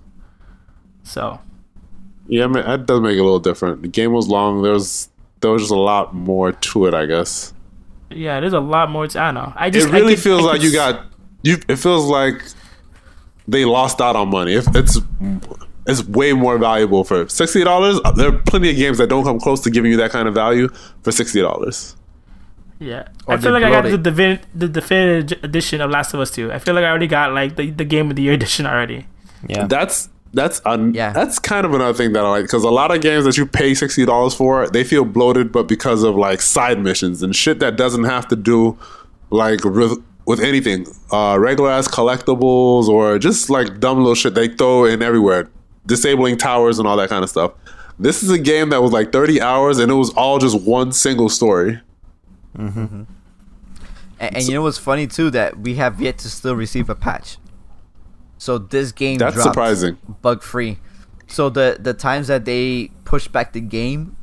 So 1.02 1.40
yeah, 2.28 2.44
I 2.44 2.46
mean, 2.46 2.64
that 2.64 2.86
does 2.86 3.00
make 3.00 3.16
it 3.16 3.18
a 3.18 3.24
little 3.24 3.40
different. 3.40 3.82
The 3.82 3.88
game 3.88 4.12
was 4.12 4.28
long. 4.28 4.62
There 4.62 4.70
was 4.70 5.08
there 5.40 5.50
was 5.50 5.62
just 5.62 5.72
a 5.72 5.76
lot 5.76 6.14
more 6.14 6.52
to 6.52 6.86
it, 6.86 6.94
I 6.94 7.06
guess. 7.06 7.54
yeah, 8.08 8.38
there's 8.38 8.52
a 8.52 8.60
lot 8.60 8.88
more. 8.88 9.08
To, 9.08 9.20
I 9.20 9.32
don't 9.32 9.34
know. 9.34 9.52
I 9.56 9.68
just 9.68 9.88
it 9.88 9.92
really 9.92 10.12
I 10.12 10.16
feels 10.16 10.42
I 10.42 10.44
like 10.44 10.62
you 10.62 10.72
got 10.72 11.04
you. 11.42 11.56
It 11.68 11.74
feels 11.74 12.04
like 12.04 12.40
they 13.48 13.64
lost 13.64 14.00
out 14.00 14.14
on 14.14 14.30
money. 14.30 14.54
If 14.54 14.68
it's 14.76 15.00
it's 15.88 16.06
way 16.06 16.34
more 16.34 16.56
valuable 16.56 17.02
for 17.02 17.28
sixty 17.28 17.64
dollars. 17.64 17.98
There 18.14 18.28
are 18.28 18.38
plenty 18.38 18.70
of 18.70 18.76
games 18.76 18.98
that 18.98 19.08
don't 19.08 19.24
come 19.24 19.40
close 19.40 19.60
to 19.62 19.70
giving 19.70 19.90
you 19.90 19.96
that 19.96 20.12
kind 20.12 20.28
of 20.28 20.34
value 20.34 20.68
for 21.02 21.10
sixty 21.10 21.40
dollars. 21.40 21.96
Yeah, 22.82 23.08
Or 23.26 23.34
I 23.34 23.38
feel 23.38 23.52
like 23.52 23.62
I 23.64 23.70
got 23.70 23.84
the 23.84 23.90
bloat 23.98 24.02
divin- 24.02 24.40
the 24.54 24.68
definitive 24.68 25.44
edition 25.44 25.80
of 25.80 25.90
Last 25.90 26.12
of 26.14 26.20
Us 26.20 26.30
Two. 26.30 26.50
I 26.52 26.58
feel 26.58 26.74
like 26.74 26.84
I 26.84 26.88
already 26.88 27.06
got 27.06 27.32
like 27.32 27.56
the, 27.56 27.70
the 27.70 27.84
game 27.84 28.10
of 28.10 28.16
the 28.16 28.22
year 28.22 28.32
edition 28.34 28.66
already. 28.66 29.06
Yeah. 29.48 29.66
That's 29.66 30.08
that's 30.34 30.60
un- 30.64 30.94
Yeah. 30.94 31.12
that's 31.12 31.38
kind 31.38 31.64
of 31.66 31.74
another 31.74 31.92
thing 31.94 32.12
that 32.14 32.24
I 32.24 32.28
like 32.30 32.44
because 32.44 32.64
a 32.64 32.70
lot 32.70 32.90
of 32.94 33.00
games 33.02 33.24
that 33.24 33.36
you 33.36 33.46
pay 33.46 33.74
sixty 33.74 34.04
dollars 34.04 34.34
for, 34.34 34.68
they 34.68 34.82
feel 34.84 35.04
bloated, 35.04 35.52
but 35.52 35.68
because 35.68 36.02
of 36.02 36.16
like 36.16 36.40
side 36.40 36.80
missions 36.80 37.22
and 37.22 37.36
shit 37.36 37.60
that 37.60 37.76
doesn't 37.76 38.04
have 38.04 38.26
to 38.28 38.36
do 38.36 38.76
like 39.30 39.64
with, 39.64 40.02
with 40.26 40.40
anything, 40.40 40.86
uh, 41.10 41.36
regular 41.38 41.70
ass 41.70 41.86
collectibles 41.88 42.88
or 42.88 43.18
just 43.18 43.48
like 43.50 43.78
dumb 43.80 43.98
little 43.98 44.14
shit 44.14 44.34
they 44.34 44.48
throw 44.48 44.84
in 44.86 45.02
everywhere, 45.02 45.48
disabling 45.86 46.36
towers 46.38 46.78
and 46.78 46.88
all 46.88 46.96
that 46.96 47.08
kind 47.10 47.22
of 47.22 47.30
stuff. 47.30 47.52
This 47.98 48.22
is 48.22 48.30
a 48.30 48.38
game 48.38 48.70
that 48.70 48.82
was 48.82 48.90
like 48.90 49.12
thirty 49.12 49.40
hours 49.40 49.78
and 49.78 49.90
it 49.92 49.94
was 49.94 50.10
all 50.14 50.38
just 50.38 50.60
one 50.62 50.92
single 50.92 51.28
story. 51.28 51.80
And, 52.54 53.06
and 54.20 54.44
you 54.44 54.54
know 54.54 54.62
what's 54.62 54.78
funny 54.78 55.06
too 55.06 55.30
that 55.30 55.58
we 55.58 55.74
have 55.76 56.00
yet 56.00 56.18
to 56.18 56.30
still 56.30 56.54
receive 56.54 56.88
a 56.88 56.94
patch. 56.94 57.38
So 58.38 58.58
this 58.58 58.92
game 58.92 59.18
That's 59.18 59.34
dropped 59.34 59.50
surprising. 59.50 59.98
bug 60.20 60.42
free. 60.42 60.78
So 61.26 61.48
the 61.48 61.76
the 61.80 61.94
times 61.94 62.28
that 62.28 62.44
they 62.44 62.90
pushed 63.04 63.32
back 63.32 63.52
the 63.52 63.60
game 63.60 64.16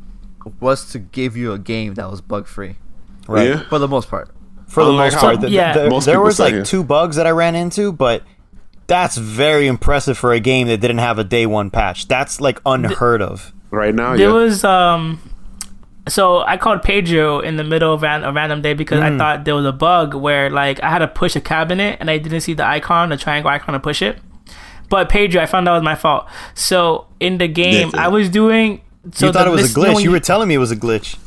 was 0.60 0.90
to 0.92 1.00
give 1.00 1.36
you 1.36 1.52
a 1.52 1.60
game 1.60 1.96
that 1.96 2.10
was 2.10 2.22
bug 2.22 2.48
free 2.48 2.76
Right. 3.28 3.48
Yeah. 3.50 3.64
for 3.70 3.78
the 3.80 3.88
most 3.88 4.10
part. 4.10 4.30
For 4.68 4.86
the 4.86 4.92
most 4.94 5.16
how 5.16 5.22
part, 5.22 5.42
the- 5.42 5.50
Yeah. 5.50 5.74
the- 5.74 5.90
most 5.90 6.06
there 6.06 6.22
was 6.22 6.40
like 6.40 6.54
yeah. 6.54 6.64
two 6.64 6.84
bugs 6.84 7.16
that 7.18 7.28
I 7.28 7.32
ran 7.32 7.56
into, 7.56 7.92
but 7.92 8.24
that's 8.88 9.18
very 9.18 9.68
impressive 9.68 10.18
for 10.18 10.32
a 10.34 10.40
game 10.40 10.68
that 10.68 10.78
didn't 10.80 11.00
have 11.00 11.20
a 11.20 11.24
day 11.24 11.46
one 11.46 11.70
patch. 11.72 12.08
That's 12.08 12.40
like 12.40 12.60
unheard 12.66 13.22
of. 13.22 13.54
Right 13.72 13.94
now, 13.94 14.16
There 14.16 14.28
yeah. 14.30 14.34
was 14.34 14.64
um, 14.64 15.20
so 16.10 16.40
I 16.40 16.57
called 16.57 16.81
Pedro 16.84 17.40
in 17.40 17.56
the 17.57 17.64
middle 17.64 17.94
of 17.94 18.02
ran- 18.02 18.23
a 18.23 18.31
random 18.31 18.61
day 18.61 18.73
because 18.73 18.99
I 18.99 19.15
thought 19.18 19.45
there 19.45 19.56
was 19.56 19.65
a 19.65 19.72
bug 19.72 20.14
where 20.15 20.49
like 20.49 20.81
I 20.84 20.90
had 20.90 20.99
to 20.99 21.07
push 21.07 21.36
a 21.36 21.41
cabinet 21.41 21.98
and 21.99 22.10
I 22.10 22.18
didn't 22.18 22.41
see 22.41 22.53
the 22.53 22.65
icon, 22.65 23.10
the 23.10 23.18
triangle 23.18 23.49
icon 23.52 23.73
to 23.73 23.80
push 23.80 24.02
it. 24.02 24.18
But 24.90 25.07
Pedro, 25.10 25.41
I 25.41 25.45
found 25.45 25.68
out 25.69 25.73
was 25.76 25.84
my 25.84 25.95
fault. 25.95 26.26
So 26.56 27.06
in 27.19 27.38
the 27.38 27.48
game, 27.48 27.91
I 27.95 28.07
was 28.07 28.27
doing. 28.30 28.81
So 29.14 29.27
you 29.27 29.31
thought 29.34 29.48
it 29.48 29.52
was 29.52 29.61
list- 29.61 29.77
a 29.77 29.80
you 29.80 29.86
know 29.86 29.91
glitch. 29.91 29.95
when 29.95 30.03
You 30.03 30.11
were 30.11 30.19
telling 30.19 30.48
me 30.49 30.56
it 30.56 30.60
was 30.60 30.72
a 30.72 30.76
glitch. 30.76 31.18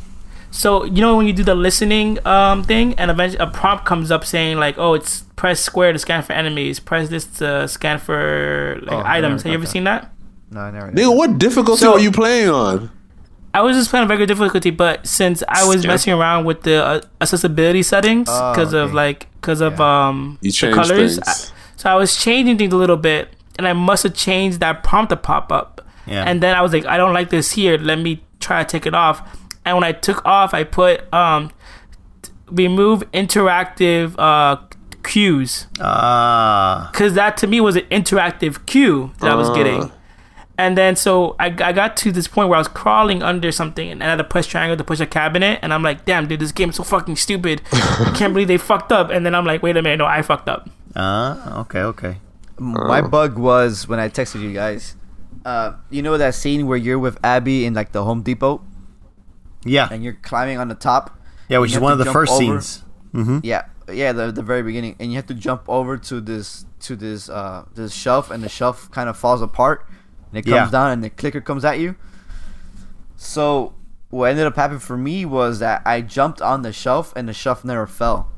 So 0.50 0.84
you 0.84 1.00
know 1.00 1.16
when 1.16 1.26
you 1.26 1.32
do 1.32 1.44
the 1.44 1.54
listening 1.54 2.18
um 2.26 2.62
thing, 2.64 2.94
and 2.98 3.10
eventually 3.10 3.42
a 3.42 3.46
prompt 3.46 3.84
comes 3.86 4.10
up 4.10 4.24
saying 4.24 4.58
like, 4.58 4.76
"Oh, 4.78 4.94
it's 4.94 5.22
press 5.36 5.60
square 5.60 5.92
to 5.92 5.98
scan 5.98 6.22
for 6.22 6.32
enemies. 6.34 6.78
Press 6.80 7.08
this 7.08 7.24
to 7.38 7.66
scan 7.68 7.98
for 7.98 8.78
like 8.82 8.92
Oh, 8.92 9.02
items." 9.08 9.42
Have 9.42 9.50
you 9.50 9.54
ever 9.54 9.64
got 9.64 9.70
seen 9.72 9.84
that? 9.84 10.12
No, 10.50 10.60
I 10.60 10.70
never. 10.70 10.90
did. 10.90 10.96
Nigga, 10.96 11.16
what 11.16 11.38
difficulty 11.38 11.80
So- 11.80 11.92
are 11.94 11.98
you 12.00 12.10
playing 12.12 12.50
on? 12.50 12.90
I 13.54 13.60
was 13.60 13.76
just 13.76 13.90
playing 13.90 14.08
regular 14.08 14.26
difficulty, 14.26 14.70
but 14.70 15.06
since 15.06 15.42
I 15.48 15.64
was 15.66 15.80
Scan. 15.80 15.88
messing 15.88 16.12
around 16.14 16.44
with 16.46 16.62
the 16.62 16.82
uh, 16.84 17.00
accessibility 17.20 17.82
settings 17.82 18.28
Oh, 18.30 18.52
because 18.52 18.72
of 18.72 18.94
like 18.94 19.26
because 19.40 19.60
of 19.60 19.80
um 19.80 20.38
You 20.40 20.50
the 20.52 20.72
colors. 20.72 21.18
I- 21.18 21.32
so 21.76 21.90
I 21.90 21.94
was 21.96 22.16
changing 22.16 22.58
things 22.58 22.72
a 22.72 22.76
little 22.76 22.96
bit, 22.96 23.34
and 23.58 23.66
I 23.66 23.72
must 23.72 24.04
have 24.04 24.14
changed 24.14 24.60
that 24.60 24.82
prompt 24.84 25.10
to 25.10 25.16
pop 25.16 25.50
up. 25.50 25.80
Yeah. 26.06 26.24
And 26.24 26.40
then 26.42 26.54
I 26.56 26.62
was 26.62 26.72
like, 26.72 26.86
I 26.86 26.96
don't 26.96 27.12
like 27.12 27.30
this 27.30 27.52
here. 27.52 27.76
Let 27.76 27.98
me 27.98 28.22
try 28.40 28.62
to 28.62 28.68
take 28.68 28.86
it 28.86 28.94
off. 28.94 29.20
And 29.64 29.76
when 29.76 29.84
I 29.84 29.92
took 29.92 30.24
off, 30.24 30.54
I 30.54 30.64
put 30.64 31.12
um 31.12 31.50
remove 32.46 33.02
interactive 33.12 34.14
uh 34.18 34.56
cues 35.02 35.66
Ah. 35.80 36.88
because 36.92 37.14
that 37.14 37.36
to 37.38 37.46
me 37.46 37.60
was 37.60 37.74
an 37.76 37.82
interactive 37.90 38.64
cue 38.66 39.10
that 39.20 39.30
I 39.30 39.34
was 39.34 39.48
Uh. 39.50 39.54
getting. 39.54 39.90
And 40.58 40.76
then 40.76 40.96
so 40.96 41.34
I, 41.40 41.46
I 41.46 41.72
got 41.72 41.96
to 41.98 42.12
this 42.12 42.28
point 42.28 42.48
where 42.48 42.56
I 42.56 42.60
was 42.60 42.68
crawling 42.68 43.22
under 43.22 43.50
something 43.50 43.90
and 43.90 44.02
I 44.02 44.06
had 44.10 44.16
to 44.16 44.24
push 44.24 44.46
triangle 44.46 44.76
to 44.76 44.84
push 44.84 45.00
a 45.00 45.06
cabinet 45.06 45.58
and 45.62 45.72
I'm 45.72 45.82
like, 45.82 46.04
damn 46.04 46.28
dude, 46.28 46.40
this 46.40 46.52
game 46.52 46.70
is 46.70 46.76
so 46.76 46.84
fucking 46.84 47.16
stupid. 47.16 47.62
I 47.72 48.12
can't 48.16 48.32
believe 48.34 48.48
they 48.48 48.58
fucked 48.58 48.92
up. 48.92 49.10
And 49.10 49.24
then 49.24 49.34
I'm 49.34 49.46
like, 49.46 49.62
wait 49.62 49.76
a 49.76 49.82
minute, 49.82 49.96
no, 49.96 50.06
I 50.06 50.22
fucked 50.22 50.48
up. 50.48 50.68
Ah. 50.94 51.60
okay. 51.62 51.80
Okay. 51.80 52.16
My 52.58 53.00
bug 53.00 53.38
was 53.38 53.88
when 53.88 53.98
I 53.98 54.08
texted 54.08 54.42
you 54.42 54.52
guys. 54.52 54.94
Uh, 55.44 55.72
you 55.90 56.02
know 56.02 56.16
that 56.18 56.34
scene 56.34 56.66
where 56.68 56.76
you're 56.78 56.98
with 56.98 57.18
Abby 57.24 57.64
in 57.64 57.74
like 57.74 57.90
the 57.92 58.04
Home 58.04 58.22
Depot 58.22 58.62
Yeah. 59.64 59.88
and 59.90 60.04
you're 60.04 60.18
climbing 60.22 60.58
on 60.58 60.68
the 60.68 60.74
top. 60.76 61.18
Yeah. 61.48 61.58
Which 61.58 61.72
is 61.72 61.80
one 61.80 61.92
of 61.92 61.98
the 61.98 62.12
first 62.12 62.30
over. 62.32 62.38
scenes. 62.40 62.84
Mm-hmm. 63.14 63.40
Yeah, 63.42 63.64
yeah, 63.92 64.12
the 64.12 64.32
the 64.32 64.42
very 64.42 64.62
beginning, 64.62 64.96
and 64.98 65.10
you 65.10 65.16
have 65.16 65.26
to 65.26 65.34
jump 65.34 65.68
over 65.68 65.98
to 65.98 66.18
this 66.20 66.64
to 66.80 66.96
this 66.96 67.28
uh 67.28 67.64
this 67.74 67.92
shelf, 67.92 68.30
and 68.30 68.42
the 68.42 68.48
shelf 68.48 68.90
kind 68.90 69.08
of 69.10 69.18
falls 69.18 69.42
apart, 69.42 69.86
and 70.32 70.38
it 70.38 70.42
comes 70.42 70.54
Yeah. 70.54 70.70
down, 70.70 70.90
and 70.90 71.04
the 71.04 71.10
clicker 71.10 71.40
comes 71.40 71.64
at 71.64 71.78
you. 71.78 71.94
So 73.16 73.74
what 74.10 74.30
ended 74.30 74.46
up 74.46 74.56
happening 74.56 74.80
for 74.80 74.96
me 74.96 75.24
was 75.24 75.60
that 75.60 75.82
I 75.84 76.00
jumped 76.00 76.42
on 76.42 76.62
the 76.62 76.72
shelf, 76.72 77.12
and 77.14 77.28
the 77.28 77.32
shelf 77.32 77.64
never 77.64 77.86
fell. 77.86 78.28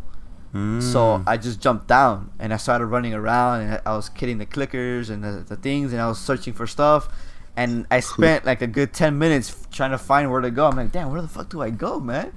So 0.54 1.18
hmm. 1.18 1.28
I 1.28 1.36
just 1.36 1.60
jumped 1.60 1.88
down 1.88 2.30
and 2.38 2.54
I 2.54 2.58
started 2.58 2.86
running 2.86 3.12
around 3.12 3.62
and 3.62 3.80
I 3.84 3.96
was 3.96 4.08
hitting 4.14 4.38
the 4.38 4.46
clickers 4.46 5.10
and 5.10 5.24
the, 5.24 5.44
the 5.44 5.56
things 5.56 5.92
and 5.92 6.00
I 6.00 6.06
was 6.06 6.20
searching 6.20 6.52
for 6.52 6.68
stuff. 6.68 7.08
And 7.56 7.86
I 7.90 7.98
spent 7.98 8.44
like 8.44 8.62
a 8.62 8.68
good 8.68 8.92
10 8.92 9.18
minutes 9.18 9.66
trying 9.72 9.90
to 9.90 9.98
find 9.98 10.30
where 10.30 10.40
to 10.40 10.52
go. 10.52 10.68
I'm 10.68 10.76
like, 10.76 10.92
damn, 10.92 11.10
where 11.10 11.20
the 11.20 11.26
fuck 11.26 11.48
do 11.48 11.60
I 11.60 11.70
go, 11.70 11.98
man? 11.98 12.32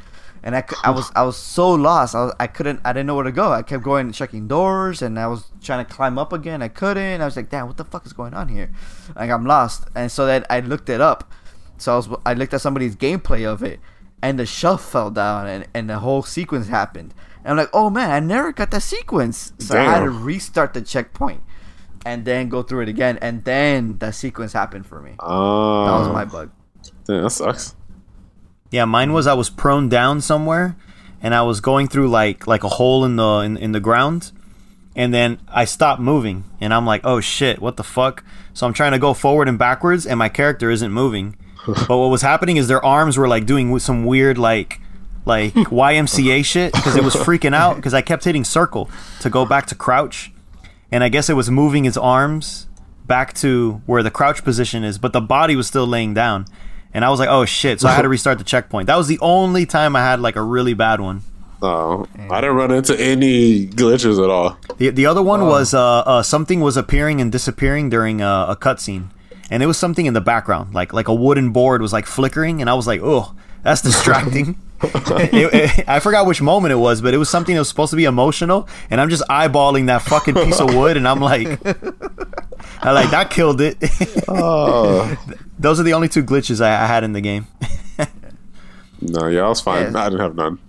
And 0.47 0.55
I, 0.55 0.63
I 0.81 0.91
was 0.91 1.11
I 1.13 1.23
was 1.23 1.35
so 1.35 1.73
lost. 1.73 2.15
I, 2.15 2.23
was, 2.23 2.33
I 2.39 2.47
couldn't 2.47 2.79
I 2.85 2.93
didn't 2.93 3.07
know 3.07 3.15
where 3.15 3.25
to 3.25 3.33
go. 3.33 3.51
I 3.51 3.63
kept 3.63 3.83
going 3.83 4.05
and 4.05 4.15
checking 4.15 4.47
doors 4.47 5.01
and 5.01 5.19
I 5.19 5.27
was 5.27 5.51
trying 5.61 5.85
to 5.85 5.93
climb 5.93 6.17
up 6.17 6.31
again. 6.31 6.61
I 6.61 6.69
couldn't. 6.69 7.19
I 7.19 7.25
was 7.25 7.35
like, 7.35 7.49
damn, 7.49 7.67
what 7.67 7.75
the 7.75 7.83
fuck 7.83 8.05
is 8.05 8.13
going 8.13 8.33
on 8.33 8.47
here? 8.47 8.71
Like 9.13 9.29
I'm 9.29 9.45
lost. 9.45 9.89
And 9.93 10.09
so 10.09 10.25
then 10.25 10.45
I 10.49 10.61
looked 10.61 10.87
it 10.87 11.01
up. 11.01 11.33
So 11.77 11.91
I 11.91 11.95
was 11.97 12.09
I 12.25 12.33
looked 12.33 12.53
at 12.53 12.61
somebody's 12.61 12.95
gameplay 12.95 13.45
of 13.45 13.61
it, 13.61 13.79
and 14.21 14.39
the 14.39 14.45
shelf 14.45 14.83
fell 14.89 15.11
down, 15.11 15.47
and, 15.47 15.67
and 15.73 15.89
the 15.89 15.99
whole 15.99 16.23
sequence 16.23 16.67
happened. 16.67 17.13
And 17.43 17.51
I'm 17.51 17.57
like, 17.57 17.69
oh 17.73 17.89
man, 17.89 18.09
I 18.09 18.19
never 18.19 18.51
got 18.51 18.71
that 18.71 18.81
sequence. 18.81 19.53
So 19.59 19.77
I 19.77 19.83
had 19.83 19.99
to 19.99 20.09
restart 20.09 20.73
the 20.73 20.81
checkpoint, 20.81 21.43
and 22.05 22.25
then 22.25 22.49
go 22.49 22.63
through 22.63 22.81
it 22.81 22.89
again, 22.89 23.19
and 23.21 23.43
then 23.45 23.97
that 23.99 24.15
sequence 24.15 24.53
happened 24.53 24.85
for 24.85 25.01
me. 25.01 25.15
Oh, 25.19 25.85
That 25.85 25.97
was 25.99 26.07
my 26.09 26.23
ah. 26.23 26.25
bug. 26.25 26.51
damn, 27.05 27.23
that 27.23 27.29
sucks. 27.29 27.75
Yeah, 28.71 28.85
mine 28.85 29.13
was 29.13 29.27
I 29.27 29.33
was 29.33 29.49
prone 29.49 29.89
down 29.89 30.21
somewhere, 30.21 30.75
and 31.21 31.33
I 31.33 31.41
was 31.41 31.61
going 31.61 31.87
through 31.87 32.09
like 32.09 32.47
like 32.47 32.63
a 32.63 32.69
hole 32.69 33.05
in 33.05 33.15
the 33.15 33.39
in, 33.39 33.57
in 33.57 33.71
the 33.71 33.79
ground, 33.79 34.31
and 34.95 35.13
then 35.13 35.39
I 35.47 35.65
stopped 35.65 36.01
moving, 36.01 36.43
and 36.59 36.73
I'm 36.73 36.85
like, 36.85 37.01
oh 37.03 37.21
shit, 37.21 37.61
what 37.61 37.77
the 37.77 37.83
fuck? 37.83 38.23
So 38.53 38.65
I'm 38.65 38.73
trying 38.73 38.91
to 38.91 38.99
go 38.99 39.13
forward 39.13 39.47
and 39.47 39.57
backwards, 39.57 40.05
and 40.05 40.19
my 40.19 40.29
character 40.29 40.69
isn't 40.69 40.91
moving. 40.91 41.37
but 41.87 41.97
what 41.97 42.09
was 42.09 42.21
happening 42.21 42.57
is 42.57 42.67
their 42.67 42.83
arms 42.83 43.17
were 43.17 43.27
like 43.27 43.45
doing 43.45 43.77
some 43.79 44.05
weird 44.05 44.37
like 44.37 44.79
like 45.25 45.53
YMCA 45.53 46.43
shit 46.43 46.73
because 46.73 46.95
it 46.95 47.03
was 47.03 47.13
freaking 47.13 47.53
out 47.53 47.75
because 47.75 47.93
I 47.93 48.01
kept 48.01 48.23
hitting 48.23 48.43
circle 48.43 48.89
to 49.21 49.29
go 49.29 49.45
back 49.45 49.67
to 49.67 49.75
crouch, 49.75 50.31
and 50.91 51.03
I 51.03 51.09
guess 51.09 51.29
it 51.29 51.35
was 51.35 51.49
moving 51.49 51.85
its 51.85 51.97
arms 51.97 52.67
back 53.05 53.33
to 53.35 53.81
where 53.85 54.03
the 54.03 54.11
crouch 54.11 54.43
position 54.43 54.83
is, 54.83 54.97
but 54.97 55.13
the 55.13 55.21
body 55.21 55.55
was 55.55 55.67
still 55.67 55.87
laying 55.87 56.13
down. 56.13 56.45
And 56.93 57.05
I 57.05 57.09
was 57.09 57.19
like, 57.19 57.29
oh 57.29 57.45
shit. 57.45 57.81
So 57.81 57.87
I 57.87 57.93
had 57.93 58.03
to 58.03 58.09
restart 58.15 58.37
the 58.37 58.43
checkpoint. 58.43 58.87
That 58.87 58.95
was 58.95 59.07
the 59.07 59.19
only 59.19 59.65
time 59.65 59.95
I 59.95 60.01
had 60.01 60.19
like 60.19 60.35
a 60.35 60.41
really 60.41 60.73
bad 60.73 60.99
one. 60.99 61.21
Oh, 61.61 62.07
I 62.29 62.41
didn't 62.41 62.55
run 62.55 62.71
into 62.71 62.99
any 62.99 63.67
glitches 63.67 64.23
at 64.23 64.29
all. 64.29 64.57
The, 64.77 64.91
the 64.91 65.07
other 65.07 65.23
one 65.23 65.47
was 65.47 65.73
uh, 65.73 65.99
uh, 65.99 66.23
something 66.23 66.59
was 66.59 66.77
appearing 66.77 67.19
and 67.19 67.31
disappearing 67.31 67.89
during 67.89 68.21
uh, 68.21 68.45
a 68.47 68.55
cutscene. 68.55 69.07
And 69.49 69.63
it 69.63 69.65
was 69.65 69.77
something 69.77 70.05
in 70.05 70.13
the 70.13 70.21
background, 70.21 70.73
like 70.73 70.93
like 70.93 71.07
a 71.07 71.15
wooden 71.15 71.51
board 71.51 71.81
was 71.81 71.93
like 71.93 72.05
flickering, 72.05 72.59
and 72.59 72.69
I 72.69 72.73
was 72.73 72.85
like, 72.85 72.99
"Oh, 73.01 73.33
that's 73.63 73.81
distracting." 73.89 74.59
It- 75.33 75.53
it- 75.53 75.89
I 75.89 75.99
forgot 75.99 76.25
which 76.25 76.41
moment 76.41 76.71
it 76.71 76.77
was, 76.77 77.01
but 77.01 77.13
it 77.13 77.17
was 77.17 77.29
something 77.29 77.55
that 77.55 77.61
was 77.61 77.69
supposed 77.69 77.91
to 77.91 77.97
be 77.97 78.05
emotional, 78.05 78.67
and 78.89 79.01
I'm 79.01 79.09
just 79.09 79.23
eyeballing 79.29 79.87
that 79.87 80.01
fucking 80.03 80.35
piece 80.35 80.59
of 80.59 80.73
wood, 80.73 80.97
and 80.97 81.07
I'm 81.07 81.19
like, 81.19 81.47
I 82.81 82.91
like 82.91 83.09
that 83.11 83.29
killed 83.29 83.61
it. 83.61 83.77
Oh, 84.27 85.15
Those 85.59 85.79
are 85.79 85.83
the 85.83 85.93
only 85.93 86.07
two 86.07 86.23
glitches 86.23 86.63
I, 86.63 86.83
I 86.83 86.85
had 86.85 87.03
in 87.03 87.13
the 87.13 87.21
game. 87.21 87.47
no, 89.01 89.27
yeah, 89.27 89.41
I 89.41 89.49
was 89.49 89.61
fine. 89.61 89.93
Yeah. 89.93 89.99
I 89.99 90.09
didn't 90.09 90.21
have 90.21 90.35
none. 90.35 90.59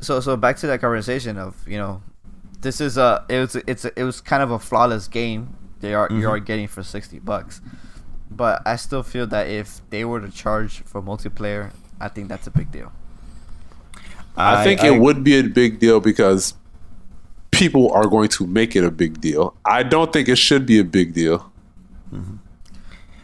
So 0.00 0.20
so 0.20 0.36
back 0.36 0.56
to 0.58 0.66
that 0.66 0.80
conversation 0.80 1.38
of 1.38 1.56
you 1.66 1.78
know, 1.78 2.02
this 2.60 2.80
is 2.80 2.98
a 2.98 3.24
it 3.28 3.38
was 3.38 3.56
it's 3.66 3.84
a, 3.84 3.98
it 3.98 4.04
was 4.04 4.20
kind 4.20 4.42
of 4.42 4.50
a 4.50 4.58
flawless 4.58 5.08
game. 5.08 5.56
They 5.80 5.94
are 5.94 6.08
you 6.10 6.18
mm-hmm. 6.18 6.28
are 6.28 6.38
getting 6.38 6.68
for 6.68 6.82
sixty 6.82 7.18
bucks, 7.18 7.60
but 8.30 8.60
I 8.66 8.76
still 8.76 9.02
feel 9.02 9.26
that 9.28 9.48
if 9.48 9.80
they 9.90 10.04
were 10.04 10.20
to 10.20 10.30
charge 10.30 10.82
for 10.82 11.00
multiplayer, 11.00 11.72
I 12.02 12.08
think 12.08 12.28
that's 12.28 12.46
a 12.46 12.50
big 12.50 12.70
deal. 12.72 12.92
I, 14.36 14.64
think 14.64 14.82
it 14.82 14.98
would 14.98 15.22
be 15.22 15.38
a 15.38 15.42
big 15.42 15.78
deal 15.78 16.00
because 16.00 16.54
people 17.50 17.90
are 17.92 18.06
going 18.06 18.28
to 18.30 18.46
make 18.46 18.74
it 18.74 18.82
a 18.84 18.90
big 18.90 19.20
deal. 19.20 19.54
I 19.64 19.82
don't 19.82 20.12
think 20.12 20.28
it 20.28 20.36
should 20.36 20.66
be 20.66 20.78
a 20.78 20.84
big 20.84 21.12
deal. 21.14 21.50
Mm-hmm. 22.12 22.36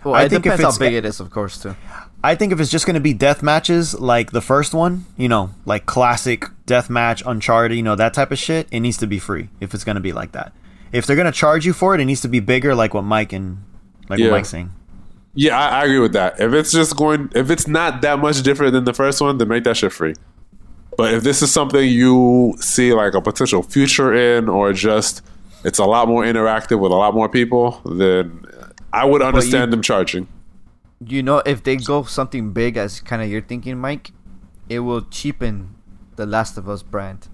Well, 0.05 0.15
I 0.15 0.25
it 0.25 0.29
think 0.31 0.47
if 0.47 0.53
depends 0.53 0.63
how 0.63 0.69
it's- 0.69 0.79
big 0.79 0.95
it 0.95 1.05
is, 1.05 1.19
of 1.21 1.31
course, 1.31 1.61
too. 1.63 1.75
I 2.23 2.35
think 2.35 2.53
if 2.53 2.59
it's 2.61 2.71
just 2.71 2.85
going 2.85 2.95
to 2.95 3.01
be 3.01 3.15
death 3.15 3.43
matches 3.45 3.99
like 3.99 4.33
the 4.33 4.41
first 4.41 4.75
one, 4.75 5.07
you 5.17 5.29
know, 5.29 5.51
like 5.65 5.87
classic 5.87 6.47
death 6.67 6.91
match, 6.91 7.23
Uncharted, 7.25 7.77
you 7.77 7.83
know, 7.83 7.95
that 7.95 8.13
type 8.13 8.33
of 8.33 8.39
shit, 8.39 8.67
it 8.73 8.81
needs 8.81 8.97
to 8.99 9.07
be 9.07 9.19
free 9.21 9.49
if 9.61 9.73
it's 9.73 9.85
going 9.85 9.95
to 9.95 10.01
be 10.01 10.13
like 10.13 10.33
that. 10.33 10.53
If 10.91 11.07
they're 11.07 11.15
going 11.17 11.27
to 11.27 11.33
charge 11.33 11.65
you 11.65 11.73
for 11.73 11.95
it, 11.95 12.01
it 12.01 12.07
needs 12.07 12.21
to 12.23 12.29
be 12.29 12.41
bigger, 12.41 12.75
like 12.75 12.93
what 12.93 13.03
Mike 13.05 13.33
and 13.33 13.59
like 14.09 14.19
Yeah. 14.19 14.27
what 14.27 14.33
Mike's 14.39 14.49
saying. 14.49 14.73
Yeah, 15.35 15.59
I, 15.59 15.81
I 15.81 15.85
agree 15.85 15.99
with 15.99 16.13
that. 16.15 16.41
If 16.41 16.53
it's 16.53 16.73
just 16.73 16.97
going, 16.97 17.31
if 17.35 17.51
it's 17.51 17.69
not 17.69 18.03
that 18.03 18.19
much 18.19 18.43
different 18.43 18.73
than 18.73 18.85
the 18.85 18.95
first 18.95 19.21
one, 19.21 19.39
then 19.39 19.49
make 19.49 19.65
that 19.65 19.77
shit 19.77 19.93
free. 19.93 20.15
But 20.97 21.15
if 21.15 21.23
this 21.23 21.43
is 21.43 21.53
something 21.53 21.89
you 21.89 22.57
see 22.59 22.93
like 22.93 23.15
a 23.15 23.21
potential 23.21 23.63
future 23.63 24.13
in, 24.13 24.49
or 24.49 24.73
just 24.73 25.23
it's 25.65 25.79
a 25.79 25.85
lot 25.85 26.09
more 26.09 26.25
interactive 26.25 26.81
with 26.81 26.91
a 26.91 26.97
lot 26.97 27.15
more 27.15 27.29
people, 27.29 27.81
then 27.85 28.45
I 28.93 29.05
would 29.05 29.23
understand 29.23 29.73
them 29.73 29.83
charging. 29.83 30.27
You 31.07 31.23
know, 31.23 31.39
if 31.47 31.63
they 31.63 31.77
go 31.77 32.03
something 32.03 32.53
big 32.53 32.77
as 32.77 33.01
kind 33.01 33.23
of 33.23 33.29
you're 33.29 33.43
thinking, 33.43 33.79
Mike, 33.79 34.11
it 34.69 34.81
will 34.81 35.03
cheapen 35.03 35.77
the 36.17 36.27
Last 36.27 36.59
of 36.59 36.69
Us 36.69 36.83
brand. 36.83 37.29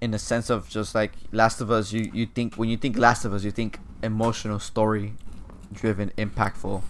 In 0.00 0.12
the 0.12 0.18
sense 0.18 0.48
of 0.48 0.70
just 0.70 0.94
like 0.94 1.12
Last 1.30 1.60
of 1.60 1.70
Us, 1.70 1.92
you, 1.92 2.10
you 2.14 2.24
think 2.24 2.54
when 2.54 2.70
you 2.70 2.78
think 2.78 2.96
Last 2.96 3.26
of 3.26 3.34
Us, 3.34 3.44
you 3.44 3.50
think 3.50 3.80
emotional 4.02 4.58
story 4.58 5.12
driven, 5.74 6.10
impactful 6.16 6.82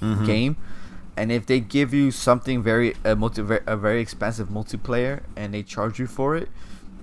Mm-hmm. 0.00 0.24
game. 0.24 0.56
And 1.16 1.32
if 1.32 1.46
they 1.46 1.58
give 1.58 1.92
you 1.92 2.12
something 2.12 2.62
very 2.62 2.94
a 3.04 3.16
multi 3.16 3.42
a 3.66 3.76
very 3.76 4.00
expensive 4.00 4.48
multiplayer 4.48 5.22
and 5.34 5.52
they 5.52 5.64
charge 5.64 5.98
you 5.98 6.06
for 6.06 6.36
it, 6.36 6.48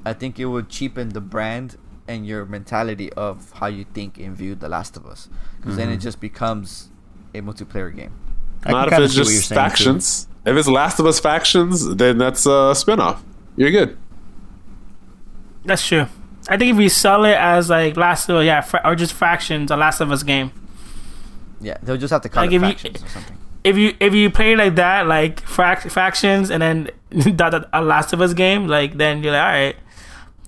I 0.05 0.13
think 0.13 0.39
it 0.39 0.45
would 0.45 0.69
cheapen 0.69 1.09
the 1.09 1.22
brand 1.22 1.77
and 2.07 2.26
your 2.26 2.45
mentality 2.45 3.11
of 3.13 3.51
how 3.55 3.67
you 3.67 3.85
think 3.93 4.17
and 4.17 4.35
view 4.35 4.55
The 4.55 4.69
Last 4.69 4.95
of 4.95 5.05
Us. 5.05 5.27
Because 5.57 5.76
then 5.76 5.89
it 5.89 5.93
mm-hmm. 5.93 6.01
just 6.01 6.19
becomes 6.22 6.89
a 7.34 7.41
multiplayer 7.41 7.93
game. 7.93 8.13
I 8.63 8.72
Not 8.72 8.93
if 8.93 8.99
it's 8.99 9.13
see 9.13 9.17
just 9.17 9.31
saying, 9.31 9.41
too. 9.41 9.55
factions. 9.55 10.27
If 10.45 10.55
it's 10.55 10.67
Last 10.67 10.99
of 10.99 11.07
Us 11.07 11.19
factions, 11.19 11.95
then 11.95 12.17
that's 12.17 12.45
a 12.45 12.73
spinoff. 12.73 13.19
You're 13.55 13.72
good. 13.72 13.97
That's 15.65 15.85
true. 15.85 16.05
I 16.47 16.57
think 16.57 16.72
if 16.72 16.77
we 16.77 16.89
sell 16.89 17.26
it 17.26 17.35
as 17.35 17.69
like 17.69 17.97
Last 17.97 18.30
of 18.30 18.38
us 18.38 18.45
yeah, 18.45 18.61
fra- 18.61 18.81
or 18.85 18.95
just 18.95 19.13
factions, 19.13 19.72
a 19.72 19.76
Last 19.76 19.99
of 19.99 20.11
Us 20.11 20.23
game. 20.23 20.51
Yeah, 21.65 21.77
they'll 21.83 21.97
just 21.97 22.11
have 22.11 22.21
to 22.21 22.29
call 22.29 22.43
Like 22.43 22.51
it 22.53 22.55
if 22.57 22.61
you- 22.61 22.67
factions 22.67 23.03
or 23.03 23.07
something. 23.09 23.37
If 23.63 23.77
you 23.77 23.95
if 23.99 24.13
you 24.13 24.29
play 24.29 24.55
like 24.55 24.75
that, 24.75 25.07
like 25.07 25.39
fac- 25.41 25.89
factions, 25.89 26.51
and 26.51 26.61
then 26.61 26.89
that, 27.09 27.49
that 27.49 27.67
a 27.73 27.81
Last 27.81 28.13
of 28.13 28.21
Us 28.21 28.33
game, 28.35 28.67
like 28.67 28.97
then 28.97 29.23
you're 29.23 29.31
like, 29.33 29.41
all 29.41 29.47
right, 29.47 29.75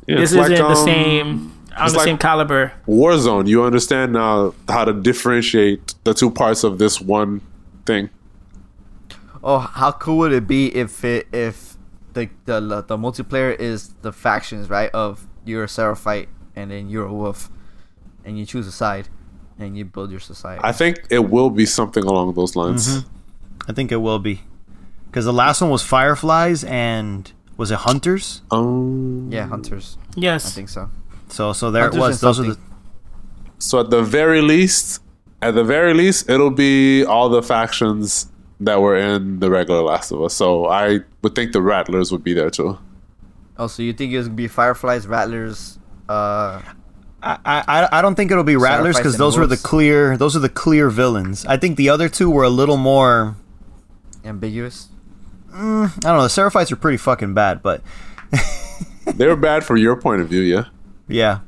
Yeah, 0.06 0.18
this 0.18 0.34
isn't 0.34 0.54
the 0.56 0.66
um, 0.66 0.76
same 0.76 1.28
on 1.76 1.90
the 1.92 1.98
like- 1.98 2.06
same 2.06 2.18
caliber. 2.20 2.74
Warzone. 2.88 3.48
You 3.48 3.64
understand 3.64 4.14
now 4.14 4.54
how 4.70 4.86
to 4.86 4.94
differentiate 4.94 5.96
the 6.04 6.14
two 6.14 6.30
parts 6.30 6.64
of 6.64 6.78
this 6.78 7.02
one 7.02 7.42
thing. 7.88 8.12
Oh, 9.44 9.60
how 9.60 9.92
cool 9.94 10.20
would 10.20 10.34
it 10.34 10.46
be 10.48 10.68
if 10.76 11.04
it 11.04 11.28
if 11.34 11.76
the 12.14 12.30
the 12.46 12.60
the 12.88 12.98
multiplayer 12.98 13.58
is 13.60 13.94
the 14.04 14.12
factions 14.14 14.70
right 14.70 14.92
of 14.94 15.26
you're 15.46 15.64
a 15.64 15.70
Seraphite 15.70 16.30
and 16.56 16.70
then 16.70 16.88
you're 16.90 17.06
a 17.08 17.14
wolf, 17.14 17.50
and 18.26 18.38
you 18.38 18.46
choose 18.46 18.68
a 18.68 18.72
side, 18.72 19.10
and 19.60 19.78
you 19.78 19.86
build 19.86 20.12
your 20.12 20.20
society. 20.20 20.62
I 20.64 20.72
think 20.72 21.06
it 21.10 21.30
will 21.30 21.50
be 21.50 21.66
something 21.66 22.04
along 22.04 22.34
those 22.34 22.56
lines. 22.56 23.04
I 23.68 23.74
think 23.74 23.92
it 23.92 23.98
will 23.98 24.20
be. 24.20 24.42
Because 25.08 25.26
the 25.26 25.34
last 25.34 25.62
one 25.62 25.70
was 25.70 25.84
Fireflies 25.84 26.64
and 26.64 27.32
was 27.58 27.72
it 27.72 27.80
Hunters? 27.80 28.42
Um, 28.52 29.30
yeah, 29.32 29.48
hunters. 29.48 29.98
Yes, 30.16 30.46
I 30.46 30.50
think 30.52 30.70
so. 30.70 30.90
So 31.30 31.54
so 31.54 31.72
there 31.72 31.84
Hunters 31.84 31.98
it 31.98 32.00
was. 32.00 32.24
and 32.24 32.28
Those 32.28 32.40
are 32.40 32.44
the 32.54 32.60
so 33.60 33.80
at 33.80 33.90
the 33.90 34.04
very 34.04 34.42
least, 34.42 35.02
at 35.42 35.56
the 35.56 35.64
very 35.64 35.94
least, 35.94 36.30
it'll 36.30 36.52
be 36.52 37.04
all 37.04 37.30
the 37.30 37.42
factions 37.42 38.32
that 38.60 38.82
were 38.82 38.96
in 38.96 39.40
the 39.40 39.50
regular 39.50 39.82
Last 39.82 40.12
of 40.12 40.22
Us. 40.22 40.34
So 40.34 40.68
I 40.68 41.00
would 41.22 41.36
think 41.36 41.54
the 41.54 41.62
Rattlers 41.62 42.12
would 42.12 42.24
be 42.24 42.34
there 42.34 42.50
too. 42.50 42.78
Oh, 43.58 43.68
so 43.68 43.82
you 43.82 43.94
think 43.94 44.14
it's 44.14 44.28
gonna 44.28 44.36
be 44.36 44.48
fireflies, 44.48 45.08
rattlers? 45.08 45.80
Uh, 46.08 46.62
I, 47.46 47.64
I 47.68 48.00
I 48.00 48.02
don't 48.02 48.16
think 48.16 48.32
it'll 48.32 48.44
be 48.44 48.56
Rattlers 48.56 48.98
because 48.98 49.16
and 49.16 49.22
those 49.22 49.38
were 49.38 49.48
the 49.48 49.58
clear 49.58 50.16
those 50.18 50.36
are 50.36 50.40
the 50.40 50.50
clear 50.50 50.90
villains. 50.90 51.46
I 51.46 51.58
think 51.58 51.78
the 51.78 51.90
other 51.90 52.10
two 52.10 52.30
were 52.30 52.44
a 52.44 52.50
little 52.50 52.78
more. 52.78 53.36
ambiguous. 54.24 54.90
Mm, 55.52 55.88
I 55.90 56.10
don't 56.10 56.18
know. 56.18 56.22
The 56.24 56.28
Seraphites 56.28 56.72
are 56.72 56.76
pretty 56.76 56.98
fucking 56.98 57.34
bad, 57.34 57.62
but 57.64 57.82
They 59.16 59.26
were 59.28 59.36
bad 59.36 59.64
from 59.64 59.78
your 59.78 59.96
point 59.96 60.22
of 60.22 60.28
view, 60.28 60.42
yeah. 60.42 60.66
yeah. 61.08 61.40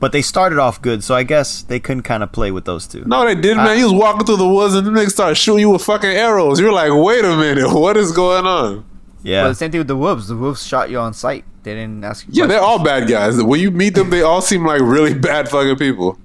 But 0.00 0.12
they 0.12 0.22
started 0.22 0.58
off 0.58 0.80
good, 0.82 1.02
so 1.02 1.14
I 1.14 1.22
guess 1.22 1.62
they 1.62 1.80
couldn't 1.80 2.02
kind 2.02 2.22
of 2.22 2.30
play 2.30 2.50
with 2.50 2.64
those 2.64 2.86
two. 2.86 3.04
No, 3.04 3.24
they 3.24 3.34
did, 3.34 3.56
man. 3.56 3.76
He 3.76 3.82
was 3.84 3.92
walking 3.92 4.26
through 4.26 4.36
the 4.36 4.48
woods 4.48 4.74
and 4.74 4.86
them 4.86 4.94
niggas 4.94 5.10
started 5.10 5.34
shooting 5.36 5.60
you 5.60 5.70
with 5.70 5.82
fucking 5.82 6.10
arrows. 6.10 6.60
You're 6.60 6.72
like, 6.72 6.90
wait 6.92 7.24
a 7.24 7.36
minute, 7.36 7.68
what 7.72 7.96
is 7.96 8.12
going 8.12 8.46
on? 8.46 8.84
Yeah, 9.28 9.42
But 9.44 9.48
the 9.50 9.54
same 9.56 9.70
thing 9.70 9.80
with 9.80 9.88
the 9.88 9.96
wolves. 9.96 10.28
The 10.28 10.36
wolves 10.36 10.64
shot 10.66 10.88
you 10.90 10.98
on 10.98 11.12
sight. 11.12 11.44
They 11.62 11.74
didn't 11.74 12.02
ask 12.02 12.26
you. 12.26 12.32
Yeah, 12.32 12.46
they're 12.46 12.60
all 12.62 12.82
bad 12.82 13.08
guys. 13.08 13.42
When 13.42 13.60
you 13.60 13.70
meet 13.70 13.94
them, 13.94 14.08
they 14.10 14.22
all 14.22 14.40
seem 14.40 14.64
like 14.64 14.80
really 14.80 15.12
bad 15.30 15.48
fucking 15.50 15.76
people. 15.76 16.18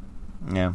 yeah. 0.53 0.73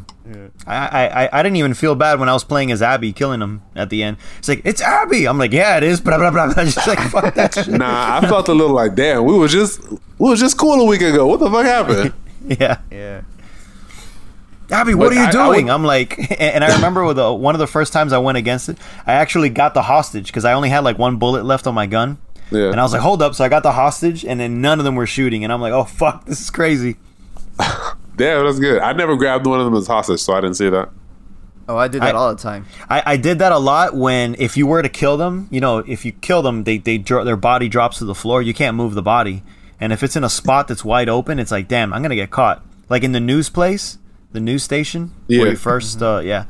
I, 0.66 0.76
I 0.76 1.24
I- 1.24 1.28
I 1.32 1.42
didn't 1.42 1.56
even 1.56 1.72
feel 1.72 1.94
bad 1.94 2.20
when 2.20 2.28
I 2.28 2.34
was 2.34 2.44
playing 2.44 2.70
as 2.70 2.82
Abby, 2.82 3.14
killing 3.14 3.40
him 3.40 3.62
at 3.74 3.88
the 3.88 4.02
end. 4.02 4.18
It's 4.38 4.48
like 4.48 4.60
it's 4.64 4.82
Abby. 4.82 5.26
I'm 5.26 5.38
like, 5.38 5.52
yeah, 5.54 5.78
it 5.78 5.82
is. 5.82 6.00
Blah 6.06 6.18
blah 6.18 6.30
blah. 6.30 6.52
blah. 6.52 6.64
Just 6.64 6.86
like 6.86 6.98
fuck 7.08 7.32
that 7.34 7.54
shit. 7.64 7.68
Nah, 7.68 8.18
I 8.18 8.28
felt 8.28 8.48
a 8.48 8.52
little 8.52 8.76
like, 8.76 8.94
damn, 8.94 9.24
we 9.24 9.32
was 9.38 9.50
just 9.52 9.80
we 10.18 10.28
was 10.28 10.38
just 10.38 10.58
cool 10.58 10.82
a 10.82 10.84
week 10.84 11.00
ago. 11.00 11.26
What 11.26 11.40
the 11.40 11.50
fuck 11.50 11.64
happened? 11.64 12.12
Yeah, 12.60 12.76
Yeah. 12.90 13.22
Abby, 14.70 14.94
what 14.94 15.08
But 15.08 15.12
are 15.12 15.14
you 15.20 15.20
I- 15.22 15.28
I 15.28 15.30
doing? 15.32 15.66
would- 15.66 15.72
I'm 15.72 15.84
like, 15.84 16.18
and, 16.32 16.40
and 16.40 16.64
I 16.64 16.74
remember 16.74 17.04
with 17.04 17.16
the, 17.16 17.32
one 17.32 17.54
of 17.54 17.58
the 17.58 17.66
first 17.66 17.92
times 17.92 18.12
I 18.12 18.18
went 18.18 18.36
against 18.38 18.68
it, 18.68 18.78
I 19.06 19.14
actually 19.14 19.48
got 19.48 19.72
the 19.74 19.82
hostage 19.82 20.26
because 20.26 20.44
I 20.44 20.52
only 20.52 20.68
had 20.68 20.84
like 20.84 20.98
one 20.98 21.16
bullet 21.16 21.44
left 21.44 21.66
on 21.66 21.74
my 21.74 21.86
gun. 21.86 22.18
Yeah. 22.50 22.70
And 22.70 22.80
I 22.80 22.82
was 22.82 22.92
like, 22.92 23.02
hold 23.02 23.20
up. 23.22 23.34
So 23.34 23.44
I 23.44 23.48
got 23.48 23.62
the 23.62 23.72
hostage, 23.72 24.24
and 24.24 24.40
then 24.40 24.60
none 24.62 24.78
of 24.78 24.84
them 24.84 24.94
were 24.94 25.06
shooting. 25.06 25.44
And 25.44 25.52
I'm 25.52 25.60
like, 25.60 25.72
oh, 25.72 25.84
fuck, 25.84 26.24
this 26.24 26.40
is 26.40 26.48
crazy. 26.50 26.96
Damn, 28.16 28.44
that's 28.44 28.58
good. 28.58 28.80
I 28.80 28.92
never 28.92 29.16
grabbed 29.16 29.46
one 29.46 29.58
of 29.60 29.64
them 29.64 29.74
as 29.74 29.86
hostage, 29.86 30.20
so 30.20 30.32
I 30.32 30.40
didn't 30.40 30.56
see 30.56 30.68
that. 30.70 30.88
Oh, 31.68 31.76
I 31.76 31.88
did 31.88 32.00
that 32.02 32.14
I- 32.14 32.18
all 32.18 32.34
the 32.34 32.40
time. 32.40 32.64
I, 32.88 33.02
I 33.04 33.16
did 33.18 33.38
that 33.40 33.52
a 33.52 33.58
lot 33.58 33.94
when, 33.94 34.34
if 34.38 34.56
you 34.56 34.66
were 34.66 34.82
to 34.82 34.88
kill 34.88 35.16
them, 35.18 35.48
you 35.50 35.60
know, 35.60 35.78
if 35.78 36.04
you 36.06 36.12
kill 36.12 36.40
them, 36.42 36.64
they, 36.64 36.78
they 36.78 36.96
dro- 36.98 37.24
their 37.24 37.36
body 37.36 37.68
drops 37.68 37.98
to 37.98 38.06
the 38.06 38.14
floor. 38.14 38.40
You 38.40 38.54
can't 38.54 38.76
move 38.76 38.94
the 38.94 39.02
body. 39.02 39.42
And 39.80 39.92
if 39.92 40.02
it's 40.02 40.16
in 40.16 40.24
a 40.24 40.30
spot 40.30 40.66
that's 40.68 40.84
wide 40.84 41.08
open, 41.10 41.38
it's 41.38 41.50
like, 41.52 41.68
damn, 41.68 41.92
I'm 41.92 42.00
going 42.00 42.10
to 42.10 42.16
get 42.16 42.30
caught. 42.30 42.64
Like 42.88 43.04
in 43.04 43.12
the 43.12 43.20
news 43.20 43.50
place, 43.50 43.98
the 44.32 44.40
news 44.40 44.62
station, 44.62 45.12
Yeah. 45.26 45.40
where 45.40 45.50
you 45.50 45.56
1st 45.56 46.02
uh, 46.02 46.20
yeah. 46.20 46.44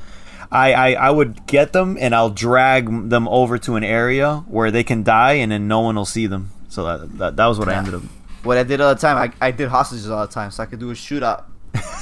I, 0.50 0.72
I, 0.72 0.92
I 0.94 1.10
would 1.10 1.46
get 1.46 1.72
them 1.74 1.96
and 2.00 2.14
I'll 2.14 2.30
drag 2.30 3.10
them 3.10 3.28
over 3.28 3.58
to 3.58 3.76
an 3.76 3.84
area 3.84 4.44
where 4.48 4.70
they 4.70 4.82
can 4.82 5.02
die 5.02 5.34
and 5.34 5.52
then 5.52 5.68
no 5.68 5.80
one 5.80 5.96
will 5.96 6.06
see 6.06 6.26
them. 6.26 6.50
So 6.68 6.84
that, 6.84 7.18
that, 7.18 7.36
that 7.36 7.46
was 7.46 7.58
what 7.58 7.68
I 7.68 7.74
ended 7.74 7.94
up. 7.94 8.02
What 8.44 8.56
I 8.56 8.62
did 8.62 8.80
all 8.80 8.94
the 8.94 9.00
time, 9.00 9.16
I, 9.40 9.46
I 9.46 9.50
did 9.50 9.68
hostages 9.68 10.08
all 10.10 10.26
the 10.26 10.32
time, 10.32 10.50
so 10.50 10.62
I 10.62 10.66
could 10.66 10.78
do 10.78 10.90
a 10.90 10.94
shootout. 10.94 11.44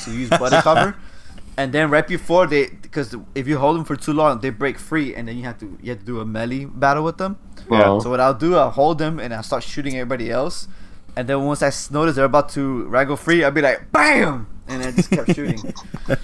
So 0.01 0.11
you 0.13 0.19
use 0.21 0.31
body 0.31 0.57
cover, 0.63 0.95
and 1.57 1.73
then 1.73 1.91
right 1.91 2.07
before 2.07 2.47
they, 2.47 2.67
because 2.69 3.17
if 3.35 3.49
you 3.49 3.59
hold 3.59 3.77
them 3.77 3.85
for 3.85 3.97
too 3.97 4.13
long, 4.13 4.41
they 4.41 4.51
break 4.51 4.79
free, 4.79 5.15
and 5.15 5.27
then 5.27 5.37
you 5.39 5.43
have 5.45 5.59
to 5.59 5.79
you 5.83 5.91
have 5.91 6.01
to 6.01 6.05
do 6.05 6.21
a 6.21 6.25
melee 6.27 6.67
battle 6.67 7.03
with 7.03 7.17
them. 7.17 7.39
Yeah. 7.71 7.99
So 7.99 8.11
what 8.11 8.21
I'll 8.21 8.35
do, 8.35 8.55
I'll 8.57 8.71
hold 8.71 8.99
them 8.99 9.19
and 9.19 9.35
I'll 9.35 9.43
start 9.43 9.63
shooting 9.65 9.95
everybody 9.95 10.31
else, 10.31 10.69
and 11.17 11.27
then 11.29 11.43
once 11.45 11.63
I 11.63 11.73
notice 11.93 12.15
they're 12.17 12.25
about 12.27 12.51
to 12.51 12.85
wrangle 12.85 13.17
free, 13.17 13.43
I'll 13.43 13.51
be 13.51 13.63
like, 13.63 13.91
BAM! 13.91 14.47
And 14.69 14.83
I 14.83 14.91
just 14.91 15.11
kept 15.11 15.35
shooting. 15.35 15.73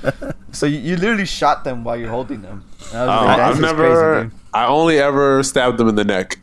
so 0.53 0.67
you, 0.67 0.79
you 0.79 0.97
literally 0.97 1.25
shot 1.27 1.65
them 1.65 1.85
while 1.85 1.97
you're 1.97 2.11
holding 2.11 2.43
them. 2.43 2.65
I 2.81 2.85
was 2.85 2.95
Uh, 2.95 3.07
like, 3.07 3.37
"That's 3.37 3.41
I've 3.41 3.51
just 3.51 3.61
never. 3.61 4.21
Crazy. 4.23 4.37
I 4.53 4.67
only 4.67 4.99
ever 4.99 5.43
stabbed 5.43 5.79
them 5.79 5.89
in 5.89 5.95
the 5.95 6.05
neck. 6.05 6.39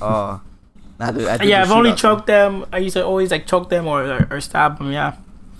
Oh. 0.00 0.40
Nah, 1.00 1.10
dude, 1.12 1.42
Yeah, 1.44 1.62
I've 1.62 1.70
only 1.70 1.94
choked 1.94 2.26
them. 2.26 2.66
I 2.72 2.78
used 2.78 2.94
to 2.94 3.04
always 3.04 3.30
like 3.30 3.46
choke 3.46 3.68
them 3.70 3.86
or 3.86 4.04
or, 4.04 4.26
or 4.30 4.40
stab 4.40 4.78
them. 4.78 4.92
Yeah. 4.92 5.16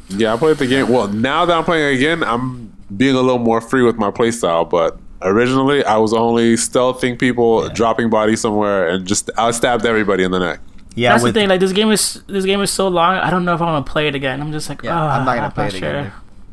Yeah, 0.09 0.35
I 0.35 0.37
played 0.37 0.57
the 0.57 0.67
game. 0.67 0.89
Well, 0.89 1.09
now 1.09 1.45
that 1.45 1.57
I'm 1.57 1.65
playing 1.65 1.97
again, 1.97 2.23
I'm 2.25 2.73
being 2.97 3.15
a 3.15 3.21
little 3.21 3.39
more 3.39 3.61
free 3.61 3.83
with 3.83 3.97
my 3.97 4.11
playstyle. 4.11 4.69
But 4.69 4.99
originally, 5.23 5.85
I 5.85 5.97
was 5.99 6.13
only 6.15 6.55
stealthing 6.55 7.19
people, 7.19 7.69
dropping 7.71 8.09
bodies 8.11 8.41
somewhere, 8.41 8.89
and 8.89 9.07
just 9.07 9.31
I 9.37 9.51
stabbed 9.51 9.85
everybody 9.85 10.23
in 10.25 10.31
the 10.31 10.39
neck. 10.39 10.61
Yeah, 10.99 11.13
That's 11.13 11.23
with, 11.23 11.35
the 11.35 11.41
thing. 11.41 11.49
Like 11.49 11.61
this 11.61 11.73
game 11.73 11.91
is 11.93 12.23
this 12.27 12.45
game 12.45 12.61
is 12.61 12.71
so 12.73 12.89
long. 12.89 13.15
I 13.17 13.31
don't 13.31 13.45
know 13.45 13.55
if 13.55 13.61
I 13.63 13.67
want 13.73 13.87
to 13.87 13.93
play 13.93 14.09
it 14.09 14.15
again. 14.17 14.41
I'm 14.41 14.51
just 14.53 14.69
like, 14.69 14.83
Yeah, 14.83 14.99
"Ah, 14.99 15.19
I'm 15.19 15.25
not 15.25 15.37
gonna 15.37 15.51
play 15.51 15.67
it 15.69 15.73
sure." 15.75 15.89
again. 15.89 16.05
dude. 16.05 16.13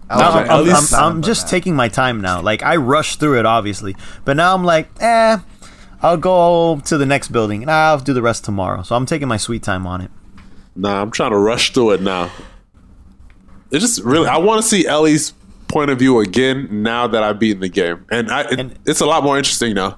I 0.09 0.13
I'm, 0.15 0.21
I'm- 0.21 0.43
at 0.43 0.49
I'm- 0.51 0.63
least- 0.65 0.93
I'm- 0.93 1.03
I'm 1.15 1.21
just 1.23 1.45
nah. 1.45 1.49
taking 1.49 1.75
my 1.75 1.87
time 1.87 2.21
now. 2.21 2.41
Like 2.41 2.61
I 2.61 2.75
rushed 2.75 3.19
through 3.19 3.39
it, 3.39 3.45
obviously, 3.47 3.95
but 4.23 4.37
now 4.37 4.53
I'm 4.53 4.63
like, 4.63 4.89
eh, 4.99 5.37
I'll 6.03 6.17
go 6.17 6.79
to 6.85 6.97
the 6.97 7.05
next 7.07 7.29
building 7.29 7.63
and 7.63 7.71
I'll 7.71 7.97
do 7.99 8.13
the 8.13 8.21
rest 8.21 8.45
tomorrow. 8.45 8.83
So 8.83 8.95
I'm 8.95 9.07
taking 9.07 9.27
my 9.27 9.37
sweet 9.37 9.63
time 9.63 9.87
on 9.87 10.01
it. 10.01 10.11
Nah, 10.75 11.01
I'm 11.01 11.09
trying 11.09 11.31
to 11.31 11.37
rush 11.39 11.73
through 11.73 11.91
it 11.91 12.01
now. 12.01 12.29
It's 13.71 13.81
just 13.83 14.03
really. 14.03 14.27
I 14.27 14.37
want 14.37 14.61
to 14.61 14.67
see 14.67 14.85
Ellie's 14.85 15.33
point 15.67 15.89
of 15.89 15.97
view 15.97 16.19
again 16.19 16.83
now 16.83 17.07
that 17.07 17.23
I've 17.23 17.39
beaten 17.39 17.61
the 17.61 17.69
game, 17.69 18.05
and 18.11 18.29
I. 18.29 18.41
It, 18.41 18.59
And- 18.59 18.77
it's 18.85 19.01
a 19.01 19.05
lot 19.07 19.23
more 19.23 19.37
interesting 19.37 19.73
now. 19.73 19.97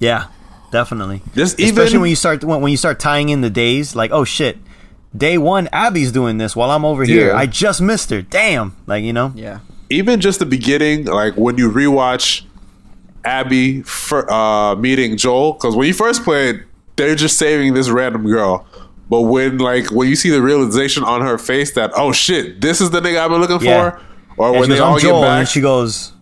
Yeah, 0.00 0.24
definitely. 0.70 1.22
Just 1.34 1.58
Especially 1.60 1.84
even 1.86 2.00
when 2.02 2.10
you 2.10 2.16
start 2.16 2.44
when, 2.44 2.60
when 2.60 2.70
you 2.70 2.76
start 2.76 2.98
tying 3.00 3.28
in 3.28 3.40
the 3.40 3.50
days, 3.50 3.94
like, 3.96 4.10
oh 4.10 4.24
shit, 4.24 4.58
day 5.16 5.38
one, 5.38 5.68
Abby's 5.72 6.12
doing 6.12 6.38
this 6.38 6.54
while 6.56 6.70
I'm 6.70 6.84
over 6.84 7.04
here. 7.04 7.34
I 7.34 7.46
just 7.46 7.80
missed 7.80 8.10
her. 8.10 8.22
Damn, 8.22 8.76
like 8.86 9.04
you 9.04 9.12
know. 9.12 9.32
Yeah. 9.34 9.60
even 9.90 10.20
just 10.20 10.38
the 10.38 10.46
beginning, 10.46 11.04
like 11.06 11.36
when 11.36 11.56
you 11.58 11.70
rewatch 11.70 12.44
Abby 13.24 13.82
for, 13.82 14.30
uh, 14.30 14.74
meeting 14.76 15.16
Joel, 15.16 15.54
because 15.54 15.74
when 15.76 15.86
you 15.86 15.94
first 15.94 16.22
played, 16.24 16.62
they're 16.96 17.14
just 17.14 17.38
saving 17.38 17.74
this 17.74 17.88
random 17.90 18.24
girl. 18.26 18.66
But 19.10 19.22
when 19.22 19.56
like 19.58 19.90
when 19.90 20.08
you 20.08 20.16
see 20.16 20.28
the 20.30 20.42
realization 20.42 21.02
on 21.04 21.22
her 21.22 21.38
face 21.38 21.72
that 21.74 21.92
oh 21.96 22.12
shit, 22.12 22.60
this 22.60 22.80
is 22.80 22.90
the 22.90 23.00
nigga 23.00 23.18
I've 23.20 23.30
been 23.30 23.40
looking 23.40 23.60
Yeah. 23.66 23.90
for, 23.92 24.00
or 24.36 24.48
And 24.50 24.60
when 24.60 24.68
they 24.70 24.78
all 24.78 24.94
I'm 24.96 25.00
get 25.00 25.12
back, 25.12 25.38
and 25.40 25.48
she 25.48 25.60
goes, 25.62 26.12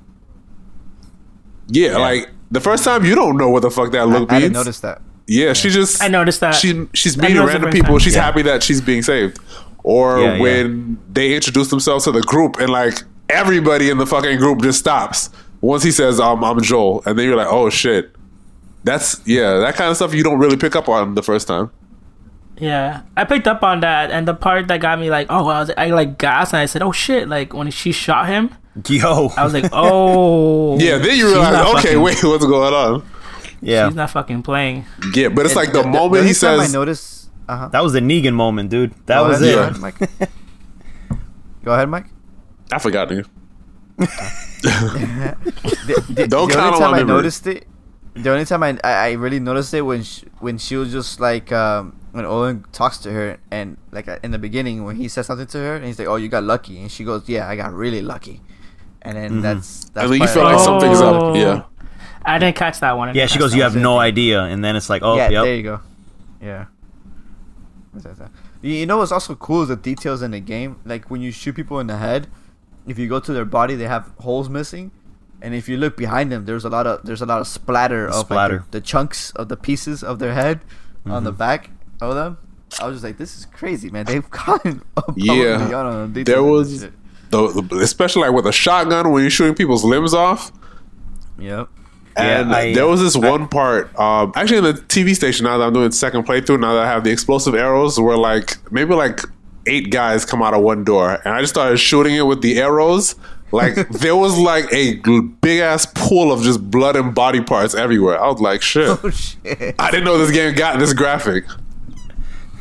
yeah, 1.68 1.97
like 1.97 2.31
the 2.51 2.60
first 2.60 2.85
time 2.85 3.05
you 3.05 3.14
don't 3.14 3.36
know 3.36 3.51
what 3.51 3.62
the 3.62 3.70
fuck 3.70 3.93
that 3.93 4.01
I, 4.01 4.05
look 4.05 4.31
I 4.31 4.35
means. 4.35 4.43
didn't 4.44 4.55
notice 4.55 4.81
that. 4.81 5.02
Yeah, 5.27 5.52
she 5.55 5.70
just. 5.70 6.02
I 6.02 6.09
noticed 6.09 6.40
that. 6.40 6.55
She 6.55 6.86
she's 6.94 7.16
meeting 7.16 7.39
random 7.43 7.70
people. 7.70 7.90
time. 7.90 7.98
She's 7.98 8.14
Yeah. 8.14 8.23
happy 8.23 8.43
that 8.43 8.62
she's 8.62 8.81
being 8.81 9.02
saved. 9.02 9.39
Or 9.82 10.18
Yeah, 10.20 10.35
yeah. 10.35 10.40
when 10.40 10.98
they 11.12 11.35
introduce 11.35 11.68
themselves 11.68 12.05
to 12.05 12.12
the 12.12 12.20
group 12.23 12.59
and 12.59 12.70
like 12.70 13.02
everybody 13.28 13.90
in 13.90 13.98
the 13.98 14.06
fucking 14.06 14.39
group 14.39 14.62
just 14.62 14.78
stops 14.78 15.31
once 15.60 15.82
he 15.82 15.90
says 15.90 16.20
um, 16.20 16.44
I'm 16.44 16.60
Joel, 16.60 17.02
and 17.06 17.18
then 17.18 17.27
you're 17.27 17.36
like, 17.36 17.48
oh 17.51 17.70
shit. 17.70 18.12
That's 18.85 19.20
yeah, 19.27 19.59
that 19.59 19.74
kind 19.74 19.90
of 19.90 19.97
stuff 19.97 20.14
you 20.14 20.23
don't 20.23 20.39
really 20.39 20.56
pick 20.56 20.77
up 20.77 20.89
on 20.89 21.14
the 21.16 21.23
first 21.23 21.48
time. 21.48 21.70
Yeah, 22.59 23.02
I 23.16 23.24
picked 23.24 23.47
up 23.48 23.62
on 23.64 23.81
that, 23.81 24.10
and 24.12 24.27
the 24.28 24.32
part 24.35 24.68
that 24.68 24.81
got 24.81 24.98
me 25.01 25.10
like, 25.10 25.27
oh, 25.28 25.48
I 25.48 25.59
was 25.60 25.70
I 25.77 25.86
like 25.89 26.18
gasped, 26.18 26.55
and 26.55 26.60
I 26.60 26.66
said, 26.66 26.82
oh 26.82 26.93
shit, 26.93 27.28
like 27.28 27.52
when 27.52 27.70
she 27.70 27.90
shot 27.93 28.28
him, 28.28 28.55
yo, 28.89 29.28
I 29.36 29.44
was 29.44 29.53
like, 29.55 29.69
oh, 29.73 30.78
Yeah, 30.78 30.98
then 30.98 31.16
you 31.16 31.28
realize, 31.28 31.55
okay, 31.77 31.82
fucking- 31.82 32.03
wait, 32.03 32.23
what's 32.24 32.44
going 32.47 32.74
on? 32.74 33.03
yeah, 33.62 33.89
she's 33.89 33.97
not 33.97 34.11
fucking 34.11 34.43
playing. 34.43 34.85
Yeah, 35.15 35.28
but 35.28 35.47
it's 35.47 35.57
like 35.57 35.73
the, 35.73 35.82
The- 35.82 35.89
moment 35.89 36.20
only 36.23 36.28
he 36.28 36.35
time 36.35 36.61
I 36.61 36.65
says, 36.65 36.73
noticed. 36.73 37.31
Uh 37.48 37.57
huh. 37.57 37.69
that 37.69 37.82
was 37.82 37.93
the 37.93 38.01
Negan 38.01 38.35
moment, 38.35 38.70
dude. 38.70 38.93
That 39.07 39.20
Go 39.23 39.28
was 39.28 39.40
ahead, 39.40 39.53
it. 39.53 39.57
Go 39.57 39.62
ahead, 39.62 39.81
Mike. 39.81 39.98
Go 41.65 41.73
ahead, 41.73 41.89
Mike. 41.89 42.07
I 42.73 42.78
forgot 42.81 43.09
nigga. 43.11 43.27
The, 44.62 46.05
the, 46.15 46.28
Don't 46.28 46.48
the 46.48 46.55
count 46.55 46.74
only 46.74 46.77
on 46.77 46.81
time 46.81 46.90
my 46.90 46.97
I 46.97 47.01
memory. 47.01 47.16
noticed 47.16 47.47
it, 47.47 47.66
the 48.15 48.31
only 48.31 48.44
time 48.44 48.62
I, 48.62 48.78
I, 48.82 48.93
I 48.93 49.12
really 49.12 49.40
noticed 49.40 49.73
it 49.74 49.82
when 49.82 50.03
she, 50.03 50.27
when 50.40 50.59
she 50.59 50.77
was 50.77 50.90
just 50.90 51.20
like 51.20 51.53
um, 51.53 51.97
when 52.12 52.24
Owen 52.24 52.65
talks 52.73 52.98
to 52.98 53.12
her 53.12 53.39
and 53.51 53.77
like 53.93 54.09
in 54.23 54.31
the 54.32 54.39
beginning 54.39 54.85
when 54.85 54.97
he 54.97 55.07
says 55.09 55.27
something 55.27 55.47
to 55.47 55.59
her 55.59 55.77
and 55.77 55.85
he's 55.85 55.98
like, 55.98 56.09
"Oh, 56.09 56.16
you 56.16 56.28
got 56.28 56.44
lucky," 56.44 56.81
and 56.81 56.90
she 56.90 57.05
goes, 57.05 57.28
"Yeah, 57.28 57.48
I 57.48 57.57
got 57.57 57.73
really 57.73 58.03
lucky," 58.03 58.40
and 59.07 59.16
then 59.16 59.31
mm-hmm. 59.31 59.41
that's 59.41 59.89
that's. 59.91 60.05
and 60.05 60.12
then 60.12 60.20
you 60.20 60.27
part 60.27 60.31
feel 60.31 60.45
like 60.45 60.57
it. 60.57 60.65
something's 60.65 61.01
Oh. 61.01 61.31
up. 61.31 61.37
Yeah. 61.37 61.62
I 62.24 62.39
didn't 62.39 62.57
catch 62.57 62.81
that 62.81 62.97
one. 62.97 63.15
Yeah, 63.15 63.27
she 63.27 63.39
goes, 63.39 63.55
you 63.55 63.62
have 63.62 63.77
no 63.77 63.99
idea, 63.99 64.43
and 64.43 64.65
then 64.65 64.74
it's 64.74 64.91
like, 64.91 65.03
oh, 65.05 65.16
yeah, 65.16 65.28
yep. 65.31 65.45
there 65.45 65.55
you 65.55 65.62
go. 65.62 65.81
Yeah. 66.43 66.66
What's 67.93 68.05
that, 68.05 68.19
that? 68.19 68.31
You 68.62 68.73
you 68.73 68.87
know 68.87 68.99
what's 68.99 69.12
also 69.12 69.37
cool 69.37 69.62
is 69.62 69.69
the 69.69 69.77
details 69.77 70.23
in 70.23 70.33
the 70.33 70.41
game. 70.41 70.81
Like 70.85 71.09
when 71.09 71.20
you 71.20 71.31
shoot 71.31 71.55
people 71.55 71.78
in 71.78 71.87
the 71.87 71.99
head, 71.99 72.27
if 72.87 72.99
you 72.99 73.09
go 73.09 73.20
to 73.20 73.33
their 73.33 73.45
body, 73.45 73.77
they 73.77 73.87
have 73.87 74.12
holes 74.19 74.49
missing, 74.49 74.91
and 75.41 75.55
if 75.55 75.69
you 75.69 75.77
look 75.77 75.97
behind 75.97 76.33
them, 76.33 76.47
there's 76.47 76.65
a 76.65 76.69
lot 76.69 76.87
of 76.87 77.05
there's 77.05 77.23
a 77.23 77.27
lot 77.27 77.41
of 77.41 77.47
splatter 77.47 78.09
of 78.09 78.28
like, 78.28 78.51
the, 78.51 78.65
the 78.73 78.81
chunks 78.81 79.31
of 79.33 79.49
the 79.49 79.57
pieces 79.57 80.03
of 80.03 80.19
their 80.19 80.35
head 80.35 80.61
on 81.07 81.23
the 81.23 81.31
mm-hmm. 81.31 81.39
back 81.39 81.70
of 82.01 82.16
them. 82.16 82.39
I 82.81 82.87
was 82.87 82.97
just 82.97 83.05
like, 83.05 83.16
this 83.16 83.39
is 83.39 83.47
crazy, 83.47 83.91
man. 83.91 84.05
They've 84.05 84.28
gotten 84.47 84.83
above 84.97 85.16
and 85.16 85.24
Yeah. 85.24 85.73
on 85.73 86.12
the 86.12 86.24
There 86.24 86.43
details 86.43 86.43
in 86.43 86.73
this 86.73 86.73
was 86.73 86.81
shit. 86.81 86.93
The, 87.31 87.62
the 87.62 87.77
especially 87.78 88.23
like 88.23 88.32
with 88.32 88.47
a 88.47 88.53
shotgun 88.53 89.11
when 89.12 89.23
you're 89.23 89.31
shooting 89.31 89.55
people's 89.55 89.85
limbs 89.85 90.15
off. 90.15 90.53
Yep. 91.39 91.69
Yeah, 92.16 92.40
And 92.40 92.55
I- 92.55 92.73
there 92.74 92.86
was 92.86 93.01
this 93.01 93.16
one 93.16 93.47
part, 93.48 93.94
um, 93.98 94.32
actually 94.36 94.59
in 94.59 94.65
the 94.65 94.73
TV 94.74 95.15
station. 95.15 95.44
Now 95.44 95.59
that 95.59 95.66
I'm 95.66 95.73
doing 95.74 95.93
second 95.93 96.27
playthrough, 96.27 96.61
now 96.61 96.74
that 96.74 96.85
I 96.85 96.89
have 96.89 97.05
the 97.05 97.11
explosive 97.11 97.55
arrows, 97.55 98.01
where 98.01 98.16
like 98.16 98.57
maybe 98.73 98.94
like 98.94 99.20
eight 99.66 99.90
guys 99.90 100.24
come 100.24 100.43
out 100.43 100.55
of 100.55 100.62
one 100.62 100.82
door, 100.85 101.20
and 101.24 101.35
I 101.35 101.40
just 101.40 101.53
started 101.53 101.77
shooting 101.77 102.15
it 102.15 102.23
with 102.23 102.40
the 102.40 102.59
arrows. 102.59 103.16
Like 103.53 103.89
there 103.90 104.16
was 104.16 104.39
like 104.39 104.73
a 104.73 104.94
big 105.43 105.61
ass 105.61 105.86
pool 105.94 106.32
of 106.32 106.43
just 106.43 106.70
blood 106.70 106.97
and 106.97 107.15
body 107.15 107.43
parts 107.43 107.74
everywhere. 107.74 108.19
I 108.23 108.28
was 108.31 108.40
like, 108.40 108.62
shit. 108.62 108.89
Oh 108.89 109.11
shit. 109.11 109.74
I 109.78 109.90
didn't 109.90 110.05
know 110.07 110.16
this 110.16 110.31
game 110.31 110.55
got 110.55 110.78
this 110.78 110.94
graphic. 110.94 111.44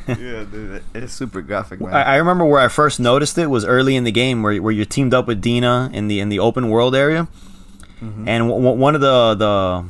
Yeah, 0.07 0.44
dude, 0.44 0.84
it's 0.94 1.14
super 1.14 1.41
graphic, 1.41 1.80
man. 1.82 1.94
I, 1.94 2.02
I 2.03 2.15
remember 2.18 2.45
where 2.45 2.60
I 2.61 2.68
first 2.68 2.99
noticed 2.99 3.38
it 3.38 3.48
was 3.49 3.65
early 3.65 3.95
in 3.95 4.03
the 4.03 4.11
game, 4.11 4.44
where 4.44 4.61
where 4.61 4.72
you're 4.73 4.86
teamed 4.86 5.14
up 5.14 5.27
with 5.27 5.41
Dina 5.41 5.90
in 5.94 6.07
the 6.07 6.19
in 6.19 6.30
the 6.30 6.40
open 6.40 6.69
world 6.69 6.95
area, 6.95 7.27
Mm-hmm. 8.02 8.27
and 8.27 8.44
w- 8.49 8.61
w- 8.64 8.80
one 8.80 8.94
of 8.95 9.02
the 9.02 9.36
the 9.36 9.86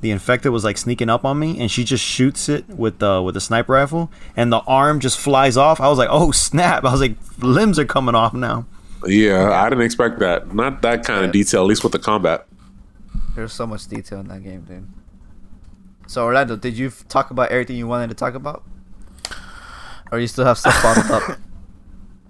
the 0.00 0.10
infected 0.10 0.52
was 0.52 0.64
like 0.64 0.76
sneaking 0.78 1.08
up 1.10 1.24
on 1.24 1.38
me, 1.38 1.58
and 1.58 1.70
she 1.70 1.82
just 1.82 2.04
shoots 2.04 2.48
it 2.48 2.68
with 2.68 2.98
the 2.98 3.22
with 3.22 3.34
the 3.34 3.40
sniper 3.40 3.72
rifle, 3.72 4.10
and 4.36 4.52
the 4.52 4.58
arm 4.60 5.00
just 5.00 5.18
flies 5.18 5.56
off. 5.56 5.80
I 5.80 5.88
was 5.88 5.98
like, 5.98 6.10
oh 6.10 6.30
snap! 6.30 6.84
I 6.84 6.92
was 6.92 7.00
like, 7.00 7.16
limbs 7.40 7.78
are 7.78 7.84
coming 7.86 8.14
off 8.14 8.34
now. 8.34 8.66
Yeah, 9.06 9.50
I 9.50 9.68
didn't 9.70 9.84
expect 9.84 10.18
that. 10.18 10.52
Not 10.54 10.82
that 10.82 11.04
kind 11.04 11.24
of 11.24 11.32
detail, 11.32 11.62
at 11.62 11.66
least 11.68 11.82
with 11.84 11.92
the 11.92 11.98
combat. 11.98 12.46
There's 13.34 13.52
so 13.52 13.66
much 13.66 13.86
detail 13.88 14.20
in 14.20 14.28
that 14.28 14.42
game, 14.42 14.62
dude. 14.62 14.86
So 16.06 16.24
Orlando, 16.24 16.56
did 16.56 16.76
you 16.76 16.88
f- 16.88 17.06
talk 17.08 17.30
about 17.30 17.50
everything 17.50 17.76
you 17.76 17.86
wanted 17.86 18.08
to 18.08 18.14
talk 18.14 18.34
about, 18.34 18.62
or 20.12 20.18
you 20.18 20.26
still 20.26 20.44
have 20.44 20.58
stuff 20.58 20.80
bottled 20.82 21.10
up? 21.10 21.38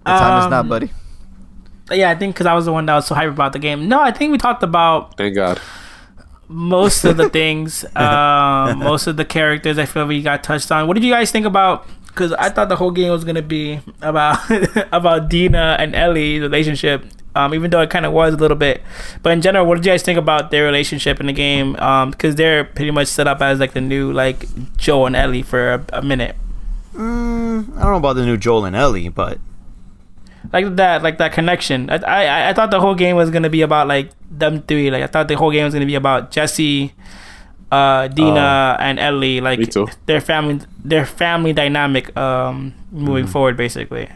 The 0.05 0.10
time 0.14 0.42
is 0.46 0.50
now, 0.50 0.60
Um, 0.60 0.68
buddy. 0.70 0.90
yeah, 1.92 2.09
I 2.10 2.14
think 2.14 2.34
because 2.34 2.46
I 2.46 2.55
was 2.55 2.64
the 2.64 2.72
one 2.72 2.86
that 2.86 2.94
was 2.94 3.06
so 3.06 3.14
hype 3.14 3.28
about 3.28 3.52
the 3.52 3.59
game. 3.59 3.88
No, 3.88 4.00
I 4.00 4.10
think 4.10 4.32
we 4.32 4.38
talked 4.38 4.62
about 4.62 5.18
Thank 5.18 5.34
God. 5.34 5.60
most 6.48 7.05
of 7.05 7.18
the 7.18 7.28
things, 7.38 7.84
um, 7.94 8.78
most 8.78 9.06
of 9.06 9.16
the 9.18 9.24
characters. 9.26 9.78
I 9.78 9.84
feel 9.84 10.06
we 10.06 10.22
got 10.22 10.42
touched 10.42 10.72
on. 10.72 10.86
What 10.88 10.94
did 10.94 11.05
you 11.05 11.12
guys 11.12 11.30
think 11.30 11.44
about? 11.44 11.86
Because 12.06 12.32
I 12.32 12.48
thought 12.48 12.70
the 12.70 12.76
whole 12.76 12.90
game 12.90 13.10
was 13.12 13.22
gonna 13.24 13.42
be 13.42 13.80
about 14.00 14.38
about 14.92 15.28
Dina 15.28 15.76
and 15.78 15.94
Ellie's 15.94 16.40
relationship. 16.40 17.05
Um, 17.36 17.52
even 17.55 17.70
though 17.70 17.82
it 17.82 17.90
kind 17.90 18.06
of 18.06 18.12
was 18.12 18.32
a 18.34 18.36
little 18.38 18.56
bit, 18.56 18.82
but 19.22 19.30
in 19.32 19.42
general, 19.42 19.66
what 19.66 19.74
did 19.76 19.84
you 19.84 19.92
guys 19.92 20.02
think 20.02 20.18
about 20.18 20.50
their 20.50 20.64
relationship 20.64 21.20
in 21.20 21.26
the 21.26 21.32
game? 21.34 21.76
Um, 21.76 22.10
because 22.10 22.34
they're 22.36 22.64
pretty 22.64 22.90
much 22.90 23.06
set 23.09 23.28
up 23.28 23.42
as 23.42 23.60
like 23.60 23.74
the 23.74 23.80
new 23.82 24.10
like 24.12 24.46
Joe 24.78 25.05
and 25.06 25.14
Ellie 25.14 25.42
for 25.42 25.74
a, 25.74 25.84
a 25.92 26.02
minute. 26.02 26.34
Mm, 26.98 27.76
I 27.76 27.82
don't 27.82 27.92
know 27.92 27.96
about 27.96 28.14
the 28.14 28.26
new 28.26 28.36
Joel 28.36 28.64
and 28.64 28.74
Ellie, 28.76 29.08
but 29.08 29.38
like 30.52 30.76
that 30.76 31.02
like 31.02 31.18
that 31.18 31.32
connection 31.32 31.90
I, 31.90 31.96
I 31.96 32.48
i 32.50 32.52
thought 32.54 32.70
the 32.70 32.80
whole 32.80 32.94
game 32.94 33.16
was 33.16 33.28
gonna 33.28 33.50
be 33.50 33.60
about 33.60 33.86
like 33.86 34.10
them 34.30 34.62
three 34.62 34.90
like 34.90 35.02
i 35.02 35.06
thought 35.06 35.28
the 35.28 35.36
whole 35.36 35.50
game 35.50 35.64
was 35.64 35.74
gonna 35.74 35.84
be 35.84 35.96
about 35.96 36.30
jesse 36.30 36.94
uh 37.70 38.08
dina 38.08 38.76
and 38.80 38.98
ellie 38.98 39.40
like 39.42 39.58
their 40.06 40.22
family 40.22 40.60
their 40.82 41.04
family 41.04 41.52
dynamic 41.52 42.16
um 42.16 42.72
moving 42.92 43.26
forward 43.26 43.56
basically 43.58 44.08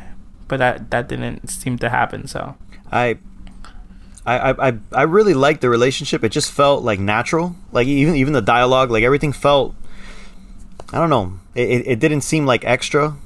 but 0.48 0.56
that 0.58 0.90
that 0.90 1.08
didn't 1.08 1.48
seem 1.50 1.76
to 1.78 1.90
happen 1.90 2.26
so 2.26 2.54
I, 2.90 3.18
I, 4.24 4.38
I, 4.52 4.68
I- 4.68 4.78
I 4.92 5.02
really 5.02 5.34
liked 5.34 5.60
the 5.60 5.68
relationship. 5.68 6.22
It 6.24 6.28
just 6.30 6.52
felt 6.52 6.82
like 6.84 7.00
natural. 7.00 7.56
Like 7.72 7.88
even 7.88 8.14
even 8.16 8.32
the 8.32 8.40
dialogue, 8.42 8.90
like 8.90 9.02
everything 9.02 9.32
felt. 9.32 9.74
I 10.92 10.98
don't 10.98 11.10
know. 11.10 11.34
It, 11.54 11.70
it, 11.70 11.86
it 11.86 12.00
didn't 12.00 12.20
seem 12.22 12.44
like 12.46 12.64
extra. 12.64 13.16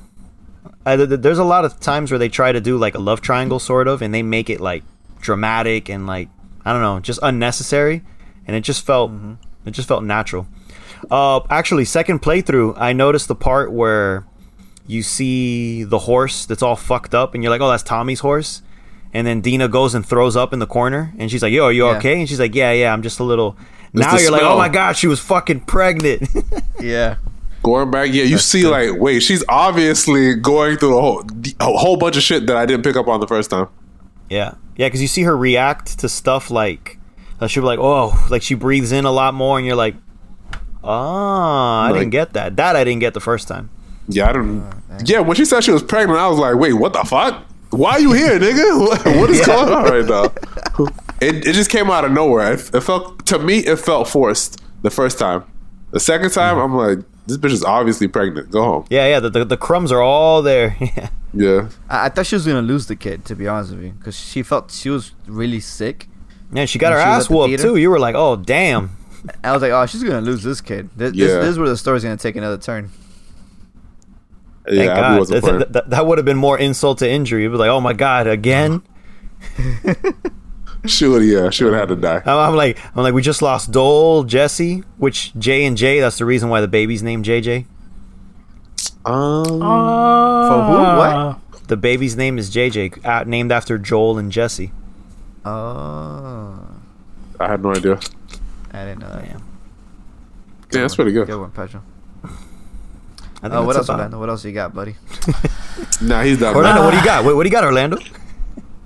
I, 0.84 0.96
th- 0.96 1.08
th- 1.08 1.20
there's 1.20 1.38
a 1.38 1.44
lot 1.44 1.64
of 1.64 1.80
times 1.80 2.10
where 2.12 2.18
they 2.18 2.28
try 2.28 2.52
to 2.52 2.60
do 2.60 2.78
like 2.78 2.94
a 2.94 2.98
love 3.00 3.20
triangle 3.20 3.58
sort 3.58 3.88
of, 3.88 4.02
and 4.02 4.14
they 4.14 4.22
make 4.22 4.48
it 4.50 4.60
like 4.60 4.84
dramatic 5.20 5.88
and 5.88 6.06
like 6.06 6.28
I 6.64 6.72
don't 6.72 6.82
know, 6.82 7.00
just 7.00 7.18
unnecessary, 7.22 8.02
and 8.46 8.56
it 8.56 8.60
just 8.60 8.84
felt 8.86 9.10
it 9.64 9.70
just 9.72 9.88
felt 9.88 10.04
natural. 10.04 10.46
Uh, 11.10 11.40
actually, 11.50 11.84
second 11.84 12.22
playthrough, 12.22 12.74
I 12.76 12.92
noticed 12.92 13.28
the 13.28 13.34
part 13.34 13.70
where 13.72 14.24
you 14.86 15.02
see 15.02 15.82
the 15.82 15.98
horse 16.00 16.46
that's 16.46 16.62
all 16.62 16.76
fucked 16.76 17.14
up, 17.14 17.34
and 17.34 17.42
you're 17.42 17.50
like, 17.50 17.60
oh, 17.60 17.68
that's 17.68 17.82
Tommy's 17.82 18.20
horse. 18.20 18.62
And 19.12 19.26
then 19.26 19.40
Dina 19.40 19.68
goes 19.68 19.94
and 19.94 20.04
throws 20.06 20.36
up 20.36 20.52
in 20.52 20.58
the 20.58 20.66
corner, 20.66 21.12
and 21.18 21.30
she's 21.30 21.42
like, 21.42 21.52
"Yo, 21.52 21.64
are 21.64 21.72
you 21.72 21.86
Yeah. 21.86 21.96
okay?" 21.96 22.18
And 22.20 22.28
she's 22.28 22.40
like, 22.40 22.54
"Yeah, 22.54 22.72
yeah, 22.72 22.92
I'm 22.92 23.02
just 23.02 23.18
a 23.18 23.24
little." 23.24 23.56
now 23.92 24.16
you're 24.18 24.30
like, 24.30 24.42
"Oh 24.42 24.58
my 24.58 24.68
god, 24.68 24.96
she 24.96 25.06
was 25.06 25.20
fucking 25.20 25.60
pregnant." 25.60 26.28
Yeah. 26.80 27.16
Going 27.66 27.90
back, 27.90 28.12
yeah, 28.12 28.22
you 28.22 28.38
see, 28.38 28.64
like, 28.64 28.92
wait, 29.00 29.20
she's 29.24 29.42
obviously 29.48 30.36
going 30.36 30.76
through 30.76 30.96
a 30.98 31.00
whole, 31.00 31.24
a 31.58 31.72
whole 31.76 31.96
bunch 31.96 32.16
of 32.16 32.22
shit 32.22 32.46
that 32.46 32.56
I 32.56 32.64
didn't 32.64 32.84
pick 32.84 32.94
up 32.94 33.08
on 33.08 33.18
the 33.18 33.26
first 33.26 33.50
time. 33.50 33.66
yeah, 34.30 34.54
yeah, 34.76 34.86
because 34.86 35.02
you 35.02 35.08
see 35.08 35.22
her 35.24 35.36
react 35.36 35.98
to 35.98 36.08
stuff 36.08 36.48
like, 36.48 36.98
uh, 37.40 37.48
she'll 37.48 37.64
be 37.64 37.66
like, 37.66 37.80
"Oh," 37.80 38.24
like 38.30 38.42
she 38.42 38.54
breathes 38.54 38.92
in 38.92 39.04
a 39.04 39.10
lot 39.10 39.34
more, 39.34 39.58
and 39.58 39.66
you're 39.66 39.74
like, 39.74 39.96
"Oh, 40.84 40.88
I 40.90 41.88
Like- 41.90 41.98
didn't 42.00 42.10
get 42.12 42.32
that. 42.34 42.54
That 42.56 42.76
I 42.76 42.84
didn't 42.84 43.00
get 43.00 43.14
the 43.14 43.20
first 43.20 43.48
time." 43.48 43.68
Yeah, 44.08 44.28
I 44.28 44.32
don't. 44.32 44.64
yeah, 45.04 45.18
when 45.18 45.34
she 45.36 45.44
said 45.44 45.64
she 45.64 45.72
was 45.72 45.82
pregnant, 45.82 46.20
I 46.20 46.28
was 46.28 46.38
like, 46.38 46.54
wait, 46.54 46.74
what 46.74 46.92
the 46.92 47.02
fuck? 47.02 47.42
Why 47.70 47.92
are 47.94 48.00
you 48.00 48.12
here, 48.12 48.38
nigga? 48.46 48.78
What, 48.86 49.04
what 49.16 49.30
is 49.30 49.40
Yeah. 49.40 49.46
going 49.46 49.72
on 49.72 49.84
right 49.84 50.06
now? 50.06 50.86
It, 51.20 51.46
it 51.48 51.52
just 51.54 51.70
came 51.70 51.90
out 51.90 52.04
of 52.04 52.12
nowhere. 52.12 52.52
It, 52.52 52.70
it 52.72 52.80
felt 52.82 53.26
to 53.26 53.40
me, 53.40 53.58
it 53.58 53.76
felt 53.80 54.06
forced 54.08 54.62
the 54.82 54.90
first 54.90 55.18
time. 55.18 55.42
The 55.90 55.98
second 55.98 56.30
time, 56.30 56.58
I'm 56.58 56.76
like, 56.76 56.98
this 57.26 57.36
bitch 57.36 57.52
is 57.52 57.64
obviously 57.64 58.08
pregnant. 58.08 58.50
Go 58.50 58.62
home. 58.62 58.86
Yeah, 58.90 59.06
yeah, 59.08 59.20
the 59.20 59.30
the, 59.30 59.44
the 59.44 59.56
crumbs 59.56 59.92
are 59.92 60.02
all 60.02 60.42
there. 60.42 60.76
yeah. 60.80 61.08
Yeah, 61.34 61.68
I, 61.90 62.06
I 62.06 62.08
thought 62.08 62.26
she 62.26 62.34
was 62.36 62.46
gonna 62.46 62.62
lose 62.62 62.86
the 62.86 62.96
kid, 62.96 63.24
to 63.26 63.34
be 63.34 63.46
honest 63.46 63.72
with 63.72 63.82
you, 63.84 63.90
because 63.92 64.18
she 64.18 64.42
felt 64.42 64.70
she 64.70 64.88
was 64.88 65.12
really 65.26 65.60
sick. 65.60 66.08
Yeah, 66.52 66.64
she 66.64 66.78
got 66.78 66.92
her 66.92 66.98
she 66.98 67.04
ass 67.04 67.24
at 67.24 67.28
the 67.28 67.36
whooped 67.36 67.48
theater? 67.48 67.62
too. 67.64 67.76
You 67.76 67.90
were 67.90 67.98
like, 67.98 68.14
"Oh, 68.14 68.36
damn." 68.36 68.96
I 69.42 69.52
was 69.52 69.60
like, 69.60 69.72
oh, 69.72 69.84
she's 69.86 70.02
gonna 70.04 70.20
lose 70.20 70.42
this 70.44 70.60
kid. 70.60 70.88
This, 70.96 71.10
this, 71.12 71.20
Yeah. 71.30 71.40
this 71.40 71.48
is 71.50 71.58
where 71.58 71.68
the 71.68 71.76
story's 71.76 72.04
gonna 72.04 72.16
take 72.16 72.36
another 72.36 72.58
turn. 72.58 72.90
Thank 74.64 74.78
yeah. 74.78 74.92
Abby 74.92 75.00
God. 75.00 75.18
wasn't 75.18 75.42
That, 75.58 75.72
that, 75.72 75.90
that 75.90 76.06
would 76.06 76.18
have 76.18 76.24
been 76.24 76.36
more 76.36 76.58
insult 76.58 76.98
to 76.98 77.10
injury. 77.10 77.42
You'd 77.42 77.50
be 77.50 77.56
like, 77.58 77.70
"Oh 77.70 77.80
my 77.80 77.92
God, 77.92 78.26
again." 78.26 78.82
She 80.86 81.06
would, 81.06 81.22
yeah, 81.24 81.50
she 81.50 81.64
would 81.64 81.72
have 81.74 81.88
had 81.88 81.94
to 81.96 82.00
die. 82.00 82.22
I'm, 82.24 82.50
I'm 82.50 82.56
like, 82.56 82.78
I'm 82.96 83.02
like, 83.02 83.14
we 83.14 83.22
just 83.22 83.42
lost 83.42 83.72
Joel, 83.72 84.24
Jesse, 84.24 84.82
which 84.98 85.34
J 85.38 85.64
and 85.64 85.76
J. 85.76 86.00
That's 86.00 86.18
the 86.18 86.24
reason 86.24 86.48
why 86.48 86.60
the 86.60 86.68
baby's 86.68 87.02
named 87.02 87.24
JJ. 87.24 87.66
Um, 89.04 89.44
For 89.44 90.64
who? 90.64 90.76
What? 90.98 91.38
The 91.68 91.76
baby's 91.76 92.16
name 92.16 92.38
is 92.38 92.50
JJ, 92.50 93.04
uh, 93.04 93.24
named 93.24 93.50
after 93.52 93.78
Joel 93.78 94.18
and 94.18 94.30
Jesse. 94.30 94.72
Oh, 95.44 96.58
I 97.40 97.46
had 97.48 97.62
no 97.62 97.70
idea. 97.72 97.98
I 98.72 98.84
didn't 98.84 99.00
know 99.00 99.08
that. 99.10 99.24
Yeah. 99.24 99.32
Yeah, 100.72 100.80
that's 100.82 100.96
pretty 100.96 101.12
good. 101.12 101.26
Good 101.26 101.40
one, 101.40 101.50
Pedro. 101.52 101.82
I 102.24 102.28
think 103.48 103.54
Oh, 103.54 103.64
what 103.64 103.76
else, 103.76 103.86
about- 103.86 103.94
Orlando? 103.98 104.18
What 104.18 104.28
else 104.28 104.44
you 104.44 104.52
got, 104.52 104.74
buddy? 104.74 104.96
Nah, 106.02 106.22
he's 106.22 106.38
done. 106.38 106.54
Orlando, 106.54 106.84
what 106.84 106.90
do 106.90 106.96
you 106.98 107.04
got? 107.04 107.24
What, 107.24 107.36
what 107.36 107.42
do 107.42 107.48
you 107.48 107.52
got, 107.52 107.64
Orlando? 107.64 107.96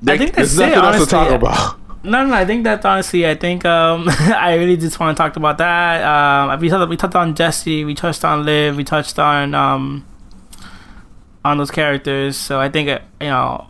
I 0.07 0.17
think 0.19 0.35
There's 0.35 0.55
that's 0.55 0.73
it, 0.73 0.77
nothing 0.77 0.95
else 1.01 1.05
to 1.05 1.11
talk 1.11 1.31
about. 1.31 1.79
No, 2.03 2.25
no, 2.25 2.33
I 2.35 2.47
think 2.47 2.65
that's 2.65 2.85
honestly. 2.85 3.29
I 3.29 3.35
think 3.35 3.65
um, 3.65 4.07
I 4.09 4.55
really 4.55 4.77
just 4.77 4.99
want 4.99 5.17
to 5.17 5.23
talk 5.23 5.37
about 5.37 5.59
that. 5.59 6.03
Um, 6.03 6.59
we 6.61 6.69
touched, 6.71 6.89
we 6.89 6.97
touched 6.97 7.15
on 7.15 7.35
Jesse, 7.35 7.85
we 7.85 7.95
touched 7.95 8.25
on 8.25 8.45
Lev, 8.47 8.77
we 8.77 8.85
touched 8.85 9.19
on 9.19 9.55
um, 9.55 10.07
on 11.45 11.59
those 11.59 11.71
characters. 11.71 12.37
So 12.39 12.59
I 12.59 12.71
think 12.71 12.89
uh, 12.89 13.01
you 13.21 13.27
know, 13.29 13.69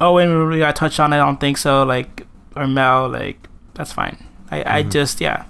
Owen 0.00 0.28
we 0.28 0.34
really 0.44 0.60
got 0.60 0.76
touched 0.76 1.00
on. 1.00 1.12
I 1.12 1.16
don't 1.16 1.40
think 1.40 1.58
so. 1.58 1.82
Like 1.82 2.26
or 2.54 2.68
Mel, 2.68 3.08
like 3.08 3.48
that's 3.74 3.92
fine. 3.92 4.22
I, 4.52 4.78
I 4.78 4.82
just 4.84 5.20
yeah. 5.20 5.44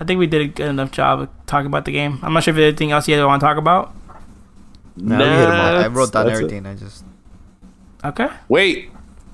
I 0.00 0.04
think 0.04 0.18
we 0.18 0.26
did 0.26 0.42
a 0.42 0.46
good 0.48 0.68
enough 0.68 0.90
job 0.92 1.20
of 1.20 1.28
talking 1.46 1.66
about 1.66 1.84
the 1.84 1.92
game. 1.92 2.18
I'm 2.22 2.32
not 2.32 2.42
sure 2.44 2.52
if 2.52 2.56
there's 2.56 2.68
anything 2.72 2.92
else 2.92 3.06
you 3.08 3.16
guys 3.16 3.24
want 3.24 3.40
to 3.40 3.46
talk 3.46 3.58
about. 3.58 3.94
No, 4.96 5.18
we 5.18 5.24
hit 5.24 5.48
'em 5.48 5.50
all. 5.60 5.76
I 5.82 5.86
wrote 5.88 6.12
down 6.12 6.26
That's 6.26 6.38
it. 6.40 6.42
everything. 6.44 6.66
I 6.66 6.74
just 6.74 7.04
Okay. 8.04 8.28
Wait, 8.48 8.90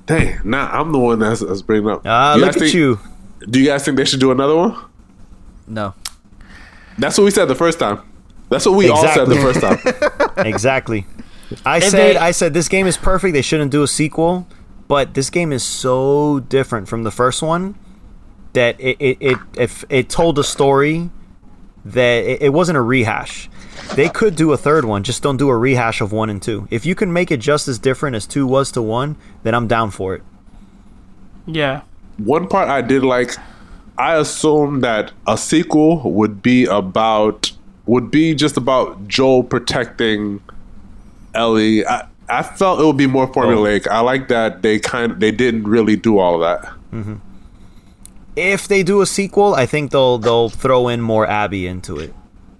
dang, 0.07 0.41
nah, 0.45 0.69
I'm 0.71 0.93
the 0.93 0.99
one 0.99 1.19
that's, 1.19 1.41
that's 1.41 1.63
bringing 1.63 1.89
up. 1.91 2.03
Ah, 2.05 2.35
You 2.35 2.41
look 2.41 2.49
guys 2.49 2.57
at 2.57 2.61
think- 2.63 2.75
you. 2.75 3.01
Do 3.49 3.61
you 3.61 3.67
guys 3.67 3.85
think 3.85 3.97
they 3.99 4.05
should 4.07 4.21
do 4.21 4.31
another 4.31 4.57
one? 4.57 4.77
no. 5.67 5.95
That's 6.97 7.19
what 7.19 7.25
we 7.25 7.31
said 7.33 7.47
the 7.47 7.55
first 7.57 7.79
time. 7.81 8.01
That's 8.51 8.65
what 8.67 8.77
we 8.77 8.89
all 8.89 9.03
said 9.09 9.25
the 9.25 9.35
first 9.37 9.61
time. 9.61 10.47
exactly. 10.47 11.07
I 11.67 11.79
If 11.79 11.85
said, 11.89 11.93
they- 11.93 12.17
I 12.17 12.31
said 12.31 12.55
this 12.55 12.69
game 12.69 12.87
is 12.87 12.97
perfect. 12.97 13.35
They 13.35 13.43
shouldn't 13.43 13.73
do 13.73 13.83
a 13.83 13.89
sequel, 13.89 14.47
but 14.87 15.15
this 15.15 15.29
game 15.29 15.53
is 15.53 15.65
so 15.65 16.39
different 16.49 16.89
from 16.89 17.03
the 17.03 17.11
first 17.11 17.43
one 17.43 17.75
that 18.53 18.81
it 18.81 18.97
it 19.01 19.17
it, 19.21 19.39
it, 19.57 19.85
it 19.89 20.09
told 20.09 20.39
a 20.39 20.45
story 20.45 21.11
that 21.85 22.25
it, 22.25 22.43
it 22.43 22.53
wasn't 22.53 22.79
a 22.79 22.81
rehash. 22.83 23.51
They 23.95 24.09
could 24.09 24.37
do 24.37 24.53
a 24.53 24.57
third 24.57 24.85
one, 24.85 25.03
just 25.03 25.23
don't 25.23 25.37
do 25.37 25.49
a 25.49 25.57
rehash 25.57 26.01
of 26.01 26.13
one 26.13 26.31
and 26.31 26.43
two. 26.43 26.67
If 26.71 26.85
you 26.85 26.95
can 26.95 27.13
make 27.13 27.31
it 27.31 27.39
just 27.39 27.69
as 27.69 27.79
different 27.79 28.17
as 28.17 28.27
two 28.27 28.47
was 28.47 28.73
to 28.73 28.83
one, 28.83 29.17
then 29.43 29.55
I'm 29.55 29.69
down 29.69 29.91
for 29.91 30.15
it. 30.15 30.23
Yeah. 31.47 31.83
One 32.19 32.49
part 32.49 32.69
I 32.69 32.81
did 32.81 33.03
like, 33.03 33.37
I 33.99 34.17
assumed 34.17 34.83
that 34.83 35.13
a 35.27 35.37
sequel 35.37 36.11
would 36.11 36.43
be 36.43 36.65
about 36.65 37.53
would 37.87 38.11
be 38.11 38.35
just 38.35 38.57
about 38.57 39.07
Joel 39.09 39.45
protecting 39.45 40.41
Ellie. 41.35 41.87
I, 41.87 42.07
I 42.29 42.43
felt 42.43 42.81
it 42.81 42.85
would 42.85 42.97
be 42.97 43.07
more 43.07 43.31
formulaic. 43.31 43.87
Oh. 43.89 43.95
I 43.95 44.01
like 44.01 44.29
that 44.29 44.63
they 44.63 44.79
kind 44.79 45.21
they 45.21 45.31
didn't 45.31 45.65
really 45.65 45.97
do 45.97 46.19
all 46.19 46.35
of 46.35 46.41
that. 46.41 46.73
Mm-hmm. 46.93 47.17
If 48.37 48.67
they 48.67 48.83
do 48.83 49.01
a 49.01 49.07
sequel, 49.07 49.55
I 49.55 49.67
think 49.67 49.93
they'll 49.93 50.19
they'll 50.19 50.49
throw 50.49 50.89
in 50.89 51.01
more 51.01 51.27
Abby 51.27 51.67
into 51.67 51.99
it. 51.99 52.15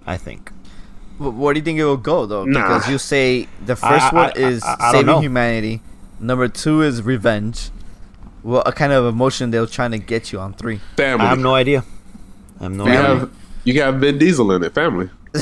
I 0.05 0.17
think. 0.17 0.51
Wh- 1.17 1.37
Where 1.39 1.53
do 1.53 1.59
you 1.59 1.63
think 1.63 1.79
it 1.79 1.85
will 1.85 1.97
go 1.97 2.25
though? 2.25 2.45
Nah. 2.45 2.61
Because 2.61 2.89
you 2.89 2.97
say 2.97 3.47
the 3.65 3.75
first 3.75 4.13
I- 4.13 4.15
one 4.15 4.31
I- 4.35 4.39
is 4.39 4.63
I- 4.63 4.75
I 4.79 4.91
saving 4.91 5.05
know. 5.07 5.19
humanity. 5.19 5.81
Number 6.19 6.47
two 6.47 6.81
is 6.81 7.01
revenge. 7.03 7.69
What 8.43 8.67
a 8.67 8.71
kind 8.71 8.93
of 8.93 9.05
emotion 9.05 9.51
they're 9.51 9.65
trying 9.65 9.91
to 9.91 9.97
get 9.97 10.31
you 10.31 10.39
on 10.39 10.53
three. 10.53 10.79
Family. 10.97 11.25
I 11.25 11.29
have 11.29 11.39
no 11.39 11.55
idea. 11.55 11.83
I 12.59 12.63
have 12.63 12.71
no 12.71 12.85
you 12.85 12.91
idea. 12.91 13.01
have 13.07 13.29
you 13.63 13.81
have 13.81 13.95
Vin 13.95 14.17
Diesel 14.17 14.51
in 14.53 14.63
it. 14.63 14.73
Family. 14.73 15.09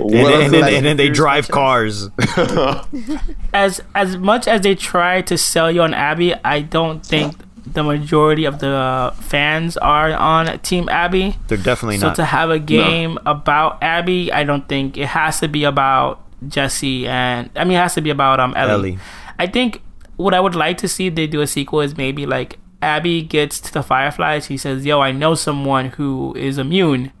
And, 0.00 0.10
then, 0.10 0.42
and, 0.42 0.52
then, 0.54 0.74
and 0.74 0.86
then 0.86 0.96
they 0.96 1.08
drive 1.08 1.48
cars. 1.48 2.10
as 3.54 3.80
as 3.94 4.16
much 4.16 4.46
as 4.48 4.60
they 4.62 4.74
try 4.74 5.22
to 5.22 5.38
sell 5.38 5.70
you 5.70 5.82
on 5.82 5.94
Abby, 5.94 6.34
I 6.44 6.60
don't 6.60 7.04
think 7.04 7.34
the 7.66 7.82
majority 7.82 8.44
of 8.44 8.58
the 8.58 9.12
fans 9.20 9.76
are 9.76 10.12
on 10.12 10.58
Team 10.60 10.88
Abby. 10.88 11.36
They're 11.48 11.58
definitely 11.58 11.98
So 11.98 12.08
not. 12.08 12.16
So 12.16 12.22
to 12.22 12.26
have 12.26 12.50
a 12.50 12.58
game 12.58 13.18
about 13.24 13.82
Abby, 13.82 14.32
I 14.32 14.42
don't 14.44 14.68
think 14.68 14.96
it 14.98 15.08
has 15.08 15.40
to 15.40 15.48
be 15.48 15.64
about 15.64 16.20
Jesse 16.48 17.06
and 17.06 17.50
I 17.54 17.62
mean 17.64 17.76
it 17.76 17.80
has 17.80 17.94
to 17.94 18.00
be 18.00 18.10
about 18.10 18.40
um 18.40 18.52
Ellie. 18.56 18.72
Ellie. 18.72 18.98
I 19.38 19.46
think 19.46 19.80
what 20.16 20.34
I 20.34 20.40
would 20.40 20.54
like 20.56 20.76
to 20.78 20.88
see 20.88 21.06
if 21.06 21.14
they 21.14 21.26
do 21.26 21.40
a 21.40 21.46
sequel 21.46 21.80
is 21.80 21.96
maybe 21.96 22.26
like 22.26 22.58
Abby 22.82 23.22
gets 23.22 23.60
to 23.60 23.72
the 23.72 23.82
Fireflies. 23.82 24.46
He 24.46 24.56
says, 24.56 24.84
"Yo, 24.84 25.00
I 25.00 25.12
know 25.12 25.34
someone 25.34 25.90
who 25.90 26.34
is 26.36 26.58
immune." 26.58 27.12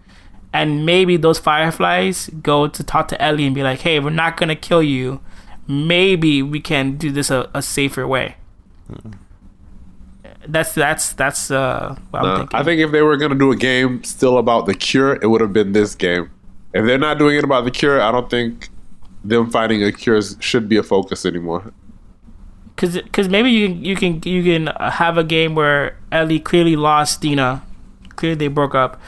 And 0.52 0.84
maybe 0.84 1.16
those 1.16 1.38
fireflies 1.38 2.28
go 2.42 2.66
to 2.68 2.82
talk 2.84 3.08
to 3.08 3.22
Ellie 3.22 3.46
and 3.46 3.54
be 3.54 3.62
like, 3.62 3.80
"Hey, 3.80 4.00
we're 4.00 4.10
not 4.10 4.36
gonna 4.36 4.56
kill 4.56 4.82
you. 4.82 5.20
maybe 5.68 6.42
we 6.42 6.58
can 6.60 6.96
do 6.98 7.12
this 7.12 7.30
a, 7.30 7.48
a 7.54 7.62
safer 7.62 8.04
way. 8.06 8.34
That's 10.46 10.74
that's 10.74 11.12
that's 11.12 11.50
uh, 11.50 11.96
what 12.10 12.24
I'm 12.24 12.38
thinking. 12.38 12.58
I 12.58 12.62
think 12.64 12.80
if 12.80 12.90
they 12.90 13.02
were 13.02 13.16
gonna 13.16 13.34
do 13.34 13.52
a 13.52 13.56
game 13.56 14.02
still 14.04 14.38
about 14.38 14.66
the 14.66 14.74
cure, 14.74 15.18
it 15.22 15.26
would 15.26 15.40
have 15.40 15.52
been 15.52 15.72
this 15.72 15.94
game. 15.94 16.30
If 16.74 16.86
they're 16.86 16.98
not 16.98 17.18
doing 17.18 17.36
it 17.36 17.44
about 17.44 17.64
the 17.64 17.70
cure, 17.70 18.00
I 18.00 18.10
don't 18.10 18.28
think 18.28 18.68
them 19.24 19.50
finding 19.50 19.82
a 19.84 19.92
cure 19.92 20.20
should 20.40 20.68
be 20.68 20.76
a 20.76 20.82
focus 20.82 21.24
anymore. 21.24 21.72
Cause, 22.76 22.98
cause 23.12 23.28
maybe 23.28 23.50
you 23.50 23.68
can 23.68 23.84
you 23.84 23.96
can 23.96 24.20
you 24.24 24.42
can 24.42 24.66
have 24.78 25.16
a 25.18 25.24
game 25.24 25.54
where 25.54 25.96
Ellie 26.10 26.40
clearly 26.40 26.74
lost 26.74 27.20
Dina, 27.20 27.62
clearly 28.16 28.36
they 28.36 28.48
broke 28.48 28.74
up. 28.74 29.00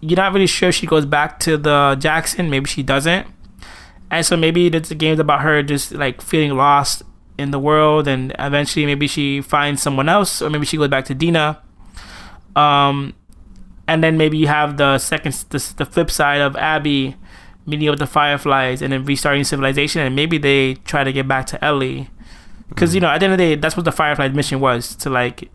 You're 0.00 0.16
not 0.16 0.32
really 0.32 0.46
sure 0.46 0.68
if 0.68 0.76
she 0.76 0.86
goes 0.86 1.06
back 1.06 1.40
to 1.40 1.56
the 1.56 1.96
Jackson. 1.98 2.50
Maybe 2.50 2.66
she 2.66 2.84
doesn't, 2.84 3.26
and 4.10 4.24
so 4.24 4.36
maybe 4.36 4.66
it's 4.68 4.90
a 4.90 4.94
game 4.94 5.18
about 5.18 5.40
her 5.40 5.62
just 5.62 5.92
like 5.92 6.20
feeling 6.20 6.56
lost 6.56 7.02
in 7.38 7.50
the 7.50 7.58
world, 7.58 8.08
and 8.08 8.34
eventually 8.38 8.84
maybe 8.84 9.06
she 9.06 9.40
finds 9.40 9.80
someone 9.80 10.08
else, 10.08 10.42
or 10.42 10.50
maybe 10.50 10.66
she 10.66 10.76
goes 10.76 10.88
back 10.88 11.04
to 11.06 11.14
Dina. 11.14 11.62
Um, 12.56 13.14
and 13.86 14.02
then 14.02 14.18
maybe 14.18 14.36
you 14.36 14.48
have 14.48 14.76
the 14.76 14.98
second 14.98 15.32
the, 15.50 15.74
the 15.76 15.86
flip 15.86 16.10
side 16.10 16.40
of 16.40 16.56
Abby 16.56 17.16
meeting 17.64 17.88
up 17.88 17.92
with 17.92 18.00
the 18.00 18.06
Fireflies 18.06 18.82
and 18.82 18.92
then 18.92 19.04
restarting 19.04 19.44
civilization, 19.44 20.02
and 20.02 20.16
maybe 20.16 20.36
they 20.38 20.74
try 20.84 21.04
to 21.04 21.12
get 21.12 21.28
back 21.28 21.46
to 21.46 21.64
Ellie. 21.64 22.10
Because 22.68 22.94
you 22.94 23.00
know 23.00 23.08
at 23.08 23.18
the 23.18 23.24
end 23.24 23.32
of 23.32 23.38
the 23.38 23.44
day 23.44 23.54
that's 23.54 23.76
what 23.76 23.84
the 23.84 23.92
fireflies 23.92 24.34
mission 24.34 24.60
was 24.60 24.94
to 24.96 25.08
like 25.08 25.50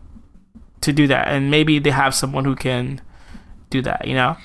to 0.80 0.92
do 0.92 1.06
that. 1.06 1.28
And 1.28 1.50
maybe 1.50 1.78
they 1.78 1.90
have 1.90 2.14
someone 2.14 2.44
who 2.44 2.56
can 2.56 3.00
do 3.70 3.82
that 3.82 4.06
you 4.06 4.14
know 4.14 4.36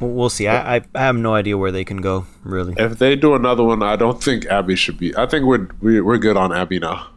Well, 0.00 0.10
we'll 0.10 0.28
see. 0.30 0.46
I, 0.48 0.76
I 0.76 0.80
I 0.94 1.00
have 1.00 1.16
no 1.16 1.34
idea 1.34 1.56
where 1.56 1.72
they 1.72 1.84
can 1.84 1.98
go. 2.02 2.26
Really, 2.44 2.74
If 2.76 2.98
they 2.98 3.16
do 3.16 3.34
another 3.34 3.62
one, 3.64 3.82
I 3.82 3.96
don't 3.96 4.22
think 4.22 4.44
Abby 4.46 4.76
should 4.76 4.98
be. 4.98 5.16
I 5.16 5.26
think 5.26 5.44
we're 5.46 5.68
we're, 5.80 6.04
we're 6.04 6.18
good 6.18 6.36
on 6.36 6.52
Abby 6.52 6.78
now. 6.78 7.08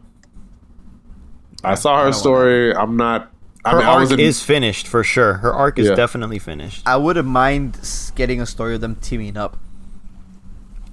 I 1.62 1.74
saw 1.74 2.04
her 2.04 2.12
story. 2.12 2.74
I'm 2.74 2.96
not. 2.96 3.30
I 3.64 3.72
her 3.72 3.78
mean, 3.78 3.86
I 3.86 3.90
arc 3.92 4.00
was 4.00 4.12
in, 4.12 4.20
is 4.20 4.42
finished 4.42 4.86
for 4.88 5.04
sure. 5.04 5.34
Her 5.34 5.52
arc 5.52 5.78
is 5.78 5.88
Yeah. 5.88 5.94
definitely 5.94 6.38
finished. 6.38 6.82
I 6.86 6.96
wouldn't 6.96 7.28
mind 7.28 7.78
getting 8.14 8.40
a 8.40 8.46
story 8.46 8.74
of 8.74 8.80
them 8.80 8.94
teaming 8.96 9.36
up. 9.36 9.58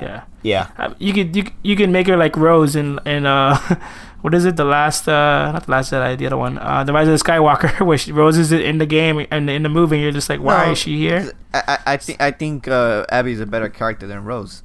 yeah 0.02 0.24
Yeah, 0.44 0.68
Uh, 0.78 0.94
you 1.00 1.14
could 1.14 1.36
you, 1.36 1.44
you 1.64 1.76
can 1.78 1.92
make 1.94 2.08
her 2.08 2.18
like 2.18 2.36
rose 2.36 2.76
and 2.76 3.00
and 3.06 3.26
uh 3.26 3.58
what 4.22 4.34
is 4.34 4.45
it 4.45 4.56
the 4.56 4.65
last 4.65 5.07
uh 5.07 5.52
not 5.53 5.65
the 5.65 5.72
last 5.72 5.91
Jedi 5.91 6.18
the 6.18 6.26
other 6.27 6.38
one 6.38 6.57
uh 6.57 6.84
the 6.84 6.91
rise 6.94 7.07
of 7.07 7.18
the 7.18 7.23
skywalker 7.23 7.80
where 7.85 7.98
she, 7.98 8.11
rose 8.11 8.38
is 8.38 8.52
in 8.52 8.77
the 8.80 8.85
game 8.85 9.26
and 9.31 9.49
in 9.49 9.64
the 9.64 9.69
movie 9.69 9.95
and 9.98 10.03
you're 10.03 10.11
just 10.11 10.30
like 10.30 10.39
why 10.41 10.65
No, 10.65 10.72
is 10.72 10.77
she 10.80 10.98
here 10.98 11.31
I, 11.53 11.61
I, 11.68 11.94
I 11.94 11.98
think 11.98 12.22
I 12.22 12.31
think 12.31 12.68
uh, 12.68 13.06
Abby's 13.10 13.39
a 13.39 13.45
better 13.45 13.69
character 13.69 14.06
than 14.07 14.23
Rose, 14.26 14.64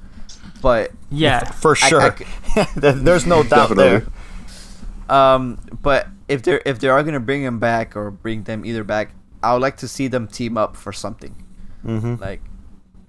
but 0.61 0.91
yeah 1.09 1.43
for 1.51 1.75
I- 1.81 1.85
I 1.85 1.89
sure. 1.89 2.15
There's 2.75 3.25
no 3.25 3.43
doubt 3.43 3.69
Definitely. 3.69 4.05
there. 5.09 5.15
um, 5.17 5.57
but 5.81 6.07
if 6.27 6.43
they 6.43 6.53
are 6.53 6.61
if 6.65 6.79
they 6.79 6.87
are 6.89 7.03
gonna 7.03 7.19
bring 7.19 7.43
him 7.43 7.59
back 7.59 7.95
or 7.95 8.11
bring 8.11 8.43
them 8.43 8.65
either 8.65 8.83
back, 8.83 9.11
I 9.41 9.53
would 9.53 9.61
like 9.61 9.77
to 9.77 9.87
see 9.87 10.07
them 10.07 10.27
team 10.27 10.57
up 10.57 10.75
for 10.75 10.91
something. 10.93 11.35
hmm 11.81 12.15
Like 12.19 12.41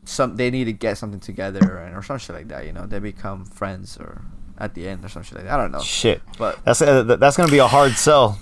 some 0.05 0.37
they 0.37 0.51
need 0.51 0.65
to 0.65 0.73
get 0.73 0.99
something 0.99 1.21
together 1.21 1.79
and 1.79 1.97
or 1.97 2.03
some 2.03 2.19
shit 2.19 2.35
like 2.37 2.49
that. 2.49 2.67
You 2.67 2.73
know, 2.73 2.87
they 2.87 2.99
become 2.99 3.45
friends 3.45 3.97
or 3.99 4.23
at 4.59 4.75
the 4.75 4.87
end 4.89 5.05
or 5.05 5.09
some 5.09 5.23
shit 5.23 5.35
like 5.37 5.45
that. 5.45 5.55
I 5.55 5.63
don't 5.63 5.73
know, 5.73 5.81
Shit, 5.81 6.23
but 6.39 6.65
that's 6.65 6.81
uh, 6.83 7.03
that's 7.03 7.37
gonna 7.37 7.51
be 7.51 7.59
a 7.59 7.67
hard 7.67 7.93
sell. 7.93 8.39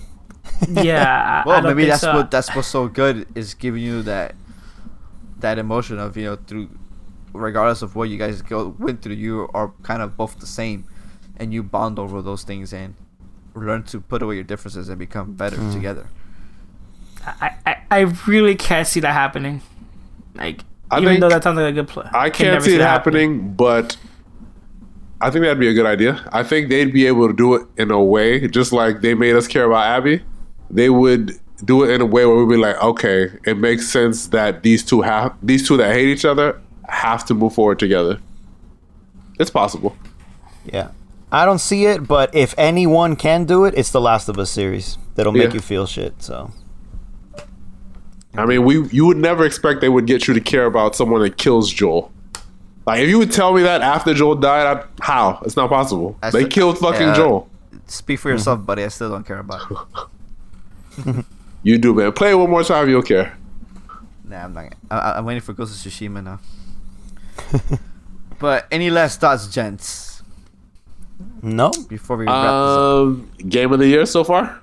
yeah 0.69 1.03
I- 1.03 1.41
I 1.41 1.43
well, 1.47 1.61
don't 1.61 1.75
maybe 1.75 1.87
that's 1.89 2.01
so. 2.01 2.15
what 2.15 2.31
that's 2.31 2.53
what's 2.55 2.67
so 2.67 2.87
good 2.87 3.27
is 3.35 3.53
giving 3.53 3.81
you 3.81 4.01
that 4.03 4.35
that 5.39 5.57
emotion 5.57 5.99
of 5.99 6.15
you 6.17 6.25
know 6.25 6.35
through 6.35 6.69
regardless 7.33 7.81
of 7.81 7.95
what 7.95 8.09
you 8.09 8.17
guys 8.17 8.41
go 8.41 8.75
went 8.77 9.01
through, 9.01 9.15
you 9.15 9.47
are 9.53 9.73
kind 9.83 10.01
of 10.01 10.15
both 10.15 10.39
the 10.39 10.45
same, 10.45 10.85
and 11.37 11.53
you 11.53 11.63
bond 11.63 11.97
over 11.97 12.21
those 12.21 12.43
things 12.43 12.71
and 12.73 12.93
learn 13.55 13.83
to 13.83 13.99
put 14.01 14.21
away 14.21 14.35
your 14.35 14.43
differences 14.43 14.89
and 14.89 14.97
become 14.99 15.33
better 15.33 15.57
Hmm. 15.57 15.71
together. 15.71 16.07
I, 17.25 17.55
I 17.65 17.77
I 17.91 17.99
really 18.27 18.55
can't 18.55 18.87
see 18.87 18.99
that 18.99 19.13
happening 19.13 19.61
like 20.35 20.61
I 20.91 20.97
even 20.97 21.07
think- 21.09 21.21
though 21.21 21.29
that 21.29 21.43
sounds 21.43 21.57
like 21.57 21.69
a 21.69 21.71
good 21.71 21.87
play 21.87 22.07
I 22.13 22.29
can't 22.29 22.61
see 22.63 22.75
it 22.75 22.81
happening, 22.81 23.53
but 23.53 23.95
I 25.23 25.29
think 25.31 25.43
that'd 25.43 25.59
be 25.59 25.69
a 25.69 25.73
good 25.73 25.85
idea. 25.85 26.27
I 26.33 26.43
think 26.43 26.67
they'd 26.69 26.91
be 26.91 27.07
able 27.07 27.27
to 27.27 27.33
do 27.33 27.55
it 27.55 27.65
in 27.77 27.91
a 27.91 28.03
way, 28.03 28.47
just 28.47 28.73
like 28.73 29.01
they 29.01 29.13
made 29.13 29.35
us 29.35 29.47
care 29.47 29.63
about 29.65 29.85
Abby. 29.85 30.21
They 30.69 30.89
would 30.89 31.39
do 31.63 31.83
it 31.83 31.91
in 31.91 32.01
a 32.01 32.05
way 32.05 32.25
where 32.25 32.35
we'd 32.43 32.53
be 32.55 32.61
like, 32.61 32.81
okay, 32.83 33.31
it 33.45 33.57
makes 33.57 33.87
sense 33.87 34.27
that 34.27 34.63
these 34.63 34.83
two 34.83 35.01
have 35.01 35.33
these 35.41 35.65
two 35.67 35.77
that 35.77 35.93
hate 35.93 36.09
each 36.09 36.25
other 36.25 36.59
have 36.89 37.25
to 37.27 37.33
move 37.33 37.53
forward 37.55 37.79
together. 37.79 38.19
It's 39.39 39.49
possible. 39.49 39.95
Yeah, 40.65 40.89
I 41.31 41.45
don't 41.45 41.59
see 41.59 41.85
it, 41.85 42.05
but 42.07 42.33
if 42.35 42.53
anyone 42.57 43.15
can 43.15 43.45
do 43.45 43.63
it, 43.65 43.73
it's 43.77 43.91
the 43.91 44.01
Last 44.01 44.27
of 44.29 44.37
Us 44.37 44.51
series. 44.51 44.97
That'll 45.15 45.31
make 45.31 45.49
Yeah. 45.49 45.53
you 45.55 45.59
feel 45.61 45.85
shit. 45.85 46.21
So 46.21 46.51
I 48.35 48.45
mean, 48.45 48.63
we 48.65 48.87
you 48.89 49.05
would 49.05 49.17
never 49.17 49.45
expect 49.45 49.81
they 49.81 49.89
would 49.89 50.05
get 50.07 50.27
you 50.27 50.33
to 50.33 50.41
care 50.41 50.65
about 50.65 50.95
someone 50.95 51.21
that 51.21 51.37
kills 51.37 51.71
Joel. 51.71 52.11
Like 52.85 52.99
if 53.01 53.09
you 53.09 53.17
would 53.19 53.31
tell 53.31 53.53
me 53.53 53.63
that 53.63 53.81
after 53.81 54.13
Joel 54.13 54.35
died, 54.35 54.65
I'd, 54.77 54.85
how? 55.01 55.39
It's 55.45 55.55
not 55.55 55.69
possible. 55.69 56.17
I 56.21 56.29
they 56.31 56.41
st- 56.41 56.51
killed 56.53 56.77
fucking 56.79 57.01
yeah. 57.07 57.13
Joel. 57.15 57.49
Speak 57.87 58.19
for 58.19 58.29
yourself, 58.29 58.65
buddy. 58.65 58.83
I 58.83 58.87
still 58.89 59.09
don't 59.09 59.25
care 59.25 59.39
about 59.39 59.61
it. 60.97 61.25
You 61.65 61.77
do, 61.77 61.93
man. 61.93 62.11
Play 62.11 62.31
it 62.31 62.35
one 62.35 62.49
more 62.49 62.61
time, 62.63 62.89
you'll 62.89 63.01
care. 63.01 63.37
Nah, 64.25 64.43
I'm 64.43 64.53
not. 64.53 64.73
I, 64.91 64.97
I- 64.97 65.17
I'm 65.17 65.23
waiting 65.25 65.39
for 65.41 65.53
Ghost 65.53 65.73
of 65.85 65.91
Tsushima 65.93 66.21
now. 66.21 66.39
but 68.39 68.67
any 68.71 68.89
last 68.89 69.21
thoughts, 69.21 69.47
gents, 69.47 70.21
no 71.41 71.71
before 71.87 72.17
we 72.17 72.25
wrap 72.25 72.35
this 72.43 72.49
up? 72.49 72.79
Um, 72.79 73.31
game 73.47 73.71
of 73.71 73.79
the 73.79 73.87
year 73.87 74.05
so 74.05 74.23
far. 74.23 74.59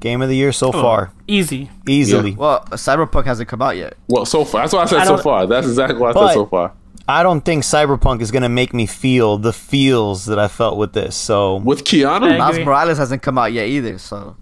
game 0.00 0.22
of 0.22 0.28
the 0.28 0.36
year 0.36 0.52
so 0.52 0.68
Oh, 0.68 0.72
far, 0.72 1.12
easy 1.26 1.70
easily. 1.88 2.32
Well, 2.32 2.60
Cyberpunk 2.70 3.24
hasn't 3.24 3.48
come 3.48 3.62
out 3.62 3.76
yet. 3.76 3.94
Well, 4.08 4.24
so 4.24 4.44
far. 4.44 4.62
That's 4.62 4.72
what 4.72 4.82
I 4.82 4.90
said 4.90 4.98
I 5.00 5.04
so 5.06 5.16
far. 5.16 5.46
That's 5.46 5.66
exactly 5.66 5.98
what 5.98 6.10
I 6.10 6.12
But- 6.12 6.26
said 6.28 6.34
so 6.34 6.46
far. 6.46 6.72
I 7.08 7.22
don't 7.22 7.40
think 7.42 7.64
Cyberpunk 7.64 8.20
is 8.20 8.30
gonna 8.30 8.50
make 8.50 8.74
me 8.74 8.84
feel 8.86 9.38
the 9.38 9.52
feels 9.52 10.26
that 10.26 10.38
I 10.38 10.46
felt 10.46 10.76
with 10.76 10.92
this. 10.92 11.16
So 11.16 11.56
With 11.56 11.84
Keanu, 11.84 12.36
Miles. 12.36 12.58
Morales 12.58 12.98
hasn't 12.98 13.22
come 13.22 13.38
out 13.38 13.52
yet 13.52 13.66
either. 13.66 13.96
So 13.98 14.36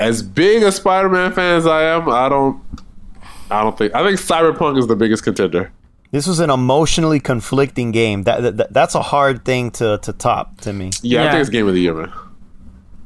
as 0.00 0.22
big 0.22 0.62
a 0.62 0.72
Spider-Man 0.72 1.32
fan 1.32 1.56
as 1.58 1.66
I 1.66 1.82
am, 1.84 2.08
I 2.08 2.28
don't. 2.28 2.60
I 3.50 3.62
don't 3.62 3.76
think. 3.76 3.94
I 3.94 4.02
think 4.04 4.18
Cyberpunk 4.18 4.78
is 4.78 4.86
the 4.86 4.96
biggest 4.96 5.22
contender. 5.22 5.70
this 6.10 6.26
was 6.26 6.40
an 6.40 6.50
emotionally 6.50 7.20
conflicting 7.20 7.92
game. 7.92 8.22
That, 8.22 8.56
that 8.56 8.72
that's 8.72 8.94
a 8.94 9.02
hard 9.02 9.44
thing 9.44 9.70
to 9.72 9.98
to 9.98 10.12
top 10.12 10.60
to 10.62 10.72
me. 10.72 10.90
Yeah, 11.02 11.24
I 11.26 11.30
think 11.30 11.40
it's 11.42 11.50
game 11.50 11.68
of 11.68 11.74
the 11.74 11.80
year, 11.80 11.94
man. 11.94 12.12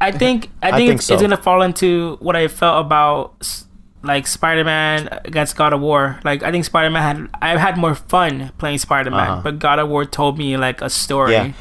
I 0.00 0.12
think 0.12 0.48
I 0.62 0.68
I 0.68 0.70
think, 0.76 0.88
think 0.88 0.98
it's, 0.98 1.06
so. 1.06 1.14
it's 1.14 1.22
gonna 1.22 1.36
fall 1.36 1.62
into 1.62 2.16
what 2.20 2.36
I 2.36 2.46
felt 2.46 2.86
about 2.86 3.64
like 4.02 4.26
Spider-Man 4.26 5.08
against 5.24 5.56
God 5.56 5.72
of 5.72 5.80
War. 5.80 6.20
Like 6.24 6.42
I 6.42 6.50
think 6.52 6.64
Spider-Man 6.64 7.02
had 7.02 7.28
I 7.42 7.56
had 7.58 7.76
more 7.76 7.94
fun 7.94 8.52
playing 8.58 8.78
Spider-Man, 8.78 9.28
Uh-huh. 9.30 9.40
but 9.42 9.58
God 9.58 9.78
of 9.78 9.88
War 9.88 10.04
told 10.04 10.38
me 10.38 10.56
like 10.56 10.80
a 10.82 10.88
story. 10.90 11.32
Yeah. 11.32 11.52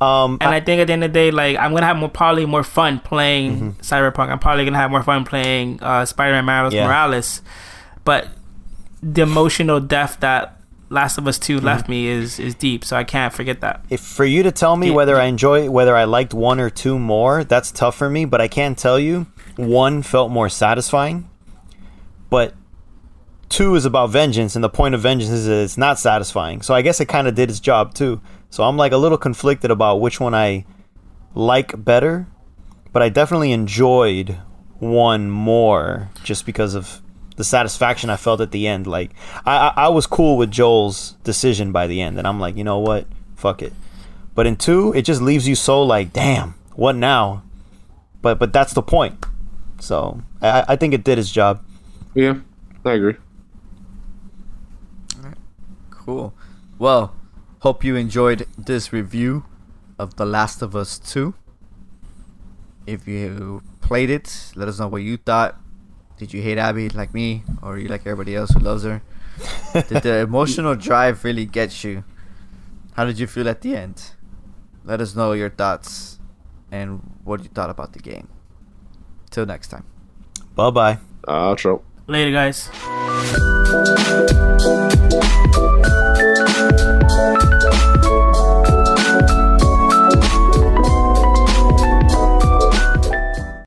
Um, 0.00 0.38
And 0.40 0.50
I, 0.54 0.60
think 0.60 0.80
at 0.80 0.88
the 0.88 0.92
end 0.92 1.04
of 1.04 1.12
the 1.12 1.18
day, 1.18 1.30
like 1.30 1.56
I'm 1.56 1.72
gonna 1.72 1.86
have 1.86 1.96
more 1.96 2.08
probably 2.08 2.46
more 2.46 2.64
fun 2.64 2.98
playing 3.00 3.56
Mm-hmm. 3.56 3.80
Cyberpunk. 3.80 4.30
I'm 4.30 4.38
probably 4.38 4.64
gonna 4.64 4.76
have 4.78 4.90
more 4.90 5.02
fun 5.02 5.24
playing 5.24 5.78
uh, 5.82 6.04
Spider-Man 6.04 6.44
Miles 6.44 6.74
Yeah. 6.74 6.86
Morales. 6.86 7.42
But 8.04 8.28
the 9.02 9.22
emotional 9.22 9.80
depth 9.80 10.20
that 10.20 10.56
Last 10.90 11.16
of 11.18 11.26
Us 11.26 11.38
2 11.38 11.56
Mm-hmm. 11.56 11.66
left 11.66 11.88
me 11.88 12.06
is 12.06 12.38
is 12.40 12.54
deep, 12.54 12.84
so 12.84 12.96
I 12.96 13.04
can't 13.04 13.32
forget 13.32 13.60
that. 13.60 13.84
if 13.90 14.00
for 14.00 14.24
you 14.24 14.42
to 14.42 14.52
tell 14.52 14.76
me 14.76 14.88
Yeah. 14.88 14.94
whether 14.94 15.20
I 15.20 15.24
enjoy 15.26 15.70
whether 15.70 15.96
I 15.96 16.04
liked 16.04 16.34
one 16.34 16.60
or 16.60 16.70
two 16.70 16.98
more, 16.98 17.44
that's 17.44 17.70
tough 17.70 17.94
for 17.96 18.08
me. 18.10 18.24
But 18.24 18.40
I 18.40 18.48
can 18.48 18.74
tell 18.74 18.98
you, 18.98 19.26
one 19.56 20.02
felt 20.02 20.30
more 20.30 20.48
satisfying, 20.48 21.28
but 22.34 22.52
two 23.48 23.76
is 23.76 23.84
about 23.84 24.10
vengeance, 24.10 24.56
and 24.56 24.64
the 24.64 24.68
point 24.68 24.96
of 24.96 25.00
vengeance 25.00 25.30
is 25.30 25.46
it's 25.46 25.78
not 25.78 26.00
satisfying. 26.00 26.62
So 26.62 26.74
I 26.74 26.82
guess 26.82 26.98
it 26.98 27.06
kind 27.06 27.28
of 27.28 27.36
did 27.36 27.48
its 27.48 27.60
job 27.60 27.94
too. 27.94 28.20
So 28.50 28.64
I'm 28.64 28.76
like 28.76 28.90
a 28.90 28.96
little 28.96 29.16
conflicted 29.16 29.70
about 29.70 30.00
which 30.00 30.18
one 30.18 30.34
I 30.34 30.66
like 31.36 31.84
better, 31.84 32.26
but 32.92 33.02
I 33.02 33.08
definitely 33.08 33.52
enjoyed 33.52 34.36
one 34.80 35.30
more 35.30 36.10
just 36.24 36.44
because 36.44 36.74
of 36.74 37.00
the 37.36 37.44
satisfaction 37.44 38.10
I 38.10 38.16
felt 38.16 38.40
at 38.40 38.50
the 38.50 38.66
end. 38.66 38.88
Like 38.88 39.12
I, 39.46 39.68
I, 39.68 39.72
I 39.84 39.88
was 39.90 40.08
cool 40.08 40.36
with 40.36 40.50
Joel's 40.50 41.12
decision 41.22 41.70
by 41.70 41.86
the 41.86 42.00
end, 42.00 42.18
and 42.18 42.26
I'm 42.26 42.40
like, 42.40 42.56
you 42.56 42.64
know 42.64 42.80
what, 42.80 43.06
fuck 43.36 43.62
it. 43.62 43.72
But 44.34 44.48
in 44.48 44.56
two, 44.56 44.92
it 44.94 45.02
just 45.02 45.22
leaves 45.22 45.46
you 45.46 45.54
so 45.54 45.84
like, 45.84 46.12
damn, 46.12 46.54
what 46.74 46.96
now? 46.96 47.44
But 48.22 48.40
but 48.40 48.52
that's 48.52 48.72
the 48.72 48.82
point. 48.82 49.24
So 49.78 50.20
I, 50.42 50.64
I 50.70 50.74
think 50.74 50.94
it 50.94 51.04
did 51.04 51.20
its 51.20 51.30
job. 51.30 51.64
Yeah, 52.14 52.38
I 52.84 52.92
agree. 52.92 53.16
cool. 55.90 56.34
Well, 56.78 57.14
hope 57.60 57.82
you 57.82 57.96
enjoyed 57.96 58.46
this 58.58 58.92
review 58.92 59.44
of 59.98 60.16
The 60.16 60.26
Last 60.26 60.60
of 60.60 60.76
Us 60.76 60.98
Two. 60.98 61.34
If 62.86 63.08
you 63.08 63.62
played 63.80 64.10
it, 64.10 64.52
let 64.54 64.68
us 64.68 64.78
know 64.78 64.88
what 64.88 65.02
you 65.02 65.16
thought. 65.16 65.58
Did 66.18 66.32
you 66.34 66.42
hate 66.42 66.58
Abby 66.58 66.90
like 66.90 67.14
me, 67.14 67.42
or 67.62 67.78
you 67.78 67.88
like 67.88 68.02
everybody 68.02 68.36
else 68.36 68.50
who 68.50 68.60
loves 68.60 68.84
her? 68.84 69.02
Did 69.72 70.02
the 70.02 70.18
emotional 70.28 70.74
drive 70.74 71.24
really 71.24 71.46
get 71.46 71.82
you? 71.82 72.04
How 72.92 73.04
did 73.04 73.18
you 73.18 73.26
feel 73.26 73.48
at 73.48 73.62
the 73.62 73.74
end? 73.74 74.12
Let 74.84 75.00
us 75.00 75.16
know 75.16 75.32
your 75.32 75.50
thoughts 75.50 76.20
and 76.70 77.00
what 77.24 77.42
you 77.42 77.48
thought 77.48 77.70
about 77.70 77.94
the 77.94 77.98
game. 77.98 78.28
Till 79.30 79.46
next 79.46 79.68
time. 79.68 79.84
Bye 80.54 80.70
bye. 80.70 80.98
Outro. 81.26 81.82
Later, 82.06 82.32
guys. 82.32 84.33